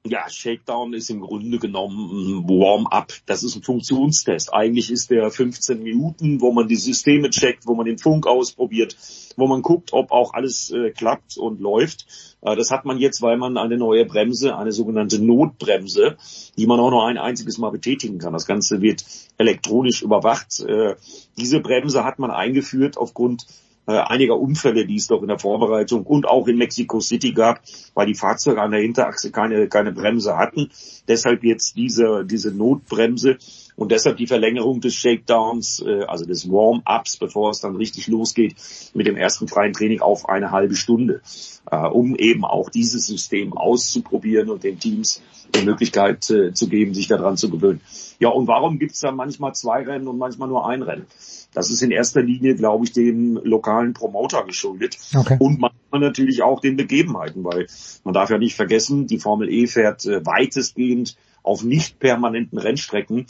Ja, 0.07 0.29
Shakedown 0.29 0.93
ist 0.93 1.09
im 1.09 1.21
Grunde 1.21 1.57
genommen 1.57 1.97
ein 1.97 2.47
Warm-up. 2.47 3.11
Das 3.25 3.43
ist 3.43 3.55
ein 3.55 3.63
Funktionstest. 3.63 4.53
Eigentlich 4.53 4.91
ist 4.91 5.09
der 5.09 5.31
15 5.31 5.81
Minuten, 5.81 6.41
wo 6.41 6.51
man 6.51 6.67
die 6.67 6.75
Systeme 6.75 7.31
checkt, 7.31 7.65
wo 7.65 7.73
man 7.73 7.87
den 7.87 7.97
Funk 7.97 8.27
ausprobiert, 8.27 8.95
wo 9.35 9.47
man 9.47 9.63
guckt, 9.63 9.93
ob 9.93 10.11
auch 10.11 10.35
alles 10.35 10.69
äh, 10.69 10.91
klappt 10.91 11.37
und 11.37 11.59
läuft. 11.59 12.34
Äh, 12.45 12.55
das 12.55 12.71
hat 12.71 12.85
man 12.85 12.97
jetzt, 12.97 13.21
weil 13.21 13.37
man 13.37 13.57
eine 13.57 13.77
neue 13.77 14.05
Bremse, 14.05 14.55
eine 14.55 14.71
sogenannte 14.71 15.21
Notbremse, 15.21 16.17
die 16.57 16.67
man 16.67 16.79
auch 16.79 16.91
noch 16.91 17.05
ein 17.05 17.17
einziges 17.17 17.57
Mal 17.57 17.71
betätigen 17.71 18.19
kann. 18.19 18.33
Das 18.33 18.45
Ganze 18.45 18.81
wird 18.81 19.03
elektronisch 19.37 20.01
überwacht. 20.01 20.59
Äh, 20.61 20.95
diese 21.37 21.59
Bremse 21.59 22.03
hat 22.03 22.19
man 22.19 22.31
eingeführt 22.31 22.97
aufgrund 22.97 23.45
äh, 23.87 23.93
einiger 23.93 24.37
Unfälle, 24.39 24.85
die 24.85 24.95
es 24.95 25.07
doch 25.07 25.21
in 25.21 25.27
der 25.27 25.39
Vorbereitung 25.39 26.05
und 26.05 26.27
auch 26.27 26.47
in 26.47 26.57
Mexico 26.57 26.99
City 26.99 27.33
gab, 27.33 27.61
weil 27.93 28.07
die 28.07 28.15
Fahrzeuge 28.15 28.61
an 28.61 28.71
der 28.71 28.81
Hinterachse 28.81 29.31
keine, 29.31 29.67
keine 29.67 29.91
Bremse 29.91 30.37
hatten. 30.37 30.71
Deshalb 31.07 31.43
jetzt 31.43 31.75
diese, 31.75 32.25
diese 32.25 32.51
Notbremse 32.51 33.37
und 33.75 33.91
deshalb 33.91 34.17
die 34.17 34.27
Verlängerung 34.27 34.81
des 34.81 34.95
Shakedowns, 34.95 35.83
äh, 35.85 36.03
also 36.03 36.25
des 36.25 36.49
Warm-ups, 36.49 37.17
bevor 37.17 37.51
es 37.51 37.59
dann 37.59 37.75
richtig 37.75 38.07
losgeht 38.07 38.55
mit 38.93 39.07
dem 39.07 39.17
ersten 39.17 39.47
freien 39.47 39.73
Training 39.73 40.01
auf 40.01 40.29
eine 40.29 40.51
halbe 40.51 40.75
Stunde, 40.75 41.21
äh, 41.69 41.87
um 41.87 42.15
eben 42.15 42.45
auch 42.45 42.69
dieses 42.69 43.07
System 43.07 43.53
auszuprobieren 43.53 44.49
und 44.49 44.63
den 44.63 44.79
Teams 44.79 45.21
die 45.53 45.65
Möglichkeit 45.65 46.29
äh, 46.29 46.53
zu 46.53 46.67
geben, 46.69 46.93
sich 46.93 47.07
daran 47.07 47.37
zu 47.37 47.49
gewöhnen. 47.49 47.81
Ja, 48.19 48.29
und 48.29 48.47
warum 48.47 48.79
gibt's 48.79 49.01
da 49.01 49.11
manchmal 49.11 49.53
zwei 49.55 49.83
Rennen 49.83 50.07
und 50.07 50.17
manchmal 50.17 50.47
nur 50.47 50.67
ein 50.67 50.81
Rennen? 50.81 51.05
Das 51.53 51.69
ist 51.69 51.81
in 51.81 51.91
erster 51.91 52.21
Linie, 52.21 52.55
glaube 52.55 52.85
ich, 52.85 52.91
dem 52.91 53.39
lokalen 53.43 53.93
Promoter 53.93 54.43
geschuldet. 54.43 54.97
Okay. 55.15 55.37
Und 55.39 55.59
manchmal 55.59 56.01
natürlich 56.01 56.43
auch 56.43 56.59
den 56.59 56.75
Begebenheiten, 56.75 57.43
weil 57.43 57.67
man 58.03 58.13
darf 58.13 58.29
ja 58.29 58.37
nicht 58.37 58.55
vergessen, 58.55 59.07
die 59.07 59.19
Formel 59.19 59.49
E 59.49 59.67
fährt 59.67 60.05
äh, 60.05 60.25
weitestgehend 60.25 61.15
auf 61.43 61.63
nicht 61.63 61.99
permanenten 61.99 62.57
Rennstrecken. 62.57 63.27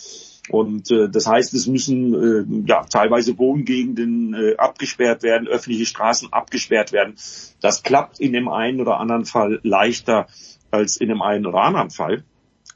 Und 0.50 0.92
äh, 0.92 1.10
das 1.10 1.28
heißt, 1.28 1.54
es 1.54 1.68
müssen 1.68 2.14
äh, 2.14 2.70
ja 2.70 2.84
teilweise 2.84 3.38
Wohngegenden 3.38 4.34
äh, 4.34 4.56
abgesperrt 4.58 5.24
werden, 5.24 5.48
öffentliche 5.48 5.86
Straßen 5.86 6.32
abgesperrt 6.32 6.92
werden. 6.92 7.16
Das 7.62 7.84
klappt 7.84 8.20
in 8.20 8.34
dem 8.34 8.48
einen 8.48 8.80
oder 8.80 9.00
anderen 9.00 9.26
Fall 9.26 9.60
leichter 9.64 10.28
als 10.70 10.98
in 10.98 11.10
dem 11.10 11.22
einen 11.22 11.46
oder 11.46 11.60
anderen 11.62 11.90
Fall 11.90 12.24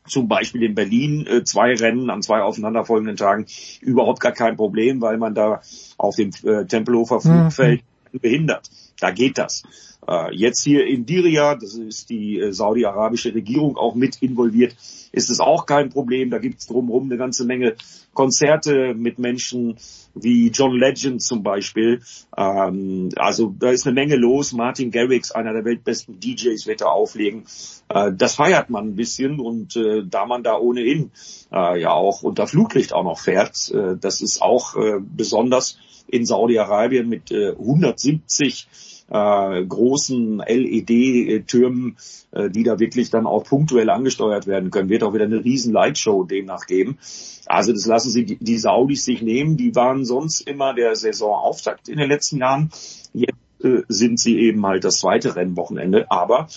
zum 0.10 0.28
Beispiel 0.28 0.64
in 0.64 0.76
Berlin 0.76 1.26
äh, 1.28 1.44
zwei 1.44 1.74
Rennen 1.74 2.10
an 2.10 2.22
zwei 2.22 2.42
aufeinanderfolgenden 2.42 3.16
Tagen 3.16 3.46
überhaupt 3.82 4.20
gar 4.20 4.32
kein 4.32 4.56
Problem, 4.58 5.02
weil 5.02 5.18
man 5.18 5.36
da 5.36 5.62
auf 5.98 6.16
dem 6.16 6.32
äh, 6.44 6.66
Tempelhofer 6.66 7.22
Flugfeld 7.22 7.82
mhm. 7.82 7.86
Behindert. 8.12 8.70
Da 9.00 9.12
geht 9.12 9.38
das. 9.38 9.64
Äh, 10.08 10.36
jetzt 10.36 10.64
hier 10.64 10.88
in 10.88 11.06
Diria, 11.06 11.56
das 11.56 11.76
ist 11.76 12.10
die 12.10 12.40
äh, 12.40 12.52
saudi-arabische 12.52 13.34
Regierung 13.34 13.78
auch 13.78 13.96
mit 13.96 14.22
involviert, 14.22 14.76
ist 15.12 15.30
es 15.30 15.40
auch 15.40 15.66
kein 15.66 15.90
Problem. 15.90 16.30
Da 16.30 16.40
gibt 16.40 16.60
es 16.60 16.68
drumherum 16.68 17.06
eine 17.06 17.18
ganze 17.18 17.46
Menge 17.46 17.76
Konzerte 18.14 18.94
mit 18.96 19.20
Menschen 19.20 19.78
wie 20.16 20.50
John 20.50 20.76
Legend 20.76 21.22
zum 21.22 21.44
Beispiel. 21.44 22.02
Ähm, 22.36 23.10
also 23.18 23.54
da 23.58 23.72
ist 23.72 23.86
eine 23.86 23.94
Menge 23.94 24.16
los. 24.16 24.54
Martin 24.54 24.90
Garrix, 24.90 25.32
einer 25.32 25.54
der 25.54 25.66
weltbesten 25.66 26.20
DJs, 26.20 26.66
wird 26.66 26.82
da 26.82 26.88
auflegen. 26.88 27.44
Äh, 27.90 28.12
das 28.14 28.36
feiert 28.36 28.70
man 28.70 28.90
ein 28.90 28.96
bisschen 28.96 29.40
und 29.40 29.80
da 30.10 30.26
man 30.26 30.44
da 30.44 30.58
ohnehin 30.58 31.12
ja 31.52 31.92
auch 31.92 32.22
unter 32.22 32.48
Flutlicht 32.48 32.94
auch 32.94 33.04
noch 33.04 33.20
fährt, 33.20 33.72
äh, 33.72 33.96
das 34.00 34.22
ist 34.22 34.42
auch 34.42 34.76
besonders 35.02 35.78
in 36.12 36.26
Saudi-Arabien 36.26 37.08
mit 37.08 37.32
äh, 37.32 37.52
170 37.52 38.68
äh, 39.10 39.66
großen 39.66 40.38
LED-Türmen, 40.40 41.98
äh, 42.32 42.50
die 42.50 42.64
da 42.64 42.80
wirklich 42.80 43.10
dann 43.10 43.26
auch 43.26 43.44
punktuell 43.44 43.90
angesteuert 43.90 44.48
werden 44.48 44.70
können. 44.70 44.90
Wird 44.90 45.04
auch 45.04 45.14
wieder 45.14 45.26
eine 45.26 45.44
riesen 45.44 45.74
Lightshow 45.74 46.24
demnach 46.24 46.68
geben. 46.68 46.98
Also 47.46 47.74
das 47.74 47.86
lassen 47.86 48.12
sie 48.12 48.26
die, 48.26 48.38
die 48.38 48.58
Saudis 48.58 49.06
sich 49.06 49.22
nehmen. 49.22 49.58
Die 49.58 49.76
waren 49.76 50.06
sonst 50.06 50.42
immer 50.42 50.74
der 50.74 50.96
Saisonauftakt 50.96 51.90
in 51.90 51.98
den 51.98 52.10
letzten 52.10 52.38
Jahren. 52.38 52.70
Jetzt 53.14 53.34
äh, 53.64 53.82
sind 53.88 54.20
sie 54.20 54.38
eben 54.40 54.66
halt 54.66 54.84
das 54.84 55.00
zweite 55.00 55.36
Rennwochenende. 55.36 56.10
Aber 56.12 56.48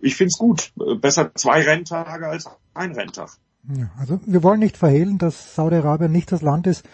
ich 0.00 0.14
find's 0.14 0.38
gut. 0.38 0.72
Besser 1.00 1.32
zwei 1.34 1.62
Renntage 1.62 2.28
als 2.28 2.48
ein 2.74 2.92
Renntag. 2.92 3.30
Ja, 3.76 3.90
also 3.98 4.20
wir 4.24 4.44
wollen 4.44 4.60
nicht 4.60 4.76
verhehlen, 4.76 5.18
dass 5.18 5.56
Saudi-Arabien 5.56 6.12
nicht 6.12 6.30
das 6.30 6.42
Land 6.42 6.68
ist, 6.68 6.84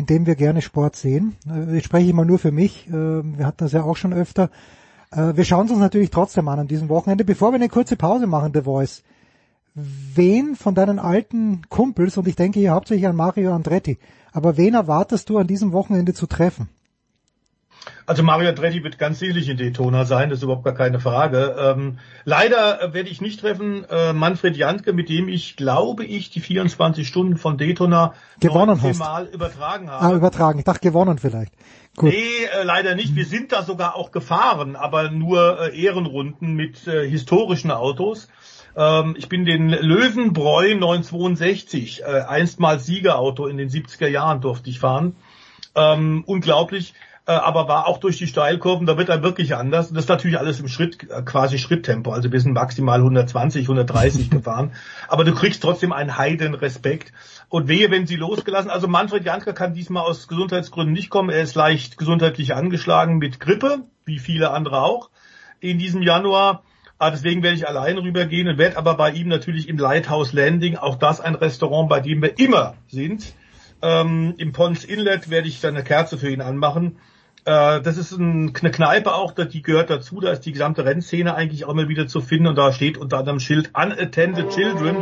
in 0.00 0.06
dem 0.06 0.26
wir 0.26 0.34
gerne 0.34 0.62
Sport 0.62 0.96
sehen. 0.96 1.36
Äh, 1.46 1.76
ich 1.76 1.84
spreche 1.84 2.10
immer 2.10 2.24
nur 2.24 2.38
für 2.38 2.52
mich. 2.52 2.88
Äh, 2.88 2.92
wir 2.92 3.46
hatten 3.46 3.58
das 3.58 3.72
ja 3.72 3.82
auch 3.84 3.96
schon 3.96 4.14
öfter. 4.14 4.50
Äh, 5.12 5.36
wir 5.36 5.44
schauen 5.44 5.66
es 5.66 5.72
uns 5.72 5.80
natürlich 5.80 6.10
trotzdem 6.10 6.48
an 6.48 6.58
an 6.58 6.68
diesem 6.68 6.88
Wochenende. 6.88 7.24
Bevor 7.24 7.52
wir 7.52 7.56
eine 7.56 7.68
kurze 7.68 7.96
Pause 7.96 8.26
machen, 8.26 8.52
The 8.54 8.62
Voice, 8.62 9.02
wen 9.74 10.56
von 10.56 10.74
deinen 10.74 10.98
alten 10.98 11.62
Kumpels, 11.68 12.16
und 12.16 12.26
ich 12.26 12.36
denke 12.36 12.60
hier 12.60 12.72
hauptsächlich 12.72 13.06
an 13.06 13.14
Mario 13.14 13.54
Andretti, 13.54 13.98
aber 14.32 14.56
wen 14.56 14.74
erwartest 14.74 15.28
du 15.28 15.38
an 15.38 15.46
diesem 15.46 15.72
Wochenende 15.72 16.14
zu 16.14 16.26
treffen? 16.26 16.68
Also 18.06 18.22
Mario 18.22 18.48
Andretti 18.48 18.82
wird 18.82 18.98
ganz 18.98 19.20
sicherlich 19.20 19.48
in 19.48 19.56
Daytona 19.56 20.04
sein, 20.04 20.30
das 20.30 20.40
ist 20.40 20.42
überhaupt 20.42 20.64
gar 20.64 20.74
keine 20.74 21.00
Frage. 21.00 21.54
Ähm, 21.58 21.98
leider 22.24 22.82
äh, 22.82 22.92
werde 22.92 23.08
ich 23.08 23.20
nicht 23.20 23.40
treffen 23.40 23.84
äh, 23.88 24.12
Manfred 24.12 24.56
Jantke, 24.56 24.92
mit 24.92 25.08
dem 25.08 25.28
ich, 25.28 25.56
glaube 25.56 26.04
ich, 26.04 26.30
die 26.30 26.40
24 26.40 27.06
Stunden 27.06 27.36
von 27.36 27.56
Daytona 27.56 28.14
gewonnen 28.40 28.82
hast. 28.82 28.98
Mal 28.98 29.26
übertragen 29.26 29.90
habe. 29.90 30.04
Ah, 30.04 30.12
übertragen. 30.12 30.58
Ich 30.58 30.64
dachte 30.64 30.80
gewonnen 30.80 31.18
vielleicht. 31.18 31.52
Gut. 31.96 32.10
Nee, 32.10 32.44
äh, 32.60 32.64
leider 32.64 32.94
nicht. 32.94 33.14
Wir 33.14 33.26
sind 33.26 33.52
da 33.52 33.62
sogar 33.62 33.96
auch 33.96 34.10
gefahren, 34.10 34.76
aber 34.76 35.10
nur 35.10 35.60
äh, 35.60 35.80
Ehrenrunden 35.80 36.54
mit 36.54 36.86
äh, 36.86 37.08
historischen 37.08 37.70
Autos. 37.70 38.28
Ähm, 38.76 39.14
ich 39.18 39.28
bin 39.28 39.44
den 39.44 39.68
Löwenbräu 39.68 40.74
962, 40.74 42.02
äh, 42.02 42.06
einstmals 42.06 42.86
Siegerauto 42.86 43.46
in 43.46 43.56
den 43.56 43.68
70er 43.68 44.08
Jahren 44.08 44.40
durfte 44.40 44.70
ich 44.70 44.80
fahren. 44.80 45.16
Ähm, 45.74 46.24
unglaublich 46.26 46.94
aber 47.32 47.68
war 47.68 47.86
auch 47.86 47.98
durch 47.98 48.18
die 48.18 48.26
Steilkurven, 48.26 48.86
da 48.86 48.96
wird 48.96 49.08
er 49.08 49.22
wirklich 49.22 49.54
anders. 49.54 49.90
Das 49.90 50.04
ist 50.04 50.08
natürlich 50.08 50.38
alles 50.38 50.58
im 50.60 50.68
Schritt, 50.68 51.08
äh, 51.10 51.22
quasi 51.22 51.58
Schritttempo. 51.58 52.12
Also 52.12 52.32
wir 52.32 52.40
sind 52.40 52.54
maximal 52.54 52.98
120, 52.98 53.62
130 53.62 54.30
gefahren. 54.30 54.72
Aber 55.08 55.24
du 55.24 55.34
kriegst 55.34 55.62
trotzdem 55.62 55.92
einen 55.92 56.16
heiden 56.16 56.54
Respekt. 56.54 57.12
Und 57.48 57.68
wehe, 57.68 57.90
wenn 57.90 58.06
sie 58.06 58.16
losgelassen. 58.16 58.70
Also 58.70 58.88
Manfred 58.88 59.24
Janka 59.24 59.52
kann 59.52 59.74
diesmal 59.74 60.04
aus 60.04 60.28
Gesundheitsgründen 60.28 60.92
nicht 60.92 61.10
kommen. 61.10 61.30
Er 61.30 61.42
ist 61.42 61.54
leicht 61.54 61.98
gesundheitlich 61.98 62.54
angeschlagen 62.54 63.18
mit 63.18 63.40
Grippe, 63.40 63.84
wie 64.04 64.18
viele 64.18 64.50
andere 64.50 64.82
auch, 64.82 65.10
in 65.60 65.78
diesem 65.78 66.02
Januar. 66.02 66.62
Ah, 66.98 67.10
deswegen 67.10 67.42
werde 67.42 67.56
ich 67.56 67.66
allein 67.66 67.96
rübergehen 67.96 68.48
und 68.48 68.58
werde 68.58 68.76
aber 68.76 68.94
bei 68.94 69.10
ihm 69.12 69.28
natürlich 69.28 69.68
im 69.68 69.78
Lighthouse 69.78 70.32
Landing, 70.32 70.76
auch 70.76 70.96
das 70.96 71.20
ein 71.20 71.34
Restaurant, 71.34 71.88
bei 71.88 72.00
dem 72.00 72.20
wir 72.22 72.38
immer 72.38 72.74
sind. 72.88 73.34
Ähm, 73.82 74.34
Im 74.36 74.52
Pons 74.52 74.84
Inlet 74.84 75.30
werde 75.30 75.48
ich 75.48 75.60
dann 75.60 75.74
eine 75.74 75.84
Kerze 75.84 76.18
für 76.18 76.30
ihn 76.30 76.42
anmachen. 76.42 76.98
Äh, 77.44 77.80
das 77.80 77.96
ist 77.96 78.12
ein, 78.12 78.52
eine 78.60 78.70
Kneipe 78.70 79.14
auch, 79.14 79.32
die 79.32 79.62
gehört 79.62 79.90
dazu. 79.90 80.20
Da 80.20 80.30
ist 80.30 80.42
die 80.42 80.52
gesamte 80.52 80.84
Rennszene 80.84 81.34
eigentlich 81.34 81.64
auch 81.64 81.74
mal 81.74 81.88
wieder 81.88 82.06
zu 82.06 82.20
finden 82.20 82.48
und 82.48 82.58
da 82.58 82.72
steht 82.72 82.98
unter 82.98 83.18
anderem 83.18 83.40
Schild 83.40 83.70
Unattended 83.74 84.50
Children 84.50 84.96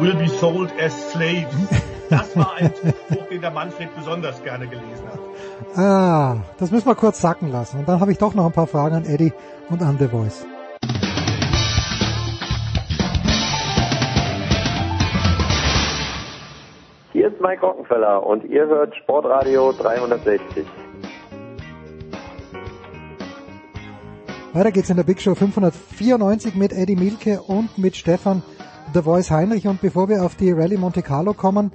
will 0.00 0.14
be 0.14 0.28
sold 0.28 0.70
as 0.80 1.12
slaves. 1.12 1.54
Das 2.10 2.36
war 2.36 2.52
ein 2.58 2.70
Buch, 3.08 3.26
den 3.30 3.40
der 3.40 3.50
Manfred 3.50 3.88
besonders 3.96 4.40
gerne 4.44 4.66
gelesen 4.66 5.06
hat. 5.06 5.78
Ah, 5.78 6.36
das 6.58 6.70
müssen 6.70 6.86
wir 6.86 6.94
kurz 6.94 7.18
sacken 7.22 7.50
lassen. 7.50 7.78
Und 7.78 7.88
dann 7.88 7.98
habe 7.98 8.12
ich 8.12 8.18
doch 8.18 8.34
noch 8.34 8.44
ein 8.44 8.52
paar 8.52 8.66
Fragen 8.66 8.94
an 8.94 9.04
Eddie 9.06 9.32
und 9.70 9.80
an 9.82 9.96
The 9.98 10.08
Voice. 10.08 10.46
Hier 17.12 17.28
ist 17.28 17.40
Mike 17.40 17.64
Rockenfeller 17.64 18.24
und 18.24 18.44
ihr 18.44 18.66
hört 18.66 18.94
Sportradio 18.96 19.72
360. 19.72 20.66
Weiter 24.54 24.70
geht's 24.70 24.88
in 24.88 24.96
der 24.96 25.02
Big 25.02 25.20
Show 25.20 25.34
594 25.34 26.54
mit 26.54 26.72
Eddie 26.72 26.94
Milke 26.94 27.42
und 27.42 27.76
mit 27.76 27.96
Stefan 27.96 28.40
The 28.94 29.02
Voice 29.02 29.32
Heinrich. 29.32 29.66
Und 29.66 29.80
bevor 29.80 30.08
wir 30.08 30.24
auf 30.24 30.36
die 30.36 30.52
Rallye 30.52 30.76
Monte 30.76 31.02
Carlo 31.02 31.34
kommen, 31.34 31.72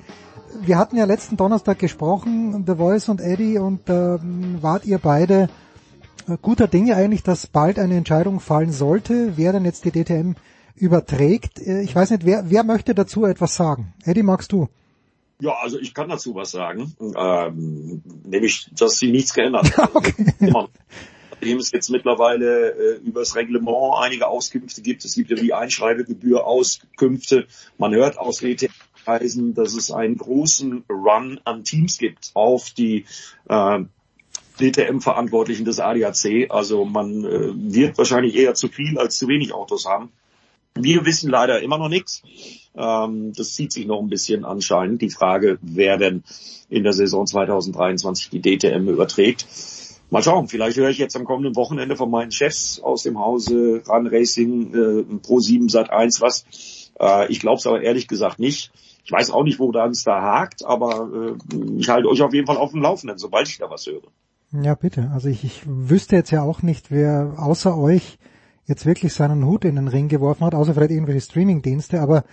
wir 0.61 0.77
hatten 0.77 0.95
ja 0.95 1.03
letzten 1.03 1.35
Donnerstag 1.35 1.77
gesprochen, 1.77 2.63
The 2.65 2.75
Voice 2.75 3.09
und 3.09 3.19
Eddie, 3.19 3.57
und 3.57 3.89
äh, 3.89 4.17
wart 4.61 4.85
ihr 4.85 4.97
beide 4.97 5.49
äh, 6.29 6.37
guter 6.41 6.69
Dinge 6.69 6.95
eigentlich, 6.95 7.21
dass 7.21 7.47
bald 7.47 7.79
eine 7.79 7.97
Entscheidung 7.97 8.39
fallen 8.39 8.71
sollte, 8.71 9.33
wer 9.35 9.51
denn 9.51 9.65
jetzt 9.65 9.83
die 9.83 9.91
DTM 9.91 10.35
überträgt. 10.75 11.59
Äh, 11.59 11.81
ich 11.81 11.93
weiß 11.93 12.11
nicht, 12.11 12.25
wer, 12.25 12.49
wer 12.49 12.63
möchte 12.63 12.95
dazu 12.95 13.25
etwas 13.25 13.57
sagen? 13.57 13.93
Eddie, 14.05 14.23
magst 14.23 14.53
du? 14.53 14.69
Ja, 15.41 15.51
also 15.61 15.77
ich 15.79 15.93
kann 15.93 16.07
dazu 16.07 16.33
was 16.33 16.51
sagen, 16.51 16.93
ähm, 17.17 18.03
nämlich, 18.23 18.71
dass 18.73 18.99
sie 18.99 19.11
nichts 19.11 19.33
geändert 19.33 19.77
hat. 19.77 19.93
okay 19.95 20.33
nachdem 21.39 21.57
es 21.57 21.71
jetzt 21.71 21.89
mittlerweile 21.89 22.71
äh, 22.71 22.97
übers 22.97 23.35
Reglement 23.35 23.95
einige 23.97 24.27
Auskünfte 24.27 24.81
gibt. 24.81 25.05
Es 25.05 25.15
gibt 25.15 25.29
ja 25.29 25.37
die 25.37 25.53
Einschreibegebühr 25.53 26.45
Auskünfte. 26.45 27.47
Man 27.77 27.93
hört 27.93 28.17
aus 28.17 28.43
WTF-Kreisen, 28.43 29.53
dass 29.53 29.73
es 29.73 29.89
einen 29.89 30.17
großen 30.17 30.83
Run 30.89 31.39
an 31.45 31.63
Teams 31.63 31.97
gibt 31.97 32.31
auf 32.33 32.71
die 32.71 33.05
äh, 33.47 33.79
DTM-Verantwortlichen 34.59 35.63
des 35.63 35.79
ADAC. 35.79 36.49
Also 36.49 36.83
man 36.83 37.23
äh, 37.23 37.53
wird 37.55 37.97
wahrscheinlich 37.97 38.35
eher 38.35 38.53
zu 38.53 38.67
viel 38.67 38.97
als 38.97 39.17
zu 39.17 39.29
wenig 39.29 39.53
Autos 39.53 39.85
haben. 39.85 40.11
Wir 40.75 41.05
wissen 41.05 41.29
leider 41.29 41.61
immer 41.61 41.77
noch 41.77 41.89
nichts. 41.89 42.21
Ähm, 42.75 43.31
das 43.33 43.53
zieht 43.53 43.71
sich 43.71 43.85
noch 43.85 44.01
ein 44.01 44.09
bisschen 44.09 44.43
anscheinend. 44.43 45.01
Die 45.01 45.09
Frage, 45.09 45.57
wer 45.61 45.97
denn 45.97 46.23
in 46.69 46.83
der 46.83 46.93
Saison 46.93 47.25
2023 47.25 48.29
die 48.29 48.41
DTM 48.41 48.89
überträgt. 48.89 49.47
Mal 50.11 50.23
schauen, 50.23 50.47
vielleicht 50.47 50.77
höre 50.77 50.89
ich 50.89 50.97
jetzt 50.97 51.15
am 51.15 51.25
kommenden 51.25 51.55
Wochenende 51.55 51.95
von 51.95 52.09
meinen 52.09 52.31
Chefs 52.31 52.79
aus 52.79 53.03
dem 53.03 53.19
Hause 53.19 53.83
Run 53.87 54.07
Racing 54.07 54.73
äh, 54.73 55.03
Pro 55.21 55.39
7 55.39 55.69
Sat 55.69 55.91
1 55.91 56.19
was. 56.21 56.45
Äh, 56.99 57.31
ich 57.31 57.39
glaube 57.39 57.57
es 57.57 57.67
aber 57.67 57.81
ehrlich 57.81 58.07
gesagt 58.07 58.39
nicht. 58.39 58.71
Ich 59.05 59.11
weiß 59.11 59.31
auch 59.31 59.43
nicht, 59.43 59.59
wo 59.59 59.71
da 59.71 59.87
es 59.87 60.03
da 60.03 60.21
hakt, 60.21 60.65
aber 60.65 61.37
äh, 61.51 61.55
ich 61.77 61.89
halte 61.89 62.07
euch 62.07 62.21
auf 62.21 62.33
jeden 62.33 62.47
Fall 62.47 62.57
auf 62.57 62.71
dem 62.71 62.81
Laufenden, 62.81 63.17
sobald 63.17 63.47
ich 63.47 63.57
da 63.57 63.69
was 63.69 63.85
höre. 63.85 64.01
Ja, 64.51 64.73
bitte. 64.73 65.11
Also 65.13 65.29
ich, 65.29 65.43
ich 65.43 65.61
wüsste 65.65 66.15
jetzt 66.15 66.31
ja 66.31 66.41
auch 66.41 66.63
nicht, 66.63 66.89
wer 66.89 67.35
außer 67.37 67.77
euch 67.77 68.17
jetzt 68.65 68.85
wirklich 68.85 69.13
seinen 69.13 69.45
Hut 69.45 69.65
in 69.65 69.75
den 69.75 69.87
Ring 69.87 70.07
geworfen 70.07 70.45
hat, 70.45 70.55
außer 70.55 70.73
vielleicht 70.73 70.91
irgendwelche 70.91 71.21
Streamingdienste, 71.21 72.01
aber 72.01 72.23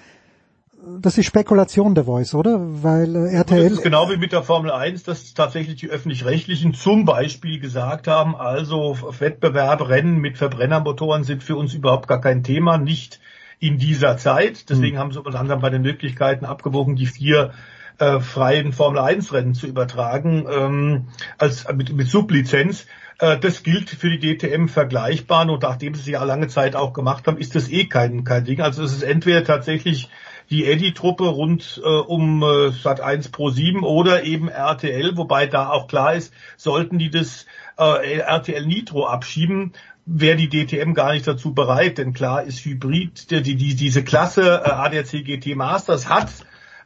das 0.86 1.18
ist 1.18 1.26
Spekulation 1.26 1.94
der 1.94 2.04
Voice, 2.04 2.34
oder? 2.34 2.58
Weil 2.60 3.16
äh, 3.16 3.34
RTL. 3.34 3.64
Das 3.64 3.72
ist 3.78 3.82
genau 3.82 4.08
wie 4.08 4.16
mit 4.16 4.32
der 4.32 4.42
Formel 4.42 4.70
1, 4.70 5.02
dass 5.02 5.34
tatsächlich 5.34 5.76
die 5.76 5.88
öffentlich-rechtlichen 5.88 6.74
zum 6.74 7.04
Beispiel 7.04 7.58
gesagt 7.58 8.06
haben, 8.06 8.36
also 8.36 8.96
Wettbewerbe, 9.18 9.88
Rennen 9.88 10.18
mit 10.18 10.38
Verbrennermotoren 10.38 11.24
sind 11.24 11.42
für 11.42 11.56
uns 11.56 11.74
überhaupt 11.74 12.06
gar 12.06 12.20
kein 12.20 12.44
Thema, 12.44 12.78
nicht 12.78 13.20
in 13.58 13.78
dieser 13.78 14.16
Zeit. 14.16 14.70
Deswegen 14.70 14.96
hm. 14.96 15.02
haben 15.02 15.12
sie 15.12 15.20
unter 15.20 15.40
anderem 15.40 15.60
bei 15.60 15.70
den 15.70 15.82
Möglichkeiten 15.82 16.44
abgewogen, 16.44 16.94
die 16.94 17.06
vier 17.06 17.52
äh, 17.98 18.20
freien 18.20 18.72
Formel 18.72 19.00
1 19.00 19.32
Rennen 19.32 19.54
zu 19.54 19.66
übertragen, 19.66 20.46
ähm, 20.48 21.08
als 21.38 21.66
mit, 21.74 21.92
mit 21.92 22.08
Sublizenz. 22.08 22.86
Äh, 23.18 23.38
das 23.38 23.62
gilt 23.64 23.90
für 23.90 24.10
die 24.10 24.36
DTM 24.36 24.68
vergleichbar 24.68 25.48
und 25.50 25.62
nachdem 25.62 25.94
sie 25.94 26.00
es 26.00 26.06
ja 26.06 26.22
lange 26.22 26.46
Zeit 26.48 26.76
auch 26.76 26.92
gemacht 26.92 27.26
haben, 27.26 27.38
ist 27.38 27.56
das 27.56 27.70
eh 27.70 27.86
kein, 27.86 28.22
kein 28.24 28.44
Ding. 28.44 28.60
Also 28.60 28.84
es 28.84 28.92
ist 28.92 29.02
entweder 29.02 29.42
tatsächlich 29.42 30.10
die 30.50 30.64
Eddy-Truppe 30.66 31.24
rund 31.24 31.80
äh, 31.84 31.88
um 31.88 32.42
äh, 32.42 32.70
Sat 32.70 33.00
1 33.00 33.30
Pro 33.30 33.50
7 33.50 33.82
oder 33.82 34.24
eben 34.24 34.48
RTL, 34.48 35.16
wobei 35.16 35.46
da 35.46 35.70
auch 35.70 35.88
klar 35.88 36.14
ist, 36.14 36.32
sollten 36.56 36.98
die 36.98 37.10
das 37.10 37.46
äh, 37.78 38.18
RTL 38.18 38.64
Nitro 38.66 39.06
abschieben, 39.06 39.72
wäre 40.04 40.36
die 40.36 40.48
DTM 40.48 40.94
gar 40.94 41.12
nicht 41.12 41.26
dazu 41.26 41.52
bereit, 41.52 41.98
denn 41.98 42.12
klar 42.12 42.44
ist 42.44 42.64
Hybrid, 42.64 43.30
die, 43.30 43.42
die, 43.42 43.74
diese 43.74 44.04
Klasse 44.04 44.62
äh, 44.64 44.70
ADAC 44.70 45.24
GT 45.24 45.56
Masters 45.56 46.08
hat 46.08 46.30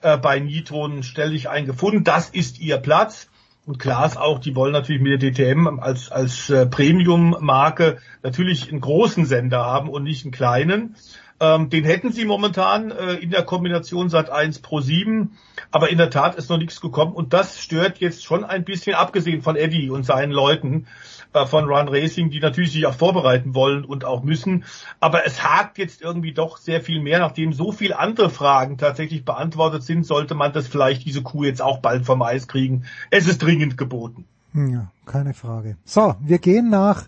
äh, 0.03 0.16
bei 0.16 0.39
Nitro 0.39 1.03
stelle 1.03 1.35
ich 1.35 1.49
einen 1.49 1.66
gefunden, 1.66 2.05
das 2.05 2.31
ist 2.31 2.61
ihr 2.61 2.78
Platz. 2.78 3.28
Und 3.66 3.78
klar 3.78 4.07
ist 4.07 4.16
auch, 4.16 4.39
die 4.41 4.57
wollen 4.57 4.73
natürlich 4.73 5.03
mit 5.03 5.23
der 5.23 5.31
DTM 5.31 5.78
als, 5.81 6.11
als 6.11 6.49
äh, 6.51 6.66
Premium-Marke 6.66 7.99
natürlich 8.23 8.70
einen 8.70 8.81
großen 8.81 9.27
Sender 9.27 9.65
haben 9.65 9.91
und 9.91 10.03
nicht 10.03 10.24
einen 10.24 10.32
kleinen. 10.32 10.97
Ähm, 11.40 11.70
den 11.70 11.84
hätten 11.84 12.12
sie 12.12 12.26
momentan 12.26 12.90
äh, 12.90 13.14
in 13.14 13.30
der 13.30 13.42
Kombination 13.42 14.10
seit 14.10 14.28
1 14.28 14.58
Pro 14.58 14.80
7, 14.80 15.38
aber 15.70 15.88
in 15.88 15.96
der 15.96 16.10
Tat 16.10 16.34
ist 16.36 16.50
noch 16.50 16.58
nichts 16.58 16.82
gekommen 16.82 17.12
und 17.12 17.32
das 17.32 17.58
stört 17.58 17.98
jetzt 17.98 18.22
schon 18.24 18.44
ein 18.44 18.64
bisschen, 18.64 18.94
abgesehen 18.94 19.40
von 19.40 19.56
Eddie 19.56 19.88
und 19.88 20.04
seinen 20.04 20.32
Leuten 20.32 20.86
äh, 21.32 21.46
von 21.46 21.64
Run 21.64 21.88
Racing, 21.88 22.28
die 22.28 22.40
natürlich 22.40 22.72
sich 22.72 22.84
auch 22.86 22.94
vorbereiten 22.94 23.54
wollen 23.54 23.86
und 23.86 24.04
auch 24.04 24.22
müssen. 24.22 24.64
Aber 25.00 25.24
es 25.24 25.42
hakt 25.42 25.78
jetzt 25.78 26.02
irgendwie 26.02 26.32
doch 26.32 26.58
sehr 26.58 26.82
viel 26.82 27.00
mehr, 27.00 27.20
nachdem 27.20 27.54
so 27.54 27.72
viele 27.72 27.98
andere 27.98 28.28
Fragen 28.28 28.76
tatsächlich 28.76 29.24
beantwortet 29.24 29.82
sind, 29.82 30.04
sollte 30.04 30.34
man 30.34 30.52
das 30.52 30.68
vielleicht 30.68 31.06
diese 31.06 31.22
Kuh 31.22 31.44
jetzt 31.44 31.62
auch 31.62 31.78
bald 31.78 32.04
vom 32.04 32.20
Eis 32.20 32.48
kriegen. 32.48 32.84
Es 33.10 33.26
ist 33.26 33.38
dringend 33.42 33.78
geboten. 33.78 34.26
Ja, 34.52 34.90
keine 35.06 35.32
Frage. 35.32 35.76
So, 35.84 36.16
wir 36.20 36.38
gehen 36.38 36.70
nach 36.70 37.06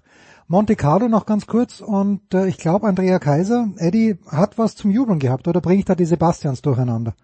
Monte 0.53 0.77
Carlo 0.77 1.09
noch 1.09 1.25
ganz 1.25 1.47
kurz 1.47 1.81
und 1.81 2.35
äh, 2.35 2.47
ich 2.47 2.59
glaube 2.59 2.87
Andrea 2.87 3.19
Kaiser, 3.19 3.71
Eddie 3.79 4.19
hat 4.31 4.59
was 4.59 4.77
zum 4.77 4.91
Jubeln 4.91 5.19
gehabt 5.19 5.49
oder 5.49 5.63
bringe 5.63 5.79
ich 5.79 5.87
da 5.87 5.95
die 5.95 6.05
Sebastians 6.05 6.61
durcheinander? 6.61 7.15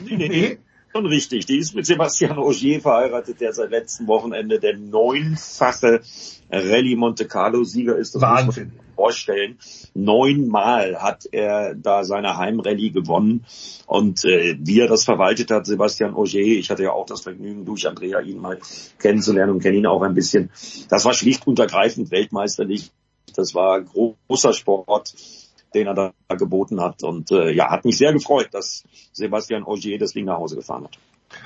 Nee, 0.00 0.16
nee, 0.16 0.28
nee. 0.28 0.58
Schon 0.92 1.06
richtig. 1.06 1.46
Die 1.46 1.58
ist 1.58 1.76
mit 1.76 1.86
Sebastian 1.86 2.38
Ogier 2.38 2.80
verheiratet, 2.80 3.40
der 3.40 3.52
seit 3.52 3.70
letztem 3.70 4.08
Wochenende 4.08 4.58
der 4.58 4.76
neunfache 4.76 6.00
Rallye 6.50 6.96
Monte 6.96 7.28
Carlo 7.28 7.62
Sieger 7.62 7.94
ist. 7.94 8.16
Das 8.16 8.22
Wahnsinn. 8.22 8.72
Vorstellen. 9.02 9.58
Neunmal 9.94 11.02
hat 11.02 11.26
er 11.32 11.74
da 11.74 12.04
seine 12.04 12.36
Heimrallye 12.36 12.90
gewonnen. 12.90 13.44
Und 13.86 14.24
äh, 14.24 14.56
wie 14.60 14.78
er 14.78 14.86
das 14.86 15.04
verwaltet 15.04 15.50
hat, 15.50 15.66
Sebastian 15.66 16.14
Ogier, 16.14 16.58
ich 16.58 16.70
hatte 16.70 16.84
ja 16.84 16.92
auch 16.92 17.06
das 17.06 17.22
Vergnügen, 17.22 17.64
durch 17.64 17.88
Andrea 17.88 18.20
ihn 18.20 18.38
mal 18.38 18.58
kennenzulernen 19.00 19.54
und 19.54 19.60
kenne 19.60 19.78
ihn 19.78 19.86
auch 19.86 20.02
ein 20.02 20.14
bisschen. 20.14 20.50
Das 20.88 21.04
war 21.04 21.14
schlicht 21.14 21.48
und 21.48 21.58
ergreifend 21.58 22.12
weltmeisterlich. 22.12 22.92
Das 23.34 23.54
war 23.54 23.82
großer 23.82 24.52
Sport 24.52 25.14
den 25.74 25.86
er 25.86 25.94
da 25.94 26.12
geboten 26.36 26.82
hat. 26.82 27.02
Und 27.02 27.30
äh, 27.30 27.50
ja, 27.50 27.70
hat 27.70 27.86
mich 27.86 27.96
sehr 27.96 28.12
gefreut, 28.12 28.48
dass 28.52 28.84
Sebastian 29.12 29.64
Ogier 29.64 29.98
das 29.98 30.12
Ding 30.12 30.26
nach 30.26 30.36
Hause 30.36 30.56
gefahren 30.56 30.84
hat. 30.84 30.98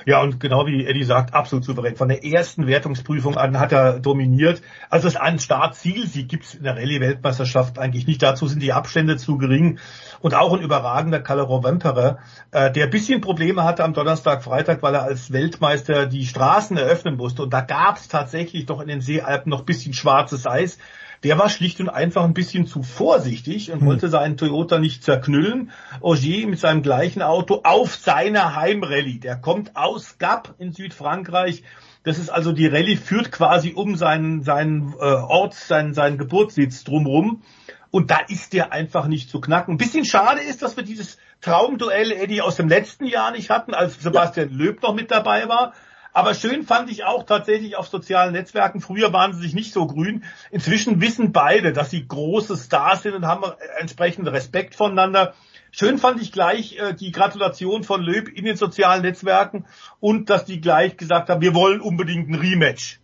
Ja, 0.05 0.21
und 0.21 0.39
genau 0.39 0.65
wie 0.65 0.85
Eddie 0.85 1.03
sagt, 1.03 1.33
absolut 1.33 1.65
souverän. 1.65 1.95
Von 1.95 2.07
der 2.07 2.23
ersten 2.23 2.67
Wertungsprüfung 2.67 3.37
an 3.37 3.59
hat 3.59 3.71
er 3.71 3.99
dominiert. 3.99 4.61
Also 4.89 5.07
es 5.07 5.15
einen 5.15 5.39
Start-Ziel-Sieg 5.39 6.29
gibt 6.29 6.45
es 6.45 6.55
in 6.55 6.63
der 6.63 6.75
Rallye-Weltmeisterschaft 6.75 7.79
eigentlich 7.79 8.07
nicht. 8.07 8.21
Dazu 8.21 8.47
sind 8.47 8.61
die 8.61 8.73
Abstände 8.73 9.17
zu 9.17 9.37
gering. 9.37 9.79
Und 10.19 10.33
auch 10.33 10.53
ein 10.53 10.61
überragender 10.61 11.19
Calero 11.19 11.63
Wemperer, 11.63 12.19
äh, 12.51 12.71
der 12.71 12.85
ein 12.85 12.89
bisschen 12.89 13.21
Probleme 13.21 13.63
hatte 13.63 13.83
am 13.83 13.93
Donnerstag, 13.93 14.43
Freitag, 14.43 14.81
weil 14.81 14.95
er 14.95 15.03
als 15.03 15.31
Weltmeister 15.31 16.05
die 16.05 16.25
Straßen 16.25 16.77
eröffnen 16.77 17.17
musste. 17.17 17.43
Und 17.43 17.53
da 17.53 17.61
gab 17.61 17.97
es 17.97 18.07
tatsächlich 18.07 18.65
doch 18.65 18.81
in 18.81 18.87
den 18.87 19.01
Seealpen 19.01 19.49
noch 19.49 19.59
ein 19.59 19.65
bisschen 19.65 19.93
schwarzes 19.93 20.47
Eis 20.47 20.77
der 21.23 21.37
war 21.37 21.49
schlicht 21.49 21.79
und 21.79 21.89
einfach 21.89 22.23
ein 22.23 22.33
bisschen 22.33 22.67
zu 22.67 22.83
vorsichtig 22.83 23.71
und 23.71 23.81
hm. 23.81 23.87
wollte 23.87 24.09
seinen 24.09 24.37
Toyota 24.37 24.79
nicht 24.79 25.03
zerknüllen. 25.03 25.71
Ogier 26.01 26.47
mit 26.47 26.59
seinem 26.59 26.81
gleichen 26.81 27.21
Auto 27.21 27.61
auf 27.63 27.95
seiner 27.95 28.55
Heimrallye. 28.55 29.19
Der 29.19 29.35
kommt 29.35 29.75
aus 29.75 30.17
Gap 30.17 30.55
in 30.59 30.71
Südfrankreich. 30.71 31.63
Das 32.03 32.19
ist 32.19 32.29
also 32.29 32.51
die 32.53 32.67
Rallye 32.67 32.95
führt 32.95 33.31
quasi 33.31 33.73
um 33.73 33.95
seinen, 33.95 34.43
seinen 34.43 34.93
äh, 34.93 35.03
Ort, 35.03 35.55
seinen, 35.55 35.93
seinen 35.93 36.17
Geburtssitz 36.17 36.83
drumrum. 36.83 37.41
Und 37.89 38.11
da 38.11 38.19
ist 38.27 38.53
der 38.53 38.73
einfach 38.73 39.07
nicht 39.07 39.29
zu 39.29 39.39
knacken. 39.41 39.75
Ein 39.75 39.77
bisschen 39.77 40.05
schade 40.05 40.41
ist, 40.41 40.61
dass 40.61 40.77
wir 40.77 40.83
dieses 40.83 41.17
Traumduell 41.41 42.11
Eddie 42.11 42.41
aus 42.41 42.55
dem 42.55 42.67
letzten 42.67 43.05
Jahr 43.05 43.31
nicht 43.31 43.49
hatten, 43.49 43.73
als 43.73 44.01
Sebastian 44.01 44.49
ja. 44.49 44.55
Löb 44.55 44.81
noch 44.81 44.93
mit 44.93 45.11
dabei 45.11 45.47
war. 45.47 45.73
Aber 46.17 46.33
schön 46.33 46.63
fand 46.63 46.89
ich 46.89 47.03
auch 47.03 47.27
tatsächlich 47.27 47.75
auf 47.75 47.89
sozialen 47.89 48.33
Netzwerken. 48.33 48.81
Früher 48.81 49.13
waren 49.13 49.33
sie 49.33 49.41
sich 49.41 49.53
nicht 49.53 49.71
so 49.71 49.85
grün. 49.85 50.23
Inzwischen 50.49 50.99
wissen 50.99 51.31
beide, 51.31 51.73
dass 51.73 51.91
sie 51.91 52.07
große 52.07 52.57
Stars 52.57 53.03
sind 53.03 53.13
und 53.13 53.27
haben 53.27 53.43
entsprechend 53.77 54.27
Respekt 54.27 54.73
voneinander. 54.73 55.35
Schön 55.69 55.99
fand 55.99 56.19
ich 56.19 56.31
gleich 56.31 56.75
äh, 56.79 56.95
die 56.95 57.11
Gratulation 57.11 57.83
von 57.83 58.01
Löb 58.01 58.29
in 58.29 58.45
den 58.45 58.57
sozialen 58.57 59.03
Netzwerken 59.03 59.67
und 59.99 60.31
dass 60.31 60.43
die 60.43 60.59
gleich 60.59 60.97
gesagt 60.97 61.29
haben, 61.29 61.41
wir 61.41 61.53
wollen 61.53 61.81
unbedingt 61.81 62.27
ein 62.29 62.33
Rematch. 62.33 62.99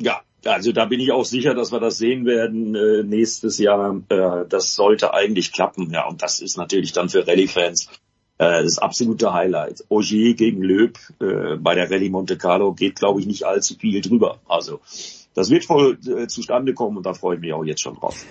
Ja, 0.00 0.22
also 0.44 0.72
da 0.72 0.86
bin 0.86 0.98
ich 0.98 1.12
auch 1.12 1.24
sicher, 1.24 1.54
dass 1.54 1.70
wir 1.70 1.78
das 1.78 1.96
sehen 1.98 2.26
werden 2.26 2.74
äh, 2.74 3.04
nächstes 3.04 3.58
Jahr. 3.58 4.02
Äh, 4.08 4.48
das 4.48 4.74
sollte 4.74 5.14
eigentlich 5.14 5.52
klappen. 5.52 5.92
Ja, 5.92 6.08
und 6.08 6.22
das 6.22 6.40
ist 6.40 6.56
natürlich 6.56 6.92
dann 6.92 7.08
für 7.08 7.24
Rallye-Fans 7.24 7.88
das 8.38 8.78
absolute 8.78 9.32
Highlight. 9.32 9.84
Ogier 9.88 10.34
gegen 10.34 10.62
Löb 10.62 10.98
äh, 11.20 11.56
bei 11.56 11.74
der 11.74 11.90
Rallye 11.90 12.10
Monte 12.10 12.38
Carlo 12.38 12.72
geht, 12.72 12.96
glaube 12.96 13.20
ich, 13.20 13.26
nicht 13.26 13.44
allzu 13.44 13.74
viel 13.74 14.00
drüber. 14.00 14.38
Also 14.48 14.80
das 15.34 15.50
wird 15.50 15.68
wohl 15.68 15.98
äh, 16.06 16.26
zustande 16.28 16.74
kommen 16.74 16.96
und 16.96 17.06
da 17.06 17.14
freue 17.14 17.36
ich 17.36 17.40
mich 17.40 17.52
auch 17.52 17.64
jetzt 17.64 17.82
schon 17.82 17.94
drauf. 17.96 18.24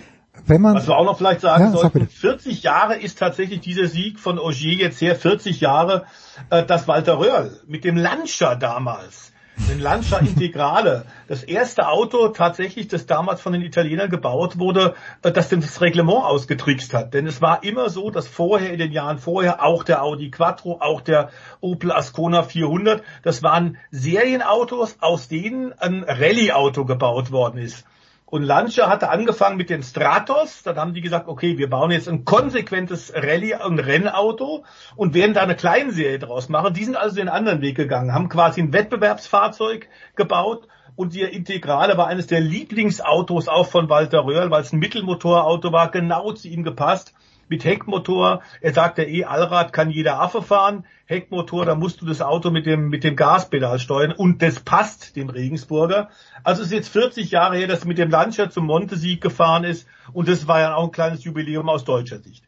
Wenn 0.46 0.62
man, 0.62 0.76
Was 0.76 0.88
wir 0.88 0.96
auch 0.98 1.06
noch 1.06 1.18
vielleicht 1.18 1.42
sagen 1.42 1.66
ja, 1.66 1.72
sollten, 1.72 2.08
40 2.08 2.64
Jahre 2.64 2.96
ist 2.96 3.18
tatsächlich 3.18 3.60
dieser 3.62 3.88
Sieg 3.88 4.20
von 4.20 4.38
Ogier 4.38 4.74
jetzt 4.74 5.02
her, 5.02 5.16
40 5.16 5.62
Jahre, 5.62 6.06
äh, 6.50 6.64
das 6.64 6.88
Walter 6.88 7.20
Röhrl 7.20 7.60
mit 7.68 7.84
dem 7.84 7.98
Lancia 7.98 8.56
damals 8.56 9.34
den 9.70 9.80
Lancia 9.80 10.20
Integrale. 10.20 11.06
Das 11.28 11.44
erste 11.44 11.88
Auto 11.88 12.30
tatsächlich, 12.30 12.88
das 12.88 13.06
damals 13.06 13.42
von 13.42 13.54
den 13.54 13.62
Italienern 13.62 14.10
gebaut 14.10 14.60
wurde, 14.60 14.96
äh, 15.24 15.32
das 15.32 15.50
das 15.50 15.82
Reglement 15.82 16.24
ausgetrickst 16.24 16.94
hat. 16.94 17.14
Denn 17.14 17.28
es 17.28 17.42
war 17.42 17.64
immer 17.64 17.90
so, 17.90 18.10
dass 18.10 18.28
vorher, 18.28 18.72
in 18.72 18.80
den 18.80 18.92
Jahren 18.92 19.18
vorher, 19.18 19.64
auch 19.64 19.84
der 19.84 20.04
Audi 20.04 20.30
Quattro, 20.30 20.80
auch 20.80 21.02
der 21.02 21.30
Opel 21.60 21.92
Ascona 21.92 22.44
400, 22.44 23.04
das 23.24 23.44
waren 23.44 23.78
Serienautos, 23.92 24.98
aus 25.02 25.28
denen 25.28 25.74
ein 25.74 26.04
Rallye-Auto 26.04 26.86
gebaut 26.86 27.32
worden 27.32 27.60
ist. 27.60 27.86
Und 28.30 28.44
Lancia 28.44 28.90
hatte 28.90 29.10
angefangen 29.10 29.56
mit 29.56 29.70
den 29.70 29.84
Stratos. 29.84 30.62
Dann 30.62 30.76
haben 30.76 30.94
die 30.94 31.00
gesagt, 31.00 31.30
okay, 31.30 31.58
wir 31.58 31.70
bauen 31.70 31.92
jetzt 31.92 32.10
ein 32.10 32.26
konsequentes 32.26 33.14
Rallye- 33.16 33.66
und 33.66 33.80
Rennauto 33.80 34.66
und 34.98 35.14
werden 35.14 35.34
da 35.34 35.44
eine 35.44 35.56
Kleinserie 35.56 36.20
draus 36.20 36.50
machen. 36.50 36.74
Die 36.74 36.84
sind 36.84 36.98
also 36.98 37.16
den 37.16 37.30
anderen 37.30 37.62
Weg 37.62 37.78
gegangen, 37.78 38.14
haben 38.14 38.28
quasi 38.28 38.62
ein 38.62 38.74
Wettbewerbsfahrzeug 38.74 39.88
gebaut 40.18 40.68
und 40.98 41.16
ihr 41.16 41.32
Integrale 41.32 41.98
war 41.98 42.08
eines 42.08 42.28
der 42.28 42.42
Lieblingsautos 42.42 43.48
auch 43.48 43.68
von 43.68 43.88
Walter 43.88 44.26
Röhrl, 44.26 44.52
weil 44.52 44.62
es 44.62 44.74
ein 44.74 44.80
Mittelmotorauto 44.80 45.72
war, 45.72 45.90
genau 45.90 46.34
zu 46.34 46.50
ihm 46.50 46.64
gepasst 46.64 47.14
mit 47.50 47.64
Heckmotor. 47.64 48.42
Er 48.62 48.74
sagt, 48.74 48.98
der 48.98 49.10
E-Allrad 49.10 49.74
kann 49.74 49.90
jeder 49.90 50.20
Affe 50.20 50.42
fahren. 50.42 50.86
Heckmotor, 51.06 51.66
da 51.66 51.76
musst 51.76 52.02
du 52.02 52.06
das 52.06 52.22
Auto 52.22 52.52
mit 52.52 52.66
dem, 52.66 52.90
mit 52.90 53.04
dem 53.04 53.16
Gaspedal 53.16 53.80
steuern 53.80 54.12
und 54.12 54.42
das 54.42 54.60
passt 54.60 55.16
dem 55.16 55.30
Regensburger. 55.30 56.10
Also 56.44 56.62
es 56.62 56.68
ist 56.68 56.74
jetzt 56.74 56.90
40 56.90 57.32
Jahre 57.32 57.58
her, 57.58 57.68
dass 57.68 57.86
mit 57.86 57.98
dem 57.98 58.10
Lancia 58.10 58.50
zum 58.50 58.66
Montesieg 58.66 59.22
gefahren 59.22 59.64
ist 59.64 59.88
und 60.14 60.28
das 60.28 60.48
war 60.48 60.60
ja 60.60 60.76
auch 60.76 60.86
ein 60.86 60.92
kleines 60.92 61.24
Jubiläum 61.24 61.70
aus 61.70 61.86
deutscher 61.86 62.20
Sicht. 62.20 62.44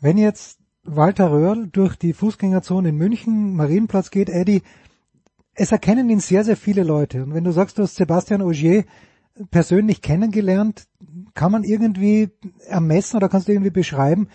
Wenn 0.00 0.18
jetzt 0.18 0.58
Walter 0.84 1.30
Röhrl 1.30 1.68
durch 1.68 1.96
die 1.96 2.12
Fußgängerzone 2.12 2.90
in 2.90 2.96
München, 2.96 3.56
Marienplatz 3.56 4.10
geht, 4.10 4.28
Eddie, 4.28 4.62
es 5.54 5.72
erkennen 5.72 6.10
ihn 6.10 6.20
sehr, 6.20 6.44
sehr 6.44 6.56
viele 6.56 6.82
Leute. 6.82 7.22
Und 7.22 7.34
wenn 7.34 7.44
du 7.44 7.52
sagst, 7.52 7.78
du 7.78 7.82
hast 7.82 7.96
Sebastian 7.96 8.42
Augier 8.42 8.84
persönlich 9.50 10.02
kennengelernt, 10.02 10.84
kann 11.34 11.52
man 11.52 11.64
irgendwie 11.64 12.30
ermessen 12.66 13.16
oder 13.16 13.28
kannst 13.28 13.48
du 13.48 13.52
irgendwie 13.52 13.70
beschreiben, 13.70 14.28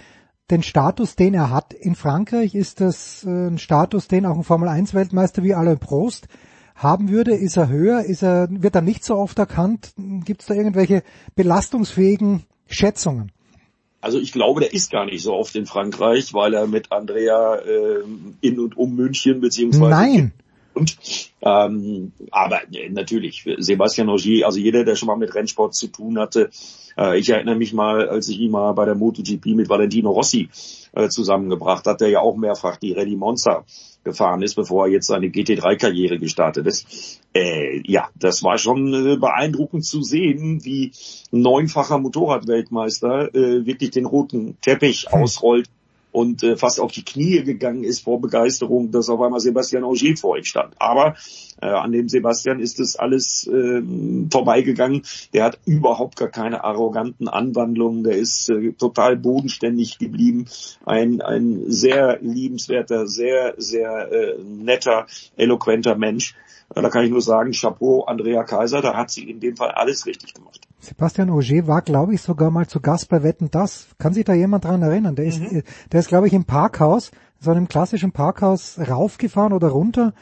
den 0.52 0.64
Status, 0.64 1.16
den 1.16 1.34
er 1.34 1.52
hat 1.52 1.74
in 1.74 1.96
Frankreich? 1.96 2.56
Ist 2.56 2.82
das 2.82 3.24
äh, 3.24 3.30
ein 3.30 3.58
Status, 3.58 4.08
den 4.08 4.26
auch 4.26 4.36
ein 4.36 4.44
Formel-1-Weltmeister 4.44 5.44
wie 5.44 5.54
Alain 5.54 5.80
Prost 5.80 6.28
haben 6.76 7.10
würde? 7.10 7.36
Ist 7.36 7.58
er 7.58 7.70
höher? 7.70 8.04
Ist 8.04 8.24
er, 8.24 8.48
wird 8.50 8.76
er 8.76 8.82
nicht 8.82 9.04
so 9.04 9.16
oft 9.16 9.38
erkannt? 9.38 9.94
Gibt 10.26 10.42
es 10.42 10.48
da 10.48 10.56
irgendwelche 10.56 11.04
belastungsfähigen 11.36 12.44
Schätzungen? 12.68 13.32
Also 14.02 14.18
ich 14.18 14.32
glaube, 14.32 14.62
der 14.62 14.74
ist 14.74 14.92
gar 14.92 15.06
nicht 15.06 15.22
so 15.22 15.34
oft 15.34 15.56
in 15.56 15.66
Frankreich, 15.66 16.34
weil 16.34 16.54
er 16.54 16.68
mit 16.68 16.92
Andrea 16.92 17.56
äh, 17.56 18.04
in 18.42 18.60
und 18.60 18.78
um 18.78 18.96
München 18.96 19.42
beziehungsweise 19.42 19.90
Nein. 19.90 20.20
Und, 20.20 20.49
ähm, 21.42 22.12
aber 22.32 22.62
äh, 22.74 22.90
natürlich, 22.90 23.46
Sebastian 23.58 24.10
Ogier, 24.10 24.46
also 24.46 24.60
jeder, 24.60 24.84
der 24.84 24.96
schon 24.96 25.08
mal 25.08 25.18
mit 25.18 25.34
Rennsport 25.34 25.76
zu 25.76 25.88
tun 25.88 26.20
hatte, 26.20 26.50
äh, 26.98 27.18
ich 27.18 27.30
erinnere 27.30 27.56
mich 27.56 27.74
mal, 27.74 28.10
als 28.10 28.28
ich 28.30 28.40
ihn 28.40 28.52
mal 28.52 28.74
bei 28.74 28.86
der 28.86 28.96
MotoGP 28.96 29.46
mit 29.48 29.70
Valentino 29.70 30.12
Rossi 30.12 30.50
äh, 30.94 31.10
zusammengebracht 31.10 31.86
hat, 31.86 32.02
der 32.02 32.10
ja 32.10 32.20
auch 32.20 32.36
mehrfach 32.36 32.78
die 32.78 32.94
Rallye 32.94 33.16
Monza 33.16 33.66
gefahren 34.04 34.42
ist, 34.42 34.56
bevor 34.56 34.86
er 34.86 34.94
jetzt 34.94 35.08
seine 35.08 35.28
GT3-Karriere 35.28 36.20
gestartet 36.20 36.66
ist. 36.68 37.20
Äh, 37.34 37.82
ja, 37.86 38.10
das 38.16 38.44
war 38.44 38.58
schon 38.58 38.94
äh, 38.94 39.18
beeindruckend 39.18 39.86
zu 39.86 40.02
sehen, 40.02 40.64
wie 40.64 40.92
neunfacher 41.32 42.00
Motorradweltmeister 42.00 43.34
äh, 43.36 43.66
wirklich 43.66 43.92
den 43.92 44.06
roten 44.06 44.58
Teppich 44.62 45.08
hm. 45.10 45.22
ausrollt 45.22 45.70
und 46.12 46.44
äh, 46.44 46.58
fast 46.58 46.80
auf 46.80 46.92
die 46.92 47.04
Knie 47.04 47.44
gegangen 47.44 47.84
ist 47.84 48.04
vor 48.04 48.20
Begeisterung, 48.20 48.92
dass 48.92 49.10
auf 49.10 49.22
einmal 49.22 49.40
Sebastian 49.40 49.84
Ogier 49.84 50.18
vor 50.18 50.38
ihm 50.38 50.44
stand. 50.44 50.76
Aber 50.80 51.16
äh, 51.62 51.68
an 51.68 51.92
dem 51.92 52.10
Sebastian 52.10 52.60
ist 52.60 52.80
es 52.80 52.96
alles 52.96 53.48
äh, 53.48 53.82
vorbeigegangen. 54.32 55.04
Der 55.34 55.44
hat 55.44 55.60
überhaupt 55.66 56.18
gar 56.18 56.30
keine 56.30 56.64
arroganten 56.64 57.28
Anwandlungen. 57.28 58.04
Der 58.04 58.18
ist 58.18 58.50
äh, 58.50 58.72
total 58.74 59.18
bodenständig 59.18 60.00
geblieben. 60.00 60.46
Ein, 60.86 61.22
ein 61.22 61.64
sehr 61.68 62.20
liebenswerter, 62.22 63.08
sehr, 63.08 63.56
sehr 63.58 64.12
äh, 64.12 64.38
netter, 64.44 65.06
eloquenter 65.38 65.96
Mensch. 65.96 66.36
Da 66.74 66.90
kann 66.90 67.04
ich 67.04 67.12
nur 67.12 67.22
sagen, 67.22 67.52
Chapeau, 67.52 68.04
Andrea 68.04 68.44
Kaiser, 68.44 68.82
da 68.82 68.96
hat 68.96 69.10
sie 69.10 69.30
in 69.30 69.40
dem 69.40 69.58
Fall 69.58 69.72
alles 69.72 70.06
richtig 70.06 70.36
gemacht. 70.36 70.69
Sebastian 70.80 71.30
Auger 71.30 71.68
war, 71.68 71.82
glaube 71.82 72.14
ich, 72.14 72.22
sogar 72.22 72.52
mal 72.52 72.68
zu 72.68 72.80
Gast 72.80 73.10
bei 73.10 73.22
Wetten 73.24 73.52
Das. 73.52 73.88
Kann 73.98 74.14
sich 74.14 74.26
da 74.26 74.34
jemand 74.34 74.66
dran 74.66 74.82
erinnern? 74.82 75.16
Der 75.16 75.26
ist, 75.26 75.40
mhm. 75.40 75.64
der 75.92 76.00
ist, 76.00 76.08
glaube 76.08 76.28
ich, 76.28 76.34
im 76.34 76.46
Parkhaus, 76.46 77.12
so 77.40 77.52
einem 77.52 77.68
klassischen 77.68 78.12
Parkhaus 78.12 78.80
raufgefahren 78.80 79.54
oder 79.54 79.70
runter. 79.70 80.14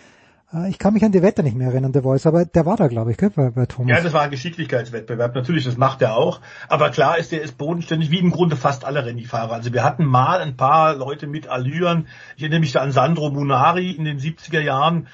Äh, 0.53 0.69
ich 0.69 0.79
kann 0.79 0.93
mich 0.93 1.03
an 1.03 1.11
die 1.11 1.21
Wette 1.21 1.43
nicht 1.43 1.55
mehr 1.55 1.67
erinnern, 1.67 1.91
der 1.91 2.03
Voice, 2.03 2.25
aber 2.25 2.45
der 2.45 2.65
war 2.65 2.77
da, 2.77 2.87
glaube 2.87 3.11
ich, 3.11 3.17
gell, 3.17 3.29
bei, 3.29 3.51
bei 3.51 3.65
Thomas. 3.65 3.89
Ja, 3.89 4.01
das 4.01 4.13
war 4.13 4.21
ein 4.21 4.31
Geschicklichkeitswettbewerb. 4.31 5.35
Natürlich, 5.35 5.65
das 5.65 5.77
macht 5.77 6.01
er 6.01 6.15
auch. 6.15 6.41
Aber 6.69 6.89
klar 6.89 7.17
ist, 7.17 7.31
der 7.31 7.41
ist 7.41 7.57
bodenständig, 7.57 8.11
wie 8.11 8.19
im 8.19 8.31
Grunde 8.31 8.55
fast 8.55 8.85
alle 8.85 9.05
Rennifahrer. 9.05 9.53
Also 9.53 9.73
wir 9.73 9.83
hatten 9.83 10.05
mal 10.05 10.39
ein 10.39 10.57
paar 10.57 10.95
Leute 10.95 11.27
mit 11.27 11.47
Allüren. 11.47 12.07
Ich 12.35 12.43
erinnere 12.43 12.61
mich 12.61 12.71
da 12.71 12.81
an 12.81 12.91
Sandro 12.91 13.29
Munari 13.29 13.91
in 13.91 14.05
den 14.05 14.19
70er 14.19 14.61
Jahren 14.61 15.07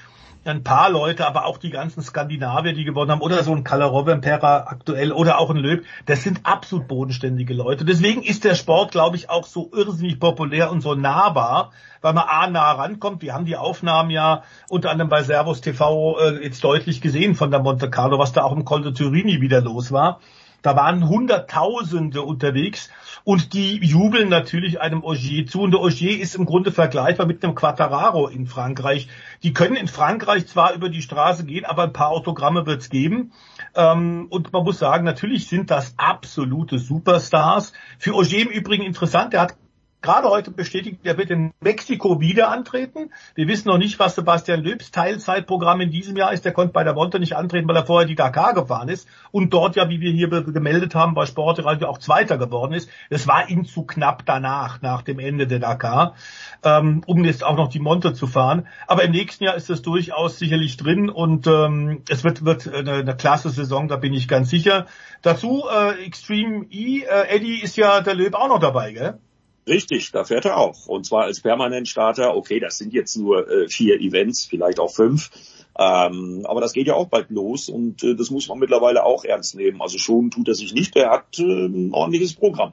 ein 0.46 0.62
paar 0.62 0.90
Leute, 0.90 1.26
aber 1.26 1.46
auch 1.46 1.58
die 1.58 1.70
ganzen 1.70 2.02
Skandinavier, 2.02 2.72
die 2.72 2.84
gewonnen 2.84 3.10
haben, 3.10 3.20
oder 3.20 3.42
so 3.42 3.52
ein 3.54 3.64
Kalarov-Impera 3.64 4.66
aktuell 4.68 5.12
oder 5.12 5.38
auch 5.38 5.50
ein 5.50 5.56
Löb, 5.56 5.84
das 6.06 6.22
sind 6.22 6.40
absolut 6.44 6.88
bodenständige 6.88 7.54
Leute. 7.54 7.84
Deswegen 7.84 8.22
ist 8.22 8.44
der 8.44 8.54
Sport, 8.54 8.92
glaube 8.92 9.16
ich, 9.16 9.30
auch 9.30 9.46
so 9.46 9.70
irrsinnig 9.74 10.20
populär 10.20 10.70
und 10.70 10.80
so 10.80 10.94
nahbar, 10.94 11.72
weil 12.00 12.12
man 12.12 12.24
A 12.28 12.46
nah 12.48 12.72
rankommt. 12.72 13.22
Wir 13.22 13.34
haben 13.34 13.46
die 13.46 13.56
Aufnahmen 13.56 14.10
ja 14.10 14.42
unter 14.68 14.90
anderem 14.90 15.08
bei 15.08 15.22
Servus 15.22 15.60
TV 15.60 16.18
äh, 16.18 16.44
jetzt 16.44 16.62
deutlich 16.62 17.00
gesehen 17.00 17.34
von 17.34 17.50
der 17.50 17.60
Monte 17.60 17.90
Carlo, 17.90 18.18
was 18.18 18.32
da 18.32 18.42
auch 18.42 18.52
im 18.52 18.64
Col 18.64 18.82
de 18.82 18.92
Turini 18.92 19.40
wieder 19.40 19.60
los 19.60 19.92
war. 19.92 20.20
Da 20.64 20.74
waren 20.76 21.10
Hunderttausende 21.10 22.22
unterwegs 22.22 22.88
und 23.22 23.52
die 23.52 23.76
jubeln 23.84 24.30
natürlich 24.30 24.80
einem 24.80 25.04
Ogier 25.04 25.46
zu. 25.46 25.60
Und 25.60 25.72
der 25.72 25.82
Ogier 25.82 26.18
ist 26.18 26.34
im 26.36 26.46
Grunde 26.46 26.72
vergleichbar 26.72 27.26
mit 27.26 27.44
einem 27.44 27.54
Quattararo 27.54 28.28
in 28.28 28.46
Frankreich. 28.46 29.08
Die 29.42 29.52
können 29.52 29.76
in 29.76 29.88
Frankreich 29.88 30.46
zwar 30.46 30.72
über 30.72 30.88
die 30.88 31.02
Straße 31.02 31.44
gehen, 31.44 31.66
aber 31.66 31.82
ein 31.82 31.92
paar 31.92 32.08
Autogramme 32.08 32.64
wird's 32.64 32.88
geben. 32.88 33.32
Ähm, 33.74 34.26
und 34.30 34.54
man 34.54 34.64
muss 34.64 34.78
sagen, 34.78 35.04
natürlich 35.04 35.48
sind 35.48 35.70
das 35.70 35.92
absolute 35.98 36.78
Superstars. 36.78 37.74
Für 37.98 38.14
Ogier 38.14 38.46
im 38.46 38.48
Übrigen 38.48 38.84
interessant, 38.84 39.34
der 39.34 39.42
hat 39.42 39.56
gerade 40.04 40.28
heute 40.28 40.50
bestätigt, 40.50 40.98
er 41.02 41.16
wird 41.16 41.30
in 41.30 41.52
Mexiko 41.60 42.20
wieder 42.20 42.50
antreten. 42.50 43.10
Wir 43.34 43.48
wissen 43.48 43.68
noch 43.68 43.78
nicht, 43.78 43.98
was 43.98 44.14
Sebastian 44.14 44.62
Löbs 44.62 44.90
Teilzeitprogramm 44.90 45.80
in 45.80 45.90
diesem 45.90 46.14
Jahr 46.16 46.32
ist. 46.32 46.44
Der 46.44 46.52
konnte 46.52 46.74
bei 46.74 46.84
der 46.84 46.92
Monte 46.92 47.18
nicht 47.18 47.34
antreten, 47.34 47.66
weil 47.66 47.76
er 47.76 47.86
vorher 47.86 48.06
die 48.06 48.14
Dakar 48.14 48.52
gefahren 48.52 48.90
ist 48.90 49.08
und 49.32 49.52
dort 49.54 49.76
ja, 49.76 49.88
wie 49.88 50.00
wir 50.00 50.12
hier 50.12 50.28
gemeldet 50.28 50.94
haben, 50.94 51.14
bei 51.14 51.24
Sportradio 51.24 51.88
auch 51.88 51.98
Zweiter 51.98 52.36
geworden 52.36 52.74
ist. 52.74 52.90
Es 53.08 53.26
war 53.26 53.48
ihm 53.48 53.64
zu 53.64 53.84
knapp 53.84 54.26
danach, 54.26 54.82
nach 54.82 55.00
dem 55.00 55.18
Ende 55.18 55.46
der 55.46 55.58
Dakar, 55.58 56.14
ähm, 56.62 57.02
um 57.06 57.24
jetzt 57.24 57.42
auch 57.42 57.56
noch 57.56 57.68
die 57.68 57.80
Monte 57.80 58.12
zu 58.12 58.26
fahren. 58.26 58.68
Aber 58.86 59.04
im 59.04 59.10
nächsten 59.12 59.44
Jahr 59.44 59.54
ist 59.54 59.70
es 59.70 59.80
durchaus 59.80 60.38
sicherlich 60.38 60.76
drin 60.76 61.08
und 61.08 61.46
ähm, 61.46 62.02
es 62.10 62.24
wird, 62.24 62.44
wird 62.44 62.68
eine, 62.68 62.92
eine 62.92 63.16
klasse 63.16 63.48
Saison, 63.48 63.88
da 63.88 63.96
bin 63.96 64.12
ich 64.12 64.28
ganz 64.28 64.50
sicher. 64.50 64.84
Dazu 65.22 65.64
äh, 65.74 66.04
Extreme 66.04 66.66
E, 66.70 67.04
äh, 67.04 67.34
Eddie 67.34 67.62
ist 67.62 67.76
ja 67.76 68.02
der 68.02 68.14
Löb 68.14 68.34
auch 68.34 68.48
noch 68.48 68.60
dabei, 68.60 68.92
gell? 68.92 69.18
Richtig, 69.66 70.12
da 70.12 70.24
fährt 70.24 70.44
er 70.44 70.58
auch. 70.58 70.86
Und 70.86 71.06
zwar 71.06 71.24
als 71.24 71.40
Permanentstarter. 71.40 72.36
Okay, 72.36 72.60
das 72.60 72.76
sind 72.76 72.92
jetzt 72.92 73.16
nur 73.16 73.48
äh, 73.48 73.68
vier 73.68 74.00
Events, 74.00 74.44
vielleicht 74.44 74.78
auch 74.78 74.94
fünf. 74.94 75.30
Ähm, 75.78 76.44
aber 76.44 76.60
das 76.60 76.72
geht 76.72 76.86
ja 76.86 76.94
auch 76.94 77.08
bald 77.08 77.30
los 77.30 77.68
und 77.68 78.04
äh, 78.04 78.14
das 78.14 78.30
muss 78.30 78.48
man 78.48 78.58
mittlerweile 78.58 79.04
auch 79.04 79.24
ernst 79.24 79.56
nehmen. 79.56 79.80
Also 79.80 79.98
schon 79.98 80.30
tut 80.30 80.46
er 80.48 80.54
sich 80.54 80.72
nicht, 80.72 80.94
er 80.96 81.10
hat 81.10 81.38
äh, 81.38 81.42
ein 81.42 81.92
ordentliches 81.92 82.34
Programm. 82.34 82.72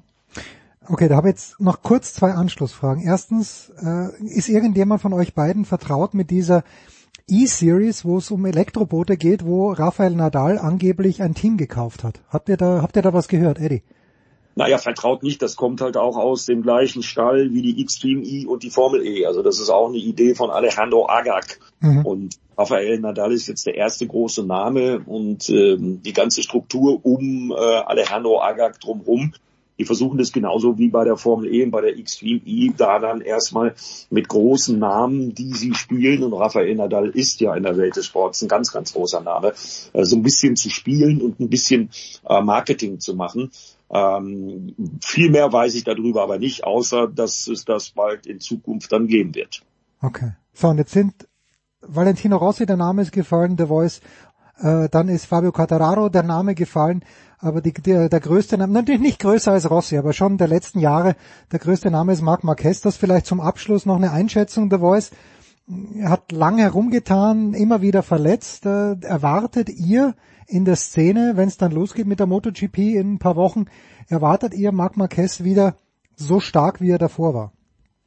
Okay, 0.88 1.08
da 1.08 1.16
habe 1.16 1.30
ich 1.30 1.34
jetzt 1.36 1.60
noch 1.60 1.82
kurz 1.82 2.14
zwei 2.14 2.32
Anschlussfragen. 2.32 3.04
Erstens, 3.04 3.72
äh, 3.82 4.10
ist 4.24 4.50
irgendjemand 4.50 5.02
von 5.02 5.14
euch 5.14 5.34
beiden 5.34 5.66
vertraut 5.66 6.14
mit 6.14 6.30
dieser 6.30 6.64
E-Series, 7.28 8.04
wo 8.04 8.18
es 8.18 8.30
um 8.30 8.46
Elektroboote 8.46 9.16
geht, 9.16 9.46
wo 9.46 9.72
Rafael 9.72 10.14
Nadal 10.16 10.60
angeblich 10.60 11.24
ein 11.24 11.34
Team 11.34 11.58
gekauft 11.58 12.04
hat? 12.04 12.22
Habt 12.30 12.50
ihr 12.50 12.58
da, 12.58 12.82
habt 12.82 12.96
ihr 12.96 13.02
da 13.02 13.14
was 13.14 13.28
gehört, 13.28 13.60
Eddie? 13.60 13.84
Naja, 14.62 14.78
vertraut 14.78 15.24
nicht, 15.24 15.42
das 15.42 15.56
kommt 15.56 15.82
halt 15.82 15.98
auch 15.98 16.18
aus 16.18 16.46
dem 16.46 16.62
gleichen 16.62 17.02
Stall 17.02 17.52
wie 17.52 17.64
die 17.64 17.84
Xtreme 17.84 18.22
E 18.22 18.46
und 18.46 18.62
die 18.62 18.70
Formel 18.70 19.04
E. 19.04 19.26
Also 19.26 19.42
das 19.42 19.60
ist 19.60 19.72
auch 19.72 19.88
eine 19.88 19.98
Idee 19.98 20.36
von 20.36 20.52
Alejandro 20.52 21.10
Agag. 21.10 21.60
Mhm. 21.80 22.06
Und 22.06 22.38
Rafael 22.56 23.00
Nadal 23.00 23.32
ist 23.32 23.48
jetzt 23.48 23.66
der 23.66 23.74
erste 23.74 24.06
große 24.06 24.46
Name 24.46 25.02
und 25.04 25.50
ähm, 25.50 26.04
die 26.04 26.14
ganze 26.14 26.44
Struktur 26.44 27.04
um 27.04 27.52
äh, 27.52 27.56
Alejandro 27.56 28.40
Agag 28.40 28.80
drumherum. 28.80 29.34
Die 29.80 29.86
versuchen 29.86 30.20
das 30.20 30.32
genauso 30.32 30.78
wie 30.78 30.90
bei 30.90 31.06
der 31.06 31.18
Formel 31.18 31.52
E 31.52 31.64
und 31.64 31.72
bei 31.72 31.82
der 31.82 31.96
Xtreme 31.96 32.42
E, 32.46 32.72
da 32.78 33.00
dann 33.00 33.22
erstmal 33.22 33.74
mit 34.12 34.28
großen 34.28 34.78
Namen, 34.78 35.34
die 35.34 35.54
sie 35.54 35.74
spielen, 35.74 36.22
und 36.22 36.34
Rafael 36.34 36.76
Nadal 36.76 37.10
ist 37.10 37.42
ja 37.42 37.56
in 37.56 37.64
der 37.64 37.78
Welt 37.78 37.96
des 37.96 38.06
Sports 38.06 38.44
ein 38.44 38.48
ganz, 38.48 38.72
ganz 38.72 38.94
großer 38.94 39.22
Name, 39.22 39.54
so 39.56 40.16
ein 40.16 40.22
bisschen 40.22 40.56
zu 40.56 40.70
spielen 40.70 41.20
und 41.20 41.40
ein 41.40 41.50
bisschen 41.50 41.90
äh, 42.30 42.42
Marketing 42.42 43.00
zu 43.00 43.16
machen. 43.16 43.50
Ähm, 43.94 44.74
viel 45.02 45.30
mehr 45.30 45.52
weiß 45.52 45.76
ich 45.76 45.84
darüber 45.84 46.24
aber 46.24 46.40
nicht, 46.40 46.64
außer 46.64 47.08
dass 47.08 47.48
es 47.48 47.66
das 47.66 47.92
bald 47.92 48.26
in 48.26 48.40
Zukunft 48.40 48.92
dann 48.92 49.08
geben 49.08 49.36
wird. 49.36 49.62
Okay. 50.02 50.32
So, 50.54 50.70
und 50.70 50.78
jetzt 50.78 50.92
sind 50.92 51.28
Valentino 51.82 52.38
Rossi, 52.38 52.66
der 52.66 52.78
Name 52.78 53.02
ist 53.02 53.12
gefallen, 53.12 53.58
The 53.58 53.66
Voice, 53.66 54.02
äh, 54.60 54.88
dann 54.90 55.10
ist 55.10 55.26
Fabio 55.26 55.52
Cattararo 55.52 56.10
der 56.10 56.24
Name 56.24 56.56
gefallen, 56.56 57.04
aber 57.40 57.62
die, 57.62 57.74
der, 57.74 58.08
der 58.08 58.20
größte 58.20 58.58
Name, 58.58 58.72
natürlich 58.72 59.02
nicht 59.02 59.20
größer 59.20 59.52
als 59.52 59.70
Rossi, 59.70 59.98
aber 59.98 60.14
schon 60.14 60.38
der 60.38 60.48
letzten 60.48 60.80
Jahre, 60.80 61.16
der 61.52 61.60
größte 61.60 61.90
Name 61.90 62.14
ist 62.14 62.22
Marc 62.22 62.44
Marquez. 62.44 62.82
Das 62.82 62.98
vielleicht 62.98 63.26
zum 63.26 63.42
Abschluss 63.42 63.86
noch 63.86 63.96
eine 63.96 64.12
Einschätzung, 64.12 64.70
The 64.70 64.78
Voice. 64.78 65.12
Er 65.96 66.10
hat 66.10 66.32
lange 66.32 66.62
herumgetan, 66.62 67.54
immer 67.54 67.82
wieder 67.82 68.04
verletzt. 68.04 68.66
Äh, 68.66 69.00
erwartet 69.02 69.70
ihr 69.70 70.16
in 70.52 70.66
der 70.66 70.76
Szene, 70.76 71.34
wenn 71.36 71.48
es 71.48 71.58
dann 71.58 71.72
losgeht 71.72 72.08
mit 72.08 72.20
der 72.20 72.28
MotoGP 72.28 72.78
in 72.78 73.14
ein 73.14 73.20
paar 73.20 73.36
Wochen, 73.36 73.66
erwartet 74.08 74.54
ihr 74.54 74.72
Marc 74.72 74.98
Marquez 74.98 75.44
wieder 75.44 75.78
so 76.16 76.40
stark, 76.40 76.82
wie 76.82 76.92
er 76.92 76.98
davor 76.98 77.34
war? 77.34 77.54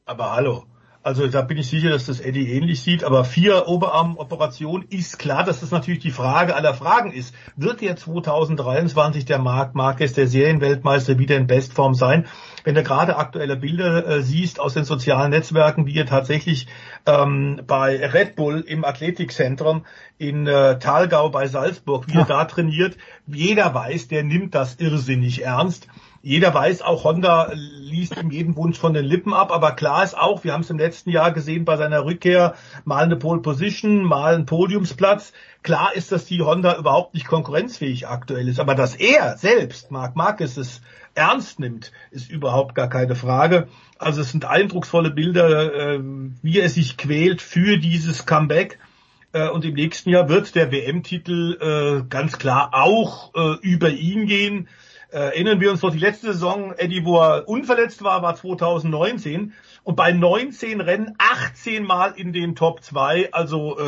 Aber 0.04 0.32
hallo. 0.32 0.64
Also 1.02 1.26
da 1.26 1.42
bin 1.42 1.58
ich 1.58 1.68
sicher, 1.68 1.90
dass 1.90 2.06
das 2.06 2.20
Eddie 2.20 2.50
ähnlich 2.50 2.82
sieht. 2.82 3.04
Aber 3.04 3.24
vier 3.24 3.68
Oberarmoperationen 3.68 4.88
ist 4.88 5.18
klar, 5.18 5.44
dass 5.44 5.60
das 5.60 5.70
natürlich 5.70 6.00
die 6.00 6.10
Frage 6.10 6.54
aller 6.54 6.72
Fragen 6.72 7.12
ist. 7.12 7.34
Wird 7.56 7.82
der 7.82 7.96
2023 7.96 9.26
der 9.26 9.38
Marc 9.38 9.74
Marquez, 9.74 10.14
der 10.14 10.28
Serienweltmeister, 10.28 11.18
wieder 11.18 11.36
in 11.36 11.46
Bestform 11.46 11.92
sein? 11.92 12.26
Wenn 12.64 12.74
du 12.74 12.82
gerade 12.82 13.16
aktuelle 13.16 13.56
Bilder 13.56 14.06
äh, 14.06 14.22
siehst 14.22 14.58
aus 14.58 14.74
den 14.74 14.84
sozialen 14.84 15.30
Netzwerken, 15.30 15.86
wie 15.86 15.98
er 15.98 16.06
tatsächlich 16.06 16.66
ähm, 17.04 17.60
bei 17.66 18.04
Red 18.06 18.36
Bull 18.36 18.60
im 18.66 18.84
Athletikzentrum 18.84 19.84
in 20.16 20.46
äh, 20.46 20.78
Talgau 20.78 21.28
bei 21.28 21.46
Salzburg, 21.46 22.06
wie 22.08 22.16
er 22.16 22.24
da 22.24 22.44
trainiert, 22.46 22.96
jeder 23.26 23.74
weiß, 23.74 24.08
der 24.08 24.24
nimmt 24.24 24.54
das 24.54 24.76
irrsinnig 24.76 25.44
ernst. 25.44 25.88
Jeder 26.22 26.54
weiß, 26.54 26.80
auch 26.80 27.04
Honda 27.04 27.52
liest 27.52 28.16
ihm 28.16 28.30
jeden 28.30 28.56
Wunsch 28.56 28.78
von 28.78 28.94
den 28.94 29.04
Lippen 29.04 29.34
ab, 29.34 29.52
aber 29.52 29.72
klar 29.72 30.02
ist 30.02 30.16
auch, 30.16 30.42
wir 30.42 30.54
haben 30.54 30.62
es 30.62 30.70
im 30.70 30.78
letzten 30.78 31.10
Jahr 31.10 31.32
gesehen 31.32 31.66
bei 31.66 31.76
seiner 31.76 32.06
Rückkehr, 32.06 32.54
mal 32.86 33.04
eine 33.04 33.16
Pole 33.16 33.42
Position, 33.42 34.02
mal 34.02 34.34
ein 34.34 34.46
Podiumsplatz. 34.46 35.34
Klar 35.62 35.94
ist, 35.94 36.12
dass 36.12 36.24
die 36.24 36.40
Honda 36.40 36.78
überhaupt 36.78 37.12
nicht 37.12 37.26
konkurrenzfähig 37.26 38.08
aktuell 38.08 38.48
ist, 38.48 38.58
aber 38.58 38.74
dass 38.74 38.94
er 38.94 39.36
selbst, 39.36 39.90
Marc 39.90 40.16
Marquez, 40.16 40.56
es 40.56 40.80
ernst 41.14 41.60
nimmt, 41.60 41.92
ist 42.10 42.30
überhaupt 42.30 42.74
gar 42.74 42.88
keine 42.88 43.14
Frage. 43.14 43.68
Also 43.98 44.20
es 44.20 44.32
sind 44.32 44.44
eindrucksvolle 44.44 45.10
Bilder, 45.10 45.94
äh, 45.94 46.00
wie 46.42 46.60
er 46.60 46.68
sich 46.68 46.96
quält 46.96 47.40
für 47.40 47.78
dieses 47.78 48.26
Comeback. 48.26 48.78
Äh, 49.32 49.48
und 49.48 49.64
im 49.64 49.74
nächsten 49.74 50.10
Jahr 50.10 50.28
wird 50.28 50.54
der 50.54 50.72
WM-Titel 50.72 51.58
äh, 51.60 52.08
ganz 52.08 52.38
klar 52.38 52.70
auch 52.72 53.32
über 53.62 53.90
ihn 53.90 54.26
gehen. 54.26 54.68
Erinnern 55.10 55.60
wir 55.60 55.70
uns 55.70 55.80
noch 55.82 55.92
die 55.92 55.98
letzte 55.98 56.32
Saison, 56.32 56.72
Eddie, 56.76 57.04
wo 57.04 57.20
er 57.20 57.48
unverletzt 57.48 58.02
war, 58.02 58.22
war 58.22 58.34
2019 58.34 59.52
und 59.84 59.94
bei 59.94 60.10
19 60.10 60.80
Rennen 60.80 61.14
18 61.18 61.84
Mal 61.84 62.14
in 62.16 62.32
den 62.32 62.56
Top 62.56 62.82
2, 62.82 63.32
also 63.32 63.78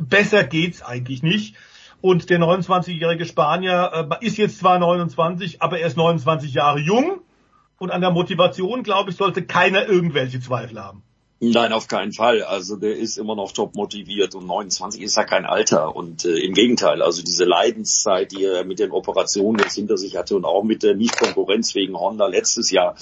besser 0.00 0.44
geht's 0.44 0.80
eigentlich 0.80 1.22
nicht. 1.22 1.56
Und 2.04 2.28
der 2.28 2.38
29-jährige 2.38 3.24
Spanier 3.24 4.10
äh, 4.20 4.26
ist 4.26 4.36
jetzt 4.36 4.58
zwar 4.58 4.78
29, 4.78 5.62
aber 5.62 5.78
er 5.78 5.86
ist 5.86 5.96
29 5.96 6.52
Jahre 6.52 6.78
jung. 6.78 7.22
Und 7.78 7.90
an 7.90 8.02
der 8.02 8.10
Motivation, 8.10 8.82
glaube 8.82 9.08
ich, 9.08 9.16
sollte 9.16 9.46
keiner 9.46 9.88
irgendwelche 9.88 10.38
Zweifel 10.38 10.84
haben. 10.84 11.02
Nein, 11.40 11.72
auf 11.72 11.88
keinen 11.88 12.12
Fall. 12.12 12.42
Also 12.42 12.76
der 12.76 12.96
ist 12.96 13.18
immer 13.18 13.34
noch 13.34 13.52
top 13.52 13.74
motiviert 13.74 14.34
und 14.34 14.46
29 14.46 15.02
ist 15.02 15.16
ja 15.16 15.24
kein 15.24 15.44
Alter. 15.44 15.94
Und 15.94 16.24
äh, 16.24 16.38
im 16.38 16.54
Gegenteil, 16.54 17.02
also 17.02 17.22
diese 17.22 17.44
Leidenszeit, 17.44 18.32
die 18.32 18.44
er 18.44 18.64
mit 18.64 18.78
den 18.78 18.92
Operationen 18.92 19.58
jetzt 19.58 19.74
hinter 19.74 19.96
sich 19.96 20.16
hatte 20.16 20.36
und 20.36 20.44
auch 20.44 20.62
mit 20.62 20.82
der 20.82 20.94
Nicht-Konkurrenz 20.94 21.74
wegen 21.74 21.98
Honda 21.98 22.28
letztes 22.28 22.70
Jahr, 22.70 22.94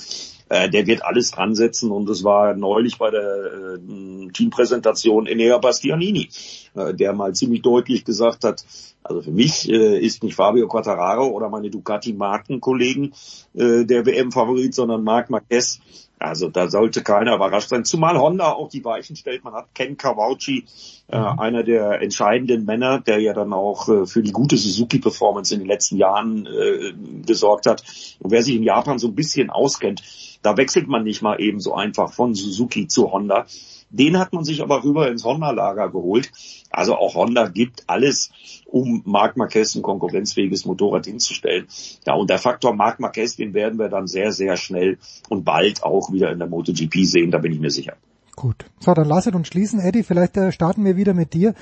äh, 0.48 0.68
der 0.68 0.86
wird 0.86 1.04
alles 1.04 1.36
ransetzen 1.36 1.90
und 1.90 2.08
es 2.08 2.24
war 2.24 2.54
neulich 2.54 2.98
bei 2.98 3.10
der 3.10 3.22
äh, 3.22 4.28
Teampräsentation 4.32 5.26
Enea 5.26 5.58
Bastianini, 5.58 6.28
äh, 6.74 6.94
der 6.94 7.12
mal 7.12 7.34
ziemlich 7.34 7.62
deutlich 7.62 8.04
gesagt 8.04 8.44
hat, 8.44 8.64
also 9.04 9.22
für 9.22 9.32
mich 9.32 9.68
äh, 9.68 9.98
ist 9.98 10.22
nicht 10.22 10.34
Fabio 10.34 10.68
Quattararo 10.68 11.26
oder 11.26 11.48
meine 11.48 11.70
Ducati-Markenkollegen 11.70 13.12
äh, 13.54 13.84
der 13.84 14.06
WM-Favorit, 14.06 14.74
sondern 14.74 15.02
Marc 15.02 15.30
Marquez. 15.30 15.80
Also 16.22 16.48
da 16.48 16.68
sollte 16.68 17.02
keiner 17.02 17.34
überrascht 17.34 17.68
sein. 17.68 17.84
Zumal 17.84 18.18
Honda 18.18 18.52
auch 18.52 18.68
die 18.68 18.84
Weichen 18.84 19.16
stellt. 19.16 19.44
Man 19.44 19.54
hat 19.54 19.74
Ken 19.74 19.96
Kawauchi, 19.96 20.64
äh, 21.08 21.18
mhm. 21.18 21.38
einer 21.38 21.62
der 21.62 22.00
entscheidenden 22.00 22.64
Männer, 22.64 23.00
der 23.00 23.20
ja 23.20 23.32
dann 23.32 23.52
auch 23.52 23.88
äh, 23.88 24.06
für 24.06 24.22
die 24.22 24.32
gute 24.32 24.56
Suzuki-Performance 24.56 25.54
in 25.54 25.60
den 25.60 25.68
letzten 25.68 25.96
Jahren 25.96 26.46
äh, 26.46 26.92
gesorgt 27.26 27.66
hat. 27.66 27.82
Und 28.20 28.30
wer 28.30 28.42
sich 28.42 28.56
in 28.56 28.62
Japan 28.62 28.98
so 28.98 29.08
ein 29.08 29.14
bisschen 29.14 29.50
auskennt, 29.50 30.02
da 30.42 30.56
wechselt 30.56 30.88
man 30.88 31.04
nicht 31.04 31.22
mal 31.22 31.40
eben 31.40 31.60
so 31.60 31.74
einfach 31.74 32.12
von 32.12 32.34
Suzuki 32.34 32.88
zu 32.88 33.12
Honda. 33.12 33.46
Den 33.92 34.18
hat 34.18 34.32
man 34.32 34.44
sich 34.44 34.62
aber 34.62 34.82
rüber 34.82 35.08
ins 35.08 35.24
Honda-Lager 35.24 35.90
geholt. 35.90 36.32
Also 36.70 36.96
auch 36.96 37.14
Honda 37.14 37.48
gibt 37.48 37.84
alles, 37.86 38.30
um 38.66 39.02
Marc 39.04 39.36
Marquez 39.36 39.74
ein 39.74 39.82
konkurrenzfähiges 39.82 40.64
Motorrad 40.64 41.06
hinzustellen. 41.06 41.66
Ja, 42.06 42.14
und 42.14 42.30
der 42.30 42.38
Faktor 42.38 42.74
Marc 42.74 43.00
Marquez, 43.00 43.36
den 43.36 43.54
werden 43.54 43.78
wir 43.78 43.88
dann 43.88 44.06
sehr, 44.06 44.32
sehr 44.32 44.56
schnell 44.56 44.98
und 45.28 45.44
bald 45.44 45.82
auch 45.82 46.10
wieder 46.10 46.32
in 46.32 46.38
der 46.38 46.48
MotoGP 46.48 47.04
sehen, 47.04 47.30
da 47.30 47.38
bin 47.38 47.52
ich 47.52 47.60
mir 47.60 47.70
sicher. 47.70 47.94
Gut. 48.34 48.64
So, 48.80 48.94
dann 48.94 49.06
lasset 49.06 49.34
uns 49.34 49.48
schließen. 49.48 49.78
Eddie, 49.78 50.02
vielleicht 50.02 50.36
äh, 50.38 50.52
starten 50.52 50.84
wir 50.84 50.96
wieder 50.96 51.12
mit 51.12 51.34
dir. 51.34 51.54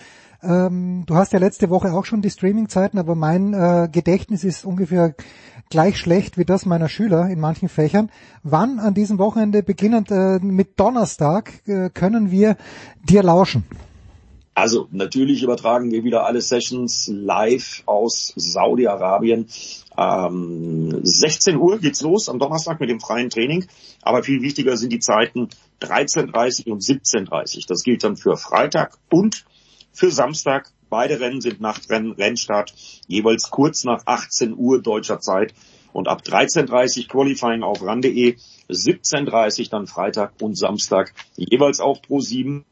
Ähm, 0.42 1.02
du 1.06 1.16
hast 1.16 1.32
ja 1.32 1.38
letzte 1.38 1.68
Woche 1.68 1.92
auch 1.92 2.04
schon 2.04 2.22
die 2.22 2.30
Streaming-Zeiten, 2.30 2.98
aber 2.98 3.14
mein 3.14 3.52
äh, 3.52 3.88
Gedächtnis 3.90 4.44
ist 4.44 4.64
ungefähr 4.64 5.14
gleich 5.70 5.96
schlecht 5.96 6.36
wie 6.36 6.44
das 6.44 6.66
meiner 6.66 6.88
Schüler 6.88 7.28
in 7.30 7.40
manchen 7.40 7.68
Fächern. 7.68 8.10
Wann 8.42 8.80
an 8.80 8.92
diesem 8.92 9.18
Wochenende, 9.18 9.62
beginnend 9.62 10.10
äh, 10.10 10.38
mit 10.40 10.78
Donnerstag, 10.78 11.66
äh, 11.66 11.88
können 11.90 12.30
wir 12.30 12.56
dir 13.08 13.22
lauschen? 13.22 13.64
Also 14.52 14.88
natürlich 14.90 15.42
übertragen 15.42 15.90
wir 15.92 16.02
wieder 16.04 16.26
alle 16.26 16.42
Sessions 16.42 17.08
live 17.10 17.82
aus 17.86 18.32
Saudi-Arabien. 18.36 19.46
Ähm, 19.96 21.00
16 21.02 21.56
Uhr 21.56 21.78
geht's 21.78 22.02
los 22.02 22.28
am 22.28 22.38
Donnerstag 22.38 22.80
mit 22.80 22.90
dem 22.90 23.00
freien 23.00 23.30
Training. 23.30 23.66
Aber 24.02 24.24
viel 24.24 24.42
wichtiger 24.42 24.76
sind 24.76 24.92
die 24.92 24.98
Zeiten 24.98 25.48
13.30 25.80 26.70
und 26.70 26.82
17.30. 26.82 27.66
Das 27.68 27.84
gilt 27.84 28.02
dann 28.02 28.16
für 28.16 28.36
Freitag 28.36 28.98
und 29.08 29.44
für 29.92 30.10
Samstag. 30.10 30.72
Beide 30.90 31.20
Rennen 31.20 31.40
sind 31.40 31.60
Nachtrennen, 31.60 32.12
Rennstart 32.12 32.74
jeweils 33.06 33.50
kurz 33.50 33.84
nach 33.84 34.02
18 34.06 34.56
Uhr 34.56 34.82
deutscher 34.82 35.20
Zeit 35.20 35.54
und 35.92 36.08
ab 36.08 36.22
13.30 36.24 37.08
Qualifying 37.08 37.62
auf 37.62 37.82
ran.de, 37.82 38.36
17.30 38.68 39.70
dann 39.70 39.86
Freitag 39.86 40.32
und 40.40 40.58
Samstag 40.58 41.14
jeweils 41.36 41.80
auch 41.80 42.02
pro 42.02 42.20
7 42.20 42.64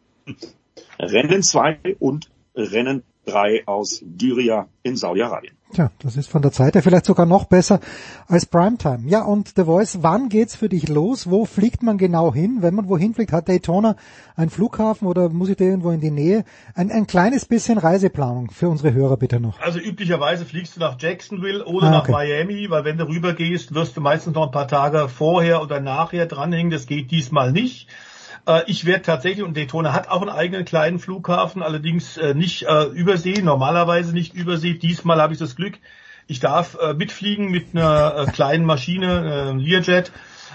Rennen 0.99 1.43
2 1.43 1.97
und 2.01 2.29
Rennen 2.57 3.05
3 3.27 3.67
aus 3.67 4.01
Dyria 4.03 4.69
in 4.83 4.97
Saudi-Arabien. 4.97 5.58
Tja, 5.73 5.91
das 5.99 6.17
ist 6.17 6.31
von 6.31 6.41
der 6.41 6.51
Zeit 6.51 6.75
her 6.75 6.83
vielleicht 6.83 7.05
sogar 7.05 7.27
noch 7.27 7.45
besser 7.45 7.81
als 8.27 8.47
Primetime. 8.47 9.01
Ja, 9.07 9.25
und 9.25 9.53
The 9.55 9.65
Voice, 9.65 9.99
wann 10.01 10.31
geht's 10.31 10.57
für 10.57 10.71
dich 10.71 10.89
los? 10.89 11.29
Wo 11.31 11.45
fliegt 11.45 11.83
man 11.83 11.99
genau 11.99 12.33
hin? 12.33 12.59
Wenn 12.61 12.75
man 12.75 12.89
wohin 12.89 13.13
fliegt, 13.13 13.33
hat 13.33 13.49
Daytona 13.49 13.97
einen 14.35 14.49
Flughafen 14.49 15.07
oder 15.07 15.29
muss 15.29 15.51
ich 15.51 15.57
da 15.57 15.65
irgendwo 15.65 15.91
in 15.91 16.01
die 16.01 16.11
Nähe? 16.11 16.45
Ein, 16.75 16.91
ein 16.91 17.07
kleines 17.07 17.45
bisschen 17.45 17.77
Reiseplanung 17.77 18.51
für 18.51 18.71
unsere 18.71 18.95
Hörer 18.95 19.19
bitte 19.19 19.41
noch. 19.41 19.61
Also 19.61 19.79
üblicherweise 19.79 20.47
fliegst 20.47 20.77
du 20.77 20.81
nach 20.81 20.97
Jacksonville 20.99 21.65
oder 21.67 21.89
ah, 21.89 21.99
okay. 21.99 22.13
nach 22.13 22.19
Miami, 22.19 22.71
weil 22.71 22.85
wenn 22.85 22.97
du 22.97 23.07
rüber 23.07 23.35
gehst, 23.35 23.75
wirst 23.75 23.95
du 23.97 24.01
meistens 24.01 24.35
noch 24.35 24.47
ein 24.47 24.53
paar 24.53 24.69
Tage 24.69 25.09
vorher 25.11 25.61
oder 25.61 25.81
nachher 25.81 26.25
dranhängen. 26.25 26.71
Das 26.71 26.87
geht 26.87 27.11
diesmal 27.11 27.53
nicht. 27.53 27.89
Äh, 28.49 28.63
ich 28.67 28.85
werde 28.87 29.03
tatsächlich, 29.03 29.45
und 29.45 29.57
Daytona 29.57 29.93
hat 29.93 30.09
auch 30.09 30.23
einen 30.23 30.31
eigenen 30.31 30.65
kleinen 30.65 30.99
Flughafen, 30.99 31.63
allerdings 31.63 32.17
äh, 32.17 32.35
nicht 32.35 32.63
äh, 32.63 32.85
übersee, 32.87 33.43
normalerweise 33.43 34.13
nicht 34.13 34.35
übersee. 34.35 34.75
Diesmal 34.75 35.21
habe 35.21 35.35
ich 35.35 35.39
das 35.39 35.55
Glück, 35.55 35.75
ich 36.27 36.41
darf 36.41 36.77
mitfliegen 36.95 37.51
mit 37.51 37.69
einer 37.73 38.27
kleinen 38.27 38.67
Maschine, 38.67 39.55
Learjet, 39.57 40.13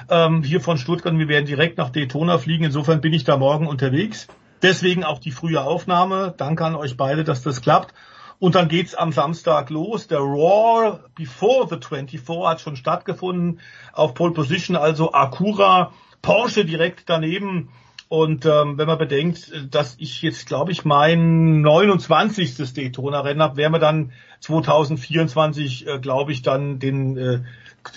ähm, 0.08 0.44
hier 0.44 0.62
von 0.62 0.78
Stuttgart. 0.78 1.18
Wir 1.18 1.28
werden 1.28 1.48
direkt 1.48 1.80
nach 1.80 1.90
Daytona 1.90 2.38
fliegen. 2.38 2.66
Insofern 2.66 3.02
bin 3.02 3.12
ich 3.12 3.24
da 3.24 3.38
morgen 3.38 3.66
unterwegs. 3.66 4.28
Deswegen 4.62 5.04
auch 5.04 5.18
die 5.18 5.32
frühe 5.32 5.64
Aufnahme. 5.64 6.36
Danke 6.38 6.64
an 6.64 6.76
euch 6.76 6.96
beide, 6.96 7.24
dass 7.24 7.42
das 7.42 7.62
klappt. 7.64 7.92
Und 8.38 8.54
dann 8.54 8.68
geht's 8.68 8.94
am 8.94 9.12
Samstag 9.12 9.72
los. 9.72 10.06
Der 10.06 10.20
Raw 10.20 11.00
Before 11.16 11.68
the 11.68 11.78
24 11.84 12.46
hat 12.46 12.62
schon 12.62 12.76
stattgefunden 12.76 13.60
auf 13.94 14.14
Pole 14.14 14.34
Position, 14.34 14.78
also 14.78 15.12
Acura, 15.12 15.92
Porsche 16.22 16.66
direkt 16.66 17.10
daneben. 17.10 17.70
Und 18.14 18.46
ähm, 18.46 18.78
wenn 18.78 18.86
man 18.86 19.00
bedenkt, 19.00 19.52
dass 19.72 19.96
ich 19.98 20.22
jetzt, 20.22 20.46
glaube 20.46 20.72
ich, 20.72 20.86
mein 20.86 21.62
29. 21.62 22.72
Daytona-Rennen 22.72 23.42
habe, 23.42 23.58
werden 23.58 23.74
wir 23.74 23.80
dann 23.80 24.12
2024, 24.40 25.88
äh, 25.88 25.98
glaube 25.98 26.32
ich, 26.32 26.44
dann 26.44 26.78
den, 26.78 27.18
äh, 27.18 27.40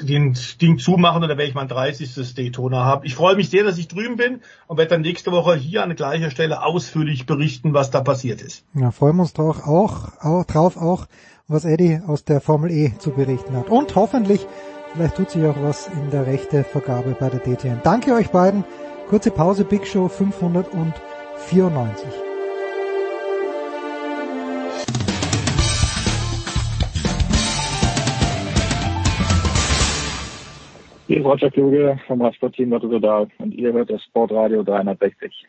den 0.01 0.35
Ding 0.63 0.79
zumachen 0.79 1.23
und 1.23 1.29
dann 1.29 1.37
werde 1.37 1.51
ich 1.51 1.55
mein 1.55 1.69
30. 1.69 2.35
Daytona 2.35 2.83
haben. 2.83 3.05
Ich 3.05 3.15
freue 3.15 3.37
mich 3.37 3.51
sehr, 3.51 3.63
dass 3.63 3.77
ich 3.77 3.89
drüben 3.89 4.17
bin 4.17 4.41
und 4.69 4.79
werde 4.79 4.89
dann 4.89 5.03
nächste 5.03 5.33
Woche 5.33 5.55
hier 5.55 5.83
an 5.83 5.95
gleicher 5.95 6.31
Stelle 6.31 6.65
ausführlich 6.65 7.27
berichten, 7.27 7.75
was 7.75 7.91
da 7.91 8.01
passiert 8.01 8.41
ist. 8.41 8.65
Ja, 8.73 8.93
freuen 8.93 9.17
wir 9.17 9.23
uns 9.25 9.35
drauf 9.35 9.67
auch, 9.67 10.13
auch 10.23 10.45
drauf 10.47 10.79
auch, 10.79 11.05
was 11.47 11.67
Eddie 11.67 12.01
aus 12.07 12.25
der 12.25 12.41
Formel 12.41 12.71
E 12.71 12.95
zu 12.99 13.11
berichten 13.11 13.55
hat. 13.55 13.69
Und 13.69 13.95
hoffentlich, 13.95 14.47
vielleicht 14.95 15.17
tut 15.17 15.31
sich 15.31 15.45
auch 15.45 15.61
was 15.61 15.89
in 15.89 16.11
der 16.11 16.27
Rechtevergabe 16.27 17.19
bei 17.21 17.29
der 17.29 17.41
DTM. 17.41 17.83
Danke 17.85 18.15
euch 18.15 18.31
beiden. 18.31 18.65
Kurze 19.09 19.31
Pause, 19.31 19.65
Big 19.65 19.87
Show 19.87 20.09
594. 20.09 22.09
Hier 31.07 31.19
ist 31.19 31.25
Roger 31.25 31.53
Kluge 31.53 32.01
vom 32.09 32.21
Radsportteam 32.21 32.71
Lotto 32.71 32.89
Total 32.89 33.29
und 33.39 33.55
ihr 33.55 33.73
hört 33.73 33.91
das 33.91 34.03
Sportradio 34.03 34.65
360. 34.65 35.47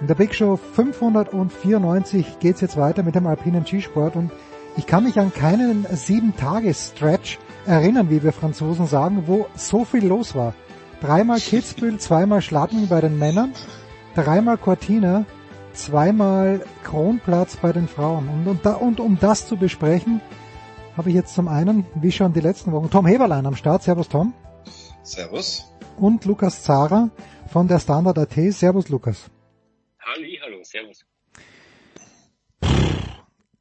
In 0.00 0.06
der 0.06 0.14
Big 0.14 0.34
Show 0.34 0.56
594 0.56 2.38
geht's 2.38 2.62
jetzt 2.62 2.78
weiter 2.78 3.02
mit 3.02 3.14
dem 3.14 3.26
alpinen 3.26 3.66
Skisport 3.66 4.16
und 4.16 4.30
ich 4.78 4.86
kann 4.86 5.04
mich 5.04 5.20
an 5.20 5.30
keinen 5.30 5.84
sieben 5.90 6.34
Tages 6.36 6.94
Stretch 6.96 7.38
erinnern, 7.66 8.08
wie 8.08 8.22
wir 8.22 8.32
Franzosen 8.32 8.86
sagen, 8.86 9.24
wo 9.26 9.46
so 9.54 9.84
viel 9.84 10.06
los 10.06 10.34
war. 10.34 10.54
Dreimal 11.00 11.40
Kitzbühel, 11.50 11.98
zweimal 11.98 12.42
Schladming 12.42 12.88
bei 12.88 13.00
den 13.00 13.18
Männern, 13.18 13.52
dreimal 14.14 14.58
Cortina, 14.58 15.24
zweimal 15.72 16.64
Kronplatz 16.84 17.56
bei 17.56 17.72
den 17.72 17.88
Frauen. 17.88 18.28
Und, 18.28 18.46
und, 18.48 18.66
da, 18.66 18.74
und 18.74 19.00
um 19.00 19.18
das 19.20 19.46
zu 19.46 19.56
besprechen, 19.56 20.20
habe 20.96 21.10
ich 21.10 21.14
jetzt 21.14 21.34
zum 21.34 21.48
einen, 21.48 21.86
wie 21.94 22.12
schon 22.12 22.32
die 22.32 22.40
letzten 22.40 22.72
Wochen, 22.72 22.90
Tom 22.90 23.06
Heberlein 23.06 23.46
am 23.46 23.56
Start. 23.56 23.82
Servus 23.82 24.08
Tom. 24.08 24.32
Servus. 25.02 25.70
Und 25.98 26.24
Lukas 26.24 26.62
Zara 26.62 27.10
von 27.48 27.68
der 27.68 27.78
Standard 27.78 28.18
AT. 28.18 28.34
Servus 28.52 28.88
Lukas. 28.88 29.30
Halli, 30.00 30.38
hallo, 30.42 30.62
servus. 30.62 31.04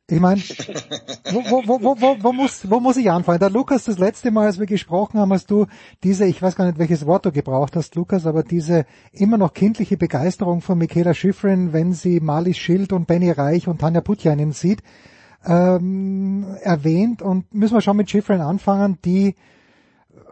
Ich 0.07 0.19
meine, 0.19 0.39
wo, 0.39 1.43
wo, 1.49 1.79
wo, 1.81 1.99
wo, 1.99 2.17
wo, 2.21 2.31
muss, 2.31 2.69
wo 2.69 2.79
muss 2.79 2.95
ich 2.97 3.09
anfangen? 3.09 3.39
Der 3.39 3.49
Lukas, 3.49 3.85
das 3.85 3.97
letzte 3.97 4.29
Mal, 4.29 4.45
als 4.45 4.59
wir 4.59 4.67
gesprochen 4.67 5.19
haben, 5.19 5.33
hast 5.33 5.49
du 5.49 5.65
diese, 6.03 6.25
ich 6.25 6.39
weiß 6.39 6.55
gar 6.55 6.65
nicht, 6.65 6.77
welches 6.77 7.07
Wort 7.07 7.25
du 7.25 7.31
gebraucht 7.31 7.75
hast, 7.75 7.95
Lukas, 7.95 8.27
aber 8.27 8.43
diese 8.43 8.85
immer 9.11 9.39
noch 9.39 9.55
kindliche 9.55 9.97
Begeisterung 9.97 10.61
von 10.61 10.77
Michaela 10.77 11.15
Schifrin, 11.15 11.73
wenn 11.73 11.93
sie 11.93 12.19
Marlies 12.19 12.59
Schild 12.59 12.93
und 12.93 13.07
Benny 13.07 13.31
Reich 13.31 13.67
und 13.67 13.81
Tanja 13.81 14.01
Putjanin 14.01 14.51
sieht, 14.51 14.83
ähm, 15.43 16.55
erwähnt. 16.61 17.23
Und 17.23 17.51
müssen 17.51 17.73
wir 17.73 17.81
schon 17.81 17.97
mit 17.97 18.07
Schifrin 18.07 18.41
anfangen, 18.41 18.99
die 19.03 19.33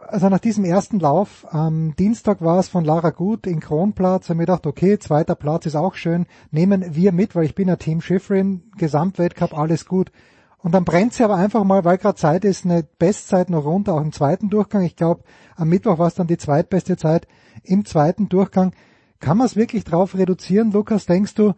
also 0.08 0.28
nach 0.28 0.38
diesem 0.38 0.64
ersten 0.64 1.00
Lauf, 1.00 1.46
am 1.52 1.94
Dienstag 1.96 2.40
war 2.40 2.58
es 2.58 2.68
von 2.68 2.84
Lara 2.84 3.10
Gut 3.10 3.46
in 3.46 3.60
Kronplatz, 3.60 4.28
haben 4.28 4.38
wir 4.38 4.46
gedacht, 4.46 4.66
okay, 4.66 4.98
zweiter 4.98 5.34
Platz 5.34 5.66
ist 5.66 5.76
auch 5.76 5.94
schön, 5.94 6.26
nehmen 6.50 6.94
wir 6.94 7.12
mit, 7.12 7.34
weil 7.34 7.44
ich 7.44 7.54
bin 7.54 7.68
ja 7.68 7.76
Team 7.76 8.00
Schifrin, 8.00 8.70
Gesamtweltcup, 8.76 9.56
alles 9.56 9.86
gut. 9.86 10.12
Und 10.58 10.72
dann 10.72 10.84
brennt 10.84 11.12
sie 11.12 11.24
aber 11.24 11.36
einfach 11.36 11.64
mal, 11.64 11.84
weil 11.84 11.98
gerade 11.98 12.16
Zeit 12.16 12.44
ist, 12.44 12.64
eine 12.64 12.82
Bestzeit 12.82 13.50
noch 13.50 13.64
runter, 13.64 13.94
auch 13.94 14.00
im 14.00 14.12
zweiten 14.12 14.48
Durchgang. 14.48 14.82
Ich 14.82 14.96
glaube, 14.96 15.22
am 15.56 15.68
Mittwoch 15.68 15.98
war 15.98 16.06
es 16.06 16.14
dann 16.14 16.26
die 16.26 16.38
zweitbeste 16.38 16.96
Zeit 16.96 17.28
im 17.62 17.84
zweiten 17.84 18.28
Durchgang. 18.28 18.72
Kann 19.20 19.36
man 19.36 19.46
es 19.46 19.56
wirklich 19.56 19.84
drauf 19.84 20.14
reduzieren, 20.14 20.72
Lukas? 20.72 21.04
Denkst 21.04 21.34
du, 21.34 21.52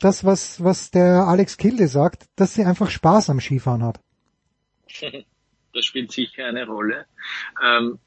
das, 0.00 0.24
was, 0.24 0.62
was 0.62 0.90
der 0.90 1.28
Alex 1.28 1.56
Kilde 1.56 1.86
sagt, 1.88 2.26
dass 2.36 2.54
sie 2.54 2.64
einfach 2.64 2.90
Spaß 2.90 3.30
am 3.30 3.40
Skifahren 3.40 3.84
hat? 3.84 4.00
das 5.76 5.84
spielt 5.84 6.10
sicher 6.12 6.46
eine 6.46 6.66
Rolle. 6.66 7.06
Ähm, 7.62 7.98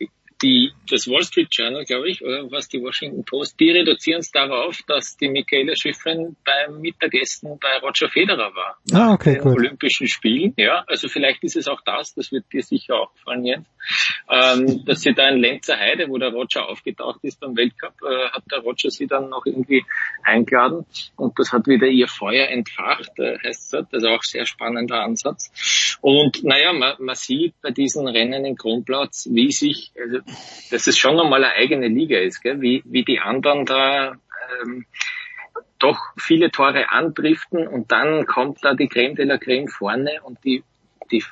die, 0.42 0.72
das 0.90 1.08
Wall 1.08 1.24
Street 1.24 1.50
Journal, 1.52 1.86
glaube 1.86 2.10
ich, 2.10 2.24
oder 2.24 2.50
was 2.52 2.68
die 2.68 2.82
Washington 2.82 3.24
Post, 3.26 3.60
die 3.60 3.72
reduzieren 3.72 4.20
es 4.20 4.32
darauf, 4.32 4.80
dass 4.88 5.18
die 5.18 5.30
Michaela 5.30 5.76
Schifrin 5.76 6.36
beim 6.46 6.82
Mittagessen 6.82 7.58
bei 7.60 7.78
Roger 7.82 8.10
Federer 8.10 8.54
war. 8.56 8.78
Ah, 8.94 9.14
okay, 9.14 9.34
den 9.34 9.44
gut. 9.44 9.58
Olympischen 9.58 10.08
Spielen. 10.08 10.54
Ja, 10.58 10.84
also 10.88 11.08
vielleicht 11.08 11.44
ist 11.44 11.56
es 11.56 11.68
auch 11.68 11.82
das, 11.86 12.14
das 12.14 12.32
wird 12.32 12.46
dir 12.52 12.64
sicher 12.64 12.96
auch 12.96 13.14
gefallen, 13.14 13.46
Jens, 13.46 13.68
ähm, 14.30 14.86
dass 14.86 15.02
sie 15.02 15.14
da 15.14 15.30
in 15.30 15.40
Lenzer 15.40 15.78
Heide, 15.78 16.10
wo 16.10 16.18
der 16.18 16.30
Roger 16.30 16.68
aufgetaucht 16.70 17.20
ist 17.24 17.40
beim 17.40 17.56
Weltcup, 17.56 17.94
äh, 18.04 18.30
hat 18.30 18.44
der 18.52 18.60
Roger 18.60 18.90
sie 18.90 19.08
dann 19.08 19.30
noch 19.30 19.46
irgendwie 19.46 19.84
eingeladen 20.24 20.86
und 21.16 21.38
das 21.38 21.52
hat 21.52 21.68
wieder 21.68 21.88
ihr 21.88 22.08
Feuer 22.08 22.48
entfacht, 22.48 23.12
äh, 23.20 23.38
heißt 23.44 23.74
es. 23.74 23.86
Also 23.92 24.08
auch 24.10 24.24
sehr 24.24 24.46
spannender 24.46 25.02
Ansatz. 25.04 25.52
Und 26.02 26.44
naja, 26.44 26.74
man, 26.74 26.96
man 27.00 27.16
sieht 27.16 27.54
bei 27.62 27.72
diesen 27.72 28.08
Rennen 28.08 28.46
in 28.46 28.56
Kronplatz, 28.56 29.28
wie 29.32 29.52
sich, 29.52 29.92
also, 30.00 30.20
dass 30.72 30.88
es 30.88 30.98
schon 30.98 31.16
nochmal 31.16 31.44
eine 31.44 31.54
eigene 31.54 31.88
Liga 31.88 32.18
ist, 32.20 32.42
gell? 32.42 32.62
Wie, 32.62 32.84
wie 32.86 33.04
die 33.04 33.20
anderen 33.20 33.66
da 33.66 34.16
ähm, 34.64 34.86
doch 35.80 36.00
viele 36.18 36.52
Tore 36.52 36.92
andriften 36.92 37.68
und 37.68 37.92
dann 37.92 38.26
kommt 38.26 38.60
da 38.64 38.74
die 38.74 38.88
Creme 38.88 39.16
de 39.16 39.26
la 39.26 39.38
Creme 39.38 39.68
vorne 39.68 40.22
und 40.24 40.44
die, 40.44 40.64
die 41.12 41.24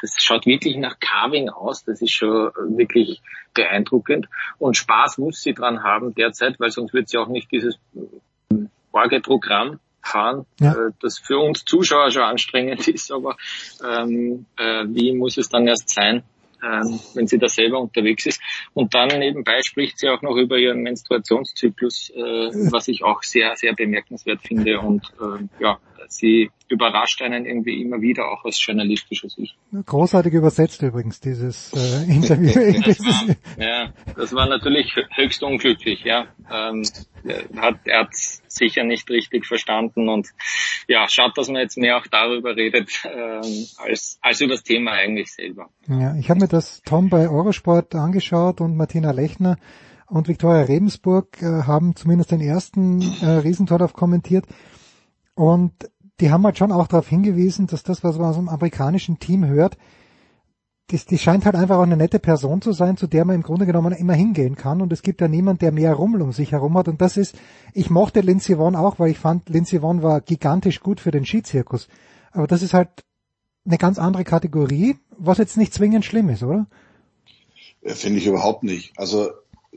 das 0.00 0.16
schaut 0.18 0.46
wirklich 0.46 0.76
nach 0.76 0.98
Carving 0.98 1.48
aus, 1.48 1.84
das 1.84 2.02
ist 2.02 2.12
schon 2.12 2.50
wirklich 2.76 3.20
beeindruckend 3.54 4.28
und 4.58 4.76
Spaß 4.76 5.18
muss 5.18 5.42
sie 5.42 5.54
dran 5.54 5.82
haben 5.82 6.14
derzeit, 6.14 6.58
weil 6.58 6.70
sonst 6.70 6.92
wird 6.92 7.08
sie 7.08 7.18
auch 7.18 7.28
nicht 7.28 7.50
dieses 7.52 7.78
Orgelprogramm 8.92 9.78
fahren, 10.02 10.46
Ja. 10.60 10.72
äh, 10.72 10.90
das 11.00 11.18
für 11.18 11.38
uns 11.38 11.64
Zuschauer 11.64 12.10
schon 12.10 12.22
anstrengend 12.22 12.88
ist, 12.88 13.12
aber 13.12 13.36
ähm, 13.86 14.46
äh, 14.58 14.84
wie 14.88 15.12
muss 15.12 15.36
es 15.36 15.48
dann 15.48 15.68
erst 15.68 15.90
sein, 15.90 16.24
ähm, 16.62 17.00
wenn 17.14 17.26
sie 17.26 17.38
da 17.38 17.48
selber 17.48 17.80
unterwegs 17.80 18.26
ist. 18.26 18.40
Und 18.74 18.94
dann 18.94 19.08
nebenbei 19.18 19.60
spricht 19.62 19.98
sie 19.98 20.08
auch 20.08 20.22
noch 20.22 20.36
über 20.36 20.58
ihren 20.58 20.82
Menstruationszyklus, 20.82 22.10
äh, 22.10 22.20
was 22.70 22.88
ich 22.88 23.02
auch 23.04 23.22
sehr, 23.22 23.56
sehr 23.56 23.74
bemerkenswert 23.74 24.42
finde. 24.42 24.80
Und 24.80 25.12
äh, 25.20 25.62
ja, 25.62 25.78
sie 26.10 26.50
überrascht 26.68 27.22
einen 27.22 27.46
irgendwie 27.46 27.80
immer 27.80 28.00
wieder, 28.00 28.30
auch 28.30 28.44
aus 28.44 28.64
journalistischer 28.64 29.28
Sicht. 29.28 29.56
Großartig 29.86 30.32
übersetzt 30.34 30.82
übrigens, 30.82 31.20
dieses 31.20 31.72
äh, 31.72 32.04
Interview. 32.12 32.82
dieses, 32.86 33.36
Ja, 33.56 33.92
das 34.16 34.32
war 34.34 34.48
natürlich 34.48 34.94
höchst 35.14 35.42
unglücklich, 35.42 36.04
ja. 36.04 36.26
Ähm, 36.50 36.82
er 37.24 37.62
hat 37.62 37.80
er 37.84 38.00
hat 38.00 38.14
sicher 38.14 38.84
nicht 38.84 39.08
richtig 39.10 39.46
verstanden 39.46 40.08
und 40.08 40.28
ja, 40.88 41.06
schaut, 41.08 41.36
dass 41.36 41.48
man 41.48 41.62
jetzt 41.62 41.76
mehr 41.76 41.96
auch 41.96 42.06
darüber 42.10 42.56
redet, 42.56 42.90
ähm, 43.04 43.66
als, 43.78 44.18
als 44.20 44.40
über 44.40 44.54
das 44.54 44.62
Thema 44.62 44.92
eigentlich 44.92 45.32
selber. 45.32 45.70
ja, 45.88 46.16
ich 46.16 46.30
habe 46.30 46.40
mir 46.40 46.48
das 46.48 46.82
Tom 46.82 47.08
bei 47.08 47.28
Eurosport 47.28 47.94
angeschaut 47.94 48.60
und 48.60 48.76
Martina 48.76 49.10
Lechner 49.12 49.56
und 50.10 50.28
Viktoria 50.28 50.62
Rebensburg 50.62 51.40
äh, 51.40 51.62
haben 51.62 51.94
zumindest 51.94 52.32
den 52.32 52.40
ersten 52.40 53.00
äh, 53.22 53.26
Riesentorlauf 53.26 53.92
kommentiert. 53.92 54.44
Und 55.34 55.72
die 56.20 56.30
haben 56.30 56.44
halt 56.44 56.58
schon 56.58 56.72
auch 56.72 56.86
darauf 56.86 57.08
hingewiesen, 57.08 57.66
dass 57.66 57.82
das, 57.82 58.04
was 58.04 58.16
man 58.18 58.30
aus 58.30 58.36
dem 58.36 58.48
amerikanischen 58.48 59.18
Team 59.18 59.46
hört, 59.46 59.76
das, 60.88 61.06
die 61.06 61.18
scheint 61.18 61.44
halt 61.44 61.54
einfach 61.54 61.78
auch 61.78 61.84
eine 61.84 61.96
nette 61.96 62.18
Person 62.18 62.62
zu 62.62 62.72
sein, 62.72 62.96
zu 62.96 63.06
der 63.06 63.24
man 63.24 63.36
im 63.36 63.42
Grunde 63.42 63.64
genommen 63.64 63.92
immer 63.92 64.14
hingehen 64.14 64.56
kann. 64.56 64.82
Und 64.82 64.92
es 64.92 65.02
gibt 65.02 65.20
ja 65.20 65.28
niemand, 65.28 65.62
der 65.62 65.72
mehr 65.72 65.94
Rummel 65.94 66.20
um 66.20 66.32
sich 66.32 66.52
herum 66.52 66.76
hat. 66.76 66.88
Und 66.88 67.00
das 67.00 67.16
ist, 67.16 67.36
ich 67.74 67.90
mochte 67.90 68.20
Lindsey 68.20 68.58
Vonn 68.58 68.74
auch, 68.74 68.98
weil 68.98 69.10
ich 69.10 69.18
fand, 69.18 69.48
Lindsey 69.48 69.82
Vonn 69.82 70.02
war 70.02 70.20
gigantisch 70.20 70.80
gut 70.80 71.00
für 71.00 71.12
den 71.12 71.24
Skizirkus. 71.24 71.88
Aber 72.32 72.46
das 72.46 72.62
ist 72.62 72.74
halt 72.74 72.88
eine 73.64 73.78
ganz 73.78 73.98
andere 73.98 74.24
Kategorie, 74.24 74.96
was 75.16 75.38
jetzt 75.38 75.56
nicht 75.56 75.72
zwingend 75.72 76.04
schlimm 76.04 76.28
ist, 76.28 76.42
oder? 76.42 76.66
Äh, 77.82 77.94
Finde 77.94 78.18
ich 78.18 78.26
überhaupt 78.26 78.64
nicht. 78.64 78.92
Also 78.96 79.30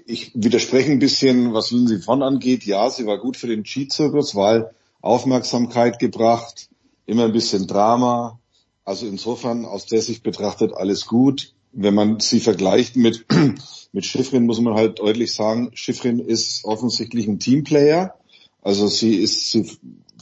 ich 0.05 0.31
widerspreche 0.33 0.91
ein 0.91 0.99
bisschen, 0.99 1.53
was 1.53 1.71
Lindsay 1.71 1.99
von 1.99 2.23
angeht. 2.23 2.65
Ja, 2.65 2.89
sie 2.89 3.05
war 3.05 3.19
gut 3.19 3.37
für 3.37 3.47
den 3.47 3.65
Skizirkus, 3.65 4.35
weil 4.35 4.71
Aufmerksamkeit 5.03 5.99
gebracht, 5.99 6.69
immer 7.05 7.25
ein 7.25 7.33
bisschen 7.33 7.67
Drama. 7.67 8.39
Also 8.85 9.05
insofern 9.05 9.65
aus 9.65 9.85
der 9.85 10.01
Sicht 10.01 10.23
betrachtet 10.23 10.73
alles 10.73 11.05
gut. 11.05 11.53
Wenn 11.73 11.93
man 11.93 12.19
sie 12.21 12.39
vergleicht 12.39 12.95
mit, 12.95 13.25
mit 13.91 14.05
Schiffrin, 14.05 14.45
muss 14.45 14.61
man 14.61 14.75
halt 14.75 14.99
deutlich 14.99 15.33
sagen, 15.33 15.71
Schiffrin 15.73 16.19
ist 16.19 16.63
offensichtlich 16.63 17.27
ein 17.27 17.39
Teamplayer. 17.39 18.15
Also 18.61 18.87
sie 18.87 19.15
ist, 19.15 19.51
sie 19.51 19.69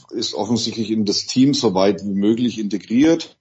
ist 0.09 0.33
offensichtlich 0.33 0.89
in 0.89 1.05
das 1.05 1.27
Team 1.27 1.53
so 1.53 1.75
weit 1.75 2.03
wie 2.03 2.15
möglich 2.15 2.59
integriert. 2.59 3.37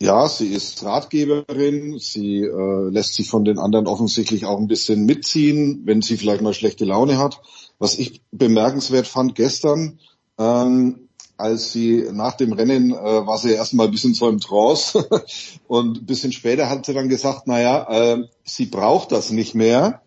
Ja, 0.00 0.28
sie 0.28 0.48
ist 0.48 0.84
Ratgeberin, 0.84 1.98
sie 1.98 2.42
äh, 2.42 2.90
lässt 2.90 3.14
sich 3.14 3.28
von 3.28 3.44
den 3.44 3.58
anderen 3.58 3.86
offensichtlich 3.86 4.44
auch 4.44 4.58
ein 4.58 4.68
bisschen 4.68 5.06
mitziehen, 5.06 5.82
wenn 5.86 6.02
sie 6.02 6.18
vielleicht 6.18 6.42
mal 6.42 6.54
schlechte 6.54 6.84
Laune 6.84 7.18
hat. 7.18 7.40
Was 7.78 7.98
ich 7.98 8.20
bemerkenswert 8.30 9.06
fand 9.06 9.34
gestern, 9.34 9.98
ähm, 10.38 11.08
als 11.36 11.72
sie 11.72 12.08
nach 12.12 12.34
dem 12.36 12.52
Rennen 12.52 12.90
äh, 12.90 12.94
war 12.96 13.38
sie 13.38 13.52
erstmal 13.52 13.86
ein 13.86 13.92
bisschen 13.92 14.14
so 14.14 14.28
im 14.28 14.40
Trance 14.40 15.08
und 15.68 15.98
ein 16.02 16.06
bisschen 16.06 16.32
später 16.32 16.68
hat 16.68 16.84
sie 16.84 16.94
dann 16.94 17.08
gesagt, 17.08 17.46
naja, 17.46 17.86
äh, 17.90 18.24
sie 18.44 18.66
braucht 18.66 19.12
das 19.12 19.30
nicht 19.30 19.54
mehr, 19.54 20.02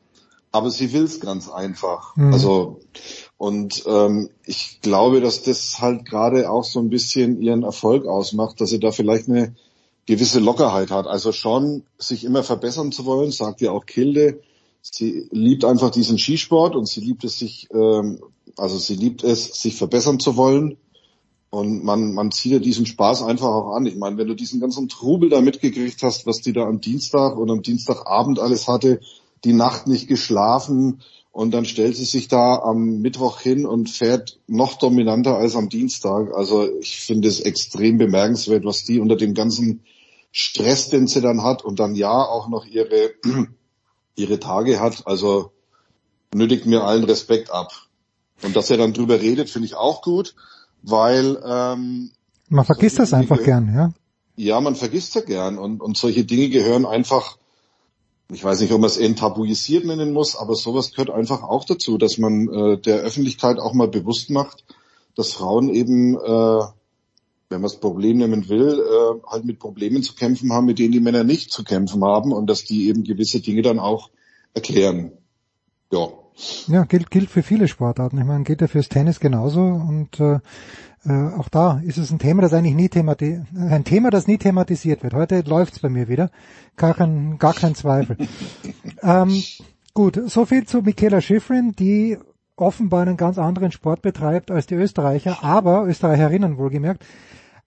aber 0.52 0.70
sie 0.70 0.91
will 0.91 1.03
es 1.03 1.22
ganz 1.22 1.49
einfach. 1.49 2.16
Mhm. 2.18 2.34
Also 2.34 2.80
und 3.38 3.84
ähm, 3.88 4.30
ich 4.45 4.82
glaube, 4.82 5.20
dass 5.22 5.41
das 5.41 5.80
halt 5.80 6.06
gerade 6.06 6.52
auch 6.52 6.64
so 6.64 6.80
ein 6.80 6.90
bisschen 6.90 7.41
ihren 7.41 7.64
Erfolg 7.64 8.06
ausmacht, 8.06 8.62
dass 8.62 8.70
sie 8.70 8.80
da 8.80 8.91
vielleicht 8.91 9.30
eine 9.30 9.56
gewisse 10.06 10.40
Lockerheit 10.40 10.91
hat. 10.91 11.08
Also 11.08 11.32
schon 11.32 11.84
sich 11.98 12.24
immer 12.24 12.44
verbessern 12.44 12.91
zu 12.91 13.06
wollen, 13.06 13.32
sagt 13.32 13.62
ja 13.62 13.72
auch 13.72 13.86
Kilde. 13.86 14.41
Sie 14.82 15.28
liebt 15.32 15.66
einfach 15.66 15.90
diesen 15.90 16.20
Skisport 16.20 16.76
und 16.76 16.88
sie 16.88 17.02
liebt 17.02 17.24
es 17.24 17.40
sich, 17.40 17.68
ähm, 17.74 18.22
also 18.57 18.78
sie 18.78 18.95
liebt 18.95 19.23
es, 19.23 19.61
sich 19.61 19.76
verbessern 19.76 20.19
zu 20.19 20.36
wollen. 20.38 20.78
Und 21.49 21.84
man, 21.84 22.14
man 22.14 22.32
zieht 22.32 22.53
ja 22.53 22.60
diesen 22.60 22.86
Spaß 22.86 23.23
einfach 23.23 23.48
auch 23.48 23.76
an. 23.76 23.86
Ich 23.86 23.98
meine, 23.98 24.18
wenn 24.18 24.28
du 24.28 24.36
diesen 24.36 24.61
ganzen 24.61 24.88
Trubel 24.88 25.30
da 25.30 25.41
mitgekriegt 25.41 26.02
hast, 26.02 26.26
was 26.26 26.40
die 26.40 26.53
da 26.53 26.64
am 26.64 26.80
Dienstag 26.80 27.38
und 27.38 27.52
am 27.52 27.61
Dienstagabend 27.61 28.40
alles 28.40 28.69
hatte, 28.69 29.02
die 29.44 29.53
Nacht 29.53 29.86
nicht 29.86 30.07
geschlafen 30.07 31.02
und 31.32 31.53
dann 31.53 31.65
stellt 31.65 31.95
sie 31.95 32.06
sich 32.06 32.28
da 32.28 32.57
am 32.60 32.99
Mittwoch 33.02 33.40
hin 33.40 33.65
und 33.65 33.90
fährt 33.90 34.40
noch 34.48 34.78
dominanter 34.78 35.38
als 35.38 35.56
am 35.56 35.69
Dienstag. 35.69 36.34
Also 36.34 36.69
ich 36.80 36.99
finde 36.99 37.28
es 37.28 37.40
extrem 37.40 37.98
bemerkenswert, 37.98 38.65
was 38.65 38.84
die 38.84 38.99
unter 38.99 39.15
dem 39.15 39.34
ganzen 39.34 39.84
Stress, 40.32 40.90
den 40.90 41.07
sie 41.07 41.22
dann 41.22 41.44
hat 41.44 41.64
und 41.64 41.80
dann 41.80 41.95
ja 41.95 42.26
auch 42.26 42.49
noch 42.49 42.65
ihre, 42.65 43.11
ihre 44.15 44.40
Tage 44.40 44.80
hat. 44.80 45.07
Also 45.07 45.52
nötigt 46.34 46.65
mir 46.65 46.84
allen 46.84 47.06
Respekt 47.06 47.49
ab. 47.52 47.72
Und 48.43 48.55
dass 48.55 48.69
er 48.69 48.77
dann 48.77 48.93
drüber 48.93 49.22
redet, 49.22 49.49
finde 49.49 49.68
ich 49.68 49.76
auch 49.76 50.01
gut, 50.01 50.35
weil 50.81 51.38
ähm, 51.45 52.11
Man 52.49 52.65
vergisst 52.65 52.99
das 52.99 53.13
einfach 53.13 53.41
gern, 53.43 53.73
ja. 53.73 53.93
ja, 54.35 54.59
man 54.61 54.76
vergisst 54.76 55.15
ja 55.15 55.22
gern 55.22 55.57
und, 55.57 55.81
und 55.81 55.97
solche 55.97 56.26
Dinge 56.26 56.49
gehören 56.49 56.85
einfach, 56.85 57.38
ich 58.31 58.43
weiß 58.43 58.61
nicht, 58.61 58.72
ob 58.72 58.81
man 58.81 58.89
es 58.89 58.97
enttabuisiert 58.97 59.85
nennen 59.85 60.13
muss, 60.13 60.35
aber 60.35 60.55
sowas 60.55 60.91
gehört 60.91 61.11
einfach 61.11 61.43
auch 61.43 61.65
dazu, 61.65 61.97
dass 61.97 62.18
man 62.18 62.47
äh, 62.49 62.77
der 62.77 62.97
Öffentlichkeit 62.97 63.59
auch 63.59 63.73
mal 63.73 63.88
bewusst 63.88 64.30
macht, 64.30 64.63
dass 65.15 65.34
Frauen 65.34 65.69
eben, 65.69 66.15
äh, 66.15 66.19
wenn 67.49 67.59
man 67.59 67.63
das 67.63 67.80
Problem 67.80 68.18
nehmen 68.18 68.49
will, 68.49 68.80
äh, 68.80 69.30
halt 69.30 69.45
mit 69.45 69.59
Problemen 69.59 70.01
zu 70.01 70.15
kämpfen 70.15 70.51
haben, 70.53 70.65
mit 70.65 70.80
denen 70.80 70.93
die 70.93 70.99
Männer 71.01 71.23
nicht 71.23 71.51
zu 71.51 71.63
kämpfen 71.63 72.03
haben 72.03 72.31
und 72.31 72.47
dass 72.47 72.63
die 72.63 72.88
eben 72.88 73.03
gewisse 73.03 73.41
Dinge 73.41 73.61
dann 73.61 73.77
auch 73.77 74.09
erklären. 74.53 75.11
Ja. 75.91 76.07
Ja, 76.68 76.85
gilt, 76.85 77.11
gilt 77.11 77.30
für 77.30 77.43
viele 77.43 77.68
Sportarten. 77.68 78.18
Ich 78.18 78.26
meine, 78.26 78.43
geht 78.43 78.61
ja 78.61 78.68
fürs 78.68 78.89
Tennis 78.89 79.19
genauso 79.19 79.61
und 79.61 80.19
äh, 80.19 80.39
äh, 81.05 81.34
auch 81.38 81.49
da 81.49 81.81
ist 81.84 81.97
es 81.97 82.11
ein 82.11 82.19
Thema, 82.19 82.41
das 82.41 82.53
eigentlich 82.53 82.76
nie 82.76 82.89
themati 82.89 83.41
ein 83.55 83.84
Thema, 83.84 84.09
das 84.09 84.27
nie 84.27 84.38
thematisiert 84.38 85.03
wird. 85.03 85.13
Heute 85.13 85.41
läuft's 85.41 85.80
bei 85.80 85.89
mir 85.89 86.07
wieder. 86.07 86.30
Gar 86.76 86.93
kein, 86.93 87.38
gar 87.38 87.53
kein 87.53 87.76
Zweifel. 87.76 88.18
ähm, 89.03 89.43
gut, 89.93 90.22
so 90.27 90.45
viel 90.45 90.65
zu 90.65 90.81
Michaela 90.81 91.22
Schifrin, 91.22 91.73
die 91.73 92.18
offenbar 92.55 93.01
einen 93.01 93.18
ganz 93.18 93.38
anderen 93.39 93.72
Sport 93.72 94.01
betreibt 94.01 94.51
als 94.51 94.68
die 94.68 94.76
Österreicher, 94.76 95.43
aber 95.43 95.85
Österreicherinnen 95.85 96.57
wohlgemerkt. 96.57 97.03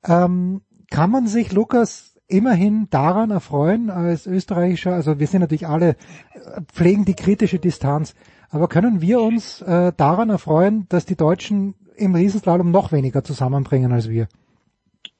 Ähm, 0.05 0.63
kann 0.91 1.11
man 1.11 1.27
sich, 1.27 1.53
Lukas, 1.53 2.15
immerhin 2.29 2.89
daran 2.91 3.31
erfreuen 3.31 3.91
als 3.91 4.27
österreichischer, 4.27 4.95
also 4.95 5.19
wir 5.19 5.27
sind 5.27 5.41
natürlich 5.41 5.67
alle, 5.67 5.91
äh, 5.91 6.61
pflegen 6.73 7.05
die 7.05 7.15
kritische 7.15 7.59
Distanz, 7.59 8.15
aber 8.55 8.69
können 8.69 9.01
wir 9.01 9.21
uns 9.21 9.61
äh, 9.63 9.93
daran 9.97 10.31
erfreuen, 10.31 10.87
dass 10.89 11.05
die 11.05 11.17
Deutschen 11.17 11.75
im 11.97 12.15
Riesenslalom 12.15 12.71
noch 12.71 12.93
weniger 12.93 13.25
zusammenbringen 13.25 13.93
als 13.93 14.09
wir? 14.09 14.29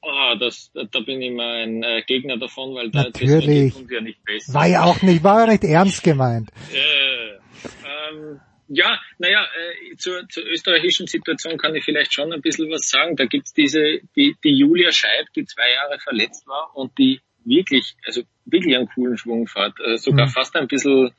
Ah, 0.01 0.35
das, 0.35 0.71
da, 0.73 0.99
bin 1.01 1.21
ich 1.21 1.33
mal 1.33 1.63
ein 1.63 1.83
äh, 1.83 2.01
Gegner 2.03 2.37
davon, 2.37 2.75
weil 2.75 2.91
da 2.91 3.09
das 3.09 3.21
Natürlich. 3.21 3.75
uns 3.75 3.91
ja 3.91 3.99
nicht 3.99 4.23
besser. 4.23 4.53
War 4.53 4.67
ja 4.67 4.83
auch 4.83 5.01
nicht, 5.01 5.21
war 5.23 5.41
ja 5.41 5.51
nicht 5.51 5.63
ernst 5.65 6.03
gemeint. 6.03 6.49
Äh, 6.71 8.11
ähm, 8.13 8.39
ja, 8.67 8.99
naja, 9.17 9.43
äh, 9.43 9.95
zur, 9.97 10.27
zur 10.29 10.43
österreichischen 10.45 11.07
Situation 11.07 11.57
kann 11.57 11.75
ich 11.75 11.83
vielleicht 11.83 12.13
schon 12.13 12.31
ein 12.31 12.41
bisschen 12.41 12.69
was 12.69 12.89
sagen. 12.89 13.15
Da 13.15 13.25
gibt's 13.25 13.53
diese, 13.53 13.99
die, 14.15 14.35
die 14.43 14.57
Julia 14.57 14.91
Scheib, 14.91 15.27
die 15.35 15.45
zwei 15.45 15.71
Jahre 15.73 15.99
verletzt 15.99 16.47
war 16.47 16.75
und 16.75 16.97
die 16.97 17.21
wirklich, 17.43 17.95
also 18.05 18.21
wirklich 18.45 18.75
einen 18.75 18.87
coolen 18.87 19.17
Schwung 19.17 19.47
fährt, 19.47 19.73
äh, 19.85 19.97
sogar 19.97 20.27
mhm. 20.27 20.31
fast 20.31 20.55
ein 20.55 20.67
bisschen 20.67 21.11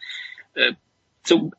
äh, 0.55 0.73
so 1.27 1.51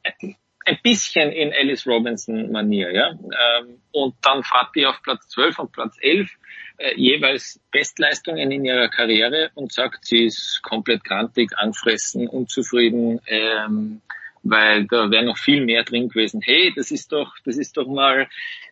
ein 0.67 0.77
bisschen 0.83 1.31
in 1.31 1.53
Alice 1.53 1.87
Robinson 1.87 2.51
Manier, 2.51 2.93
ja. 2.93 3.11
Ähm, 3.11 3.81
und 3.91 4.15
dann 4.21 4.43
fahrt 4.43 4.75
die 4.75 4.85
auf 4.85 5.01
Platz 5.01 5.29
12 5.29 5.59
und 5.59 5.71
Platz 5.71 5.97
11 6.01 6.29
äh, 6.77 6.93
jeweils 6.95 7.61
Bestleistungen 7.71 8.51
in 8.51 8.65
ihrer 8.65 8.89
Karriere 8.89 9.49
und 9.55 9.71
sagt, 9.71 10.05
sie 10.05 10.25
ist 10.25 10.61
komplett 10.63 11.05
grantig, 11.05 11.57
anfressen, 11.57 12.27
unzufrieden, 12.27 13.21
ähm, 13.27 14.01
weil 14.43 14.85
da 14.87 15.09
wäre 15.09 15.23
noch 15.23 15.37
viel 15.37 15.63
mehr 15.63 15.83
drin 15.83 16.09
gewesen. 16.09 16.41
Hey, 16.43 16.73
das 16.75 16.91
ist 16.91 17.13
doch, 17.13 17.33
das 17.45 17.57
ist 17.57 17.77
doch 17.77 17.87
mal 17.87 18.27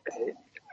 äh, 0.05 0.11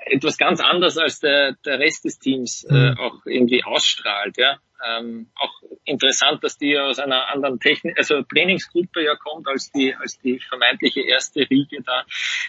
etwas 0.06 0.36
ganz 0.38 0.60
anderes 0.60 0.98
als 0.98 1.20
der, 1.20 1.56
der 1.64 1.78
Rest 1.78 2.04
des 2.04 2.18
Teams 2.18 2.64
äh, 2.64 2.72
mhm. 2.72 2.98
auch 2.98 3.26
irgendwie 3.26 3.64
ausstrahlt, 3.64 4.36
ja. 4.38 4.58
Ähm, 4.84 5.28
auch 5.36 5.62
interessant, 5.84 6.42
dass 6.42 6.58
die 6.58 6.76
aus 6.76 6.98
einer 6.98 7.32
anderen 7.32 7.60
Technik, 7.60 7.96
also 7.96 8.22
Trainingsgruppe 8.22 9.04
ja 9.04 9.14
kommt 9.14 9.46
als 9.46 9.70
die, 9.70 9.94
als 9.94 10.18
die 10.18 10.40
vermeintliche 10.40 11.02
erste 11.02 11.48
Riege 11.48 11.82
da. 11.86 12.04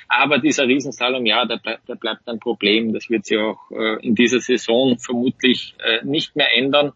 Aber 0.07 0.39
dieser 0.39 0.67
Riesensalom, 0.67 1.27
ja, 1.27 1.45
der, 1.45 1.57
bleibt, 1.57 1.87
der 1.87 1.95
bleibt 1.95 2.27
ein 2.27 2.39
Problem. 2.39 2.91
Das 2.91 3.07
wird 3.09 3.25
sich 3.25 3.37
auch 3.37 3.69
äh, 3.69 4.03
in 4.03 4.15
dieser 4.15 4.39
Saison 4.39 4.97
vermutlich 4.97 5.75
äh, 5.77 6.03
nicht 6.03 6.35
mehr 6.35 6.55
ändern. 6.55 6.93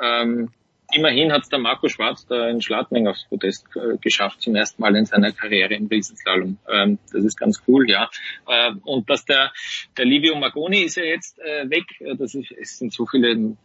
Ähm, 0.00 0.50
immerhin 0.92 1.32
hat 1.32 1.42
es 1.42 1.48
der 1.48 1.58
Marco 1.58 1.88
Schwarz 1.88 2.26
da 2.26 2.48
in 2.48 2.60
Schladming 2.60 3.08
aufs 3.08 3.26
Podest 3.28 3.66
äh, 3.76 3.96
geschafft, 3.98 4.42
zum 4.42 4.54
ersten 4.54 4.82
Mal 4.82 4.96
in 4.96 5.06
seiner 5.06 5.32
Karriere 5.32 5.74
im 5.74 5.86
Riesenslalom. 5.86 6.58
Ähm, 6.68 6.98
das 7.12 7.24
ist 7.24 7.38
ganz 7.38 7.62
cool, 7.68 7.88
ja. 7.90 8.10
Äh, 8.46 8.72
und 8.84 9.08
dass 9.08 9.24
der, 9.24 9.52
der 9.96 10.04
Livio 10.04 10.36
Magoni 10.36 10.82
ist 10.82 10.96
ja 10.96 11.04
jetzt 11.04 11.38
äh, 11.40 11.68
weg. 11.70 11.84
Das 12.18 12.34
ist, 12.34 12.52
es 12.52 12.78
sind 12.78 12.92
so 12.92 13.06
viele 13.06 13.56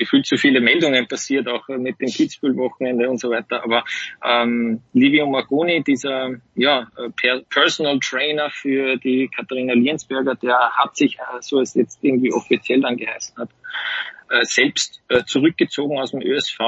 gefühlt 0.00 0.26
zu 0.26 0.36
viele 0.36 0.60
Meldungen 0.60 1.06
passiert, 1.06 1.46
auch 1.46 1.68
mit 1.68 2.00
dem 2.00 2.08
Kitzbühel-Wochenende 2.08 3.08
und 3.08 3.20
so 3.20 3.30
weiter. 3.30 3.62
Aber 3.62 3.84
ähm, 4.24 4.80
Livio 4.94 5.26
Marconi, 5.26 5.84
dieser 5.84 6.36
ja, 6.54 6.88
per 7.20 7.42
Personal 7.50 7.98
Trainer 8.00 8.48
für 8.50 8.96
die 8.96 9.28
Katharina 9.28 9.74
Liensberger, 9.74 10.34
der 10.36 10.58
hat 10.72 10.96
sich, 10.96 11.18
äh, 11.18 11.40
so 11.40 11.60
es 11.60 11.74
jetzt 11.74 11.98
irgendwie 12.02 12.32
offiziell 12.32 12.80
dann 12.80 12.96
geheißen 12.96 13.36
hat, 13.36 13.50
äh, 13.50 14.19
selbst 14.42 15.02
äh, 15.08 15.24
zurückgezogen 15.24 15.98
aus 15.98 16.12
dem 16.12 16.22
ÖSV. 16.22 16.58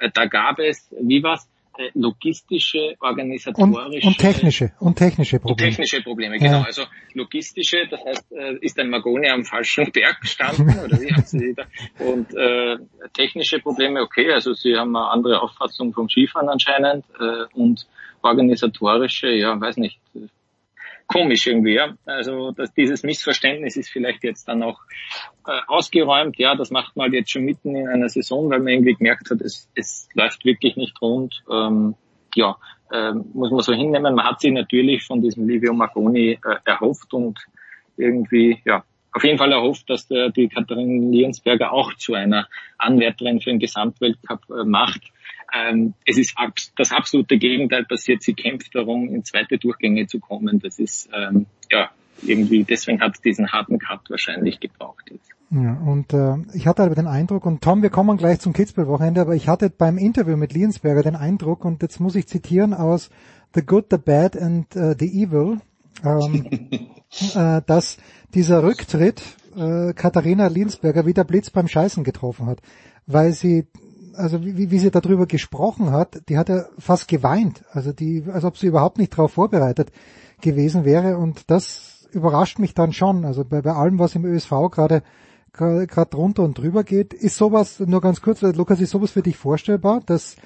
Äh, 0.00 0.10
da 0.12 0.26
gab 0.26 0.58
es, 0.58 0.88
wie 1.00 1.22
was? 1.22 1.48
Äh, 1.78 1.90
logistische, 1.94 2.96
organisatorische 2.98 3.78
und, 3.78 4.04
und 4.04 4.18
technische 4.18 4.72
und 4.80 4.96
technische 4.96 5.38
Probleme. 5.38 5.68
Und 5.68 5.76
technische 5.76 6.02
Probleme, 6.02 6.38
genau. 6.38 6.60
Ja. 6.60 6.64
Also 6.64 6.82
logistische, 7.14 7.86
das 7.88 8.04
heißt, 8.04 8.32
äh, 8.32 8.56
ist 8.62 8.80
ein 8.80 8.90
Magone 8.90 9.32
am 9.32 9.44
falschen 9.44 9.88
Berg 9.92 10.20
gestanden 10.20 10.76
oder 10.76 11.00
wie 11.00 11.14
haben 11.14 11.24
Sie 11.24 11.54
da? 11.54 11.66
Und 12.04 12.34
äh, 12.34 12.78
technische 13.12 13.60
Probleme, 13.60 14.02
okay, 14.02 14.32
also 14.32 14.54
Sie 14.54 14.74
haben 14.74 14.96
eine 14.96 15.06
andere 15.06 15.40
Auffassung 15.40 15.92
vom 15.92 16.08
Skifahren 16.08 16.48
anscheinend 16.48 17.04
äh, 17.20 17.44
und 17.54 17.86
organisatorische, 18.22 19.28
ja, 19.28 19.60
weiß 19.60 19.76
nicht, 19.76 20.00
komisch 21.08 21.46
irgendwie, 21.46 21.74
ja. 21.74 21.94
Also 22.06 22.52
dass 22.52 22.72
dieses 22.72 23.02
Missverständnis 23.02 23.76
ist 23.76 23.90
vielleicht 23.90 24.22
jetzt 24.22 24.46
dann 24.46 24.62
auch 24.62 24.80
äh, 25.46 25.58
ausgeräumt. 25.66 26.38
Ja, 26.38 26.54
das 26.54 26.70
macht 26.70 26.96
man 26.96 27.12
jetzt 27.12 27.30
schon 27.32 27.44
mitten 27.44 27.74
in 27.74 27.88
einer 27.88 28.08
Saison, 28.08 28.48
weil 28.50 28.60
man 28.60 28.68
irgendwie 28.68 28.94
gemerkt 28.94 29.30
hat, 29.30 29.40
es, 29.40 29.68
es 29.74 30.08
läuft 30.14 30.44
wirklich 30.44 30.76
nicht 30.76 31.00
rund. 31.02 31.42
Ähm, 31.50 31.96
ja, 32.36 32.56
äh, 32.92 33.12
muss 33.12 33.50
man 33.50 33.60
so 33.60 33.72
hinnehmen. 33.72 34.14
Man 34.14 34.24
hat 34.24 34.40
sich 34.40 34.52
natürlich 34.52 35.04
von 35.04 35.20
diesem 35.20 35.48
Livio 35.48 35.72
Marconi 35.72 36.38
äh, 36.44 36.56
erhofft 36.64 37.12
und 37.12 37.38
irgendwie, 37.96 38.60
ja, 38.64 38.84
auf 39.12 39.24
jeden 39.24 39.38
Fall 39.38 39.52
erhofft, 39.52 39.88
dass 39.90 40.06
der, 40.06 40.30
die 40.30 40.48
Katharin 40.48 41.10
Liensberger 41.10 41.72
auch 41.72 41.94
zu 41.94 42.14
einer 42.14 42.46
Anwärterin 42.76 43.40
für 43.40 43.50
den 43.50 43.58
Gesamtweltcup 43.58 44.42
äh, 44.50 44.64
macht. 44.64 45.02
Ähm, 45.54 45.94
es 46.04 46.18
ist 46.18 46.34
abs 46.36 46.72
das 46.76 46.92
absolute 46.92 47.38
Gegenteil 47.38 47.84
passiert. 47.84 48.22
Sie 48.22 48.34
kämpft 48.34 48.74
darum, 48.74 49.08
in 49.08 49.24
zweite 49.24 49.58
Durchgänge 49.58 50.06
zu 50.06 50.20
kommen. 50.20 50.58
Das 50.60 50.78
ist 50.78 51.08
ähm, 51.12 51.46
ja 51.70 51.90
irgendwie, 52.22 52.64
deswegen 52.64 53.00
hat 53.00 53.14
es 53.14 53.20
diesen 53.20 53.50
harten 53.52 53.78
Cut 53.78 54.10
wahrscheinlich 54.10 54.60
gebraucht 54.60 55.10
jetzt. 55.10 55.30
Ja, 55.50 55.74
und 55.74 56.12
äh, 56.12 56.36
ich 56.52 56.66
hatte 56.66 56.82
aber 56.82 56.94
den 56.94 57.06
Eindruck, 57.06 57.46
und 57.46 57.62
Tom, 57.62 57.82
wir 57.82 57.88
kommen 57.88 58.18
gleich 58.18 58.40
zum 58.40 58.52
Kitzbühel-Wochenende, 58.52 59.22
aber 59.22 59.34
ich 59.34 59.48
hatte 59.48 59.70
beim 59.70 59.96
Interview 59.96 60.36
mit 60.36 60.52
Liensberger 60.52 61.02
den 61.02 61.16
Eindruck, 61.16 61.64
und 61.64 61.80
jetzt 61.80 62.00
muss 62.00 62.16
ich 62.16 62.26
zitieren 62.26 62.74
aus 62.74 63.08
The 63.54 63.62
Good, 63.62 63.86
The 63.90 63.96
Bad 63.96 64.36
and 64.36 64.76
uh, 64.76 64.94
The 64.98 65.06
Evil, 65.06 65.60
ähm, 66.04 66.68
äh, 67.34 67.62
dass 67.66 67.96
dieser 68.34 68.62
Rücktritt 68.62 69.22
äh, 69.56 69.94
Katharina 69.94 70.48
Liensberger 70.48 71.06
wieder 71.06 71.24
Blitz 71.24 71.48
beim 71.48 71.66
Scheißen 71.66 72.04
getroffen 72.04 72.46
hat, 72.46 72.60
weil 73.06 73.32
sie 73.32 73.66
also 74.18 74.44
wie, 74.44 74.70
wie 74.70 74.78
sie 74.78 74.90
darüber 74.90 75.26
gesprochen 75.26 75.92
hat, 75.92 76.20
die 76.28 76.36
hat 76.36 76.48
ja 76.48 76.66
fast 76.78 77.08
geweint, 77.08 77.64
also 77.70 77.92
die, 77.92 78.24
als 78.32 78.44
ob 78.44 78.56
sie 78.56 78.66
überhaupt 78.66 78.98
nicht 78.98 79.12
darauf 79.12 79.32
vorbereitet 79.32 79.90
gewesen 80.40 80.84
wäre 80.84 81.16
und 81.16 81.50
das 81.50 82.08
überrascht 82.12 82.58
mich 82.58 82.74
dann 82.74 82.92
schon. 82.92 83.24
Also 83.24 83.44
bei, 83.44 83.62
bei 83.62 83.72
allem, 83.72 83.98
was 83.98 84.14
im 84.14 84.24
ÖSV 84.24 84.70
gerade 84.70 85.02
gerade 85.52 86.10
drunter 86.10 86.44
und 86.44 86.56
drüber 86.56 86.84
geht, 86.84 87.12
ist 87.14 87.36
sowas 87.36 87.80
nur 87.80 88.00
ganz 88.00 88.20
kurz, 88.20 88.42
Lukas, 88.42 88.80
ist 88.80 88.90
sowas 88.90 89.10
für 89.10 89.22
dich 89.22 89.36
vorstellbar, 89.36 90.02
dass 90.06 90.36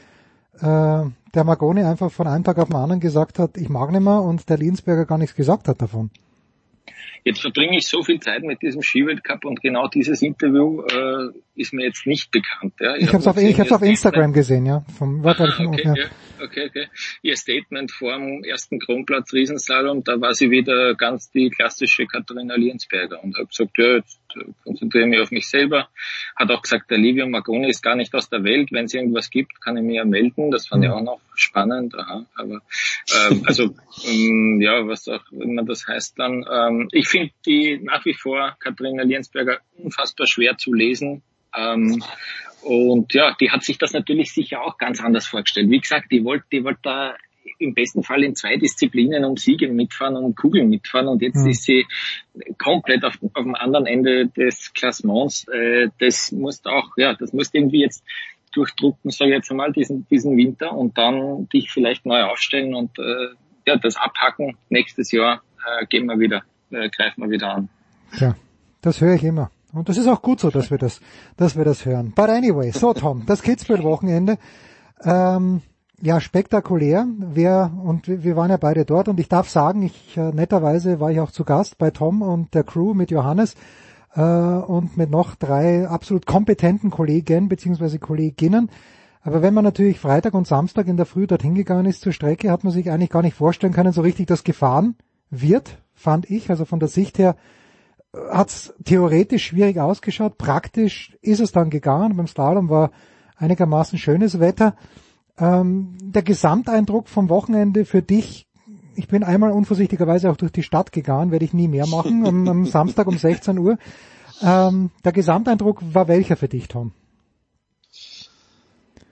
äh, 0.61 0.63
der 0.63 1.45
Magoni 1.45 1.83
einfach 1.83 2.11
von 2.11 2.27
einem 2.27 2.45
Tag 2.45 2.59
auf 2.59 2.69
den 2.69 2.77
anderen 2.77 3.01
gesagt 3.01 3.39
hat, 3.39 3.57
ich 3.57 3.69
mag 3.69 3.91
nicht 3.91 4.03
mehr 4.03 4.23
und 4.23 4.49
der 4.49 4.59
Linsberger 4.59 5.05
gar 5.05 5.19
nichts 5.19 5.35
gesagt 5.35 5.69
hat 5.69 5.83
davon? 5.83 6.11
Jetzt 7.25 7.41
verbringe 7.41 7.77
ich 7.77 7.87
so 7.87 8.03
viel 8.03 8.19
Zeit 8.21 8.43
mit 8.43 8.63
diesem 8.63 8.83
Skiweltcup 8.83 9.45
und 9.45 9.61
genau 9.61 9.87
dieses 9.87 10.23
Interview 10.23 10.83
äh, 10.83 11.29
ist 11.55 11.73
mir 11.73 11.85
jetzt 11.85 12.07
nicht 12.07 12.31
bekannt. 12.31 12.75
Ja. 12.81 12.97
Ich, 12.97 13.05
ich 13.05 13.09
habe 13.09 13.19
es 13.19 13.27
auf, 13.27 13.37
ich 13.37 13.61
hab's 13.61 13.73
auf 13.73 13.83
Instagram 13.83 14.33
gesehen, 14.33 14.67
ja. 14.67 14.85
Vom, 14.99 15.25
Aha, 15.27 15.45
okay, 15.67 15.83
ja. 15.85 16.07
okay, 16.43 16.67
okay. 16.69 16.89
Ihr 17.23 17.37
Statement 17.37 17.91
vor 17.91 18.15
dem 18.15 18.43
ersten 18.43 18.79
Kronplatz 18.81 19.33
Riesensalom, 19.33 20.03
da 20.03 20.21
war 20.21 20.35
sie 20.35 20.51
wieder 20.51 20.95
ganz 20.95 21.31
die 21.31 21.51
klassische 21.51 22.07
Katharina 22.07 22.55
Liensberger 22.55 23.23
und 23.23 23.37
hat 23.37 23.51
gesagt, 23.51 23.77
ja, 23.77 23.97
jetzt 23.97 24.19
äh, 24.35 24.45
konzentriere 24.65 25.07
mich 25.07 25.21
auf 25.21 25.31
mich 25.31 25.49
selber. 25.49 25.89
Hat 26.37 26.51
auch 26.51 26.63
gesagt, 26.63 26.91
der 26.91 26.99
Livio 26.99 27.27
Magoni 27.27 27.69
ist 27.69 27.83
gar 27.83 27.97
nicht 27.97 28.15
aus 28.15 28.31
der 28.31 28.45
Welt. 28.45 28.73
Wenn 28.73 28.87
es 28.87 28.95
irgendwas 28.95 29.31
gibt, 29.31 29.61
kann 29.61 29.77
ich 29.77 29.83
mir 29.83 29.97
ja 29.97 30.05
melden. 30.05 30.51
Das 30.51 30.69
fand 30.69 30.85
ich 30.85 30.91
mhm. 30.91 30.97
auch 30.97 31.03
noch 31.03 31.21
spannend. 31.35 31.95
Aha, 31.99 32.27
aber 32.35 32.63
ähm, 33.31 33.43
also 33.45 33.75
ähm, 34.07 34.61
ja, 34.63 34.87
was 34.87 35.07
auch 35.09 35.25
immer 35.33 35.65
das 35.65 35.87
heißt 35.87 36.19
dann. 36.19 36.47
Ähm, 36.51 36.89
ich 36.93 37.09
finde 37.09 37.33
die 37.47 37.79
nach 37.83 38.05
wie 38.07 38.15
vor 38.15 38.57
Katharina 38.59 39.03
Liensberger 39.03 39.59
unfassbar 39.77 40.27
schwer 40.27 40.57
zu 40.57 40.73
lesen. 40.73 41.23
Ähm, 41.57 42.03
und 42.63 43.13
ja, 43.13 43.35
die 43.41 43.51
hat 43.51 43.65
sich 43.65 43.79
das 43.79 43.93
natürlich 43.93 44.33
sicher 44.33 44.63
auch 44.63 44.79
ganz 44.79 45.03
anders 45.03 45.27
vorgestellt. 45.27 45.69
Wie 45.71 45.81
gesagt, 45.81 46.13
die 46.13 46.25
wollte, 46.25 46.47
die 46.53 46.65
wollte 46.65 46.81
da 46.83 47.15
im 47.59 47.75
besten 47.75 48.03
Fall 48.03 48.23
in 48.23 48.35
zwei 48.35 48.57
Disziplinen 48.57 49.25
um 49.25 49.37
Siege 49.37 49.69
mitfahren 49.69 50.17
und 50.17 50.37
Kugeln 50.37 50.69
mitfahren 50.69 51.09
und 51.09 51.23
jetzt 51.23 51.43
mhm. 51.45 51.51
ist 51.51 51.65
sie 51.65 51.87
komplett 52.59 53.05
auf, 53.05 53.19
auf 53.35 53.43
dem 53.43 53.55
anderen 53.55 53.87
Ende 53.87 54.29
des 54.29 54.73
Klassements. 54.75 55.47
Äh, 55.49 55.89
das 55.99 56.33
muss 56.33 56.65
auch, 56.65 56.91
ja, 56.97 57.15
das 57.15 57.33
muss 57.33 57.51
irgendwie 57.53 57.81
jetzt 57.81 58.05
durchdrucken, 58.53 59.11
sage 59.11 59.31
ich 59.31 59.37
jetzt 59.37 59.51
einmal, 59.51 59.73
diesen, 59.73 60.07
diesen 60.09 60.37
Winter 60.37 60.73
und 60.73 60.99
dann 60.99 61.49
dich 61.49 61.71
vielleicht 61.71 62.07
neu 62.07 62.23
aufstellen 62.23 62.75
und 62.75 62.99
äh, 62.99 63.29
ja, 63.67 63.77
das 63.77 63.97
abhacken. 63.97 64.57
Nächstes 64.69 65.11
Jahr 65.13 65.43
äh, 65.59 65.87
gehen 65.87 66.07
wir 66.07 66.19
wieder, 66.19 66.43
äh, 66.71 66.89
greifen 66.91 67.23
wir 67.23 67.31
wieder 67.31 67.55
an. 67.55 67.69
Ja, 68.19 68.37
das 68.83 69.01
höre 69.01 69.15
ich 69.15 69.25
immer. 69.25 69.51
Und 69.73 69.89
das 69.89 69.97
ist 69.97 70.07
auch 70.07 70.23
gut 70.23 70.41
so, 70.41 70.51
dass 70.51 70.71
wir 70.71 70.79
das, 70.79 71.01
dass 71.37 71.57
wir 71.57 71.65
das 71.65 71.87
hören. 71.87 72.13
But 72.15 72.29
anyway, 72.29 72.71
so 72.73 72.93
Tom, 72.93 73.25
das 73.27 73.43
Kitzbühel-Wochenende. 73.43 74.39
Ähm, 75.03 75.63
ja, 76.01 76.21
spektakulär. 76.21 77.07
Wir, 77.33 77.71
und 77.83 78.07
wir 78.09 78.37
waren 78.37 78.51
ja 78.51 78.57
beide 78.57 78.85
dort 78.85 79.09
und 79.09 79.19
ich 79.21 79.29
darf 79.29 79.49
sagen, 79.49 79.83
ich, 79.83 80.17
äh, 80.17 80.33
netterweise 80.33 81.01
war 81.01 81.11
ich 81.11 81.21
auch 81.21 81.31
zu 81.31 81.45
Gast 81.45 81.79
bei 81.79 81.91
Tom 81.91 82.23
und 82.23 82.55
der 82.55 82.65
Crew 82.65 82.93
mit 82.93 83.11
Johannes, 83.11 83.55
äh, 84.15 84.21
und 84.21 84.97
mit 84.97 85.11
noch 85.11 85.35
drei 85.35 85.87
absolut 85.89 86.27
kompetenten 86.27 86.91
Kollegen 86.91 87.49
bzw. 87.49 87.99
Kolleginnen. 87.99 88.71
Aber 89.23 89.43
wenn 89.43 89.55
man 89.55 89.65
natürlich 89.65 90.01
Freitag 90.01 90.35
und 90.35 90.47
Samstag 90.47 90.89
in 90.89 90.97
der 90.97 91.07
Früh 91.07 91.27
dorthin 91.27 91.55
gegangen 91.55 91.87
ist 91.87 92.03
zur 92.03 92.13
Strecke, 92.13 92.51
hat 92.51 92.65
man 92.65 92.73
sich 92.73 92.91
eigentlich 92.91 93.11
gar 93.11 93.23
nicht 93.23 93.37
vorstellen 93.37 93.73
können, 93.73 93.93
so 93.93 94.01
richtig 94.01 94.27
das 94.27 94.43
gefahren 94.43 94.97
wird, 95.31 95.79
fand 95.95 96.29
ich. 96.29 96.51
Also 96.51 96.65
von 96.65 96.81
der 96.81 96.89
Sicht 96.89 97.19
her 97.19 97.37
hat 98.31 98.49
es 98.49 98.75
theoretisch 98.85 99.47
schwierig 99.47 99.79
ausgeschaut. 99.79 100.39
Praktisch 100.39 101.17
ist 101.23 101.41
es 101.41 101.53
dann 101.53 101.71
gegangen. 101.71 102.17
Beim 102.17 102.27
Slalom 102.27 102.69
war 102.69 102.91
einigermaßen 103.37 103.99
schönes 103.99 104.39
Wetter. 104.39 104.77
Ähm, 105.39 105.97
der 106.03 106.23
Gesamteindruck 106.23 107.09
vom 107.09 107.29
Wochenende 107.31 107.85
für 107.85 108.03
dich, 108.03 108.47
ich 108.97 109.09
bin 109.09 109.25
einmal 109.25 109.53
unvorsichtigerweise 109.53 110.31
auch 110.31 110.37
durch 110.37 110.53
die 110.53 110.63
Stadt 110.63 110.93
gegangen, 110.93 111.31
werde 111.31 111.45
ich 111.45 111.55
nie 111.55 111.69
mehr 111.69 111.87
machen, 111.87 112.27
am, 112.27 112.49
am 112.49 112.67
Samstag 112.67 113.07
um 113.07 113.17
16 113.17 113.59
Uhr. 113.59 113.79
Ähm, 114.43 114.91
der 115.05 115.13
Gesamteindruck 115.13 115.81
war 115.95 116.09
welcher 116.09 116.37
für 116.37 116.49
dich, 116.49 116.69
Tom? 116.69 116.93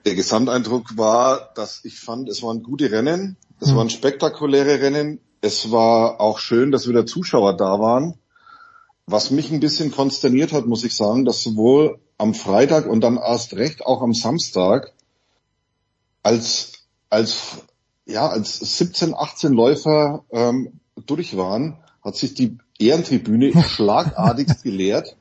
Der 0.05 0.15
Gesamteindruck 0.15 0.97
war, 0.97 1.51
dass 1.55 1.85
ich 1.85 1.99
fand, 1.99 2.29
es 2.29 2.43
waren 2.43 2.63
gute 2.63 2.91
Rennen, 2.91 3.37
es 3.59 3.69
hm. 3.69 3.77
waren 3.77 3.89
spektakuläre 3.89 4.81
Rennen, 4.81 5.19
es 5.41 5.71
war 5.71 6.19
auch 6.21 6.39
schön, 6.39 6.71
dass 6.71 6.87
wieder 6.87 7.05
Zuschauer 7.05 7.55
da 7.57 7.79
waren. 7.79 8.15
Was 9.05 9.31
mich 9.31 9.51
ein 9.51 9.59
bisschen 9.59 9.91
konsterniert 9.91 10.53
hat, 10.53 10.67
muss 10.67 10.83
ich 10.83 10.95
sagen, 10.95 11.25
dass 11.25 11.43
sowohl 11.43 11.99
am 12.17 12.33
Freitag 12.33 12.87
und 12.87 13.01
dann 13.01 13.17
erst 13.17 13.53
recht 13.53 13.85
auch 13.85 14.01
am 14.01 14.13
Samstag 14.13 14.93
als, 16.23 16.73
als, 17.09 17.63
ja, 18.05 18.27
als 18.27 18.59
17, 18.59 19.13
18 19.15 19.53
Läufer 19.53 20.23
ähm, 20.31 20.79
durch 21.05 21.35
waren, 21.35 21.77
hat 22.03 22.15
sich 22.15 22.33
die 22.33 22.57
Ehrentribüne 22.79 23.51
schlagartigst 23.67 24.63
geleert, 24.63 25.17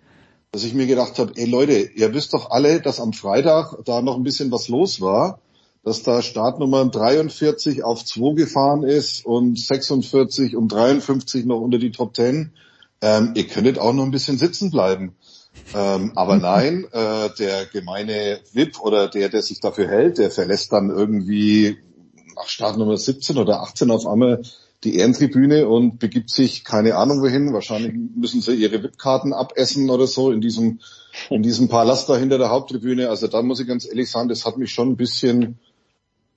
dass 0.52 0.64
ich 0.64 0.74
mir 0.74 0.86
gedacht 0.86 1.18
habe, 1.18 1.32
ey 1.36 1.46
Leute, 1.46 1.72
ihr 1.72 2.12
wisst 2.12 2.34
doch 2.34 2.50
alle, 2.50 2.80
dass 2.80 3.00
am 3.00 3.12
Freitag 3.12 3.76
da 3.84 4.02
noch 4.02 4.16
ein 4.16 4.22
bisschen 4.22 4.50
was 4.50 4.68
los 4.68 5.00
war, 5.00 5.40
dass 5.84 6.02
da 6.02 6.20
Startnummer 6.20 6.84
43 6.84 7.84
auf 7.84 8.04
2 8.04 8.34
gefahren 8.34 8.82
ist 8.82 9.24
und 9.24 9.58
46 9.58 10.56
und 10.56 10.70
53 10.70 11.46
noch 11.46 11.60
unter 11.60 11.78
die 11.78 11.92
Top 11.92 12.14
10. 12.14 12.52
Ähm, 13.02 13.32
ihr 13.34 13.46
könntet 13.46 13.78
auch 13.78 13.92
noch 13.92 14.04
ein 14.04 14.10
bisschen 14.10 14.38
sitzen 14.38 14.70
bleiben. 14.70 15.16
Ähm, 15.74 16.12
aber 16.14 16.36
nein, 16.38 16.86
äh, 16.92 17.30
der 17.38 17.66
gemeine 17.66 18.40
VIP 18.52 18.80
oder 18.80 19.08
der, 19.08 19.28
der 19.28 19.42
sich 19.42 19.60
dafür 19.60 19.88
hält, 19.88 20.18
der 20.18 20.30
verlässt 20.30 20.72
dann 20.72 20.90
irgendwie 20.90 21.78
nach 22.36 22.48
Startnummer 22.48 22.96
17 22.96 23.36
oder 23.38 23.62
18 23.62 23.90
auf 23.90 24.06
einmal 24.06 24.42
die 24.84 24.96
Ehrentribüne 24.96 25.68
und 25.68 25.98
begibt 25.98 26.30
sich 26.30 26.64
keine 26.64 26.96
Ahnung 26.96 27.20
wohin. 27.20 27.52
Wahrscheinlich 27.52 27.94
müssen 28.16 28.40
sie 28.40 28.54
ihre 28.54 28.82
VIP-Karten 28.82 29.34
abessen 29.34 29.90
oder 29.90 30.06
so 30.06 30.30
in 30.30 30.40
diesem, 30.40 30.80
in 31.28 31.42
diesem 31.42 31.68
Palast 31.68 32.08
da 32.08 32.16
hinter 32.16 32.38
der 32.38 32.50
Haupttribüne. 32.50 33.10
Also 33.10 33.26
da 33.26 33.42
muss 33.42 33.60
ich 33.60 33.66
ganz 33.66 33.86
ehrlich 33.86 34.10
sagen, 34.10 34.30
das 34.30 34.46
hat 34.46 34.56
mich 34.56 34.72
schon 34.72 34.90
ein 34.90 34.96
bisschen 34.96 35.58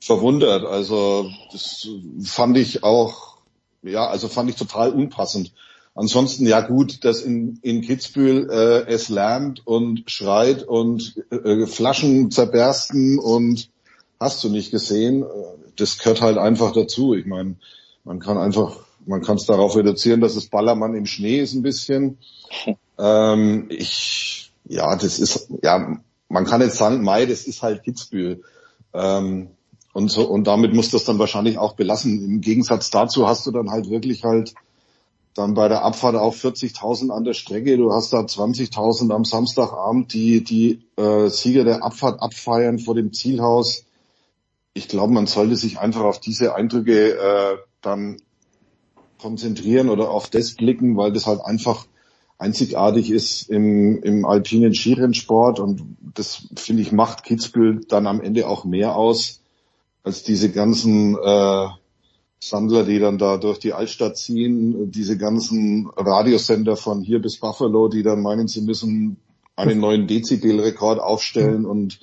verwundert. 0.02 0.66
Also 0.66 1.30
das 1.54 1.88
fand 2.26 2.58
ich 2.58 2.84
auch, 2.84 3.38
ja, 3.82 4.08
also 4.08 4.28
fand 4.28 4.50
ich 4.50 4.58
total 4.58 4.92
unpassend. 4.92 5.54
Ansonsten, 5.96 6.48
ja 6.48 6.62
gut, 6.62 7.06
dass 7.06 7.22
in, 7.22 7.60
in 7.62 7.82
Kitzbühel 7.82 8.50
äh, 8.50 8.92
es 8.92 9.10
lärmt 9.10 9.66
und 9.66 10.10
schreit 10.10 10.64
und 10.64 11.24
äh, 11.30 11.68
Flaschen 11.68 12.32
zerbersten 12.32 13.20
und 13.20 13.70
hast 14.20 14.44
du 14.44 14.50
nicht 14.50 14.72
gesehen. 14.72 15.24
Das 15.76 16.00
gehört 16.00 16.22
halt 16.22 16.38
einfach 16.38 16.74
dazu. 16.74 17.14
Ich 17.14 17.26
meine, 17.26 17.56
man 18.04 18.20
kann 18.20 18.38
einfach, 18.38 18.78
man 19.06 19.22
kann 19.22 19.38
es 19.38 19.46
darauf 19.46 19.76
reduzieren, 19.76 20.22
dass 20.22 20.36
es 20.36 20.50
Ballermann 20.50 20.96
im 20.96 21.06
Schnee 21.06 21.40
ist 21.40 21.54
ein 21.54 21.64
bisschen. 21.64 22.18
Ähm, 22.96 23.70
ich, 23.70 24.54
ja, 24.66 24.96
das 24.96 25.18
ist, 25.18 25.50
ja, 25.64 25.98
man 26.30 26.46
kann 26.46 26.62
jetzt 26.62 26.78
sagen, 26.78 27.04
Mai, 27.04 27.26
das 27.26 27.48
ist 27.48 27.64
halt 27.64 27.84
Kitzbühel. 27.84 28.44
Ähm, 28.94 29.50
und 29.94 30.12
so, 30.12 30.28
und 30.28 30.46
damit 30.46 30.76
muss 30.76 30.92
das 30.92 31.04
dann 31.04 31.18
wahrscheinlich 31.18 31.58
auch 31.58 31.74
belassen. 31.74 32.24
Im 32.24 32.42
Gegensatz 32.42 32.92
dazu 32.92 33.28
hast 33.28 33.48
du 33.48 33.52
dann 33.52 33.72
halt 33.72 33.90
wirklich 33.90 34.24
halt 34.24 34.54
dann 35.34 35.56
bei 35.56 35.68
der 35.68 35.84
Abfahrt 35.84 36.16
auch 36.16 36.36
40.000 36.36 37.10
an 37.10 37.24
der 37.24 37.34
Strecke. 37.34 37.78
Du 37.78 37.92
hast 37.92 38.14
da 38.14 38.20
20.000 38.20 39.12
am 39.14 39.26
Samstagabend, 39.26 40.14
die 40.14 40.44
die 40.44 40.82
äh, 40.96 41.30
Sieger 41.30 41.64
der 41.64 41.84
Abfahrt 41.84 42.22
abfeiern 42.22 42.80
vor 42.80 42.96
dem 42.96 43.14
Zielhaus. 43.14 43.86
Ich 44.74 44.88
glaube, 44.88 45.14
man 45.14 45.28
sollte 45.28 45.56
sich 45.56 45.80
einfach 45.80 46.02
auf 46.02 46.20
diese 46.20 46.56
Eindrücke 46.56 47.18
äh, 47.18 47.58
dann 47.82 48.18
konzentrieren 49.18 49.90
oder 49.90 50.12
auf 50.12 50.30
das 50.30 50.54
blicken, 50.54 50.98
weil 50.98 51.12
das 51.12 51.26
halt 51.26 51.42
einfach 51.42 51.86
einzigartig 52.38 53.10
ist 53.10 53.50
im, 53.50 54.02
im 54.04 54.26
alpinen 54.26 54.74
Skirennsport 54.74 55.60
und 55.60 55.98
das 56.14 56.48
finde 56.56 56.82
ich 56.82 56.92
macht 56.92 57.24
Kitzbühel 57.24 57.86
dann 57.88 58.06
am 58.06 58.20
Ende 58.20 58.48
auch 58.50 58.66
mehr 58.66 58.96
aus 58.96 59.42
als 60.04 60.24
diese 60.24 60.52
ganzen 60.52 61.16
äh, 61.16 61.68
Sandler, 62.50 62.84
die 62.84 63.00
dann 63.00 63.18
da 63.18 63.38
durch 63.38 63.60
die 63.60 63.74
Altstadt 63.74 64.18
ziehen, 64.18 64.92
diese 64.92 65.18
ganzen 65.18 65.90
Radiosender 65.96 66.76
von 66.76 67.02
hier 67.02 67.22
bis 67.22 67.38
Buffalo, 67.38 67.88
die 67.88 68.04
dann 68.04 68.22
meinen, 68.22 68.48
sie 68.48 68.62
müssen 68.62 69.18
einen 69.56 69.80
neuen 69.80 70.08
Dezibelrekord 70.08 71.00
aufstellen 71.00 71.66
und 71.66 72.00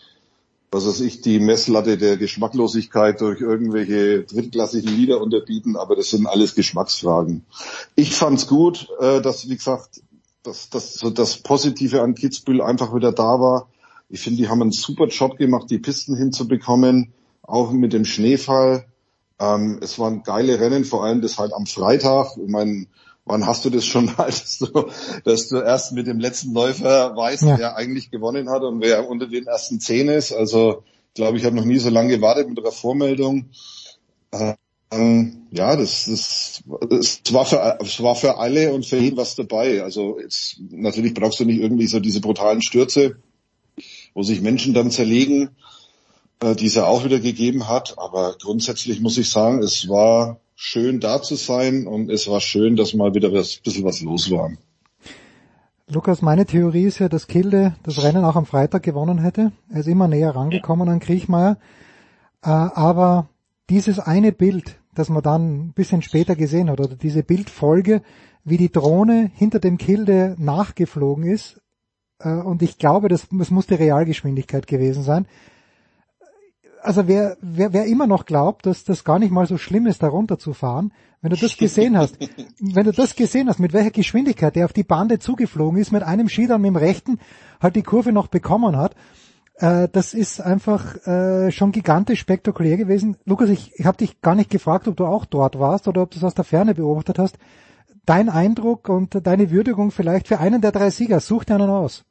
was 0.73 0.87
weiß 0.87 1.01
ich, 1.01 1.21
die 1.21 1.41
Messlatte 1.41 1.99
der 1.99 2.17
Geschmacklosigkeit 2.17 3.21
durch 3.21 3.41
irgendwelche 3.41 4.23
drittklassigen 4.23 4.97
Lieder 4.97 5.21
unterbieten, 5.21 5.77
aber 5.77 5.97
das 5.97 6.11
sind 6.11 6.27
alles 6.27 6.55
Geschmacksfragen. 6.55 7.45
Ich 7.97 8.15
fand's 8.15 8.47
gut, 8.47 8.89
äh, 9.01 9.21
dass, 9.21 9.49
wie 9.49 9.57
gesagt, 9.57 10.01
dass, 10.43 10.71
dass 10.71 10.95
so 10.95 11.11
das 11.11 11.39
Positive 11.39 12.03
an 12.03 12.15
Kitzbühel 12.15 12.63
einfach 12.63 12.95
wieder 12.95 13.13
da 13.13 13.41
war. 13.41 13.69
Ich 14.09 14.21
finde, 14.21 14.39
die 14.39 14.49
haben 14.49 14.63
einen 14.63 14.73
super 14.73 15.09
Job 15.09 15.37
gemacht, 15.37 15.71
die 15.71 15.79
Pisten 15.79 16.17
hinzubekommen, 16.17 17.13
auch 17.43 17.73
mit 17.73 17.93
dem 17.93 18.05
Schneefall. 18.05 18.87
Ähm, 19.41 19.79
es 19.83 19.99
waren 19.99 20.23
geile 20.23 20.61
Rennen, 20.61 20.85
vor 20.85 21.03
allem 21.03 21.23
das 21.23 21.39
halt 21.39 21.55
am 21.55 21.67
Freitag. 21.67 22.37
Ich 22.37 22.49
meine, 22.49 22.87
wann 23.25 23.47
hast 23.47 23.65
du 23.65 23.71
das 23.71 23.87
schon 23.87 24.07
mal, 24.07 24.15
dass 24.27 24.59
du, 24.59 24.91
dass 25.25 25.49
du 25.49 25.57
erst 25.57 25.93
mit 25.93 26.07
dem 26.07 26.21
letzten 26.21 26.53
Läufer 26.53 27.17
weißt, 27.17 27.45
ja. 27.45 27.59
wer 27.59 27.77
eigentlich 27.77 28.11
gewonnen 28.11 28.51
hat 28.51 28.63
und 28.63 28.81
wer 28.83 29.09
unter 29.09 29.27
den 29.27 29.47
ersten 29.47 29.81
zehn 29.81 30.09
ist. 30.09 30.33
Also 30.33 30.83
ich 31.09 31.15
glaube, 31.15 31.39
ich 31.39 31.45
habe 31.45 31.57
noch 31.57 31.65
nie 31.65 31.79
so 31.79 31.89
lange 31.89 32.17
gewartet 32.17 32.49
mit 32.49 32.59
der 32.59 32.71
Vormeldung. 32.71 33.47
Ähm, 34.93 35.47
ja, 35.51 35.75
das, 35.77 36.05
das, 36.07 36.63
das 36.89 37.33
war 37.33 37.47
für, 37.47 37.79
es 37.81 38.03
war 38.03 38.15
für 38.15 38.39
alle 38.39 38.73
und 38.73 38.85
für 38.85 38.99
jeden 38.99 39.17
was 39.17 39.37
dabei. 39.37 39.83
Also 39.83 40.21
jetzt, 40.21 40.61
natürlich 40.71 41.15
brauchst 41.15 41.41
du 41.41 41.45
nicht 41.45 41.61
irgendwie 41.61 41.87
so 41.87 41.99
diese 41.99 42.21
brutalen 42.21 42.61
Stürze, 42.61 43.17
wo 44.15 44.23
sich 44.23 44.43
Menschen 44.43 44.75
dann 44.75 44.91
zerlegen 44.91 45.51
äh, 46.43 46.55
die 46.55 46.67
es 46.67 46.75
ja 46.75 46.87
auch 46.87 47.05
wieder 47.05 47.21
gegeben 47.21 47.69
hat. 47.69 47.99
Aber 47.99 48.37
grundsätzlich 48.41 49.01
muss 49.01 49.19
ich 49.19 49.31
sagen, 49.31 49.63
es 49.63 49.89
war 49.89 50.41
schön 50.55 51.01
da 51.01 51.23
zu 51.23 51.37
sein 51.37 51.87
und 51.87 52.11
es 52.11 52.29
war 52.29 52.41
schön, 52.41 52.77
dass 52.77 52.95
mal 52.95 53.15
wieder 53.15 53.29
ein 53.29 53.33
bisschen 53.33 53.85
was 53.85 54.01
los 54.01 54.31
war. 54.31 54.53
Lukas, 55.89 56.23
meine 56.23 56.47
Theorie 56.47 56.85
ist 56.85 57.01
ja, 57.01 57.09
dass 57.09 57.27
Kilde 57.27 57.75
das 57.83 58.03
Rennen 58.03 58.25
auch 58.25 58.37
am 58.37 58.47
Freitag 58.47 58.85
gewonnen 58.85 59.19
hätte. 59.19 59.53
Er 59.71 59.81
ist 59.81 59.89
immer 59.89 60.07
näher 60.07 60.37
rangekommen 60.37 60.89
an 60.89 61.01
Kriechmeier. 61.01 61.59
Äh, 62.43 62.49
aber 62.49 63.29
dieses 63.71 63.99
eine 63.99 64.33
Bild, 64.33 64.79
das 64.95 65.09
man 65.09 65.23
dann 65.23 65.67
ein 65.67 65.73
bisschen 65.73 66.03
später 66.03 66.37
gesehen 66.37 66.71
hat, 66.71 66.81
oder 66.81 66.95
diese 66.95 67.23
Bildfolge, 67.23 68.03
wie 68.45 68.57
die 68.57 68.71
Drohne 68.71 69.31
hinter 69.35 69.59
dem 69.59 69.79
Kilde 69.79 70.37
nachgeflogen 70.39 71.25
ist, 71.25 71.61
äh, 72.21 72.29
und 72.31 72.63
ich 72.63 72.79
glaube, 72.79 73.09
das, 73.09 73.27
das 73.31 73.51
muss 73.51 73.67
die 73.67 73.75
Realgeschwindigkeit 73.75 74.67
gewesen 74.67 75.03
sein, 75.03 75.27
also 76.83 77.07
wer, 77.09 77.37
wer, 77.41 77.73
wer 77.73 77.87
immer 77.87 78.07
noch 78.07 78.27
glaubt, 78.27 78.67
dass 78.67 78.85
das 78.85 79.05
gar 79.05 79.19
nicht 79.19 79.31
mal 79.31 79.47
so 79.47 79.59
schlimm 79.59 79.87
ist, 79.87 80.03
da 80.03 80.09
runterzufahren, 80.09 80.93
wenn 81.23 81.31
du 81.31 81.37
das 81.37 81.57
gesehen 81.57 81.99
hast, 81.99 82.17
wenn 82.61 82.85
du 82.85 82.93
das 82.93 83.15
gesehen 83.15 83.49
hast, 83.49 83.59
mit 83.59 83.73
welcher 83.73 83.91
Geschwindigkeit 83.91 84.57
der 84.57 84.65
auf 84.65 84.73
die 84.73 84.85
Bande 84.85 85.19
zugeflogen 85.19 85.79
ist, 85.79 85.93
mit 85.93 86.03
einem 86.03 86.29
Ski 86.29 86.47
dann 86.47 86.63
mit 86.63 86.69
dem 86.69 86.77
rechten 86.77 87.19
halt 87.61 87.77
die 87.77 87.83
Kurve 87.83 88.13
noch 88.13 88.29
bekommen 88.29 88.77
hat, 88.77 88.95
äh, 89.57 89.89
das 89.93 90.15
ist 90.15 90.41
einfach 90.41 90.97
äh, 91.07 91.53
schon 91.53 91.73
gigantisch 91.73 92.21
spektakulär 92.21 92.79
gewesen. 92.79 93.17
Lukas, 93.27 93.51
ich, 93.51 93.73
ich 93.79 93.85
habe 93.85 93.99
dich 93.99 94.21
gar 94.23 94.35
nicht 94.35 94.51
gefragt, 94.51 94.89
ob 94.89 94.97
du 94.97 95.05
auch 95.05 95.27
dort 95.27 95.59
warst 95.59 95.89
oder 95.89 96.03
ob 96.03 96.11
du 96.11 96.19
es 96.19 96.25
aus 96.25 96.35
der 96.35 96.45
Ferne 96.45 96.75
beobachtet 96.75 97.19
hast. 97.19 97.39
Dein 98.07 98.31
Eindruck 98.31 98.89
und 98.89 99.27
deine 99.27 99.51
Würdigung 99.51 99.91
vielleicht 99.91 100.27
für 100.27 100.41
einen 100.41 100.63
der 100.63 100.73
drei 100.73 100.91
Sieger, 100.91 101.21
such 101.21 101.45
dir 101.45 101.57
einen 101.57 101.69
aus. 101.69 102.05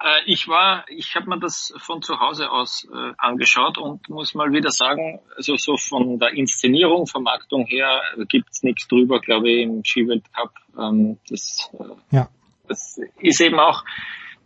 Äh, 0.00 0.22
ich 0.26 0.48
war, 0.48 0.84
ich 0.88 1.14
habe 1.14 1.28
mir 1.28 1.38
das 1.38 1.72
von 1.78 2.02
zu 2.02 2.20
Hause 2.20 2.50
aus 2.50 2.88
äh, 2.92 3.12
angeschaut 3.18 3.78
und 3.78 4.08
muss 4.08 4.34
mal 4.34 4.52
wieder 4.52 4.70
sagen, 4.70 5.20
also 5.36 5.56
so 5.56 5.76
von 5.76 6.18
der 6.18 6.32
Inszenierung, 6.32 7.06
Vermarktung 7.06 7.66
her 7.66 8.02
gibt's 8.28 8.62
nichts 8.62 8.88
drüber, 8.88 9.20
glaube 9.20 9.50
ich, 9.50 9.62
im 9.62 9.84
Skiweltcup. 9.84 10.52
Ähm, 10.78 11.18
das, 11.28 11.70
äh, 11.78 12.16
ja. 12.16 12.28
das 12.68 13.00
ist 13.20 13.40
eben 13.40 13.58
auch 13.58 13.84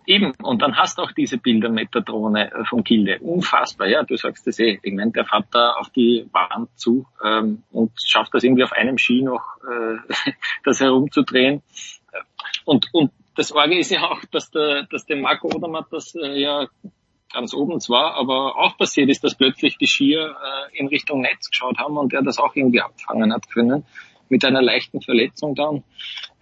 Eben, 0.07 0.33
und 0.41 0.63
dann 0.63 0.77
hast 0.77 0.99
du 0.99 1.03
auch 1.03 1.11
diese 1.11 1.37
Bilder 1.37 1.69
mit 1.69 1.93
der 1.93 2.03
Drohne 2.03 2.53
äh, 2.53 2.65
von 2.65 2.85
Gilde. 2.85 3.19
Unfassbar, 3.19 3.89
ja, 3.89 4.05
du 4.05 4.17
sagst 4.17 4.47
das 4.47 4.61
eh. 4.61 4.79
Ich 4.83 4.95
meine, 4.95 5.11
der 5.11 5.25
fährt 5.25 5.47
da 5.51 5.73
auf 5.73 5.91
die 5.91 6.29
Wand 6.33 6.71
zu 6.79 7.07
ähm, 7.25 7.65
und 7.73 7.91
schafft 8.01 8.33
das 8.33 8.45
irgendwie 8.45 8.63
auf 8.63 8.73
einem 8.73 8.99
Ski 8.99 9.23
noch, 9.23 9.43
äh, 9.69 10.31
das 10.65 10.81
herumzudrehen. 10.81 11.63
Und, 12.65 12.89
und 12.93 13.11
das 13.37 13.53
Orge 13.53 13.79
ist 13.79 13.91
ja 13.91 14.11
auch, 14.11 14.21
dass 14.31 14.51
der, 14.51 14.85
dass 14.85 15.07
der 15.07 15.17
Marco 15.17 15.49
Odermatt 15.49 15.87
das 15.91 16.15
äh, 16.15 16.41
ja 16.41 16.67
ganz 17.33 17.55
oben 17.55 17.81
zwar, 17.81 18.15
aber 18.15 18.57
auch 18.57 18.79
passiert 18.79 19.11
ist, 19.11 19.23
dass 19.23 19.35
plötzlich 19.35 19.77
die 19.77 19.87
Skier 19.87 20.35
äh, 20.43 20.79
in 20.79 20.89
Richtung 20.89 21.21
Netz 21.21 21.51
geschaut 21.51 21.79
haben 21.79 21.99
und 21.99 22.13
er 22.13 22.23
das 22.23 22.39
auch 22.39 22.55
irgendwie 22.57 22.81
abfangen 22.81 23.33
hat 23.33 23.51
können. 23.51 23.85
Mit 24.29 24.45
einer 24.45 24.63
leichten 24.63 25.03
Verletzung 25.03 25.55
dann, 25.55 25.85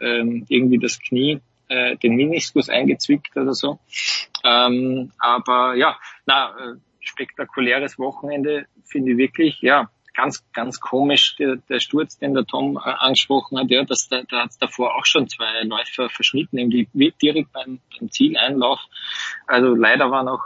ähm, 0.00 0.46
irgendwie 0.48 0.78
das 0.78 0.98
Knie, 1.00 1.40
äh, 1.68 1.96
den 1.96 2.14
Meniskus 2.14 2.68
eingezwickt 2.68 3.36
oder 3.36 3.52
so. 3.52 3.78
Ähm, 4.44 5.12
aber 5.18 5.74
ja, 5.74 5.96
na, 6.26 6.50
äh, 6.50 6.74
spektakuläres 7.00 7.98
Wochenende 7.98 8.66
finde 8.84 9.12
ich 9.12 9.18
wirklich, 9.18 9.60
ja, 9.60 9.90
ganz, 10.14 10.44
ganz 10.52 10.80
komisch, 10.80 11.36
der, 11.36 11.56
der 11.68 11.80
Sturz, 11.80 12.18
den 12.18 12.34
der 12.34 12.44
Tom 12.44 12.76
äh, 12.76 12.88
angesprochen 12.88 13.58
hat, 13.58 13.70
ja, 13.70 13.84
dass 13.84 14.08
da, 14.08 14.22
da 14.28 14.44
hat 14.44 14.50
es 14.50 14.58
davor 14.58 14.96
auch 14.96 15.06
schon 15.06 15.28
zwei 15.28 15.62
Läufer 15.64 16.08
verschnitten, 16.08 16.56
nämlich 16.56 16.88
direkt 17.20 17.52
beim, 17.52 17.80
beim 17.98 18.10
Zieleinlauf. 18.10 18.80
Also 19.46 19.74
leider 19.74 20.10
waren 20.10 20.28
auch 20.28 20.44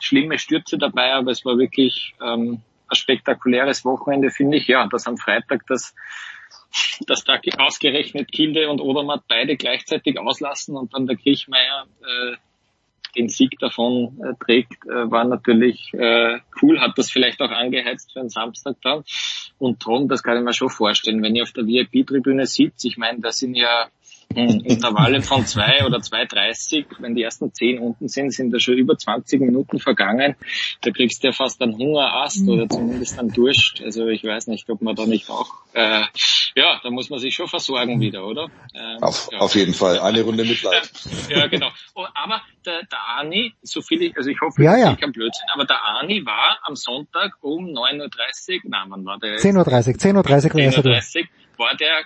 schlimme 0.00 0.38
Stürze 0.38 0.78
dabei, 0.78 1.14
aber 1.14 1.30
es 1.30 1.44
war 1.44 1.56
wirklich 1.58 2.14
ähm, 2.20 2.60
ein 2.88 2.96
spektakuläres 2.96 3.84
Wochenende, 3.84 4.30
finde 4.30 4.58
ich. 4.58 4.66
Ja, 4.66 4.86
dass 4.86 5.06
am 5.06 5.16
Freitag 5.16 5.66
das 5.68 5.94
dass 7.06 7.24
da 7.24 7.40
ausgerechnet 7.58 8.30
Kilde 8.32 8.68
und 8.68 8.80
Odermatt 8.80 9.22
beide 9.28 9.56
gleichzeitig 9.56 10.18
auslassen 10.18 10.76
und 10.76 10.92
dann 10.92 11.06
der 11.06 11.16
Kriechmeier 11.16 11.86
äh, 12.02 12.36
den 13.16 13.28
Sieg 13.28 13.58
davon 13.58 14.20
äh, 14.22 14.34
trägt, 14.44 14.84
äh, 14.86 15.10
war 15.10 15.24
natürlich 15.24 15.92
äh, 15.94 16.38
cool, 16.62 16.80
hat 16.80 16.96
das 16.96 17.10
vielleicht 17.10 17.40
auch 17.40 17.50
angeheizt 17.50 18.12
für 18.12 18.20
den 18.20 18.28
Samstag 18.28 18.76
dann. 18.82 19.04
Und 19.58 19.80
Tom, 19.80 20.08
das 20.08 20.22
kann 20.22 20.36
ich 20.38 20.44
mir 20.44 20.52
schon 20.52 20.70
vorstellen, 20.70 21.22
wenn 21.22 21.34
ihr 21.34 21.42
auf 21.42 21.52
der 21.52 21.66
VIP-Tribüne 21.66 22.46
sitzt, 22.46 22.84
ich 22.84 22.98
meine, 22.98 23.20
da 23.20 23.32
sind 23.32 23.54
ja 23.54 23.88
Intervalle 24.34 25.22
von 25.22 25.46
zwei 25.46 25.84
oder 25.86 25.98
2,30, 25.98 26.86
wenn 26.98 27.14
die 27.14 27.22
ersten 27.22 27.54
zehn 27.54 27.78
unten 27.78 28.08
sind, 28.08 28.32
sind 28.32 28.50
da 28.50 28.60
schon 28.60 28.74
über 28.74 28.98
20 28.98 29.40
Minuten 29.40 29.78
vergangen. 29.78 30.36
Da 30.82 30.90
kriegst 30.90 31.22
du 31.22 31.28
ja 31.28 31.32
fast 31.32 31.62
einen 31.62 31.76
Hungerast 31.76 32.46
oder 32.46 32.68
zumindest 32.68 33.18
einen 33.18 33.32
Durst. 33.32 33.80
Also 33.82 34.08
ich 34.08 34.24
weiß 34.24 34.48
nicht, 34.48 34.68
ob 34.68 34.82
man 34.82 34.94
da 34.94 35.06
nicht 35.06 35.30
auch, 35.30 35.50
äh, 35.72 36.02
ja, 36.54 36.80
da 36.82 36.90
muss 36.90 37.08
man 37.08 37.18
sich 37.18 37.34
schon 37.34 37.48
versorgen 37.48 38.00
wieder, 38.00 38.26
oder? 38.26 38.48
Ähm, 38.74 39.02
auf, 39.02 39.28
ja. 39.32 39.38
auf 39.38 39.54
jeden 39.54 39.74
Fall, 39.74 40.00
eine 40.00 40.22
Runde 40.22 40.44
Mitleid. 40.44 40.90
ja, 41.30 41.46
genau. 41.46 41.70
Oh, 41.94 42.04
aber 42.14 42.42
der, 42.66 42.82
der 42.84 42.98
Arni, 42.98 43.54
so 43.62 43.80
viel 43.80 44.02
ich, 44.02 44.16
also 44.16 44.28
ich 44.28 44.40
hoffe, 44.40 44.62
ja, 44.62 44.76
ja. 44.76 44.92
ich 44.92 45.00
kein 45.00 45.12
Blödsinn, 45.12 45.48
aber 45.54 45.64
der 45.64 45.82
Arni 45.82 46.26
war 46.26 46.58
am 46.64 46.76
Sonntag 46.76 47.32
um 47.40 47.66
9.30 47.66 48.56
Uhr, 48.56 48.60
nein, 48.64 48.86
wann 48.88 49.04
war 49.04 49.18
der? 49.18 49.38
10.30 49.38 49.56
Uhr, 49.56 49.64
10.30 49.64 50.08
Uhr 50.08 50.14
war 50.14 50.22
10.30 50.24 51.20
Uhr 51.20 51.26
war 51.58 51.74
der 51.76 52.04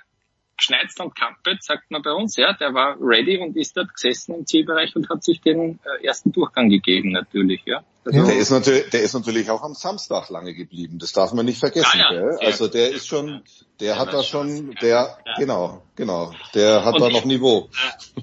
geschneizt 0.61 1.01
und 1.01 1.17
kappelt, 1.17 1.63
sagt 1.63 1.91
man 1.91 2.03
bei 2.03 2.13
uns, 2.13 2.37
ja, 2.37 2.53
der 2.53 2.75
war 2.75 2.97
ready 3.01 3.39
und 3.39 3.57
ist 3.57 3.77
dort 3.77 3.93
gesessen 3.95 4.35
im 4.35 4.47
Zielbereich 4.47 4.95
und 4.95 5.09
hat 5.09 5.25
sich 5.25 5.41
den 5.41 5.81
äh, 5.85 6.07
ersten 6.07 6.33
Durchgang 6.33 6.69
gegeben 6.69 7.11
natürlich, 7.11 7.63
ja. 7.65 7.83
Also, 8.03 8.27
der 8.27 8.37
ist 8.37 8.51
natürlich, 8.51 8.91
der 8.91 9.03
ist 9.03 9.13
natürlich 9.13 9.51
auch 9.51 9.63
am 9.63 9.75
Samstag 9.75 10.31
lange 10.31 10.55
geblieben. 10.55 10.99
Das 10.99 11.13
darf 11.13 11.33
man 11.35 11.45
nicht 11.45 11.59
vergessen. 11.59 12.01
Ah, 12.01 12.15
ja, 12.15 12.39
Also 12.47 12.69
der 12.69 12.91
ist 12.91 13.07
schon, 13.07 13.43
der 13.79 13.99
hat 13.99 14.13
da 14.15 14.23
schon, 14.23 14.75
der, 14.81 15.19
genau, 15.39 15.83
genau, 15.97 16.33
der 16.55 16.85
hat 16.85 16.95
und 16.95 17.01
da 17.03 17.11
noch 17.11 17.27
Niveau. 17.27 17.69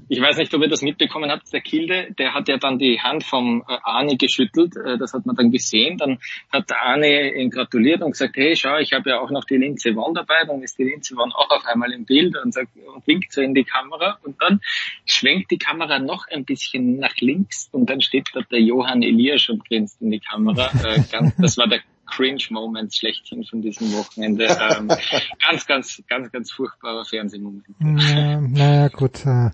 Ich 0.09 0.19
weiß 0.19 0.37
nicht, 0.37 0.53
ob 0.53 0.61
ihr 0.61 0.69
das 0.69 0.81
mitbekommen 0.81 1.29
habt. 1.29 1.51
Der 1.53 1.61
Kilde, 1.61 2.13
der 2.17 2.33
hat 2.33 2.47
ja 2.47 2.57
dann 2.57 2.79
die 2.79 2.99
Hand 3.01 3.23
vom 3.23 3.63
äh, 3.67 3.77
Arne 3.83 4.17
geschüttelt. 4.17 4.75
Äh, 4.77 4.97
das 4.97 5.13
hat 5.13 5.25
man 5.25 5.35
dann 5.35 5.51
gesehen. 5.51 5.97
Dann 5.97 6.19
hat 6.51 6.69
der 6.69 6.81
Arne 6.81 7.35
ihn 7.35 7.51
gratuliert 7.51 8.01
und 8.01 8.11
gesagt, 8.11 8.35
hey, 8.35 8.55
schau, 8.55 8.77
ich 8.77 8.93
habe 8.93 9.09
ja 9.11 9.19
auch 9.19 9.29
noch 9.29 9.45
die 9.45 9.57
Linze 9.57 9.95
Won 9.95 10.13
dabei. 10.13 10.43
Dann 10.45 10.63
ist 10.63 10.77
die 10.77 10.85
Linze 10.85 11.15
Won 11.15 11.31
auch 11.33 11.49
auf 11.49 11.65
einmal 11.65 11.91
im 11.91 12.05
Bild 12.05 12.35
und 12.37 12.53
sagt 12.53 12.69
und 12.75 13.05
winkt 13.05 13.31
so 13.31 13.41
in 13.41 13.53
die 13.53 13.63
Kamera. 13.63 14.17
Und 14.23 14.41
dann 14.41 14.61
schwenkt 15.05 15.51
die 15.51 15.57
Kamera 15.59 15.99
noch 15.99 16.27
ein 16.29 16.45
bisschen 16.45 16.97
nach 16.97 17.15
links 17.19 17.69
und 17.71 17.89
dann 17.89 18.01
steht 18.01 18.29
dort 18.33 18.51
der 18.51 18.61
Johann 18.61 19.03
Elias 19.03 19.49
und 19.49 19.66
grinst 19.67 20.01
in 20.01 20.11
die 20.11 20.19
Kamera. 20.19 20.69
Äh, 20.83 21.01
ganz, 21.11 21.33
das 21.37 21.57
war 21.57 21.67
der 21.67 21.79
Cringe-Moment 22.07 22.95
schlechthin 22.95 23.43
von 23.43 23.61
diesem 23.61 23.93
Wochenende. 23.93 24.45
Ähm, 24.45 24.87
ganz, 25.47 25.67
ganz, 25.67 26.01
ganz, 26.07 26.31
ganz 26.31 26.51
furchtbarer 26.51 27.05
Fernsehmoment. 27.05 27.65
Naja, 27.79 28.41
na 28.41 28.87
gut. 28.87 29.25
Äh, 29.25 29.51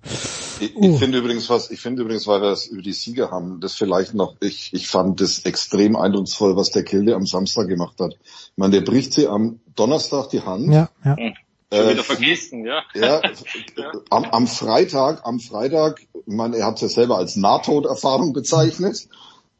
ich, 0.59 0.75
uh. 0.75 0.93
ich 0.93 0.99
finde 0.99 1.17
übrigens 1.17 1.49
was, 1.49 1.71
ich 1.71 1.81
finde 1.81 2.03
übrigens, 2.03 2.27
weil 2.27 2.41
wir 2.41 2.51
es 2.51 2.67
über 2.67 2.81
die 2.81 2.93
Sieger 2.93 3.31
haben, 3.31 3.59
das 3.59 3.75
vielleicht 3.75 4.13
noch, 4.13 4.35
ich, 4.39 4.73
ich 4.73 4.87
fand 4.87 5.19
das 5.19 5.39
extrem 5.39 5.95
eindrucksvoll, 5.95 6.55
was 6.55 6.71
der 6.71 6.83
Kilde 6.83 7.15
am 7.15 7.25
Samstag 7.25 7.67
gemacht 7.67 7.99
hat. 7.99 8.15
Ich 8.23 8.57
meine, 8.57 8.73
der 8.73 8.81
bricht 8.81 9.13
sie 9.13 9.27
am 9.27 9.59
Donnerstag 9.75 10.29
die 10.29 10.41
Hand. 10.41 10.71
Ja, 10.71 10.89
ja. 11.03 11.17
Hm. 11.17 11.33
Schon 11.73 11.89
wieder 11.89 12.03
vergessen, 12.03 12.65
ja. 12.65 12.83
ja, 12.93 13.19
am, 14.11 14.25
am 14.25 14.45
Freitag, 14.45 15.25
am 15.25 15.39
Freitag, 15.39 16.01
ich 16.13 16.33
meine, 16.33 16.57
er 16.57 16.67
hat 16.67 16.75
es 16.75 16.81
ja 16.81 16.87
selber 16.87 17.17
als 17.17 17.35
Nahtoderfahrung 17.35 18.31
bezeichnet. 18.31 19.07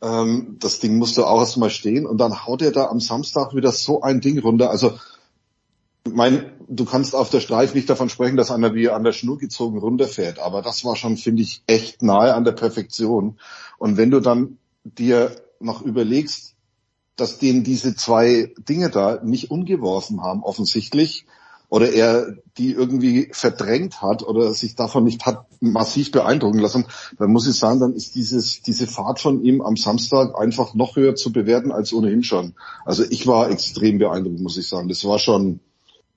Ähm, 0.04 0.58
das 0.60 0.82
Ding 0.82 0.98
musste 0.98 1.26
auch 1.26 1.40
erstmal 1.40 1.70
stehen 1.70 2.06
und 2.06 2.18
dann 2.18 2.46
haut 2.46 2.62
er 2.62 2.72
da 2.72 2.88
am 2.88 3.00
Samstag 3.00 3.56
wieder 3.56 3.72
so 3.72 4.02
ein 4.02 4.20
Ding 4.20 4.38
runter. 4.40 4.70
Also, 4.70 5.00
mein, 6.12 6.52
du 6.68 6.84
kannst 6.84 7.16
auf 7.16 7.30
der 7.30 7.40
Streif 7.40 7.74
nicht 7.74 7.90
davon 7.90 8.10
sprechen, 8.10 8.36
dass 8.36 8.52
einer 8.52 8.76
wie 8.76 8.90
an 8.90 9.06
der 9.06 9.14
Schnur 9.14 9.38
gezogen 9.38 9.78
runterfährt, 9.78 10.40
aber 10.40 10.62
das 10.62 10.84
war 10.84 10.98
schon, 10.98 11.16
finde 11.16 11.42
ich, 11.44 11.64
echt 11.68 12.02
nahe 12.02 12.34
an 12.34 12.44
der 12.44 12.52
Perfektion. 12.52 13.40
Und 13.78 13.96
wenn 13.96 14.12
du 14.12 14.20
dann 14.20 14.58
dir 14.84 15.34
noch 15.62 15.82
überlegst, 15.82 16.56
dass 17.16 17.38
denen 17.38 17.64
diese 17.64 17.96
zwei 17.96 18.54
Dinge 18.68 18.90
da 18.90 19.22
nicht 19.24 19.52
umgeworfen 19.52 20.22
haben, 20.22 20.44
offensichtlich, 20.44 21.26
oder 21.70 21.92
er 21.92 22.36
die 22.58 22.72
irgendwie 22.72 23.30
verdrängt 23.32 24.02
hat 24.02 24.22
oder 24.22 24.54
sich 24.54 24.76
davon 24.76 25.06
nicht 25.06 25.26
hat 25.26 25.48
massiv 25.72 26.12
beeindrucken 26.12 26.60
lassen, 26.60 26.86
dann 27.18 27.32
muss 27.32 27.48
ich 27.48 27.58
sagen, 27.58 27.80
dann 27.80 27.94
ist 27.94 28.16
dieses, 28.16 28.62
diese 28.62 28.88
Fahrt 28.88 29.20
von 29.20 29.44
ihm 29.44 29.62
am 29.62 29.78
Samstag 29.78 30.40
einfach 30.40 30.74
noch 30.74 30.96
höher 30.96 31.16
zu 31.16 31.32
bewerten 31.32 31.72
als 31.72 31.94
ohnehin 31.94 32.24
schon. 32.24 32.54
Also 32.86 33.04
ich 33.10 33.26
war 33.28 33.50
extrem 33.50 33.98
beeindruckt, 33.98 34.40
muss 34.40 34.58
ich 34.58 34.68
sagen. 34.68 34.90
Das 34.90 35.04
war 35.06 35.20
schon, 35.20 35.60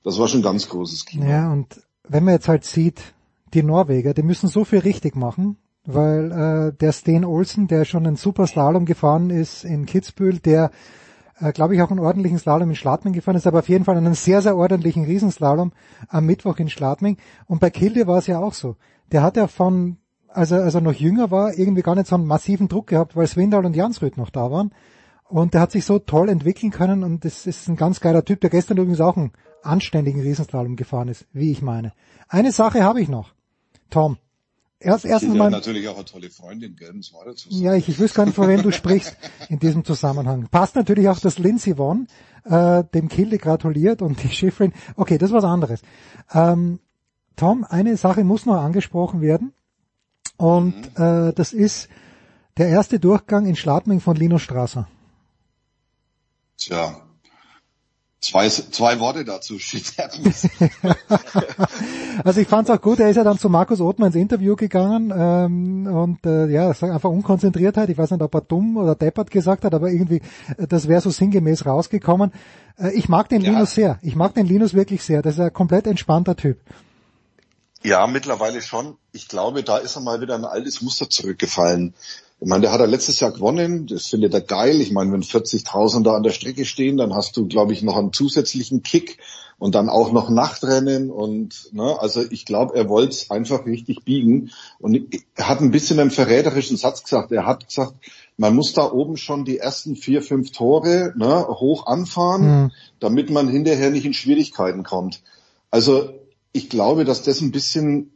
das 0.02 0.18
war 0.18 0.28
schon 0.28 0.43
ganz 0.43 0.68
großes 0.68 1.06
Kino. 1.06 1.27
Ja, 1.27 1.52
und 1.52 1.81
wenn 2.09 2.24
man 2.24 2.35
jetzt 2.35 2.48
halt 2.48 2.64
sieht, 2.64 3.01
die 3.55 3.62
Norweger, 3.62 4.12
die 4.12 4.23
müssen 4.23 4.48
so 4.48 4.64
viel 4.64 4.81
richtig 4.81 5.16
machen, 5.16 5.56
weil 5.85 6.32
äh, 6.32 6.77
der 6.78 6.93
Sten 6.93 7.24
Olsen, 7.24 7.68
der 7.68 7.85
schon 7.85 8.06
einen 8.06 8.16
Super 8.16 8.47
Slalom 8.47 8.85
gefahren 8.85 9.31
ist 9.31 9.64
in 9.64 9.86
Kitzbühel, 9.86 10.40
der 10.40 10.70
äh, 11.40 11.52
glaube 11.52 11.74
ich, 11.74 11.82
auch 11.82 11.90
einen 11.90 12.01
ordentlichen 12.01 12.39
Slalom 12.39 12.70
in 12.70 12.77
Schladming 12.77 13.12
gefahren 13.12 13.36
ist, 13.36 13.47
aber 13.47 13.60
auf 13.60 13.68
jeden 13.68 13.85
Fall 13.85 13.97
einen 13.97 14.14
sehr, 14.14 14.43
sehr 14.43 14.56
ordentlichen 14.56 15.05
Riesenslalom 15.05 15.73
am 16.09 16.27
Mittwoch 16.27 16.59
in 16.59 16.70
Schladming. 16.70 17.18
Und 17.47 17.60
bei 17.60 17.70
Kilde 17.70 18.06
war 18.06 18.18
es 18.18 18.27
ja 18.27 18.39
auch 18.39 18.55
so. 18.55 18.77
Der 19.12 19.22
hat 19.22 19.36
ja 19.36 19.46
von, 19.46 19.98
als 20.28 20.50
er, 20.50 20.62
als 20.62 20.74
er 20.74 20.80
noch 20.80 20.92
jünger 20.92 21.30
war, 21.30 21.56
irgendwie 21.56 21.82
gar 21.82 21.94
nicht 21.94 22.06
so 22.06 22.16
einen 22.16 22.26
massiven 22.26 22.68
Druck 22.68 22.88
gehabt, 22.88 23.16
weil 23.16 23.26
Swindal 23.26 23.64
und 23.64 23.76
Jansrud 23.76 24.16
noch 24.16 24.30
da 24.30 24.50
waren. 24.50 24.72
Und 25.28 25.54
der 25.54 25.60
hat 25.60 25.72
sich 25.72 25.84
so 25.84 25.98
toll 25.98 26.28
entwickeln 26.28 26.70
können 26.70 27.02
und 27.02 27.24
das 27.24 27.46
ist 27.46 27.68
ein 27.68 27.76
ganz 27.76 28.00
geiler 28.00 28.24
Typ, 28.24 28.40
der 28.40 28.50
gestern 28.50 28.76
übrigens 28.76 29.00
auch 29.00 29.16
einen 29.16 29.32
anständigen 29.62 30.20
Riesenslalom 30.20 30.76
gefahren 30.76 31.08
ist, 31.08 31.26
wie 31.32 31.50
ich 31.50 31.62
meine. 31.62 31.92
Eine 32.28 32.52
Sache 32.52 32.84
habe 32.84 33.00
ich 33.00 33.08
noch. 33.08 33.32
Tom, 33.90 34.18
Erst, 34.78 35.06
erstens 35.06 35.34
mal. 35.34 35.50
natürlich 35.50 35.88
auch 35.88 35.96
eine 35.96 36.04
tolle 36.04 36.28
Freundin, 36.28 36.76
gell, 36.76 36.92
muss 36.92 37.10
man 37.12 37.22
dazu 37.24 37.50
sagen. 37.50 37.64
Ja, 37.64 37.74
ich, 37.74 37.88
ich 37.88 37.98
wüsste 37.98 38.18
gar 38.18 38.26
nicht, 38.26 38.34
von 38.34 38.46
wem 38.48 38.62
du 38.62 38.70
sprichst 38.72 39.16
in 39.48 39.58
diesem 39.58 39.84
Zusammenhang. 39.84 40.48
Passt 40.50 40.76
natürlich 40.76 41.08
auch, 41.08 41.18
dass 41.18 41.38
Lindsay 41.38 41.78
Vonn 41.78 42.08
äh, 42.44 42.84
dem 42.94 43.08
Kilde 43.08 43.38
gratuliert 43.38 44.02
und 44.02 44.22
die 44.22 44.28
Schifferin. 44.28 44.74
Okay, 44.94 45.16
das 45.16 45.30
ist 45.30 45.34
was 45.34 45.44
anderes. 45.44 45.80
Ähm, 46.32 46.78
Tom, 47.36 47.64
eine 47.68 47.96
Sache 47.96 48.24
muss 48.24 48.46
noch 48.46 48.56
angesprochen 48.56 49.20
werden. 49.20 49.52
Und 50.36 50.98
mhm. 50.98 51.02
äh, 51.02 51.32
das 51.32 51.52
ist 51.52 51.88
der 52.56 52.68
erste 52.68 52.98
Durchgang 52.98 53.46
in 53.46 53.56
Schladming 53.56 54.00
von 54.00 54.16
Lino 54.16 54.38
Strasser. 54.38 54.88
Tja, 56.56 57.06
Zwei, 58.26 58.48
zwei 58.48 58.98
Worte 58.98 59.24
dazu. 59.24 59.54
also 62.24 62.40
ich 62.40 62.48
fand 62.48 62.68
es 62.68 62.74
auch 62.74 62.80
gut, 62.80 62.98
er 62.98 63.10
ist 63.10 63.16
ja 63.16 63.24
dann 63.24 63.38
zu 63.38 63.50
Markus 63.50 63.80
Othmann 63.80 64.08
ins 64.08 64.16
Interview 64.16 64.56
gegangen 64.56 65.12
ähm, 65.16 65.86
und 65.86 66.26
äh, 66.26 66.48
ja, 66.48 66.70
einfach 66.70 67.10
Unkonzentriertheit. 67.10 67.88
Ich 67.90 67.98
weiß 67.98 68.10
nicht, 68.10 68.22
ob 68.22 68.34
er 68.34 68.40
dumm 68.40 68.78
oder 68.78 68.96
deppert 68.96 69.30
gesagt 69.30 69.64
hat, 69.64 69.74
aber 69.74 69.90
irgendwie, 69.90 70.22
äh, 70.56 70.66
das 70.66 70.88
wäre 70.88 71.02
so 71.02 71.10
sinngemäß 71.10 71.66
rausgekommen. 71.66 72.32
Äh, 72.78 72.94
ich 72.94 73.08
mag 73.08 73.28
den 73.28 73.42
ja. 73.42 73.52
Linus 73.52 73.74
sehr. 73.74 74.00
Ich 74.02 74.16
mag 74.16 74.34
den 74.34 74.46
Linus 74.46 74.74
wirklich 74.74 75.04
sehr. 75.04 75.22
Das 75.22 75.34
ist 75.34 75.40
ein 75.40 75.52
komplett 75.52 75.86
entspannter 75.86 76.34
Typ. 76.34 76.58
Ja, 77.82 78.06
mittlerweile 78.06 78.62
schon. 78.62 78.96
Ich 79.12 79.28
glaube, 79.28 79.62
da 79.62 79.78
ist 79.78 79.96
er 79.96 80.02
mal 80.02 80.20
wieder 80.20 80.34
ein 80.34 80.44
altes 80.44 80.82
Muster 80.82 81.08
zurückgefallen. 81.08 81.94
Ich 82.40 82.48
meine, 82.48 82.62
der 82.62 82.72
hat 82.72 82.80
er 82.80 82.86
letztes 82.86 83.20
Jahr 83.20 83.32
gewonnen, 83.32 83.86
das 83.86 84.08
findet 84.08 84.34
er 84.34 84.42
geil. 84.42 84.80
Ich 84.80 84.92
meine, 84.92 85.12
wenn 85.12 85.22
40.000 85.22 86.02
da 86.02 86.14
an 86.14 86.22
der 86.22 86.32
Strecke 86.32 86.66
stehen, 86.66 86.98
dann 86.98 87.14
hast 87.14 87.36
du, 87.36 87.48
glaube 87.48 87.72
ich, 87.72 87.82
noch 87.82 87.96
einen 87.96 88.12
zusätzlichen 88.12 88.82
Kick 88.82 89.18
und 89.58 89.74
dann 89.74 89.88
auch 89.88 90.12
noch 90.12 90.28
Nachtrennen 90.28 91.10
und 91.10 91.72
ne, 91.72 91.96
also 91.98 92.22
ich 92.28 92.44
glaube, 92.44 92.76
er 92.76 92.90
wollte 92.90 93.12
es 93.12 93.30
einfach 93.30 93.64
richtig 93.64 94.04
biegen 94.04 94.50
und 94.78 95.14
er 95.34 95.48
hat 95.48 95.60
ein 95.60 95.70
bisschen 95.70 95.98
einen 95.98 96.10
verräterischen 96.10 96.76
Satz 96.76 97.02
gesagt. 97.02 97.32
Er 97.32 97.46
hat 97.46 97.66
gesagt, 97.66 97.94
man 98.36 98.54
muss 98.54 98.74
da 98.74 98.90
oben 98.92 99.16
schon 99.16 99.46
die 99.46 99.58
ersten 99.58 99.96
vier, 99.96 100.20
fünf 100.20 100.52
Tore 100.52 101.14
ne, 101.16 101.46
hoch 101.48 101.86
anfahren, 101.86 102.64
mhm. 102.64 102.72
damit 103.00 103.30
man 103.30 103.48
hinterher 103.48 103.90
nicht 103.90 104.04
in 104.04 104.12
Schwierigkeiten 104.12 104.82
kommt. 104.82 105.22
Also 105.70 106.10
ich 106.52 106.68
glaube, 106.70 107.05
dass 107.05 107.23
das 107.23 107.40
ein 107.40 107.51
bisschen 107.51 108.12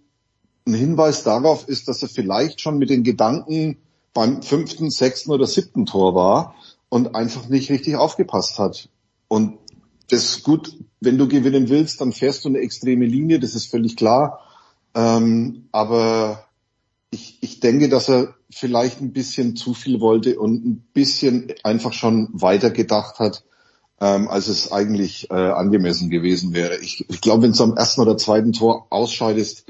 ein 0.66 0.74
Hinweis 0.74 1.22
darauf 1.22 1.68
ist, 1.68 1.88
dass 1.88 2.02
er 2.02 2.08
vielleicht 2.08 2.60
schon 2.60 2.78
mit 2.78 2.90
den 2.90 3.02
Gedanken 3.02 3.78
beim 4.12 4.42
fünften, 4.42 4.90
sechsten 4.90 5.30
oder 5.30 5.46
siebten 5.46 5.86
Tor 5.86 6.14
war 6.14 6.54
und 6.88 7.14
einfach 7.14 7.48
nicht 7.48 7.70
richtig 7.70 7.96
aufgepasst 7.96 8.58
hat. 8.58 8.88
Und 9.28 9.58
das 10.08 10.24
ist 10.24 10.42
gut, 10.42 10.76
wenn 11.00 11.18
du 11.18 11.28
gewinnen 11.28 11.68
willst, 11.68 12.00
dann 12.00 12.12
fährst 12.12 12.44
du 12.44 12.48
eine 12.48 12.58
extreme 12.58 13.06
Linie, 13.06 13.38
das 13.38 13.54
ist 13.54 13.70
völlig 13.70 13.96
klar. 13.96 14.40
Ähm, 14.94 15.68
aber 15.70 16.46
ich, 17.10 17.38
ich 17.40 17.60
denke, 17.60 17.88
dass 17.88 18.08
er 18.08 18.34
vielleicht 18.50 19.00
ein 19.00 19.12
bisschen 19.12 19.56
zu 19.56 19.74
viel 19.74 20.00
wollte 20.00 20.38
und 20.38 20.64
ein 20.64 20.84
bisschen 20.92 21.52
einfach 21.62 21.92
schon 21.92 22.28
weiter 22.32 22.70
gedacht 22.70 23.18
hat, 23.20 23.44
ähm, 24.00 24.28
als 24.28 24.48
es 24.48 24.72
eigentlich 24.72 25.30
äh, 25.30 25.34
angemessen 25.34 26.10
gewesen 26.10 26.54
wäre. 26.54 26.78
Ich, 26.78 27.04
ich 27.08 27.20
glaube, 27.20 27.42
wenn 27.42 27.52
du 27.52 27.62
am 27.62 27.76
ersten 27.76 28.00
oder 28.00 28.16
zweiten 28.16 28.52
Tor 28.52 28.86
ausscheidest, 28.90 29.66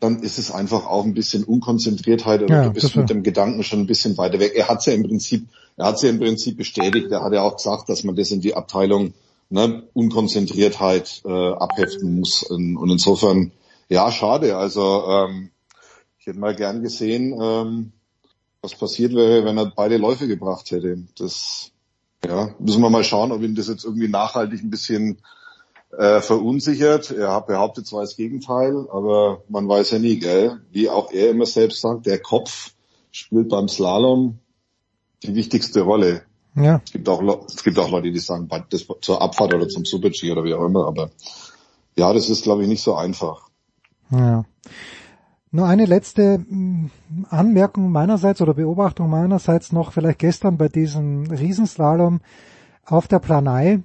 dann 0.00 0.22
ist 0.22 0.38
es 0.38 0.50
einfach 0.50 0.86
auch 0.86 1.04
ein 1.04 1.14
bisschen 1.14 1.44
Unkonzentriertheit 1.44 2.42
oder 2.42 2.54
ja, 2.54 2.64
du 2.64 2.72
bist 2.72 2.96
mit 2.96 3.10
dem 3.10 3.22
Gedanken 3.22 3.62
schon 3.62 3.80
ein 3.80 3.86
bisschen 3.86 4.18
weiter 4.18 4.38
weg. 4.38 4.52
Er 4.54 4.68
hat 4.68 4.84
ja 4.86 4.92
im 4.92 5.02
Prinzip, 5.02 5.46
er 5.76 5.86
hat 5.86 6.02
ja 6.02 6.10
im 6.10 6.18
Prinzip 6.18 6.56
bestätigt, 6.56 7.10
er 7.10 7.22
hat 7.22 7.32
ja 7.32 7.42
auch 7.42 7.56
gesagt, 7.56 7.88
dass 7.88 8.04
man 8.04 8.16
das 8.16 8.30
in 8.30 8.40
die 8.40 8.54
Abteilung 8.54 9.14
ne, 9.50 9.84
Unkonzentriertheit 9.94 11.22
äh, 11.24 11.52
abheften 11.52 12.18
muss. 12.20 12.42
Und 12.42 12.90
insofern, 12.90 13.52
ja, 13.88 14.10
schade. 14.10 14.56
Also 14.56 15.04
ähm, 15.08 15.50
ich 16.18 16.26
hätte 16.26 16.38
mal 16.38 16.54
gern 16.54 16.82
gesehen, 16.82 17.38
ähm, 17.40 17.92
was 18.60 18.74
passiert 18.74 19.14
wäre, 19.14 19.44
wenn 19.44 19.58
er 19.58 19.72
beide 19.74 19.96
Läufe 19.96 20.26
gebracht 20.26 20.70
hätte. 20.70 20.98
Das 21.18 21.70
ja, 22.26 22.50
müssen 22.58 22.82
wir 22.82 22.90
mal 22.90 23.04
schauen, 23.04 23.32
ob 23.32 23.42
ihn 23.42 23.54
das 23.54 23.68
jetzt 23.68 23.84
irgendwie 23.84 24.08
nachhaltig 24.08 24.62
ein 24.62 24.70
bisschen 24.70 25.18
äh, 25.96 26.20
verunsichert. 26.20 27.10
Er 27.10 27.40
behauptet 27.40 27.86
zwar 27.86 28.02
das 28.02 28.16
Gegenteil, 28.16 28.88
aber 28.90 29.42
man 29.48 29.68
weiß 29.68 29.92
ja 29.92 29.98
nie, 29.98 30.18
gell? 30.18 30.60
Wie 30.70 30.88
auch 30.88 31.12
er 31.12 31.30
immer 31.30 31.46
selbst 31.46 31.80
sagt, 31.80 32.06
der 32.06 32.18
Kopf 32.18 32.72
spielt 33.10 33.48
beim 33.48 33.68
Slalom 33.68 34.38
die 35.22 35.34
wichtigste 35.34 35.82
Rolle. 35.82 36.22
Ja. 36.56 36.80
Es 36.84 36.92
gibt 36.92 37.08
auch, 37.08 37.22
es 37.48 37.64
gibt 37.64 37.78
auch 37.78 37.90
Leute, 37.90 38.12
die 38.12 38.18
sagen, 38.18 38.48
das 38.70 38.86
zur 39.00 39.22
Abfahrt 39.22 39.54
oder 39.54 39.68
zum 39.68 39.84
Super-G 39.84 40.30
oder 40.30 40.44
wie 40.44 40.54
auch 40.54 40.64
immer, 40.64 40.86
aber 40.86 41.10
ja, 41.96 42.12
das 42.12 42.28
ist, 42.28 42.42
glaube 42.42 42.62
ich, 42.62 42.68
nicht 42.68 42.82
so 42.82 42.94
einfach. 42.94 43.48
Ja. 44.10 44.44
Nur 45.54 45.68
eine 45.68 45.84
letzte 45.84 46.38
mm, 46.40 46.90
Anmerkung 47.30 47.92
meinerseits 47.92 48.42
oder 48.42 48.54
Beobachtung 48.54 49.08
meinerseits 49.08 49.70
noch 49.70 49.92
vielleicht 49.92 50.18
gestern 50.18 50.56
bei 50.56 50.66
diesem 50.66 51.30
Riesenslalom 51.30 52.22
auf 52.84 53.06
der 53.06 53.20
Planei. 53.20 53.78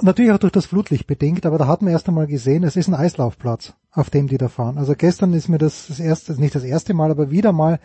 Natürlich 0.00 0.30
auch 0.30 0.38
durch 0.38 0.52
das 0.52 0.66
Flutlicht 0.66 1.08
bedingt, 1.08 1.46
aber 1.46 1.58
da 1.58 1.66
hat 1.66 1.82
man 1.82 1.90
erst 1.90 2.06
einmal 2.06 2.28
gesehen, 2.28 2.62
es 2.62 2.76
ist 2.76 2.86
ein 2.86 2.94
Eislaufplatz, 2.94 3.74
auf 3.90 4.08
dem 4.08 4.28
die 4.28 4.38
da 4.38 4.46
fahren. 4.46 4.78
Also 4.78 4.94
gestern 4.94 5.32
ist 5.32 5.48
mir 5.48 5.58
das, 5.58 5.88
das 5.88 5.98
erste, 5.98 6.40
nicht 6.40 6.54
das 6.54 6.62
erste 6.62 6.94
Mal, 6.94 7.10
aber 7.10 7.32
wieder 7.32 7.50
mal, 7.50 7.80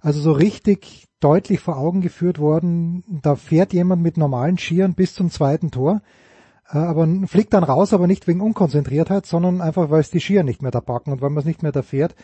also 0.00 0.18
so 0.18 0.32
richtig 0.32 1.06
deutlich 1.20 1.60
vor 1.60 1.76
Augen 1.76 2.00
geführt 2.00 2.38
worden, 2.38 3.04
da 3.22 3.36
fährt 3.36 3.74
jemand 3.74 4.00
mit 4.00 4.16
normalen 4.16 4.56
Skiern 4.56 4.94
bis 4.94 5.12
zum 5.12 5.30
zweiten 5.30 5.70
Tor, 5.70 6.00
aber 6.76 7.08
fliegt 7.26 7.54
dann 7.54 7.64
raus, 7.64 7.92
aber 7.92 8.06
nicht 8.06 8.26
wegen 8.26 8.40
Unkonzentriertheit, 8.40 9.26
sondern 9.26 9.60
einfach, 9.60 9.90
weil 9.90 10.00
es 10.00 10.10
die 10.10 10.20
Skier 10.20 10.42
nicht 10.42 10.62
mehr 10.62 10.70
da 10.70 10.80
packen 10.80 11.12
und 11.12 11.20
weil 11.20 11.30
man 11.30 11.38
es 11.38 11.46
nicht 11.46 11.62
mehr 11.62 11.72
da 11.72 11.82
fährt. 11.82 12.14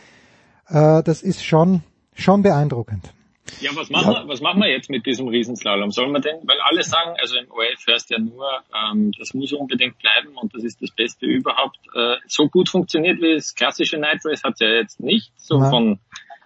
Äh, 0.68 1.02
das 1.02 1.22
ist 1.22 1.44
schon, 1.44 1.82
schon 2.14 2.42
beeindruckend. 2.42 3.12
Ja, 3.60 3.70
was 3.74 3.90
machen, 3.90 4.12
ja. 4.12 4.22
Wir, 4.22 4.28
was 4.28 4.40
machen 4.40 4.60
wir 4.62 4.70
jetzt 4.70 4.88
mit 4.88 5.04
diesem 5.04 5.28
Riesenslalom? 5.28 5.90
Sollen 5.90 6.12
wir 6.12 6.20
denn, 6.20 6.36
weil 6.46 6.58
alle 6.60 6.82
sagen, 6.82 7.14
also 7.20 7.36
im 7.36 7.50
ORF 7.50 7.86
hörst 7.86 8.10
ja 8.10 8.18
nur, 8.18 8.46
ähm, 8.74 9.12
das 9.18 9.34
muss 9.34 9.52
unbedingt 9.52 9.98
bleiben 9.98 10.36
und 10.36 10.54
das 10.54 10.64
ist 10.64 10.80
das 10.80 10.90
Beste 10.90 11.26
überhaupt. 11.26 11.78
Äh, 11.94 12.16
so 12.26 12.48
gut 12.48 12.70
funktioniert 12.70 13.20
wie 13.20 13.34
das 13.34 13.54
klassische 13.54 13.98
Night 13.98 14.20
Race 14.24 14.44
hat 14.44 14.60
ja 14.60 14.68
jetzt 14.68 15.00
nicht, 15.00 15.32
so 15.36 15.58
Nein. 15.58 15.70
von, 15.70 15.98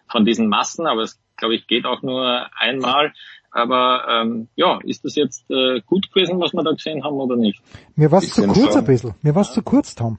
von 0.09 0.25
diesen 0.25 0.49
Massen, 0.49 0.87
aber 0.87 1.03
es, 1.03 1.20
glaube 1.37 1.55
ich, 1.55 1.69
geht 1.69 1.87
auch 1.87 2.03
nur 2.03 2.49
einmal. 2.59 3.12
Aber 3.51 4.03
ähm, 4.11 4.49
ja, 4.57 4.79
ist 4.85 5.05
das 5.05 5.15
jetzt 5.15 5.51
äh, 5.51 5.81
gut 5.87 6.12
gewesen, 6.12 6.39
was 6.41 6.53
wir 6.53 6.62
da 6.62 6.73
gesehen 6.73 7.03
haben 7.03 7.16
oder 7.16 7.37
nicht? 7.37 7.61
Mir 7.97 8.11
war 8.11 8.23
es 8.23 8.31
zu 8.31 8.47
kurz 8.47 8.77
ein 8.77 8.85
bisschen. 8.85 9.15
Mir 9.23 9.35
war 9.35 9.43
es 9.43 9.53
zu 9.53 9.62
kurz, 9.62 9.95
Tom. 9.95 10.19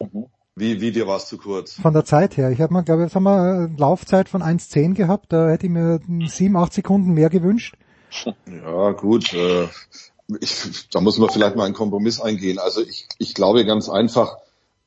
Mhm. 0.00 0.26
Wie, 0.58 0.80
wie 0.80 0.90
dir 0.90 1.06
war 1.06 1.18
es 1.18 1.26
zu 1.26 1.38
kurz? 1.38 1.74
Von 1.74 1.94
der 1.94 2.04
Zeit 2.04 2.36
her. 2.36 2.50
Ich 2.50 2.60
habe 2.60 2.72
mal, 2.72 2.82
glaube 2.82 3.02
ich, 3.02 3.06
jetzt 3.06 3.14
haben 3.14 3.24
wir 3.24 3.40
eine 3.40 3.74
Laufzeit 3.76 4.28
von 4.28 4.42
1,10 4.42 4.94
gehabt. 4.94 5.32
Da 5.32 5.48
hätte 5.48 5.66
ich 5.66 5.72
mir 5.72 6.00
7, 6.08 6.56
8 6.56 6.72
Sekunden 6.72 7.12
mehr 7.12 7.30
gewünscht. 7.30 7.76
Ja, 8.46 8.90
gut. 8.90 9.32
Äh, 9.34 9.68
ich, 10.40 10.88
da 10.90 11.00
muss 11.00 11.18
man 11.18 11.30
vielleicht 11.30 11.54
mal 11.54 11.64
einen 11.64 11.74
Kompromiss 11.74 12.20
eingehen. 12.20 12.58
Also 12.58 12.82
ich, 12.82 13.06
ich 13.18 13.34
glaube 13.34 13.64
ganz 13.66 13.88
einfach, 13.88 14.36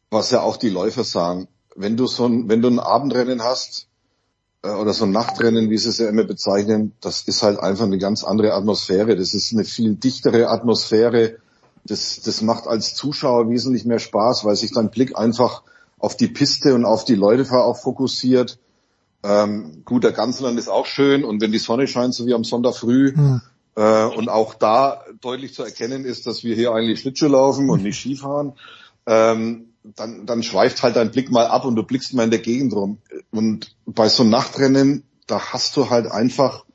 was 0.10 0.32
ja 0.32 0.41
auch 0.41 0.57
die 0.57 0.69
Läufer 0.69 1.06
sagen, 1.06 1.48
wenn 1.76 1.95
du 1.95 2.06
so 2.06 2.26
ein, 2.26 2.49
wenn 2.49 2.61
du 2.61 2.68
ein 2.68 2.80
Abendrennen 2.80 3.41
hast, 3.41 3.88
oder 4.63 4.93
so 4.93 5.05
ein 5.05 5.11
Nachtrennen, 5.11 5.69
wie 5.69 5.77
sie 5.77 5.89
es 5.89 5.97
ja 5.97 6.07
immer 6.07 6.23
bezeichnen, 6.23 6.93
das 7.01 7.21
ist 7.21 7.41
halt 7.41 7.59
einfach 7.59 7.85
eine 7.85 7.97
ganz 7.97 8.23
andere 8.23 8.53
Atmosphäre. 8.53 9.15
Das 9.15 9.33
ist 9.33 9.53
eine 9.53 9.63
viel 9.63 9.95
dichtere 9.95 10.49
Atmosphäre 10.49 11.38
das, 11.83 12.21
das 12.21 12.41
macht 12.41 12.67
als 12.67 12.95
Zuschauer 12.95 13.49
wesentlich 13.49 13.85
mehr 13.85 13.99
Spaß, 13.99 14.45
weil 14.45 14.55
sich 14.55 14.71
dein 14.71 14.91
Blick 14.91 15.17
einfach 15.17 15.63
auf 15.97 16.15
die 16.15 16.27
Piste 16.27 16.75
und 16.75 16.85
auf 16.85 17.05
die 17.05 17.15
Leute 17.15 17.51
auch 17.51 17.77
fokussiert. 17.77 18.59
Ähm, 19.23 19.83
gut, 19.85 20.03
der 20.03 20.11
Ganzland 20.11 20.57
ist 20.57 20.67
auch 20.67 20.85
schön 20.85 21.23
und 21.23 21.41
wenn 21.41 21.51
die 21.51 21.59
Sonne 21.59 21.88
scheint, 21.88 22.13
so 22.13 22.25
wie 22.25 22.33
am 22.33 22.43
Sonntag 22.43 22.75
früh, 22.75 23.13
mhm. 23.15 23.41
äh, 23.75 24.05
und 24.05 24.29
auch 24.29 24.55
da 24.55 25.03
deutlich 25.21 25.53
zu 25.53 25.63
erkennen 25.63 26.05
ist, 26.05 26.25
dass 26.27 26.43
wir 26.43 26.55
hier 26.55 26.71
eigentlich 26.71 27.01
Schlittschuh 27.01 27.27
laufen 27.27 27.69
und 27.69 27.83
nicht 27.83 27.99
Skifahren, 27.99 28.53
ähm, 29.05 29.70
dann, 29.83 30.25
dann 30.25 30.43
schweift 30.43 30.83
halt 30.83 30.95
dein 30.95 31.11
Blick 31.11 31.31
mal 31.31 31.47
ab 31.47 31.65
und 31.65 31.75
du 31.75 31.83
blickst 31.83 32.13
mal 32.13 32.23
in 32.23 32.31
der 32.31 32.39
Gegend 32.39 32.73
rum. 32.73 32.99
Und 33.31 33.75
bei 33.85 34.09
so 34.09 34.23
einem 34.23 34.31
Nachtrennen, 34.31 35.03
da 35.27 35.39
hast 35.53 35.75
du 35.77 35.89
halt 35.89 36.07
einfach, 36.07 36.65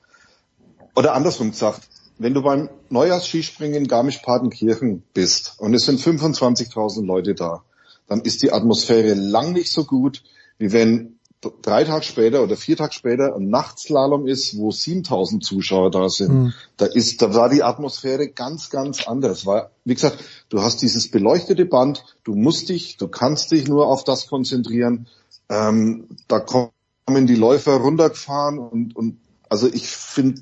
oder 0.95 1.15
andersrum 1.15 1.51
gesagt, 1.51 1.89
wenn 2.19 2.35
du 2.35 2.43
beim 2.43 2.71
Neujahrsskispringen 2.89 3.83
in 3.83 3.89
Garmisch-Partenkirchen 3.89 5.03
bist 5.13 5.55
und 5.59 5.75
es 5.75 5.85
sind 5.85 6.01
25.000 6.01 7.05
Leute 7.05 7.35
da, 7.35 7.63
dann 8.09 8.23
ist 8.23 8.43
die 8.43 8.53
Atmosphäre 8.53 9.15
lang 9.15 9.53
nicht 9.53 9.71
so 9.71 9.85
gut, 9.85 10.23
wie 10.59 10.73
wenn 10.73 11.16
drei 11.63 11.85
Tage 11.85 12.05
später 12.05 12.43
oder 12.43 12.57
vier 12.57 12.77
Tage 12.77 12.93
später 12.93 13.35
ein 13.35 13.49
Nachtslalom 13.49 14.27
ist, 14.27 14.57
wo 14.59 14.71
7000 14.71 15.45
Zuschauer 15.45 15.91
da 15.91 16.09
sind. 16.09 16.33
Mhm. 16.33 16.55
Da 16.77 16.87
ist, 16.87 17.23
da 17.23 17.35
war 17.35 17.49
die 17.49 17.63
Atmosphäre 17.63 18.29
ganz, 18.29 18.71
ganz 18.71 19.07
anders. 19.07 19.47
Weil, 19.47 19.71
wie 19.85 19.95
gesagt, 19.95 20.19
du 20.49 20.63
hast 20.63 20.83
dieses 20.83 21.11
beleuchtete 21.11 21.65
Band, 21.65 22.05
du 22.25 22.35
musst 22.35 22.69
dich, 22.69 22.97
du 22.97 23.09
kannst 23.09 23.51
dich 23.53 23.69
nur 23.69 23.89
auf 23.89 24.05
das 24.05 24.27
konzentrieren. 24.27 25.09
Ähm, 25.49 26.09
da 26.29 26.41
kommen 26.41 26.71
die 27.09 27.37
Läufer 27.37 27.77
runtergefahren 27.77 28.59
und, 28.59 28.97
und 28.97 29.19
also 29.49 29.69
ich 29.69 29.89
finde, 29.89 30.41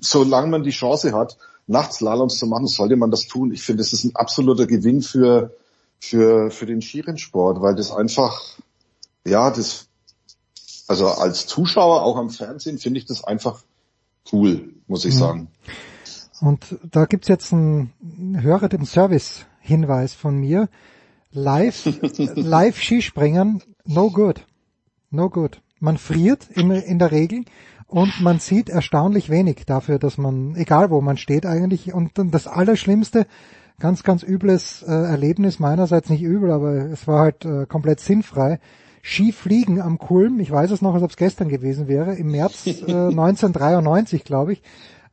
solange 0.00 0.48
man 0.48 0.62
die 0.62 0.70
Chance 0.70 1.12
hat, 1.12 1.36
Nachtslaloms 1.66 2.38
zu 2.38 2.46
machen, 2.46 2.66
sollte 2.66 2.96
man 2.96 3.10
das 3.10 3.26
tun. 3.26 3.52
Ich 3.52 3.62
finde, 3.62 3.82
es 3.82 3.92
ist 3.92 4.04
ein 4.04 4.14
absoluter 4.14 4.66
Gewinn 4.66 5.02
für, 5.02 5.52
für, 5.98 6.50
für 6.50 6.66
den 6.66 6.80
Skirennsport, 6.80 7.60
weil 7.60 7.74
das 7.74 7.90
einfach, 7.90 8.40
ja, 9.24 9.50
das, 9.50 9.85
also 10.86 11.08
als 11.08 11.46
Zuschauer 11.46 12.02
auch 12.02 12.16
am 12.16 12.30
Fernsehen 12.30 12.78
finde 12.78 12.98
ich 12.98 13.06
das 13.06 13.24
einfach 13.24 13.62
cool, 14.32 14.74
muss 14.86 15.04
ich 15.04 15.14
mhm. 15.14 15.18
sagen. 15.18 15.48
Und 16.40 16.76
da 16.90 17.06
gibt's 17.06 17.28
jetzt 17.28 17.52
einen 17.52 17.92
Hörer, 18.40 18.68
den 18.68 18.84
Service-Hinweis 18.84 20.14
von 20.14 20.36
mir. 20.36 20.68
Live, 21.32 21.86
live 22.34 22.80
Skispringen, 22.80 23.62
no 23.84 24.10
good. 24.10 24.46
No 25.10 25.30
good. 25.30 25.60
Man 25.80 25.98
friert 25.98 26.48
in, 26.50 26.70
in 26.70 26.98
der 26.98 27.10
Regel 27.10 27.44
und 27.86 28.20
man 28.20 28.38
sieht 28.38 28.68
erstaunlich 28.68 29.30
wenig 29.30 29.64
dafür, 29.66 29.98
dass 29.98 30.18
man, 30.18 30.56
egal 30.56 30.90
wo 30.90 31.00
man 31.00 31.16
steht 31.16 31.46
eigentlich, 31.46 31.92
und 31.92 32.12
das 32.16 32.46
Allerschlimmste, 32.46 33.26
ganz, 33.78 34.02
ganz 34.02 34.22
übles 34.22 34.82
äh, 34.82 34.90
Erlebnis 34.90 35.58
meinerseits, 35.58 36.08
nicht 36.08 36.22
übel, 36.22 36.50
aber 36.50 36.74
es 36.74 37.06
war 37.06 37.20
halt 37.20 37.44
äh, 37.44 37.66
komplett 37.66 38.00
sinnfrei. 38.00 38.58
Skifliegen 39.08 39.80
am 39.80 39.98
Kulm, 39.98 40.40
ich 40.40 40.50
weiß 40.50 40.72
es 40.72 40.82
noch, 40.82 40.94
als 40.94 41.02
ob 41.04 41.10
es 41.10 41.16
gestern 41.16 41.48
gewesen 41.48 41.86
wäre, 41.86 42.16
im 42.16 42.32
März 42.32 42.66
äh, 42.66 42.92
1993, 42.92 44.24
glaube 44.24 44.54
ich. 44.54 44.62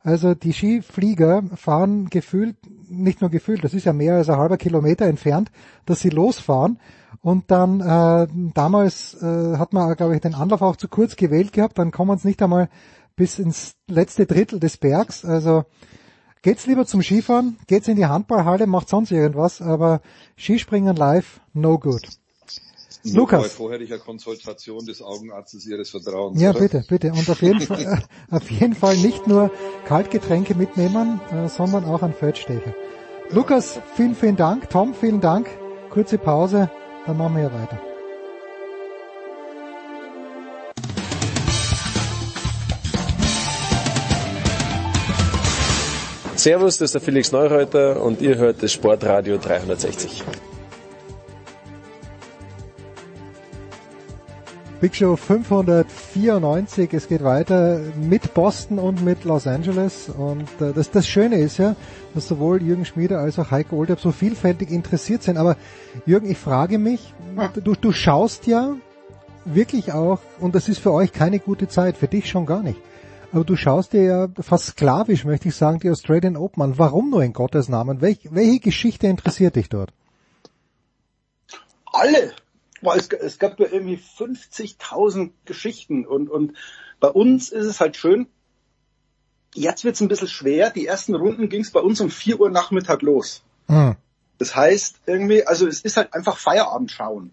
Also 0.02 0.34
die 0.34 0.52
Skiflieger 0.52 1.44
fahren 1.54 2.10
gefühlt, 2.10 2.56
nicht 2.90 3.20
nur 3.20 3.30
gefühlt, 3.30 3.62
das 3.62 3.72
ist 3.72 3.84
ja 3.84 3.92
mehr 3.92 4.16
als 4.16 4.28
ein 4.28 4.36
halber 4.36 4.56
Kilometer 4.56 5.06
entfernt, 5.06 5.52
dass 5.86 6.00
sie 6.00 6.10
losfahren 6.10 6.78
und 7.22 7.52
dann 7.52 7.80
äh, 7.80 8.26
damals 8.52 9.14
äh, 9.22 9.56
hat 9.58 9.72
man, 9.72 9.94
glaube 9.94 10.16
ich, 10.16 10.20
den 10.20 10.34
Anlauf 10.34 10.60
auch 10.60 10.76
zu 10.76 10.88
kurz 10.88 11.14
gewählt 11.14 11.52
gehabt. 11.52 11.78
Dann 11.78 11.92
kommen 11.92 12.10
wir 12.10 12.16
es 12.16 12.24
nicht 12.24 12.42
einmal 12.42 12.68
bis 13.14 13.38
ins 13.38 13.76
letzte 13.88 14.26
Drittel 14.26 14.58
des 14.58 14.76
Bergs. 14.76 15.24
Also 15.24 15.64
geht's 16.42 16.66
lieber 16.66 16.84
zum 16.84 17.00
Skifahren, 17.00 17.56
geht's 17.68 17.88
in 17.88 17.96
die 17.96 18.06
Handballhalle, 18.06 18.66
macht 18.66 18.88
sonst 18.88 19.12
irgendwas, 19.12 19.62
aber 19.62 20.00
Skispringen 20.36 20.96
live, 20.96 21.40
no 21.54 21.78
good. 21.78 22.02
Nur 23.04 23.16
Lukas. 23.16 23.52
Vorher 23.52 23.80
ich 23.82 23.92
eine 23.92 24.00
Konsultation 24.00 24.86
des 24.86 25.02
Augenarztes 25.02 25.66
Ihres 25.66 25.90
Vertrauens. 25.90 26.40
Ja, 26.40 26.50
oder? 26.50 26.60
bitte, 26.60 26.84
bitte. 26.88 27.12
Und 27.12 27.28
auf 27.28 27.42
jeden 27.42 27.60
Fall, 27.60 28.02
auf 28.30 28.50
jeden 28.50 28.74
Fall 28.74 28.96
nicht 28.96 29.26
nur 29.26 29.50
Kaltgetränke 29.86 30.54
mitnehmen, 30.54 31.20
äh, 31.30 31.48
sondern 31.48 31.84
auch 31.84 32.02
ein 32.02 32.14
Feldstecher. 32.14 32.74
Ja. 33.30 33.34
Lukas, 33.34 33.80
vielen, 33.94 34.14
vielen 34.14 34.36
Dank. 34.36 34.70
Tom, 34.70 34.94
vielen 34.94 35.20
Dank. 35.20 35.48
Kurze 35.90 36.16
Pause. 36.16 36.70
Dann 37.06 37.18
machen 37.18 37.36
wir 37.36 37.42
ja 37.42 37.52
weiter. 37.52 37.78
Servus, 46.36 46.78
das 46.78 46.88
ist 46.88 46.94
der 46.94 47.00
Felix 47.00 47.32
Neureuter 47.32 48.02
und 48.02 48.20
ihr 48.20 48.36
hört 48.36 48.62
das 48.62 48.72
Sportradio 48.72 49.38
360. 49.38 50.24
Big 54.80 54.94
Show 54.94 55.16
594. 55.16 56.92
Es 56.92 57.08
geht 57.08 57.24
weiter 57.24 57.80
mit 57.96 58.34
Boston 58.34 58.78
und 58.78 59.04
mit 59.04 59.24
Los 59.24 59.46
Angeles. 59.46 60.08
Und 60.08 60.48
äh, 60.60 60.72
das, 60.74 60.90
das 60.90 61.06
Schöne 61.06 61.36
ist 61.36 61.58
ja, 61.58 61.76
dass 62.14 62.28
sowohl 62.28 62.62
Jürgen 62.62 62.84
Schmieder 62.84 63.20
als 63.20 63.38
auch 63.38 63.50
Heiko 63.50 63.76
Olderb 63.76 64.00
so 64.00 64.12
vielfältig 64.12 64.70
interessiert 64.70 65.22
sind. 65.22 65.36
Aber 65.36 65.56
Jürgen, 66.06 66.28
ich 66.30 66.38
frage 66.38 66.78
mich, 66.78 67.14
du, 67.54 67.74
du 67.74 67.92
schaust 67.92 68.46
ja 68.46 68.74
wirklich 69.44 69.92
auch, 69.92 70.20
und 70.40 70.54
das 70.54 70.68
ist 70.68 70.78
für 70.78 70.92
euch 70.92 71.12
keine 71.12 71.38
gute 71.38 71.68
Zeit, 71.68 71.96
für 71.96 72.08
dich 72.08 72.28
schon 72.28 72.46
gar 72.46 72.62
nicht, 72.62 72.78
aber 73.32 73.44
du 73.44 73.56
schaust 73.56 73.92
dir 73.92 74.02
ja 74.02 74.28
fast 74.40 74.66
sklavisch, 74.66 75.24
möchte 75.24 75.48
ich 75.48 75.56
sagen, 75.56 75.80
die 75.80 75.90
Australian 75.90 76.36
Open 76.36 76.62
an. 76.62 76.78
Warum 76.78 77.10
nur 77.10 77.22
in 77.22 77.32
Gottes 77.32 77.68
Namen? 77.68 78.00
Welch, 78.00 78.28
welche 78.30 78.60
Geschichte 78.60 79.06
interessiert 79.06 79.56
dich 79.56 79.68
dort? 79.68 79.92
Alle! 81.92 82.32
Boah, 82.84 82.96
es, 82.96 83.08
es 83.08 83.38
gab 83.38 83.58
ja 83.58 83.66
irgendwie 83.70 83.96
50.000 83.98 85.32
Geschichten 85.44 86.06
und, 86.06 86.30
und 86.30 86.52
bei 87.00 87.08
uns 87.08 87.50
ist 87.50 87.64
es 87.66 87.80
halt 87.80 87.96
schön, 87.96 88.28
jetzt 89.54 89.84
wird's 89.84 90.00
ein 90.00 90.08
bisschen 90.08 90.28
schwer. 90.28 90.70
Die 90.70 90.86
ersten 90.86 91.14
Runden 91.14 91.48
ging's 91.48 91.70
bei 91.70 91.80
uns 91.80 92.00
um 92.00 92.10
4 92.10 92.40
Uhr 92.40 92.50
Nachmittag 92.50 93.02
los. 93.02 93.42
Hm. 93.68 93.96
Das 94.38 94.54
heißt 94.54 95.00
irgendwie, 95.06 95.46
also 95.46 95.66
es 95.66 95.80
ist 95.80 95.96
halt 95.96 96.12
einfach 96.12 96.36
Feierabend 96.36 96.90
schauen. 96.90 97.30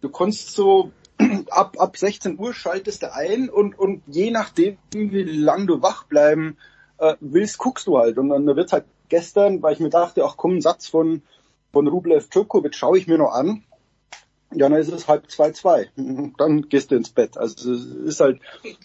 Du 0.00 0.10
konntest 0.10 0.54
so 0.54 0.92
ab, 1.50 1.76
ab 1.78 1.96
16 1.96 2.38
Uhr 2.38 2.52
schaltest 2.52 3.02
du 3.02 3.12
ein 3.12 3.48
und, 3.48 3.78
und 3.78 4.02
je 4.06 4.30
nachdem, 4.30 4.76
wie 4.92 5.22
lang 5.22 5.66
du 5.66 5.80
wach 5.80 6.04
bleiben 6.04 6.58
äh, 6.98 7.14
willst, 7.20 7.58
guckst 7.58 7.86
du 7.86 7.98
halt. 7.98 8.18
Und 8.18 8.28
dann 8.28 8.46
wird's 8.46 8.72
halt 8.72 8.84
gestern, 9.08 9.62
weil 9.62 9.74
ich 9.74 9.80
mir 9.80 9.90
dachte, 9.90 10.24
ach 10.24 10.36
komm, 10.36 10.56
ein 10.56 10.60
Satz 10.60 10.88
von, 10.88 11.22
von 11.72 11.86
Rublev 11.86 12.28
Djokovic 12.28 12.74
schaue 12.74 12.98
ich 12.98 13.06
mir 13.06 13.18
noch 13.18 13.32
an. 13.32 13.64
Ja, 14.54 14.68
dann 14.68 14.78
ist 14.78 14.92
es 14.92 15.08
halb 15.08 15.30
zwei, 15.30 15.50
zwei. 15.52 15.90
Dann 16.38 16.68
gehst 16.68 16.90
du 16.90 16.96
ins 16.96 17.10
Bett. 17.10 17.36
Also 17.36 17.72
es 17.72 17.84
ist 17.84 18.20
halt 18.20 18.40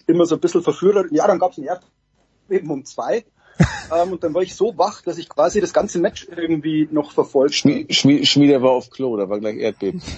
immer 0.08 0.26
so 0.26 0.36
ein 0.36 0.42
bisschen 0.42 0.64
Verführer. 0.64 1.06
Ja, 1.12 1.28
dann 1.28 1.40
gab's 1.40 1.58
ein 1.58 1.64
Erdbeben 1.64 2.70
um 2.70 2.86
zwei. 2.86 3.26
ähm, 3.96 4.14
und 4.14 4.24
dann 4.24 4.34
war 4.34 4.42
ich 4.42 4.56
so 4.56 4.78
wach, 4.78 5.02
dass 5.02 5.18
ich 5.18 5.28
quasi 5.28 5.60
das 5.60 5.74
ganze 5.74 6.00
Match 6.00 6.28
irgendwie 6.30 6.88
noch 6.92 7.12
verfolgt 7.12 7.56
Schmi 7.56 7.88
Schmi 7.90 8.26
Schmieder 8.26 8.62
war 8.62 8.72
auf 8.72 8.90
Klo, 8.90 9.18
da 9.18 9.30
war 9.30 9.40
gleich 9.40 9.58
Erdbeben. 9.58 10.02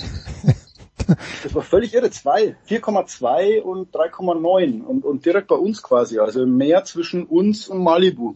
Das 1.44 1.54
war 1.54 1.62
völlig 1.62 1.94
irre. 1.94 2.10
Zwei, 2.12 2.56
4,2 2.70 3.62
und 3.62 3.94
3,9 3.94 4.82
und, 4.82 5.04
und 5.04 5.26
direkt 5.26 5.48
bei 5.48 5.56
uns 5.56 5.82
quasi. 5.82 6.20
Also 6.20 6.46
mehr 6.46 6.84
zwischen 6.84 7.26
uns 7.26 7.68
und 7.68 7.84
Malibu. 7.84 8.36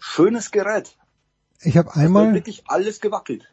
Schönes 0.00 0.50
Gerät. 0.50 0.96
Ich 1.62 1.76
habe 1.76 1.94
einmal. 1.94 2.32
Wirklich 2.34 2.64
alles 2.66 3.00
gewackelt. 3.00 3.48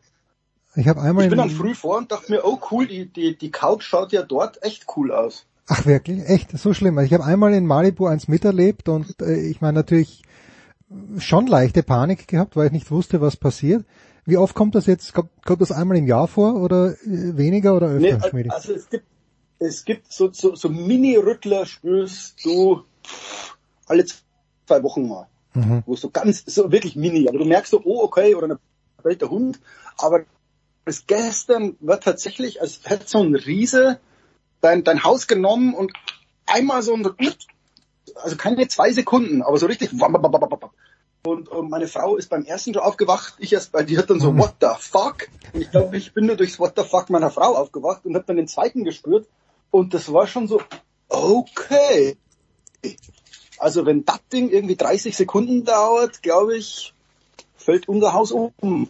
Ich 0.78 0.88
habe 0.88 1.02
einmal. 1.02 1.26
Ich 1.26 1.30
bin 1.30 1.40
dann 1.40 1.50
früh 1.50 1.74
vor 1.74 1.98
und 1.98 2.12
dachte 2.12 2.32
mir, 2.32 2.46
oh 2.46 2.60
cool, 2.72 2.88
die, 2.88 3.08
die, 3.08 3.38
die 3.38 3.52
Couch 3.52 3.84
schaut 3.84 4.12
ja 4.12 4.22
dort 4.22 4.64
echt 4.64 4.86
cool 4.96 5.12
aus. 5.12 5.46
Ach 5.68 5.86
wirklich? 5.86 6.28
Echt? 6.30 6.58
So 6.58 6.74
schlimm. 6.74 6.98
Also 6.98 7.08
ich 7.08 7.14
habe 7.14 7.26
einmal 7.26 7.54
in 7.54 7.66
Malibu 7.66 8.06
eins 8.06 8.28
miterlebt 8.28 8.88
und 8.88 9.22
äh, 9.22 9.50
ich 9.50 9.60
meine 9.60 9.80
natürlich 9.80 10.24
schon 11.18 11.48
leichte 11.48 11.84
Panik 11.84 12.28
gehabt, 12.28 12.56
weil 12.56 12.68
ich 12.68 12.72
nicht 12.72 12.92
wusste, 12.92 13.20
was 13.20 13.36
passiert. 13.36 13.86
Wie 14.26 14.38
oft 14.38 14.56
kommt 14.56 14.76
das 14.76 14.86
jetzt? 14.86 15.14
Kommt, 15.14 15.30
kommt 15.46 15.62
das 15.62 15.72
einmal 15.72 15.98
im 15.98 16.08
Jahr 16.08 16.28
vor 16.28 16.56
oder 16.56 16.92
äh, 16.92 17.38
weniger 17.38 17.76
oder 17.76 17.88
öfter? 17.88 18.32
Nee, 18.34 18.50
also 18.50 18.74
es 18.74 18.90
gibt, 18.90 19.06
es 19.60 19.84
gibt 19.84 20.14
so, 20.14 20.32
so, 20.32 20.56
so 20.56 20.70
Mini-Rüttler 20.70 21.66
spürst 21.66 22.46
du 22.46 22.84
alle 23.88 24.06
zwei 24.06 24.84
Wochen 24.84 25.08
mal. 25.08 25.28
Mhm. 25.54 25.82
Wo 25.86 25.96
es 25.96 26.02
so 26.02 26.12
ganz, 26.12 26.44
so 26.46 26.72
wirklich 26.72 26.96
mini. 26.96 27.28
Aber 27.28 27.40
du 27.40 27.46
merkst 27.46 27.72
so, 27.72 27.82
oh 27.84 28.04
okay, 28.04 28.36
oder 28.36 28.46
eine 28.46 28.60
bellt 29.02 29.22
der 29.22 29.30
Hund. 29.30 29.60
Aber 29.98 30.22
das 30.88 31.06
gestern 31.08 31.76
war 31.80 32.00
tatsächlich, 32.00 32.62
als 32.62 32.82
hätte 32.84 33.08
so 33.08 33.22
ein 33.22 33.36
Riese 33.36 34.00
dein, 34.62 34.84
dein 34.84 35.04
Haus 35.04 35.28
genommen 35.28 35.74
und 35.74 35.92
einmal 36.46 36.82
so 36.82 36.94
ein, 36.94 37.08
also 38.16 38.36
keine 38.36 38.68
zwei 38.68 38.92
Sekunden, 38.92 39.42
aber 39.42 39.58
so 39.58 39.68
richtig. 39.68 39.92
Und, 41.24 41.50
und 41.50 41.70
meine 41.70 41.88
Frau 41.88 42.16
ist 42.16 42.30
beim 42.30 42.46
ersten 42.46 42.74
schon 42.74 42.84
aufgewacht, 42.84 43.36
ich 43.40 43.52
erst 43.52 43.72
bei 43.72 43.84
die 43.84 43.98
hat 43.98 44.10
dann 44.10 44.20
so, 44.20 44.38
what 44.38 44.56
the 44.62 44.68
fuck? 44.80 45.28
Und 45.54 45.62
ich 45.62 45.72
glaube, 45.72 45.98
ich 45.98 46.14
bin 46.14 46.26
nur 46.26 46.38
durchs 46.38 46.60
what 46.60 46.74
the 46.78 46.84
fuck 46.84 47.10
meiner 47.10 47.32
Frau 47.32 47.56
aufgewacht 47.56 48.06
und 48.06 48.16
habe 48.16 48.26
dann 48.26 48.38
den 48.38 48.48
zweiten 48.48 48.84
gespürt. 48.84 49.28
Und 49.70 49.94
das 49.94 50.12
war 50.14 50.28
schon 50.28 50.48
so, 50.48 50.62
okay. 51.10 52.18
Also 53.60 53.86
wenn 53.86 54.06
das 54.06 54.20
Ding 54.32 54.50
irgendwie 54.50 54.78
30 54.78 55.18
Sekunden 55.18 55.66
dauert, 55.66 56.22
glaube 56.24 56.56
ich, 56.56 56.94
fällt 57.58 57.90
unser 57.90 58.14
Haus 58.14 58.32
um. 58.32 58.88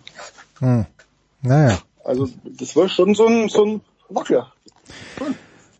Hm. 0.59 0.85
Naja. 1.41 1.79
Also 2.07 2.29
das 2.45 2.75
war 2.77 2.87
schon 2.87 3.13
so 3.15 3.27
ein, 3.27 3.49
so 3.49 3.65
ein 3.65 3.81
Wackler. 4.07 4.53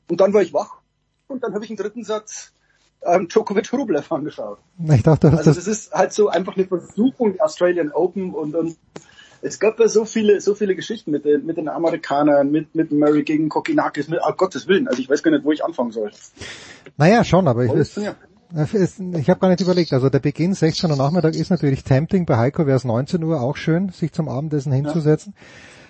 Und 0.10 0.20
dann 0.20 0.34
war 0.34 0.42
ich 0.42 0.54
wach 0.54 0.82
und 1.28 1.42
dann 1.42 1.54
habe 1.54 1.64
ich 1.64 1.70
einen 1.70 1.78
dritten 1.78 2.04
Satz 2.04 2.52
ähm, 3.02 3.30
Djokovic 3.30 3.72
Rublev 3.72 4.12
angeschaut. 4.12 4.60
Ich 4.94 5.04
dachte, 5.04 5.32
also 5.32 5.54
das 5.54 5.68
ist 5.68 5.94
halt 5.94 6.12
so 6.12 6.28
einfach 6.28 6.58
eine 6.58 6.68
Versuchung, 6.68 7.34
die 7.34 7.42
Australian 7.42 7.92
Open 7.92 8.34
und, 8.34 8.56
und 8.56 8.78
es 9.42 9.60
gab 9.60 9.80
ja 9.80 9.88
so 9.88 10.04
viele, 10.04 10.42
so 10.42 10.54
viele 10.54 10.76
Geschichten 10.76 11.12
mit 11.12 11.24
den, 11.24 11.46
mit 11.46 11.56
den 11.56 11.70
Amerikanern, 11.70 12.52
mit, 12.52 12.76
mit 12.76 12.92
Murray 12.92 13.24
gegen 13.24 13.48
Kokinakis, 13.48 14.10
mit, 14.10 14.20
oh 14.28 14.34
Gottes 14.34 14.68
Willen, 14.68 14.90
also 14.90 15.02
ich 15.02 15.10
weiß 15.10 15.24
gar 15.24 15.32
nicht, 15.32 15.46
wo 15.46 15.54
ich 15.54 15.64
anfangen 15.64 15.92
soll. 15.92 16.12
Naja, 16.98 17.24
schon, 17.24 17.48
aber 17.48 17.64
ich, 17.64 17.72
drin, 17.72 18.16
es, 18.54 19.00
ich 19.00 19.30
habe 19.30 19.40
gar 19.40 19.50
nicht 19.50 19.62
überlegt. 19.62 19.94
Also 19.94 20.10
der 20.10 20.20
Beginn 20.20 20.54
16 20.54 20.90
Uhr 20.90 20.98
Nachmittag 20.98 21.36
ist 21.36 21.50
natürlich 21.50 21.84
tempting. 21.84 22.26
Bei 22.26 22.38
Heiko 22.38 22.66
wäre 22.66 22.78
es 22.78 22.86
19 22.86 23.24
Uhr 23.24 23.42
auch 23.42 23.58
schön, 23.58 23.90
sich 23.90 24.12
zum 24.14 24.30
Abendessen 24.30 24.72
hinzusetzen. 24.72 25.34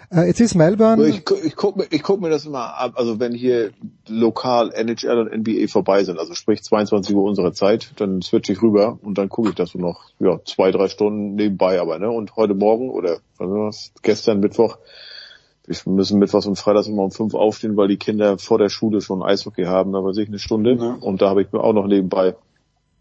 Äh, 0.10 0.28
jetzt 0.28 0.40
ist 0.40 0.56
Melbourne. 0.56 1.06
Ich, 1.08 1.24
ich 1.44 1.56
gucke 1.56 1.80
mir, 1.80 1.88
ich 1.90 2.02
guck 2.02 2.22
mir 2.22 2.30
das 2.30 2.46
immer 2.46 2.76
ab, 2.78 2.94
also 2.96 3.20
wenn 3.20 3.34
hier 3.34 3.72
lokal 4.08 4.72
NHL 4.74 5.18
und 5.20 5.38
NBA 5.38 5.68
vorbei 5.68 6.04
sind, 6.04 6.18
also 6.18 6.34
sprich 6.34 6.64
22 6.64 7.14
Uhr 7.14 7.24
unsere 7.24 7.52
Zeit, 7.52 7.92
dann 7.98 8.22
switche 8.22 8.54
ich 8.54 8.62
rüber 8.62 8.98
und 9.02 9.18
dann 9.18 9.28
gucke 9.28 9.50
ich 9.50 9.56
das 9.56 9.72
so 9.72 9.80
noch, 9.80 10.12
ja, 10.20 10.40
zwei, 10.46 10.72
drei 10.72 10.88
Stunden 10.88 11.36
nebenbei 11.36 11.82
aber, 11.82 12.00
ne? 12.00 12.10
Und 12.10 12.38
heute 12.38 12.54
Morgen 12.54 12.90
oder 12.90 13.18
was 13.38 13.92
gestern 14.02 14.40
Mittwoch, 14.40 14.78
wir 15.66 15.76
müssen 15.92 16.20
Mittwochs 16.20 16.46
und 16.46 16.56
Freitags 16.56 16.88
immer 16.88 17.04
um 17.04 17.12
fünf 17.12 17.34
aufstehen, 17.34 17.76
weil 17.76 17.90
die 17.90 17.98
Kinder 17.98 18.38
vor 18.38 18.58
der 18.58 18.70
Schule 18.70 19.02
schon 19.02 19.22
Eishockey 19.22 19.66
haben, 19.66 19.92
da 19.92 20.02
weiß 20.02 20.16
ich 20.18 20.30
eine 20.30 20.40
Stunde. 20.40 20.78
Und 21.02 21.22
da 21.22 21.30
habe 21.30 21.42
ich 21.42 21.52
mir 21.52 21.62
auch 21.62 21.74
noch 21.74 21.88
nebenbei, 21.88 22.36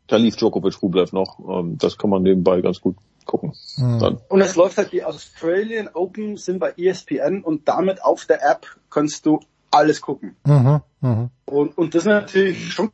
da 0.08 0.16
lief 0.16 0.34
Djokovic 0.34 0.82
Rublev 0.82 1.12
noch, 1.12 1.38
ähm, 1.48 1.78
das 1.78 1.96
kann 1.96 2.10
man 2.10 2.24
nebenbei 2.24 2.60
ganz 2.62 2.80
gut 2.80 2.96
gucken. 3.26 3.52
Dann. 3.76 4.18
Und 4.28 4.40
es 4.40 4.56
läuft 4.56 4.78
halt 4.78 4.92
die 4.92 5.04
Australian 5.04 5.88
Open 5.92 6.36
sind 6.36 6.58
bei 6.58 6.72
ESPN 6.76 7.42
und 7.42 7.68
damit 7.68 8.02
auf 8.02 8.24
der 8.24 8.42
App 8.42 8.66
kannst 8.88 9.26
du 9.26 9.40
alles 9.70 10.00
gucken. 10.00 10.36
Mhm, 10.44 10.80
mhm. 11.00 11.30
Und, 11.44 11.76
und 11.78 11.94
das 11.94 12.02
ist 12.02 12.08
natürlich 12.08 12.72
schon 12.72 12.90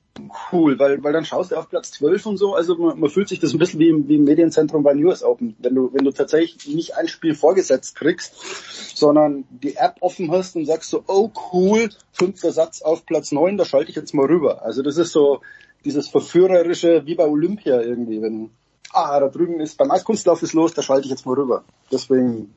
cool, 0.52 0.78
weil, 0.78 1.02
weil 1.02 1.12
dann 1.12 1.24
schaust 1.24 1.52
du 1.52 1.56
auf 1.56 1.68
Platz 1.68 1.92
12 1.92 2.26
und 2.26 2.36
so, 2.36 2.54
also 2.54 2.76
man, 2.76 2.98
man 2.98 3.10
fühlt 3.10 3.28
sich 3.28 3.40
das 3.40 3.52
ein 3.52 3.58
bisschen 3.58 3.80
wie 3.80 3.88
im, 3.88 4.08
wie 4.08 4.16
im 4.16 4.24
Medienzentrum 4.24 4.82
bei 4.82 4.94
US 4.96 5.22
Open. 5.22 5.56
Wenn 5.58 5.74
du, 5.74 5.90
wenn 5.92 6.04
du 6.04 6.10
tatsächlich 6.10 6.74
nicht 6.74 6.96
ein 6.96 7.08
Spiel 7.08 7.34
vorgesetzt 7.34 7.96
kriegst, 7.96 8.34
sondern 8.96 9.44
die 9.50 9.76
App 9.76 9.96
offen 10.00 10.30
hast 10.30 10.56
und 10.56 10.66
sagst 10.66 10.90
so, 10.90 11.04
oh 11.06 11.30
cool, 11.52 11.88
fünfter 12.12 12.52
Satz 12.52 12.82
auf 12.82 13.06
Platz 13.06 13.32
9, 13.32 13.56
da 13.56 13.64
schalte 13.64 13.90
ich 13.90 13.96
jetzt 13.96 14.14
mal 14.14 14.26
rüber. 14.26 14.62
Also 14.62 14.82
das 14.82 14.96
ist 14.96 15.12
so 15.12 15.40
dieses 15.84 16.08
verführerische, 16.08 17.06
wie 17.06 17.14
bei 17.14 17.26
Olympia 17.26 17.80
irgendwie, 17.80 18.22
wenn, 18.22 18.50
ah, 18.92 19.18
da 19.20 19.28
drüben 19.28 19.60
ist, 19.60 19.76
beim 19.78 19.90
Eiskunstlauf 19.90 20.42
ist 20.42 20.52
los, 20.52 20.74
da 20.74 20.82
schalte 20.82 21.04
ich 21.06 21.10
jetzt 21.10 21.26
mal 21.26 21.34
rüber. 21.34 21.64
Deswegen 21.90 22.54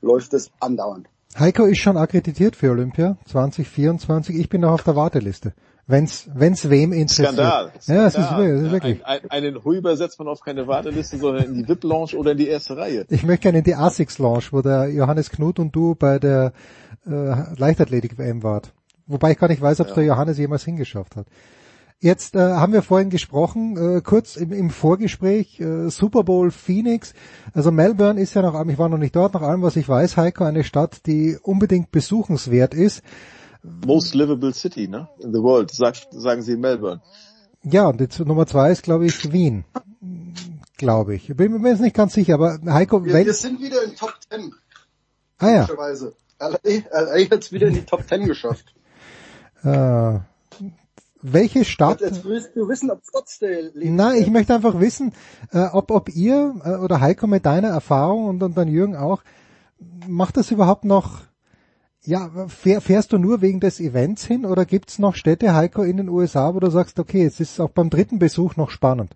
läuft 0.00 0.34
es 0.34 0.50
andauernd. 0.60 1.06
Heiko 1.38 1.64
ist 1.64 1.78
schon 1.78 1.96
akkreditiert 1.96 2.56
für 2.56 2.70
Olympia 2.70 3.16
2024. 3.26 4.36
Ich 4.36 4.48
bin 4.48 4.60
noch 4.60 4.72
auf 4.72 4.82
der 4.82 4.96
Warteliste. 4.96 5.54
Wenn's, 5.86 6.28
wenn's 6.32 6.68
wem 6.70 6.92
interessiert. 6.92 7.28
Skandal. 7.32 7.72
Ja, 7.86 8.06
es 8.06 8.14
ist, 8.14 8.30
wirklich- 8.30 8.48
es 8.52 8.62
ist 8.62 8.70
wirklich. 8.72 9.06
Ein, 9.06 9.20
ein, 9.24 9.30
einen 9.30 9.64
Huber 9.64 9.96
setzt 9.96 10.18
man 10.18 10.28
auf 10.28 10.40
keine 10.40 10.66
Warteliste, 10.66 11.16
sondern 11.18 11.44
in 11.44 11.54
die 11.54 11.68
VIP-Lounge 11.68 12.16
oder 12.16 12.32
in 12.32 12.38
die 12.38 12.46
erste 12.48 12.76
Reihe. 12.76 13.04
Ich 13.08 13.24
möchte 13.24 13.44
gerne 13.44 13.58
in 13.58 13.64
die 13.64 13.74
ASICS 13.74 14.18
Lounge, 14.18 14.44
wo 14.52 14.60
der 14.62 14.88
Johannes 14.88 15.30
Knut 15.30 15.58
und 15.58 15.74
du 15.74 15.94
bei 15.94 16.18
der 16.18 16.52
äh, 17.06 17.10
Leichtathletik-WM 17.56 18.42
wart. 18.42 18.72
Wobei 19.06 19.32
ich 19.32 19.38
gar 19.38 19.48
nicht 19.48 19.60
weiß, 19.60 19.80
ob 19.80 19.92
der 19.94 20.04
Johannes 20.04 20.38
jemals 20.38 20.64
hingeschafft 20.64 21.16
hat. 21.16 21.26
Jetzt 22.02 22.34
äh, 22.34 22.40
haben 22.40 22.72
wir 22.72 22.82
vorhin 22.82 23.10
gesprochen, 23.10 23.76
äh, 23.76 24.00
kurz 24.00 24.34
im, 24.34 24.52
im 24.52 24.70
Vorgespräch, 24.70 25.60
äh, 25.60 25.88
Super 25.88 26.24
Bowl 26.24 26.50
Phoenix. 26.50 27.14
Also 27.54 27.70
Melbourne 27.70 28.20
ist 28.20 28.34
ja 28.34 28.42
nach 28.42 28.54
allem, 28.54 28.70
ich 28.70 28.78
war 28.78 28.88
noch 28.88 28.98
nicht 28.98 29.14
dort, 29.14 29.34
nach 29.34 29.42
allem, 29.42 29.62
was 29.62 29.76
ich 29.76 29.88
weiß, 29.88 30.16
Heiko, 30.16 30.42
eine 30.42 30.64
Stadt, 30.64 31.06
die 31.06 31.38
unbedingt 31.40 31.92
besuchenswert 31.92 32.74
ist. 32.74 33.04
Most 33.86 34.16
livable 34.16 34.52
city, 34.52 34.88
ne? 34.88 35.08
In 35.20 35.32
the 35.32 35.38
world, 35.38 35.70
sagt, 35.70 36.08
sagen 36.10 36.42
sie 36.42 36.54
in 36.54 36.60
Melbourne. 36.60 37.00
Ja, 37.62 37.86
und 37.86 38.00
jetzt 38.00 38.18
Nummer 38.18 38.48
zwei 38.48 38.72
ist, 38.72 38.82
glaube 38.82 39.06
ich, 39.06 39.32
Wien. 39.32 39.64
Glaube 40.78 41.14
ich. 41.14 41.28
Bin 41.36 41.52
mir 41.62 41.70
jetzt 41.70 41.82
nicht 41.82 41.94
ganz 41.94 42.14
sicher, 42.14 42.34
aber 42.34 42.58
Heiko, 42.66 43.04
Wir, 43.04 43.12
wenn... 43.12 43.26
wir 43.26 43.32
sind 43.32 43.60
wieder 43.60 43.80
in 43.84 43.94
Top 43.94 44.14
10. 44.28 44.52
Ah 45.38 45.50
ja. 45.50 45.68
LA 46.40 47.30
hat 47.30 47.44
es 47.44 47.52
wieder 47.52 47.68
in 47.68 47.74
die 47.74 47.84
Top 47.84 48.08
10 48.08 48.26
geschafft. 48.26 48.74
Äh, 49.62 50.18
welche 51.22 51.64
Stadt... 51.64 52.00
Jetzt 52.00 52.24
willst 52.24 52.54
du 52.56 52.68
wissen, 52.68 52.90
ob 52.90 53.02
Scottsdale 53.04 53.70
lebt. 53.74 53.92
Nein, 53.92 54.20
ich 54.20 54.28
möchte 54.28 54.54
einfach 54.54 54.78
wissen, 54.80 55.12
äh, 55.52 55.66
ob, 55.72 55.90
ob 55.90 56.08
ihr 56.14 56.54
äh, 56.64 56.76
oder 56.76 57.00
Heiko 57.00 57.26
mit 57.26 57.46
deiner 57.46 57.68
Erfahrung 57.68 58.26
und, 58.26 58.42
und 58.42 58.56
dann 58.56 58.68
Jürgen 58.68 58.96
auch, 58.96 59.22
macht 60.08 60.36
das 60.36 60.50
überhaupt 60.50 60.84
noch, 60.84 61.20
ja, 62.04 62.30
fähr, 62.48 62.80
fährst 62.80 63.12
du 63.12 63.18
nur 63.18 63.40
wegen 63.40 63.60
des 63.60 63.78
Events 63.78 64.24
hin 64.24 64.44
oder 64.44 64.64
gibt's 64.64 64.98
noch 64.98 65.14
Städte, 65.14 65.54
Heiko, 65.54 65.82
in 65.82 65.96
den 65.96 66.08
USA, 66.08 66.54
wo 66.54 66.60
du 66.60 66.70
sagst, 66.70 66.98
okay, 66.98 67.24
es 67.24 67.38
ist 67.38 67.60
auch 67.60 67.70
beim 67.70 67.90
dritten 67.90 68.18
Besuch 68.18 68.56
noch 68.56 68.70
spannend? 68.70 69.14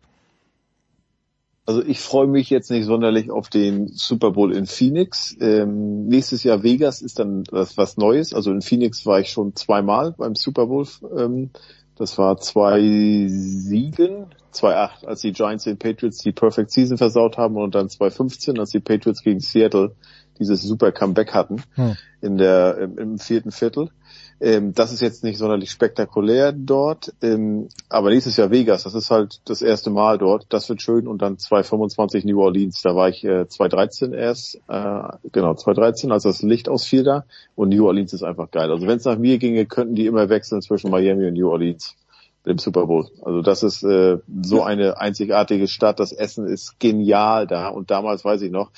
Also 1.69 1.83
ich 1.83 1.99
freue 1.99 2.29
mich 2.29 2.49
jetzt 2.49 2.71
nicht 2.71 2.85
sonderlich 2.85 3.33
auf 3.33 3.49
den 3.49 3.89
Super 3.89 4.31
Bowl 4.31 4.55
in 4.55 4.67
Phoenix. 4.67 5.37
Ähm, 5.41 6.07
nächstes 6.07 6.45
Jahr 6.45 6.63
Vegas 6.63 7.03
ist 7.03 7.19
dann 7.19 7.43
das 7.43 7.77
was 7.77 7.97
Neues. 7.97 8.33
Also 8.33 8.53
in 8.53 8.63
Phoenix 8.63 9.05
war 9.05 9.19
ich 9.19 9.31
schon 9.31 9.57
zweimal 9.57 10.13
beim 10.13 10.37
Super 10.37 10.67
Bowl. 10.67 10.87
Ähm, 11.19 11.51
Das 11.97 12.19
war 12.19 12.37
2007, 12.37 14.27
2008, 14.51 15.07
als 15.07 15.21
die 15.23 15.33
Giants 15.33 15.65
den 15.65 15.79
Patriots 15.79 16.19
die 16.19 16.33
Perfect 16.33 16.71
Season 16.71 16.99
versaut 16.99 17.39
haben 17.39 17.57
und 17.57 17.75
dann 17.75 17.89
2015, 17.89 18.59
als 18.59 18.71
die 18.71 18.81
Patriots 18.81 19.23
gegen 19.23 19.41
Seattle 19.41 19.95
dieses 20.39 20.63
super 20.63 20.93
Comeback 20.93 21.33
hatten 21.33 21.63
Hm. 21.75 21.97
in 22.21 22.37
der 22.37 22.77
im, 22.79 22.99
im 22.99 23.19
vierten 23.19 23.51
Viertel. 23.51 23.91
Ähm, 24.39 24.75
das 24.75 24.93
ist 24.93 25.01
jetzt 25.01 25.25
nicht 25.25 25.39
sonderlich 25.39 25.71
spektakulär 25.71 26.53
dort, 26.53 27.15
ähm, 27.23 27.69
aber 27.89 28.11
nächstes 28.11 28.37
Jahr 28.37 28.51
Vegas, 28.51 28.83
das 28.83 28.95
ist 28.95 29.11
halt 29.11 29.41
das 29.47 29.63
erste 29.63 29.89
Mal 29.91 30.19
dort, 30.19 30.47
das 30.51 30.69
wird 30.69 30.83
schön. 30.83 31.09
Und 31.09 31.23
dann 31.23 31.39
2025 31.39 32.25
New 32.25 32.41
Orleans, 32.41 32.83
da 32.83 32.95
war 32.95 33.09
ich 33.09 33.25
äh, 33.25 33.49
2013 33.49 34.13
erst, 34.13 34.57
äh, 34.69 35.03
genau 35.33 35.55
2013, 35.55 36.13
als 36.13 36.25
das 36.25 36.43
Licht 36.43 36.69
ausfiel 36.69 37.03
da. 37.03 37.25
Und 37.55 37.71
New 37.71 37.87
Orleans 37.87 38.13
ist 38.13 38.23
einfach 38.23 38.51
geil. 38.51 38.71
Also 38.71 38.87
wenn 38.87 38.99
es 38.99 39.05
nach 39.05 39.19
mir 39.19 39.39
ginge, 39.39 39.65
könnten 39.65 39.95
die 39.95 40.07
immer 40.07 40.29
wechseln 40.29 40.61
zwischen 40.61 40.91
Miami 40.91 41.27
und 41.27 41.35
New 41.35 41.49
Orleans 41.49 41.97
im 42.45 42.59
Super 42.59 42.87
Bowl. 42.87 43.09
Also 43.23 43.43
das 43.43 43.63
ist 43.63 43.83
äh, 43.83 44.19
so 44.43 44.63
eine 44.63 45.01
einzigartige 45.01 45.67
Stadt, 45.67 45.99
das 45.99 46.13
Essen 46.13 46.47
ist 46.47 46.79
genial 46.79 47.47
da. 47.47 47.69
Und 47.69 47.91
damals 47.91 48.25
weiß 48.25 48.43
ich 48.43 48.51
noch, 48.51 48.71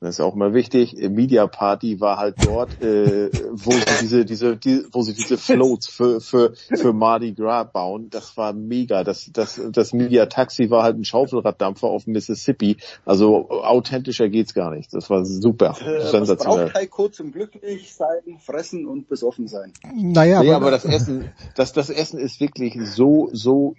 das 0.00 0.16
ist 0.16 0.20
auch 0.20 0.34
immer 0.34 0.52
wichtig. 0.52 0.94
Media 1.10 1.46
Party 1.46 2.00
war 2.00 2.18
halt 2.18 2.36
dort, 2.42 2.80
äh, 2.82 3.30
wo 3.52 3.72
sie 3.72 3.96
diese, 4.00 4.24
diese, 4.24 4.56
die, 4.56 4.84
wo 4.92 5.00
sie 5.02 5.14
diese 5.14 5.38
Floats 5.38 5.86
für 5.88 6.20
für 6.20 6.52
für 6.74 6.92
Mardi 6.92 7.32
Gras 7.32 7.68
bauen. 7.72 8.10
Das 8.10 8.36
war 8.36 8.52
mega. 8.52 9.02
Das 9.04 9.30
das 9.32 9.60
das 9.70 9.92
Media 9.94 10.26
Taxi 10.26 10.68
war 10.70 10.82
halt 10.82 10.96
ein 10.98 11.04
Schaufelraddampfer 11.04 11.86
auf 11.86 12.04
dem 12.04 12.12
Mississippi. 12.12 12.76
Also 13.06 13.48
authentischer 13.50 14.28
geht's 14.28 14.52
gar 14.52 14.70
nicht. 14.74 14.92
Das 14.92 15.08
war 15.08 15.24
super, 15.24 15.74
Äh, 15.80 15.98
was 16.00 16.10
sensationell. 16.10 16.64
braucht 16.66 16.74
Heiko 16.74 17.08
zum 17.08 17.32
glücklich 17.32 17.94
sein, 17.94 18.38
fressen 18.44 18.86
und 18.86 19.08
besoffen 19.08 19.48
sein? 19.48 19.72
Naja, 19.94 20.42
nee, 20.42 20.48
aber- 20.50 20.56
aber 20.56 20.70
das 20.70 20.84
Essen, 20.84 21.32
das, 21.56 21.72
das 21.72 21.88
Essen 21.88 22.18
ist 22.18 22.40
wirklich 22.40 22.74
so, 22.90 23.30
so 23.32 23.74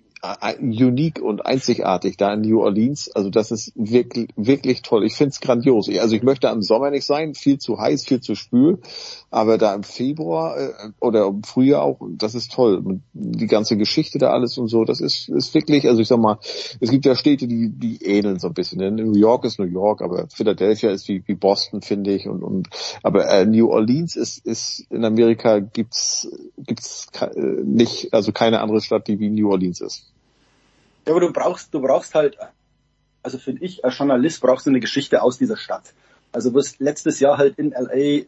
unique 0.60 1.22
und 1.22 1.46
einzigartig 1.46 2.18
da 2.18 2.34
in 2.34 2.42
New 2.42 2.62
Orleans. 2.62 3.12
Also 3.14 3.30
das 3.30 3.52
ist 3.52 3.72
wirklich, 3.76 4.30
wirklich 4.36 4.82
toll. 4.82 5.06
Ich 5.06 5.16
find's 5.16 5.40
grandios. 5.40 5.88
Ich- 5.88 6.02
Also 6.02 6.16
ich 6.16 6.24
möchte 6.24 6.48
im 6.48 6.62
Sommer 6.62 6.90
nicht 6.90 7.06
sein, 7.06 7.34
viel 7.36 7.58
zu 7.60 7.80
heiß, 7.80 8.06
viel 8.06 8.22
zu 8.22 8.36
schwül. 8.36 8.80
Aber 9.30 9.58
da 9.58 9.74
im 9.76 9.84
Februar 9.84 10.58
äh, 10.58 10.72
oder 11.00 11.28
im 11.28 11.44
Frühjahr 11.44 11.84
auch, 11.84 12.00
das 12.18 12.34
ist 12.36 12.52
toll. 12.54 12.78
Und 12.84 13.02
die 13.14 13.48
ganze 13.48 13.78
Geschichte 13.78 14.18
da 14.18 14.32
alles 14.32 14.58
und 14.58 14.68
so, 14.68 14.84
das 14.86 15.00
ist, 15.02 15.30
ist 15.30 15.54
wirklich, 15.54 15.88
also 15.88 16.02
ich 16.02 16.08
sag 16.08 16.20
mal, 16.20 16.40
es 16.80 16.90
gibt 16.90 17.06
ja 17.06 17.16
Städte, 17.16 17.48
die, 17.48 17.70
die 17.70 18.04
ähneln 18.04 18.40
so 18.40 18.48
ein 18.48 18.54
bisschen. 18.54 18.80
ne? 18.80 18.92
New 18.92 19.14
York 19.16 19.46
ist 19.46 19.60
New 19.60 19.66
York, 19.66 20.02
aber 20.02 20.28
Philadelphia 20.34 20.90
ist 20.92 21.08
wie, 21.08 21.22
wie 21.28 21.36
Boston, 21.36 21.82
finde 21.82 22.14
ich. 22.14 22.28
Und, 22.28 22.42
und 22.42 22.70
aber 23.04 23.28
äh, 23.30 23.46
New 23.46 23.70
Orleans 23.70 24.16
ist, 24.16 24.46
ist 24.46 24.86
in 24.90 25.06
Amerika 25.06 25.60
gibt's 25.60 26.28
gibt's 26.58 27.08
äh, 27.20 27.42
nicht, 27.64 28.14
also 28.14 28.32
keine 28.32 28.62
andere 28.62 28.82
Stadt, 28.82 29.08
die 29.08 29.20
wie 29.20 29.30
New 29.30 29.52
Orleans 29.52 29.82
ist. 29.82 30.12
Ja, 31.06 31.14
aber 31.14 31.22
du 31.22 31.32
brauchst, 31.32 31.74
du 31.74 31.82
brauchst 31.82 32.16
halt, 32.16 32.38
also 33.24 33.38
finde 33.38 33.64
ich, 33.64 33.86
als 33.86 33.98
Journalist 33.98 34.42
brauchst 34.42 34.66
du 34.66 34.72
eine 34.72 34.80
Geschichte 34.80 35.22
aus 35.22 35.38
dieser 35.38 35.58
Stadt. 35.58 35.94
Also 36.32 36.54
was 36.54 36.80
letztes 36.80 37.20
Jahr 37.20 37.38
halt 37.38 37.58
in 37.58 37.72
LA 37.72 38.26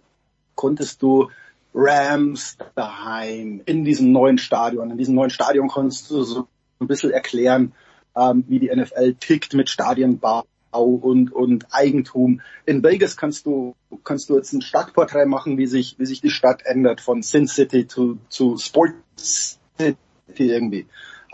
konntest 0.56 1.02
du 1.02 1.30
Rams 1.74 2.58
daheim 2.76 3.62
in 3.66 3.84
diesem 3.84 4.12
neuen 4.12 4.38
Stadion. 4.38 4.92
In 4.92 4.98
diesem 4.98 5.16
neuen 5.16 5.30
Stadion 5.30 5.68
konntest 5.68 6.10
du 6.10 6.24
so 6.24 6.48
ein 6.80 6.88
bisschen 6.88 7.12
erklären, 7.12 7.74
ähm, 8.16 8.44
wie 8.48 8.60
die 8.60 8.76
NFL 8.76 9.16
tickt 9.16 9.54
mit 9.54 9.70
Stadienbau 9.70 10.46
und, 10.72 11.32
und 11.32 11.68
Eigentum. 11.72 12.42
In 12.66 12.84
Vegas 12.84 13.18
kannst 13.18 13.46
du, 13.46 13.76
kannst 14.04 14.30
du 14.30 14.36
jetzt 14.36 14.54
ein 14.54 14.62
Stadtporträt 14.62 15.26
machen, 15.26 15.58
wie 15.58 15.68
sich, 15.68 15.96
wie 15.98 16.06
sich 16.06 16.22
die 16.22 16.30
Stadt 16.30 16.66
ändert 16.66 17.02
von 17.02 17.22
Sin 17.24 17.48
City 17.48 17.88
zu, 17.88 18.20
zu 18.30 18.58
Sports 18.58 19.60
City 19.78 19.98
irgendwie. 20.38 20.88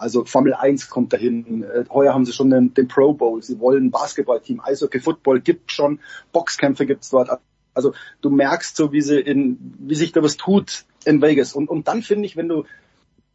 Also 0.04 0.26
Formel 0.26 0.54
1 0.54 0.90
kommt 0.90 1.14
dahin. 1.14 1.64
Äh, 1.64 1.86
Heuer 1.90 2.14
haben 2.14 2.26
sie 2.26 2.34
schon 2.34 2.50
den, 2.50 2.74
den 2.74 2.90
Pro 2.90 3.14
Bowl. 3.14 3.42
Sie 3.42 3.62
wollen 3.62 3.90
Basketballteam, 3.90 4.60
Eishockey, 4.60 5.00
Football 5.00 5.40
gibt 5.40 5.72
schon, 5.72 6.02
Boxkämpfe 6.34 6.86
gibt's 6.86 7.10
dort. 7.10 7.30
Also 7.74 7.94
du 8.22 8.30
merkst 8.30 8.76
so, 8.76 8.92
wie 8.92 9.02
sie 9.02 9.18
in, 9.18 9.76
wie 9.80 9.96
sich 9.96 10.12
da 10.12 10.22
was 10.22 10.36
tut 10.36 10.84
in 11.06 11.22
Vegas. 11.22 11.54
Und, 11.54 11.70
und 11.70 11.88
dann 11.88 12.02
finde 12.02 12.26
ich, 12.26 12.36
wenn 12.36 12.50
du 12.50 12.66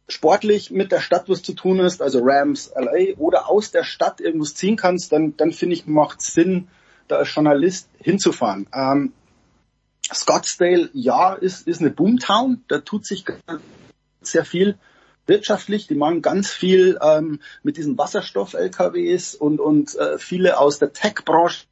sportlich 0.07 0.69
mit 0.69 0.91
der 0.91 0.99
Stadt 0.99 1.27
was 1.27 1.41
zu 1.41 1.53
tun 1.53 1.81
hast, 1.81 2.03
also 2.03 2.19
Rams, 2.21 2.71
LA, 2.75 3.15
oder 3.17 3.49
aus 3.49 3.71
der 3.71 3.83
Stadt 3.83 4.21
irgendwas 4.21 4.53
ziehen 4.53 4.75
kannst, 4.75 5.11
dann, 5.11 5.35
dann 5.37 5.51
finde 5.51 5.73
ich, 5.73 5.87
macht 5.87 6.21
Sinn, 6.21 6.67
da 7.07 7.15
als 7.17 7.33
Journalist 7.33 7.89
hinzufahren. 7.97 8.67
Ähm, 8.71 9.13
Scottsdale, 10.13 10.91
ja, 10.93 11.33
ist, 11.33 11.67
ist 11.67 11.81
eine 11.81 11.89
Boomtown, 11.89 12.63
da 12.67 12.77
tut 12.77 13.07
sich 13.07 13.25
sehr 14.21 14.45
viel 14.45 14.77
wirtschaftlich. 15.29 15.87
Die 15.87 15.95
machen 15.95 16.21
ganz 16.21 16.51
viel 16.51 16.99
ähm, 17.01 17.39
mit 17.63 17.77
diesen 17.77 17.97
Wasserstoff-LKWs 17.97 19.35
und, 19.35 19.61
und 19.61 19.95
äh, 19.95 20.17
viele 20.17 20.59
aus 20.59 20.79
der 20.79 20.91
Tech-Branche 20.91 21.65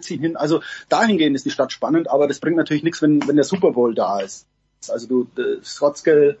ziehen 0.00 0.20
hin. 0.20 0.36
Also 0.36 0.62
dahingehend 0.88 1.34
ist 1.34 1.46
die 1.46 1.50
Stadt 1.50 1.72
spannend, 1.72 2.08
aber 2.08 2.28
das 2.28 2.38
bringt 2.38 2.56
natürlich 2.56 2.84
nichts, 2.84 3.02
wenn, 3.02 3.26
wenn 3.26 3.34
der 3.34 3.44
Super 3.44 3.72
Bowl 3.72 3.94
da 3.94 4.20
ist. 4.20 4.46
Also 4.88 5.08
du, 5.08 5.40
äh, 5.40 5.62
Scottsdale, 5.64 6.38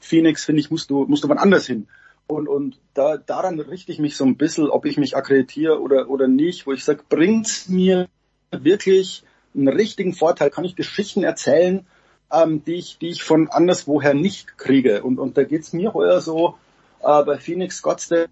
Phoenix, 0.00 0.44
finde 0.44 0.60
ich, 0.60 0.70
musst 0.70 0.90
du, 0.90 1.04
musst 1.04 1.22
du 1.22 1.28
wann 1.28 1.38
anders 1.38 1.66
hin. 1.66 1.86
Und, 2.26 2.48
und 2.48 2.78
da, 2.92 3.16
daran 3.16 3.58
richte 3.60 3.92
ich 3.92 3.98
mich 3.98 4.16
so 4.16 4.24
ein 4.24 4.36
bisschen, 4.36 4.68
ob 4.68 4.84
ich 4.84 4.98
mich 4.98 5.16
akkreditiere 5.16 5.80
oder, 5.80 6.10
oder 6.10 6.28
nicht, 6.28 6.66
wo 6.66 6.72
ich 6.72 6.84
sage, 6.84 7.02
bringt's 7.08 7.68
mir 7.68 8.08
wirklich 8.50 9.22
einen 9.54 9.68
richtigen 9.68 10.12
Vorteil? 10.12 10.50
Kann 10.50 10.64
ich 10.64 10.76
Geschichten 10.76 11.22
erzählen, 11.22 11.86
ähm, 12.32 12.64
die, 12.64 12.74
ich, 12.74 12.98
die 12.98 13.08
ich 13.08 13.22
von 13.22 13.48
anderswoher 13.48 14.14
nicht 14.14 14.58
kriege? 14.58 15.02
Und, 15.02 15.18
und 15.18 15.36
da 15.36 15.44
geht's 15.44 15.72
mir 15.72 15.94
heuer 15.94 16.20
so, 16.20 16.56
äh, 17.00 17.22
bei 17.24 17.38
Phoenix, 17.38 17.78
Scottsdale, 17.78 18.28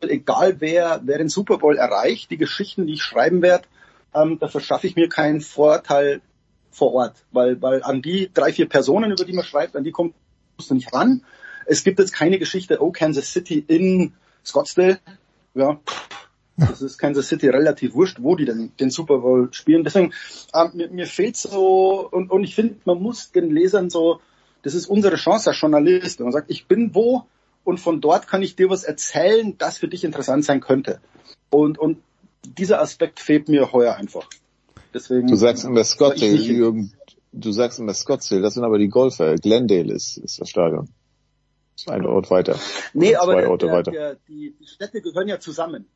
egal 0.00 0.60
wer, 0.60 1.00
wer 1.04 1.18
den 1.18 1.28
Super 1.28 1.58
Bowl 1.58 1.76
erreicht, 1.76 2.30
die 2.30 2.38
Geschichten, 2.38 2.86
die 2.86 2.94
ich 2.94 3.02
schreiben 3.02 3.42
werde, 3.42 3.64
ähm, 4.14 4.38
da 4.38 4.48
verschaffe 4.48 4.86
ich 4.86 4.96
mir 4.96 5.08
keinen 5.08 5.40
Vorteil 5.40 6.20
vor 6.70 6.94
Ort, 6.94 7.24
weil, 7.32 7.60
weil 7.60 7.82
an 7.82 8.02
die 8.02 8.30
drei, 8.32 8.52
vier 8.52 8.68
Personen, 8.68 9.10
über 9.10 9.24
die 9.24 9.32
man 9.32 9.44
schreibt, 9.44 9.76
an 9.76 9.84
die 9.84 9.92
kommst 9.92 10.14
du 10.68 10.74
nicht 10.74 10.92
ran. 10.92 11.24
Es 11.66 11.84
gibt 11.84 11.98
jetzt 11.98 12.12
keine 12.12 12.38
Geschichte, 12.38 12.82
oh, 12.82 12.90
Kansas 12.90 13.32
City 13.32 13.64
in 13.66 14.14
Scottsdale. 14.44 14.98
Ja, 15.54 15.80
das 16.56 16.82
ist 16.82 16.98
Kansas 16.98 17.28
City 17.28 17.48
relativ 17.48 17.94
wurscht, 17.94 18.18
wo 18.20 18.36
die 18.36 18.44
denn 18.44 18.72
den 18.78 18.90
Super 18.90 19.18
Bowl 19.18 19.48
spielen. 19.52 19.84
Deswegen, 19.84 20.12
ähm, 20.54 20.70
mir, 20.74 20.90
mir 20.90 21.06
fehlt 21.06 21.36
so, 21.36 22.08
und, 22.10 22.30
und 22.30 22.44
ich 22.44 22.54
finde, 22.54 22.76
man 22.84 23.00
muss 23.00 23.32
den 23.32 23.50
Lesern 23.50 23.90
so, 23.90 24.20
das 24.62 24.74
ist 24.74 24.86
unsere 24.86 25.16
Chance 25.16 25.50
als 25.50 25.60
Journalist. 25.60 26.20
Und 26.20 26.26
man 26.26 26.32
sagt, 26.32 26.50
ich 26.50 26.66
bin 26.66 26.94
wo 26.94 27.24
und 27.64 27.80
von 27.80 28.00
dort 28.00 28.28
kann 28.28 28.42
ich 28.42 28.56
dir 28.56 28.68
was 28.68 28.84
erzählen, 28.84 29.56
das 29.58 29.78
für 29.78 29.88
dich 29.88 30.04
interessant 30.04 30.44
sein 30.44 30.60
könnte. 30.60 31.00
Und, 31.50 31.78
und 31.78 31.98
dieser 32.44 32.80
Aspekt 32.80 33.20
fehlt 33.20 33.48
mir 33.48 33.72
heuer 33.72 33.94
einfach. 33.94 34.28
Deswegen, 34.92 35.28
Du 35.28 35.36
sagst 35.36 35.64
immer 35.64 35.84
Scottsdale, 35.84 36.32
Jürgen, 36.32 36.92
du 37.32 37.52
sagst 37.52 37.78
immer 37.78 37.94
Scottsdale, 37.94 38.42
das 38.42 38.54
sind 38.54 38.64
aber 38.64 38.78
die 38.78 38.88
Golfer. 38.88 39.36
Glendale 39.36 39.94
ist, 39.94 40.16
ist 40.18 40.40
das 40.40 40.50
Stadion. 40.50 40.88
Ein 41.86 42.04
Ort 42.04 42.30
weiter. 42.30 42.58
Nee, 42.92 43.14
aber 43.14 43.36
der, 43.36 43.50
Orte 43.50 43.66
der, 43.66 43.74
weiter. 43.74 43.90
der, 43.90 44.16
die 44.28 44.54
Städte 44.64 45.00
gehören 45.00 45.28
ja 45.28 45.40
zusammen. 45.40 45.86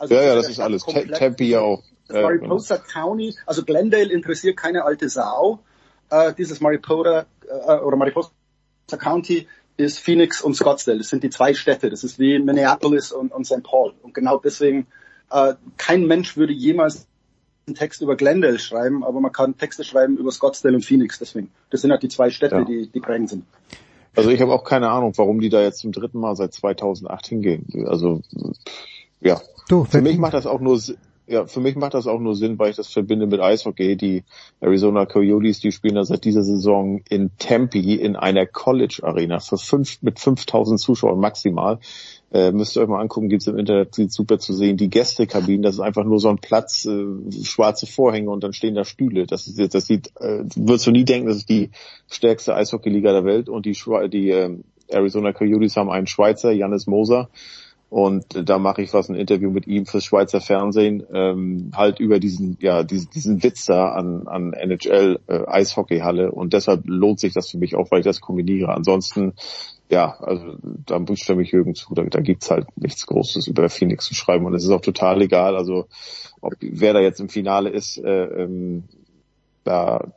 Ja, 0.00 0.06
ja, 0.06 0.22
der 0.22 0.34
das 0.36 0.48
ist 0.48 0.60
alles. 0.60 0.84
Tempe 0.84 1.44
ja 1.44 1.60
auch. 1.60 1.82
Das 2.08 2.16
Ja, 2.16 2.28
genau. 2.28 2.48
Mariposa 2.48 2.78
County, 2.78 3.34
also 3.46 3.64
Glendale 3.64 4.12
interessiert 4.12 4.56
keine 4.56 4.84
alte 4.84 5.08
Sau. 5.08 5.60
Äh, 6.10 6.34
dieses 6.34 6.60
Mariposa 6.60 7.26
äh, 7.48 7.72
oder 7.76 7.96
Mariposa 7.96 8.30
County 8.98 9.46
ist 9.76 9.98
Phoenix 9.98 10.42
und 10.42 10.54
Scottsdale. 10.54 10.98
Das 10.98 11.08
sind 11.08 11.22
die 11.22 11.30
zwei 11.30 11.54
Städte. 11.54 11.90
Das 11.90 12.04
ist 12.04 12.18
wie 12.18 12.38
Minneapolis 12.38 13.12
und, 13.12 13.32
und 13.32 13.46
St. 13.46 13.62
Paul. 13.62 13.94
Und 14.02 14.14
genau 14.14 14.38
deswegen, 14.38 14.86
äh, 15.30 15.54
kein 15.76 16.06
Mensch 16.06 16.36
würde 16.36 16.52
jemals 16.52 17.06
einen 17.66 17.74
Text 17.74 18.02
über 18.02 18.16
Glendale 18.16 18.58
schreiben, 18.58 19.04
aber 19.04 19.20
man 19.20 19.32
kann 19.32 19.56
Texte 19.56 19.84
schreiben 19.84 20.18
über 20.18 20.30
Scottsdale 20.30 20.76
und 20.76 20.84
Phoenix. 20.84 21.18
Deswegen, 21.18 21.50
das 21.70 21.80
sind 21.80 21.90
halt 21.90 22.02
die 22.02 22.08
zwei 22.08 22.30
Städte, 22.30 22.56
Ja. 22.56 22.64
die, 22.64 22.88
die 22.88 23.00
prägend 23.00 23.30
sind. 23.30 23.44
Also 24.14 24.30
ich 24.30 24.40
habe 24.40 24.52
auch 24.52 24.64
keine 24.64 24.90
Ahnung, 24.90 25.12
warum 25.16 25.40
die 25.40 25.48
da 25.48 25.60
jetzt 25.62 25.78
zum 25.78 25.90
dritten 25.90 26.20
Mal 26.20 26.36
seit 26.36 26.52
2008 26.52 27.26
hingehen. 27.26 27.86
Also 27.86 28.22
ja, 29.20 29.40
Du, 29.68 29.84
für 29.84 30.02
mich 30.02 30.18
macht 30.18 30.34
das 30.34 30.46
auch 30.46 30.60
nur 30.60 30.78
ja, 31.26 31.46
für 31.46 31.60
mich 31.60 31.74
macht 31.76 31.94
das 31.94 32.06
auch 32.06 32.20
nur 32.20 32.34
Sinn, 32.34 32.58
weil 32.58 32.70
ich 32.70 32.76
das 32.76 32.88
verbinde 32.88 33.26
mit 33.26 33.40
Eishockey. 33.40 33.96
Die 33.96 34.24
Arizona 34.60 35.06
Coyotes, 35.06 35.60
die 35.60 35.72
spielen 35.72 35.94
da 35.94 36.04
seit 36.04 36.24
dieser 36.24 36.42
Saison 36.42 37.00
in 37.08 37.30
Tempe 37.38 37.78
in 37.78 38.14
einer 38.16 38.44
College 38.46 39.00
Arena 39.02 39.40
für 39.40 39.56
fünf, 39.56 40.02
mit 40.02 40.20
5000 40.20 40.78
Zuschauern 40.78 41.18
maximal. 41.18 41.78
Äh, 42.30 42.52
müsst 42.52 42.76
ihr 42.76 42.82
euch 42.82 42.88
mal 42.88 43.00
angucken, 43.00 43.30
gibt's 43.30 43.46
im 43.46 43.56
Internet, 43.56 43.94
sieht 43.94 44.12
super 44.12 44.38
zu 44.38 44.52
sehen. 44.52 44.76
Die 44.76 44.90
Gästekabinen, 44.90 45.62
das 45.62 45.76
ist 45.76 45.80
einfach 45.80 46.04
nur 46.04 46.20
so 46.20 46.28
ein 46.28 46.38
Platz, 46.38 46.84
äh, 46.84 47.06
schwarze 47.42 47.86
Vorhänge 47.86 48.30
und 48.30 48.44
dann 48.44 48.52
stehen 48.52 48.74
da 48.74 48.84
Stühle. 48.84 49.26
Das 49.26 49.46
ist 49.46 49.74
das 49.74 49.86
sieht, 49.86 50.08
äh, 50.20 50.44
würdest 50.56 50.86
du 50.86 50.90
nie 50.90 51.04
denken, 51.04 51.28
das 51.28 51.38
ist 51.38 51.48
die 51.48 51.70
stärkste 52.10 52.54
Eishockeyliga 52.54 53.12
der 53.12 53.24
Welt 53.24 53.48
und 53.48 53.64
die, 53.64 53.76
die 54.12 54.30
äh, 54.30 54.58
Arizona 54.88 55.32
Coyotes 55.32 55.76
haben 55.76 55.90
einen 55.90 56.06
Schweizer, 56.06 56.52
Jannis 56.52 56.86
Moser. 56.86 57.30
Und 57.94 58.48
da 58.48 58.58
mache 58.58 58.82
ich 58.82 58.92
was, 58.92 59.08
ein 59.08 59.14
Interview 59.14 59.52
mit 59.52 59.68
ihm 59.68 59.86
fürs 59.86 60.04
Schweizer 60.04 60.40
Fernsehen, 60.40 61.04
ähm, 61.12 61.70
halt 61.76 62.00
über 62.00 62.18
diesen, 62.18 62.58
ja, 62.60 62.82
diesen, 62.82 63.08
diesen 63.10 63.42
Witz 63.44 63.66
da 63.66 63.92
an, 63.92 64.26
an 64.26 64.52
NHL 64.52 65.20
äh, 65.28 65.46
Eishockeyhalle. 65.46 66.32
Und 66.32 66.54
deshalb 66.54 66.82
lohnt 66.86 67.20
sich 67.20 67.34
das 67.34 67.50
für 67.50 67.58
mich 67.58 67.76
auch, 67.76 67.92
weil 67.92 68.00
ich 68.00 68.04
das 68.04 68.20
kombiniere. 68.20 68.74
Ansonsten, 68.74 69.34
ja, 69.90 70.18
also 70.18 70.56
da 70.86 71.00
stimme 71.14 71.42
ich 71.42 71.52
Jürgen 71.52 71.76
zu, 71.76 71.94
da, 71.94 72.02
da 72.02 72.18
gibt's 72.18 72.50
halt 72.50 72.66
nichts 72.76 73.06
Großes 73.06 73.46
über 73.46 73.68
Phoenix 73.68 74.06
zu 74.06 74.14
schreiben 74.16 74.44
und 74.44 74.54
es 74.54 74.64
ist 74.64 74.70
auch 74.70 74.80
total 74.80 75.22
egal, 75.22 75.54
also 75.54 75.86
ob 76.40 76.54
wer 76.58 76.94
da 76.94 77.00
jetzt 77.00 77.20
im 77.20 77.28
Finale 77.28 77.70
ist, 77.70 77.98
äh, 77.98 78.24
ähm, 78.24 78.82
da 79.62 80.12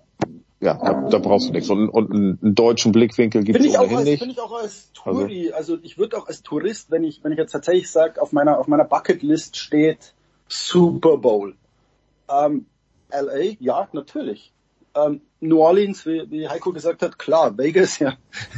ja, 0.60 0.74
da, 0.74 1.08
da 1.10 1.18
brauchst 1.20 1.50
du 1.50 1.54
nichts. 1.54 1.70
Und, 1.70 1.90
und 1.90 2.12
einen 2.12 2.56
deutschen 2.56 2.92
Blickwinkel 2.92 3.44
gibt 3.44 3.60
es 3.60 3.78
ohnehin 3.78 3.98
als, 3.98 4.06
nicht. 4.06 4.20
Finde 4.20 4.34
ich 4.34 4.42
auch 4.42 4.60
als 4.60 4.92
Touri, 4.94 5.52
also, 5.52 5.74
also 5.74 5.84
ich 5.84 5.98
würde 5.98 6.18
auch 6.18 6.28
als 6.28 6.42
Tourist, 6.42 6.90
wenn 6.90 7.04
ich, 7.04 7.24
wenn 7.24 7.32
ich 7.32 7.38
jetzt 7.38 7.52
tatsächlich 7.52 7.92
sage, 7.92 8.22
auf 8.22 8.32
meiner, 8.32 8.58
auf 8.58 8.68
meiner 8.68 8.86
Bucketlist 8.86 9.58
steht 9.58 10.16
Super 10.48 11.18
Bowl. 11.18 11.56
Ähm, 12.30 12.66
LA, 13.12 13.56
ja, 13.60 13.88
natürlich. 13.94 14.52
Ähm, 14.96 15.22
New 15.40 15.60
Orleans, 15.60 16.06
wie, 16.08 16.30
wie 16.32 16.50
Heiko 16.50 16.74
gesagt 16.74 17.04
hat, 17.04 17.20
klar, 17.20 17.56
Vegas, 17.56 18.00
ja, 18.00 18.18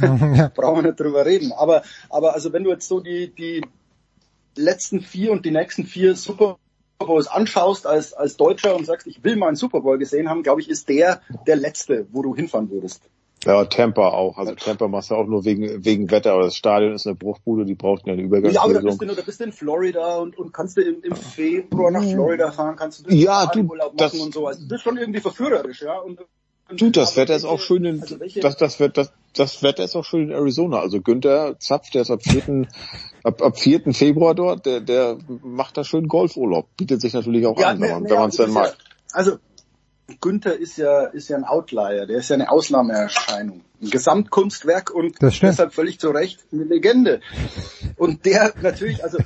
brauchen 0.54 0.82
wir 0.82 0.90
nicht 0.90 1.00
drüber 1.00 1.26
reden. 1.26 1.52
Aber, 1.52 1.82
aber 2.08 2.32
also 2.32 2.52
wenn 2.54 2.64
du 2.64 2.70
jetzt 2.70 2.88
so 2.88 3.00
die, 3.00 3.28
die 3.34 3.60
letzten 4.56 5.00
vier 5.00 5.32
und 5.32 5.44
die 5.44 5.50
nächsten 5.50 5.84
vier 5.84 6.16
Super 6.16 6.56
Bowls 7.06 7.26
anschaust 7.26 7.86
als, 7.86 8.12
als 8.12 8.36
Deutscher 8.36 8.76
und 8.76 8.86
sagst, 8.86 9.06
ich 9.06 9.24
will 9.24 9.36
mal 9.36 9.48
einen 9.48 9.56
Super 9.56 9.80
Bowl 9.80 9.98
gesehen 9.98 10.28
haben, 10.28 10.42
glaube 10.42 10.60
ich, 10.60 10.68
ist 10.68 10.88
der 10.88 11.20
der 11.46 11.56
letzte, 11.56 12.06
wo 12.12 12.22
du 12.22 12.34
hinfahren 12.34 12.70
würdest. 12.70 13.02
Ja, 13.44 13.64
Tampa 13.64 14.08
auch. 14.08 14.36
Also 14.36 14.54
Tampa 14.54 14.86
machst 14.86 15.10
du 15.10 15.14
auch 15.14 15.26
nur 15.26 15.46
wegen, 15.46 15.82
wegen 15.84 16.10
Wetter, 16.10 16.32
aber 16.32 16.42
das 16.42 16.56
Stadion 16.56 16.92
ist 16.92 17.06
eine 17.06 17.16
Bruchbude, 17.16 17.64
die 17.64 17.74
braucht 17.74 18.06
eine 18.06 18.20
Übergangslösung. 18.20 18.54
Ja, 18.54 18.62
aber 18.62 18.74
da 18.74 18.80
bist 18.80 19.00
du, 19.00 19.06
da 19.06 19.22
bist 19.22 19.40
du 19.40 19.44
in 19.44 19.52
Florida 19.52 20.16
und, 20.18 20.38
und 20.38 20.52
kannst 20.52 20.76
du 20.76 20.82
im, 20.82 21.02
im 21.02 21.16
Februar 21.16 21.90
nach 21.90 22.04
Florida 22.04 22.52
fahren, 22.52 22.76
kannst 22.76 23.06
du 23.06 23.14
ja, 23.14 23.46
du, 23.46 23.60
Urlaub 23.60 23.94
machen 23.94 23.96
das, 23.96 24.14
und 24.14 24.34
so. 24.34 24.46
Also 24.46 24.62
das 24.64 24.78
ist 24.78 24.82
schon 24.82 24.98
irgendwie 24.98 25.20
verführerisch, 25.20 25.80
ja. 25.80 25.98
Und, 25.98 26.20
Du, 26.76 26.90
das 26.90 27.16
Wetter 27.16 27.34
ist 27.34 27.44
auch 27.44 27.60
schön 27.60 27.84
in, 27.84 28.00
also 28.00 28.16
das, 28.40 28.56
das, 28.56 28.76
das, 28.76 29.12
das 29.34 29.62
Wetter 29.62 29.84
ist 29.84 29.96
auch 29.96 30.04
schön 30.04 30.28
in 30.28 30.30
Arizona. 30.30 30.80
Also 30.80 31.00
Günther 31.00 31.58
Zapf, 31.58 31.90
der 31.90 32.02
ist 32.02 32.10
ab 32.10 32.22
4. 32.22 32.42
ab, 33.24 33.42
ab 33.42 33.58
4. 33.58 33.92
Februar 33.92 34.34
dort, 34.34 34.66
der, 34.66 34.80
der 34.80 35.18
macht 35.42 35.76
da 35.76 35.84
schön 35.84 36.08
Golfurlaub. 36.08 36.68
Bietet 36.76 37.00
sich 37.00 37.12
natürlich 37.12 37.46
auch 37.46 37.58
ja, 37.58 37.68
an, 37.68 37.78
ne, 37.78 38.00
wenn 38.02 38.18
man 38.18 38.30
es 38.30 38.36
dann 38.36 38.52
mag. 38.52 38.66
Ja, 38.66 38.72
also 39.12 39.38
Günther 40.20 40.58
ist 40.58 40.76
ja, 40.76 41.04
ist 41.04 41.28
ja 41.28 41.36
ein 41.36 41.44
Outlier, 41.44 42.06
der 42.06 42.18
ist 42.18 42.30
ja 42.30 42.34
eine 42.34 42.50
Ausnahmeerscheinung. 42.50 43.62
Ein 43.80 43.90
Gesamtkunstwerk 43.90 44.90
und 44.90 45.22
deshalb 45.22 45.72
völlig 45.72 46.00
zu 46.00 46.10
Recht 46.10 46.44
eine 46.52 46.64
Legende. 46.64 47.20
Und 47.96 48.26
der 48.26 48.52
natürlich, 48.60 49.04
also 49.04 49.18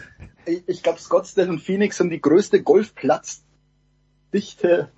ich, 0.46 0.62
ich 0.66 0.82
glaube 0.82 1.00
Scottsdale 1.00 1.48
und 1.48 1.60
Phoenix 1.60 1.96
sind 1.96 2.10
die 2.10 2.20
größte 2.20 2.62
Golfplatzdichte 2.62 4.90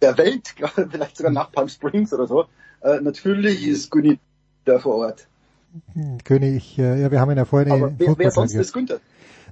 der 0.00 0.16
Welt, 0.18 0.54
vielleicht 0.90 1.16
sogar 1.16 1.32
nach 1.32 1.52
Palm 1.52 1.68
Springs 1.68 2.12
oder 2.12 2.26
so. 2.26 2.46
Äh, 2.80 3.00
natürlich 3.00 3.66
ist 3.66 3.90
Günni 3.90 4.18
da 4.64 4.78
vor 4.78 4.96
Ort. 4.96 5.26
König, 6.24 6.78
äh, 6.78 7.00
ja, 7.00 7.10
wir 7.10 7.20
haben 7.20 7.30
ihn 7.30 7.36
ja 7.36 7.44
vorhin 7.44 7.72
Aber 7.72 7.92
wer, 7.98 8.18
wer 8.18 8.30
sonst 8.30 8.54
ist 8.54 8.72
Günther? 8.72 9.00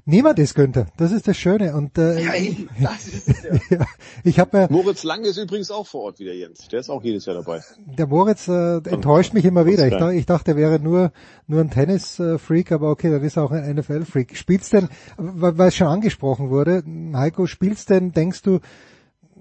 Niemand 0.09 0.39
ist 0.39 0.55
Günther, 0.55 0.87
das 0.97 1.11
ist 1.11 1.27
das 1.27 1.37
Schöne. 1.37 1.75
Und 1.75 1.99
äh, 1.99 2.23
ja, 2.23 2.35
eben, 2.37 2.69
das 2.81 3.09
ist 3.09 3.29
es 3.29 3.43
ja. 3.43 3.59
ja 3.79 3.87
ich 4.23 4.39
habe 4.39 4.59
äh, 4.59 4.69
Moritz 4.71 5.03
Lang 5.03 5.25
ist 5.25 5.37
übrigens 5.37 5.73
auch 5.73 5.87
vor 5.87 6.03
Ort 6.03 6.21
wieder 6.21 6.33
Jens. 6.33 6.69
Der 6.69 6.79
ist 6.79 6.91
auch 6.91 7.03
jedes 7.03 7.27
Jahr 7.27 7.35
dabei. 7.35 7.61
Der 7.87 8.07
Moritz 8.07 8.47
äh, 8.47 8.77
enttäuscht 8.77 9.35
mich 9.35 9.45
immer 9.45 9.67
wieder. 9.67 9.85
Ich, 9.85 9.93
dachte, 9.93 10.15
ich 10.15 10.27
dachte, 10.27 10.53
er 10.53 10.57
wäre 10.57 10.79
nur 10.79 11.11
nur 11.49 11.61
ein 11.61 11.71
Tennis-Freak, 11.71 12.71
aber 12.71 12.91
okay, 12.91 13.11
dann 13.11 13.23
ist 13.23 13.37
er 13.37 13.43
auch 13.43 13.51
ein 13.51 13.75
NFL-Freak. 13.75 14.37
Spielst 14.37 14.73
denn, 14.73 14.89
weil 15.17 15.69
es 15.69 15.75
schon 15.75 15.89
angesprochen 15.89 16.51
wurde, 16.51 16.85
Heiko, 17.13 17.47
spielst 17.47 17.91
denn, 17.91 18.13
denkst 18.13 18.43
du, 18.43 18.61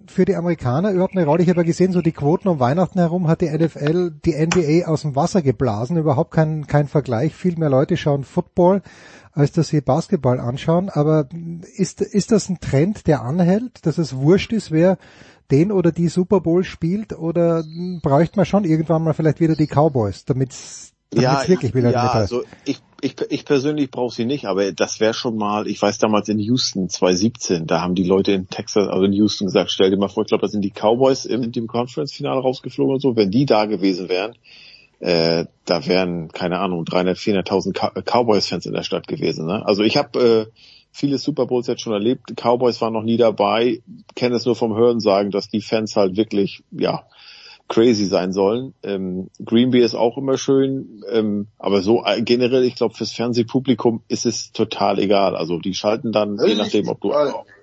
für 0.08 0.26
die 0.26 0.36
Amerikaner 0.36 0.92
überhaupt 0.92 1.16
eine 1.16 1.26
Rolle? 1.26 1.44
Ich 1.44 1.50
habe 1.50 1.62
ja 1.62 1.66
gesehen, 1.66 1.92
so 1.92 2.02
die 2.02 2.12
Quoten 2.12 2.48
um 2.48 2.60
Weihnachten 2.60 3.00
herum 3.00 3.28
hat 3.28 3.42
die 3.42 3.50
NFL 3.50 4.12
die 4.26 4.34
NBA 4.34 4.88
aus 4.88 5.02
dem 5.02 5.16
Wasser 5.16 5.42
geblasen. 5.42 5.98
Überhaupt 5.98 6.32
kein, 6.32 6.68
kein 6.68 6.88
Vergleich. 6.88 7.34
Viel 7.34 7.58
mehr 7.58 7.70
Leute 7.70 7.98
schauen 7.98 8.24
Football, 8.24 8.82
als 9.32 9.52
dass 9.52 9.68
sie 9.70 9.82
Basketball 9.82 10.40
anschauen. 10.40 10.90
Aber 10.90 11.28
ist, 11.76 12.02
ist 12.02 12.32
das 12.32 12.50
ein 12.50 12.60
Trend, 12.60 13.08
der 13.08 13.22
anhält, 13.22 13.86
dass 13.86 13.98
es 13.98 14.16
wurscht 14.16 14.54
ist, 14.54 14.72
wer 14.72 14.98
den 15.52 15.72
oder 15.72 15.92
die 15.92 16.08
Super 16.08 16.42
Bowl 16.42 16.64
spielt? 16.64 17.18
Oder 17.18 17.64
bräuchte 18.02 18.38
man 18.38 18.46
schon 18.46 18.64
irgendwann 18.64 19.04
mal 19.04 19.14
vielleicht 19.14 19.40
wieder 19.40 19.56
die 19.56 19.68
Cowboys, 19.68 20.26
damit 20.26 20.52
es 20.52 20.95
ja, 21.14 21.48
wirklich 21.48 21.74
wieder 21.74 21.92
ja, 21.92 22.10
also 22.10 22.44
ich, 22.66 22.80
ich, 23.02 23.16
ich 23.30 23.46
persönlich 23.46 23.92
brauche 23.92 24.14
sie 24.14 24.26
nicht, 24.26 24.46
aber 24.46 24.72
das 24.72 25.00
wäre 25.00 25.14
schon 25.14 25.38
mal, 25.38 25.68
ich 25.68 25.82
weiß 25.82 25.98
damals 25.98 26.28
in 26.30 26.40
Houston 26.40 26.90
2017, 26.90 27.68
da 27.68 27.82
haben 27.82 27.96
die 27.96 28.04
Leute 28.04 28.32
in 28.32 28.50
Texas, 28.50 28.88
also 28.88 29.06
in 29.06 29.14
Houston 29.14 29.46
gesagt, 29.46 29.72
stell 29.72 29.92
dir 29.92 29.98
mal 29.98 30.10
vor, 30.10 30.24
ich 30.24 30.30
glaube, 30.30 30.42
da 30.42 30.48
sind 30.48 30.62
die 30.62 30.72
Cowboys 30.72 31.26
im, 31.26 31.52
im 31.54 31.68
Conference-Finale 31.68 32.42
rausgeflogen 32.42 32.96
und 32.96 33.02
so, 33.02 33.16
wenn 33.16 33.32
die 33.32 33.46
da 33.46 33.66
gewesen 33.66 34.10
wären, 34.10 34.36
äh, 35.00 35.46
da 35.66 35.86
wären, 35.86 36.30
keine 36.30 36.60
Ahnung, 36.60 36.86
300, 36.86 37.18
400.000 37.18 38.02
Cowboys-Fans 38.04 38.66
in 38.66 38.74
der 38.74 38.84
Stadt 38.84 39.08
gewesen. 39.08 39.46
Ne? 39.46 39.66
Also 39.66 39.84
ich 39.84 39.98
habe 39.98 40.20
äh, 40.20 40.60
viele 40.92 41.18
Super 41.18 41.46
Bowls 41.46 41.68
jetzt 41.68 41.82
schon 41.82 41.94
erlebt, 41.94 42.34
Cowboys 42.36 42.82
waren 42.82 42.94
noch 42.94 43.04
nie 43.04 43.18
dabei, 43.18 43.82
kenne 44.16 44.36
es 44.36 44.46
nur 44.46 44.56
vom 44.56 44.76
Hören 44.76 45.00
sagen, 45.00 45.32
dass 45.32 45.50
die 45.50 45.62
Fans 45.62 45.96
halt 45.96 46.16
wirklich, 46.16 46.64
ja, 46.72 47.04
crazy 47.68 48.06
sein 48.06 48.32
sollen. 48.32 48.74
Ähm, 48.84 49.30
Green 49.44 49.72
Bay 49.72 49.82
ist 49.82 49.96
auch 49.96 50.18
immer 50.18 50.38
schön, 50.38 51.04
ähm, 51.12 51.48
aber 51.58 51.82
so 51.82 52.04
generell, 52.20 52.64
ich 52.64 52.76
glaube, 52.76 52.96
fürs 52.96 53.12
Fernsehpublikum 53.12 54.04
ist 54.08 54.26
es 54.26 54.52
total 54.52 55.00
egal. 55.00 55.36
Also 55.36 55.58
die 55.58 55.74
schalten 55.74 56.12
dann, 56.12 56.38
je 56.46 56.56
nachdem, 56.56 56.88
ob 56.90 57.02
du, 57.02 57.12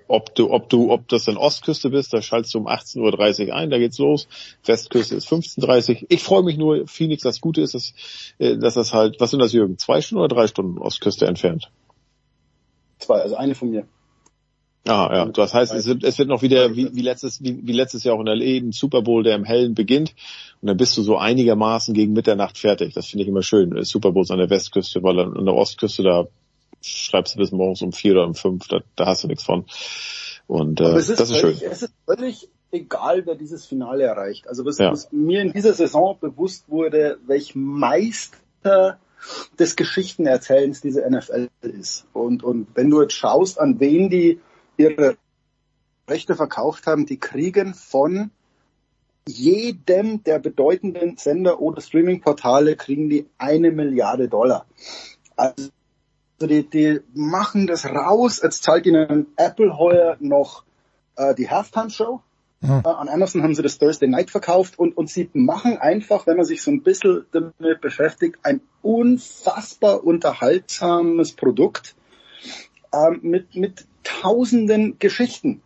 ob 0.08 0.34
du, 0.34 0.50
ob 0.50 0.68
du, 0.68 0.90
ob 0.90 1.08
das 1.08 1.28
in 1.28 1.36
Ostküste 1.36 1.90
bist, 1.90 2.12
da 2.12 2.20
schaltest 2.20 2.54
du 2.54 2.58
um 2.58 2.66
18.30 2.66 3.48
Uhr 3.48 3.54
ein, 3.54 3.70
da 3.70 3.78
geht's 3.78 3.98
los. 3.98 4.28
Westküste 4.64 5.14
ist 5.14 5.28
15.30 5.28 6.02
Uhr. 6.02 6.06
Ich 6.08 6.22
freue 6.22 6.42
mich 6.42 6.58
nur, 6.58 6.86
Phoenix, 6.88 7.22
das 7.22 7.40
Gute 7.40 7.62
ist, 7.62 7.74
dass, 7.74 7.94
äh, 8.38 8.58
dass 8.58 8.74
das 8.74 8.92
halt, 8.92 9.20
was 9.20 9.30
sind 9.30 9.40
das, 9.40 9.52
Jürgen, 9.52 9.78
zwei 9.78 10.00
Stunden 10.00 10.24
oder 10.24 10.34
drei 10.34 10.48
Stunden 10.48 10.78
Ostküste 10.78 11.26
entfernt? 11.26 11.70
Zwei, 12.98 13.20
also 13.20 13.36
eine 13.36 13.54
von 13.54 13.70
mir. 13.70 13.86
Ah, 14.86 15.08
ja. 15.12 15.26
Das 15.26 15.54
heißt, 15.54 15.72
es 15.72 15.86
wird, 15.86 16.02
es 16.02 16.18
wird 16.18 16.28
noch 16.28 16.42
wieder 16.42 16.74
wie, 16.74 16.92
wie, 16.92 17.02
letztes, 17.02 17.42
wie, 17.42 17.60
wie 17.64 17.72
letztes 17.72 18.02
Jahr 18.02 18.16
auch 18.16 18.20
in 18.20 18.26
der 18.26 18.34
LA 18.34 18.58
ein 18.58 18.72
Super 18.72 19.02
Bowl, 19.02 19.22
der 19.22 19.36
im 19.36 19.44
Hellen 19.44 19.74
beginnt. 19.74 20.14
Und 20.60 20.68
dann 20.68 20.76
bist 20.76 20.96
du 20.96 21.02
so 21.02 21.18
einigermaßen 21.18 21.94
gegen 21.94 22.12
Mitternacht 22.12 22.58
fertig. 22.58 22.92
Das 22.94 23.06
finde 23.06 23.22
ich 23.22 23.28
immer 23.28 23.42
schön. 23.42 23.80
Super 23.84 24.10
Bowls 24.10 24.32
an 24.32 24.38
der 24.38 24.50
Westküste, 24.50 25.02
weil 25.02 25.20
an 25.20 25.44
der 25.44 25.54
Ostküste, 25.54 26.02
da 26.02 26.26
schreibst 26.80 27.34
du 27.34 27.38
bis 27.38 27.52
morgens 27.52 27.82
um 27.82 27.92
vier 27.92 28.12
oder 28.12 28.26
um 28.26 28.34
fünf, 28.34 28.66
da, 28.66 28.80
da 28.96 29.06
hast 29.06 29.22
du 29.22 29.28
nichts 29.28 29.44
von. 29.44 29.66
Und 30.48 30.80
äh, 30.80 30.98
ist 30.98 31.10
das 31.10 31.30
ist 31.30 31.36
völlig, 31.38 31.58
schön. 31.60 31.70
Es 31.70 31.82
ist 31.82 31.94
völlig 32.04 32.48
egal, 32.72 33.24
wer 33.24 33.36
dieses 33.36 33.66
Finale 33.66 34.02
erreicht. 34.02 34.48
Also 34.48 34.64
was, 34.64 34.78
ja. 34.78 34.90
was 34.90 35.12
mir 35.12 35.42
in 35.42 35.52
dieser 35.52 35.74
Saison 35.74 36.18
bewusst 36.20 36.68
wurde, 36.68 37.18
welch 37.26 37.54
Meister 37.54 38.98
des 39.58 39.76
Geschichtenerzählens 39.76 40.80
diese 40.80 41.08
NFL 41.08 41.48
ist. 41.60 42.06
Und, 42.12 42.42
und 42.42 42.66
wenn 42.74 42.90
du 42.90 43.00
jetzt 43.02 43.14
schaust, 43.14 43.60
an 43.60 43.78
wen 43.78 44.10
die 44.10 44.40
ihre 44.82 45.16
Rechte 46.08 46.34
verkauft 46.34 46.86
haben, 46.86 47.06
die 47.06 47.18
kriegen 47.18 47.74
von 47.74 48.30
jedem 49.26 50.24
der 50.24 50.38
bedeutenden 50.40 51.16
Sender 51.16 51.60
oder 51.60 51.80
Streaming-Portale 51.80 52.76
kriegen 52.76 53.08
die 53.08 53.28
eine 53.38 53.70
Milliarde 53.70 54.28
Dollar. 54.28 54.66
Also 55.36 55.70
die, 56.40 56.68
die 56.68 57.00
machen 57.14 57.68
das 57.68 57.86
raus. 57.86 58.40
Jetzt 58.42 58.64
zahlt 58.64 58.86
ihnen 58.86 59.28
Apple 59.36 59.78
heuer 59.78 60.16
noch 60.18 60.64
äh, 61.16 61.34
die 61.34 61.48
Halftime-Show. 61.48 62.20
Mhm. 62.60 62.82
Äh, 62.84 62.88
an 62.88 63.08
Amazon 63.08 63.42
haben 63.42 63.54
sie 63.54 63.62
das 63.62 63.78
Thursday 63.78 64.08
Night 64.08 64.30
verkauft 64.30 64.78
und, 64.78 64.96
und 64.96 65.08
sie 65.08 65.30
machen 65.34 65.78
einfach, 65.78 66.26
wenn 66.26 66.36
man 66.36 66.46
sich 66.46 66.62
so 66.62 66.72
ein 66.72 66.82
bisschen 66.82 67.26
damit 67.30 67.80
beschäftigt, 67.80 68.38
ein 68.42 68.60
unfassbar 68.82 70.04
unterhaltsames 70.04 71.32
Produkt 71.32 71.94
ähm, 72.92 73.20
mit, 73.22 73.54
mit 73.54 73.86
tausenden 74.04 74.98
Geschichten. 74.98 75.62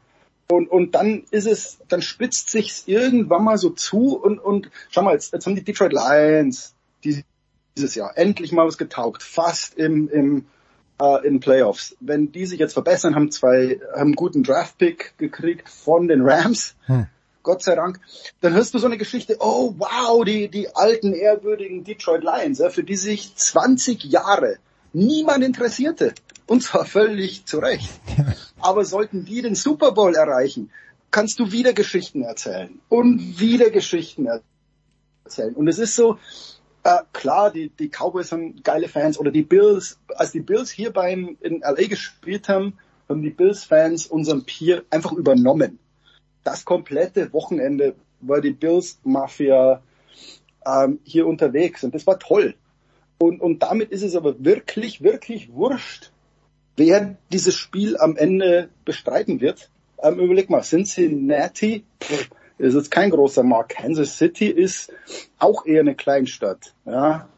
Und, 0.49 0.71
und 0.71 0.95
dann 0.95 1.25
ist 1.31 1.47
es, 1.47 1.79
dann 1.89 2.03
spitzt 2.03 2.51
sich's 2.51 2.85
irgendwann 2.87 3.45
mal 3.45 3.59
so 3.59 3.71
zu 3.71 4.17
und, 4.17 4.39
und 4.39 4.71
schau 4.91 5.03
mal, 5.03 5.15
jetzt, 5.15 5.33
jetzt 5.33 5.47
haben 5.47 5.57
die 5.57 5.65
Detroit 5.65 5.93
Lions 5.93 6.75
dieses 7.05 7.95
Jahr 7.95 8.17
endlich 8.17 8.53
mal 8.53 8.67
was 8.67 8.79
getaugt, 8.79 9.23
fast 9.23 9.75
im, 9.75 10.09
im 10.09 10.47
äh, 11.01 11.27
in 11.27 11.41
Playoffs. 11.41 11.97
Wenn 12.01 12.33
die 12.33 12.47
sich 12.47 12.59
jetzt 12.59 12.75
verbessern, 12.75 13.15
haben 13.15 13.31
zwei, 13.31 13.81
haben 13.93 14.03
einen 14.03 14.15
guten 14.15 14.43
Draftpick 14.43 15.15
gekriegt 15.19 15.69
von 15.69 16.09
den 16.09 16.23
Rams. 16.23 16.75
Hm. 16.87 17.07
Gott 17.43 17.63
sei 17.63 17.77
Dank. 17.77 18.01
Dann 18.41 18.55
hörst 18.55 18.75
du 18.75 18.79
so 18.79 18.87
eine 18.87 18.99
Geschichte, 18.99 19.37
oh 19.39 19.75
wow, 19.79 20.25
die, 20.25 20.49
die 20.49 20.75
alten, 20.75 21.13
ehrwürdigen 21.13 21.85
Detroit 21.85 22.25
Lions, 22.25 22.59
ja, 22.59 22.71
für 22.71 22.83
die 22.83 22.97
sich 22.97 23.37
20 23.37 24.03
Jahre 24.05 24.59
niemand 24.93 25.45
interessierte. 25.45 26.13
Und 26.47 26.63
zwar 26.63 26.85
völlig 26.85 27.45
zu 27.45 27.59
Recht. 27.59 27.91
Aber 28.61 28.85
sollten 28.85 29.25
die 29.25 29.43
den 29.43 29.55
Super 29.55 29.93
Bowl 29.93 30.15
erreichen, 30.15 30.71
kannst 31.11 31.39
du 31.39 31.53
wieder 31.53 31.73
Geschichten 31.73 32.23
erzählen 32.23 32.79
und 32.89 33.41
wieder 33.41 33.71
Geschichten 33.71 34.27
erzählen. 35.25 35.55
Und 35.55 35.69
es 35.69 35.79
ist 35.79 35.97
so, 35.97 36.19
äh, 36.85 36.99
klar, 37.13 37.51
die, 37.51 37.71
die 37.71 37.89
Cowboys 37.89 38.31
haben 38.31 38.63
geile 38.63 38.89
Fans 38.89 39.19
oder 39.19 39.31
die 39.31 39.43
Bills, 39.43 39.99
als 40.15 40.33
die 40.33 40.41
Bills 40.41 40.71
hier 40.71 40.93
beim 40.93 41.37
in 41.41 41.61
LA 41.61 41.89
gespielt 41.89 42.49
haben, 42.49 42.79
haben 43.09 43.23
die 43.23 43.31
Bills-Fans 43.31 44.07
unseren 44.07 44.45
Pier 44.45 44.85
einfach 44.91 45.13
übernommen. 45.13 45.79
Das 46.45 46.65
komplette 46.65 47.33
Wochenende 47.33 47.95
war 48.21 48.41
die 48.41 48.53
Bills-Mafia 48.53 49.83
ähm, 50.65 51.01
hier 51.05 51.27
unterwegs 51.27 51.83
und 51.85 51.95
das 51.95 52.07
war 52.07 52.19
toll. 52.19 52.55
Und, 53.19 53.41
und 53.41 53.63
damit 53.63 53.91
ist 53.91 54.03
es 54.03 54.15
aber 54.15 54.45
wirklich, 54.45 55.03
wirklich 55.03 55.53
wurscht, 55.53 56.13
wer 56.77 57.17
dieses 57.33 57.55
Spiel 57.55 57.97
am 57.97 58.17
Ende 58.17 58.69
bestreiten 58.85 59.41
wird. 59.41 59.71
Ähm, 60.03 60.19
überleg 60.19 60.51
mal, 60.51 60.63
Cincinnati 60.63 61.85
pff, 62.03 62.31
ist 62.59 62.75
jetzt 62.75 62.91
kein 62.91 63.11
großer 63.11 63.43
Markt. 63.43 63.77
Kansas 63.77 64.19
City 64.19 64.47
ist 64.47 64.93
auch 65.39 65.67
eher 65.67 65.81
eine 65.81 65.95
Kleinstadt. 65.95 66.75
Ja, 66.85 67.29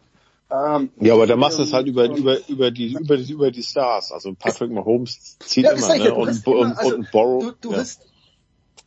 ähm, 0.51 0.91
ja, 0.99 1.13
aber 1.13 1.27
da 1.27 1.37
machst 1.37 1.59
du 1.59 1.63
es 1.63 1.73
halt 1.73 1.87
über, 1.87 2.09
über, 2.09 2.39
über 2.49 2.71
die, 2.71 2.97
über 2.99 3.19
die, 3.19 3.33
über 3.33 3.51
die 3.51 3.63
Stars. 3.63 4.13
Also 4.13 4.35
Patrick 4.35 4.71
Mahomes 4.71 5.37
zieht 5.41 5.65
ja, 5.65 5.73
immer, 5.73 5.97
ne? 5.97 6.15
Und, 6.15 6.47
immer, 6.47 6.57
und, 6.57 6.73
also, 6.79 6.95
und 6.95 7.11
Borrow. 7.11 7.43
Du, 7.43 7.69
du 7.69 7.73
ja. 7.73 7.79
hast 7.79 8.07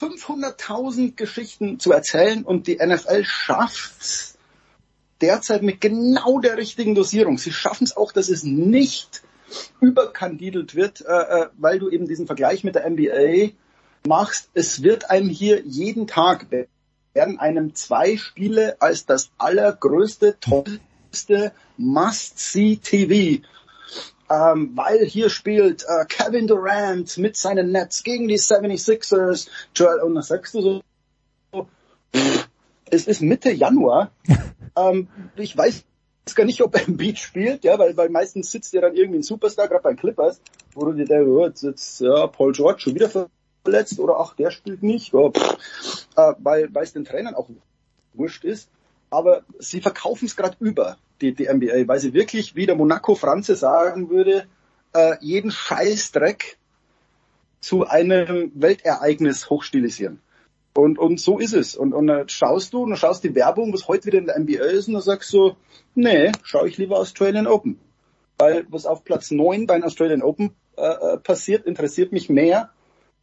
500.000 0.01 1.15
Geschichten 1.15 1.79
zu 1.79 1.91
erzählen 1.91 2.43
und 2.43 2.65
die 2.65 2.77
NFL 2.77 3.23
schafft's 3.23 4.37
derzeit 5.21 5.61
mit 5.61 5.79
genau 5.79 6.39
der 6.39 6.57
richtigen 6.57 6.95
Dosierung. 6.95 7.37
Sie 7.37 7.51
schaffen 7.51 7.83
es 7.83 7.95
auch, 7.95 8.11
dass 8.11 8.29
es 8.29 8.43
nicht 8.43 9.21
überkandidelt 9.81 10.75
wird, 10.75 11.01
äh, 11.01 11.47
weil 11.57 11.79
du 11.79 11.89
eben 11.89 12.07
diesen 12.07 12.27
Vergleich 12.27 12.63
mit 12.63 12.75
der 12.75 12.89
NBA 12.89 13.51
machst. 14.07 14.49
Es 14.53 14.83
wird 14.83 15.09
einem 15.09 15.29
hier 15.29 15.61
jeden 15.61 16.07
Tag 16.07 16.47
werden 17.13 17.39
einem 17.39 17.75
zwei 17.75 18.17
Spiele 18.17 18.77
als 18.79 19.05
das 19.05 19.31
allergrößte, 19.37 20.37
tollste 20.39 21.51
Must-See-TV 21.77 23.41
ähm, 24.31 24.71
weil 24.75 25.05
hier 25.05 25.29
spielt 25.29 25.83
äh, 25.83 26.05
Kevin 26.05 26.47
Durant 26.47 27.17
mit 27.17 27.35
seinen 27.35 27.71
Nets 27.71 28.03
gegen 28.03 28.27
die 28.27 28.39
76ers. 28.39 29.49
Joel, 29.75 29.99
und 30.01 30.15
dann 30.15 30.23
sagst 30.23 30.53
du 30.53 30.61
so, 30.61 30.81
es 32.89 33.07
ist 33.07 33.21
Mitte 33.21 33.51
Januar. 33.51 34.11
ähm, 34.77 35.09
ich 35.35 35.57
weiß 35.57 35.83
gar 36.35 36.45
nicht, 36.45 36.61
ob 36.61 36.75
er 36.75 36.87
im 36.87 36.97
Beat 36.97 37.19
spielt, 37.19 37.63
ja, 37.63 37.77
weil, 37.79 37.95
weil 37.97 38.09
meistens 38.09 38.51
sitzt 38.51 38.73
ja 38.73 38.81
dann 38.81 38.95
irgendwie 38.95 39.19
ein 39.19 39.23
Superstar, 39.23 39.67
gerade 39.67 39.83
bei 39.83 39.93
Clippers, 39.93 40.41
wo 40.73 40.85
du 40.85 40.93
dir 40.93 41.05
denkst, 41.05 41.27
oh, 41.27 41.67
jetzt 41.67 42.01
ja, 42.01 42.27
Paul 42.27 42.51
George 42.53 42.81
schon 42.81 42.95
wieder 42.95 43.09
verletzt 43.63 43.99
oder 43.99 44.19
ach, 44.19 44.35
der 44.35 44.51
spielt 44.51 44.83
nicht, 44.83 45.11
pff, 45.11 46.07
äh, 46.15 46.33
weil 46.39 46.73
weil 46.73 46.83
es 46.83 46.93
den 46.93 47.05
Trainern 47.05 47.35
auch 47.35 47.49
wurscht 48.13 48.43
ist. 48.43 48.69
Aber 49.09 49.43
sie 49.59 49.81
verkaufen 49.81 50.25
es 50.25 50.37
gerade 50.37 50.55
über 50.59 50.97
die, 51.19 51.33
die 51.33 51.47
NBA, 51.47 51.87
weil 51.87 51.99
sie 51.99 52.13
wirklich, 52.13 52.55
wie 52.55 52.65
der 52.65 52.75
Monaco 52.75 53.15
Franze 53.15 53.55
sagen 53.55 54.09
würde, 54.09 54.45
äh, 54.93 55.15
jeden 55.19 55.51
Scheißdreck 55.51 56.57
zu 57.59 57.87
einem 57.87 58.51
Weltereignis 58.55 59.49
hochstilisieren. 59.49 60.19
Und, 60.73 60.99
und 60.99 61.19
so 61.19 61.37
ist 61.37 61.53
es. 61.53 61.75
Und, 61.75 61.93
und 61.93 62.07
dann 62.07 62.29
schaust 62.29 62.73
du, 62.73 62.83
und 62.83 62.91
dann 62.91 62.97
schaust 62.97 63.23
die 63.23 63.35
Werbung, 63.35 63.73
was 63.73 63.87
heute 63.87 64.05
wieder 64.07 64.19
in 64.19 64.27
der 64.27 64.39
NBA 64.39 64.63
ist, 64.63 64.87
und 64.87 64.93
dann 64.93 65.01
sagst 65.01 65.33
du, 65.33 65.55
nee, 65.95 66.31
schaue 66.43 66.67
ich 66.67 66.77
lieber 66.77 66.97
Australian 66.99 67.47
Open. 67.47 67.77
Weil 68.37 68.65
was 68.69 68.85
auf 68.85 69.03
Platz 69.03 69.31
9 69.31 69.67
bei 69.67 69.75
den 69.75 69.83
Australian 69.83 70.23
Open 70.23 70.51
äh, 70.77 71.17
passiert, 71.17 71.65
interessiert 71.65 72.11
mich 72.11 72.29
mehr 72.29 72.69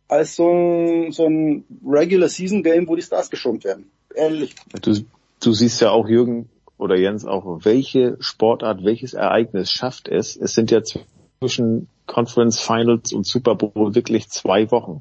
als 0.09 0.37
so 0.37 0.51
ein, 0.51 1.13
so 1.13 1.27
ein 1.27 1.65
Regular 1.87 2.29
Season 2.29 2.63
Game, 2.63 2.89
wo 2.89 2.97
die 2.97 3.03
Stars 3.03 3.31
geschont 3.31 3.65
werden. 3.65 3.91
Ehrlich. 4.15 4.55
Du, 4.81 4.95
du 5.41 5.53
siehst 5.53 5.81
ja 5.81 5.91
auch, 5.91 6.09
Jürgen, 6.09 6.49
oder 6.79 6.97
Jens 6.97 7.25
auch, 7.25 7.65
welche 7.65 8.17
Sportart, 8.21 8.85
welches 8.85 9.13
Ereignis 9.13 9.71
schafft 9.71 10.09
es? 10.09 10.37
Es 10.37 10.55
sind 10.55 10.71
ja 10.71 10.83
zwischen 10.83 11.89
Conference 12.07 12.61
Finals 12.61 13.13
und 13.13 13.27
Super 13.27 13.55
Bowl 13.57 13.95
wirklich 13.95 14.29
zwei 14.29 14.71
Wochen. 14.71 15.01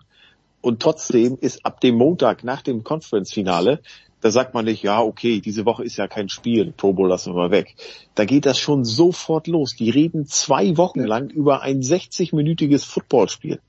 Und 0.68 0.82
trotzdem 0.82 1.38
ist 1.40 1.66
ab 1.66 1.80
dem 1.80 1.96
Montag 1.96 2.44
nach 2.44 2.62
dem 2.62 2.84
Conference 2.84 3.32
Finale, 3.32 3.80
da 4.20 4.32
sagt 4.32 4.54
man 4.54 4.66
nicht, 4.66 4.84
ja, 4.84 5.02
okay, 5.02 5.40
diese 5.40 5.66
Woche 5.66 5.86
ist 5.86 5.96
ja 5.96 6.10
kein 6.10 6.28
Spiel, 6.28 6.74
Pro 6.76 6.92
Bowl 6.92 7.08
lassen 7.08 7.32
wir 7.32 7.38
mal 7.38 7.52
weg. 7.52 7.74
Da 8.16 8.26
geht 8.26 8.46
das 8.46 8.60
schon 8.60 8.84
sofort 8.84 9.48
los. 9.48 9.78
Die 9.80 9.90
reden 9.90 10.28
zwei 10.28 10.76
Wochen 10.76 11.00
lang 11.00 11.30
über 11.30 11.62
ein 11.62 11.80
60-minütiges 11.82 12.84
Footballspiel. 12.84 13.62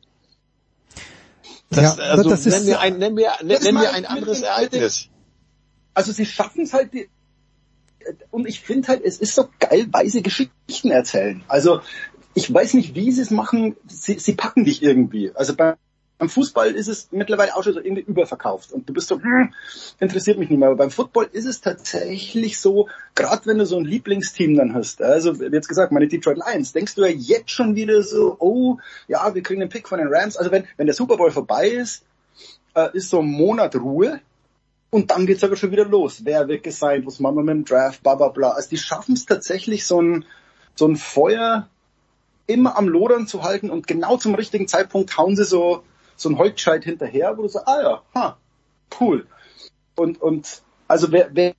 Das, 1.71 1.97
Ja, 1.99 2.05
also, 2.05 2.29
das 2.31 2.47
ist- 2.47 2.55
nenn 2.55 2.67
mir 2.67 2.81
ein, 2.81 2.99
nenn 2.99 3.15
mir, 3.15 3.31
nenn, 3.43 3.49
Das 3.51 3.63
nenn 3.63 3.75
mir 3.75 3.81
meine 3.83 3.95
ein 3.95 4.05
anderes 4.05 4.43
Ereignis. 4.43 5.09
Also 5.95 6.11
sie 6.11 6.27
schaffen 6.27 6.63
es 6.63 6.73
halt, 6.73 6.93
die, 6.95 7.09
und 8.33 8.49
ich 8.49 8.59
finde 8.59 8.89
halt, 8.89 9.05
es 9.05 9.19
ist 9.21 9.37
so 9.37 9.49
geil, 9.61 9.87
weil 9.93 10.09
sie 10.09 10.25
Geschichten 10.25 10.91
erzählen. 10.91 11.45
Also 11.47 11.81
ich 12.35 12.53
weiß 12.53 12.75
nicht, 12.75 12.97
wie 12.97 13.13
sie 13.13 13.23
es 13.23 13.31
machen, 13.31 13.77
sie, 13.87 14.19
sie 14.19 14.35
packen 14.35 14.65
dich 14.65 14.83
irgendwie. 14.83 15.31
Also 15.37 15.55
bei, 15.55 15.77
beim 16.19 16.29
Fußball 16.29 16.73
ist 16.73 16.89
es 16.89 17.09
mittlerweile 17.13 17.55
auch 17.57 17.63
schon 17.63 17.75
so 17.75 17.81
irgendwie 17.81 18.03
überverkauft 18.03 18.73
und 18.73 18.89
du 18.89 18.93
bist 18.93 19.09
so, 19.09 19.23
hm, 19.23 19.55
interessiert 20.01 20.39
mich 20.39 20.51
nicht 20.51 20.59
mehr. 20.59 20.69
Aber 20.69 20.77
beim 20.77 20.91
Football 20.91 21.29
ist 21.33 21.47
es 21.47 21.61
tatsächlich 21.61 22.59
so, 22.59 22.89
gerade 23.15 23.47
wenn 23.47 23.59
du 23.59 23.67
so 23.67 23.79
ein 23.79 23.85
Lieblingsteam 23.85 24.57
dann 24.57 24.75
hast, 24.75 25.01
also 25.01 25.33
jetzt 25.33 25.69
gesagt, 25.69 25.93
meine 25.93 26.09
Detroit 26.09 26.39
Lions, 26.39 26.73
denkst 26.73 26.97
du 26.97 27.03
ja 27.03 27.09
jetzt 27.09 27.53
schon 27.53 27.77
wieder 27.77 28.03
so, 28.03 28.37
oh, 28.41 28.79
ja, 29.07 29.33
wir 29.33 29.43
kriegen 29.43 29.61
den 29.61 29.69
Pick 29.69 29.89
von 29.89 29.99
den 29.99 30.09
Rams. 30.13 30.37
Also 30.37 30.51
wenn, 30.51 30.65
wenn 30.77 30.87
der 30.87 30.95
Super 30.95 31.17
Bowl 31.17 31.31
vorbei 31.31 31.69
ist, 31.69 32.05
äh, 32.75 32.89
ist 32.95 33.11
so 33.11 33.21
ein 33.21 33.27
Monat 33.27 33.77
Ruhe 33.77 34.21
und 34.91 35.13
dann 35.13 35.25
geht's 35.27 35.45
aber 35.45 35.57
schon 35.57 35.71
wieder 35.71 35.85
los. 35.85 36.23
Wer 36.25 36.49
wird 36.49 36.65
gesigned? 36.65 37.07
Was 37.07 37.21
machen 37.21 37.37
wir 37.37 37.43
mit 37.45 37.55
dem 37.55 37.65
Draft? 37.65 38.03
Bla 38.03 38.17
bla 38.17 38.29
bla. 38.29 38.51
Also 38.51 38.71
die 38.71 38.79
schaffen 38.79 39.15
es 39.15 39.25
tatsächlich, 39.25 39.87
so 39.87 40.03
ein, 40.03 40.25
so 40.75 40.87
ein 40.87 40.97
Feuer 40.97 41.69
immer 42.49 42.77
am 42.77 42.89
Lodern 42.89 43.29
zu 43.29 43.45
halten 43.45 43.71
und 43.71 43.87
genau 43.87 44.17
zum 44.17 44.35
richtigen 44.35 44.67
Zeitpunkt 44.67 45.17
hauen 45.17 45.37
sie 45.37 45.45
so, 45.45 45.85
so 46.19 46.29
ein 46.29 46.39
Holzscheit 46.39 46.85
hinterher, 46.85 47.37
wo 47.37 47.43
du 47.43 47.49
sagst, 47.49 47.69
ah 47.69 47.83
ja, 47.83 48.03
ha, 48.15 48.37
cool. 49.01 49.27
Und, 49.97 50.21
und 50.21 50.63
also 50.87 51.11
wer, 51.13 51.31
wer, 51.33 51.55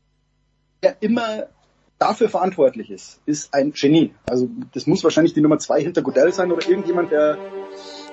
wer 0.82 0.98
immer 1.02 1.48
dafür 1.98 2.30
verantwortlich 2.30 2.92
ist, 2.92 3.20
ist 3.26 3.54
ein 3.54 3.72
Genie. 3.74 4.14
Also 4.30 4.50
das 4.74 4.88
muss 4.88 5.04
wahrscheinlich 5.04 5.34
die 5.34 5.42
Nummer 5.42 5.60
zwei 5.60 5.82
hinter 5.82 6.02
Goodell 6.02 6.32
sein 6.32 6.52
oder 6.52 6.68
irgendjemand, 6.68 7.12
der, 7.12 7.38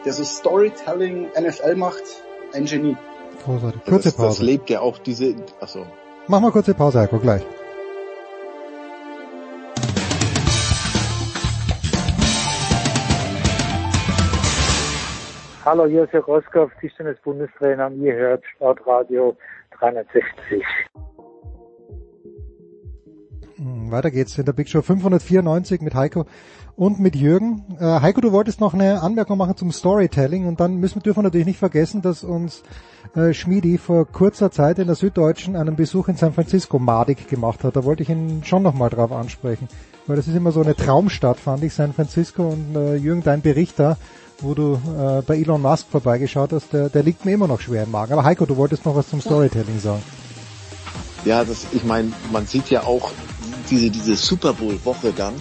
der 0.05 0.13
so 0.13 0.25
Storytelling 0.25 1.29
NFL 1.39 1.77
macht, 1.77 2.03
ein 2.53 2.65
Genie. 2.65 2.97
Großartig. 3.45 3.83
Kurze 3.85 4.09
das, 4.09 4.17
das 4.17 4.17
Pause. 4.17 4.45
lebt 4.45 4.71
ja 4.71 4.81
auch 4.81 4.99
diese, 4.99 5.37
achso. 5.61 5.87
Mach 6.29 6.41
mal 6.41 6.51
kurze 6.51 6.75
Pause, 6.75 7.01
Heiko, 7.01 7.19
gleich. 7.19 7.43
Hallo, 15.67 15.85
hier 15.85 16.05
ist 16.05 16.13
Herr 16.13 16.23
Roskopf, 16.23 16.71
Tischtennis-Bundestrainer 16.81 17.89
und 17.89 18.01
ihr 18.01 18.15
hört 18.15 18.45
Sportradio 18.55 19.37
360. 19.81 20.63
Hm, 23.57 23.91
Weiter 23.91 24.13
geht's 24.13 24.39
in 24.39 24.45
der 24.45 24.53
Big 24.53 24.69
Show 24.69 24.81
594 24.81 25.81
mit 25.81 25.97
Heiko 25.97 26.25
und 26.77 27.01
mit 27.01 27.17
Jürgen. 27.17 27.65
Äh, 27.81 28.01
Heiko, 28.01 28.21
du 28.21 28.31
wolltest 28.31 28.61
noch 28.61 28.75
eine 28.75 29.03
Anmerkung 29.03 29.39
machen 29.39 29.57
zum 29.57 29.73
Storytelling 29.73 30.47
und 30.47 30.61
dann 30.61 30.77
müssen, 30.77 31.03
dürfen 31.03 31.19
wir 31.19 31.25
natürlich 31.25 31.49
nicht 31.49 31.59
vergessen, 31.59 32.01
dass 32.01 32.23
uns 32.23 32.63
äh, 33.17 33.33
Schmiedi 33.33 33.77
vor 33.77 34.07
kurzer 34.07 34.53
Zeit 34.53 34.79
in 34.79 34.87
der 34.87 34.95
Süddeutschen 34.95 35.57
einen 35.57 35.75
Besuch 35.75 36.07
in 36.07 36.15
San 36.15 36.33
Francisco 36.33 36.79
madig 36.79 37.27
gemacht 37.27 37.65
hat. 37.65 37.75
Da 37.75 37.83
wollte 37.83 38.05
ich 38.05 38.09
ihn 38.09 38.45
schon 38.45 38.63
nochmal 38.63 38.91
drauf 38.91 39.11
ansprechen, 39.11 39.67
weil 40.07 40.15
das 40.15 40.29
ist 40.29 40.37
immer 40.37 40.53
so 40.53 40.63
eine 40.63 40.77
Traumstadt, 40.77 41.41
fand 41.41 41.65
ich, 41.65 41.75
San 41.75 41.93
Francisco 41.93 42.51
und 42.51 42.77
äh, 42.77 42.95
Jürgen, 42.95 43.25
dein 43.25 43.43
Bericht 43.43 43.81
da, 43.81 43.97
wo 44.41 44.55
du 44.55 44.75
äh, 44.75 45.23
bei 45.23 45.39
Elon 45.39 45.63
Musk 45.63 45.87
vorbeigeschaut 45.91 46.53
hast, 46.53 46.73
der, 46.73 46.89
der 46.89 47.03
liegt 47.03 47.25
mir 47.25 47.33
immer 47.33 47.49
noch 47.49 47.61
schwer 47.61 47.85
im 47.85 47.91
Magen. 47.91 48.13
Aber 48.13 48.25
Heiko, 48.25 48.47
du 48.47 48.57
wolltest 48.57 48.85
noch 48.85 48.95
was 48.95 49.09
zum 49.09 49.21
Storytelling 49.21 49.79
sagen. 49.81 50.03
Ja, 51.25 51.45
das, 51.45 51.67
ich 51.73 51.85
meine, 51.85 52.13
man 52.31 52.47
sieht 52.47 52.71
ja 52.71 52.85
auch 52.85 53.11
diese, 53.71 53.91
diese 53.91 54.17
Super 54.17 54.53
Bowl 54.53 54.79
Woche 54.85 55.13
dann, 55.13 55.35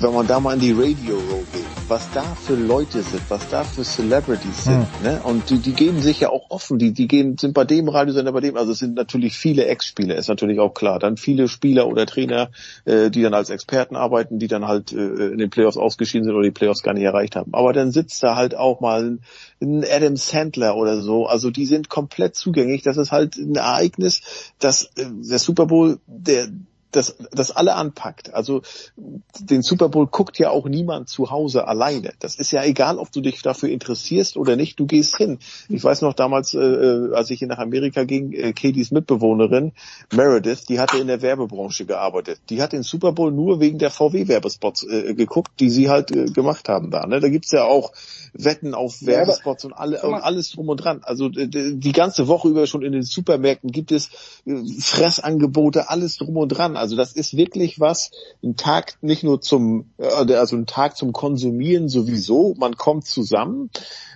wenn 0.00 0.14
man 0.14 0.26
da 0.26 0.38
mal 0.38 0.54
in 0.54 0.60
die 0.60 0.72
Radio 0.72 1.16
Row 1.16 1.44
geht, 1.52 1.64
was 1.88 2.08
da 2.12 2.22
für 2.22 2.54
Leute 2.54 3.02
sind, 3.02 3.22
was 3.28 3.48
da 3.48 3.64
für 3.64 3.82
Celebrities 3.82 4.64
sind, 4.64 4.86
ne? 5.02 5.20
Und 5.24 5.50
die, 5.50 5.58
die 5.58 5.72
geben 5.72 6.00
sich 6.00 6.20
ja 6.20 6.30
auch 6.30 6.50
offen, 6.50 6.78
die, 6.78 6.92
die 6.92 7.08
gehen, 7.08 7.36
sind 7.36 7.54
bei 7.54 7.64
dem 7.64 7.88
Radiosender, 7.88 8.32
bei 8.32 8.40
dem, 8.40 8.56
also 8.56 8.72
es 8.72 8.78
sind 8.78 8.94
natürlich 8.94 9.36
viele 9.36 9.66
Ex-Spieler, 9.66 10.14
ist 10.14 10.28
natürlich 10.28 10.60
auch 10.60 10.72
klar. 10.72 10.98
Dann 10.98 11.16
viele 11.16 11.48
Spieler 11.48 11.88
oder 11.88 12.06
Trainer, 12.06 12.50
äh, 12.84 13.10
die 13.10 13.22
dann 13.22 13.34
als 13.34 13.50
Experten 13.50 13.96
arbeiten, 13.96 14.38
die 14.38 14.46
dann 14.46 14.66
halt 14.66 14.92
äh, 14.92 14.96
in 14.96 15.38
den 15.38 15.50
Playoffs 15.50 15.76
ausgeschieden 15.76 16.24
sind 16.24 16.34
oder 16.34 16.44
die 16.44 16.52
Playoffs 16.52 16.82
gar 16.82 16.94
nicht 16.94 17.04
erreicht 17.04 17.34
haben. 17.34 17.52
Aber 17.54 17.72
dann 17.72 17.90
sitzt 17.90 18.22
da 18.22 18.36
halt 18.36 18.54
auch 18.54 18.80
mal 18.80 19.18
ein 19.60 19.84
Adam 19.90 20.16
Sandler 20.16 20.76
oder 20.76 21.00
so, 21.00 21.26
also 21.26 21.50
die 21.50 21.66
sind 21.66 21.88
komplett 21.88 22.36
zugänglich. 22.36 22.82
Das 22.82 22.96
ist 22.96 23.10
halt 23.10 23.36
ein 23.36 23.56
Ereignis, 23.56 24.20
dass 24.58 24.84
äh, 24.96 25.06
der 25.28 25.38
Super 25.38 25.66
Bowl, 25.66 25.98
der 26.06 26.48
das, 26.92 27.16
das 27.32 27.50
alle 27.50 27.74
anpackt. 27.74 28.32
Also 28.34 28.62
den 28.96 29.62
Super 29.62 29.88
Bowl 29.88 30.06
guckt 30.06 30.38
ja 30.38 30.50
auch 30.50 30.66
niemand 30.66 31.08
zu 31.08 31.30
Hause 31.30 31.66
alleine. 31.66 32.12
Das 32.20 32.36
ist 32.36 32.50
ja 32.50 32.64
egal, 32.64 32.98
ob 32.98 33.12
du 33.12 33.20
dich 33.20 33.42
dafür 33.42 33.68
interessierst 33.68 34.36
oder 34.36 34.56
nicht, 34.56 34.80
du 34.80 34.86
gehst 34.86 35.16
hin. 35.16 35.38
Ich 35.68 35.84
weiß 35.84 36.02
noch 36.02 36.14
damals, 36.14 36.54
äh, 36.54 37.08
als 37.12 37.30
ich 37.30 37.40
hier 37.40 37.48
nach 37.48 37.58
Amerika 37.58 38.04
ging, 38.04 38.32
äh, 38.32 38.52
Katie's 38.52 38.90
Mitbewohnerin 38.90 39.72
Meredith, 40.12 40.66
die 40.68 40.80
hatte 40.80 40.98
in 40.98 41.06
der 41.06 41.22
Werbebranche 41.22 41.84
gearbeitet. 41.84 42.40
Die 42.50 42.62
hat 42.62 42.72
den 42.72 42.82
Super 42.82 43.12
Bowl 43.12 43.32
nur 43.32 43.60
wegen 43.60 43.78
der 43.78 43.90
VW-Werbespots 43.90 44.84
äh, 44.84 45.14
geguckt, 45.14 45.52
die 45.60 45.70
sie 45.70 45.88
halt 45.90 46.10
äh, 46.10 46.26
gemacht 46.26 46.68
haben 46.68 46.90
da. 46.90 47.06
Ne? 47.06 47.20
Da 47.20 47.28
gibt's 47.28 47.52
ja 47.52 47.64
auch 47.64 47.92
Wetten 48.38 48.74
auf 48.74 49.00
Ja, 49.00 49.08
Werbespots 49.08 49.64
und, 49.64 49.72
alle, 49.72 50.00
und 50.02 50.14
alles 50.14 50.50
drum 50.50 50.68
und 50.68 50.76
dran. 50.78 51.00
Also 51.02 51.28
die 51.28 51.92
ganze 51.92 52.28
Woche 52.28 52.48
über 52.48 52.66
schon 52.66 52.82
in 52.82 52.92
den 52.92 53.02
Supermärkten 53.02 53.70
gibt 53.72 53.90
es 53.90 54.10
äh, 54.46 54.62
Fressangebote, 54.80 55.90
alles 55.90 56.16
drum 56.16 56.36
und 56.36 56.48
dran. 56.48 56.76
Also 56.76 56.96
das 56.96 57.12
ist 57.12 57.36
wirklich 57.36 57.80
was, 57.80 58.10
ein 58.42 58.56
Tag 58.56 58.96
nicht 59.02 59.24
nur 59.24 59.40
zum, 59.40 59.90
äh, 59.98 60.34
also 60.34 60.56
ein 60.56 60.66
Tag 60.66 60.96
zum 60.96 61.12
Konsumieren 61.12 61.88
sowieso. 61.88 62.54
Man 62.58 62.76
kommt 62.76 63.06
zusammen, 63.06 63.70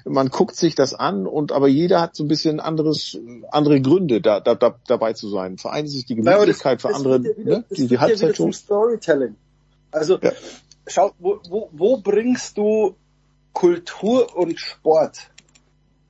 man 0.04 0.28
guckt 0.28 0.56
sich 0.56 0.74
das 0.74 0.94
an 0.94 1.26
und 1.26 1.52
aber 1.52 1.68
jeder 1.68 2.00
hat 2.00 2.14
so 2.14 2.24
ein 2.24 2.28
bisschen 2.28 2.60
anderes, 2.60 3.18
andere 3.50 3.80
Gründe, 3.80 4.20
da, 4.20 4.40
da, 4.40 4.54
da 4.54 4.76
dabei 4.86 5.14
zu 5.14 5.28
sein. 5.28 5.58
Für 5.58 5.70
einen 5.70 5.86
ist 5.86 5.96
es 5.96 6.06
die 6.06 6.14
Gemütlichkeit, 6.14 6.80
für 6.80 6.94
andere 6.94 7.16
ja 7.16 7.36
wieder, 7.36 7.58
ne, 7.58 7.64
die, 7.70 7.88
die 7.88 7.94
ja 7.94 8.00
Halbzeit 8.00 8.36
schon. 8.36 8.52
Storytelling. 8.52 9.34
Also 9.90 10.18
schau, 10.86 11.12
wo, 11.18 11.40
wo, 11.48 11.68
wo 11.72 11.96
bringst 11.98 12.56
du 12.56 12.94
Kultur 13.52 14.36
und 14.36 14.58
Sport 14.58 15.30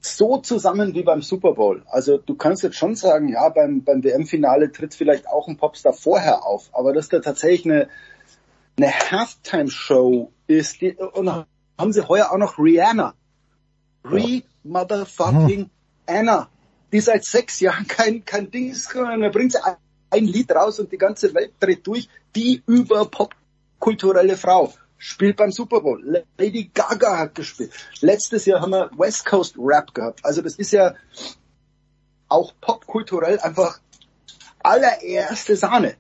so 0.01 0.39
zusammen 0.39 0.95
wie 0.95 1.03
beim 1.03 1.23
Super 1.23 1.53
Bowl? 1.55 1.83
Also 1.87 2.19
du 2.19 2.35
kannst 2.35 2.63
jetzt 2.63 2.77
schon 2.77 2.95
sagen, 2.95 3.29
ja, 3.29 3.49
beim, 3.49 3.85
beim 3.85 4.03
WM-Finale 4.03 4.73
tritt 4.73 4.95
vielleicht 4.95 5.29
auch 5.29 5.49
ein 5.49 5.57
Popstar 5.57 5.93
vorher 5.93 6.45
auf, 6.45 6.71
aber 6.73 6.93
dass 6.93 7.09
da 7.09 7.21
tatsächlich 7.21 7.67
eine, 7.67 7.89
eine 8.77 8.93
Halftime-Show 8.93 10.33
ist, 10.47 10.81
die, 10.81 10.95
und 10.95 11.29
haben 11.79 11.93
sie 11.93 12.07
heuer 12.09 12.33
auch 12.33 12.39
noch 12.39 12.59
Rihanna. 12.59 13.15
Re 14.05 14.43
motherfucking 14.65 15.71
Anna, 16.07 16.49
die 16.93 17.01
seit 17.01 17.25
sechs 17.25 17.61
Jahren 17.61 17.87
kein, 17.87 18.25
kein 18.25 18.51
Ding 18.51 18.71
ist, 18.71 18.93
da 18.95 19.29
bringt 19.29 19.53
sie 19.53 19.65
ein, 19.65 19.77
ein 20.11 20.25
Lied 20.25 20.51
raus 20.53 20.81
und 20.81 20.91
die 20.91 20.99
ganze 20.99 21.33
Welt 21.35 21.53
dreht 21.61 21.87
durch, 21.87 22.09
die 22.35 22.63
über 22.67 23.07
popkulturelle 23.07 24.37
Frau 24.37 24.73
spielt 25.03 25.37
beim 25.37 25.51
Super 25.51 25.81
Bowl. 25.81 26.25
Lady 26.39 26.71
Gaga 26.73 27.19
hat 27.19 27.35
gespielt. 27.35 27.73
Letztes 28.01 28.47
Jahr 28.47 28.61
haben 28.61 28.71
wir 28.71 28.89
West 28.97 29.27
Coast 29.27 29.57
Rap 29.59 29.93
gehabt. 29.93 30.25
Also 30.25 30.43
das 30.43 30.55
ist 30.55 30.71
ja 30.71 30.95
auch 32.29 32.53
popkulturell 32.61 33.41
einfach 33.41 33.81
allererste 34.63 35.57
Sahne. 35.57 35.97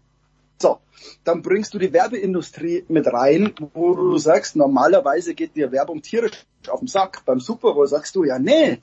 So, 0.56 0.78
dann 1.24 1.42
bringst 1.42 1.74
du 1.74 1.80
die 1.80 1.92
Werbeindustrie 1.92 2.84
mit 2.86 3.12
rein, 3.12 3.52
wo 3.74 3.92
du 3.94 4.18
sagst, 4.18 4.54
normalerweise 4.54 5.34
geht 5.34 5.56
dir 5.56 5.72
Werbung 5.72 6.00
tierisch 6.00 6.46
auf 6.68 6.78
den 6.78 6.86
Sack. 6.86 7.24
Beim 7.24 7.40
Super 7.40 7.74
Bowl 7.74 7.88
sagst 7.88 8.14
du 8.14 8.22
ja, 8.22 8.38
nee, 8.38 8.80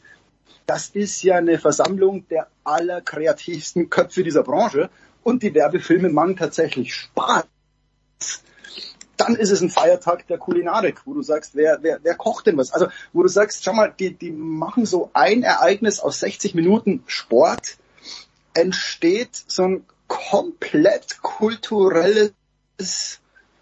das 0.66 0.90
ist 0.90 1.24
ja 1.24 1.38
eine 1.38 1.58
Versammlung 1.60 2.28
der 2.28 2.50
allerkreativsten 2.66 3.90
Köpfe 3.90 4.24
dieser 4.24 4.44
Branche 4.44 4.90
und 5.24 5.44
die 5.44 5.54
Werbefilme 5.54 6.10
machen 6.10 6.36
tatsächlich 6.36 6.94
Spaß. 6.94 7.46
Dann 9.20 9.36
ist 9.36 9.52
es 9.52 9.60
ein 9.60 9.70
Feiertag 9.70 10.28
der 10.28 10.38
Kulinarik, 10.38 11.02
wo 11.06 11.14
du 11.14 11.22
sagst, 11.22 11.54
wer, 11.54 11.80
wer, 11.82 12.00
wer 12.02 12.16
kocht 12.16 12.48
denn 12.48 12.56
was? 12.56 12.72
Also, 12.72 12.88
wo 13.12 13.22
du 13.22 13.28
sagst, 13.28 13.66
schau 13.66 13.74
mal, 13.74 13.94
die, 14.00 14.14
die 14.14 14.32
machen 14.32 14.86
so 14.86 15.12
ein 15.14 15.44
Ereignis 15.44 16.00
aus 16.00 16.22
60 16.22 16.56
Minuten 16.56 17.04
Sport, 17.06 17.76
entsteht 18.54 19.36
so 19.36 19.64
ein 19.64 19.86
komplett 20.08 21.22
kulturelles 21.22 22.32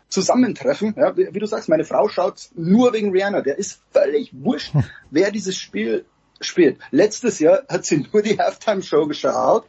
Zusammentreffen. 0.10 0.94
Ja, 0.96 1.18
wie, 1.18 1.34
wie, 1.34 1.40
du 1.40 1.48
sagst, 1.48 1.70
meine 1.70 1.86
Frau 1.86 2.08
schaut 2.08 2.50
nur 2.54 2.94
wegen 2.94 3.12
Rihanna. 3.12 3.42
Der 3.42 3.58
ist 3.58 3.82
völlig 3.92 4.30
wurscht, 4.34 4.76
wer 5.10 5.32
dieses 5.32 5.58
Spiel 5.58 6.06
spielt. 6.40 6.78
Letztes 6.92 7.40
Jahr 7.40 7.64
hat 7.68 7.84
sie 7.84 8.06
nur 8.14 8.22
die 8.22 8.38
Halftime-Show 8.38 9.08
geschaut 9.08 9.66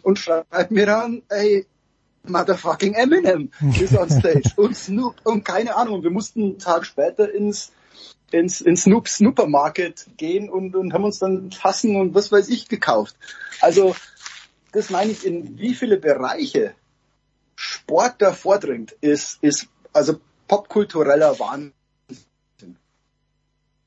und 0.00 0.18
schreibt 0.18 0.70
mir 0.70 0.86
dann, 0.86 1.22
ey, 1.28 1.66
motherfucking 2.24 2.94
Eminem 2.94 3.50
ist 3.80 3.96
on 3.96 4.08
stage 4.08 4.50
und 4.56 4.76
Snoop 4.76 5.16
und 5.24 5.44
keine 5.44 5.76
Ahnung. 5.76 6.02
Wir 6.02 6.10
mussten 6.10 6.42
einen 6.42 6.58
Tag 6.58 6.86
später 6.86 7.32
ins 7.32 7.72
ins, 8.32 8.60
ins 8.60 8.82
Snoop 8.82 9.08
Supermarket 9.08 10.06
gehen 10.16 10.48
und, 10.48 10.74
und 10.74 10.92
haben 10.92 11.04
uns 11.04 11.18
dann 11.18 11.50
Tassen 11.50 11.96
und 11.96 12.14
was 12.14 12.32
weiß 12.32 12.48
ich 12.48 12.68
gekauft. 12.68 13.16
Also 13.60 13.94
das 14.72 14.90
meine 14.90 15.12
ich, 15.12 15.26
in 15.26 15.58
wie 15.58 15.74
viele 15.74 15.98
Bereiche 15.98 16.74
Sport 17.54 18.16
da 18.18 18.32
vordringt, 18.32 18.92
ist, 19.00 19.38
ist 19.42 19.68
also 19.92 20.18
popkultureller 20.48 21.38
Wahnsinn. 21.38 21.72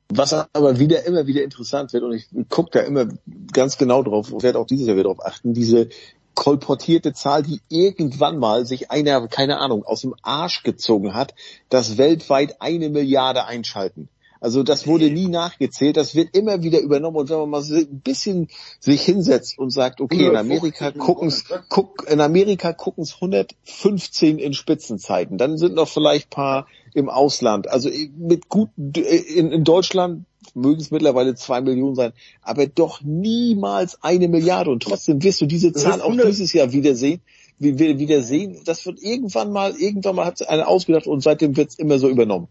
Was 0.09 0.33
aber 0.33 0.77
wieder 0.79 1.05
immer 1.05 1.25
wieder 1.25 1.43
interessant 1.43 1.91
wird 1.91 2.03
und 2.03 2.13
ich 2.13 2.27
gucke 2.49 2.69
da 2.71 2.81
immer 2.81 3.07
ganz 3.51 3.77
genau 3.77 4.03
drauf 4.03 4.31
und 4.31 4.43
werde 4.43 4.59
auch 4.59 4.67
dieses 4.67 4.87
Jahr 4.87 4.95
wieder 4.95 5.09
drauf 5.09 5.25
achten, 5.25 5.53
diese 5.53 5.89
kolportierte 6.35 7.13
Zahl, 7.13 7.43
die 7.43 7.61
irgendwann 7.69 8.37
mal 8.37 8.65
sich 8.65 8.91
einer, 8.91 9.27
keine 9.27 9.59
Ahnung, 9.59 9.83
aus 9.83 10.01
dem 10.01 10.13
Arsch 10.21 10.63
gezogen 10.63 11.13
hat, 11.13 11.33
dass 11.69 11.97
weltweit 11.97 12.61
eine 12.61 12.89
Milliarde 12.89 13.45
einschalten. 13.45 14.09
Also 14.41 14.61
das 14.61 14.85
wurde 14.85 15.09
nie 15.09 15.27
nachgezählt, 15.27 15.97
das 15.97 16.13
wird 16.13 16.35
immer 16.35 16.61
wieder 16.61 16.79
übernommen 16.79 17.17
und 17.17 17.29
wenn 17.31 17.39
man 17.39 17.49
mal 17.49 17.63
ein 17.63 18.01
bisschen 18.01 18.49
sich 18.79 19.01
hinsetzt 19.01 19.57
und 19.57 19.71
sagt, 19.71 20.01
okay, 20.01 20.27
in 20.27 20.35
Amerika 20.35 20.91
gucken's, 20.91 21.45
guck, 21.69 22.05
in 22.07 22.21
Amerika 22.21 22.71
gucken's 22.71 23.15
115 23.15 24.37
in 24.37 24.53
Spitzenzeiten, 24.53 25.39
dann 25.39 25.57
sind 25.57 25.73
noch 25.73 25.87
vielleicht 25.87 26.29
paar 26.29 26.67
im 26.93 27.09
Ausland. 27.09 27.67
Also 27.67 27.89
mit 28.17 28.47
gut 28.47 28.69
in, 28.77 29.51
in 29.51 29.63
Deutschland 29.63 30.25
mögen 30.53 30.79
es 30.79 30.91
mittlerweile 30.91 31.35
zwei 31.35 31.61
Millionen 31.61 31.95
sein, 31.95 32.13
aber 32.41 32.67
doch 32.67 33.01
niemals 33.01 34.03
eine 34.03 34.27
Milliarde 34.27 34.71
und 34.71 34.83
trotzdem 34.83 35.23
wirst 35.23 35.41
du 35.41 35.45
diese 35.45 35.73
Zahl 35.73 36.01
auch 36.01 36.15
dieses 36.15 36.53
Jahr 36.53 36.71
wieder 36.71 36.95
sehen. 36.95 37.21
Wie 37.57 37.79
wir 37.79 37.99
wieder 37.99 38.21
sehen, 38.21 38.61
das 38.65 38.85
wird 38.85 39.01
irgendwann 39.01 39.51
mal, 39.53 39.75
irgendwann 39.77 40.17
mal 40.17 40.25
hat 40.25 40.47
einer 40.47 40.67
ausgedacht 40.67 41.07
und 41.07 41.21
seitdem 41.21 41.55
wird's 41.55 41.75
immer 41.75 41.99
so 41.99 42.09
übernommen. 42.09 42.49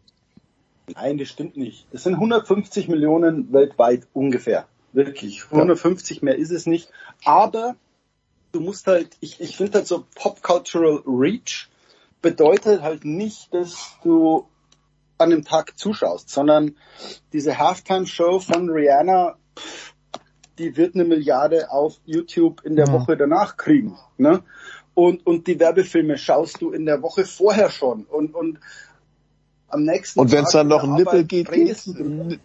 Nein, 0.95 1.19
das 1.19 1.29
stimmt 1.29 1.57
nicht. 1.57 1.87
Es 1.93 2.05
sind 2.05 2.15
150 2.15 2.89
Millionen 2.89 3.53
weltweit 3.53 4.07
ungefähr. 4.13 4.67
Wirklich. 4.93 5.45
150 5.51 6.23
mehr 6.23 6.37
ist 6.37 6.51
es 6.51 6.67
nicht. 6.67 6.89
Aber 7.25 7.77
du 8.53 8.61
musst 8.61 8.87
halt, 8.87 9.17
ich, 9.21 9.41
ich 9.41 9.57
finde 9.57 9.79
halt 9.79 9.87
so 9.87 10.05
Pop 10.15 10.43
Cultural 10.43 11.03
Reach 11.07 11.69
bedeutet 12.23 12.81
halt 12.81 13.05
nicht, 13.05 13.53
dass 13.53 13.99
du 14.03 14.47
an 15.19 15.31
dem 15.31 15.45
Tag 15.45 15.79
zuschaust, 15.79 16.31
sondern 16.31 16.77
diese 17.33 17.59
Halftime-Show 17.59 18.41
von 18.41 18.69
Rihanna, 18.71 19.37
pff, 19.57 19.95
die 20.59 20.77
wird 20.77 20.95
eine 20.95 21.05
Milliarde 21.05 21.71
auf 21.71 22.01
YouTube 22.05 22.65
in 22.65 22.77
der 22.77 22.89
Mhm. 22.89 22.93
Woche 22.93 23.17
danach 23.17 23.57
kriegen. 23.57 23.97
Ne? 24.19 24.43
Und, 24.95 25.27
und 25.27 25.47
die 25.47 25.59
Werbefilme 25.59 26.17
schaust 26.19 26.61
du 26.61 26.71
in 26.71 26.87
der 26.87 27.03
Woche 27.03 27.25
vorher 27.25 27.71
schon. 27.71 28.05
Und, 28.05 28.35
und 28.35 28.61
am 29.69 29.83
nächsten 29.83 30.21
Und 30.21 30.31
wenn 30.31 30.45
es 30.45 30.53
dann 30.53 30.69
noch 30.69 30.85
in 30.85 30.91
ein 30.91 30.97
Nippel 30.97 31.25
du 31.25 32.39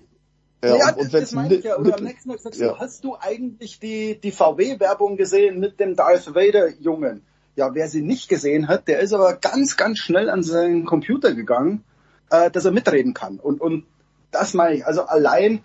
Ja, 0.62 0.76
ja, 0.76 0.90
und, 0.90 0.98
das, 0.98 1.14
wenn 1.14 1.22
das 1.22 1.22
es 1.22 1.32
meine 1.34 1.54
ich 1.56 1.64
ja. 1.64 1.78
Oder 1.78 1.98
am 1.98 2.04
nächsten 2.04 2.30
Tag 2.32 2.40
sagst 2.40 2.60
du, 2.60 2.66
ja. 2.66 2.80
hast 2.80 3.04
du 3.04 3.16
eigentlich 3.18 3.80
die, 3.80 4.20
die 4.20 4.32
VW-Werbung 4.32 5.16
gesehen 5.16 5.60
mit 5.60 5.80
dem 5.80 5.96
Darth 5.96 6.34
Vader-Jungen? 6.34 7.24
Ja, 7.56 7.74
wer 7.76 7.88
sie 7.88 8.02
nicht 8.02 8.30
gesehen 8.30 8.68
hat, 8.68 8.88
der 8.88 9.00
ist 9.00 9.14
aber 9.14 9.36
ganz, 9.36 9.78
ganz 9.78 10.00
schnell 10.00 10.30
an 10.30 10.44
seinen 10.44 10.86
Computer 10.86 11.34
gegangen, 11.34 11.84
äh, 12.30 12.50
dass 12.52 12.66
er 12.66 12.72
mitreden 12.72 13.14
kann. 13.14 13.40
Und, 13.40 13.62
und 13.62 13.86
das 14.32 14.54
meine 14.54 14.76
ich. 14.76 14.86
Also 14.86 15.04
allein 15.04 15.62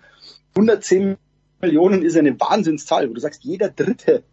110 0.55 1.17
Millionen 1.61 2.03
ist 2.03 2.17
eine 2.17 2.39
Wahnsinnszahl, 2.39 3.09
wo 3.09 3.13
du 3.13 3.19
sagst, 3.19 3.43
jeder 3.43 3.69
Dritte 3.69 4.23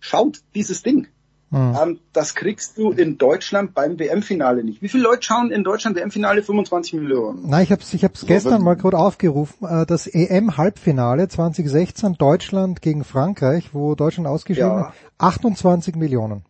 schaut 0.00 0.40
dieses 0.54 0.82
Ding. 0.82 1.08
Hm. 1.50 1.76
Ähm, 1.80 2.00
das 2.14 2.34
kriegst 2.34 2.78
du 2.78 2.92
in 2.92 3.18
Deutschland 3.18 3.74
beim 3.74 3.98
WM-Finale 3.98 4.64
nicht. 4.64 4.80
Wie 4.80 4.88
viele 4.88 5.02
Leute 5.02 5.22
schauen 5.22 5.50
in 5.50 5.64
Deutschland 5.64 5.96
WM-Finale? 5.96 6.42
25 6.42 6.94
Millionen. 6.94 7.46
Nein, 7.48 7.64
ich 7.64 7.70
habe 7.72 7.82
es 7.82 7.92
ich 7.92 8.02
hab's 8.04 8.24
gestern 8.24 8.62
mal 8.62 8.74
gerade 8.74 8.96
aufgerufen. 8.98 9.66
äh, 9.68 9.84
Das 9.84 10.06
EM-Halbfinale 10.06 11.28
2016 11.28 12.14
Deutschland 12.14 12.80
gegen 12.80 13.04
Frankreich, 13.04 13.74
wo 13.74 13.94
Deutschland 13.94 14.28
ausgeschieden 14.28 14.70
Ja. 14.70 14.86
hat, 14.88 14.94
28 15.18 15.94
Millionen. 15.94 16.42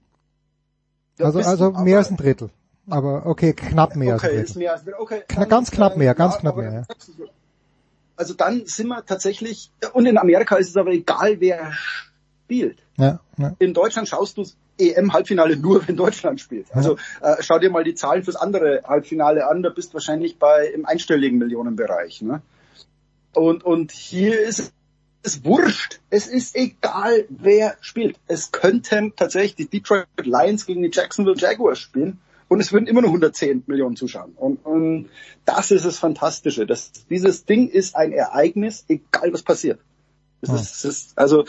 Ja, 1.18 1.26
also 1.26 1.40
also 1.40 1.70
mehr 1.72 1.80
aber- 1.80 1.96
als 1.98 2.10
ein 2.10 2.16
Drittel. 2.16 2.50
Aber 2.88 3.26
okay, 3.26 3.52
knapp 3.52 3.96
mehr 3.96 4.14
als 4.14 4.24
Okay, 4.24 4.34
ist 4.34 4.48
Drittel. 4.48 4.58
mehr 4.58 4.72
als, 4.72 4.82
okay. 4.98 5.22
Kna 5.28 5.44
ganz 5.44 5.70
knapp 5.70 5.96
mehr, 5.96 6.14
ganz 6.14 6.34
ja, 6.34 6.40
knapp 6.40 6.56
mehr. 6.56 6.72
Ja. 6.72 6.94
Also 8.16 8.34
dann 8.34 8.66
sind 8.66 8.88
wir 8.88 9.04
tatsächlich, 9.06 9.70
und 9.92 10.06
in 10.06 10.18
Amerika 10.18 10.56
ist 10.56 10.68
es 10.68 10.76
aber 10.76 10.90
egal, 10.90 11.40
wer 11.40 11.72
spielt. 11.72 12.78
Ja, 12.96 13.20
ja. 13.38 13.54
In 13.58 13.72
Deutschland 13.72 14.08
schaust 14.08 14.36
du 14.36 14.44
EM-Halbfinale 14.78 15.56
nur, 15.56 15.86
wenn 15.86 15.96
Deutschland 15.96 16.40
spielt. 16.40 16.66
Also 16.74 16.96
äh, 17.20 17.36
schau 17.40 17.58
dir 17.58 17.70
mal 17.70 17.84
die 17.84 17.94
Zahlen 17.94 18.24
fürs 18.24 18.36
andere 18.36 18.82
Halbfinale 18.84 19.46
an, 19.46 19.62
da 19.62 19.70
bist 19.70 19.90
du 19.90 19.94
wahrscheinlich 19.94 20.38
bei 20.38 20.66
im 20.66 20.84
einstelligen 20.84 21.38
Millionenbereich. 21.38 22.22
Ne? 22.22 22.42
Und, 23.32 23.64
und 23.64 23.92
hier 23.92 24.40
ist 24.40 24.72
es 25.22 25.44
wurscht. 25.44 26.00
Es 26.10 26.26
ist 26.26 26.56
egal, 26.56 27.26
wer 27.28 27.76
spielt. 27.80 28.18
Es 28.26 28.50
könnten 28.50 29.14
tatsächlich 29.14 29.54
die 29.54 29.68
Detroit 29.68 30.06
Lions 30.22 30.66
gegen 30.66 30.82
die 30.82 30.90
Jacksonville 30.92 31.36
Jaguars 31.36 31.78
spielen 31.78 32.18
und 32.52 32.60
es 32.60 32.70
würden 32.70 32.86
immer 32.86 33.00
nur 33.00 33.08
110 33.08 33.64
Millionen 33.66 33.96
zuschauen. 33.96 34.32
Und, 34.36 34.64
und 34.66 35.08
das 35.46 35.70
ist 35.70 35.86
das 35.86 35.98
Fantastische. 35.98 36.66
Das, 36.66 36.92
dieses 37.08 37.46
Ding 37.46 37.68
ist 37.68 37.96
ein 37.96 38.12
Ereignis, 38.12 38.84
egal 38.88 39.32
was 39.32 39.42
passiert. 39.42 39.80
Es 40.42 40.50
ist, 40.50 40.74
es 40.74 40.84
ist, 40.84 41.18
also 41.18 41.46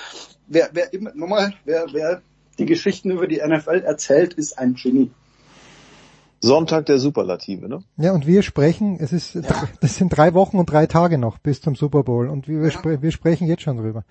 wer, 0.47 0.69
wer 0.71 0.93
immer, 0.93 1.11
nochmal, 1.13 1.55
wer, 1.65 1.87
wer 1.91 2.21
die 2.57 2.65
Geschichten 2.65 3.11
über 3.11 3.27
die 3.27 3.41
NFL 3.45 3.83
erzählt, 3.85 4.33
ist 4.35 4.57
ein 4.57 4.75
Genie. 4.75 5.11
Sonntag 6.39 6.85
der 6.85 6.99
Superlative, 6.99 7.67
ne? 7.67 7.83
Ja, 7.97 8.13
und 8.13 8.25
wir 8.25 8.41
sprechen, 8.41 8.97
es 8.97 9.11
ist, 9.11 9.37
das 9.81 9.95
sind 9.95 10.09
drei 10.09 10.33
Wochen 10.33 10.57
und 10.57 10.71
drei 10.71 10.87
Tage 10.87 11.17
noch 11.17 11.37
bis 11.37 11.59
zum 11.59 11.75
Super 11.75 12.03
Bowl 12.03 12.29
und 12.29 12.47
wir, 12.47 12.71
spre 12.71 13.01
wir 13.01 13.11
sprechen 13.11 13.47
jetzt 13.47 13.63
schon 13.63 13.75
drüber. 13.75 14.05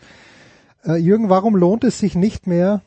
Äh, 0.84 0.96
Jürgen, 0.96 1.30
warum 1.30 1.56
lohnt 1.56 1.84
es 1.84 1.98
sich 1.98 2.16
nicht 2.16 2.46
mehr, 2.46 2.82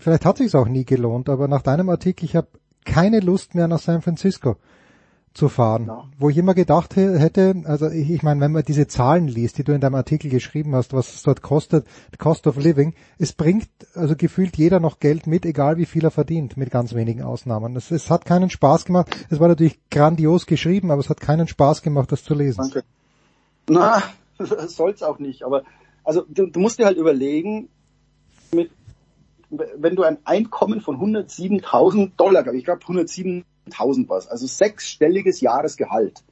vielleicht 0.00 0.26
hat 0.26 0.36
sich's 0.36 0.54
auch 0.54 0.68
nie 0.68 0.84
gelohnt, 0.84 1.30
aber 1.30 1.48
nach 1.48 1.62
deinem 1.62 1.88
Artikel, 1.88 2.26
ich 2.26 2.36
habe 2.36 2.48
keine 2.84 3.20
Lust 3.20 3.54
mehr 3.54 3.68
nach 3.68 3.78
San 3.78 4.02
Francisco 4.02 4.56
zu 5.34 5.48
fahren. 5.48 5.86
Ja. 5.86 6.04
Wo 6.18 6.28
ich 6.28 6.36
immer 6.36 6.54
gedacht 6.54 6.96
hätte, 6.96 7.62
also 7.64 7.88
ich, 7.88 8.10
ich 8.10 8.22
meine, 8.22 8.40
wenn 8.40 8.52
man 8.52 8.64
diese 8.64 8.86
Zahlen 8.86 9.28
liest, 9.28 9.58
die 9.58 9.64
du 9.64 9.72
in 9.72 9.80
deinem 9.80 9.94
Artikel 9.94 10.30
geschrieben 10.30 10.74
hast, 10.74 10.92
was 10.92 11.14
es 11.14 11.22
dort 11.22 11.42
kostet, 11.42 11.86
the 12.10 12.18
cost 12.18 12.46
of 12.46 12.56
living, 12.56 12.94
es 13.18 13.32
bringt 13.32 13.68
also 13.94 14.14
gefühlt 14.14 14.56
jeder 14.56 14.78
noch 14.78 15.00
Geld 15.00 15.26
mit, 15.26 15.46
egal 15.46 15.78
wie 15.78 15.86
viel 15.86 16.04
er 16.04 16.10
verdient, 16.10 16.56
mit 16.56 16.70
ganz 16.70 16.94
wenigen 16.94 17.22
Ausnahmen. 17.22 17.76
Es, 17.76 17.90
es 17.90 18.10
hat 18.10 18.24
keinen 18.24 18.50
Spaß 18.50 18.84
gemacht. 18.84 19.26
Es 19.30 19.40
war 19.40 19.48
natürlich 19.48 19.80
grandios 19.90 20.46
geschrieben, 20.46 20.90
aber 20.90 21.00
es 21.00 21.08
hat 21.08 21.20
keinen 21.20 21.48
Spaß 21.48 21.82
gemacht, 21.82 22.12
das 22.12 22.24
zu 22.24 22.34
lesen. 22.34 22.60
Danke. 22.60 22.84
Na, 23.68 24.02
soll's 24.66 25.02
auch 25.02 25.18
nicht. 25.18 25.44
Aber 25.44 25.62
also 26.04 26.24
du, 26.28 26.46
du 26.46 26.60
musst 26.60 26.78
dir 26.78 26.86
halt 26.86 26.98
überlegen, 26.98 27.68
mit, 28.52 28.70
wenn 29.52 29.96
du 29.96 30.02
ein 30.02 30.18
Einkommen 30.24 30.80
von 30.80 30.98
107.000 30.98 32.12
Dollar, 32.16 32.46
ich 32.54 32.64
glaube 32.64 32.82
107 32.82 33.44
1000 33.66 34.08
was, 34.08 34.28
also 34.28 34.46
sechsstelliges 34.46 35.40
Jahresgehalt. 35.40 36.22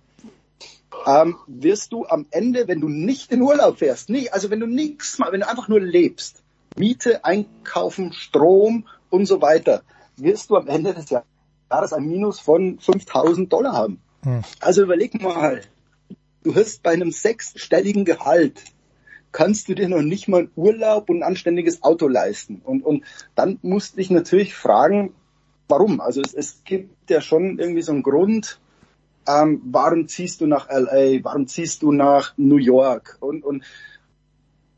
Ähm, 1.06 1.36
wirst 1.46 1.92
du 1.92 2.06
am 2.06 2.26
Ende, 2.30 2.66
wenn 2.66 2.80
du 2.80 2.88
nicht 2.88 3.30
in 3.30 3.40
Urlaub 3.40 3.78
fährst, 3.78 4.10
nicht, 4.10 4.34
also 4.34 4.50
wenn 4.50 4.60
du 4.60 4.66
nichts 4.66 5.18
mal, 5.18 5.32
wenn 5.32 5.40
du 5.40 5.48
einfach 5.48 5.68
nur 5.68 5.80
lebst, 5.80 6.42
Miete, 6.76 7.24
Einkaufen, 7.24 8.12
Strom 8.12 8.86
und 9.08 9.26
so 9.26 9.40
weiter, 9.40 9.82
wirst 10.16 10.50
du 10.50 10.56
am 10.56 10.66
Ende 10.66 10.92
des 10.94 11.10
Jahres 11.10 11.92
ein 11.92 12.06
Minus 12.06 12.40
von 12.40 12.78
5000 12.80 13.52
Dollar 13.52 13.72
haben. 13.72 14.00
Hm. 14.24 14.42
Also 14.60 14.82
überleg 14.82 15.20
mal, 15.22 15.62
du 16.42 16.54
hast 16.54 16.82
bei 16.82 16.90
einem 16.90 17.12
sechsstelligen 17.12 18.04
Gehalt 18.04 18.60
kannst 19.32 19.68
du 19.68 19.74
dir 19.74 19.88
noch 19.88 20.02
nicht 20.02 20.28
mal 20.28 20.48
Urlaub 20.56 21.08
und 21.10 21.18
ein 21.18 21.22
anständiges 21.22 21.82
Auto 21.82 22.08
leisten. 22.08 22.60
Und, 22.64 22.84
und 22.84 23.04
dann 23.34 23.58
musst 23.62 23.92
du 23.92 23.96
dich 23.98 24.10
natürlich 24.10 24.54
fragen, 24.54 25.14
warum? 25.68 26.00
Also 26.00 26.20
es, 26.20 26.34
es 26.34 26.64
gibt 26.64 27.10
ja 27.10 27.20
schon 27.20 27.58
irgendwie 27.58 27.82
so 27.82 27.92
einen 27.92 28.02
Grund, 28.02 28.60
ähm, 29.28 29.62
warum 29.64 30.08
ziehst 30.08 30.40
du 30.40 30.46
nach 30.46 30.68
LA, 30.68 31.22
warum 31.22 31.46
ziehst 31.46 31.82
du 31.82 31.92
nach 31.92 32.34
New 32.36 32.56
York 32.56 33.18
und, 33.20 33.44
und 33.44 33.64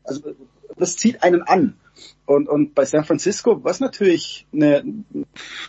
also 0.03 0.33
das 0.77 0.97
zieht 0.97 1.23
einen 1.23 1.41
an. 1.43 1.77
Und, 2.25 2.49
und 2.49 2.73
bei 2.73 2.85
San 2.85 3.05
Francisco 3.05 3.63
war 3.63 3.71
es 3.71 3.79
natürlich 3.79 4.47
eine 4.53 4.83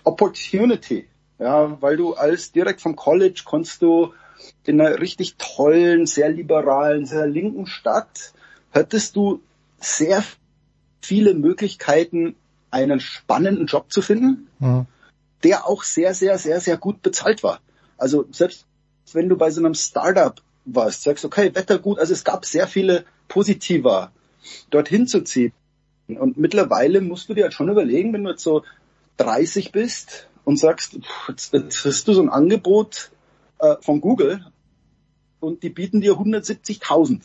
Opportunity, 0.04 1.06
ja, 1.38 1.80
weil 1.82 1.96
du 1.96 2.14
als 2.14 2.52
direkt 2.52 2.80
vom 2.80 2.96
College 2.96 3.42
konntest 3.44 3.82
du 3.82 4.12
in 4.64 4.80
einer 4.80 4.98
richtig 5.00 5.36
tollen, 5.36 6.06
sehr 6.06 6.28
liberalen, 6.28 7.06
sehr 7.06 7.26
linken 7.26 7.66
Stadt, 7.66 8.32
hättest 8.74 9.16
du 9.16 9.40
sehr 9.80 10.22
viele 11.00 11.34
Möglichkeiten, 11.34 12.34
einen 12.70 13.00
spannenden 13.00 13.66
Job 13.66 13.92
zu 13.92 14.02
finden. 14.02 14.48
Mhm 14.58 14.86
der 15.44 15.68
auch 15.68 15.82
sehr, 15.82 16.14
sehr, 16.14 16.38
sehr, 16.38 16.60
sehr 16.60 16.78
gut 16.78 17.02
bezahlt 17.02 17.42
war. 17.42 17.60
Also 17.98 18.26
selbst 18.32 18.66
wenn 19.12 19.28
du 19.28 19.36
bei 19.36 19.50
so 19.50 19.60
einem 19.60 19.74
Startup 19.74 20.40
warst, 20.64 21.02
sagst, 21.02 21.24
okay, 21.24 21.54
Wetter 21.54 21.78
gut, 21.78 21.98
also 21.98 22.12
es 22.12 22.24
gab 22.24 22.46
sehr 22.46 22.66
viele 22.66 23.04
Positiver, 23.28 24.10
dorthin 24.70 25.06
zu 25.06 25.22
ziehen. 25.22 25.52
Und 26.08 26.38
mittlerweile 26.38 27.00
musst 27.00 27.28
du 27.28 27.34
dir 27.34 27.44
halt 27.44 27.54
schon 27.54 27.68
überlegen, 27.68 28.12
wenn 28.12 28.24
du 28.24 28.30
jetzt 28.30 28.42
so 28.42 28.64
30 29.18 29.70
bist 29.70 30.28
und 30.44 30.58
sagst, 30.58 30.98
jetzt, 31.28 31.52
jetzt 31.52 31.84
hast 31.84 32.08
du 32.08 32.14
so 32.14 32.22
ein 32.22 32.30
Angebot 32.30 33.10
äh, 33.58 33.76
von 33.80 34.00
Google 34.00 34.44
und 35.40 35.62
die 35.62 35.70
bieten 35.70 36.00
dir 36.00 36.14
170.000, 36.14 37.20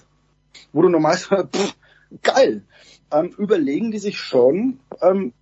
wo 0.73 0.81
du 0.81 0.89
normal 0.89 1.17
sagst, 1.17 1.55
pff, 1.55 1.75
geil, 2.21 2.63
ähm, 3.11 3.33
überlegen 3.37 3.91
die 3.91 3.99
sich 3.99 4.17
schon, 4.17 4.79
ähm, 5.01 5.33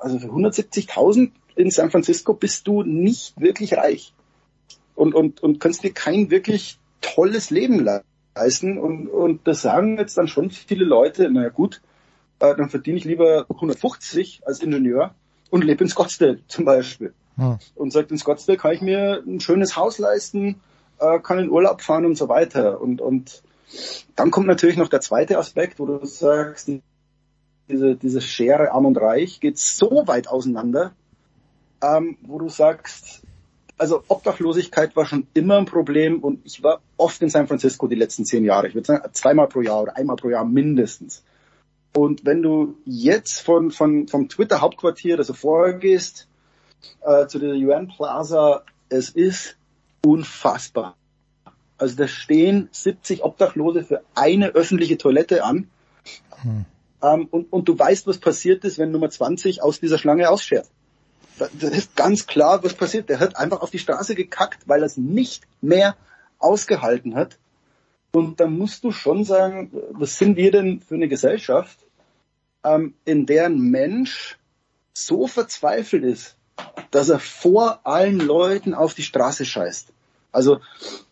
also 0.00 0.18
für 0.18 0.28
170.000 0.28 1.30
in 1.56 1.70
San 1.70 1.90
Francisco 1.90 2.34
bist 2.34 2.66
du 2.66 2.82
nicht 2.82 3.40
wirklich 3.40 3.74
reich 3.74 4.12
und, 4.94 5.14
und, 5.14 5.42
und 5.42 5.60
kannst 5.60 5.82
dir 5.82 5.92
kein 5.92 6.30
wirklich 6.30 6.78
tolles 7.00 7.50
Leben 7.50 7.86
leisten. 8.34 8.78
Und, 8.78 9.08
und 9.08 9.46
das 9.46 9.62
sagen 9.62 9.98
jetzt 9.98 10.18
dann 10.18 10.28
schon 10.28 10.50
viele 10.50 10.84
Leute, 10.84 11.30
naja 11.30 11.48
gut, 11.48 11.80
äh, 12.40 12.54
dann 12.56 12.68
verdiene 12.68 12.98
ich 12.98 13.04
lieber 13.04 13.46
150 13.48 14.42
als 14.46 14.60
Ingenieur 14.60 15.14
und 15.50 15.64
lebe 15.64 15.84
in 15.84 15.90
Scottsdale 15.90 16.40
zum 16.48 16.64
Beispiel. 16.64 17.14
Hm. 17.36 17.58
Und 17.74 17.92
sagt, 17.92 18.10
in 18.10 18.18
Scottsdale 18.18 18.58
kann 18.58 18.72
ich 18.72 18.80
mir 18.80 19.22
ein 19.26 19.40
schönes 19.40 19.76
Haus 19.76 19.98
leisten, 19.98 20.60
äh, 20.98 21.18
kann 21.20 21.38
in 21.38 21.50
Urlaub 21.50 21.82
fahren 21.82 22.04
und 22.04 22.16
so 22.16 22.28
weiter. 22.28 22.80
Und, 22.80 23.00
und 23.00 23.42
dann 24.16 24.30
kommt 24.30 24.46
natürlich 24.46 24.76
noch 24.76 24.88
der 24.88 25.00
zweite 25.00 25.38
Aspekt, 25.38 25.78
wo 25.78 25.86
du 25.86 26.04
sagst, 26.04 26.70
diese, 27.68 27.96
diese 27.96 28.20
Schere 28.20 28.72
arm 28.72 28.86
und 28.86 28.96
reich 28.96 29.40
geht 29.40 29.58
so 29.58 30.04
weit 30.06 30.28
auseinander, 30.28 30.92
ähm, 31.82 32.16
wo 32.22 32.38
du 32.38 32.48
sagst, 32.48 33.22
also 33.76 34.02
Obdachlosigkeit 34.08 34.96
war 34.96 35.06
schon 35.06 35.26
immer 35.34 35.56
ein 35.58 35.66
Problem 35.66 36.20
und 36.20 36.40
ich 36.44 36.62
war 36.62 36.80
oft 36.96 37.22
in 37.22 37.28
San 37.28 37.46
Francisco 37.46 37.86
die 37.86 37.94
letzten 37.94 38.24
zehn 38.24 38.44
Jahre. 38.44 38.68
Ich 38.68 38.74
würde 38.74 38.86
sagen, 38.86 39.08
zweimal 39.12 39.48
pro 39.48 39.60
Jahr 39.60 39.82
oder 39.82 39.96
einmal 39.96 40.16
pro 40.16 40.30
Jahr 40.30 40.44
mindestens. 40.44 41.22
Und 41.94 42.24
wenn 42.24 42.42
du 42.42 42.76
jetzt 42.84 43.40
von, 43.40 43.70
von, 43.70 44.08
vom 44.08 44.28
Twitter-Hauptquartier, 44.28 45.18
also 45.18 45.32
vorgehst, 45.32 46.28
äh, 47.02 47.26
zu 47.26 47.38
der 47.38 47.54
UN 47.54 47.88
Plaza, 47.88 48.62
es 48.88 49.10
ist 49.10 49.56
unfassbar. 50.04 50.96
Also 51.78 51.96
da 51.96 52.08
stehen 52.08 52.68
70 52.72 53.22
Obdachlose 53.24 53.84
für 53.84 54.02
eine 54.14 54.48
öffentliche 54.48 54.98
Toilette 54.98 55.44
an. 55.44 55.70
Hm. 56.42 56.64
Ähm, 57.02 57.28
und, 57.30 57.52
und 57.52 57.68
du 57.68 57.78
weißt, 57.78 58.06
was 58.06 58.18
passiert 58.18 58.64
ist, 58.64 58.78
wenn 58.78 58.90
Nummer 58.90 59.10
20 59.10 59.62
aus 59.62 59.80
dieser 59.80 59.98
Schlange 59.98 60.28
ausschert. 60.28 60.68
Das 61.38 61.70
ist 61.70 61.94
ganz 61.94 62.26
klar, 62.26 62.64
was 62.64 62.74
passiert. 62.74 63.08
Der 63.08 63.20
hat 63.20 63.36
einfach 63.36 63.60
auf 63.60 63.70
die 63.70 63.78
Straße 63.78 64.16
gekackt, 64.16 64.66
weil 64.66 64.82
er 64.82 64.86
es 64.86 64.96
nicht 64.96 65.46
mehr 65.60 65.96
ausgehalten 66.40 67.14
hat. 67.14 67.38
Und 68.10 68.40
da 68.40 68.46
musst 68.48 68.82
du 68.82 68.90
schon 68.90 69.24
sagen, 69.24 69.70
was 69.90 70.18
sind 70.18 70.36
wir 70.36 70.50
denn 70.50 70.80
für 70.80 70.96
eine 70.96 71.08
Gesellschaft, 71.08 71.78
ähm, 72.64 72.94
in 73.04 73.26
der 73.26 73.46
ein 73.46 73.60
Mensch 73.60 74.38
so 74.92 75.28
verzweifelt 75.28 76.02
ist, 76.02 76.36
dass 76.90 77.08
er 77.08 77.20
vor 77.20 77.86
allen 77.86 78.18
Leuten 78.18 78.74
auf 78.74 78.94
die 78.94 79.02
Straße 79.02 79.44
scheißt. 79.44 79.92
Also 80.32 80.60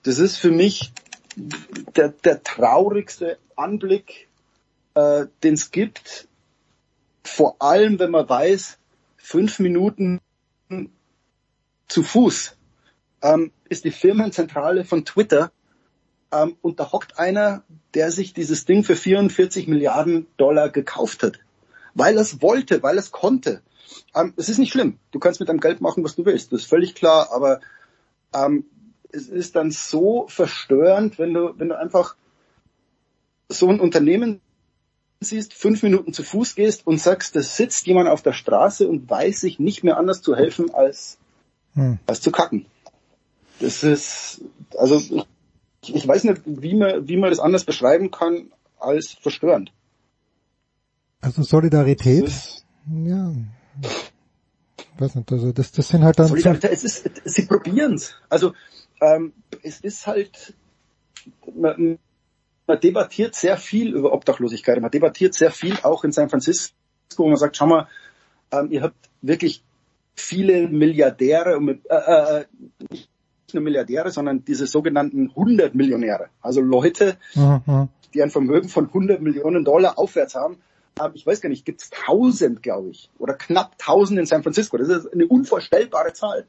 das 0.02 0.18
ist 0.18 0.36
für 0.36 0.50
mich 0.50 0.92
der, 1.36 2.10
der 2.10 2.42
traurigste 2.42 3.38
Anblick 3.56 4.26
äh, 4.96 5.26
den 5.44 5.54
es 5.54 5.70
gibt, 5.70 6.26
vor 7.22 7.56
allem 7.60 7.98
wenn 7.98 8.10
man 8.10 8.28
weiß, 8.28 8.78
fünf 9.16 9.58
Minuten 9.58 10.20
zu 11.86 12.02
Fuß 12.02 12.56
ähm, 13.22 13.52
ist 13.68 13.84
die 13.84 13.90
Firmenzentrale 13.90 14.84
von 14.84 15.04
Twitter 15.04 15.52
ähm, 16.32 16.56
und 16.62 16.80
da 16.80 16.92
hockt 16.92 17.18
einer, 17.18 17.62
der 17.94 18.10
sich 18.10 18.32
dieses 18.32 18.64
Ding 18.64 18.84
für 18.84 18.96
44 18.96 19.68
Milliarden 19.68 20.26
Dollar 20.36 20.70
gekauft 20.70 21.22
hat, 21.22 21.40
weil 21.94 22.14
er 22.14 22.22
es 22.22 22.40
wollte, 22.40 22.82
weil 22.82 22.96
er 22.96 23.00
es 23.00 23.10
konnte. 23.10 23.60
Ähm, 24.14 24.32
es 24.36 24.48
ist 24.48 24.58
nicht 24.58 24.72
schlimm. 24.72 24.98
Du 25.10 25.18
kannst 25.18 25.40
mit 25.40 25.48
deinem 25.48 25.60
Geld 25.60 25.80
machen, 25.80 26.04
was 26.04 26.16
du 26.16 26.24
willst. 26.24 26.52
Das 26.52 26.62
ist 26.62 26.68
völlig 26.68 26.94
klar. 26.94 27.30
Aber 27.32 27.60
ähm, 28.34 28.64
es 29.12 29.28
ist 29.28 29.56
dann 29.56 29.70
so 29.70 30.26
verstörend, 30.28 31.18
wenn 31.18 31.34
du, 31.34 31.54
wenn 31.58 31.68
du 31.68 31.78
einfach 31.78 32.16
so 33.48 33.68
ein 33.68 33.80
Unternehmen 33.80 34.40
siehst, 35.20 35.54
fünf 35.54 35.82
Minuten 35.82 36.12
zu 36.12 36.22
Fuß 36.22 36.54
gehst 36.54 36.86
und 36.86 37.00
sagst, 37.00 37.36
da 37.36 37.42
sitzt 37.42 37.86
jemand 37.86 38.08
auf 38.08 38.22
der 38.22 38.32
Straße 38.32 38.88
und 38.88 39.08
weiß 39.08 39.40
sich 39.40 39.58
nicht 39.58 39.84
mehr 39.84 39.96
anders 39.96 40.22
zu 40.22 40.36
helfen 40.36 40.72
als, 40.74 41.18
hm. 41.74 41.98
als 42.06 42.20
zu 42.20 42.30
kacken. 42.30 42.66
Das 43.60 43.82
ist, 43.82 44.42
also 44.76 45.00
ich, 45.82 45.94
ich 45.94 46.06
weiß 46.06 46.24
nicht, 46.24 46.42
wie 46.44 46.74
man, 46.74 47.08
wie 47.08 47.16
man 47.16 47.30
das 47.30 47.38
anders 47.38 47.64
beschreiben 47.64 48.10
kann 48.10 48.50
als 48.78 49.12
verstörend. 49.12 49.72
Also 51.20 51.42
Solidarität, 51.42 52.24
ist, 52.24 52.66
ja, 52.86 53.32
weiß 55.00 55.14
nicht, 55.16 55.32
also 55.32 55.52
das, 55.52 55.72
das 55.72 55.88
sind 55.88 56.04
halt 56.04 56.18
dann... 56.18 56.28
Solidarität, 56.28 56.72
es 56.72 56.84
ist, 56.84 57.10
sie 57.24 57.46
probieren's. 57.46 58.14
Also 58.28 58.52
ähm, 59.00 59.32
es 59.62 59.80
ist 59.80 60.06
halt, 60.06 60.54
man, 61.54 61.98
man 62.66 62.80
debattiert 62.80 63.34
sehr 63.34 63.56
viel 63.56 63.94
über 63.94 64.12
Obdachlosigkeit. 64.12 64.80
Man 64.80 64.90
debattiert 64.90 65.34
sehr 65.34 65.50
viel 65.50 65.76
auch 65.82 66.04
in 66.04 66.12
San 66.12 66.28
Francisco, 66.28 66.74
wo 67.16 67.28
man 67.28 67.36
sagt, 67.36 67.56
schau 67.56 67.66
mal, 67.66 67.88
ähm, 68.52 68.70
ihr 68.70 68.82
habt 68.82 69.10
wirklich 69.22 69.62
viele 70.14 70.68
Milliardäre, 70.68 71.60
äh, 71.88 72.40
äh, 72.40 72.44
nicht 72.90 73.08
nur 73.52 73.62
Milliardäre, 73.62 74.10
sondern 74.10 74.44
diese 74.44 74.66
sogenannten 74.66 75.30
100 75.30 75.74
Millionäre. 75.74 76.28
Also 76.40 76.60
Leute, 76.60 77.16
mhm. 77.34 77.88
die 78.14 78.22
ein 78.22 78.30
Vermögen 78.30 78.68
von 78.68 78.86
100 78.86 79.20
Millionen 79.20 79.64
Dollar 79.64 79.98
aufwärts 79.98 80.34
haben. 80.34 80.56
Ähm, 81.00 81.12
ich 81.14 81.26
weiß 81.26 81.40
gar 81.40 81.48
nicht, 81.48 81.64
gibt 81.64 81.82
es 81.82 81.90
1000, 81.92 82.62
glaube 82.62 82.90
ich, 82.90 83.10
oder 83.18 83.34
knapp 83.34 83.72
1000 83.78 84.20
in 84.20 84.26
San 84.26 84.42
Francisco. 84.42 84.76
Das 84.76 84.88
ist 84.88 85.12
eine 85.12 85.26
unvorstellbare 85.26 86.12
Zahl. 86.12 86.46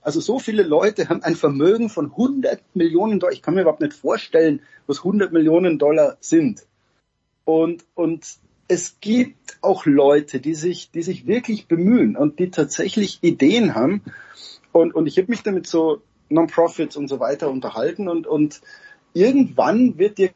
Also 0.00 0.20
so 0.20 0.38
viele 0.38 0.62
Leute 0.62 1.08
haben 1.08 1.22
ein 1.22 1.34
Vermögen 1.34 1.88
von 1.88 2.06
100 2.12 2.62
Millionen 2.74 3.18
Dollar. 3.18 3.32
Ich 3.32 3.42
kann 3.42 3.54
mir 3.54 3.62
überhaupt 3.62 3.80
nicht 3.80 3.94
vorstellen, 3.94 4.60
was 4.86 4.98
100 4.98 5.32
Millionen 5.32 5.78
Dollar 5.78 6.16
sind. 6.20 6.66
Und, 7.44 7.84
und 7.94 8.24
es 8.68 9.00
gibt 9.00 9.58
auch 9.60 9.84
Leute, 9.84 10.40
die 10.40 10.54
sich, 10.54 10.90
die 10.92 11.02
sich 11.02 11.26
wirklich 11.26 11.66
bemühen 11.66 12.16
und 12.16 12.38
die 12.38 12.50
tatsächlich 12.50 13.18
Ideen 13.22 13.74
haben. 13.74 14.02
Und, 14.70 14.94
und 14.94 15.06
ich 15.06 15.18
habe 15.18 15.30
mich 15.30 15.42
damit 15.42 15.66
so 15.66 16.00
Non-Profits 16.28 16.96
und 16.96 17.08
so 17.08 17.20
weiter 17.20 17.50
unterhalten 17.50 18.08
und, 18.08 18.26
und 18.26 18.60
irgendwann 19.12 19.98
wird 19.98 20.18
dir 20.18 20.30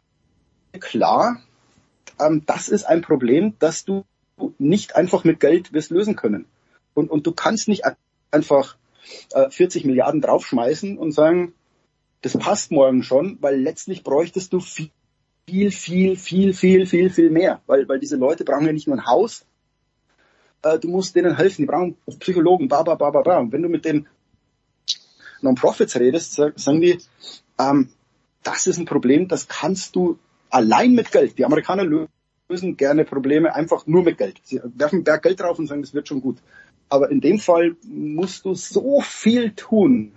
klar, 0.81 1.41
ähm, 2.20 2.43
das 2.47 2.69
ist 2.69 2.85
ein 2.85 3.03
Problem, 3.03 3.55
das 3.59 3.85
du 3.85 4.05
nicht 4.59 4.97
einfach 4.97 5.25
mit 5.25 5.41
Geld 5.41 5.73
wirst 5.73 5.91
lösen 5.91 6.17
können. 6.17 6.47
Und, 6.95 7.11
und 7.11 7.27
du 7.27 7.33
kannst 7.33 7.69
nicht 7.69 7.85
einfach 8.31 8.77
äh, 9.33 9.51
40 9.51 9.85
Milliarden 9.85 10.20
draufschmeißen 10.20 10.99
und 10.99 11.12
sagen, 11.12 11.55
das 12.23 12.36
passt 12.36 12.70
morgen 12.70 13.03
schon, 13.03 13.39
weil 13.41 13.61
letztlich 13.61 14.03
bräuchtest 14.03 14.53
du 14.53 14.61
viel, 14.61 14.91
viel, 15.47 15.70
viel, 15.70 16.17
viel, 16.17 16.55
viel, 16.55 16.86
viel, 16.86 17.11
viel 17.11 17.31
mehr. 17.31 17.61
Weil, 17.67 17.89
weil 17.89 18.01
diese 18.01 18.17
Leute 18.17 18.45
brauchen 18.45 18.67
ja 18.67 18.73
nicht 18.73 18.86
nur 18.86 18.97
ein 18.97 19.07
Haus, 19.07 19.45
äh, 20.62 20.78
du 20.78 20.89
musst 20.89 21.15
denen 21.15 21.36
helfen, 21.36 21.62
die 21.62 21.67
brauchen 21.67 21.97
Psychologen, 22.19 22.69
ba, 22.69 22.83
ba, 22.83 22.95
ba, 22.95 23.11
ba, 23.11 23.23
ba. 23.23 23.39
Und 23.39 23.53
wenn 23.53 23.62
du 23.62 23.69
mit 23.69 23.85
den 23.85 24.09
Non-Profits 25.43 25.97
redest, 25.97 26.35
sagen 26.35 26.81
die, 26.81 26.99
ähm, 27.59 27.91
das 28.43 28.67
ist 28.67 28.78
ein 28.78 28.86
Problem, 28.86 29.28
das 29.28 29.49
kannst 29.49 29.97
du 29.97 30.19
allein 30.57 30.93
mit 30.93 31.12
Geld. 31.12 31.39
Die 31.39 31.44
Amerikaner 31.44 31.85
lösen 32.49 32.76
gerne 32.76 33.05
Probleme 33.05 33.55
einfach 33.55 33.86
nur 33.86 34.02
mit 34.02 34.18
Geld. 34.18 34.41
Sie 34.43 34.60
werfen 34.65 34.97
einen 34.97 35.05
Berg 35.05 35.23
Geld 35.23 35.41
drauf 35.41 35.59
und 35.59 35.67
sagen, 35.67 35.83
das 35.83 35.94
wird 35.94 36.09
schon 36.09 36.23
gut. 36.23 36.39
Aber 36.89 37.10
in 37.10 37.20
dem 37.20 37.39
Fall 37.39 37.76
musst 37.85 38.44
du 38.44 38.55
so 38.55 39.01
viel 39.02 39.52
tun, 39.52 40.12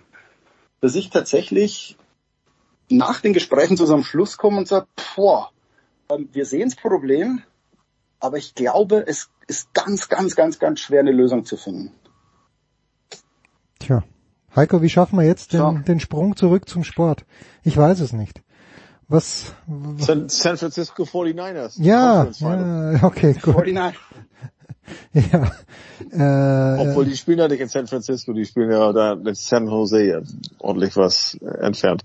dass 0.82 0.96
ich 0.96 1.10
tatsächlich 1.10 1.98
nach 2.90 3.20
den 3.20 3.34
Gesprächen 3.34 3.76
zu 3.76 3.86
so 3.86 3.94
einem 3.94 4.04
Schluss 4.04 4.38
komme 4.38 4.58
und 4.58 4.68
sage, 4.68 4.88
boah, 5.16 5.52
ähm, 6.10 6.30
wir 6.32 6.46
sehen 6.46 6.70
das 6.70 6.76
Problem, 6.76 7.42
aber 8.20 8.38
ich 8.38 8.56
glaube, 8.56 9.04
es 9.06 9.30
ist 9.48 9.74
ganz, 9.74 10.08
ganz, 10.08 10.36
ganz, 10.36 10.58
ganz 10.58 10.80
schwer, 10.80 11.02
eine 11.02 11.12
Lösung 11.12 11.44
zu 11.46 11.58
finden. 11.58 11.92
Tja. 13.80 14.04
Heiko, 14.56 14.82
wie 14.82 14.90
schaffen 14.90 15.20
wir 15.20 15.26
jetzt 15.26 15.54
den, 15.54 15.60
ja. 15.60 15.72
den 15.74 16.00
Sprung 16.00 16.36
zurück 16.36 16.68
zum 16.68 16.84
Sport? 16.84 17.26
Ich 17.64 17.78
weiß 17.78 18.00
es 18.00 18.14
nicht. 18.14 18.42
Was? 19.10 19.56
San, 19.98 20.30
San 20.30 20.58
Francisco 20.58 21.04
49ers. 21.04 21.82
Ja, 21.82 22.28
ja 22.30 23.04
okay, 23.04 23.34
gut. 23.34 23.56
49. 23.56 24.00
ja. 25.14 25.52
Äh, 26.12 26.80
Obwohl 26.80 27.06
die 27.06 27.18
spielen 27.18 27.40
ja 27.40 27.48
nicht 27.48 27.60
in 27.60 27.70
San 27.70 27.88
Francisco, 27.88 28.34
die 28.34 28.46
spielen 28.46 28.72
ja 28.72 28.94
da 28.94 29.14
in 29.14 29.34
San 29.34 29.68
Jose 29.68 30.24
ordentlich 30.60 30.96
was 30.96 31.36
entfernt. 31.42 32.04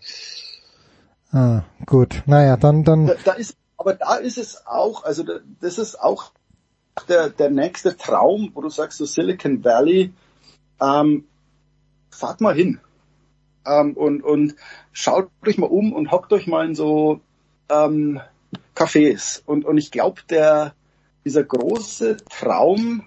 Ah, 1.30 1.62
gut. 1.84 2.22
Naja, 2.24 2.56
dann, 2.56 2.84
dann. 2.84 3.06
Da, 3.06 3.14
da 3.22 3.32
ist, 3.32 3.56
aber 3.76 3.94
da 3.94 4.16
ist 4.16 4.38
es 4.38 4.66
auch, 4.66 5.04
also 5.04 5.24
da, 5.24 5.40
das 5.60 5.76
ist 5.76 6.00
auch 6.00 6.32
der, 7.08 7.28
der 7.28 7.50
nächste 7.50 7.98
Traum, 7.98 8.50
wo 8.54 8.62
du 8.62 8.70
sagst, 8.70 8.96
so 8.96 9.04
Silicon 9.04 9.62
Valley, 9.62 10.12
ähm, 10.80 11.24
fahrt 12.10 12.40
mal 12.40 12.54
hin 12.54 12.80
ähm, 13.66 13.94
und, 13.94 14.22
und 14.22 14.54
schaut 14.92 15.30
euch 15.46 15.58
mal 15.58 15.66
um 15.66 15.92
und 15.92 16.10
hockt 16.10 16.32
euch 16.32 16.46
mal 16.46 16.66
in 16.66 16.74
so 16.74 17.20
ähm, 17.68 18.20
Cafés. 18.74 19.42
Und, 19.46 19.64
und 19.64 19.78
ich 19.78 19.90
glaube, 19.90 20.22
der 20.28 20.74
dieser 21.24 21.44
große 21.44 22.18
Traum, 22.28 23.04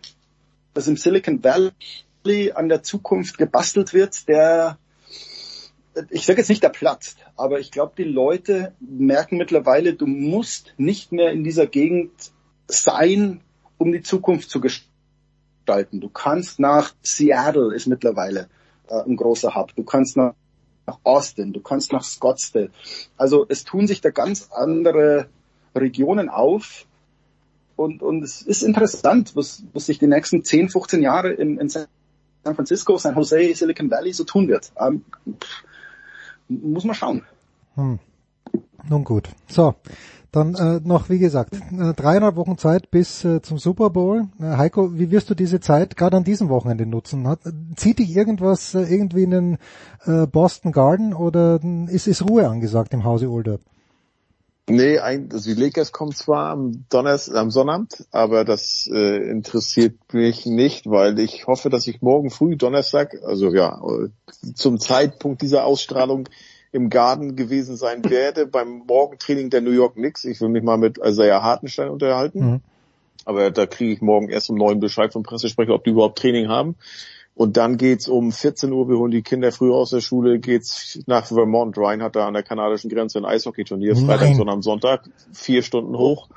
dass 0.74 0.88
im 0.88 0.98
Silicon 0.98 1.44
Valley 1.44 2.52
an 2.54 2.70
der 2.70 2.84
Zukunft 2.84 3.38
gebastelt 3.38 3.94
wird, 3.94 4.28
der 4.28 4.78
ich 6.12 6.26
sage 6.26 6.40
jetzt 6.40 6.50
nicht, 6.50 6.62
der 6.62 6.70
platzt, 6.70 7.18
aber 7.36 7.60
ich 7.60 7.72
glaube, 7.72 7.94
die 7.98 8.04
Leute 8.04 8.74
merken 8.80 9.38
mittlerweile, 9.38 9.94
du 9.94 10.06
musst 10.06 10.74
nicht 10.78 11.12
mehr 11.12 11.32
in 11.32 11.44
dieser 11.44 11.66
Gegend 11.66 12.12
sein, 12.68 13.42
um 13.78 13.92
die 13.92 14.02
Zukunft 14.02 14.50
zu 14.50 14.62
gestalten. 14.62 16.00
Du 16.00 16.10
kannst 16.10 16.60
nach 16.60 16.94
Seattle 17.02 17.74
ist 17.74 17.88
mittlerweile 17.88 18.48
äh, 18.90 19.02
ein 19.02 19.16
großer 19.16 19.56
Hub. 19.56 19.76
Du 19.76 19.84
kannst 19.84 20.18
nach 20.18 20.34
nach 20.88 21.00
Austin, 21.04 21.54
du 21.54 21.60
kannst 21.60 21.92
nach 21.92 22.04
Scottsdale. 22.04 22.72
Also 23.18 23.46
es 23.50 23.64
tun 23.66 23.88
sich 23.88 24.02
da 24.02 24.10
ganz 24.10 24.50
andere 24.52 25.28
Regionen 25.76 26.30
auf. 26.30 26.86
Und, 27.76 28.02
und 28.02 28.24
es 28.24 28.42
ist 28.42 28.64
interessant, 28.64 29.36
was, 29.36 29.64
was 29.74 29.86
sich 29.86 30.00
die 30.00 30.08
nächsten 30.08 30.44
10, 30.44 30.70
15 30.70 31.04
Jahre 31.04 31.32
in, 31.32 31.60
in 31.60 31.70
San 31.70 31.88
Francisco, 32.44 32.98
San 32.98 33.16
Jose, 33.16 33.54
Silicon 33.54 33.92
Valley 33.92 34.14
so 34.14 34.24
tun 34.24 34.48
wird. 34.48 34.72
Ähm, 34.80 35.04
muss 36.48 36.86
man 36.86 36.96
schauen. 36.96 37.24
Hm. 37.76 38.00
Nun 38.90 39.04
gut. 39.04 39.28
So, 39.48 39.76
dann 40.32 40.56
äh, 40.56 40.80
noch, 40.84 41.10
wie 41.10 41.20
gesagt, 41.20 41.54
äh, 41.56 41.94
dreieinhalb 41.94 42.36
Wochen 42.36 42.58
Zeit 42.58 42.92
bis 42.92 43.24
äh, 43.24 43.42
zum 43.42 43.58
Super 43.58 43.90
Bowl. 43.90 44.28
Äh, 44.40 44.58
Heiko, 44.58 44.98
wie 44.98 45.12
wirst 45.12 45.30
du 45.30 45.36
diese 45.36 45.60
Zeit 45.60 45.96
gerade 45.96 46.18
an 46.18 46.24
diesem 46.24 46.50
Wochenende 46.50 46.86
nutzen? 46.86 47.28
Hat, 47.28 47.40
zieht 47.76 48.00
dich 48.00 48.16
irgendwas 48.16 48.74
äh, 48.74 48.84
irgendwie 48.84 49.24
in 49.24 49.32
den 49.32 49.58
äh, 50.06 50.28
Boston 50.28 50.72
Garden 50.72 51.14
oder 51.14 51.60
ist, 51.88 52.08
ist 52.08 52.28
Ruhe 52.28 52.48
angesagt 52.48 52.94
im 52.94 53.04
Hause 53.04 53.30
Older? 53.30 53.60
Nee, 54.70 55.00
also 55.00 55.54
die 55.54 55.62
Lakers 55.62 55.94
kommen 55.94 56.12
zwar 56.12 56.50
am 56.50 56.84
Donnerstag, 56.90 57.38
am 57.38 57.52
Sonnabend, 57.52 58.06
aber 58.12 58.44
das 58.44 58.90
äh, 58.92 59.30
interessiert 59.30 59.96
mich 60.12 60.46
nicht, 60.46 60.88
weil 60.88 61.18
ich 61.20 61.48
hoffe, 61.48 61.70
dass 61.70 61.88
ich 61.88 62.02
morgen 62.02 62.30
früh 62.30 62.58
Donnerstag, 62.58 63.16
also 63.24 63.54
ja, 63.54 63.82
zum 64.56 64.78
Zeitpunkt 64.78 65.42
dieser 65.42 65.64
Ausstrahlung 65.64 66.28
im 66.72 66.90
Garten 66.90 67.36
gewesen 67.36 67.76
sein 67.76 68.04
werde 68.10 68.46
beim 68.46 68.84
Morgentraining 68.88 69.50
der 69.50 69.62
New 69.62 69.72
York 69.72 69.96
Knicks. 69.96 70.26
Ich 70.26 70.42
will 70.42 70.50
mich 70.50 70.64
mal 70.64 70.78
mit 70.78 70.98
Isaiah 70.98 71.42
Hartenstein 71.42 71.90
unterhalten. 71.90 72.40
Mhm. 72.40 72.62
Aber 73.26 73.52
da 73.52 73.66
kriege 73.66 73.92
ich 73.92 74.02
morgen 74.02 74.30
erst 74.30 74.50
um 74.50 74.56
neun 74.56 74.80
Bescheid 74.80 75.12
vom 75.12 75.24
Pressesprecher, 75.24 75.74
ob 75.74 75.84
die 75.84 75.90
überhaupt 75.90 76.18
Training 76.18 76.48
haben. 76.48 76.76
Und 77.36 77.56
dann 77.56 77.78
geht's 77.78 78.08
um 78.08 78.32
14 78.32 78.72
Uhr, 78.72 78.90
wir 78.90 78.98
holen 78.98 79.12
die 79.12 79.22
Kinder 79.22 79.52
früh 79.52 79.72
aus 79.72 79.92
der 79.92 80.02
Schule, 80.02 80.40
geht's 80.40 81.00
nach 81.06 81.26
Vermont. 81.28 81.78
Ryan 81.78 82.02
hat 82.02 82.16
da 82.16 82.28
an 82.28 82.34
der 82.34 82.42
kanadischen 82.42 82.90
Grenze 82.90 83.20
ein 83.20 83.26
Eishockeyturnier, 83.26 83.96
Freitag, 83.96 84.36
sondern 84.36 84.56
am 84.56 84.62
Sonntag, 84.64 85.08
vier 85.34 85.62
Stunden 85.62 85.96
hoch. 85.96 86.30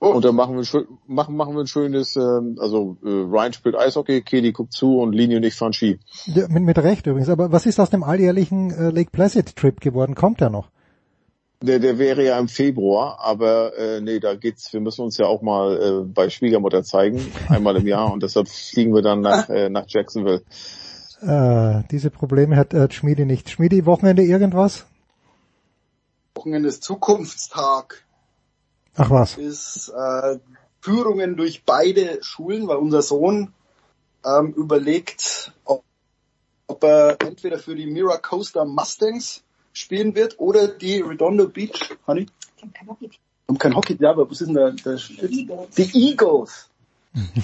Oh. 0.00 0.10
Und 0.10 0.24
dann 0.24 0.36
machen 0.36 0.56
wir, 0.56 0.86
machen, 1.08 1.36
machen 1.36 1.54
wir 1.54 1.60
ein 1.60 1.66
schönes, 1.66 2.14
ähm, 2.14 2.56
also 2.60 2.96
äh, 3.04 3.08
Ryan 3.08 3.52
spielt 3.52 3.76
Eishockey, 3.76 4.22
Kedi 4.22 4.52
guckt 4.52 4.72
zu 4.72 5.00
und 5.00 5.12
Linie 5.12 5.38
und 5.38 5.42
ich 5.42 5.54
fahren 5.54 5.72
Ski. 5.72 5.98
Ja, 6.26 6.46
mit, 6.48 6.62
mit 6.62 6.78
Recht 6.78 7.06
übrigens. 7.06 7.28
Aber 7.28 7.50
was 7.50 7.66
ist 7.66 7.80
aus 7.80 7.90
dem 7.90 8.04
alljährlichen 8.04 8.70
äh, 8.70 8.90
Lake 8.90 9.10
Placid 9.10 9.56
Trip 9.56 9.80
geworden? 9.80 10.14
Kommt 10.14 10.40
der 10.40 10.50
noch? 10.50 10.70
Der, 11.60 11.80
der 11.80 11.98
wäre 11.98 12.24
ja 12.24 12.38
im 12.38 12.46
Februar, 12.46 13.18
aber 13.20 13.76
äh, 13.76 14.00
nee, 14.00 14.20
da 14.20 14.36
geht's, 14.36 14.72
wir 14.72 14.80
müssen 14.80 15.02
uns 15.02 15.18
ja 15.18 15.26
auch 15.26 15.42
mal 15.42 15.76
äh, 15.76 16.04
bei 16.04 16.30
Schwiegermutter 16.30 16.84
zeigen, 16.84 17.20
einmal 17.48 17.76
im 17.76 17.86
Jahr 17.88 18.12
und 18.12 18.22
deshalb 18.22 18.48
fliegen 18.48 18.94
wir 18.94 19.02
dann 19.02 19.22
nach, 19.22 19.48
äh, 19.48 19.68
nach 19.68 19.86
Jacksonville. 19.88 20.42
Äh, 21.20 21.82
diese 21.90 22.10
Probleme 22.10 22.54
hat, 22.54 22.74
hat 22.74 22.94
Schmiedi 22.94 23.24
nicht. 23.24 23.50
Schmiedi, 23.50 23.86
Wochenende 23.86 24.22
irgendwas? 24.22 24.86
Wochenende 26.36 26.68
ist 26.68 26.84
Zukunftstag. 26.84 28.04
Ach 28.98 29.10
was. 29.10 29.38
Ist 29.38 29.90
äh, 29.90 30.38
Führungen 30.80 31.36
durch 31.36 31.62
beide 31.64 32.18
Schulen, 32.22 32.66
weil 32.66 32.78
unser 32.78 33.02
Sohn 33.02 33.52
ähm, 34.24 34.52
überlegt, 34.54 35.52
ob, 35.64 35.84
ob 36.66 36.82
er 36.82 37.16
entweder 37.20 37.58
für 37.58 37.76
die 37.76 37.86
Mira 37.86 38.18
Coaster 38.18 38.64
Mustangs 38.64 39.44
spielen 39.72 40.16
wird 40.16 40.40
oder 40.40 40.66
die 40.66 41.00
Redondo 41.00 41.48
Beach, 41.48 41.96
Honey? 42.06 42.26
Um 43.46 43.56
kein 43.56 43.74
Hockey, 43.76 43.96
ja, 44.00 44.10
aber 44.10 44.28
was 44.28 44.40
ist 44.40 44.48
denn 44.48 44.54
der, 44.54 44.72
der 44.72 44.96
Die 44.96 46.08
Eagles. 46.08 46.68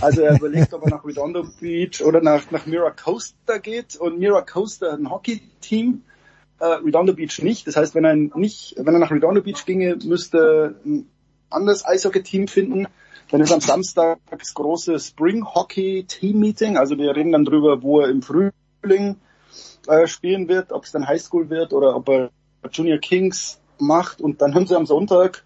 Also 0.00 0.23
er 0.23 0.36
überlegt, 0.36 0.74
ob 0.74 0.83
er 0.83 0.91
nach 0.91 1.05
Redondo 1.05 1.44
Beach 1.60 2.02
oder 2.02 2.20
nach, 2.20 2.50
nach 2.50 2.66
Mira 2.66 2.91
Coaster 2.91 3.60
geht 3.60 3.97
und 3.97 4.18
Mira 4.18 4.42
Coaster 4.42 4.92
hat 4.92 4.99
ein 4.99 5.10
Hockey-Team, 5.10 6.02
äh, 6.58 6.65
Redondo 6.66 7.15
Beach 7.15 7.41
nicht. 7.42 7.66
Das 7.66 7.76
heißt, 7.76 7.94
wenn 7.94 8.05
er 8.05 8.15
nicht, 8.15 8.74
wenn 8.76 8.92
er 8.92 9.00
nach 9.00 9.10
Redondo 9.10 9.41
Beach 9.41 9.65
ginge, 9.65 9.97
müsste 10.05 10.76
anderes 11.50 11.84
Eishockey-Team 11.84 12.48
finden. 12.48 12.86
Dann 13.31 13.40
ist 13.40 13.52
am 13.52 13.60
Samstag 13.60 14.18
das 14.31 14.55
große 14.55 14.98
Spring 14.98 15.44
Hockey 15.44 16.05
Team 16.05 16.40
Meeting. 16.40 16.76
Also 16.76 16.98
wir 16.98 17.14
reden 17.16 17.32
dann 17.32 17.44
drüber, 17.44 17.82
wo 17.82 18.00
er 18.00 18.08
im 18.08 18.23
Frühling 18.23 19.16
äh, 19.86 20.06
spielen 20.06 20.48
wird, 20.48 20.73
ob 20.73 20.84
es 20.84 20.92
dann 20.92 21.06
Highschool 21.06 21.50
wird 21.50 21.73
oder 21.73 21.97
ob 21.97 22.08
er 22.08 22.31
Junior 22.70 22.98
Kings 22.98 23.60
macht. 23.78 24.20
Und 24.20 24.42
dann 24.42 24.55
haben 24.55 24.66
sie 24.66 24.76
am 24.76 24.86
Sonntag 24.86 25.44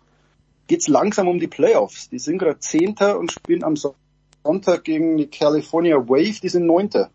geht's 0.69 0.87
langsam 0.87 1.27
um 1.27 1.41
die 1.41 1.49
Playoffs. 1.49 2.09
Die 2.11 2.21
sind 2.21 2.39
gerade 2.39 2.61
Zehnter 2.61 3.19
und 3.19 3.33
spielen 3.33 3.65
am 3.65 3.75
Sonntag 3.77 4.85
gegen 4.85 5.17
die 5.17 5.27
California 5.27 5.97
Wave. 5.97 6.41
Die 6.41 6.49
sind 6.49 6.67
Neunter. 6.67 7.11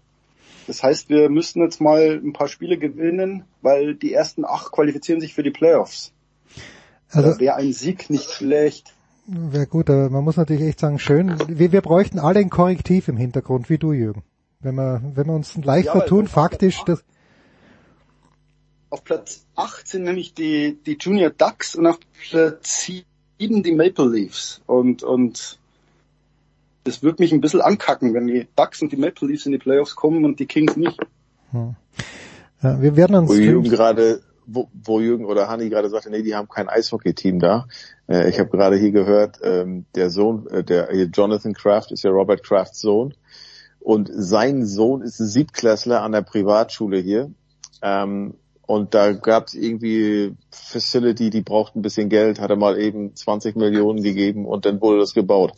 Das 0.68 0.84
heißt, 0.84 1.10
wir 1.10 1.30
müssten 1.30 1.62
jetzt 1.62 1.80
mal 1.80 2.20
ein 2.24 2.34
paar 2.34 2.48
Spiele 2.48 2.78
gewinnen, 2.78 3.46
weil 3.62 3.96
die 3.96 4.14
ersten 4.14 4.44
acht 4.44 4.72
qualifizieren 4.72 5.22
sich 5.22 5.34
für 5.34 5.44
die 5.44 5.52
Playoffs. 5.52 6.12
Also, 7.14 7.40
wäre 7.40 7.56
ein 7.56 7.74
Sieg 7.74 8.10
nicht 8.10 8.30
schlecht. 8.30 8.94
Wäre 9.26 9.68
gut, 9.68 9.90
aber 9.90 10.10
man 10.10 10.24
muss 10.24 10.36
natürlich 10.36 10.64
echt 10.64 10.80
sagen, 10.80 11.00
schön. 11.00 11.38
Wir, 11.48 11.72
wir 11.72 11.82
bräuchten 11.82 12.20
alle 12.20 12.40
ein 12.40 12.50
Korrektiv 12.50 13.08
im 13.08 13.18
Hintergrund, 13.18 13.70
wie 13.70 13.78
du, 13.78 13.94
Jürgen. 13.94 14.24
Wenn 14.60 14.76
wir, 14.76 15.02
wenn 15.16 15.28
wir 15.28 15.34
uns 15.34 15.56
leicht 15.58 15.88
ja, 15.88 15.92
vertun, 15.94 16.28
faktisch, 16.28 16.82
das, 16.86 17.04
auf 18.94 19.04
Platz 19.04 19.44
8 19.56 19.88
sind 19.88 20.04
nämlich 20.04 20.36
die, 20.36 20.78
die 20.86 20.98
Junior 21.00 21.32
Ducks 21.32 21.76
und 21.76 21.88
auf 21.88 21.98
Platz 22.30 22.86
7 23.40 23.64
die 23.64 23.72
Maple 23.72 24.08
Leafs. 24.08 24.62
Und, 24.68 25.02
und 25.02 25.58
das 26.84 27.02
wird 27.02 27.20
mich 27.20 27.32
ein 27.32 27.42
bisschen 27.42 27.62
ankacken, 27.62 28.14
wenn 28.14 28.28
die 28.28 28.48
Ducks 28.56 28.84
und 28.84 28.92
die 28.92 28.98
Maple 28.98 29.30
Leafs 29.30 29.48
in 29.48 29.52
die 29.52 29.58
Playoffs 29.58 29.96
kommen 29.96 30.26
und 30.26 30.40
die 30.40 30.46
Kings 30.46 30.76
nicht. 30.76 31.00
Hm. 31.50 31.76
Ja, 32.62 32.82
wir 32.82 32.96
werden 32.96 33.16
uns 33.16 33.32
wo 33.32 33.34
Jürgen 33.34 33.70
gerade, 33.70 34.22
wo, 34.46 34.70
wo 34.74 35.00
Jürgen 35.00 35.26
oder 35.26 35.48
Hanni 35.48 35.70
gerade 35.70 35.90
sagte, 35.90 36.10
nee, 36.10 36.22
die 36.22 36.36
haben 36.36 36.50
kein 36.50 36.70
Eishockey-Team 36.70 37.40
da. 37.40 37.68
Äh, 38.08 38.30
ich 38.30 38.40
habe 38.40 38.50
gerade 38.50 38.78
hier 38.78 38.92
gehört, 38.92 39.40
ähm, 39.44 39.86
der 39.96 40.10
Sohn, 40.10 40.48
äh, 40.48 40.64
der 40.64 40.90
hier 40.92 41.06
Jonathan 41.06 41.54
Kraft 41.54 41.92
ist 41.92 42.04
ja 42.04 42.12
Robert 42.12 42.44
Krafts 42.44 42.82
Sohn 42.82 43.14
und 43.80 44.10
sein 44.14 44.66
Sohn 44.66 45.02
ist 45.02 45.20
ein 45.20 45.28
Siebtklässler 45.28 46.02
an 46.02 46.14
der 46.14 46.22
Privatschule 46.22 47.00
hier. 47.00 47.32
Ähm, 47.82 48.36
und 48.66 48.94
da 48.94 49.12
gab 49.12 49.48
es 49.48 49.56
irgendwie 49.56 50.36
Facility, 50.50 51.30
die 51.30 51.42
braucht 51.42 51.76
ein 51.76 51.82
bisschen 51.82 52.08
Geld, 52.08 52.40
hat 52.40 52.50
er 52.50 52.56
mal 52.56 52.80
eben 52.80 53.14
20 53.14 53.58
Millionen 53.58 54.02
gegeben 54.02 54.46
und 54.46 54.66
dann 54.66 54.80
wurde 54.80 55.00
das 55.00 55.14
gebaut. 55.14 55.54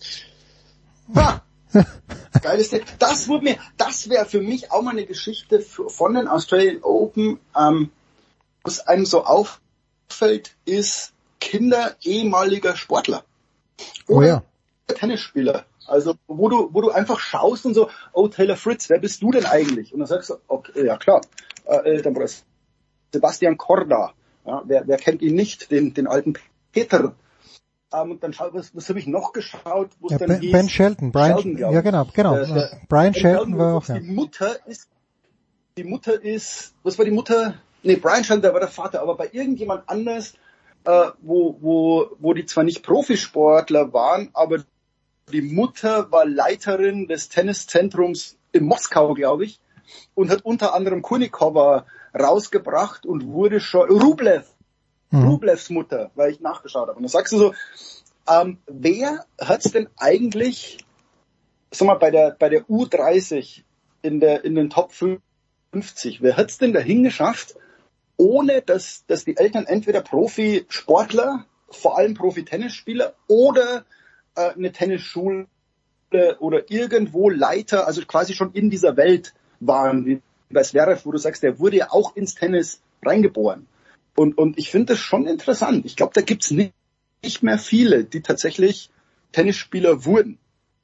Ha! 1.15 1.43
Geiles 2.41 2.69
Ding. 2.69 2.81
Das 2.99 3.27
wurde 3.27 3.43
mir, 3.43 3.57
das 3.77 4.09
wäre 4.09 4.25
für 4.25 4.41
mich 4.41 4.72
auch 4.72 4.81
mal 4.81 4.91
eine 4.91 5.05
Geschichte 5.05 5.61
von 5.61 6.15
den 6.15 6.27
Australian 6.27 6.81
Open. 6.81 7.39
Ähm, 7.55 7.91
was 8.65 8.85
einem 8.87 9.05
so 9.05 9.23
auffällt, 9.25 10.55
ist 10.65 11.13
Kinder 11.39 11.95
ehemaliger 12.01 12.75
Sportler. 12.75 13.23
Oh 14.07 14.21
ja. 14.21 14.43
Tennisspieler. 14.87 15.65
Also 15.87 16.15
wo 16.27 16.49
du, 16.49 16.69
wo 16.73 16.81
du 16.81 16.89
einfach 16.89 17.19
schaust 17.19 17.65
und 17.65 17.75
so, 17.75 17.89
oh 18.13 18.27
Taylor 18.27 18.57
Fritz, 18.57 18.89
wer 18.89 18.99
bist 18.99 19.21
du 19.21 19.31
denn 19.31 19.45
eigentlich? 19.45 19.93
Und 19.93 19.99
dann 19.99 20.07
sagst 20.07 20.31
du, 20.31 20.35
okay, 20.47 20.85
ja 20.85 20.97
klar, 20.97 21.21
äh, 21.65 22.01
dann 22.01 22.15
ist 22.17 22.45
Sebastian 23.13 23.57
Korda. 23.57 24.13
Ja, 24.45 24.61
wer, 24.65 24.87
wer 24.87 24.97
kennt 24.97 25.21
ihn 25.21 25.35
nicht, 25.35 25.71
den, 25.71 25.93
den 25.93 26.07
alten 26.07 26.33
Peter? 26.71 27.15
Ähm, 27.93 28.11
und 28.11 28.23
dann 28.23 28.33
schau, 28.33 28.49
was, 28.53 28.75
was 28.75 28.89
habe 28.89 28.99
ich 28.99 29.07
noch 29.07 29.31
geschaut, 29.33 29.91
wo 29.99 30.09
ja, 30.09 30.17
dann 30.17 30.39
ben, 30.39 30.51
ben 30.51 30.69
Shelton, 30.69 31.11
Brian, 31.11 31.33
Sheldon, 31.33 31.55
glaub 31.55 31.73
ja 31.73 31.81
genau, 31.81 32.05
genau. 32.13 32.35
Der- 32.35 32.45
der- 32.47 32.81
Brian 32.89 33.13
Shelton 33.13 33.57
war 33.57 33.75
auch, 33.75 33.85
Die 33.85 33.93
ja. 33.93 34.01
Mutter 34.01 34.67
ist, 34.67 34.89
die 35.77 35.83
Mutter 35.83 36.21
ist, 36.21 36.73
was 36.83 36.97
war 36.97 37.05
die 37.05 37.11
Mutter? 37.11 37.55
Nee, 37.85 37.95
Brian 37.97 38.23
Shelton, 38.23 38.41
der 38.41 38.53
war 38.53 38.59
der 38.59 38.69
Vater, 38.69 39.01
aber 39.01 39.15
bei 39.15 39.30
irgendjemand 39.31 39.88
anders, 39.88 40.33
äh, 40.85 41.11
wo, 41.22 41.57
wo, 41.61 42.09
wo 42.19 42.33
die 42.33 42.45
zwar 42.45 42.64
nicht 42.64 42.83
Profisportler 42.83 43.93
waren, 43.93 44.30
aber 44.33 44.64
die 45.31 45.41
Mutter 45.41 46.11
war 46.11 46.25
Leiterin 46.25 47.07
des 47.07 47.30
Tenniszentrums 47.30 48.38
in 48.51 48.65
Moskau, 48.65 49.14
glaube 49.14 49.45
ich, 49.45 49.59
und 50.14 50.30
hat 50.30 50.43
unter 50.43 50.73
anderem 50.73 51.01
Kurnikova 51.01 51.85
rausgebracht 52.17 53.05
und 53.05 53.27
wurde 53.27 53.59
schon, 53.59 53.89
Rublev, 53.89 54.45
Mhm. 55.15 55.27
Rublevs 55.27 55.69
Mutter, 55.69 56.11
weil 56.15 56.31
ich 56.31 56.39
nachgeschaut 56.39 56.88
habe. 56.88 56.97
Und 56.97 57.03
da 57.03 57.09
sagst 57.09 57.33
du 57.33 57.38
so, 57.38 57.53
ähm, 58.27 58.57
wer 58.67 59.25
hat's 59.39 59.72
denn 59.72 59.88
eigentlich, 59.97 60.77
sag 61.72 61.88
mal, 61.88 61.95
bei 61.95 62.11
der, 62.11 62.35
bei 62.38 62.49
der 62.49 62.65
U30 62.65 63.64
in 64.01 64.19
der, 64.19 64.43
in 64.43 64.55
den 64.55 64.69
Top 64.69 64.91
50, 64.91 66.22
wer 66.22 66.38
hat's 66.38 66.57
denn 66.57 66.73
dahin 66.73 67.03
geschafft, 67.03 67.55
ohne 68.17 68.61
dass, 68.61 69.05
dass 69.07 69.25
die 69.25 69.37
Eltern 69.37 69.65
entweder 69.65 70.01
Profisportler, 70.01 71.45
vor 71.69 71.97
allem 71.97 72.13
Profi-Tennisspieler 72.13 73.13
oder 73.27 73.85
äh, 74.35 74.51
eine 74.51 74.71
Tennisschule 74.71 75.47
oder 76.39 76.71
irgendwo 76.71 77.29
Leiter, 77.29 77.87
also 77.87 78.01
quasi 78.05 78.33
schon 78.33 78.53
in 78.53 78.69
dieser 78.69 78.95
Welt 78.95 79.33
waren, 79.59 80.05
wie 80.05 80.21
bei 80.49 80.61
Zverev, 80.61 81.05
wo 81.05 81.11
du 81.11 81.17
sagst, 81.17 81.43
der 81.43 81.59
wurde 81.59 81.77
ja 81.77 81.91
auch 81.91 82.15
ins 82.15 82.35
Tennis 82.35 82.79
reingeboren. 83.03 83.67
Und, 84.15 84.37
und 84.37 84.57
ich 84.57 84.69
finde 84.69 84.93
das 84.93 84.99
schon 84.99 85.27
interessant. 85.27 85.85
Ich 85.85 85.97
glaube, 85.97 86.13
da 86.13 86.21
gibt's 86.21 86.51
nicht, 86.51 86.73
nicht 87.21 87.43
mehr 87.43 87.57
viele, 87.57 88.05
die 88.05 88.21
tatsächlich 88.21 88.89
Tennisspieler 89.33 90.05
wurden 90.05 90.37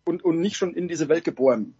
und, 0.03 0.25
und 0.25 0.41
nicht 0.41 0.57
schon 0.57 0.73
in 0.73 0.89
diese 0.89 1.07
Welt 1.07 1.23
geboren, 1.23 1.75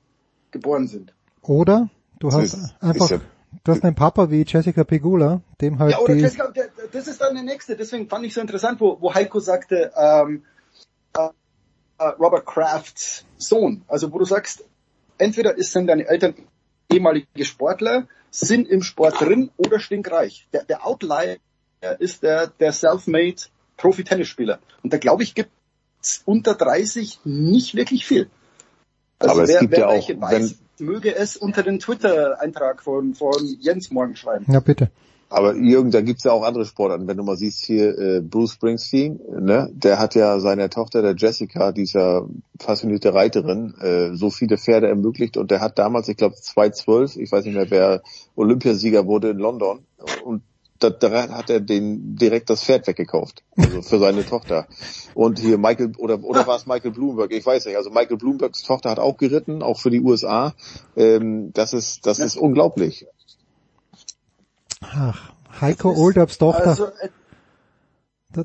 geboren 0.51 0.87
sind. 0.87 1.13
Oder 1.41 1.89
du 2.19 2.31
hast 2.31 2.53
ist- 2.53 2.75
einfach, 2.79 3.05
ist 3.05 3.11
ja- 3.11 3.21
du 3.63 3.71
hast 3.71 3.83
einen 3.83 3.95
Papa 3.95 4.29
wie 4.31 4.43
Jessica 4.47 4.83
Pegula, 4.83 5.41
dem 5.61 5.79
halt 5.79 5.91
Ja, 5.91 5.99
oder 5.99 6.15
die, 6.15 6.21
das, 6.21 6.35
der- 6.35 6.69
das 6.91 7.07
ist 7.07 7.21
dann 7.21 7.33
der 7.35 7.43
nächste. 7.43 7.75
Deswegen 7.75 8.07
fand 8.07 8.25
ich 8.25 8.33
so 8.33 8.41
interessant, 8.41 8.79
wo, 8.79 8.97
wo 9.01 9.13
Heiko 9.13 9.39
sagte, 9.39 9.91
ähm, 9.95 10.43
äh, 11.17 11.29
äh, 11.99 12.07
Robert 12.19 12.45
Crafts 12.45 13.25
Sohn. 13.37 13.83
Also 13.87 14.11
wo 14.11 14.19
du 14.19 14.25
sagst, 14.25 14.63
entweder 15.17 15.55
ist 15.57 15.71
sind 15.71 15.87
deine 15.87 16.07
Eltern 16.07 16.33
ehemalige 16.91 17.45
Sportler, 17.45 18.07
sind 18.31 18.67
im 18.67 18.81
Sport 18.81 19.19
drin 19.21 19.51
oder 19.57 19.79
stinkreich. 19.79 20.47
Der, 20.53 20.63
der 20.63 20.85
Outlier 20.85 21.37
ist 21.99 22.23
der, 22.23 22.47
der 22.47 22.71
self-made 22.73 23.41
Profi-Tennisspieler. 23.77 24.59
Und 24.83 24.93
da 24.93 24.97
glaube 24.97 25.23
ich, 25.23 25.33
gibt's 25.35 26.21
unter 26.25 26.53
30 26.55 27.19
nicht 27.23 27.75
wirklich 27.75 28.05
viel. 28.05 28.29
Also 29.19 29.33
Aber 29.35 29.43
es 29.43 29.49
wer, 29.49 29.59
gibt 29.59 29.71
wer 29.71 29.79
ja 29.79 29.87
auch, 29.87 29.93
welche 29.93 30.19
weiß, 30.21 30.55
möge 30.81 31.15
es 31.15 31.37
unter 31.37 31.63
den 31.63 31.79
Twitter-Eintrag 31.79 32.83
von, 32.83 33.13
von 33.13 33.57
Jens 33.59 33.91
morgen 33.91 34.15
schreiben. 34.15 34.45
ja 34.51 34.59
bitte. 34.59 34.89
Aber 35.31 35.55
Jürgen, 35.55 35.91
da 35.91 36.01
gibt's 36.01 36.25
ja 36.25 36.33
auch 36.33 36.43
andere 36.43 36.65
Sportarten. 36.65 37.07
Wenn 37.07 37.15
du 37.15 37.23
mal 37.23 37.37
siehst 37.37 37.63
hier 37.63 37.97
äh, 37.97 38.19
Bruce 38.19 38.51
Springsteen, 38.51 39.17
ne, 39.39 39.69
der 39.71 39.97
hat 39.97 40.13
ja 40.13 40.37
seiner 40.41 40.69
Tochter, 40.69 41.01
der 41.01 41.15
Jessica, 41.15 41.71
dieser 41.71 42.27
passionierte 42.59 43.13
Reiterin, 43.13 43.73
äh, 43.79 44.13
so 44.13 44.29
viele 44.29 44.57
Pferde 44.57 44.89
ermöglicht 44.89 45.37
und 45.37 45.49
der 45.49 45.61
hat 45.61 45.79
damals, 45.79 46.09
ich 46.09 46.17
glaube 46.17 46.35
2012, 46.35 47.15
ich 47.15 47.31
weiß 47.31 47.45
nicht 47.45 47.55
mehr, 47.55 47.71
wer 47.71 48.01
Olympiasieger 48.35 49.07
wurde 49.07 49.29
in 49.29 49.37
London 49.37 49.85
und 50.25 50.41
da, 50.83 50.89
da 50.89 51.29
hat 51.29 51.49
er 51.49 51.59
den 51.59 52.15
direkt 52.15 52.49
das 52.49 52.63
Pferd 52.63 52.87
weggekauft, 52.87 53.43
also 53.55 53.81
für 53.81 53.99
seine 53.99 54.25
Tochter. 54.25 54.67
Und 55.13 55.39
hier 55.39 55.57
Michael 55.57 55.93
oder 55.97 56.23
oder 56.23 56.47
war 56.47 56.57
es 56.57 56.65
Michael 56.65 56.91
Bloomberg? 56.91 57.31
Ich 57.31 57.45
weiß 57.45 57.65
nicht. 57.65 57.77
Also 57.77 57.89
Michael 57.89 58.17
Bloombergs 58.17 58.63
Tochter 58.63 58.89
hat 58.89 58.99
auch 58.99 59.17
geritten, 59.17 59.61
auch 59.63 59.79
für 59.79 59.89
die 59.89 60.01
USA. 60.01 60.53
Ähm, 60.95 61.51
das 61.53 61.73
ist 61.73 62.05
das 62.05 62.19
ist 62.19 62.37
unglaublich. 62.37 63.05
Ach, 64.81 65.33
Heiko 65.61 65.93
Oldaps 65.93 66.37
Tochter, 66.37 66.67
Also, 66.67 66.85
äh, 66.85 67.09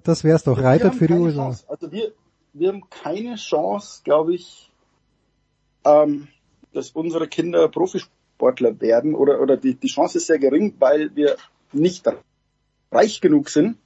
das, 0.02 0.24
wär's 0.24 0.44
doch, 0.44 0.56
wir 0.56 0.64
reitet 0.64 0.90
haben 0.90 0.98
für 0.98 1.06
die 1.06 1.14
keine 1.14 1.24
USA. 1.24 1.44
Chance. 1.44 1.64
Also 1.68 1.92
wir, 1.92 2.12
wir 2.52 2.68
haben 2.68 2.90
keine 2.90 3.36
Chance, 3.36 4.02
glaube 4.04 4.34
ich, 4.34 4.70
ähm, 5.84 6.28
dass 6.72 6.90
unsere 6.90 7.28
Kinder 7.28 7.68
Profisportler 7.68 8.80
werden 8.80 9.14
oder, 9.14 9.40
oder 9.40 9.56
die, 9.56 9.74
die 9.74 9.86
Chance 9.86 10.18
ist 10.18 10.26
sehr 10.26 10.38
gering, 10.38 10.74
weil 10.78 11.14
wir 11.14 11.36
nicht 11.72 12.06
reich 12.90 13.20
genug 13.20 13.50
sind, 13.50 13.76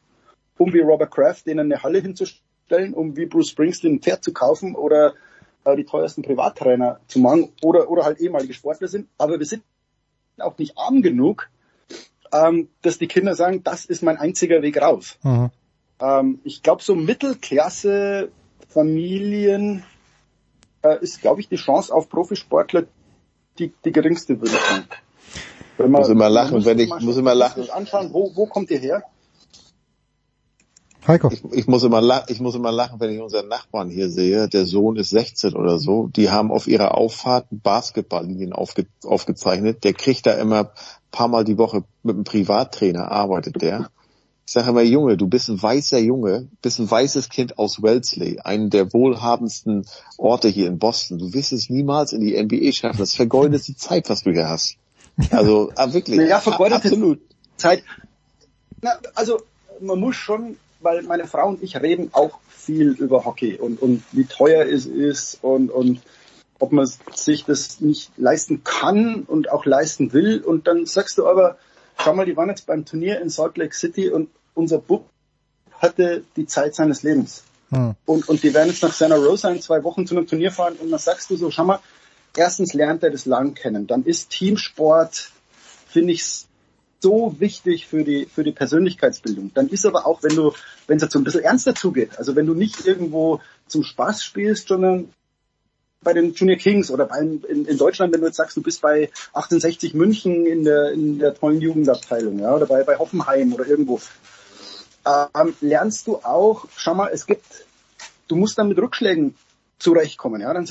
um 0.58 0.72
wie 0.72 0.80
Robert 0.80 1.10
Kraft 1.10 1.46
denen 1.46 1.72
eine 1.72 1.82
Halle 1.82 2.00
hinzustellen, 2.00 2.94
um 2.94 3.16
wie 3.16 3.26
Bruce 3.26 3.50
Springsteen 3.50 3.94
ein 3.94 4.00
Pferd 4.00 4.24
zu 4.24 4.32
kaufen 4.32 4.74
oder 4.74 5.14
äh, 5.64 5.76
die 5.76 5.84
teuersten 5.84 6.22
Privattrainer 6.22 7.00
zu 7.06 7.18
machen 7.18 7.52
oder, 7.62 7.90
oder 7.90 8.04
halt 8.04 8.20
ehemalige 8.20 8.54
Sportler 8.54 8.88
sind. 8.88 9.08
Aber 9.18 9.38
wir 9.38 9.46
sind 9.46 9.62
auch 10.38 10.58
nicht 10.58 10.78
arm 10.78 11.02
genug, 11.02 11.48
ähm, 12.32 12.68
dass 12.82 12.98
die 12.98 13.08
Kinder 13.08 13.34
sagen, 13.34 13.62
das 13.62 13.84
ist 13.84 14.02
mein 14.02 14.16
einziger 14.16 14.62
Weg 14.62 14.80
raus. 14.80 15.18
Mhm. 15.22 15.50
Ähm, 16.00 16.40
ich 16.44 16.62
glaube, 16.62 16.82
so 16.82 16.94
Mittelklasse 16.94 18.30
Familien 18.68 19.82
äh, 20.82 21.02
ist, 21.02 21.20
glaube 21.20 21.40
ich, 21.40 21.48
die 21.48 21.56
Chance 21.56 21.92
auf 21.92 22.08
Profisportler 22.08 22.86
die, 23.58 23.72
die 23.84 23.92
geringste, 23.92 24.40
würde 24.40 24.54
ich 24.54 24.62
sagen. 24.62 24.84
Wenn 25.80 25.90
Muss 25.92 26.08
immer 26.08 26.28
lachen, 26.28 26.64
wenn 26.64 26.78
ich- 26.78 26.88
mal 26.90 27.00
muss 27.00 27.16
immer 27.16 27.34
lachen. 27.34 27.68
Anschauen, 27.70 28.12
wo, 28.12 28.30
wo 28.34 28.46
kommt 28.46 28.70
ihr 28.70 28.78
her? 28.78 29.02
Heiko. 31.06 31.30
Ich, 31.32 31.42
ich 31.52 31.66
muss 31.66 31.82
immer 31.82 32.02
lachen, 32.02 32.26
ich 32.28 32.40
muss 32.40 32.54
immer 32.54 32.70
lachen, 32.70 33.00
wenn 33.00 33.10
ich 33.10 33.20
unseren 33.20 33.48
Nachbarn 33.48 33.88
hier 33.88 34.10
sehe. 34.10 34.48
Der 34.48 34.66
Sohn 34.66 34.96
ist 34.96 35.10
16 35.10 35.54
oder 35.54 35.78
so. 35.78 36.08
Die 36.08 36.30
haben 36.30 36.52
auf 36.52 36.66
ihrer 36.68 36.96
Auffahrt 36.96 37.46
Basketballlinien 37.50 38.52
aufge, 38.52 38.86
aufgezeichnet. 39.04 39.82
Der 39.84 39.94
kriegt 39.94 40.26
da 40.26 40.32
immer 40.34 40.58
ein 40.64 40.68
paar 41.10 41.28
Mal 41.28 41.44
die 41.44 41.56
Woche 41.56 41.84
mit 42.02 42.16
einem 42.16 42.24
Privattrainer 42.24 43.10
arbeitet 43.10 43.62
der. 43.62 43.88
Ich 44.46 44.52
sage 44.52 44.68
immer, 44.70 44.82
Junge, 44.82 45.16
du 45.16 45.26
bist 45.28 45.48
ein 45.48 45.62
weißer 45.62 45.98
Junge, 46.00 46.48
bist 46.60 46.80
ein 46.80 46.90
weißes 46.90 47.28
Kind 47.28 47.56
aus 47.58 47.82
Wellesley, 47.82 48.40
einen 48.40 48.68
der 48.68 48.92
wohlhabendsten 48.92 49.86
Orte 50.18 50.48
hier 50.48 50.66
in 50.66 50.78
Boston. 50.78 51.18
Du 51.18 51.32
wirst 51.32 51.52
es 51.52 51.70
niemals 51.70 52.12
in 52.12 52.20
die 52.20 52.36
NBA 52.36 52.72
schaffen. 52.72 52.98
Das 52.98 53.14
vergeudet 53.14 53.66
die 53.68 53.76
Zeit, 53.76 54.10
was 54.10 54.24
du 54.24 54.32
hier 54.32 54.48
hast. 54.48 54.76
Also, 55.30 55.72
ah, 55.76 55.92
wirklich. 55.92 56.28
Ja, 56.28 56.40
vergeudete 56.40 56.88
Absolut. 56.88 57.20
Zeit. 57.56 57.84
Na, 58.80 58.92
also 59.14 59.42
man 59.80 59.98
muss 59.98 60.16
schon, 60.16 60.56
weil 60.80 61.02
meine 61.02 61.26
Frau 61.26 61.48
und 61.48 61.62
ich 61.62 61.76
reden 61.76 62.10
auch 62.12 62.38
viel 62.48 62.92
über 62.92 63.24
Hockey 63.24 63.56
und, 63.56 63.80
und 63.80 64.02
wie 64.12 64.24
teuer 64.24 64.66
es 64.66 64.86
ist 64.86 65.38
und, 65.42 65.70
und 65.70 66.00
ob 66.58 66.72
man 66.72 66.88
sich 67.14 67.44
das 67.44 67.80
nicht 67.80 68.12
leisten 68.16 68.62
kann 68.64 69.22
und 69.22 69.50
auch 69.50 69.64
leisten 69.64 70.12
will. 70.12 70.42
Und 70.42 70.66
dann 70.66 70.86
sagst 70.86 71.18
du 71.18 71.26
aber, 71.26 71.56
schau 71.98 72.14
mal, 72.14 72.26
die 72.26 72.36
waren 72.36 72.50
jetzt 72.50 72.66
beim 72.66 72.84
Turnier 72.84 73.20
in 73.20 73.30
Salt 73.30 73.56
Lake 73.56 73.74
City 73.74 74.10
und 74.10 74.28
unser 74.54 74.78
Bub 74.78 75.08
hatte 75.72 76.22
die 76.36 76.46
Zeit 76.46 76.74
seines 76.74 77.02
Lebens. 77.02 77.44
Hm. 77.70 77.94
Und, 78.04 78.28
und 78.28 78.42
die 78.42 78.52
werden 78.52 78.68
jetzt 78.68 78.82
nach 78.82 78.92
Santa 78.92 79.16
Rosa 79.16 79.50
in 79.50 79.62
zwei 79.62 79.82
Wochen 79.84 80.06
zu 80.06 80.16
einem 80.16 80.26
Turnier 80.26 80.52
fahren 80.52 80.74
und 80.80 80.90
dann 80.90 81.00
sagst 81.00 81.30
du 81.30 81.36
so, 81.36 81.50
schau 81.50 81.64
mal, 81.64 81.80
erstens 82.36 82.74
lernt 82.74 83.02
er 83.02 83.10
das 83.10 83.26
Land 83.26 83.56
kennen, 83.56 83.86
dann 83.86 84.04
ist 84.04 84.30
Teamsport, 84.30 85.30
finde 85.88 86.12
ich, 86.12 86.46
so 87.00 87.34
wichtig 87.38 87.86
für 87.86 88.04
die, 88.04 88.26
für 88.26 88.44
die 88.44 88.52
Persönlichkeitsbildung. 88.52 89.52
Dann 89.54 89.68
ist 89.68 89.86
aber 89.86 90.06
auch, 90.06 90.22
wenn 90.22 90.36
du, 90.36 90.52
wenn 90.86 90.98
es 90.98 91.10
so 91.10 91.18
ein 91.18 91.24
bisschen 91.24 91.42
ernster 91.42 91.74
zugeht, 91.74 92.18
also 92.18 92.36
wenn 92.36 92.46
du 92.46 92.54
nicht 92.54 92.86
irgendwo 92.86 93.40
zum 93.66 93.82
Spaß 93.82 94.22
spielst, 94.22 94.68
sondern 94.68 95.08
bei 96.02 96.12
den 96.12 96.32
Junior 96.32 96.58
Kings 96.58 96.90
oder 96.90 97.06
beim, 97.06 97.42
in, 97.48 97.66
in 97.66 97.76
Deutschland, 97.76 98.12
wenn 98.12 98.20
du 98.20 98.26
jetzt 98.26 98.36
sagst, 98.36 98.56
du 98.56 98.62
bist 98.62 98.80
bei 98.80 99.10
68 99.32 99.94
München 99.94 100.46
in 100.46 100.64
der, 100.64 100.92
in 100.92 101.18
der 101.18 101.34
tollen 101.34 101.60
Jugendabteilung, 101.60 102.38
ja, 102.38 102.54
oder 102.54 102.66
bei, 102.66 102.84
bei 102.84 102.96
Hoffenheim 102.96 103.52
oder 103.52 103.66
irgendwo, 103.66 104.00
ähm, 105.06 105.54
lernst 105.60 106.06
du 106.06 106.16
auch, 106.16 106.66
schau 106.76 106.94
mal, 106.94 107.10
es 107.12 107.26
gibt, 107.26 107.44
du 108.28 108.36
musst 108.36 108.56
dann 108.58 108.68
mit 108.68 108.78
Rückschlägen 108.78 109.34
zurechtkommen, 109.78 110.40
ja, 110.40 110.52
dann 110.52 110.66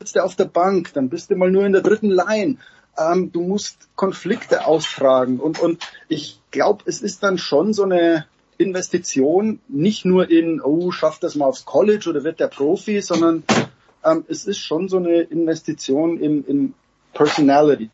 sitzt 0.00 0.16
du 0.16 0.24
auf 0.24 0.34
der 0.34 0.46
Bank, 0.46 0.92
dann 0.94 1.10
bist 1.10 1.30
du 1.30 1.36
mal 1.36 1.50
nur 1.50 1.66
in 1.66 1.72
der 1.72 1.82
dritten 1.82 2.10
Line, 2.10 2.56
ähm, 2.98 3.30
du 3.32 3.42
musst 3.42 3.88
Konflikte 3.96 4.66
austragen 4.66 5.38
und, 5.38 5.60
und 5.60 5.86
ich 6.08 6.40
glaube, 6.50 6.84
es 6.86 7.02
ist 7.02 7.22
dann 7.22 7.36
schon 7.36 7.74
so 7.74 7.84
eine 7.84 8.26
Investition, 8.56 9.60
nicht 9.68 10.04
nur 10.04 10.30
in, 10.30 10.60
oh, 10.60 10.90
schafft 10.90 11.22
das 11.22 11.34
mal 11.34 11.46
aufs 11.46 11.66
College 11.66 12.08
oder 12.08 12.24
wird 12.24 12.40
der 12.40 12.48
Profi, 12.48 13.00
sondern 13.02 13.44
ähm, 14.04 14.24
es 14.28 14.46
ist 14.46 14.58
schon 14.58 14.88
so 14.88 14.96
eine 14.96 15.20
Investition 15.20 16.18
in, 16.18 16.44
in 16.44 16.74
Personality 17.12 17.90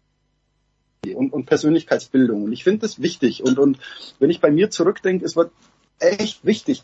und, 1.15 1.33
und 1.33 1.47
Persönlichkeitsbildung. 1.47 2.45
Und 2.45 2.53
ich 2.53 2.65
finde 2.65 2.81
das 2.81 3.01
wichtig. 3.01 3.45
Und, 3.45 3.59
und 3.59 3.79
wenn 4.19 4.31
ich 4.31 4.41
bei 4.41 4.51
mir 4.51 4.71
zurückdenke, 4.71 5.25
es 5.25 5.37
war 5.37 5.51
echt 5.99 6.45
wichtig, 6.45 6.83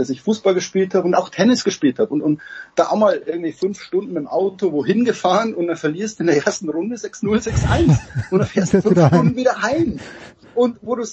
dass 0.00 0.10
ich 0.10 0.22
Fußball 0.22 0.54
gespielt 0.54 0.94
habe 0.94 1.06
und 1.06 1.14
auch 1.14 1.28
Tennis 1.28 1.62
gespielt 1.62 1.98
habe 1.98 2.12
und, 2.12 2.22
und 2.22 2.40
da 2.74 2.88
auch 2.88 2.96
mal 2.96 3.22
irgendwie 3.24 3.52
fünf 3.52 3.80
Stunden 3.80 4.16
im 4.16 4.26
Auto 4.26 4.72
wohin 4.72 5.04
gefahren 5.04 5.54
und 5.54 5.66
dann 5.66 5.76
verlierst 5.76 6.20
in 6.20 6.26
der 6.26 6.44
ersten 6.44 6.68
Runde 6.68 6.96
6-0, 6.96 7.48
6-1 7.48 7.98
und 8.30 8.38
dann 8.38 8.48
fährst 8.48 8.74
du 8.74 8.82
fünf 8.82 8.96
wieder 8.96 9.08
Stunden 9.08 9.36
wieder 9.36 9.62
heim. 9.62 10.00
Und 10.54 10.78
wo 10.82 10.96
du 10.96 11.04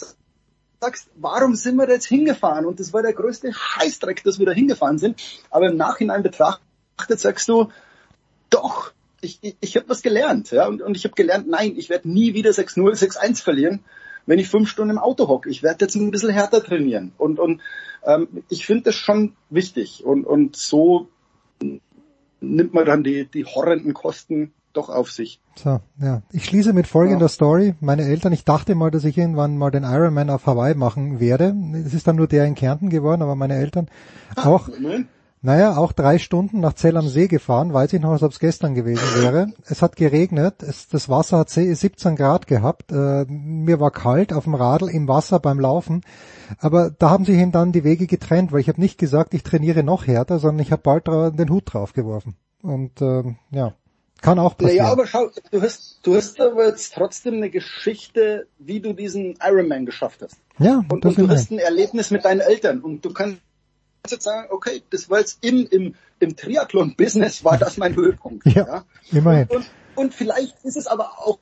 sagst, 0.80 1.10
warum 1.16 1.56
sind 1.56 1.76
wir 1.76 1.86
da 1.86 1.94
jetzt 1.94 2.08
hingefahren? 2.08 2.66
Und 2.66 2.80
das 2.80 2.94
war 2.94 3.02
der 3.02 3.14
größte 3.14 3.52
Scheißdreck, 3.54 4.24
dass 4.24 4.40
wir 4.40 4.46
da 4.46 4.52
hingefahren 4.52 4.98
sind. 4.98 5.22
Aber 5.50 5.68
im 5.68 5.78
Nachhinein 5.78 6.24
betrachtet 6.24 7.20
sagst 7.20 7.50
du, 7.50 7.70
doch, 8.50 8.92
ich, 9.22 9.40
ich, 9.42 9.58
ich 9.60 9.76
habe 9.76 9.90
was 9.90 10.02
gelernt. 10.02 10.52
Ja? 10.52 10.68
Und, 10.68 10.82
und 10.82 10.96
ich 10.96 11.04
habe 11.04 11.16
gelernt, 11.16 11.48
nein, 11.48 11.74
ich 11.78 11.90
werde 11.90 12.10
nie 12.10 12.34
wieder 12.34 12.52
6-0, 12.52 12.94
6-1 12.94 13.44
verlieren, 13.44 13.84
wenn 14.28 14.38
ich 14.38 14.48
fünf 14.48 14.70
Stunden 14.70 14.92
im 14.92 14.98
Auto 15.00 15.28
hocke. 15.28 15.50
Ich 15.50 15.64
werde 15.64 15.86
jetzt 15.86 15.96
ein 15.96 16.12
bisschen 16.12 16.30
härter 16.30 16.64
trainieren. 16.64 17.14
Und, 17.18 17.40
und 17.40 17.62
ähm, 18.06 18.28
ich 18.50 18.68
finde 18.68 18.84
das 18.84 18.96
schon 18.96 19.36
wichtig. 19.50 20.06
Und, 20.06 20.26
und 20.26 20.56
so 20.56 21.08
nimmt 22.40 22.74
man 22.74 22.86
dann 22.86 23.04
die, 23.04 23.26
die 23.26 23.46
horrenden 23.46 23.94
Kosten 23.96 24.54
doch 24.74 24.90
auf 24.90 25.12
sich. 25.12 25.40
So, 25.56 25.80
ja. 26.00 26.22
Ich 26.32 26.46
schließe 26.46 26.74
mit 26.74 26.86
folgender 26.88 27.26
ja. 27.26 27.30
Story. 27.30 27.74
Meine 27.80 28.04
Eltern, 28.04 28.32
ich 28.34 28.46
dachte 28.46 28.76
mal, 28.76 28.92
dass 28.92 29.06
ich 29.06 29.18
irgendwann 29.18 29.58
mal 29.58 29.72
den 29.72 29.84
Ironman 29.84 30.30
auf 30.30 30.46
Hawaii 30.46 30.76
machen 30.76 31.20
werde. 31.20 31.56
Es 31.86 31.94
ist 31.94 32.08
dann 32.08 32.18
nur 32.18 32.28
der 32.28 32.46
in 32.46 32.54
Kärnten 32.54 32.90
geworden, 32.90 33.24
aber 33.24 33.36
meine 33.36 33.56
Eltern 33.56 33.88
ah, 34.36 34.48
auch. 34.48 34.70
Nein. 34.80 35.08
Naja, 35.42 35.78
auch 35.78 35.92
drei 35.92 36.18
Stunden 36.18 36.60
nach 36.62 36.74
Zell 36.74 36.98
am 36.98 37.08
See 37.08 37.28
gefahren, 37.28 37.72
weiß 37.72 37.94
ich 37.94 38.02
noch, 38.02 38.12
als 38.12 38.24
ob 38.24 38.32
es 38.32 38.40
gestern 38.40 38.74
gewesen 38.74 39.22
wäre. 39.22 39.48
Es 39.66 39.84
hat 39.84 39.96
geregnet, 39.96 40.64
es, 40.64 40.88
das 40.88 41.10
Wasser 41.10 41.38
hat 41.38 41.50
17 41.52 42.16
Grad 42.16 42.48
gehabt, 42.48 42.92
äh, 42.92 43.26
mir 43.28 43.80
war 43.80 43.92
kalt 43.92 44.34
auf 44.34 44.46
dem 44.46 44.56
Radl 44.56 44.90
im 44.90 45.08
Wasser 45.08 45.40
beim 45.40 45.60
Laufen, 45.60 46.02
aber 46.60 46.90
da 46.90 47.12
haben 47.12 47.26
sich 47.26 47.38
eben 47.38 47.52
dann 47.52 47.72
die 47.72 47.84
Wege 47.84 48.08
getrennt, 48.08 48.52
weil 48.52 48.62
ich 48.62 48.68
habe 48.68 48.82
nicht 48.82 48.98
gesagt, 48.98 49.36
ich 49.36 49.44
trainiere 49.44 49.84
noch 49.84 50.08
härter, 50.08 50.40
sondern 50.40 50.64
ich 50.64 50.72
habe 50.72 50.82
bald 50.82 51.08
den 51.08 51.50
Hut 51.50 51.72
draufgeworfen. 51.72 52.36
Und 52.64 53.00
äh, 53.02 53.24
ja, 53.52 53.74
kann 54.22 54.40
auch 54.40 54.58
passieren. 54.58 54.86
Naja, 54.86 54.92
aber 54.92 55.06
schau, 55.06 55.30
du 55.52 55.62
hast, 55.62 56.00
du 56.04 56.16
hast 56.16 56.42
aber 56.42 56.66
jetzt 56.68 56.96
trotzdem 56.96 57.36
eine 57.36 57.50
Geschichte, 57.50 58.48
wie 58.58 58.80
du 58.80 58.94
diesen 58.94 59.38
Ironman 59.42 59.86
geschafft 59.86 60.24
hast. 60.24 60.38
Ja, 60.60 60.84
und, 60.90 61.06
und 61.06 61.18
du 61.18 61.30
hast 61.30 61.52
ein 61.52 61.60
Erlebnis 61.60 62.10
mit 62.10 62.26
deinen 62.26 62.40
Eltern 62.40 62.82
und 62.82 63.06
du 63.06 63.14
kannst 63.14 63.38
jetzt 64.12 64.24
sagen, 64.24 64.48
okay, 64.52 64.82
das 64.90 65.10
war 65.10 65.20
jetzt 65.20 65.44
im, 65.44 65.68
im, 65.68 65.96
im 66.20 66.36
Triathlon-Business 66.36 67.44
war 67.44 67.58
das 67.58 67.78
mein 67.78 67.96
Höhepunkt. 67.96 68.46
ja, 68.46 68.68
ja, 68.68 68.86
immerhin. 69.12 69.48
Und, 69.48 69.66
und 69.96 70.14
vielleicht 70.14 70.64
ist 70.64 70.78
es 70.78 70.88
aber 70.88 71.20
auch 71.20 71.40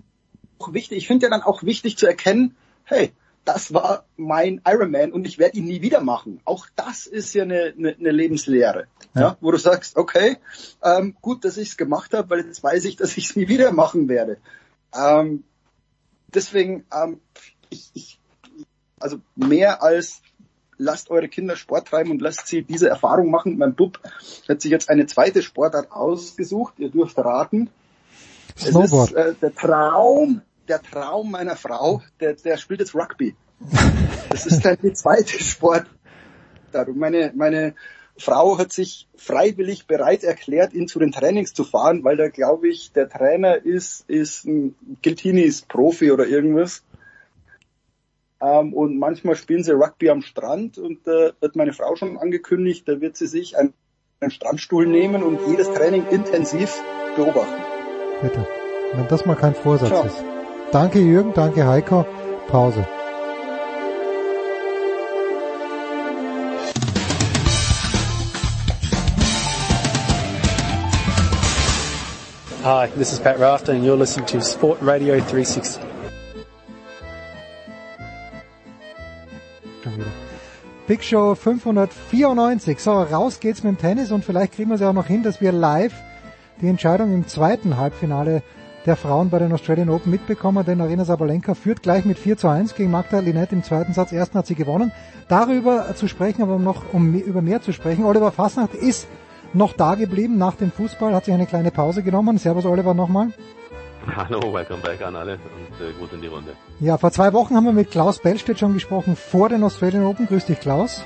wichtig, 0.72 1.00
ich 1.00 1.08
finde 1.08 1.26
ja 1.26 1.30
dann 1.30 1.42
auch 1.42 1.64
wichtig 1.64 1.98
zu 1.98 2.08
erkennen, 2.08 2.56
hey, 2.84 3.12
das 3.46 3.74
war 3.74 4.06
mein 4.18 4.62
Ironman 4.66 5.14
und 5.14 5.26
ich 5.28 5.38
werde 5.38 5.58
ihn 5.58 5.66
nie 5.66 5.82
wieder 5.82 6.02
machen. 6.02 6.42
Auch 6.46 6.68
das 6.76 7.06
ist 7.06 7.34
ja 7.36 7.44
eine, 7.44 7.74
eine, 7.78 7.96
eine 7.96 8.12
Lebenslehre, 8.12 8.88
ja. 9.14 9.22
ja. 9.22 9.38
wo 9.40 9.52
du 9.52 9.58
sagst, 9.58 9.98
okay, 9.98 10.38
ähm, 10.84 11.16
gut, 11.22 11.46
dass 11.46 11.58
ich 11.58 11.70
es 11.70 11.78
gemacht 11.78 12.14
habe, 12.14 12.30
weil 12.32 12.46
jetzt 12.46 12.64
weiß 12.64 12.86
ich, 12.86 12.96
dass 12.96 13.16
ich 13.18 13.30
es 13.30 13.36
nie 13.36 13.48
wieder 13.48 13.72
machen 13.72 14.10
werde. 14.10 14.38
Ähm, 14.94 15.44
deswegen, 16.34 16.86
ähm, 16.92 17.22
ich, 17.70 17.92
ich, 17.94 18.20
also 19.00 19.18
mehr 19.36 19.84
als 19.84 20.22
lasst 20.78 21.10
eure 21.10 21.28
Kinder 21.28 21.56
Sport 21.56 21.88
treiben 21.88 22.12
und 22.12 22.22
lasst 22.22 22.48
sie 22.48 22.64
diese 22.64 22.90
Erfahrung 22.90 23.30
machen. 23.30 23.58
Mein 23.58 23.76
Bub 23.76 24.00
hat 24.48 24.62
sich 24.62 24.72
jetzt 24.72 24.90
eine 24.90 25.06
zweite 25.08 25.42
Sportart 25.42 25.92
ausgesucht. 25.92 26.76
Ihr 26.78 26.90
dürft 26.90 27.18
raten. 27.18 27.70
Snowboard. 28.58 29.12
Es 29.12 29.18
ist 29.18 29.18
äh, 29.18 29.34
der 29.42 29.56
Traum 29.56 30.42
der 30.68 30.82
Traum 30.82 31.32
meiner 31.32 31.56
Frau, 31.56 32.02
der, 32.20 32.34
der 32.34 32.58
spielt 32.58 32.80
jetzt 32.80 32.96
Rugby. 32.96 33.36
Das 34.30 34.46
ist 34.46 34.66
dann 34.66 34.78
die 34.84 34.92
zweite 34.92 35.42
Sport. 35.42 35.86
Meine, 36.94 37.32
meine 37.36 37.74
Frau 38.18 38.58
hat 38.58 38.74
sich 38.74 39.08
freiwillig 39.16 39.88
bereit 39.88 40.26
erklärt, 40.26 40.74
ihn 40.74 40.90
zu 40.90 41.00
den 41.00 41.14
Trainings 41.14 41.54
zu 41.54 41.64
fahren, 41.64 42.04
weil 42.04 42.18
da 42.18 42.28
glaube 42.28 42.68
ich, 42.68 42.92
der 42.92 43.08
Trainer 43.08 43.64
ist, 43.64 44.04
ist 44.10 44.44
ein 44.44 44.76
Giltinis 45.02 45.62
Profi 45.62 46.12
oder 46.12 46.28
irgendwas. 46.28 46.84
Ähm, 48.46 48.74
und 48.74 49.00
manchmal 49.00 49.36
spielen 49.36 49.64
sie 49.64 49.72
Rugby 49.72 50.10
am 50.12 50.22
Strand 50.22 50.78
und 50.78 51.08
da 51.08 51.30
äh, 51.30 51.32
hat 51.42 51.56
meine 51.56 51.74
Frau 51.74 51.96
schon 51.96 52.18
angekündigt, 52.18 52.88
da 52.88 53.02
wird 53.02 53.18
sie 53.18 53.26
sich 53.26 53.58
einen, 53.58 53.74
einen 54.20 54.30
Strandstuhl 54.30 54.86
nehmen 54.86 55.24
und 55.24 55.40
jedes 55.48 55.72
Training 55.72 56.06
intensiv 56.12 56.80
beobachten. 57.16 57.62
Bitte. 58.22 58.48
Wenn 58.94 59.08
das 59.08 59.26
mal 59.26 59.36
kein 59.36 59.56
Vorsatz 59.56 59.90
Ciao. 59.90 60.06
ist. 60.06 60.24
Danke 60.72 61.00
Jürgen, 61.00 61.34
danke 61.34 61.66
Heiko. 61.66 62.06
Pause. 62.48 62.86
Hi, 72.64 72.88
this 72.96 73.12
is 73.12 73.20
Pat 73.20 73.40
Rafter 73.40 73.74
and 73.74 73.84
you're 73.84 73.98
listening 73.98 74.28
to 74.28 74.42
Sport 74.42 74.80
Radio 74.82 75.16
360. 75.16 75.95
Big 80.88 81.04
Show 81.04 81.34
594. 81.34 82.80
So, 82.80 82.92
raus 82.92 83.40
geht's 83.40 83.64
mit 83.64 83.74
dem 83.74 83.78
Tennis 83.80 84.12
und 84.12 84.24
vielleicht 84.24 84.54
kriegen 84.54 84.70
wir 84.70 84.76
es 84.76 84.82
ja 84.82 84.90
auch 84.90 84.94
noch 84.94 85.08
hin, 85.08 85.24
dass 85.24 85.42
wir 85.42 85.52
live 85.52 85.96
die 86.62 86.68
Entscheidung 86.68 87.12
im 87.12 87.28
zweiten 87.28 87.78
Halbfinale 87.78 88.44
der 88.86 88.96
Frauen 88.96 89.32
bei 89.32 89.40
den 89.40 89.52
Australian 89.52 89.90
Open 89.90 90.12
mitbekommen, 90.12 90.64
denn 90.64 90.80
Arena 90.80 91.04
Sabalenka 91.04 91.56
führt 91.56 91.82
gleich 91.82 92.06
mit 92.06 92.20
4 92.20 92.38
zu 92.38 92.50
1 92.50 92.76
gegen 92.76 92.92
Magda 92.92 93.18
Linette 93.18 93.56
im 93.56 93.64
zweiten 93.64 93.94
Satz. 93.94 94.12
Ersten 94.12 94.38
hat 94.38 94.46
sie 94.46 94.54
gewonnen. 94.54 94.92
Darüber 95.28 95.96
zu 95.96 96.08
sprechen, 96.08 96.44
aber 96.44 96.60
noch 96.60 96.94
um 96.94 97.16
über 97.16 97.42
mehr 97.42 97.64
zu 97.64 97.74
sprechen. 97.74 98.06
Oliver 98.06 98.32
Fassnacht 98.32 98.76
ist 98.76 99.08
noch 99.54 99.74
da 99.74 99.96
geblieben 99.96 100.38
nach 100.38 100.56
dem 100.56 100.72
Fußball, 100.72 101.16
hat 101.16 101.26
sich 101.26 101.34
eine 101.34 101.48
kleine 101.48 101.72
Pause 101.72 102.04
genommen. 102.04 102.38
Servus 102.38 102.66
Oliver 102.66 102.94
nochmal. 102.94 103.30
Hallo, 104.16 104.54
welcome 104.54 104.82
back 104.82 105.02
an 105.02 105.16
alle 105.16 105.34
und 105.34 105.86
äh, 105.86 105.92
gut 106.00 106.14
in 106.14 106.22
die 106.22 106.28
Runde. 106.28 106.56
Ja, 106.80 106.98
vor 106.98 107.12
zwei 107.12 107.34
Wochen 107.34 107.56
haben 107.56 107.66
wir 107.66 107.74
mit 107.74 107.92
Klaus 107.92 108.20
Bellstedt 108.20 108.60
schon 108.60 108.74
gesprochen 108.74 109.16
vor 109.16 109.50
den 109.50 109.64
Australian 109.64 110.06
Open. 110.06 110.28
Grüß 110.28 110.46
dich 110.46 110.60
Klaus. 110.60 111.04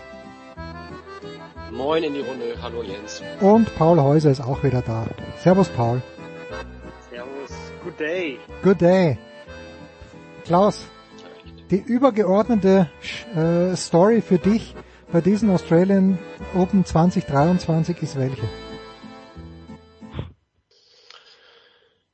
Moin 1.72 2.04
in 2.04 2.14
die 2.14 2.22
Runde, 2.22 2.56
hallo 2.62 2.84
Jens. 2.84 3.22
Und 3.40 3.74
Paul 3.78 4.02
Häuser 4.02 4.32
ist 4.32 4.42
auch 4.42 4.64
wieder 4.64 4.82
da. 4.82 5.08
Servus 5.38 5.70
Paul. 5.70 6.02
Good 7.84 8.00
day. 8.00 8.40
Good 8.64 8.82
day. 8.82 9.18
Klaus, 10.44 10.86
die 11.72 11.78
übergeordnete 11.78 12.90
äh, 13.36 13.76
Story 13.76 14.22
für 14.22 14.38
dich 14.38 14.76
bei 15.12 15.22
diesen 15.22 15.50
Australian 15.50 16.18
Open 16.56 16.84
2023 16.84 18.02
ist 18.04 18.20
welche? 18.20 18.48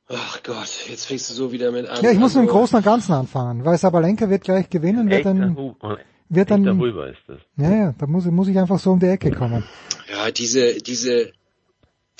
Ach 0.08 0.42
Gott, 0.44 0.86
jetzt 0.88 1.06
fängst 1.06 1.30
du 1.30 1.34
so 1.34 1.50
wieder 1.50 1.72
mit 1.72 1.86
an. 1.86 2.02
Ja, 2.02 2.12
ich 2.12 2.18
muss 2.18 2.34
mit 2.34 2.44
dem 2.44 2.48
Großen 2.48 2.76
und 2.76 2.84
Ganzen 2.84 3.12
anfangen, 3.12 3.64
weil 3.64 3.76
Sabalenka 3.76 4.30
wird 4.30 4.44
gleich 4.44 4.70
gewinnen, 4.70 5.10
wird 5.10 5.26
dann, 5.26 5.56
wird 6.28 6.50
dann, 6.50 6.64
darüber 6.64 7.08
ist 7.08 7.22
das. 7.26 7.38
Ja, 7.56 7.74
ja, 7.74 7.94
da 7.98 8.06
muss, 8.06 8.24
muss 8.26 8.46
ich 8.46 8.58
einfach 8.58 8.78
so 8.78 8.92
um 8.92 9.00
die 9.00 9.06
Ecke 9.06 9.32
kommen. 9.32 9.64
Ja, 10.12 10.30
diese, 10.30 10.74
diese, 10.74 11.32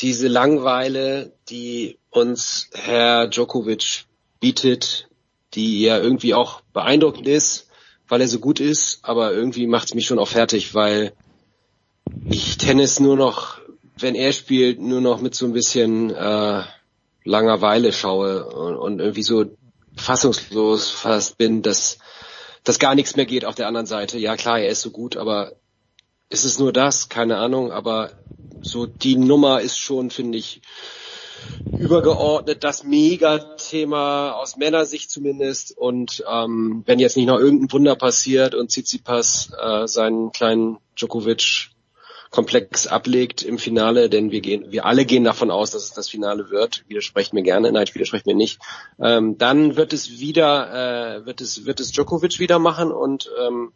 diese 0.00 0.26
Langweile, 0.26 1.32
die 1.48 1.98
uns 2.10 2.70
Herr 2.74 3.28
Djokovic 3.28 4.06
bietet, 4.40 5.08
die 5.54 5.82
ja 5.82 5.98
irgendwie 5.98 6.34
auch 6.34 6.62
beeindruckend 6.72 7.28
ist, 7.28 7.68
weil 8.08 8.20
er 8.20 8.28
so 8.28 8.40
gut 8.40 8.58
ist, 8.58 8.98
aber 9.02 9.32
irgendwie 9.32 9.68
macht 9.68 9.88
es 9.88 9.94
mich 9.94 10.06
schon 10.06 10.18
auch 10.18 10.28
fertig, 10.28 10.74
weil 10.74 11.12
ich 12.28 12.58
Tennis 12.58 12.98
nur 12.98 13.16
noch, 13.16 13.60
wenn 13.98 14.16
er 14.16 14.32
spielt, 14.32 14.80
nur 14.80 15.00
noch 15.00 15.20
mit 15.20 15.34
so 15.34 15.46
ein 15.46 15.52
bisschen 15.52 16.10
äh, 16.10 16.62
Langeweile 17.26 17.92
schaue 17.92 18.46
und, 18.46 18.76
und 18.76 19.00
irgendwie 19.00 19.22
so 19.22 19.44
fassungslos 19.96 20.88
fast 20.88 21.38
bin, 21.38 21.62
dass, 21.62 21.98
dass 22.64 22.78
gar 22.78 22.94
nichts 22.94 23.16
mehr 23.16 23.26
geht 23.26 23.44
auf 23.44 23.54
der 23.54 23.66
anderen 23.66 23.86
Seite. 23.86 24.18
Ja 24.18 24.36
klar, 24.36 24.60
er 24.60 24.68
ist 24.68 24.82
so 24.82 24.90
gut, 24.90 25.16
aber 25.16 25.52
ist 26.30 26.44
es 26.44 26.58
nur 26.58 26.72
das? 26.72 27.08
Keine 27.08 27.36
Ahnung, 27.36 27.72
aber 27.72 28.10
so 28.62 28.86
die 28.86 29.16
Nummer 29.16 29.60
ist 29.60 29.78
schon, 29.78 30.10
finde 30.10 30.38
ich, 30.38 30.62
übergeordnet 31.78 32.64
das 32.64 32.84
Mega-Thema 32.84 34.32
aus 34.32 34.56
Männersicht 34.56 35.10
zumindest. 35.10 35.76
Und 35.76 36.24
ähm, 36.30 36.82
wenn 36.86 36.98
jetzt 36.98 37.16
nicht 37.16 37.26
noch 37.26 37.38
irgendein 37.38 37.72
Wunder 37.72 37.96
passiert 37.96 38.54
und 38.54 38.70
Tsitsipas 38.70 39.50
äh, 39.60 39.86
seinen 39.86 40.32
kleinen 40.32 40.78
Djokovic 40.96 41.70
Komplex 42.36 42.86
ablegt 42.86 43.42
im 43.42 43.56
Finale, 43.56 44.10
denn 44.10 44.30
wir 44.30 44.42
gehen, 44.42 44.70
wir 44.70 44.84
alle 44.84 45.06
gehen 45.06 45.24
davon 45.24 45.50
aus, 45.50 45.70
dass 45.70 45.84
es 45.84 45.92
das 45.94 46.10
Finale 46.10 46.50
wird. 46.50 46.84
Widersprecht 46.86 47.32
mir 47.32 47.42
gerne, 47.42 47.72
nein, 47.72 47.86
widersprecht 47.90 48.26
mir 48.26 48.34
nicht. 48.34 48.60
Ähm, 49.00 49.38
dann 49.38 49.76
wird 49.76 49.94
es 49.94 50.20
wieder, 50.20 51.16
äh, 51.22 51.24
wird 51.24 51.40
es, 51.40 51.64
wird 51.64 51.80
es 51.80 51.92
Djokovic 51.92 52.38
wieder 52.38 52.58
machen 52.58 52.92
und 52.92 53.30
ähm, 53.40 53.72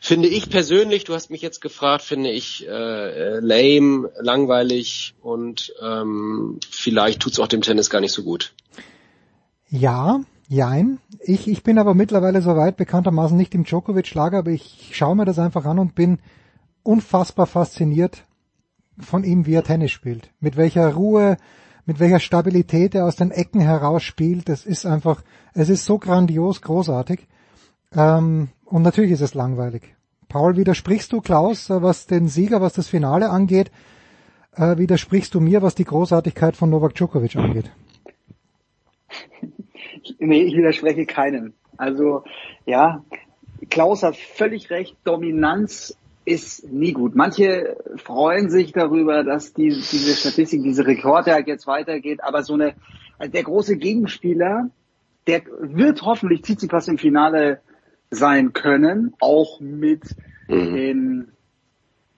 finde 0.00 0.26
ich 0.26 0.50
persönlich, 0.50 1.04
du 1.04 1.14
hast 1.14 1.30
mich 1.30 1.42
jetzt 1.42 1.60
gefragt, 1.60 2.02
finde 2.02 2.30
ich 2.30 2.66
äh, 2.66 3.38
lame, 3.38 4.10
langweilig 4.18 5.14
und 5.22 5.72
ähm, 5.80 6.58
vielleicht 6.68 7.20
tut's 7.20 7.38
auch 7.38 7.46
dem 7.46 7.62
Tennis 7.62 7.88
gar 7.88 8.00
nicht 8.00 8.12
so 8.12 8.24
gut. 8.24 8.52
Ja, 9.68 10.22
jein. 10.48 10.98
Ich, 11.20 11.46
ich 11.46 11.62
bin 11.62 11.78
aber 11.78 11.94
mittlerweile 11.94 12.42
soweit 12.42 12.76
bekanntermaßen 12.76 13.36
nicht 13.36 13.54
im 13.54 13.62
Djokovic-Lager, 13.62 14.38
aber 14.38 14.50
ich 14.50 14.90
schaue 14.90 15.14
mir 15.14 15.24
das 15.24 15.38
einfach 15.38 15.64
an 15.66 15.78
und 15.78 15.94
bin 15.94 16.18
unfassbar 16.86 17.46
fasziniert 17.46 18.24
von 18.98 19.24
ihm, 19.24 19.46
wie 19.46 19.54
er 19.54 19.64
Tennis 19.64 19.90
spielt. 19.90 20.30
Mit 20.40 20.56
welcher 20.56 20.94
Ruhe, 20.94 21.36
mit 21.84 22.00
welcher 22.00 22.20
Stabilität 22.20 22.94
er 22.94 23.06
aus 23.06 23.16
den 23.16 23.30
Ecken 23.30 23.60
heraus 23.60 24.02
spielt. 24.02 24.48
Das 24.48 24.64
ist 24.64 24.86
einfach, 24.86 25.22
es 25.54 25.68
ist 25.68 25.84
so 25.84 25.98
grandios, 25.98 26.62
großartig. 26.62 27.26
Ähm, 27.94 28.48
und 28.64 28.82
natürlich 28.82 29.12
ist 29.12 29.20
es 29.20 29.34
langweilig. 29.34 29.94
Paul, 30.28 30.56
widersprichst 30.56 31.12
du 31.12 31.20
Klaus, 31.20 31.70
äh, 31.70 31.82
was 31.82 32.06
den 32.06 32.28
Sieger, 32.28 32.60
was 32.60 32.74
das 32.74 32.88
Finale 32.88 33.30
angeht? 33.30 33.70
Äh, 34.52 34.78
widersprichst 34.78 35.34
du 35.34 35.40
mir, 35.40 35.62
was 35.62 35.74
die 35.74 35.84
Großartigkeit 35.84 36.56
von 36.56 36.70
Novak 36.70 36.94
Djokovic 36.94 37.36
angeht? 37.36 37.70
Nee, 40.20 40.42
ich 40.42 40.56
widerspreche 40.56 41.04
keinem. 41.04 41.52
Also, 41.76 42.22
ja, 42.64 43.04
Klaus 43.70 44.04
hat 44.04 44.16
völlig 44.16 44.70
recht. 44.70 44.96
Dominanz 45.02 45.96
ist 46.26 46.70
nie 46.70 46.92
gut. 46.92 47.14
Manche 47.14 47.76
freuen 47.96 48.50
sich 48.50 48.72
darüber, 48.72 49.22
dass 49.22 49.54
die, 49.54 49.68
diese 49.68 50.14
Statistik, 50.14 50.62
diese 50.64 50.86
Rekordjagd 50.86 51.46
jetzt 51.46 51.66
weitergeht, 51.68 52.22
aber 52.22 52.42
so 52.42 52.54
eine, 52.54 52.74
der 53.20 53.44
große 53.44 53.76
Gegenspieler, 53.76 54.68
der 55.28 55.42
wird 55.60 56.02
hoffentlich 56.02 56.42
Tsitsipas 56.42 56.88
im 56.88 56.98
Finale 56.98 57.60
sein 58.10 58.52
können, 58.52 59.14
auch 59.20 59.60
mit 59.60 60.02
mhm. 60.48 60.74
den 60.74 61.32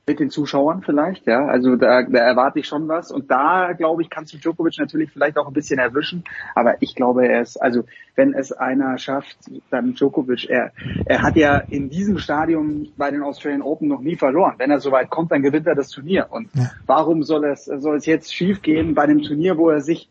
mit 0.09 0.19
den 0.19 0.31
Zuschauern 0.31 0.83
vielleicht, 0.83 1.27
ja. 1.27 1.47
Also 1.47 1.77
da, 1.77 2.03
da 2.03 2.19
erwarte 2.19 2.59
ich 2.59 2.67
schon 2.67 2.89
was. 2.89 3.13
Und 3.13 3.31
da, 3.31 3.73
glaube 3.73 4.03
ich, 4.03 4.11
kannst 4.11 4.33
du 4.33 4.39
Djokovic 4.39 4.79
natürlich 4.79 5.11
vielleicht 5.13 5.37
auch 5.37 5.47
ein 5.47 5.53
bisschen 5.53 5.79
erwischen. 5.79 6.25
Aber 6.55 6.81
ich 6.81 6.95
glaube, 6.95 7.29
er 7.29 7.43
ist, 7.43 7.57
also 7.59 7.85
wenn 8.17 8.35
es 8.35 8.53
einer 8.53 8.99
schafft, 8.99 9.39
dann 9.71 9.95
Djokovic, 9.95 10.49
er, 10.51 10.73
er 11.07 11.23
hat 11.23 11.37
ja 11.37 11.59
in 11.59 11.91
diesem 11.91 12.19
Stadium 12.19 12.89
bei 12.97 13.11
den 13.11 13.23
Australian 13.23 13.63
Open 13.63 13.89
noch 13.89 14.01
nie 14.01 14.17
verloren. 14.17 14.55
Wenn 14.59 14.71
er 14.71 14.81
soweit 14.81 15.11
kommt, 15.11 15.31
dann 15.31 15.43
gewinnt 15.43 15.67
er 15.67 15.77
das 15.77 15.91
Turnier. 15.91 16.27
Und 16.31 16.49
ja. 16.55 16.71
warum 16.87 17.23
soll 17.23 17.45
es, 17.45 17.67
soll 17.67 17.97
es 17.97 18.07
jetzt 18.07 18.35
schief 18.35 18.63
gehen 18.63 18.95
bei 18.95 19.03
einem 19.03 19.23
Turnier, 19.23 19.57
wo 19.57 19.71
er 19.71 19.81
sich, 19.81 20.09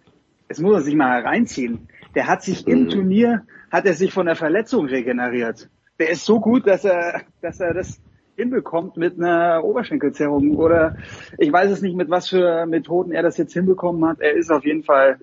es 0.48 0.60
muss 0.60 0.76
er 0.76 0.82
sich 0.82 0.96
mal 0.96 1.22
reinziehen. 1.22 1.90
Der 2.16 2.28
hat 2.28 2.44
sich 2.44 2.68
im 2.68 2.84
mhm. 2.84 2.90
Turnier, 2.90 3.44
hat 3.72 3.86
er 3.86 3.94
sich 3.94 4.14
von 4.14 4.28
der 4.28 4.36
Verletzung 4.36 4.86
regeneriert. 4.86 5.70
Der 6.00 6.10
ist 6.10 6.26
so 6.26 6.40
gut, 6.40 6.68
dass 6.68 6.86
er, 6.86 7.22
dass 7.42 7.60
er 7.60 7.74
das 7.74 8.00
hinbekommt 8.38 8.98
mit 8.98 9.18
einer 9.20 9.64
Oberschenkelzerrung 9.64 10.56
oder 10.56 10.96
ich 11.38 11.52
weiß 11.52 11.72
es 11.72 11.82
nicht, 11.82 11.98
mit 11.98 12.10
was 12.10 12.30
für 12.30 12.66
Methoden 12.68 13.12
er 13.12 13.24
das 13.24 13.38
jetzt 13.38 13.54
hinbekommen 13.54 14.08
hat. 14.08 14.22
Er 14.22 14.34
ist 14.34 14.52
auf 14.52 14.64
jeden 14.64 14.84
Fall 14.84 15.18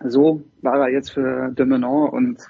so, 0.00 0.42
war 0.62 0.80
er 0.80 0.88
jetzt 0.88 1.10
für 1.10 1.50
de 1.50 1.66
Menon 1.66 2.08
und 2.08 2.48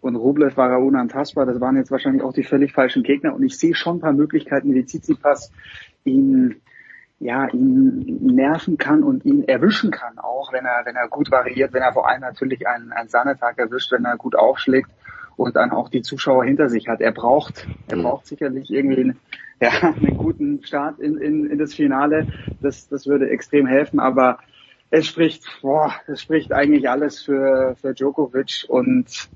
und 0.00 0.14
Rublev 0.14 0.56
war 0.56 0.70
er 0.70 0.78
unantastbar. 0.78 1.46
Das 1.46 1.60
waren 1.60 1.76
jetzt 1.76 1.90
wahrscheinlich 1.90 2.22
auch 2.22 2.32
die 2.32 2.44
völlig 2.44 2.72
falschen 2.72 3.02
Gegner. 3.02 3.34
Und 3.34 3.42
ich 3.42 3.58
sehe 3.58 3.74
schon 3.74 3.96
ein 3.96 4.00
paar 4.00 4.12
Möglichkeiten, 4.12 4.72
wie 4.72 4.84
Tsitsipas 4.84 5.50
ihn, 6.04 6.60
ja, 7.18 7.48
ihn 7.48 8.20
nerven 8.20 8.78
kann 8.78 9.02
und 9.02 9.24
ihn 9.24 9.42
erwischen 9.48 9.90
kann, 9.90 10.18
auch 10.18 10.52
wenn 10.52 10.64
er, 10.64 10.82
wenn 10.84 10.94
er 10.94 11.08
gut 11.08 11.32
variiert, 11.32 11.72
wenn 11.72 11.82
er 11.82 11.92
vor 11.92 12.08
allem 12.08 12.20
natürlich 12.20 12.68
einen, 12.68 12.92
einen 12.92 13.08
Sahnetag 13.08 13.58
erwischt, 13.58 13.90
wenn 13.90 14.04
er 14.04 14.16
gut 14.16 14.36
aufschlägt 14.36 14.90
und 15.36 15.56
dann 15.56 15.70
auch 15.70 15.88
die 15.88 16.02
Zuschauer 16.02 16.44
hinter 16.44 16.68
sich 16.68 16.88
hat. 16.88 17.00
Er 17.00 17.12
braucht, 17.12 17.66
er 17.88 17.96
mhm. 17.96 18.02
braucht 18.02 18.26
sicherlich 18.26 18.70
irgendwie 18.70 19.00
einen, 19.00 19.20
ja, 19.60 19.94
einen 19.94 20.16
guten 20.16 20.64
Start 20.64 20.98
in, 20.98 21.18
in, 21.18 21.50
in 21.50 21.58
das 21.58 21.74
Finale. 21.74 22.26
Das, 22.60 22.88
das 22.88 23.06
würde 23.06 23.30
extrem 23.30 23.66
helfen, 23.66 24.00
aber 24.00 24.38
es 24.90 25.06
spricht, 25.06 25.44
boah, 25.62 25.94
es 26.06 26.22
spricht 26.22 26.52
eigentlich 26.52 26.88
alles 26.88 27.22
für, 27.22 27.76
für 27.80 27.94
Djokovic 27.94 28.66
und 28.68 29.28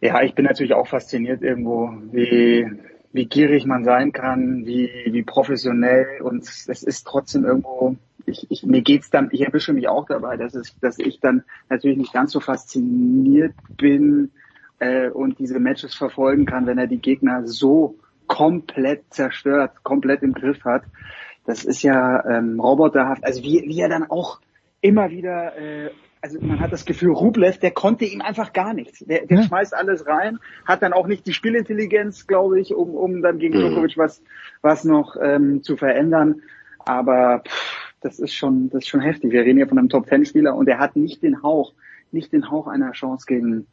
ja, 0.00 0.22
ich 0.22 0.34
bin 0.34 0.44
natürlich 0.44 0.74
auch 0.74 0.86
fasziniert 0.86 1.42
irgendwo, 1.42 1.92
wie, 2.12 2.70
wie 3.12 3.26
gierig 3.26 3.66
man 3.66 3.84
sein 3.84 4.12
kann, 4.12 4.64
wie, 4.64 4.90
wie 5.06 5.22
professionell 5.22 6.22
und 6.22 6.44
es 6.44 6.82
ist 6.82 7.06
trotzdem 7.06 7.44
irgendwo, 7.44 7.96
ich, 8.24 8.46
ich, 8.50 8.62
mir 8.62 8.82
geht's 8.82 9.10
dann, 9.10 9.28
ich 9.32 9.42
erwische 9.42 9.72
mich 9.72 9.88
auch 9.88 10.06
dabei, 10.06 10.36
dass, 10.36 10.54
es, 10.54 10.78
dass 10.80 10.98
ich 10.98 11.20
dann 11.20 11.44
natürlich 11.68 11.98
nicht 11.98 12.12
ganz 12.12 12.32
so 12.32 12.40
fasziniert 12.40 13.54
bin 13.76 14.30
äh, 14.78 15.08
und 15.08 15.38
diese 15.38 15.58
Matches 15.58 15.94
verfolgen 15.94 16.46
kann, 16.46 16.66
wenn 16.66 16.78
er 16.78 16.86
die 16.86 17.00
Gegner 17.00 17.46
so 17.46 17.96
komplett 18.26 19.02
zerstört, 19.10 19.82
komplett 19.82 20.22
im 20.22 20.34
Griff 20.34 20.64
hat. 20.64 20.82
Das 21.46 21.64
ist 21.64 21.82
ja 21.82 22.24
ähm, 22.26 22.60
roboterhaft. 22.60 23.24
Also 23.24 23.42
wie, 23.42 23.64
wie 23.66 23.80
er 23.80 23.88
dann 23.88 24.10
auch 24.10 24.40
immer 24.80 25.10
wieder, 25.10 25.56
äh, 25.56 25.90
also 26.20 26.38
man 26.40 26.60
hat 26.60 26.72
das 26.72 26.84
Gefühl, 26.84 27.12
Rublev, 27.12 27.58
der 27.58 27.70
konnte 27.70 28.04
ihm 28.04 28.20
einfach 28.20 28.52
gar 28.52 28.74
nichts. 28.74 28.98
Der, 29.00 29.26
der 29.26 29.38
ja. 29.38 29.42
schmeißt 29.44 29.74
alles 29.74 30.06
rein, 30.06 30.38
hat 30.66 30.82
dann 30.82 30.92
auch 30.92 31.06
nicht 31.06 31.26
die 31.26 31.32
Spielintelligenz, 31.32 32.26
glaube 32.26 32.60
ich, 32.60 32.74
um, 32.74 32.90
um 32.94 33.22
dann 33.22 33.38
gegen 33.38 33.56
mhm. 33.56 33.68
Djokovic 33.68 33.96
was, 33.96 34.22
was 34.60 34.84
noch 34.84 35.16
ähm, 35.20 35.62
zu 35.62 35.76
verändern. 35.76 36.42
Aber 36.84 37.42
pff, 37.46 37.94
das 38.00 38.18
ist 38.18 38.34
schon, 38.34 38.70
das 38.70 38.84
ist 38.84 38.88
schon 38.88 39.00
heftig. 39.00 39.32
Wir 39.32 39.42
reden 39.42 39.58
ja 39.58 39.66
von 39.66 39.78
einem 39.78 39.88
Top-Ten-Spieler 39.88 40.54
und 40.54 40.68
er 40.68 40.78
hat 40.78 40.96
nicht 40.96 41.22
den 41.22 41.42
Hauch, 41.42 41.72
nicht 42.12 42.32
den 42.32 42.50
Hauch 42.50 42.66
einer 42.66 42.92
Chance 42.92 43.26
gegen, 43.26 43.66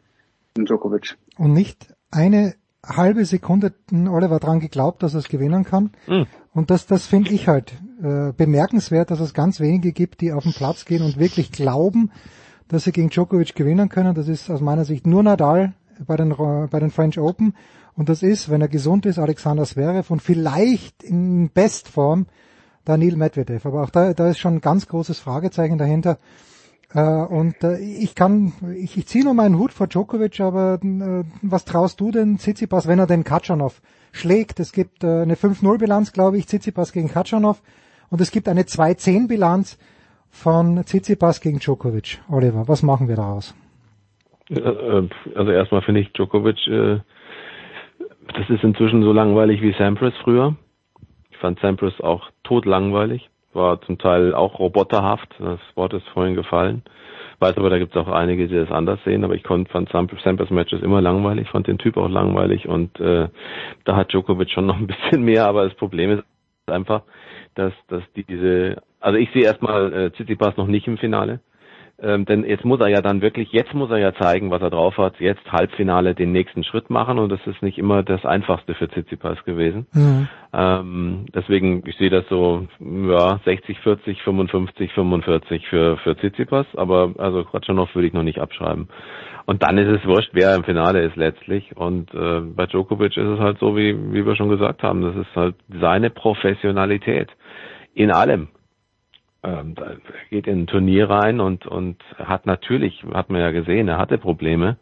Djokovic. 0.64 1.18
Und 1.38 1.54
nicht 1.54 1.94
eine 2.12 2.56
halbe 2.86 3.26
Sekunde 3.26 3.74
Oliver 3.92 4.40
dran 4.40 4.60
geglaubt, 4.60 5.04
dass 5.04 5.14
er 5.14 5.20
es 5.20 5.28
gewinnen 5.28 5.64
kann. 5.64 5.92
Mhm. 6.08 6.28
Und 6.54 6.70
das, 6.70 6.86
das 6.86 7.06
finde 7.06 7.32
ich 7.32 7.48
halt 7.48 7.74
äh, 8.02 8.32
bemerkenswert, 8.32 9.12
dass 9.12 9.20
es 9.20 9.34
ganz 9.34 9.60
wenige 9.60 9.92
gibt, 9.92 10.22
die 10.22 10.32
auf 10.32 10.44
den 10.44 10.54
Platz 10.54 10.86
gehen 10.86 11.04
und 11.04 11.18
wirklich 11.18 11.52
glauben, 11.52 12.12
dass 12.68 12.86
sie 12.86 12.92
gegen 12.92 13.10
Djokovic 13.10 13.56
gewinnen 13.56 13.90
können. 13.90 14.16
Das 14.16 14.28
ist 14.28 14.50
aus 14.50 14.62
meiner 14.62 14.86
Sicht 14.86 15.06
nur 15.06 15.24
Nadal 15.24 15.74
bei 16.06 16.16
den, 16.16 16.30
bei 16.36 16.80
den 16.80 16.92
French 16.92 17.20
Open. 17.20 17.54
Und 17.96 18.10
das 18.10 18.24
ist, 18.24 18.50
wenn 18.50 18.62
er 18.62 18.68
gesund 18.68 19.06
ist, 19.06 19.20
Alexander 19.20 19.64
Zverev 19.64 20.12
und 20.12 20.22
vielleicht 20.22 21.04
in 21.04 21.50
Bestform 21.54 22.28
Daniel 22.84 23.16
Medvedev. 23.16 23.66
Aber 23.66 23.84
auch 23.84 23.90
da, 23.90 24.14
da 24.14 24.30
ist 24.30 24.40
schon 24.40 24.56
ein 24.56 24.62
ganz 24.62 24.88
großes 24.88 25.20
Fragezeichen 25.20 25.78
dahinter. 25.78 26.18
Äh, 26.96 27.02
und 27.02 27.62
äh, 27.64 27.78
ich 27.78 28.16
kann, 28.16 28.54
ich, 28.78 28.98
ich 28.98 29.06
ziehe 29.06 29.26
nur 29.26 29.34
meinen 29.34 29.60
Hut 29.60 29.74
vor 29.74 29.88
Djokovic, 29.88 30.40
aber 30.40 30.80
äh, 30.82 31.24
was 31.42 31.66
traust 31.66 32.00
du 32.00 32.12
denn 32.12 32.38
Tsitsipas, 32.38 32.88
wenn 32.88 33.00
er 33.00 33.08
den 33.08 33.26
Katschanov 33.26 33.82
schlägt? 34.14 34.62
Es 34.62 34.72
gibt 34.72 35.04
eine 35.04 35.36
5-0-Bilanz, 35.36 36.14
glaube 36.14 36.38
ich, 36.38 36.48
Tsitsipas 36.48 36.94
gegen 36.94 37.10
Katschanov 37.10 37.62
und 38.10 38.22
es 38.22 38.32
gibt 38.32 38.48
eine 38.48 38.62
2-10-Bilanz 38.62 39.78
von 40.30 40.84
Tsitsipas 40.86 41.42
gegen 41.42 41.60
Djokovic. 41.60 42.20
Oliver, 42.30 42.68
was 42.68 42.82
machen 42.82 43.10
wir 43.10 43.18
daraus? 43.18 43.54
Also 44.50 45.52
erstmal 45.52 45.82
finde 45.82 46.02
ich 46.02 46.14
Djokovic, 46.14 46.60
das 46.68 48.50
ist 48.50 48.64
inzwischen 48.64 49.02
so 49.02 49.12
langweilig 49.12 49.62
wie 49.62 49.74
Sampras 49.78 50.14
früher. 50.24 50.56
Ich 51.32 51.38
fand 51.38 51.60
Sampras 51.60 52.00
auch 52.00 52.30
totlangweilig 52.44 53.30
war 53.56 53.82
zum 53.82 53.98
Teil 53.98 54.34
auch 54.34 54.60
roboterhaft. 54.60 55.34
Das 55.40 55.60
Wort 55.76 55.94
ist 55.94 56.08
vorhin 56.10 56.36
gefallen. 56.36 56.84
Weiß 57.40 57.58
aber, 57.58 57.70
da 57.70 57.80
gibt 57.80 57.96
es 57.96 58.02
auch 58.02 58.08
einige, 58.08 58.48
die 58.48 58.56
das 58.56 58.72
anders 58.72 59.00
sehen, 59.04 59.24
aber 59.24 59.36
ich 59.36 59.44
konnte, 59.44 59.72
fand 59.72 59.90
Sampras 59.90 60.50
Matches 60.50 60.82
immer 60.82 61.02
langweilig, 61.02 61.50
fand 61.50 61.68
den 61.68 61.78
Typ 61.78 61.98
auch 61.98 62.08
langweilig 62.08 62.68
und 62.68 62.98
äh, 63.00 63.28
da 63.84 63.96
hat 63.96 64.14
Djokovic 64.14 64.50
schon 64.52 64.66
noch 64.66 64.78
ein 64.78 64.88
bisschen 65.12 65.24
mehr, 65.24 65.46
aber 65.46 65.66
das 65.66 65.74
Problem 65.76 66.12
ist 66.12 66.24
einfach, 66.68 67.02
dass, 67.56 67.74
dass 67.88 68.04
diese, 68.16 68.82
also 69.02 69.18
ich 69.18 69.30
sehe 69.32 69.44
erstmal 69.44 69.94
äh, 69.94 70.12
Tsitsipas 70.12 70.56
noch 70.56 70.68
nicht 70.68 70.88
im 70.88 70.98
Finale. 70.98 71.42
Ähm, 72.06 72.26
denn 72.26 72.46
jetzt 72.46 72.64
muss 72.64 72.80
er 72.80 72.88
ja 72.88 73.02
dann 73.02 73.22
wirklich, 73.22 73.52
jetzt 73.52 73.74
muss 73.74 73.90
er 73.90 73.98
ja 73.98 74.14
zeigen, 74.14 74.52
was 74.52 74.62
er 74.62 74.70
drauf 74.70 74.96
hat, 74.98 75.20
jetzt 75.20 75.52
Halbfinale 75.52 76.14
den 76.14 76.32
nächsten 76.32 76.64
Schritt 76.64 76.92
machen 76.92 77.18
und 77.18 77.32
das 77.32 77.40
ist 77.48 77.64
nicht 77.64 77.80
immer 77.80 78.04
das 78.04 78.24
Einfachste 78.26 78.76
für 78.76 78.88
Tsitsipas 78.88 79.44
gewesen. 79.44 79.88
Mhm. 79.92 80.28
Ähm, 80.54 81.26
deswegen, 81.34 81.82
ich 81.88 81.98
sehe 81.98 82.12
das 82.12 82.26
so, 82.30 82.68
ja, 82.80 83.40
60, 83.44 83.80
40, 83.80 84.22
55, 84.22 84.94
45 84.94 85.68
für, 85.68 85.98
für 85.98 86.16
Tsitsipas, 86.16 86.68
aber 86.76 87.16
also 87.18 87.44
Kratschanov 87.44 87.96
würde 87.96 88.08
ich 88.08 88.14
noch 88.14 88.24
nicht 88.24 88.40
abschreiben. 88.40 88.88
Und 89.48 89.64
dann 89.64 89.80
ist 89.80 89.90
es 89.90 90.08
wurscht, 90.08 90.30
wer 90.34 90.56
im 90.56 90.64
Finale 90.64 91.02
ist 91.02 91.16
letztlich. 91.16 91.76
Und 91.76 92.14
äh, 92.14 92.42
bei 92.42 92.68
Djokovic 92.68 93.18
ist 93.18 93.28
es 93.28 93.40
halt 93.40 93.58
so, 93.60 93.76
wie, 93.76 93.96
wie 94.14 94.26
wir 94.26 94.36
schon 94.36 94.50
gesagt 94.50 94.84
haben, 94.84 95.02
das 95.02 95.16
ist 95.16 95.36
halt 95.36 95.56
seine 95.70 96.12
Professionalität 96.12 97.30
in 97.96 98.12
allem. 98.12 98.50
Ähm, 99.46 99.76
geht 100.30 100.48
in 100.48 100.64
ein 100.64 100.68
Turnier 100.68 101.10
rein 101.10 101.40
und 101.40 101.66
und 101.68 101.98
hat 102.18 102.46
natürlich, 102.46 103.04
hat 103.14 103.30
man 103.30 103.42
ja 103.42 103.52
gesehen, 103.52 103.88
er 103.88 103.98
hatte 103.98 104.18
Probleme. 104.18 104.78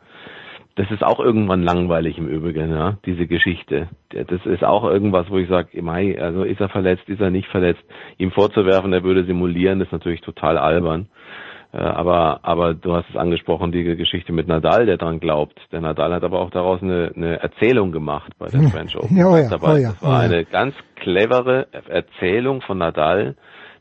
Das 0.75 0.89
ist 0.89 1.03
auch 1.03 1.19
irgendwann 1.19 1.61
langweilig 1.61 2.17
im 2.17 2.27
Übrigen, 2.27 2.71
ja, 2.71 2.97
diese 3.05 3.27
Geschichte. 3.27 3.89
Das 4.09 4.43
ist 4.45 4.63
auch 4.63 4.83
irgendwas, 4.83 5.29
wo 5.29 5.37
ich 5.37 5.47
sage, 5.47 5.79
Mai, 5.83 6.19
also 6.19 6.43
ist 6.43 6.59
er 6.59 6.69
verletzt, 6.69 7.07
ist 7.07 7.21
er 7.21 7.29
nicht 7.29 7.47
verletzt. 7.49 7.83
Ihm 8.17 8.31
vorzuwerfen, 8.31 8.91
er 8.91 9.03
würde 9.03 9.23
simulieren, 9.25 9.81
ist 9.81 9.91
natürlich 9.91 10.21
total 10.21 10.57
albern. 10.57 11.09
Äh, 11.73 11.77
aber, 11.77 12.39
aber 12.43 12.75
du 12.75 12.93
hast 12.93 13.09
es 13.09 13.15
angesprochen, 13.15 13.71
die 13.71 13.83
Geschichte 13.83 14.31
mit 14.31 14.47
Nadal, 14.47 14.85
der 14.85 14.97
dran 14.97 15.19
glaubt. 15.19 15.59
Der 15.71 15.81
Nadal 15.81 16.13
hat 16.13 16.23
aber 16.23 16.39
auch 16.39 16.51
daraus 16.51 16.81
eine, 16.81 17.11
eine 17.15 17.39
Erzählung 17.39 17.91
gemacht 17.91 18.31
bei 18.37 18.47
der 18.47 18.61
French 18.69 18.95
Open. 18.95 19.17
Ja, 19.17 19.27
oh 19.27 19.35
ja, 19.35 19.41
oh 19.41 19.43
ja, 19.43 19.49
das 19.49 19.61
war 19.61 19.73
oh 19.75 19.77
ja. 19.77 20.19
eine 20.19 20.45
ganz 20.45 20.75
clevere 20.95 21.67
Erzählung 21.89 22.61
von 22.61 22.77
Nadal, 22.77 23.35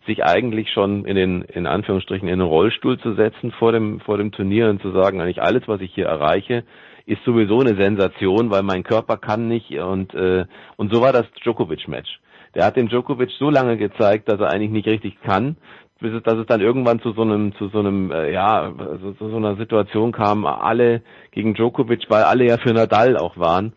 sich 0.06 0.24
eigentlich 0.24 0.70
schon 0.70 1.04
in 1.04 1.16
den, 1.16 1.42
in 1.42 1.66
Anführungsstrichen, 1.66 2.28
in 2.28 2.38
den 2.38 2.48
Rollstuhl 2.48 2.98
zu 2.98 3.14
setzen 3.14 3.52
vor 3.52 3.72
dem, 3.72 4.00
vor 4.00 4.18
dem 4.18 4.32
Turnier 4.32 4.68
und 4.70 4.82
zu 4.82 4.90
sagen, 4.90 5.20
eigentlich 5.20 5.42
alles, 5.42 5.62
was 5.66 5.80
ich 5.80 5.94
hier 5.94 6.06
erreiche, 6.06 6.64
ist 7.06 7.24
sowieso 7.24 7.60
eine 7.60 7.76
Sensation, 7.76 8.50
weil 8.50 8.62
mein 8.62 8.84
Körper 8.84 9.16
kann 9.16 9.48
nicht 9.48 9.70
und, 9.70 10.14
äh, 10.14 10.44
und 10.76 10.92
so 10.92 11.00
war 11.00 11.12
das 11.12 11.26
Djokovic-Match. 11.42 12.20
Der 12.54 12.66
hat 12.66 12.76
dem 12.76 12.88
Djokovic 12.88 13.30
so 13.38 13.50
lange 13.50 13.76
gezeigt, 13.76 14.28
dass 14.28 14.40
er 14.40 14.50
eigentlich 14.50 14.70
nicht 14.70 14.86
richtig 14.86 15.20
kann, 15.22 15.56
bis 16.00 16.12
es, 16.12 16.22
dass 16.22 16.34
es 16.34 16.46
dann 16.46 16.60
irgendwann 16.60 17.00
zu 17.00 17.12
so 17.12 17.22
einem, 17.22 17.54
zu 17.56 17.68
so 17.68 17.78
einem, 17.78 18.10
äh, 18.10 18.32
ja, 18.32 18.72
so, 19.00 19.12
zu 19.12 19.30
so 19.30 19.36
einer 19.36 19.56
Situation 19.56 20.12
kam, 20.12 20.44
alle 20.44 21.02
gegen 21.30 21.54
Djokovic, 21.54 22.06
weil 22.08 22.24
alle 22.24 22.44
ja 22.44 22.58
für 22.58 22.74
Nadal 22.74 23.16
auch 23.16 23.38
waren. 23.38 23.72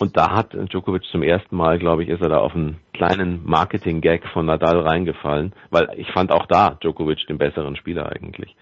Und 0.00 0.16
da 0.16 0.32
hat 0.32 0.52
Djokovic 0.52 1.04
zum 1.04 1.22
ersten 1.22 1.54
Mal, 1.56 1.78
glaube 1.78 2.02
ich, 2.02 2.08
ist 2.08 2.20
er 2.20 2.28
da 2.28 2.38
auf 2.38 2.54
einen 2.54 2.80
kleinen 2.92 3.42
Marketing-Gag 3.44 4.26
von 4.32 4.46
Nadal 4.46 4.80
reingefallen, 4.80 5.52
weil 5.70 5.88
ich 5.96 6.10
fand 6.10 6.32
auch 6.32 6.46
da 6.46 6.76
Djokovic 6.82 7.26
den 7.28 7.38
besseren 7.38 7.76
Spieler 7.76 8.10
eigentlich. 8.10 8.56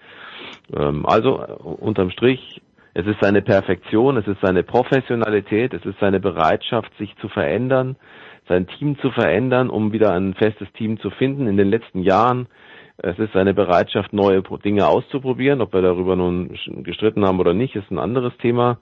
Ähm, 0.75 1.05
also 1.05 1.39
äh, 1.39 1.51
unterm 1.53 2.11
Strich, 2.11 2.61
es 2.93 3.07
ist 3.07 3.17
seine 3.21 3.41
Perfektion, 3.41 4.17
es 4.17 4.27
ist 4.27 4.39
seine 4.41 4.61
Professionalität, 4.61 5.73
es 5.73 5.83
ist 5.85 5.99
seine 5.99 6.19
Bereitschaft, 6.19 6.95
sich 6.99 7.15
zu 7.17 7.27
verändern, 7.27 7.95
sein 8.47 8.67
Team 8.67 8.99
zu 8.99 9.09
verändern, 9.09 9.71
um 9.71 9.91
wieder 9.93 10.13
ein 10.13 10.35
festes 10.35 10.71
Team 10.73 10.99
zu 10.99 11.09
finden 11.09 11.47
in 11.47 11.57
den 11.57 11.69
letzten 11.69 12.03
Jahren. 12.03 12.47
Es 12.97 13.17
ist 13.17 13.33
seine 13.33 13.55
Bereitschaft, 13.55 14.13
neue 14.13 14.43
Dinge 14.63 14.85
auszuprobieren. 14.85 15.61
Ob 15.61 15.73
wir 15.73 15.81
darüber 15.81 16.15
nun 16.15 16.55
gestritten 16.83 17.25
haben 17.25 17.39
oder 17.39 17.55
nicht, 17.55 17.75
ist 17.75 17.89
ein 17.89 17.97
anderes 17.97 18.37
Thema. 18.37 18.77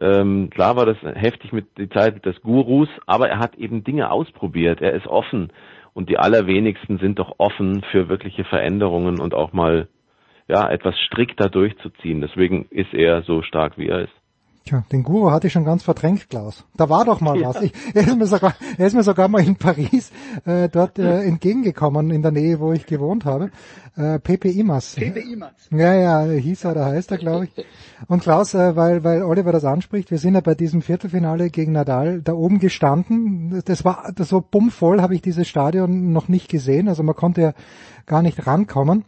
Ähm, 0.00 0.50
klar 0.50 0.76
war 0.76 0.86
das 0.86 0.98
heftig 1.02 1.52
mit 1.52 1.66
die 1.76 1.88
Zeit 1.88 2.24
des 2.24 2.40
Gurus, 2.42 2.88
aber 3.06 3.28
er 3.28 3.38
hat 3.38 3.56
eben 3.56 3.84
Dinge 3.84 4.10
ausprobiert. 4.10 4.80
Er 4.80 4.92
ist 4.92 5.06
offen 5.06 5.52
und 5.92 6.08
die 6.08 6.18
allerwenigsten 6.18 6.98
sind 6.98 7.18
doch 7.18 7.34
offen 7.38 7.82
für 7.90 8.08
wirkliche 8.08 8.44
Veränderungen 8.44 9.20
und 9.20 9.34
auch 9.34 9.52
mal 9.52 9.88
ja 10.46 10.68
etwas 10.70 10.98
strikter 11.00 11.48
durchzuziehen. 11.48 12.20
Deswegen 12.20 12.66
ist 12.70 12.94
er 12.94 13.22
so 13.22 13.42
stark, 13.42 13.76
wie 13.76 13.88
er 13.88 14.02
ist. 14.02 14.17
Tja, 14.68 14.84
den 14.92 15.02
Guru 15.02 15.30
hatte 15.30 15.46
ich 15.46 15.54
schon 15.54 15.64
ganz 15.64 15.82
verdrängt, 15.82 16.28
Klaus. 16.28 16.66
Da 16.76 16.90
war 16.90 17.06
doch 17.06 17.22
mal 17.22 17.38
Ja. 17.40 17.48
was. 17.48 17.62
Ich, 17.62 17.72
er, 17.94 18.06
ist 18.06 18.18
mir 18.18 18.26
sogar, 18.26 18.54
er 18.76 18.86
ist 18.86 18.92
mir 18.92 19.02
sogar 19.02 19.26
mal 19.28 19.42
in 19.42 19.56
Paris 19.56 20.10
äh, 20.44 20.68
dort 20.68 20.98
äh, 20.98 21.22
entgegengekommen, 21.22 22.10
in 22.10 22.20
der 22.20 22.32
Nähe, 22.32 22.60
wo 22.60 22.72
ich 22.74 22.84
gewohnt 22.84 23.24
habe. 23.24 23.50
Äh, 23.96 24.18
Pepe 24.18 24.50
Imas. 24.50 24.96
Pepe 24.96 25.20
Imas. 25.20 25.52
Ja, 25.70 25.94
ja, 25.94 26.22
hieß 26.30 26.64
er, 26.64 26.72
oder 26.72 26.84
heißt 26.84 27.10
er, 27.12 27.16
glaube 27.16 27.46
ich. 27.46 27.66
Und 28.08 28.22
Klaus, 28.22 28.52
äh, 28.52 28.76
weil, 28.76 29.04
weil 29.04 29.22
Oliver 29.22 29.52
das 29.52 29.64
anspricht, 29.64 30.10
wir 30.10 30.18
sind 30.18 30.34
ja 30.34 30.42
bei 30.42 30.54
diesem 30.54 30.82
Viertelfinale 30.82 31.48
gegen 31.48 31.72
Nadal 31.72 32.20
da 32.20 32.34
oben 32.34 32.58
gestanden. 32.58 33.62
Das 33.64 33.86
war 33.86 34.12
das 34.14 34.28
so 34.28 34.42
bummvoll, 34.42 35.00
habe 35.00 35.14
ich 35.14 35.22
dieses 35.22 35.48
Stadion 35.48 36.12
noch 36.12 36.28
nicht 36.28 36.50
gesehen. 36.50 36.88
Also 36.88 37.02
man 37.02 37.16
konnte 37.16 37.40
ja 37.40 37.52
gar 38.04 38.20
nicht 38.20 38.46
rankommen. 38.46 39.06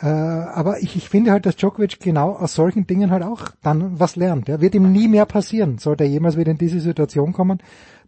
Äh, 0.00 0.06
aber 0.06 0.80
ich, 0.80 0.94
ich 0.96 1.08
finde 1.08 1.32
halt, 1.32 1.44
dass 1.46 1.56
Djokovic 1.56 1.98
genau 2.00 2.32
aus 2.32 2.54
solchen 2.54 2.86
Dingen 2.86 3.10
halt 3.10 3.24
auch 3.24 3.48
dann 3.62 3.98
was 3.98 4.16
lernt. 4.16 4.48
Ja. 4.48 4.60
Wird 4.60 4.74
ihm 4.74 4.92
nie 4.92 5.08
mehr 5.08 5.26
passieren, 5.26 5.78
sollte 5.78 6.04
er 6.04 6.10
jemals 6.10 6.36
wieder 6.36 6.52
in 6.52 6.58
diese 6.58 6.80
Situation 6.80 7.32
kommen, 7.32 7.58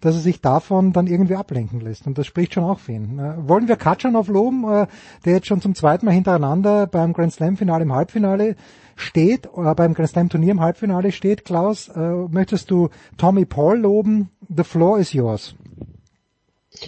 dass 0.00 0.14
er 0.14 0.20
sich 0.20 0.40
davon 0.40 0.92
dann 0.92 1.08
irgendwie 1.08 1.34
ablenken 1.34 1.80
lässt. 1.80 2.06
Und 2.06 2.16
das 2.16 2.26
spricht 2.26 2.54
schon 2.54 2.64
auch 2.64 2.78
für 2.78 2.92
ihn. 2.92 3.18
Äh, 3.18 3.48
wollen 3.48 3.66
wir 3.66 3.76
Katschanov 3.76 4.28
loben, 4.28 4.64
äh, 4.64 4.86
der 5.24 5.34
jetzt 5.34 5.46
schon 5.46 5.60
zum 5.60 5.74
zweiten 5.74 6.06
Mal 6.06 6.12
hintereinander 6.12 6.86
beim 6.86 7.12
Grand 7.12 7.32
Slam 7.32 7.56
Finale 7.56 7.82
im 7.82 7.92
Halbfinale 7.92 8.54
steht, 8.94 9.52
oder 9.52 9.74
beim 9.74 9.94
Grand 9.94 10.10
Slam 10.10 10.28
Turnier 10.28 10.52
im 10.52 10.60
Halbfinale 10.60 11.10
steht, 11.10 11.44
Klaus, 11.44 11.88
äh, 11.88 12.00
möchtest 12.00 12.70
du 12.70 12.90
Tommy 13.16 13.46
Paul 13.46 13.78
loben? 13.78 14.30
The 14.54 14.64
floor 14.64 14.98
is 14.98 15.12
yours. 15.12 15.56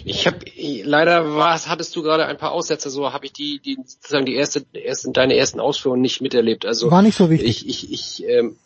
Ich 0.05 0.27
habe 0.27 0.39
leider 0.83 1.35
was 1.35 1.67
hattest 1.67 1.95
du 1.95 2.03
gerade 2.03 2.25
ein 2.25 2.37
paar 2.37 2.51
Aussätze, 2.51 2.89
so 2.89 3.13
habe 3.13 3.25
ich 3.25 3.33
die 3.33 3.59
die 3.59 3.77
sozusagen 3.85 4.25
die 4.25 4.35
erste 4.35 4.65
ersten 4.73 5.13
deine 5.13 5.35
ersten 5.35 5.59
Ausführungen 5.59 6.01
nicht 6.01 6.21
miterlebt. 6.21 6.65
Also 6.65 6.91
War 6.91 7.01
nicht 7.01 7.17
so 7.17 7.29
wichtig. 7.29 7.67
Ich 7.67 7.91
ich, 7.91 7.91
ich 7.91 8.27
ähm, 8.27 8.57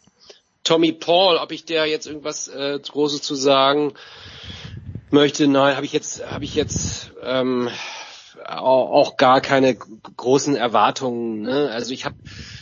Tommy 0.64 0.92
Paul, 0.92 1.38
ob 1.38 1.52
ich 1.52 1.66
der 1.66 1.86
jetzt 1.86 2.08
irgendwas 2.08 2.48
äh, 2.48 2.80
Großes 2.80 3.22
zu 3.22 3.36
sagen 3.36 3.94
möchte, 5.12 5.48
nein, 5.48 5.76
habe 5.76 5.86
ich 5.86 5.94
jetzt 5.94 6.26
habe 6.30 6.44
ich 6.44 6.56
jetzt 6.56 7.12
ähm, 7.24 7.70
auch, 8.46 9.18
gar 9.18 9.42
keine 9.42 9.76
großen 9.76 10.56
Erwartungen. 10.56 11.42
Ne? 11.42 11.70
Also 11.70 11.94
ich 11.94 12.06
habe 12.06 12.16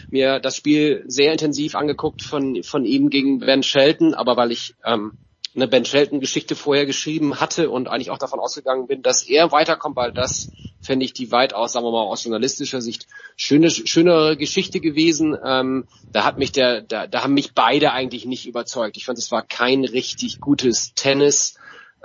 mir 0.09 0.39
das 0.39 0.55
Spiel 0.55 1.03
sehr 1.07 1.31
intensiv 1.31 1.75
angeguckt 1.75 2.21
von 2.21 2.63
von 2.63 2.85
ihm 2.85 3.09
gegen 3.09 3.39
Ben 3.39 3.63
Shelton, 3.63 4.13
aber 4.13 4.37
weil 4.37 4.51
ich 4.51 4.75
ähm, 4.85 5.13
eine 5.55 5.67
Ben 5.67 5.85
Shelton 5.85 6.19
Geschichte 6.19 6.55
vorher 6.55 6.85
geschrieben 6.85 7.39
hatte 7.39 7.69
und 7.69 7.87
eigentlich 7.87 8.11
auch 8.11 8.17
davon 8.17 8.39
ausgegangen 8.39 8.87
bin, 8.87 9.01
dass 9.01 9.23
er 9.23 9.51
weiterkommt, 9.51 9.95
weil 9.95 10.11
das 10.11 10.51
fände 10.81 11.05
ich 11.05 11.13
die 11.13 11.31
weitaus, 11.31 11.73
sagen 11.73 11.85
wir 11.85 11.91
mal, 11.91 12.03
aus 12.03 12.23
journalistischer 12.23 12.81
Sicht 12.81 13.07
schöne, 13.37 13.69
schönere 13.69 14.37
Geschichte 14.37 14.79
gewesen. 14.79 15.37
Ähm, 15.43 15.87
da 16.11 16.25
hat 16.25 16.37
mich 16.37 16.51
der, 16.51 16.81
da, 16.81 17.07
da 17.07 17.23
haben 17.23 17.33
mich 17.33 17.53
beide 17.53 17.91
eigentlich 17.91 18.25
nicht 18.25 18.45
überzeugt. 18.45 18.97
Ich 18.97 19.05
fand, 19.05 19.17
es 19.17 19.31
war 19.31 19.43
kein 19.43 19.85
richtig 19.85 20.39
gutes 20.39 20.93
Tennis 20.93 21.55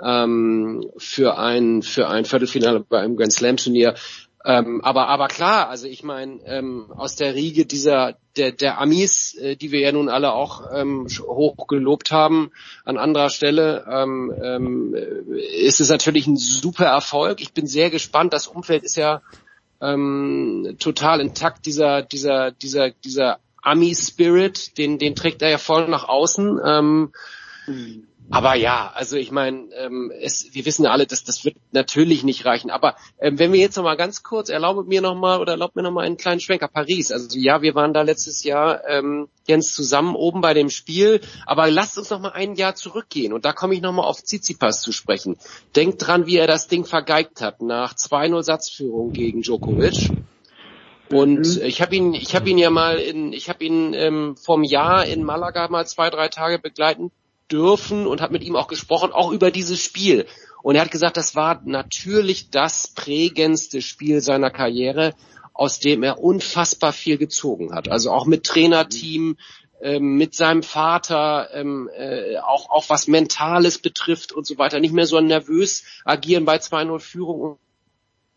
ähm, 0.03 0.89
für 0.97 1.37
ein 1.37 1.81
für 1.81 2.07
ein 2.07 2.25
Viertelfinale 2.25 2.79
bei 2.79 2.99
einem 2.99 3.15
Grand 3.15 3.33
Slam 3.33 3.57
Turnier. 3.57 3.95
Ähm, 4.43 4.81
aber 4.83 5.07
aber 5.07 5.27
klar, 5.27 5.69
also 5.69 5.87
ich 5.87 6.03
meine 6.03 6.39
ähm, 6.45 6.91
aus 6.95 7.15
der 7.15 7.35
Riege 7.35 7.65
dieser 7.65 8.17
der 8.37 8.51
der 8.51 8.81
Amis, 8.81 9.35
äh, 9.35 9.55
die 9.55 9.71
wir 9.71 9.81
ja 9.81 9.91
nun 9.91 10.09
alle 10.09 10.33
auch 10.33 10.63
ähm, 10.73 11.07
hoch 11.27 11.67
gelobt 11.67 12.11
haben 12.11 12.51
an 12.83 12.97
anderer 12.97 13.29
Stelle, 13.29 13.85
ähm, 13.87 14.33
ähm, 14.41 14.95
äh, 14.95 15.65
ist 15.65 15.79
es 15.79 15.89
natürlich 15.89 16.25
ein 16.25 16.37
super 16.37 16.85
Erfolg. 16.85 17.39
Ich 17.41 17.53
bin 17.53 17.67
sehr 17.67 17.91
gespannt. 17.91 18.33
Das 18.33 18.47
Umfeld 18.47 18.83
ist 18.83 18.95
ja 18.95 19.21
ähm, 19.79 20.75
total 20.79 21.21
intakt. 21.21 21.67
Dieser 21.67 22.01
dieser 22.01 22.51
dieser 22.51 22.89
dieser 22.89 23.39
Ami 23.61 23.93
Spirit, 23.93 24.75
den 24.79 24.97
den 24.97 25.15
trägt 25.15 25.43
er 25.43 25.49
ja 25.49 25.59
voll 25.59 25.87
nach 25.87 26.09
außen. 26.09 26.59
Ähm, 26.65 27.11
aber 28.31 28.55
ja, 28.55 28.89
also 28.95 29.17
ich 29.17 29.29
meine, 29.29 29.73
ähm, 29.75 30.09
es, 30.21 30.53
wir 30.53 30.65
wissen 30.65 30.85
ja 30.85 30.91
alle, 30.91 31.05
dass 31.05 31.25
das 31.25 31.43
wird 31.43 31.57
natürlich 31.73 32.23
nicht 32.23 32.45
reichen. 32.45 32.71
Aber 32.71 32.95
ähm, 33.19 33.37
wenn 33.37 33.51
wir 33.51 33.59
jetzt 33.59 33.75
noch 33.75 33.83
mal 33.83 33.97
ganz 33.97 34.23
kurz, 34.23 34.47
erlaube 34.49 34.85
mir 34.85 35.01
noch 35.01 35.15
mal 35.15 35.41
oder 35.41 35.51
erlaubt 35.51 35.75
mir 35.75 35.83
noch 35.83 35.91
mal 35.91 36.05
einen 36.05 36.15
kleinen 36.15 36.39
Schwenker 36.39 36.69
Paris. 36.69 37.11
Also 37.11 37.37
ja, 37.37 37.61
wir 37.61 37.75
waren 37.75 37.93
da 37.93 38.03
letztes 38.03 38.45
Jahr 38.45 38.87
ähm, 38.87 39.27
Jens 39.47 39.73
zusammen 39.73 40.15
oben 40.15 40.39
bei 40.39 40.53
dem 40.53 40.69
Spiel. 40.69 41.19
Aber 41.45 41.69
lasst 41.69 41.97
uns 41.97 42.09
noch 42.09 42.21
mal 42.21 42.31
ein 42.31 42.55
Jahr 42.55 42.73
zurückgehen 42.73 43.33
und 43.33 43.43
da 43.43 43.51
komme 43.51 43.73
ich 43.73 43.81
noch 43.81 43.91
mal 43.91 44.03
auf 44.03 44.21
Tsitsipas 44.21 44.81
zu 44.81 44.93
sprechen. 44.93 45.35
Denkt 45.75 46.07
dran, 46.07 46.25
wie 46.25 46.37
er 46.37 46.47
das 46.47 46.69
Ding 46.69 46.85
vergeigt 46.85 47.41
hat 47.41 47.61
nach 47.61 47.95
2-0 47.95 48.43
Satzführung 48.43 49.11
gegen 49.11 49.41
Djokovic. 49.41 50.09
Und 51.11 51.61
ich 51.61 51.81
habe 51.81 51.97
ihn, 51.97 52.13
ich 52.13 52.33
habe 52.33 52.49
ihn 52.49 52.57
ja 52.57 52.69
mal 52.69 52.95
in, 52.95 53.33
ich 53.33 53.49
habe 53.49 53.61
ihn 53.65 53.93
ähm, 53.93 54.37
vom 54.37 54.63
Jahr 54.63 55.05
in 55.05 55.25
Malaga 55.25 55.67
mal 55.67 55.85
zwei, 55.85 56.09
drei 56.09 56.29
Tage 56.29 56.57
begleiten 56.57 57.11
dürfen 57.51 58.07
und 58.07 58.21
habe 58.21 58.33
mit 58.33 58.43
ihm 58.43 58.55
auch 58.55 58.67
gesprochen, 58.67 59.11
auch 59.11 59.31
über 59.31 59.51
dieses 59.51 59.81
Spiel. 59.81 60.25
Und 60.63 60.75
er 60.75 60.81
hat 60.81 60.91
gesagt, 60.91 61.17
das 61.17 61.35
war 61.35 61.61
natürlich 61.65 62.49
das 62.49 62.87
prägendste 62.87 63.81
Spiel 63.81 64.21
seiner 64.21 64.51
Karriere, 64.51 65.13
aus 65.53 65.79
dem 65.79 66.03
er 66.03 66.19
unfassbar 66.19 66.93
viel 66.93 67.17
gezogen 67.17 67.73
hat. 67.73 67.89
Also 67.89 68.11
auch 68.11 68.25
mit 68.25 68.45
Trainerteam, 68.45 69.37
ähm, 69.81 70.15
mit 70.15 70.35
seinem 70.35 70.63
Vater, 70.63 71.49
ähm, 71.53 71.89
äh, 71.95 72.37
auch, 72.37 72.69
auch 72.69 72.89
was 72.89 73.07
Mentales 73.07 73.79
betrifft 73.79 74.31
und 74.31 74.45
so 74.45 74.57
weiter. 74.57 74.79
Nicht 74.79 74.93
mehr 74.93 75.07
so 75.07 75.19
nervös 75.19 75.83
agieren 76.05 76.45
bei 76.45 76.57
2-0 76.57 76.99
Führung 76.99 77.41
und, 77.41 77.57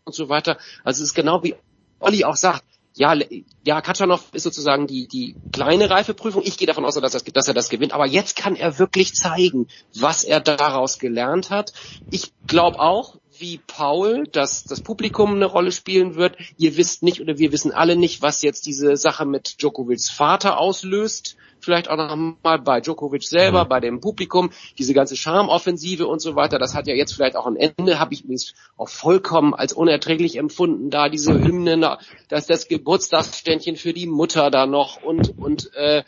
und 0.04 0.14
so 0.14 0.28
weiter. 0.28 0.58
Also 0.82 1.02
es 1.02 1.10
ist 1.10 1.14
genau 1.14 1.42
wie 1.42 1.54
Olli 2.00 2.24
auch 2.24 2.36
sagt, 2.36 2.64
ja, 2.96 3.16
ja, 3.64 3.80
Katschanov 3.80 4.28
ist 4.32 4.44
sozusagen 4.44 4.86
die, 4.86 5.08
die 5.08 5.34
kleine 5.52 5.90
Reifeprüfung. 5.90 6.42
Ich 6.44 6.56
gehe 6.56 6.66
davon 6.66 6.84
aus, 6.84 6.94
dass, 6.94 7.12
das, 7.12 7.24
dass 7.24 7.48
er 7.48 7.54
das 7.54 7.68
gewinnt. 7.68 7.92
Aber 7.92 8.06
jetzt 8.06 8.36
kann 8.36 8.54
er 8.54 8.78
wirklich 8.78 9.14
zeigen, 9.14 9.66
was 9.96 10.22
er 10.22 10.40
daraus 10.40 11.00
gelernt 11.00 11.50
hat. 11.50 11.72
Ich 12.10 12.32
glaube 12.46 12.78
auch, 12.78 13.16
wie 13.36 13.58
Paul, 13.66 14.28
dass 14.30 14.64
das 14.64 14.80
Publikum 14.80 15.34
eine 15.34 15.46
Rolle 15.46 15.72
spielen 15.72 16.14
wird. 16.14 16.36
Ihr 16.56 16.76
wisst 16.76 17.02
nicht 17.02 17.20
oder 17.20 17.36
wir 17.36 17.50
wissen 17.50 17.72
alle 17.72 17.96
nicht, 17.96 18.22
was 18.22 18.42
jetzt 18.42 18.64
diese 18.66 18.96
Sache 18.96 19.26
mit 19.26 19.60
Djokovics 19.60 20.10
Vater 20.10 20.58
auslöst. 20.58 21.36
Vielleicht 21.64 21.88
auch 21.88 21.96
noch 21.96 22.14
mal 22.42 22.58
bei 22.58 22.80
Djokovic 22.80 23.24
selber, 23.24 23.64
Mhm. 23.64 23.68
bei 23.68 23.80
dem 23.80 24.00
Publikum, 24.00 24.50
diese 24.78 24.94
ganze 24.94 25.16
Charmoffensive 25.16 26.06
und 26.06 26.20
so 26.20 26.36
weiter, 26.36 26.58
das 26.58 26.74
hat 26.74 26.86
ja 26.86 26.94
jetzt 26.94 27.12
vielleicht 27.14 27.36
auch 27.36 27.46
ein 27.46 27.56
Ende, 27.56 27.98
habe 27.98 28.14
ich 28.14 28.22
übrigens 28.22 28.54
auch 28.76 28.88
vollkommen 28.88 29.54
als 29.54 29.72
unerträglich 29.72 30.36
empfunden, 30.36 30.90
da 30.90 31.08
diese 31.08 31.32
Hymnen, 31.32 31.80
da- 31.80 31.98
dass 32.28 32.46
das 32.46 32.68
Geburtstagsständchen 32.68 33.76
für 33.76 33.92
die 33.92 34.06
Mutter 34.06 34.50
da 34.50 34.66
noch 34.66 35.02
und 35.02 35.36
und 35.38 35.74
äh, 35.74 36.04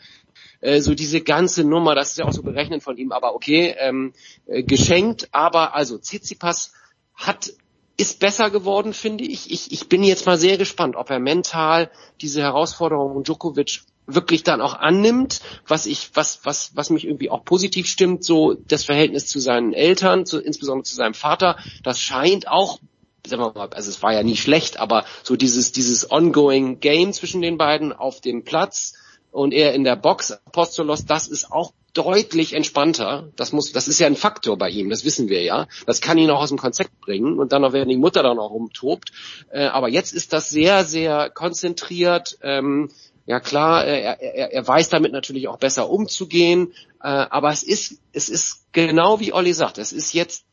äh, 0.61 0.81
so 0.81 0.95
diese 0.95 1.21
ganze 1.21 1.63
Nummer, 1.63 1.93
das 1.95 2.11
ist 2.11 2.17
ja 2.17 2.25
auch 2.25 2.33
so 2.33 2.43
berechnet 2.43 2.81
von 2.83 2.97
ihm, 2.97 3.11
aber 3.11 3.35
okay, 3.35 3.75
ähm, 3.79 4.13
äh, 4.45 4.63
geschenkt, 4.63 5.29
aber 5.31 5.75
also 5.75 5.97
Tsitsipas 5.97 6.71
hat 7.13 7.51
ist 7.99 8.19
besser 8.19 8.51
geworden, 8.51 8.93
finde 8.93 9.23
ich. 9.23 9.49
ich. 9.51 9.71
Ich 9.71 9.89
bin 9.89 10.03
jetzt 10.03 10.27
mal 10.27 10.37
sehr 10.37 10.57
gespannt, 10.57 10.95
ob 10.95 11.09
er 11.09 11.17
mental 11.19 11.89
diese 12.21 12.41
Herausforderung 12.41 13.13
von 13.13 13.23
Djokovic 13.23 13.81
wirklich 14.07 14.43
dann 14.43 14.61
auch 14.61 14.73
annimmt, 14.73 15.41
was 15.67 15.85
ich, 15.85 16.11
was, 16.13 16.39
was, 16.43 16.71
was 16.75 16.89
mich 16.89 17.05
irgendwie 17.05 17.29
auch 17.29 17.43
positiv 17.43 17.87
stimmt, 17.87 18.23
so 18.23 18.53
das 18.53 18.85
Verhältnis 18.85 19.27
zu 19.27 19.39
seinen 19.39 19.73
Eltern, 19.73 20.25
zu, 20.25 20.39
insbesondere 20.39 20.83
zu 20.83 20.95
seinem 20.95 21.13
Vater, 21.13 21.57
das 21.83 21.99
scheint 21.99 22.47
auch, 22.47 22.79
sagen 23.27 23.43
wir 23.43 23.53
mal, 23.53 23.69
also 23.69 23.89
es 23.89 24.01
war 24.01 24.13
ja 24.13 24.23
nie 24.23 24.37
schlecht, 24.37 24.79
aber 24.79 25.05
so 25.23 25.35
dieses, 25.35 25.73
dieses 25.73 26.09
ongoing 26.09 26.79
Game 26.79 27.11
zwischen 27.11 27.41
den 27.41 27.57
beiden 27.57 27.91
auf 27.91 28.21
dem 28.21 28.45
Platz 28.45 28.93
und 29.31 29.53
er 29.53 29.73
in 29.73 29.83
der 29.83 29.97
Box, 29.97 30.31
Apostolos, 30.31 31.05
das 31.05 31.27
ist 31.27 31.51
auch 31.51 31.73
deutlich 31.93 32.53
entspannter. 32.53 33.29
Das 33.35 33.51
muss, 33.51 33.71
das 33.71 33.87
ist 33.87 33.99
ja 33.99 34.07
ein 34.07 34.15
Faktor 34.15 34.57
bei 34.57 34.69
ihm, 34.69 34.89
das 34.89 35.03
wissen 35.03 35.29
wir 35.29 35.41
ja. 35.41 35.67
Das 35.85 35.99
kann 35.99 36.17
ihn 36.17 36.29
auch 36.29 36.41
aus 36.41 36.49
dem 36.49 36.57
Konzept 36.57 37.01
bringen 37.01 37.39
und 37.39 37.51
dann 37.51 37.63
noch, 37.63 37.73
wenn 37.73 37.89
die 37.89 37.97
Mutter 37.97 38.23
dann 38.23 38.39
auch 38.39 38.51
rumtobt. 38.51 39.11
Äh, 39.51 39.65
aber 39.65 39.89
jetzt 39.89 40.13
ist 40.13 40.31
das 40.31 40.49
sehr, 40.49 40.85
sehr 40.85 41.29
konzentriert. 41.29 42.37
Ähm, 42.41 42.89
ja 43.27 43.39
klar, 43.39 43.85
äh, 43.85 44.01
er, 44.01 44.21
er, 44.21 44.53
er 44.53 44.67
weiß 44.67 44.89
damit 44.89 45.11
natürlich 45.11 45.47
auch 45.47 45.59
besser 45.59 45.89
umzugehen. 45.89 46.73
Äh, 47.03 47.07
aber 47.09 47.51
es 47.51 47.61
ist, 47.61 47.99
es 48.13 48.29
ist 48.29 48.73
genau 48.73 49.19
wie 49.19 49.33
Olli 49.33 49.53
sagt, 49.53 49.77
es 49.77 49.91
ist 49.91 50.13
jetzt 50.13 50.45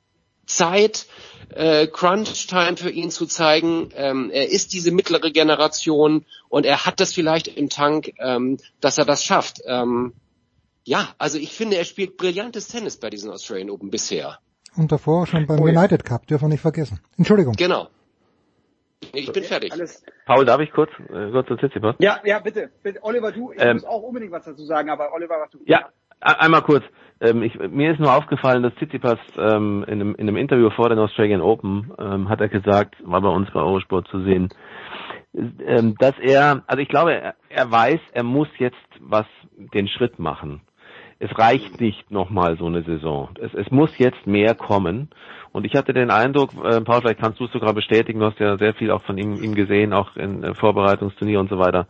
Zeit, 0.46 1.06
äh, 1.54 1.86
Crunch-Time 1.86 2.76
für 2.76 2.90
ihn 2.90 3.10
zu 3.10 3.26
zeigen. 3.26 3.90
Ähm, 3.94 4.30
er 4.30 4.50
ist 4.50 4.74
diese 4.74 4.90
mittlere 4.90 5.30
Generation 5.30 6.26
und 6.48 6.66
er 6.66 6.84
hat 6.84 7.00
das 7.00 7.14
vielleicht 7.14 7.48
im 7.48 7.70
Tank, 7.70 8.12
ähm, 8.18 8.58
dass 8.80 8.98
er 8.98 9.06
das 9.06 9.24
schafft. 9.24 9.62
Ähm, 9.66 10.12
ja, 10.84 11.14
also 11.16 11.38
ich 11.38 11.52
finde, 11.52 11.76
er 11.76 11.84
spielt 11.84 12.18
brillantes 12.18 12.68
Tennis 12.68 12.98
bei 12.98 13.08
diesen 13.08 13.30
Australian 13.30 13.70
Open 13.70 13.90
bisher. 13.90 14.38
Und 14.76 14.90
davor 14.90 15.26
schon 15.26 15.46
beim 15.46 15.60
Oh 15.60 15.68
ja. 15.68 15.78
United 15.78 16.04
Cup, 16.04 16.26
dürfen 16.26 16.44
wir 16.44 16.48
nicht 16.48 16.60
vergessen. 16.60 17.00
Entschuldigung. 17.16 17.54
Genau. 17.54 17.88
Ich 19.12 19.32
bin 19.32 19.44
fertig. 19.44 19.72
Paul, 20.26 20.44
darf 20.44 20.60
ich 20.60 20.70
kurz, 20.72 20.90
äh, 21.12 21.30
kurz 21.30 21.48
zu 21.48 21.56
Tsitsipas? 21.56 21.96
Ja, 21.98 22.20
ja, 22.24 22.38
bitte. 22.38 22.70
bitte. 22.82 23.00
Oliver, 23.02 23.32
du, 23.32 23.52
ich 23.52 23.60
Ähm, 23.60 23.76
muss 23.76 23.84
auch 23.84 24.02
unbedingt 24.02 24.32
was 24.32 24.44
dazu 24.44 24.64
sagen, 24.64 24.90
aber 24.90 25.12
Oliver, 25.12 25.36
was 25.40 25.50
du. 25.50 25.58
Ja, 25.66 25.88
e- 26.20 26.24
einmal 26.38 26.62
kurz. 26.62 26.84
Ähm, 27.20 27.42
ich, 27.42 27.54
mir 27.58 27.92
ist 27.92 28.00
nur 28.00 28.14
aufgefallen, 28.14 28.62
dass 28.62 28.74
Tsitsipas 28.76 29.18
ähm, 29.36 29.84
in, 29.86 29.94
einem, 30.00 30.14
in 30.16 30.28
einem 30.28 30.36
Interview 30.36 30.70
vor 30.70 30.88
den 30.88 30.98
Australian 30.98 31.40
Open 31.40 31.92
ähm, 31.98 32.28
hat 32.28 32.40
er 32.40 32.48
gesagt, 32.48 32.96
war 33.04 33.20
bei 33.20 33.28
uns 33.28 33.50
bei 33.52 33.60
Eurosport 33.60 34.08
zu 34.08 34.22
sehen, 34.24 34.48
ähm, 35.32 35.94
dass 35.98 36.14
er, 36.20 36.62
also 36.66 36.82
ich 36.82 36.88
glaube, 36.88 37.14
er, 37.14 37.34
er 37.48 37.70
weiß, 37.70 38.00
er 38.12 38.22
muss 38.24 38.48
jetzt 38.58 38.76
was 39.00 39.26
den 39.56 39.88
Schritt 39.88 40.18
machen. 40.18 40.62
Es 41.18 41.36
reicht 41.38 41.80
nicht 41.80 42.10
nochmal 42.10 42.56
so 42.58 42.66
eine 42.66 42.82
Saison. 42.82 43.30
Es, 43.40 43.54
es 43.54 43.70
muss 43.70 43.96
jetzt 43.98 44.26
mehr 44.26 44.54
kommen. 44.54 45.10
Und 45.52 45.64
ich 45.64 45.74
hatte 45.76 45.92
den 45.92 46.10
Eindruck, 46.10 46.50
äh, 46.64 46.80
Paul, 46.80 47.00
vielleicht 47.00 47.20
kannst 47.20 47.38
du 47.38 47.44
es 47.44 47.52
sogar 47.52 47.72
bestätigen, 47.74 48.18
du 48.18 48.26
hast 48.26 48.40
ja 48.40 48.58
sehr 48.58 48.74
viel 48.74 48.90
auch 48.90 49.02
von 49.02 49.16
ihm, 49.16 49.42
ihm 49.42 49.54
gesehen, 49.54 49.92
auch 49.92 50.16
in 50.16 50.42
äh, 50.42 50.54
Vorbereitungsturnier 50.54 51.38
und 51.38 51.48
so 51.48 51.58
weiter. 51.58 51.86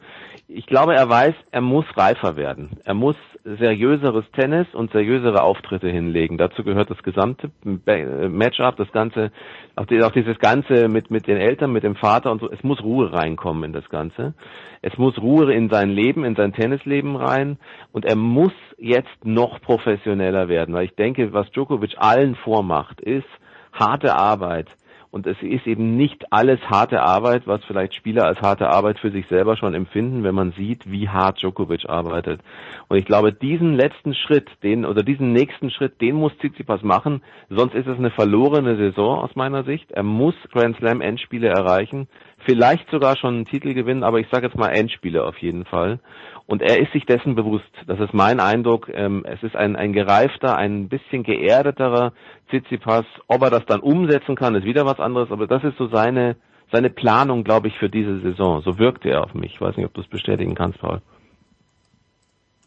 Ich 0.48 0.66
glaube, 0.66 0.94
er 0.94 1.08
weiß, 1.08 1.34
er 1.50 1.60
muss 1.62 1.86
reifer 1.96 2.36
werden. 2.36 2.78
Er 2.84 2.94
muss 2.94 3.16
seriöseres 3.44 4.24
Tennis 4.32 4.66
und 4.72 4.90
seriösere 4.92 5.42
Auftritte 5.42 5.88
hinlegen. 5.88 6.38
Dazu 6.38 6.64
gehört 6.64 6.90
das 6.90 7.02
gesamte 7.02 7.50
äh, 7.86 8.28
Matchup, 8.28 8.76
das 8.76 8.90
ganze, 8.90 9.32
auch 9.76 10.12
dieses 10.12 10.38
Ganze 10.38 10.88
mit, 10.88 11.10
mit 11.10 11.26
den 11.26 11.36
Eltern, 11.36 11.72
mit 11.72 11.84
dem 11.84 11.94
Vater 11.94 12.32
und 12.32 12.40
so. 12.40 12.50
Es 12.50 12.62
muss 12.62 12.82
Ruhe 12.82 13.12
reinkommen 13.12 13.64
in 13.64 13.72
das 13.74 13.88
Ganze. 13.90 14.32
Es 14.80 14.96
muss 14.96 15.18
Ruhe 15.18 15.52
in 15.52 15.68
sein 15.68 15.90
Leben, 15.90 16.24
in 16.24 16.36
sein 16.36 16.54
Tennisleben 16.54 17.16
rein. 17.16 17.58
Und 17.92 18.06
er 18.06 18.16
muss 18.16 18.52
jetzt 18.78 19.24
noch 19.24 19.60
professioneller 19.60 20.48
werden, 20.48 20.74
weil 20.74 20.86
ich 20.86 20.94
denke, 20.94 21.34
was 21.34 21.50
Djokovic 21.50 21.96
allen 21.98 22.36
vormacht, 22.36 23.00
ist 23.02 23.28
harte 23.72 24.14
Arbeit. 24.14 24.68
Und 25.14 25.28
es 25.28 25.40
ist 25.42 25.64
eben 25.68 25.96
nicht 25.96 26.32
alles 26.32 26.58
harte 26.68 27.00
Arbeit, 27.00 27.46
was 27.46 27.64
vielleicht 27.66 27.94
Spieler 27.94 28.24
als 28.24 28.40
harte 28.40 28.70
Arbeit 28.70 28.98
für 28.98 29.12
sich 29.12 29.28
selber 29.28 29.56
schon 29.56 29.72
empfinden, 29.72 30.24
wenn 30.24 30.34
man 30.34 30.50
sieht, 30.50 30.90
wie 30.90 31.08
hart 31.08 31.40
Djokovic 31.40 31.88
arbeitet. 31.88 32.40
Und 32.88 32.96
ich 32.96 33.04
glaube, 33.04 33.32
diesen 33.32 33.74
letzten 33.74 34.12
Schritt, 34.14 34.50
den 34.64 34.84
oder 34.84 35.04
diesen 35.04 35.32
nächsten 35.32 35.70
Schritt, 35.70 36.00
den 36.00 36.16
muss 36.16 36.36
Tsitsipas 36.38 36.82
machen, 36.82 37.22
sonst 37.48 37.76
ist 37.76 37.86
es 37.86 37.96
eine 37.96 38.10
verlorene 38.10 38.74
Saison 38.74 39.20
aus 39.20 39.36
meiner 39.36 39.62
Sicht. 39.62 39.92
Er 39.92 40.02
muss 40.02 40.34
Grand 40.50 40.78
Slam 40.78 41.00
Endspiele 41.00 41.46
erreichen, 41.46 42.08
vielleicht 42.38 42.90
sogar 42.90 43.16
schon 43.16 43.36
einen 43.36 43.44
Titel 43.44 43.72
gewinnen, 43.72 44.02
aber 44.02 44.18
ich 44.18 44.26
sage 44.32 44.46
jetzt 44.46 44.58
mal 44.58 44.70
Endspiele 44.70 45.24
auf 45.24 45.38
jeden 45.38 45.64
Fall. 45.64 46.00
Und 46.46 46.60
er 46.60 46.78
ist 46.78 46.92
sich 46.92 47.06
dessen 47.06 47.34
bewusst. 47.34 47.70
Das 47.86 47.98
ist 48.00 48.12
mein 48.12 48.38
Eindruck. 48.38 48.90
Ähm, 48.92 49.24
es 49.26 49.42
ist 49.42 49.56
ein, 49.56 49.76
ein 49.76 49.92
gereifter, 49.92 50.56
ein 50.56 50.88
bisschen 50.88 51.22
geerdeterer 51.22 52.12
Tsitsipas. 52.48 53.06
Ob 53.28 53.42
er 53.42 53.50
das 53.50 53.64
dann 53.66 53.80
umsetzen 53.80 54.36
kann, 54.36 54.54
ist 54.54 54.64
wieder 54.64 54.84
was 54.84 55.00
anderes. 55.00 55.30
Aber 55.30 55.46
das 55.46 55.64
ist 55.64 55.78
so 55.78 55.88
seine, 55.88 56.36
seine 56.70 56.90
Planung, 56.90 57.44
glaube 57.44 57.68
ich, 57.68 57.78
für 57.78 57.88
diese 57.88 58.20
Saison. 58.20 58.60
So 58.60 58.78
wirkt 58.78 59.06
er 59.06 59.24
auf 59.24 59.32
mich. 59.32 59.54
Ich 59.54 59.60
weiß 59.60 59.76
nicht, 59.76 59.86
ob 59.86 59.94
du 59.94 60.02
es 60.02 60.08
bestätigen 60.08 60.54
kannst, 60.54 60.80
Paul. 60.80 61.00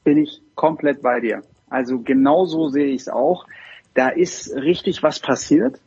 bin 0.03 0.17
ich 0.17 0.41
komplett 0.55 1.03
bei 1.03 1.19
dir. 1.19 1.43
Also 1.69 1.99
genau 1.99 2.45
so 2.45 2.69
sehe 2.69 2.87
ich 2.87 3.01
es 3.01 3.09
auch. 3.09 3.45
Da 3.93 4.09
ist 4.09 4.55
richtig 4.55 5.03
was 5.03 5.19
passiert. 5.19 5.79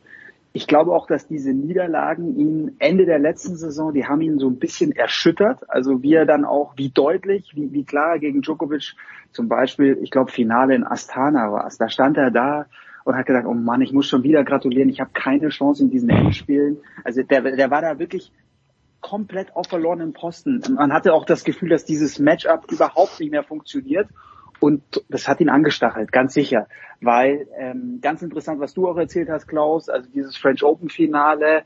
Ich 0.52 0.66
glaube 0.66 0.92
auch, 0.92 1.06
dass 1.06 1.28
diese 1.28 1.52
Niederlagen 1.52 2.36
ihn 2.36 2.76
Ende 2.80 3.06
der 3.06 3.20
letzten 3.20 3.56
Saison, 3.56 3.94
die 3.94 4.06
haben 4.06 4.20
ihn 4.20 4.38
so 4.38 4.48
ein 4.48 4.58
bisschen 4.58 4.90
erschüttert. 4.92 5.70
Also 5.70 6.02
wie 6.02 6.14
er 6.14 6.26
dann 6.26 6.44
auch, 6.44 6.72
wie 6.76 6.90
deutlich, 6.90 7.52
wie, 7.54 7.72
wie 7.72 7.84
klar 7.84 8.18
gegen 8.18 8.42
Djokovic 8.42 8.94
zum 9.30 9.48
Beispiel, 9.48 9.98
ich 10.02 10.10
glaube 10.10 10.32
Finale 10.32 10.74
in 10.74 10.84
Astana 10.84 11.52
war 11.52 11.66
es. 11.66 11.78
Da 11.78 11.88
stand 11.88 12.16
er 12.16 12.32
da 12.32 12.66
und 13.04 13.16
hat 13.16 13.26
gedacht, 13.26 13.46
oh 13.46 13.54
Mann, 13.54 13.80
ich 13.80 13.92
muss 13.92 14.08
schon 14.08 14.24
wieder 14.24 14.42
gratulieren, 14.42 14.88
ich 14.88 15.00
habe 15.00 15.10
keine 15.14 15.50
Chance 15.50 15.84
in 15.84 15.90
diesen 15.90 16.10
Endspielen. 16.10 16.78
Also 17.04 17.22
der, 17.22 17.42
der 17.42 17.70
war 17.70 17.82
da 17.82 17.98
wirklich 17.98 18.32
komplett 19.00 19.54
auf 19.56 19.66
verlorenen 19.66 20.12
Posten. 20.12 20.62
Man 20.74 20.92
hatte 20.92 21.14
auch 21.14 21.24
das 21.24 21.44
Gefühl, 21.44 21.70
dass 21.70 21.84
dieses 21.84 22.18
Matchup 22.18 22.70
überhaupt 22.70 23.20
nicht 23.20 23.30
mehr 23.30 23.44
funktioniert. 23.44 24.08
Und 24.60 25.04
das 25.08 25.26
hat 25.26 25.40
ihn 25.40 25.48
angestachelt, 25.48 26.12
ganz 26.12 26.34
sicher. 26.34 26.68
Weil, 27.00 27.48
ähm, 27.58 27.98
ganz 28.02 28.22
interessant, 28.22 28.60
was 28.60 28.74
du 28.74 28.86
auch 28.88 28.96
erzählt 28.96 29.30
hast, 29.30 29.48
Klaus, 29.48 29.88
also 29.88 30.08
dieses 30.10 30.36
French 30.36 30.62
Open 30.62 30.90
Finale, 30.90 31.62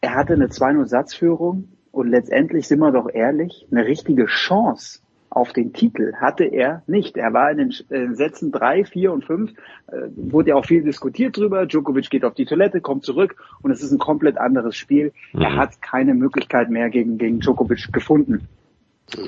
er 0.00 0.14
hatte 0.14 0.32
eine 0.32 0.46
2-0 0.46 0.86
Satzführung 0.86 1.68
und 1.92 2.08
letztendlich, 2.08 2.66
sind 2.66 2.78
wir 2.78 2.92
doch 2.92 3.08
ehrlich, 3.12 3.66
eine 3.70 3.84
richtige 3.84 4.26
Chance 4.26 5.00
auf 5.30 5.52
den 5.52 5.72
Titel 5.72 6.14
hatte 6.14 6.44
er 6.44 6.82
nicht. 6.86 7.16
Er 7.16 7.32
war 7.32 7.50
in 7.50 7.58
den 7.58 7.74
äh, 7.90 8.14
Sätzen 8.14 8.50
drei, 8.50 8.84
vier 8.84 9.12
und 9.12 9.24
fünf, 9.24 9.52
äh, 9.88 10.08
wurde 10.16 10.50
ja 10.50 10.56
auch 10.56 10.64
viel 10.64 10.82
diskutiert 10.82 11.36
drüber. 11.36 11.66
Djokovic 11.66 12.08
geht 12.10 12.24
auf 12.24 12.34
die 12.34 12.46
Toilette, 12.46 12.80
kommt 12.80 13.04
zurück 13.04 13.36
und 13.62 13.70
es 13.70 13.82
ist 13.82 13.92
ein 13.92 13.98
komplett 13.98 14.38
anderes 14.38 14.76
Spiel. 14.76 15.12
Mhm. 15.32 15.42
Er 15.42 15.56
hat 15.56 15.82
keine 15.82 16.14
Möglichkeit 16.14 16.70
mehr 16.70 16.88
gegen, 16.88 17.18
gegen 17.18 17.40
Djokovic 17.40 17.92
gefunden. 17.92 18.48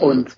Und 0.01 0.37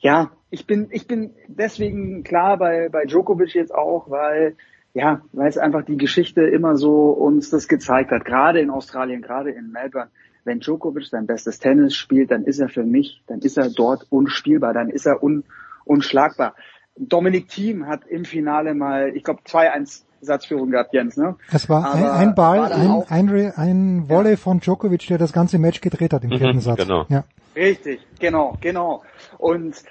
ja, 0.00 0.30
ich 0.50 0.66
bin, 0.66 0.88
ich 0.90 1.06
bin 1.06 1.34
deswegen 1.46 2.24
klar 2.24 2.56
bei, 2.56 2.88
bei 2.88 3.04
Djokovic 3.04 3.54
jetzt 3.54 3.74
auch, 3.74 4.10
weil, 4.10 4.56
ja, 4.94 5.22
weil 5.32 5.48
es 5.48 5.58
einfach 5.58 5.84
die 5.84 5.96
Geschichte 5.96 6.42
immer 6.42 6.76
so 6.76 7.10
uns 7.10 7.50
das 7.50 7.68
gezeigt 7.68 8.10
hat, 8.10 8.24
gerade 8.24 8.60
in 8.60 8.70
Australien, 8.70 9.22
gerade 9.22 9.50
in 9.50 9.70
Melbourne. 9.70 10.10
Wenn 10.44 10.60
Djokovic 10.60 11.04
sein 11.04 11.26
bestes 11.26 11.58
Tennis 11.58 11.94
spielt, 11.94 12.30
dann 12.30 12.44
ist 12.44 12.58
er 12.58 12.70
für 12.70 12.82
mich, 12.82 13.22
dann 13.26 13.40
ist 13.40 13.58
er 13.58 13.68
dort 13.68 14.06
unspielbar, 14.08 14.72
dann 14.72 14.88
ist 14.88 15.06
er 15.06 15.22
un, 15.22 15.44
unschlagbar. 15.84 16.54
Dominik 16.96 17.48
Thiem 17.48 17.86
hat 17.86 18.06
im 18.06 18.24
Finale 18.24 18.74
mal, 18.74 19.14
ich 19.14 19.22
glaube, 19.22 19.42
2-1 19.42 20.04
Satzführung 20.20 20.70
gehabt, 20.70 20.92
Jens, 20.92 21.16
ne? 21.16 21.36
Es 21.52 21.68
war 21.68 21.92
ein, 21.94 22.02
Aber 22.04 22.12
ein 22.14 22.34
Ball, 22.34 22.58
war 22.60 22.72
ein, 22.72 22.90
auch- 22.90 23.10
ein, 23.10 23.52
ein 23.56 24.08
Volley 24.08 24.36
von 24.36 24.60
Djokovic, 24.60 25.06
der 25.08 25.18
das 25.18 25.32
ganze 25.32 25.58
Match 25.58 25.80
gedreht 25.80 26.12
hat 26.12 26.24
im 26.24 26.30
Mhm, 26.30 26.38
vierten 26.38 26.60
Satz. 26.60 26.78
genau. 26.78 27.06
Ja. 27.08 27.24
Richtig, 27.56 28.00
genau, 28.18 28.56
genau. 28.60 29.02
Und 29.38 29.82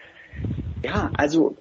ja, 0.84 1.12
also 1.16 1.58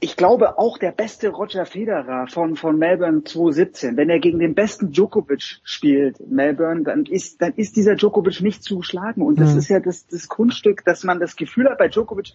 ich 0.00 0.16
glaube 0.16 0.58
auch 0.58 0.76
der 0.76 0.92
beste 0.92 1.30
Roger 1.30 1.64
Federer 1.64 2.26
von, 2.28 2.56
von 2.56 2.78
Melbourne 2.78 3.24
2017, 3.24 3.96
wenn 3.96 4.10
er 4.10 4.18
gegen 4.20 4.38
den 4.38 4.54
besten 4.54 4.92
Djokovic 4.92 5.60
spielt, 5.64 6.20
Melbourne, 6.30 6.82
dann 6.82 7.06
ist, 7.06 7.40
dann 7.40 7.54
ist 7.54 7.76
dieser 7.76 7.94
Djokovic 7.96 8.42
nicht 8.42 8.62
zu 8.62 8.82
schlagen. 8.82 9.22
Und 9.22 9.40
das 9.40 9.52
Mhm. 9.54 9.58
ist 9.58 9.68
ja 9.70 9.80
das, 9.80 10.06
das 10.06 10.28
Kunststück, 10.28 10.84
dass 10.84 11.04
man 11.04 11.20
das 11.20 11.36
Gefühl 11.36 11.70
hat 11.70 11.78
bei 11.78 11.88
Djokovic, 11.88 12.32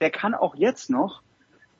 der 0.00 0.10
kann 0.10 0.34
auch 0.34 0.54
jetzt 0.56 0.90
noch, 0.90 1.22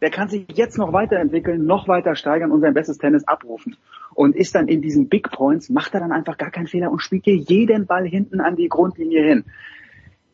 der 0.01 0.11
kann 0.11 0.29
sich 0.29 0.47
jetzt 0.55 0.79
noch 0.79 0.93
weiterentwickeln, 0.93 1.65
noch 1.65 1.89
weiter 1.89 2.15
steigern 2.15 2.51
und 2.53 2.61
sein 2.61 2.75
bestes 2.75 2.99
Tennis 2.99 3.27
abrufen. 3.27 3.77
Und 4.15 4.35
ist 4.35 4.55
dann 4.55 4.69
in 4.69 4.83
diesen 4.83 5.09
Big 5.09 5.31
Points, 5.31 5.71
macht 5.71 5.95
er 5.95 6.01
dann 6.01 6.13
einfach 6.13 6.37
gar 6.37 6.51
keinen 6.51 6.67
Fehler 6.67 6.91
und 6.91 7.01
spielt 7.01 7.27
dir 7.27 7.37
jeden 7.37 7.87
Ball 7.87 8.07
hinten 8.07 8.41
an 8.41 8.57
die 8.57 8.69
Grundlinie 8.69 9.23
hin 9.23 9.45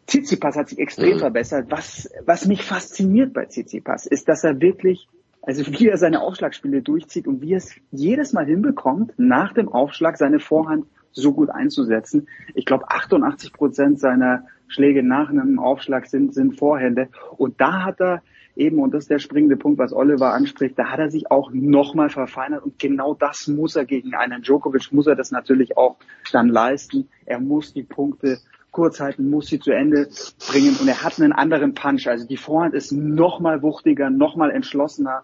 Tsitsipas 0.06 0.56
hat 0.56 0.68
sich 0.68 0.78
extrem 0.78 1.16
Mhm. 1.16 1.20
verbessert. 1.20 1.66
Was, 1.68 2.08
was 2.24 2.46
mich 2.46 2.62
fasziniert 2.62 3.32
bei 3.32 3.46
Tsitsipas 3.46 4.06
ist, 4.06 4.28
dass 4.28 4.44
er 4.44 4.60
wirklich, 4.60 5.08
also 5.42 5.66
wie 5.66 5.88
er 5.88 5.98
seine 5.98 6.20
Aufschlagspiele 6.20 6.82
durchzieht 6.82 7.26
und 7.26 7.42
wie 7.42 7.52
er 7.52 7.58
es 7.58 7.74
jedes 7.90 8.32
Mal 8.32 8.46
hinbekommt, 8.46 9.14
nach 9.16 9.52
dem 9.52 9.68
Aufschlag 9.68 10.16
seine 10.16 10.38
Vorhand 10.38 10.86
so 11.12 11.32
gut 11.32 11.50
einzusetzen. 11.50 12.28
Ich 12.54 12.66
glaube, 12.66 12.90
88 12.90 13.52
Prozent 13.52 13.98
seiner 13.98 14.44
Schläge 14.68 15.02
nach 15.02 15.30
einem 15.30 15.58
Aufschlag 15.58 16.06
sind, 16.06 16.34
sind 16.34 16.58
Vorhände. 16.58 17.08
Und 17.36 17.60
da 17.60 17.84
hat 17.84 18.00
er 18.00 18.22
eben, 18.56 18.78
und 18.78 18.92
das 18.92 19.04
ist 19.04 19.10
der 19.10 19.18
springende 19.18 19.56
Punkt, 19.56 19.78
was 19.78 19.92
Oliver 19.92 20.32
anspricht, 20.32 20.78
da 20.78 20.86
hat 20.86 20.98
er 20.98 21.10
sich 21.10 21.30
auch 21.30 21.50
nochmal 21.52 22.08
verfeinert 22.08 22.64
und 22.64 22.78
genau 22.78 23.14
das 23.14 23.46
muss 23.48 23.76
er 23.76 23.84
gegen 23.84 24.14
einen 24.14 24.42
Djokovic, 24.42 24.92
muss 24.92 25.06
er 25.06 25.14
das 25.14 25.30
natürlich 25.30 25.76
auch 25.76 25.96
dann 26.32 26.48
leisten. 26.48 27.08
Er 27.24 27.40
muss 27.40 27.72
die 27.72 27.82
Punkte 27.82 28.38
kurz 28.72 29.00
halten, 29.00 29.30
muss 29.30 29.46
sie 29.46 29.58
zu 29.58 29.72
Ende 29.72 30.08
bringen 30.50 30.76
und 30.80 30.88
er 30.88 31.02
hat 31.02 31.20
einen 31.20 31.32
anderen 31.32 31.74
Punch. 31.74 32.08
Also 32.08 32.26
die 32.26 32.36
Vorhand 32.36 32.74
ist 32.74 32.92
nochmal 32.92 33.62
wuchtiger, 33.62 34.10
nochmal 34.10 34.50
entschlossener. 34.50 35.22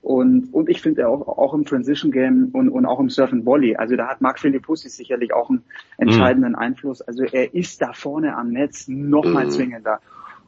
Und, 0.00 0.52
und 0.52 0.68
ich 0.68 0.82
finde 0.82 1.08
auch, 1.08 1.26
auch 1.26 1.54
im 1.54 1.64
Transition 1.64 2.12
Game 2.12 2.50
und, 2.52 2.68
und 2.68 2.84
auch 2.84 3.00
im 3.00 3.08
Surf 3.08 3.32
and 3.32 3.46
Volley, 3.46 3.74
also 3.76 3.96
da 3.96 4.06
hat 4.06 4.20
Marc 4.20 4.38
Philippussi 4.38 4.90
sicherlich 4.90 5.32
auch 5.32 5.48
einen 5.48 5.64
entscheidenden 5.96 6.54
Einfluss. 6.54 7.00
Also 7.00 7.24
er 7.24 7.54
ist 7.54 7.80
da 7.80 7.94
vorne 7.94 8.36
am 8.36 8.50
Netz 8.50 8.86
nochmal 8.86 9.46
Mhm. 9.46 9.50
zwingender. 9.50 10.00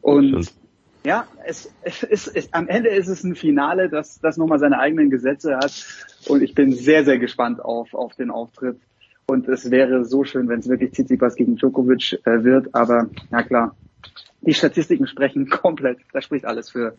Und 0.03 0.53
ja, 1.07 1.29
es, 1.45 1.73
es, 1.83 2.03
es, 2.03 2.27
es, 2.27 2.53
am 2.53 2.67
Ende 2.67 2.89
ist 2.89 3.07
es 3.07 3.23
ein 3.23 3.37
Finale, 3.37 3.89
das, 3.89 4.19
das 4.21 4.37
nochmal 4.37 4.59
seine 4.59 4.81
eigenen 4.81 5.09
Gesetze 5.09 5.57
hat. 5.57 5.73
Und 6.27 6.43
ich 6.43 6.53
bin 6.53 6.73
sehr, 6.73 7.05
sehr 7.05 7.21
gespannt 7.21 7.65
auf, 7.65 7.95
auf 7.95 8.17
den 8.17 8.33
Auftritt. 8.33 8.81
Und 9.29 9.47
es 9.47 9.71
wäre 9.71 10.05
so 10.05 10.25
schön, 10.25 10.49
wenn 10.49 10.59
es 10.59 10.69
wirklich 10.69 10.91
Tsitsipas 10.91 11.37
gegen 11.37 11.55
Djokovic 11.57 12.19
äh, 12.25 12.43
wird. 12.43 12.75
Aber 12.75 13.07
na 13.31 13.45
klar, 13.45 13.77
die 14.41 14.53
Statistiken 14.53 15.07
sprechen 15.07 15.49
komplett. 15.49 15.99
Das 16.13 16.25
spricht 16.25 16.45
alles 16.45 16.71
für, 16.71 16.97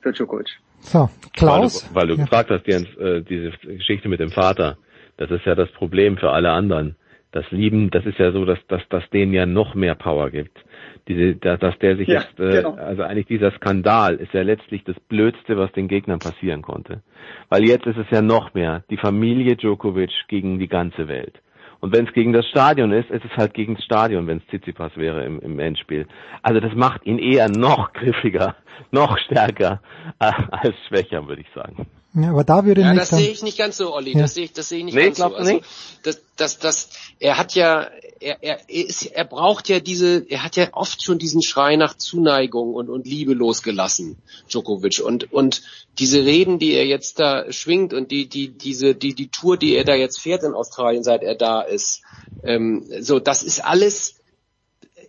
für 0.00 0.12
Djokovic. 0.12 0.48
So, 0.80 1.10
Klaus. 1.34 1.86
Weil 1.92 1.92
du, 1.92 1.94
weil 1.94 2.08
du 2.08 2.14
Ja. 2.14 2.24
gefragt 2.24 2.50
hast, 2.50 2.66
Jens, 2.66 2.88
äh, 2.96 3.20
diese 3.20 3.50
Geschichte 3.76 4.08
mit 4.08 4.20
dem 4.20 4.30
Vater, 4.30 4.78
das 5.18 5.30
ist 5.30 5.44
ja 5.44 5.54
das 5.54 5.70
Problem 5.72 6.16
für 6.16 6.30
alle 6.30 6.50
anderen. 6.50 6.96
Das 7.32 7.48
Lieben, 7.50 7.90
das 7.90 8.04
ist 8.06 8.18
ja 8.18 8.32
so, 8.32 8.44
dass, 8.44 8.58
dass 8.66 8.82
das 8.88 9.08
denen 9.10 9.32
ja 9.32 9.46
noch 9.46 9.74
mehr 9.74 9.94
Power 9.94 10.30
gibt. 10.30 10.58
Diese, 11.06 11.36
dass, 11.36 11.60
dass 11.60 11.78
der 11.78 11.96
sich 11.96 12.08
Ja, 12.08 12.20
jetzt, 12.20 12.40
äh, 12.40 12.62
genau. 12.62 12.74
also 12.74 13.02
eigentlich 13.02 13.26
dieser 13.26 13.52
Skandal 13.52 14.16
ist 14.16 14.32
ja 14.32 14.42
letztlich 14.42 14.82
das 14.84 14.98
Blödste, 15.08 15.56
was 15.56 15.70
den 15.72 15.88
Gegnern 15.88 16.18
passieren 16.18 16.62
konnte. 16.62 17.02
Weil 17.48 17.64
jetzt 17.64 17.86
ist 17.86 17.98
es 17.98 18.10
ja 18.10 18.20
noch 18.20 18.54
mehr 18.54 18.82
die 18.90 18.96
Familie 18.96 19.56
Djokovic 19.56 20.10
gegen 20.28 20.58
die 20.58 20.68
ganze 20.68 21.08
Welt. 21.08 21.40
Und 21.80 21.94
wenn 21.94 22.06
es 22.06 22.12
gegen 22.12 22.32
das 22.32 22.46
Stadion 22.48 22.92
ist, 22.92 23.10
ist 23.10 23.24
es 23.24 23.36
halt 23.36 23.54
gegen 23.54 23.74
das 23.74 23.84
Stadion, 23.84 24.26
wenn 24.26 24.38
es 24.38 24.46
Tsitsipas 24.48 24.96
wäre 24.96 25.24
im, 25.24 25.40
im 25.40 25.58
Endspiel. 25.58 26.06
Also 26.42 26.60
das 26.60 26.74
macht 26.74 27.06
ihn 27.06 27.18
eher 27.18 27.48
noch 27.48 27.92
griffiger, 27.92 28.56
noch 28.90 29.18
stärker 29.18 29.80
äh, 30.18 30.32
als 30.50 30.74
schwächer, 30.88 31.26
würde 31.26 31.42
ich 31.42 31.50
sagen. 31.54 31.86
Ja, 32.12 32.30
aber 32.30 32.42
da 32.42 32.64
würde 32.64 32.80
Ja, 32.80 32.92
das 32.92 33.10
sehe 33.10 33.30
ich 33.30 33.42
nicht 33.42 33.56
ganz 33.56 33.76
so, 33.76 33.94
Olli. 33.94 34.12
Ja. 34.14 34.22
Das 34.22 34.34
sehe 34.34 34.44
ich, 34.44 34.52
das 34.52 34.68
sehe 34.68 34.78
ich 34.78 34.84
nicht 34.84 34.94
Nee, 34.94 35.04
ganz 35.06 35.18
so. 35.18 35.24
Also, 35.26 35.52
nicht? 35.52 35.64
das, 36.02 36.20
das, 36.36 36.58
das, 36.58 36.88
er 37.20 37.38
hat 37.38 37.54
ja, 37.54 37.88
er, 38.18 38.42
er 38.42 38.68
ist, 38.68 39.06
er 39.06 39.24
braucht 39.24 39.68
ja 39.68 39.78
diese, 39.78 40.26
er 40.28 40.42
hat 40.42 40.56
ja 40.56 40.68
oft 40.72 41.04
schon 41.04 41.18
diesen 41.18 41.40
Schrei 41.40 41.76
nach 41.76 41.96
Zuneigung 41.96 42.74
und, 42.74 42.88
und 42.88 43.06
Liebe 43.06 43.34
losgelassen, 43.34 44.16
Djokovic. 44.48 45.00
Und, 45.04 45.32
und 45.32 45.62
diese 46.00 46.24
Reden, 46.24 46.58
die 46.58 46.72
er 46.72 46.84
jetzt 46.84 47.20
da 47.20 47.50
schwingt 47.52 47.94
und 47.94 48.10
die, 48.10 48.28
die, 48.28 48.48
diese, 48.48 48.96
die, 48.96 49.14
die 49.14 49.28
Tour, 49.28 49.56
die 49.56 49.76
er 49.76 49.84
da 49.84 49.94
jetzt 49.94 50.20
fährt 50.20 50.42
in 50.42 50.54
Australien, 50.54 51.04
seit 51.04 51.22
er 51.22 51.36
da 51.36 51.60
ist, 51.62 52.02
ähm, 52.42 52.86
so, 53.00 53.20
das 53.20 53.44
ist 53.44 53.64
alles, 53.64 54.19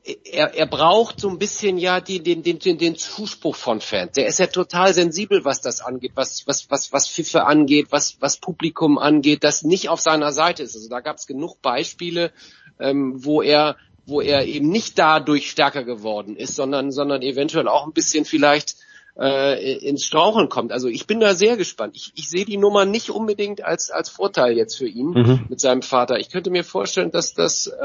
er, 0.04 0.56
er 0.56 0.66
braucht 0.66 1.20
so 1.20 1.30
ein 1.30 1.38
bisschen 1.38 1.78
ja 1.78 2.00
die, 2.00 2.22
den, 2.22 2.44
den, 2.44 2.60
den, 2.60 2.78
den 2.78 2.96
Zuspruch 2.96 3.56
von 3.56 3.82
Fans. 3.82 4.14
Der 4.14 4.26
ist 4.26 4.40
ja 4.40 4.48
total 4.48 4.94
sensibel, 4.94 5.46
was 5.46 5.62
das 5.62 5.82
angeht, 5.82 6.14
was, 6.16 6.48
was, 6.48 6.70
was, 6.72 6.92
was 6.92 7.08
Pfiffe 7.08 7.46
angeht, 7.46 7.88
was, 7.92 8.18
was 8.20 8.38
Publikum 8.38 8.98
angeht, 8.98 9.44
das 9.44 9.64
nicht 9.64 9.90
auf 9.90 10.00
seiner 10.00 10.32
Seite 10.32 10.64
ist. 10.64 10.76
Also 10.76 10.90
da 10.90 11.02
gab 11.02 11.18
es 11.18 11.28
genug 11.28 11.62
Beispiele, 11.62 12.32
ähm, 12.80 13.24
wo 13.24 13.42
er 13.42 13.78
wo 14.08 14.20
er 14.20 14.46
eben 14.46 14.70
nicht 14.70 14.98
dadurch 14.98 15.52
stärker 15.52 15.84
geworden 15.84 16.36
ist, 16.36 16.56
sondern, 16.56 16.92
sondern 16.92 17.22
eventuell 17.22 17.68
auch 17.68 17.86
ein 17.86 17.94
bisschen 17.94 18.26
vielleicht 18.26 18.76
äh, 19.20 19.78
ins 19.78 20.04
Straucheln 20.06 20.50
kommt. 20.50 20.72
Also 20.72 20.88
ich 20.88 21.08
bin 21.08 21.20
da 21.20 21.36
sehr 21.36 21.58
gespannt. 21.58 21.96
Ich, 21.96 22.12
ich 22.16 22.30
sehe 22.30 22.46
die 22.46 22.58
Nummer 22.58 22.86
nicht 22.86 23.10
unbedingt 23.10 23.64
als 23.64 23.92
als 23.92 24.10
Vorteil 24.10 24.56
jetzt 24.58 24.78
für 24.78 24.88
ihn 24.88 25.10
Mhm. 25.12 25.46
mit 25.50 25.60
seinem 25.60 25.82
Vater. 25.82 26.18
Ich 26.20 26.30
könnte 26.30 26.50
mir 26.50 26.64
vorstellen, 26.64 27.12
dass 27.12 27.34
das, 27.34 27.68
äh, 27.68 27.78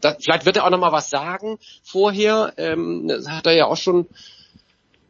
da, 0.00 0.16
vielleicht 0.18 0.46
wird 0.46 0.56
er 0.56 0.64
auch 0.64 0.70
noch 0.70 0.78
mal 0.78 0.92
was 0.92 1.10
sagen 1.10 1.58
vorher. 1.82 2.52
Ähm, 2.56 3.08
das 3.08 3.28
hat 3.28 3.46
er 3.46 3.54
ja 3.54 3.66
auch 3.66 3.76
schon, 3.76 4.06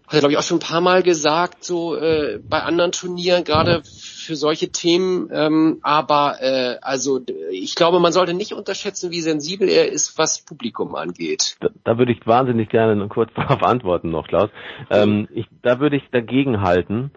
hat 0.06 0.14
er 0.14 0.20
glaube 0.20 0.32
ich 0.32 0.38
auch 0.38 0.42
schon 0.42 0.58
ein 0.58 0.60
paar 0.60 0.80
Mal 0.80 1.02
gesagt, 1.02 1.64
so 1.64 1.96
äh, 1.96 2.38
bei 2.48 2.62
anderen 2.62 2.92
Turnieren 2.92 3.42
gerade 3.44 3.82
für 3.84 4.36
solche 4.36 4.70
Themen. 4.70 5.28
Ähm, 5.32 5.78
aber 5.82 6.36
äh, 6.40 6.76
also 6.80 7.20
ich 7.50 7.74
glaube, 7.74 8.00
man 8.00 8.12
sollte 8.12 8.34
nicht 8.34 8.52
unterschätzen, 8.52 9.10
wie 9.10 9.20
sensibel 9.20 9.68
er 9.68 9.90
ist, 9.90 10.16
was 10.18 10.44
Publikum 10.44 10.94
angeht. 10.94 11.56
Da, 11.60 11.68
da 11.84 11.98
würde 11.98 12.12
ich 12.12 12.26
wahnsinnig 12.26 12.68
gerne 12.68 12.96
noch 12.96 13.08
kurz 13.08 13.30
darauf 13.36 13.62
antworten 13.62 14.10
noch, 14.10 14.28
Klaus. 14.28 14.50
Ähm, 14.90 15.28
ich, 15.32 15.46
da 15.62 15.80
würde 15.80 15.96
ich 15.96 16.04
dagegen 16.12 16.60
halten. 16.62 17.10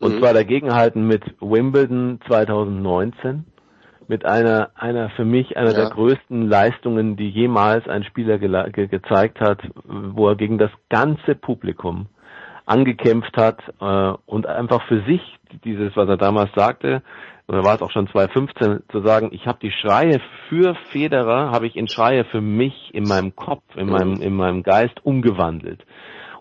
Und 0.00 0.16
Mhm. 0.16 0.18
zwar 0.18 0.34
dagegen 0.34 0.74
halten 0.74 1.06
mit 1.06 1.22
Wimbledon 1.40 2.18
2019. 2.26 3.44
Mit 4.08 4.24
einer, 4.24 4.70
einer 4.74 5.10
für 5.10 5.24
mich 5.24 5.56
einer 5.56 5.70
Ja. 5.70 5.76
der 5.82 5.90
größten 5.90 6.48
Leistungen, 6.48 7.16
die 7.16 7.30
jemals 7.30 7.86
ein 7.88 8.02
Spieler 8.02 8.38
ge 8.38 8.88
gezeigt 8.88 9.40
hat, 9.40 9.60
wo 9.84 10.28
er 10.28 10.34
gegen 10.34 10.58
das 10.58 10.72
ganze 10.90 11.36
Publikum 11.36 12.08
angekämpft 12.66 13.36
hat 13.36 13.58
äh, 13.80 14.12
und 14.26 14.46
einfach 14.46 14.82
für 14.86 15.02
sich 15.02 15.20
dieses, 15.64 15.96
was 15.96 16.08
er 16.08 16.16
damals 16.16 16.50
sagte, 16.54 17.02
oder 17.48 17.64
war 17.64 17.74
es 17.74 17.82
auch 17.82 17.90
schon 17.90 18.08
2015, 18.08 18.84
zu 18.90 19.00
sagen, 19.02 19.30
ich 19.32 19.46
habe 19.46 19.58
die 19.60 19.72
Schreie 19.72 20.20
für 20.48 20.74
Federer, 20.90 21.50
habe 21.50 21.66
ich 21.66 21.76
in 21.76 21.88
Schreie 21.88 22.24
für 22.24 22.40
mich 22.40 22.90
in 22.94 23.04
meinem 23.04 23.34
Kopf, 23.34 23.62
in 23.76 23.88
meinem, 23.88 24.20
in 24.22 24.34
meinem 24.34 24.62
Geist 24.62 25.04
umgewandelt. 25.04 25.84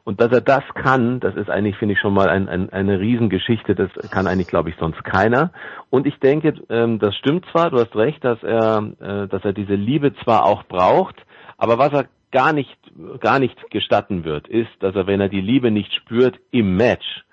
Und 0.03 0.19
dass 0.19 0.32
er 0.32 0.41
das 0.41 0.64
kann, 0.74 1.19
das 1.19 1.35
ist 1.35 1.50
eigentlich, 1.50 1.77
finde 1.77 1.93
ich, 1.93 2.00
schon 2.00 2.14
mal 2.14 2.27
ein, 2.27 2.50
ein, 2.50 2.72
eine 2.72 3.00
Riesengeschichte. 3.00 3.75
Das 3.75 3.91
kann 4.09 4.25
eigentlich, 4.25 4.48
glaube 4.48 4.69
ich, 4.69 4.75
sonst 4.80 5.03
keiner. 5.03 5.51
Und 5.90 6.08
ich 6.08 6.19
denke, 6.19 6.56
ähm, 6.69 6.98
das 6.98 7.16
stimmt 7.16 7.45
zwar, 7.51 7.69
du 7.69 7.77
hast 7.77 7.95
recht, 7.95 8.24
dass 8.24 8.41
er, 8.41 8.93
äh, 9.00 9.27
dass 9.27 9.43
er 9.43 9.53
diese 9.53 9.75
Liebe 9.75 10.16
zwar 10.24 10.45
auch 10.45 10.64
braucht, 10.64 11.16
aber 11.58 11.77
was 11.77 11.93
er 11.93 12.06
gar 12.32 12.53
nicht, 12.53 12.75
gar 13.20 13.40
nicht 13.40 13.72
gestatten 13.72 14.24
wird, 14.24 14.48
ist, 14.48 14.70
dass 14.80 14.95
er, 14.95 15.08
wenn 15.08 15.22
er 15.22 15.30
die 15.30 15.42
Liebe 15.42 15.72
nicht 15.72 15.92
spürt 15.94 16.40
im 16.52 16.76
Match, 16.76 17.24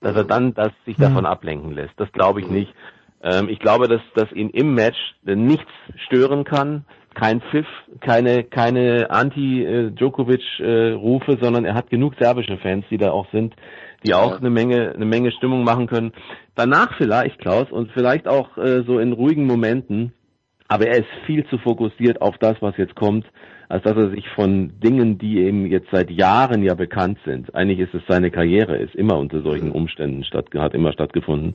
dass 0.00 0.16
er 0.16 0.24
dann 0.24 0.52
das 0.54 0.72
sich 0.84 0.96
davon 0.96 1.26
ablenken 1.26 1.72
lässt. 1.72 1.94
Das 1.96 2.10
glaube 2.12 2.40
ich 2.40 2.48
nicht. 2.48 2.74
Ähm, 3.22 3.48
ich 3.48 3.60
glaube, 3.60 3.88
dass, 3.88 4.02
dass 4.14 4.30
ihn 4.32 4.50
im 4.50 4.74
Match 4.74 4.98
nichts 5.22 5.70
stören 6.06 6.44
kann. 6.44 6.84
Kein 7.14 7.40
Pfiff, 7.40 7.66
keine, 8.00 8.44
keine 8.44 9.10
Anti-Djokovic-Rufe, 9.10 11.38
sondern 11.40 11.64
er 11.66 11.74
hat 11.74 11.90
genug 11.90 12.14
serbische 12.18 12.56
Fans, 12.56 12.86
die 12.90 12.96
da 12.96 13.10
auch 13.10 13.30
sind, 13.32 13.54
die 14.04 14.14
auch 14.14 14.38
eine 14.38 14.48
Menge, 14.48 14.92
eine 14.94 15.04
Menge 15.04 15.30
Stimmung 15.32 15.62
machen 15.62 15.88
können. 15.88 16.14
Danach 16.54 16.96
vielleicht, 16.96 17.38
Klaus, 17.38 17.70
und 17.70 17.92
vielleicht 17.92 18.26
auch 18.26 18.56
äh, 18.56 18.82
so 18.86 18.98
in 18.98 19.12
ruhigen 19.12 19.46
Momenten, 19.46 20.14
aber 20.68 20.86
er 20.86 21.00
ist 21.00 21.08
viel 21.26 21.44
zu 21.48 21.58
fokussiert 21.58 22.22
auf 22.22 22.38
das, 22.38 22.56
was 22.60 22.78
jetzt 22.78 22.94
kommt, 22.94 23.26
als 23.72 23.84
dass 23.84 23.96
er 23.96 24.10
sich 24.10 24.28
von 24.34 24.78
Dingen, 24.80 25.16
die 25.16 25.38
eben 25.38 25.64
jetzt 25.64 25.88
seit 25.90 26.10
Jahren 26.10 26.62
ja 26.62 26.74
bekannt 26.74 27.18
sind, 27.24 27.54
eigentlich 27.54 27.78
ist 27.78 27.94
es 27.94 28.02
seine 28.06 28.30
Karriere, 28.30 28.76
ist 28.76 28.94
immer 28.94 29.16
unter 29.16 29.40
solchen 29.40 29.72
Umständen 29.72 30.24
statt, 30.24 30.48
hat 30.54 30.74
immer 30.74 30.92
stattgefunden, 30.92 31.54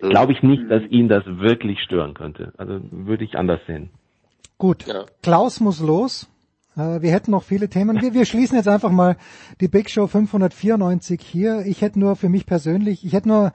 glaube 0.00 0.32
ich 0.32 0.42
nicht, 0.42 0.68
dass 0.68 0.82
ihn 0.90 1.08
das 1.08 1.22
wirklich 1.24 1.78
stören 1.80 2.14
könnte. 2.14 2.52
Also 2.56 2.80
würde 2.90 3.22
ich 3.22 3.38
anders 3.38 3.60
sehen. 3.68 3.90
Gut, 4.58 4.86
Klaus 5.22 5.60
muss 5.60 5.80
los. 5.80 6.28
Äh, 6.76 7.00
Wir 7.00 7.12
hätten 7.12 7.30
noch 7.30 7.44
viele 7.44 7.68
Themen. 7.68 8.02
Wir, 8.02 8.12
wir 8.12 8.24
schließen 8.24 8.56
jetzt 8.56 8.68
einfach 8.68 8.90
mal 8.90 9.16
die 9.60 9.68
Big 9.68 9.88
Show 9.88 10.08
594 10.08 11.20
hier. 11.20 11.62
Ich 11.64 11.80
hätte 11.80 12.00
nur 12.00 12.16
für 12.16 12.28
mich 12.28 12.44
persönlich, 12.44 13.04
ich 13.04 13.12
hätte 13.12 13.28
nur 13.28 13.52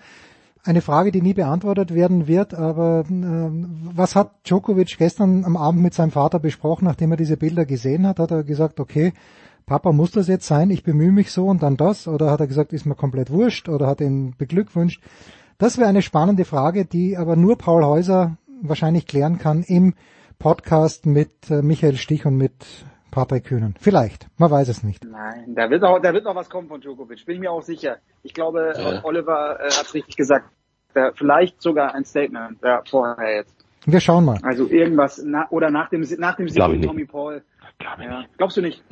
eine 0.67 0.81
Frage, 0.81 1.11
die 1.11 1.21
nie 1.21 1.33
beantwortet 1.33 1.93
werden 1.93 2.27
wird, 2.27 2.53
aber 2.53 3.03
ähm, 3.09 3.89
was 3.95 4.15
hat 4.15 4.31
Djokovic 4.45 4.97
gestern 4.97 5.45
am 5.45 5.57
Abend 5.57 5.81
mit 5.81 5.93
seinem 5.93 6.11
Vater 6.11 6.39
besprochen, 6.39 6.85
nachdem 6.85 7.11
er 7.11 7.17
diese 7.17 7.37
Bilder 7.37 7.65
gesehen 7.65 8.05
hat? 8.05 8.19
Hat 8.19 8.31
er 8.31 8.43
gesagt, 8.43 8.79
okay, 8.79 9.13
Papa 9.65 9.91
muss 9.91 10.11
das 10.11 10.27
jetzt 10.27 10.47
sein, 10.47 10.69
ich 10.69 10.83
bemühe 10.83 11.11
mich 11.11 11.31
so 11.31 11.47
und 11.47 11.63
dann 11.63 11.77
das? 11.77 12.07
Oder 12.07 12.31
hat 12.31 12.39
er 12.39 12.47
gesagt, 12.47 12.73
ist 12.73 12.85
mir 12.85 12.95
komplett 12.95 13.31
wurscht? 13.31 13.67
Oder 13.69 13.87
hat 13.87 14.01
ihn 14.01 14.33
beglückwünscht? 14.37 15.01
Das 15.57 15.77
wäre 15.77 15.89
eine 15.89 16.01
spannende 16.01 16.45
Frage, 16.45 16.85
die 16.85 17.17
aber 17.17 17.35
nur 17.35 17.57
Paul 17.57 17.83
Häuser 17.83 18.37
wahrscheinlich 18.61 19.07
klären 19.07 19.39
kann 19.39 19.63
im 19.63 19.93
Podcast 20.39 21.05
mit 21.05 21.49
äh, 21.49 21.61
Michael 21.61 21.97
Stich 21.97 22.25
und 22.25 22.37
mit 22.37 22.53
Patrick 23.11 23.45
Kühnen. 23.45 23.73
Vielleicht, 23.79 24.27
man 24.37 24.51
weiß 24.51 24.67
es 24.67 24.83
nicht. 24.83 25.03
Nein, 25.03 25.55
da 25.55 25.69
wird 25.69 25.81
noch, 25.81 25.99
da 25.99 26.13
wird 26.13 26.25
noch 26.25 26.35
was 26.35 26.49
kommen 26.49 26.67
von 26.67 26.81
Djokovic, 26.81 27.25
bin 27.25 27.35
ich 27.35 27.41
mir 27.41 27.51
auch 27.51 27.63
sicher. 27.63 27.97
Ich 28.21 28.33
glaube, 28.33 28.73
Ja. 28.77 29.03
Oliver 29.03 29.59
äh, 29.59 29.63
hat 29.63 29.85
es 29.85 29.93
richtig 29.93 30.15
gesagt. 30.15 30.49
Da, 30.97 31.11
vielleicht 31.13 31.61
sogar 31.61 31.93
ein 31.93 32.05
Statement 32.05 32.57
ja, 32.63 32.81
vorher 32.89 33.35
jetzt. 33.35 33.55
Wir 33.85 33.99
schauen 33.99 34.25
mal. 34.25 34.39
Also 34.41 34.67
irgendwas 34.67 35.21
na, 35.23 35.47
oder 35.51 35.69
nach 35.69 35.89
dem 35.89 36.01
nach 36.17 36.35
dem 36.35 36.47
Sieg 36.47 36.55
Glaub 36.55 36.71
ich 36.71 36.79
nicht. 36.79 36.87
Tommy 36.87 37.05
Paul 37.05 37.43
Ja. 37.99 38.25
Glaubst 38.37 38.57
du 38.57 38.61
nicht? 38.61 38.83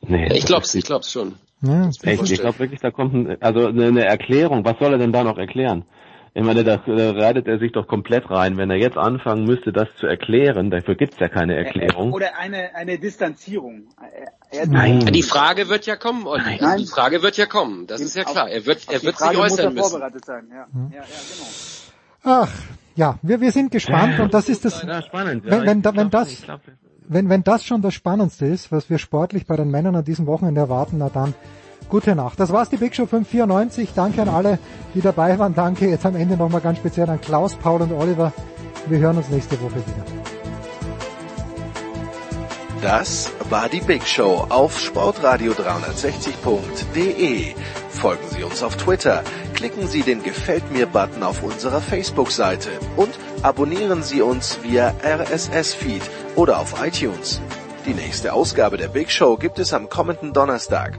Nee, 0.00 0.32
Ich 0.32 0.46
glaub's, 0.46 0.74
ich 0.74 0.84
glaub's 0.84 1.12
schon. 1.12 1.34
Ja, 1.60 1.90
Echt, 2.02 2.30
ich 2.30 2.40
glaube 2.40 2.58
wirklich, 2.58 2.80
da 2.80 2.90
kommt 2.90 3.12
ein, 3.14 3.42
also 3.42 3.66
eine 3.66 4.06
Erklärung. 4.06 4.64
Was 4.64 4.78
soll 4.78 4.92
er 4.92 4.98
denn 4.98 5.12
da 5.12 5.22
noch 5.22 5.36
erklären? 5.36 5.84
Ich 6.32 6.44
meine, 6.44 6.62
da, 6.62 6.76
da 6.76 7.10
reitet 7.10 7.48
er 7.48 7.58
sich 7.58 7.72
doch 7.72 7.88
komplett 7.88 8.30
rein. 8.30 8.56
Wenn 8.56 8.70
er 8.70 8.76
jetzt 8.76 8.96
anfangen 8.96 9.44
müsste, 9.44 9.72
das 9.72 9.88
zu 9.96 10.06
erklären, 10.06 10.70
dafür 10.70 10.94
gibt's 10.94 11.18
ja 11.18 11.28
keine 11.28 11.56
Erklärung. 11.56 12.12
Oder 12.12 12.38
eine, 12.38 12.74
eine 12.76 12.98
Distanzierung. 12.98 13.88
Er, 14.50 14.60
er, 14.60 14.66
Nein. 14.68 15.00
Die 15.12 15.24
Frage 15.24 15.68
wird 15.68 15.86
ja 15.86 15.96
kommen, 15.96 16.26
Olli. 16.26 16.58
Nein. 16.60 16.78
Die 16.78 16.86
Frage 16.86 17.22
wird 17.22 17.36
ja 17.36 17.46
kommen. 17.46 17.86
Das 17.88 18.00
ist 18.00 18.14
ja 18.14 18.22
klar. 18.22 18.48
Er 18.48 18.64
wird, 18.64 18.86
er 18.88 19.02
wird 19.02 19.18
sich 19.18 19.26
muss 19.26 19.36
er 19.36 19.40
äußern 19.42 19.74
müssen. 19.74 19.90
vorbereitet 19.90 20.24
sein. 20.24 20.46
Ja, 20.50 20.56
ja, 20.56 20.96
ja, 20.98 21.00
genau. 21.02 21.48
Ach, 22.44 22.48
ja, 22.94 23.18
wir, 23.22 23.40
wir 23.40 23.50
sind 23.50 23.72
gespannt 23.72 24.20
und 24.20 24.32
das 24.32 24.48
ist 24.48 24.64
das, 24.64 24.82
Ja, 24.82 25.02
spannend. 25.02 25.44
wenn, 25.46 25.66
wenn, 25.66 25.82
da- 25.82 25.90
das, 25.92 26.36
wenn, 27.08 27.28
wenn 27.28 27.42
das 27.42 27.64
schon 27.64 27.82
das 27.82 27.94
Spannendste 27.94 28.46
ist, 28.46 28.70
was 28.70 28.88
wir 28.88 28.98
sportlich 28.98 29.46
bei 29.46 29.56
den 29.56 29.70
Männern 29.70 29.96
an 29.96 30.04
diesem 30.04 30.26
Wochenende 30.26 30.60
erwarten, 30.60 30.98
na 30.98 31.08
dann 31.08 31.34
gute 31.90 32.14
Nacht. 32.14 32.40
Das 32.40 32.52
war's, 32.52 32.70
die 32.70 32.76
Big 32.76 32.94
Show 32.94 33.06
594. 33.06 33.90
Danke 33.94 34.22
an 34.22 34.28
alle, 34.28 34.58
die 34.94 35.00
dabei 35.00 35.38
waren. 35.38 35.54
Danke 35.54 35.88
jetzt 35.88 36.06
am 36.06 36.16
Ende 36.16 36.36
nochmal 36.36 36.60
ganz 36.60 36.78
speziell 36.78 37.08
an 37.10 37.20
Klaus, 37.20 37.56
Paul 37.56 37.82
und 37.82 37.92
Oliver. 37.92 38.32
Wir 38.86 38.98
hören 38.98 39.18
uns 39.18 39.28
nächste 39.28 39.60
Woche 39.60 39.76
wieder. 39.76 40.04
Das 42.80 43.30
war 43.50 43.68
die 43.68 43.82
Big 43.82 44.06
Show 44.06 44.46
auf 44.48 44.78
sportradio360.de. 44.78 47.54
Folgen 47.90 48.24
Sie 48.30 48.42
uns 48.42 48.62
auf 48.62 48.76
Twitter, 48.76 49.22
klicken 49.52 49.86
Sie 49.86 50.00
den 50.00 50.22
Gefällt 50.22 50.72
mir 50.72 50.86
Button 50.86 51.22
auf 51.22 51.42
unserer 51.42 51.82
Facebook-Seite 51.82 52.70
und 52.96 53.10
abonnieren 53.42 54.02
Sie 54.02 54.22
uns 54.22 54.60
via 54.62 54.94
RSS-Feed 55.04 56.00
oder 56.36 56.58
auf 56.58 56.82
iTunes. 56.82 57.42
Die 57.84 57.92
nächste 57.92 58.32
Ausgabe 58.32 58.78
der 58.78 58.88
Big 58.88 59.10
Show 59.10 59.36
gibt 59.36 59.58
es 59.58 59.74
am 59.74 59.90
kommenden 59.90 60.32
Donnerstag. 60.32 60.98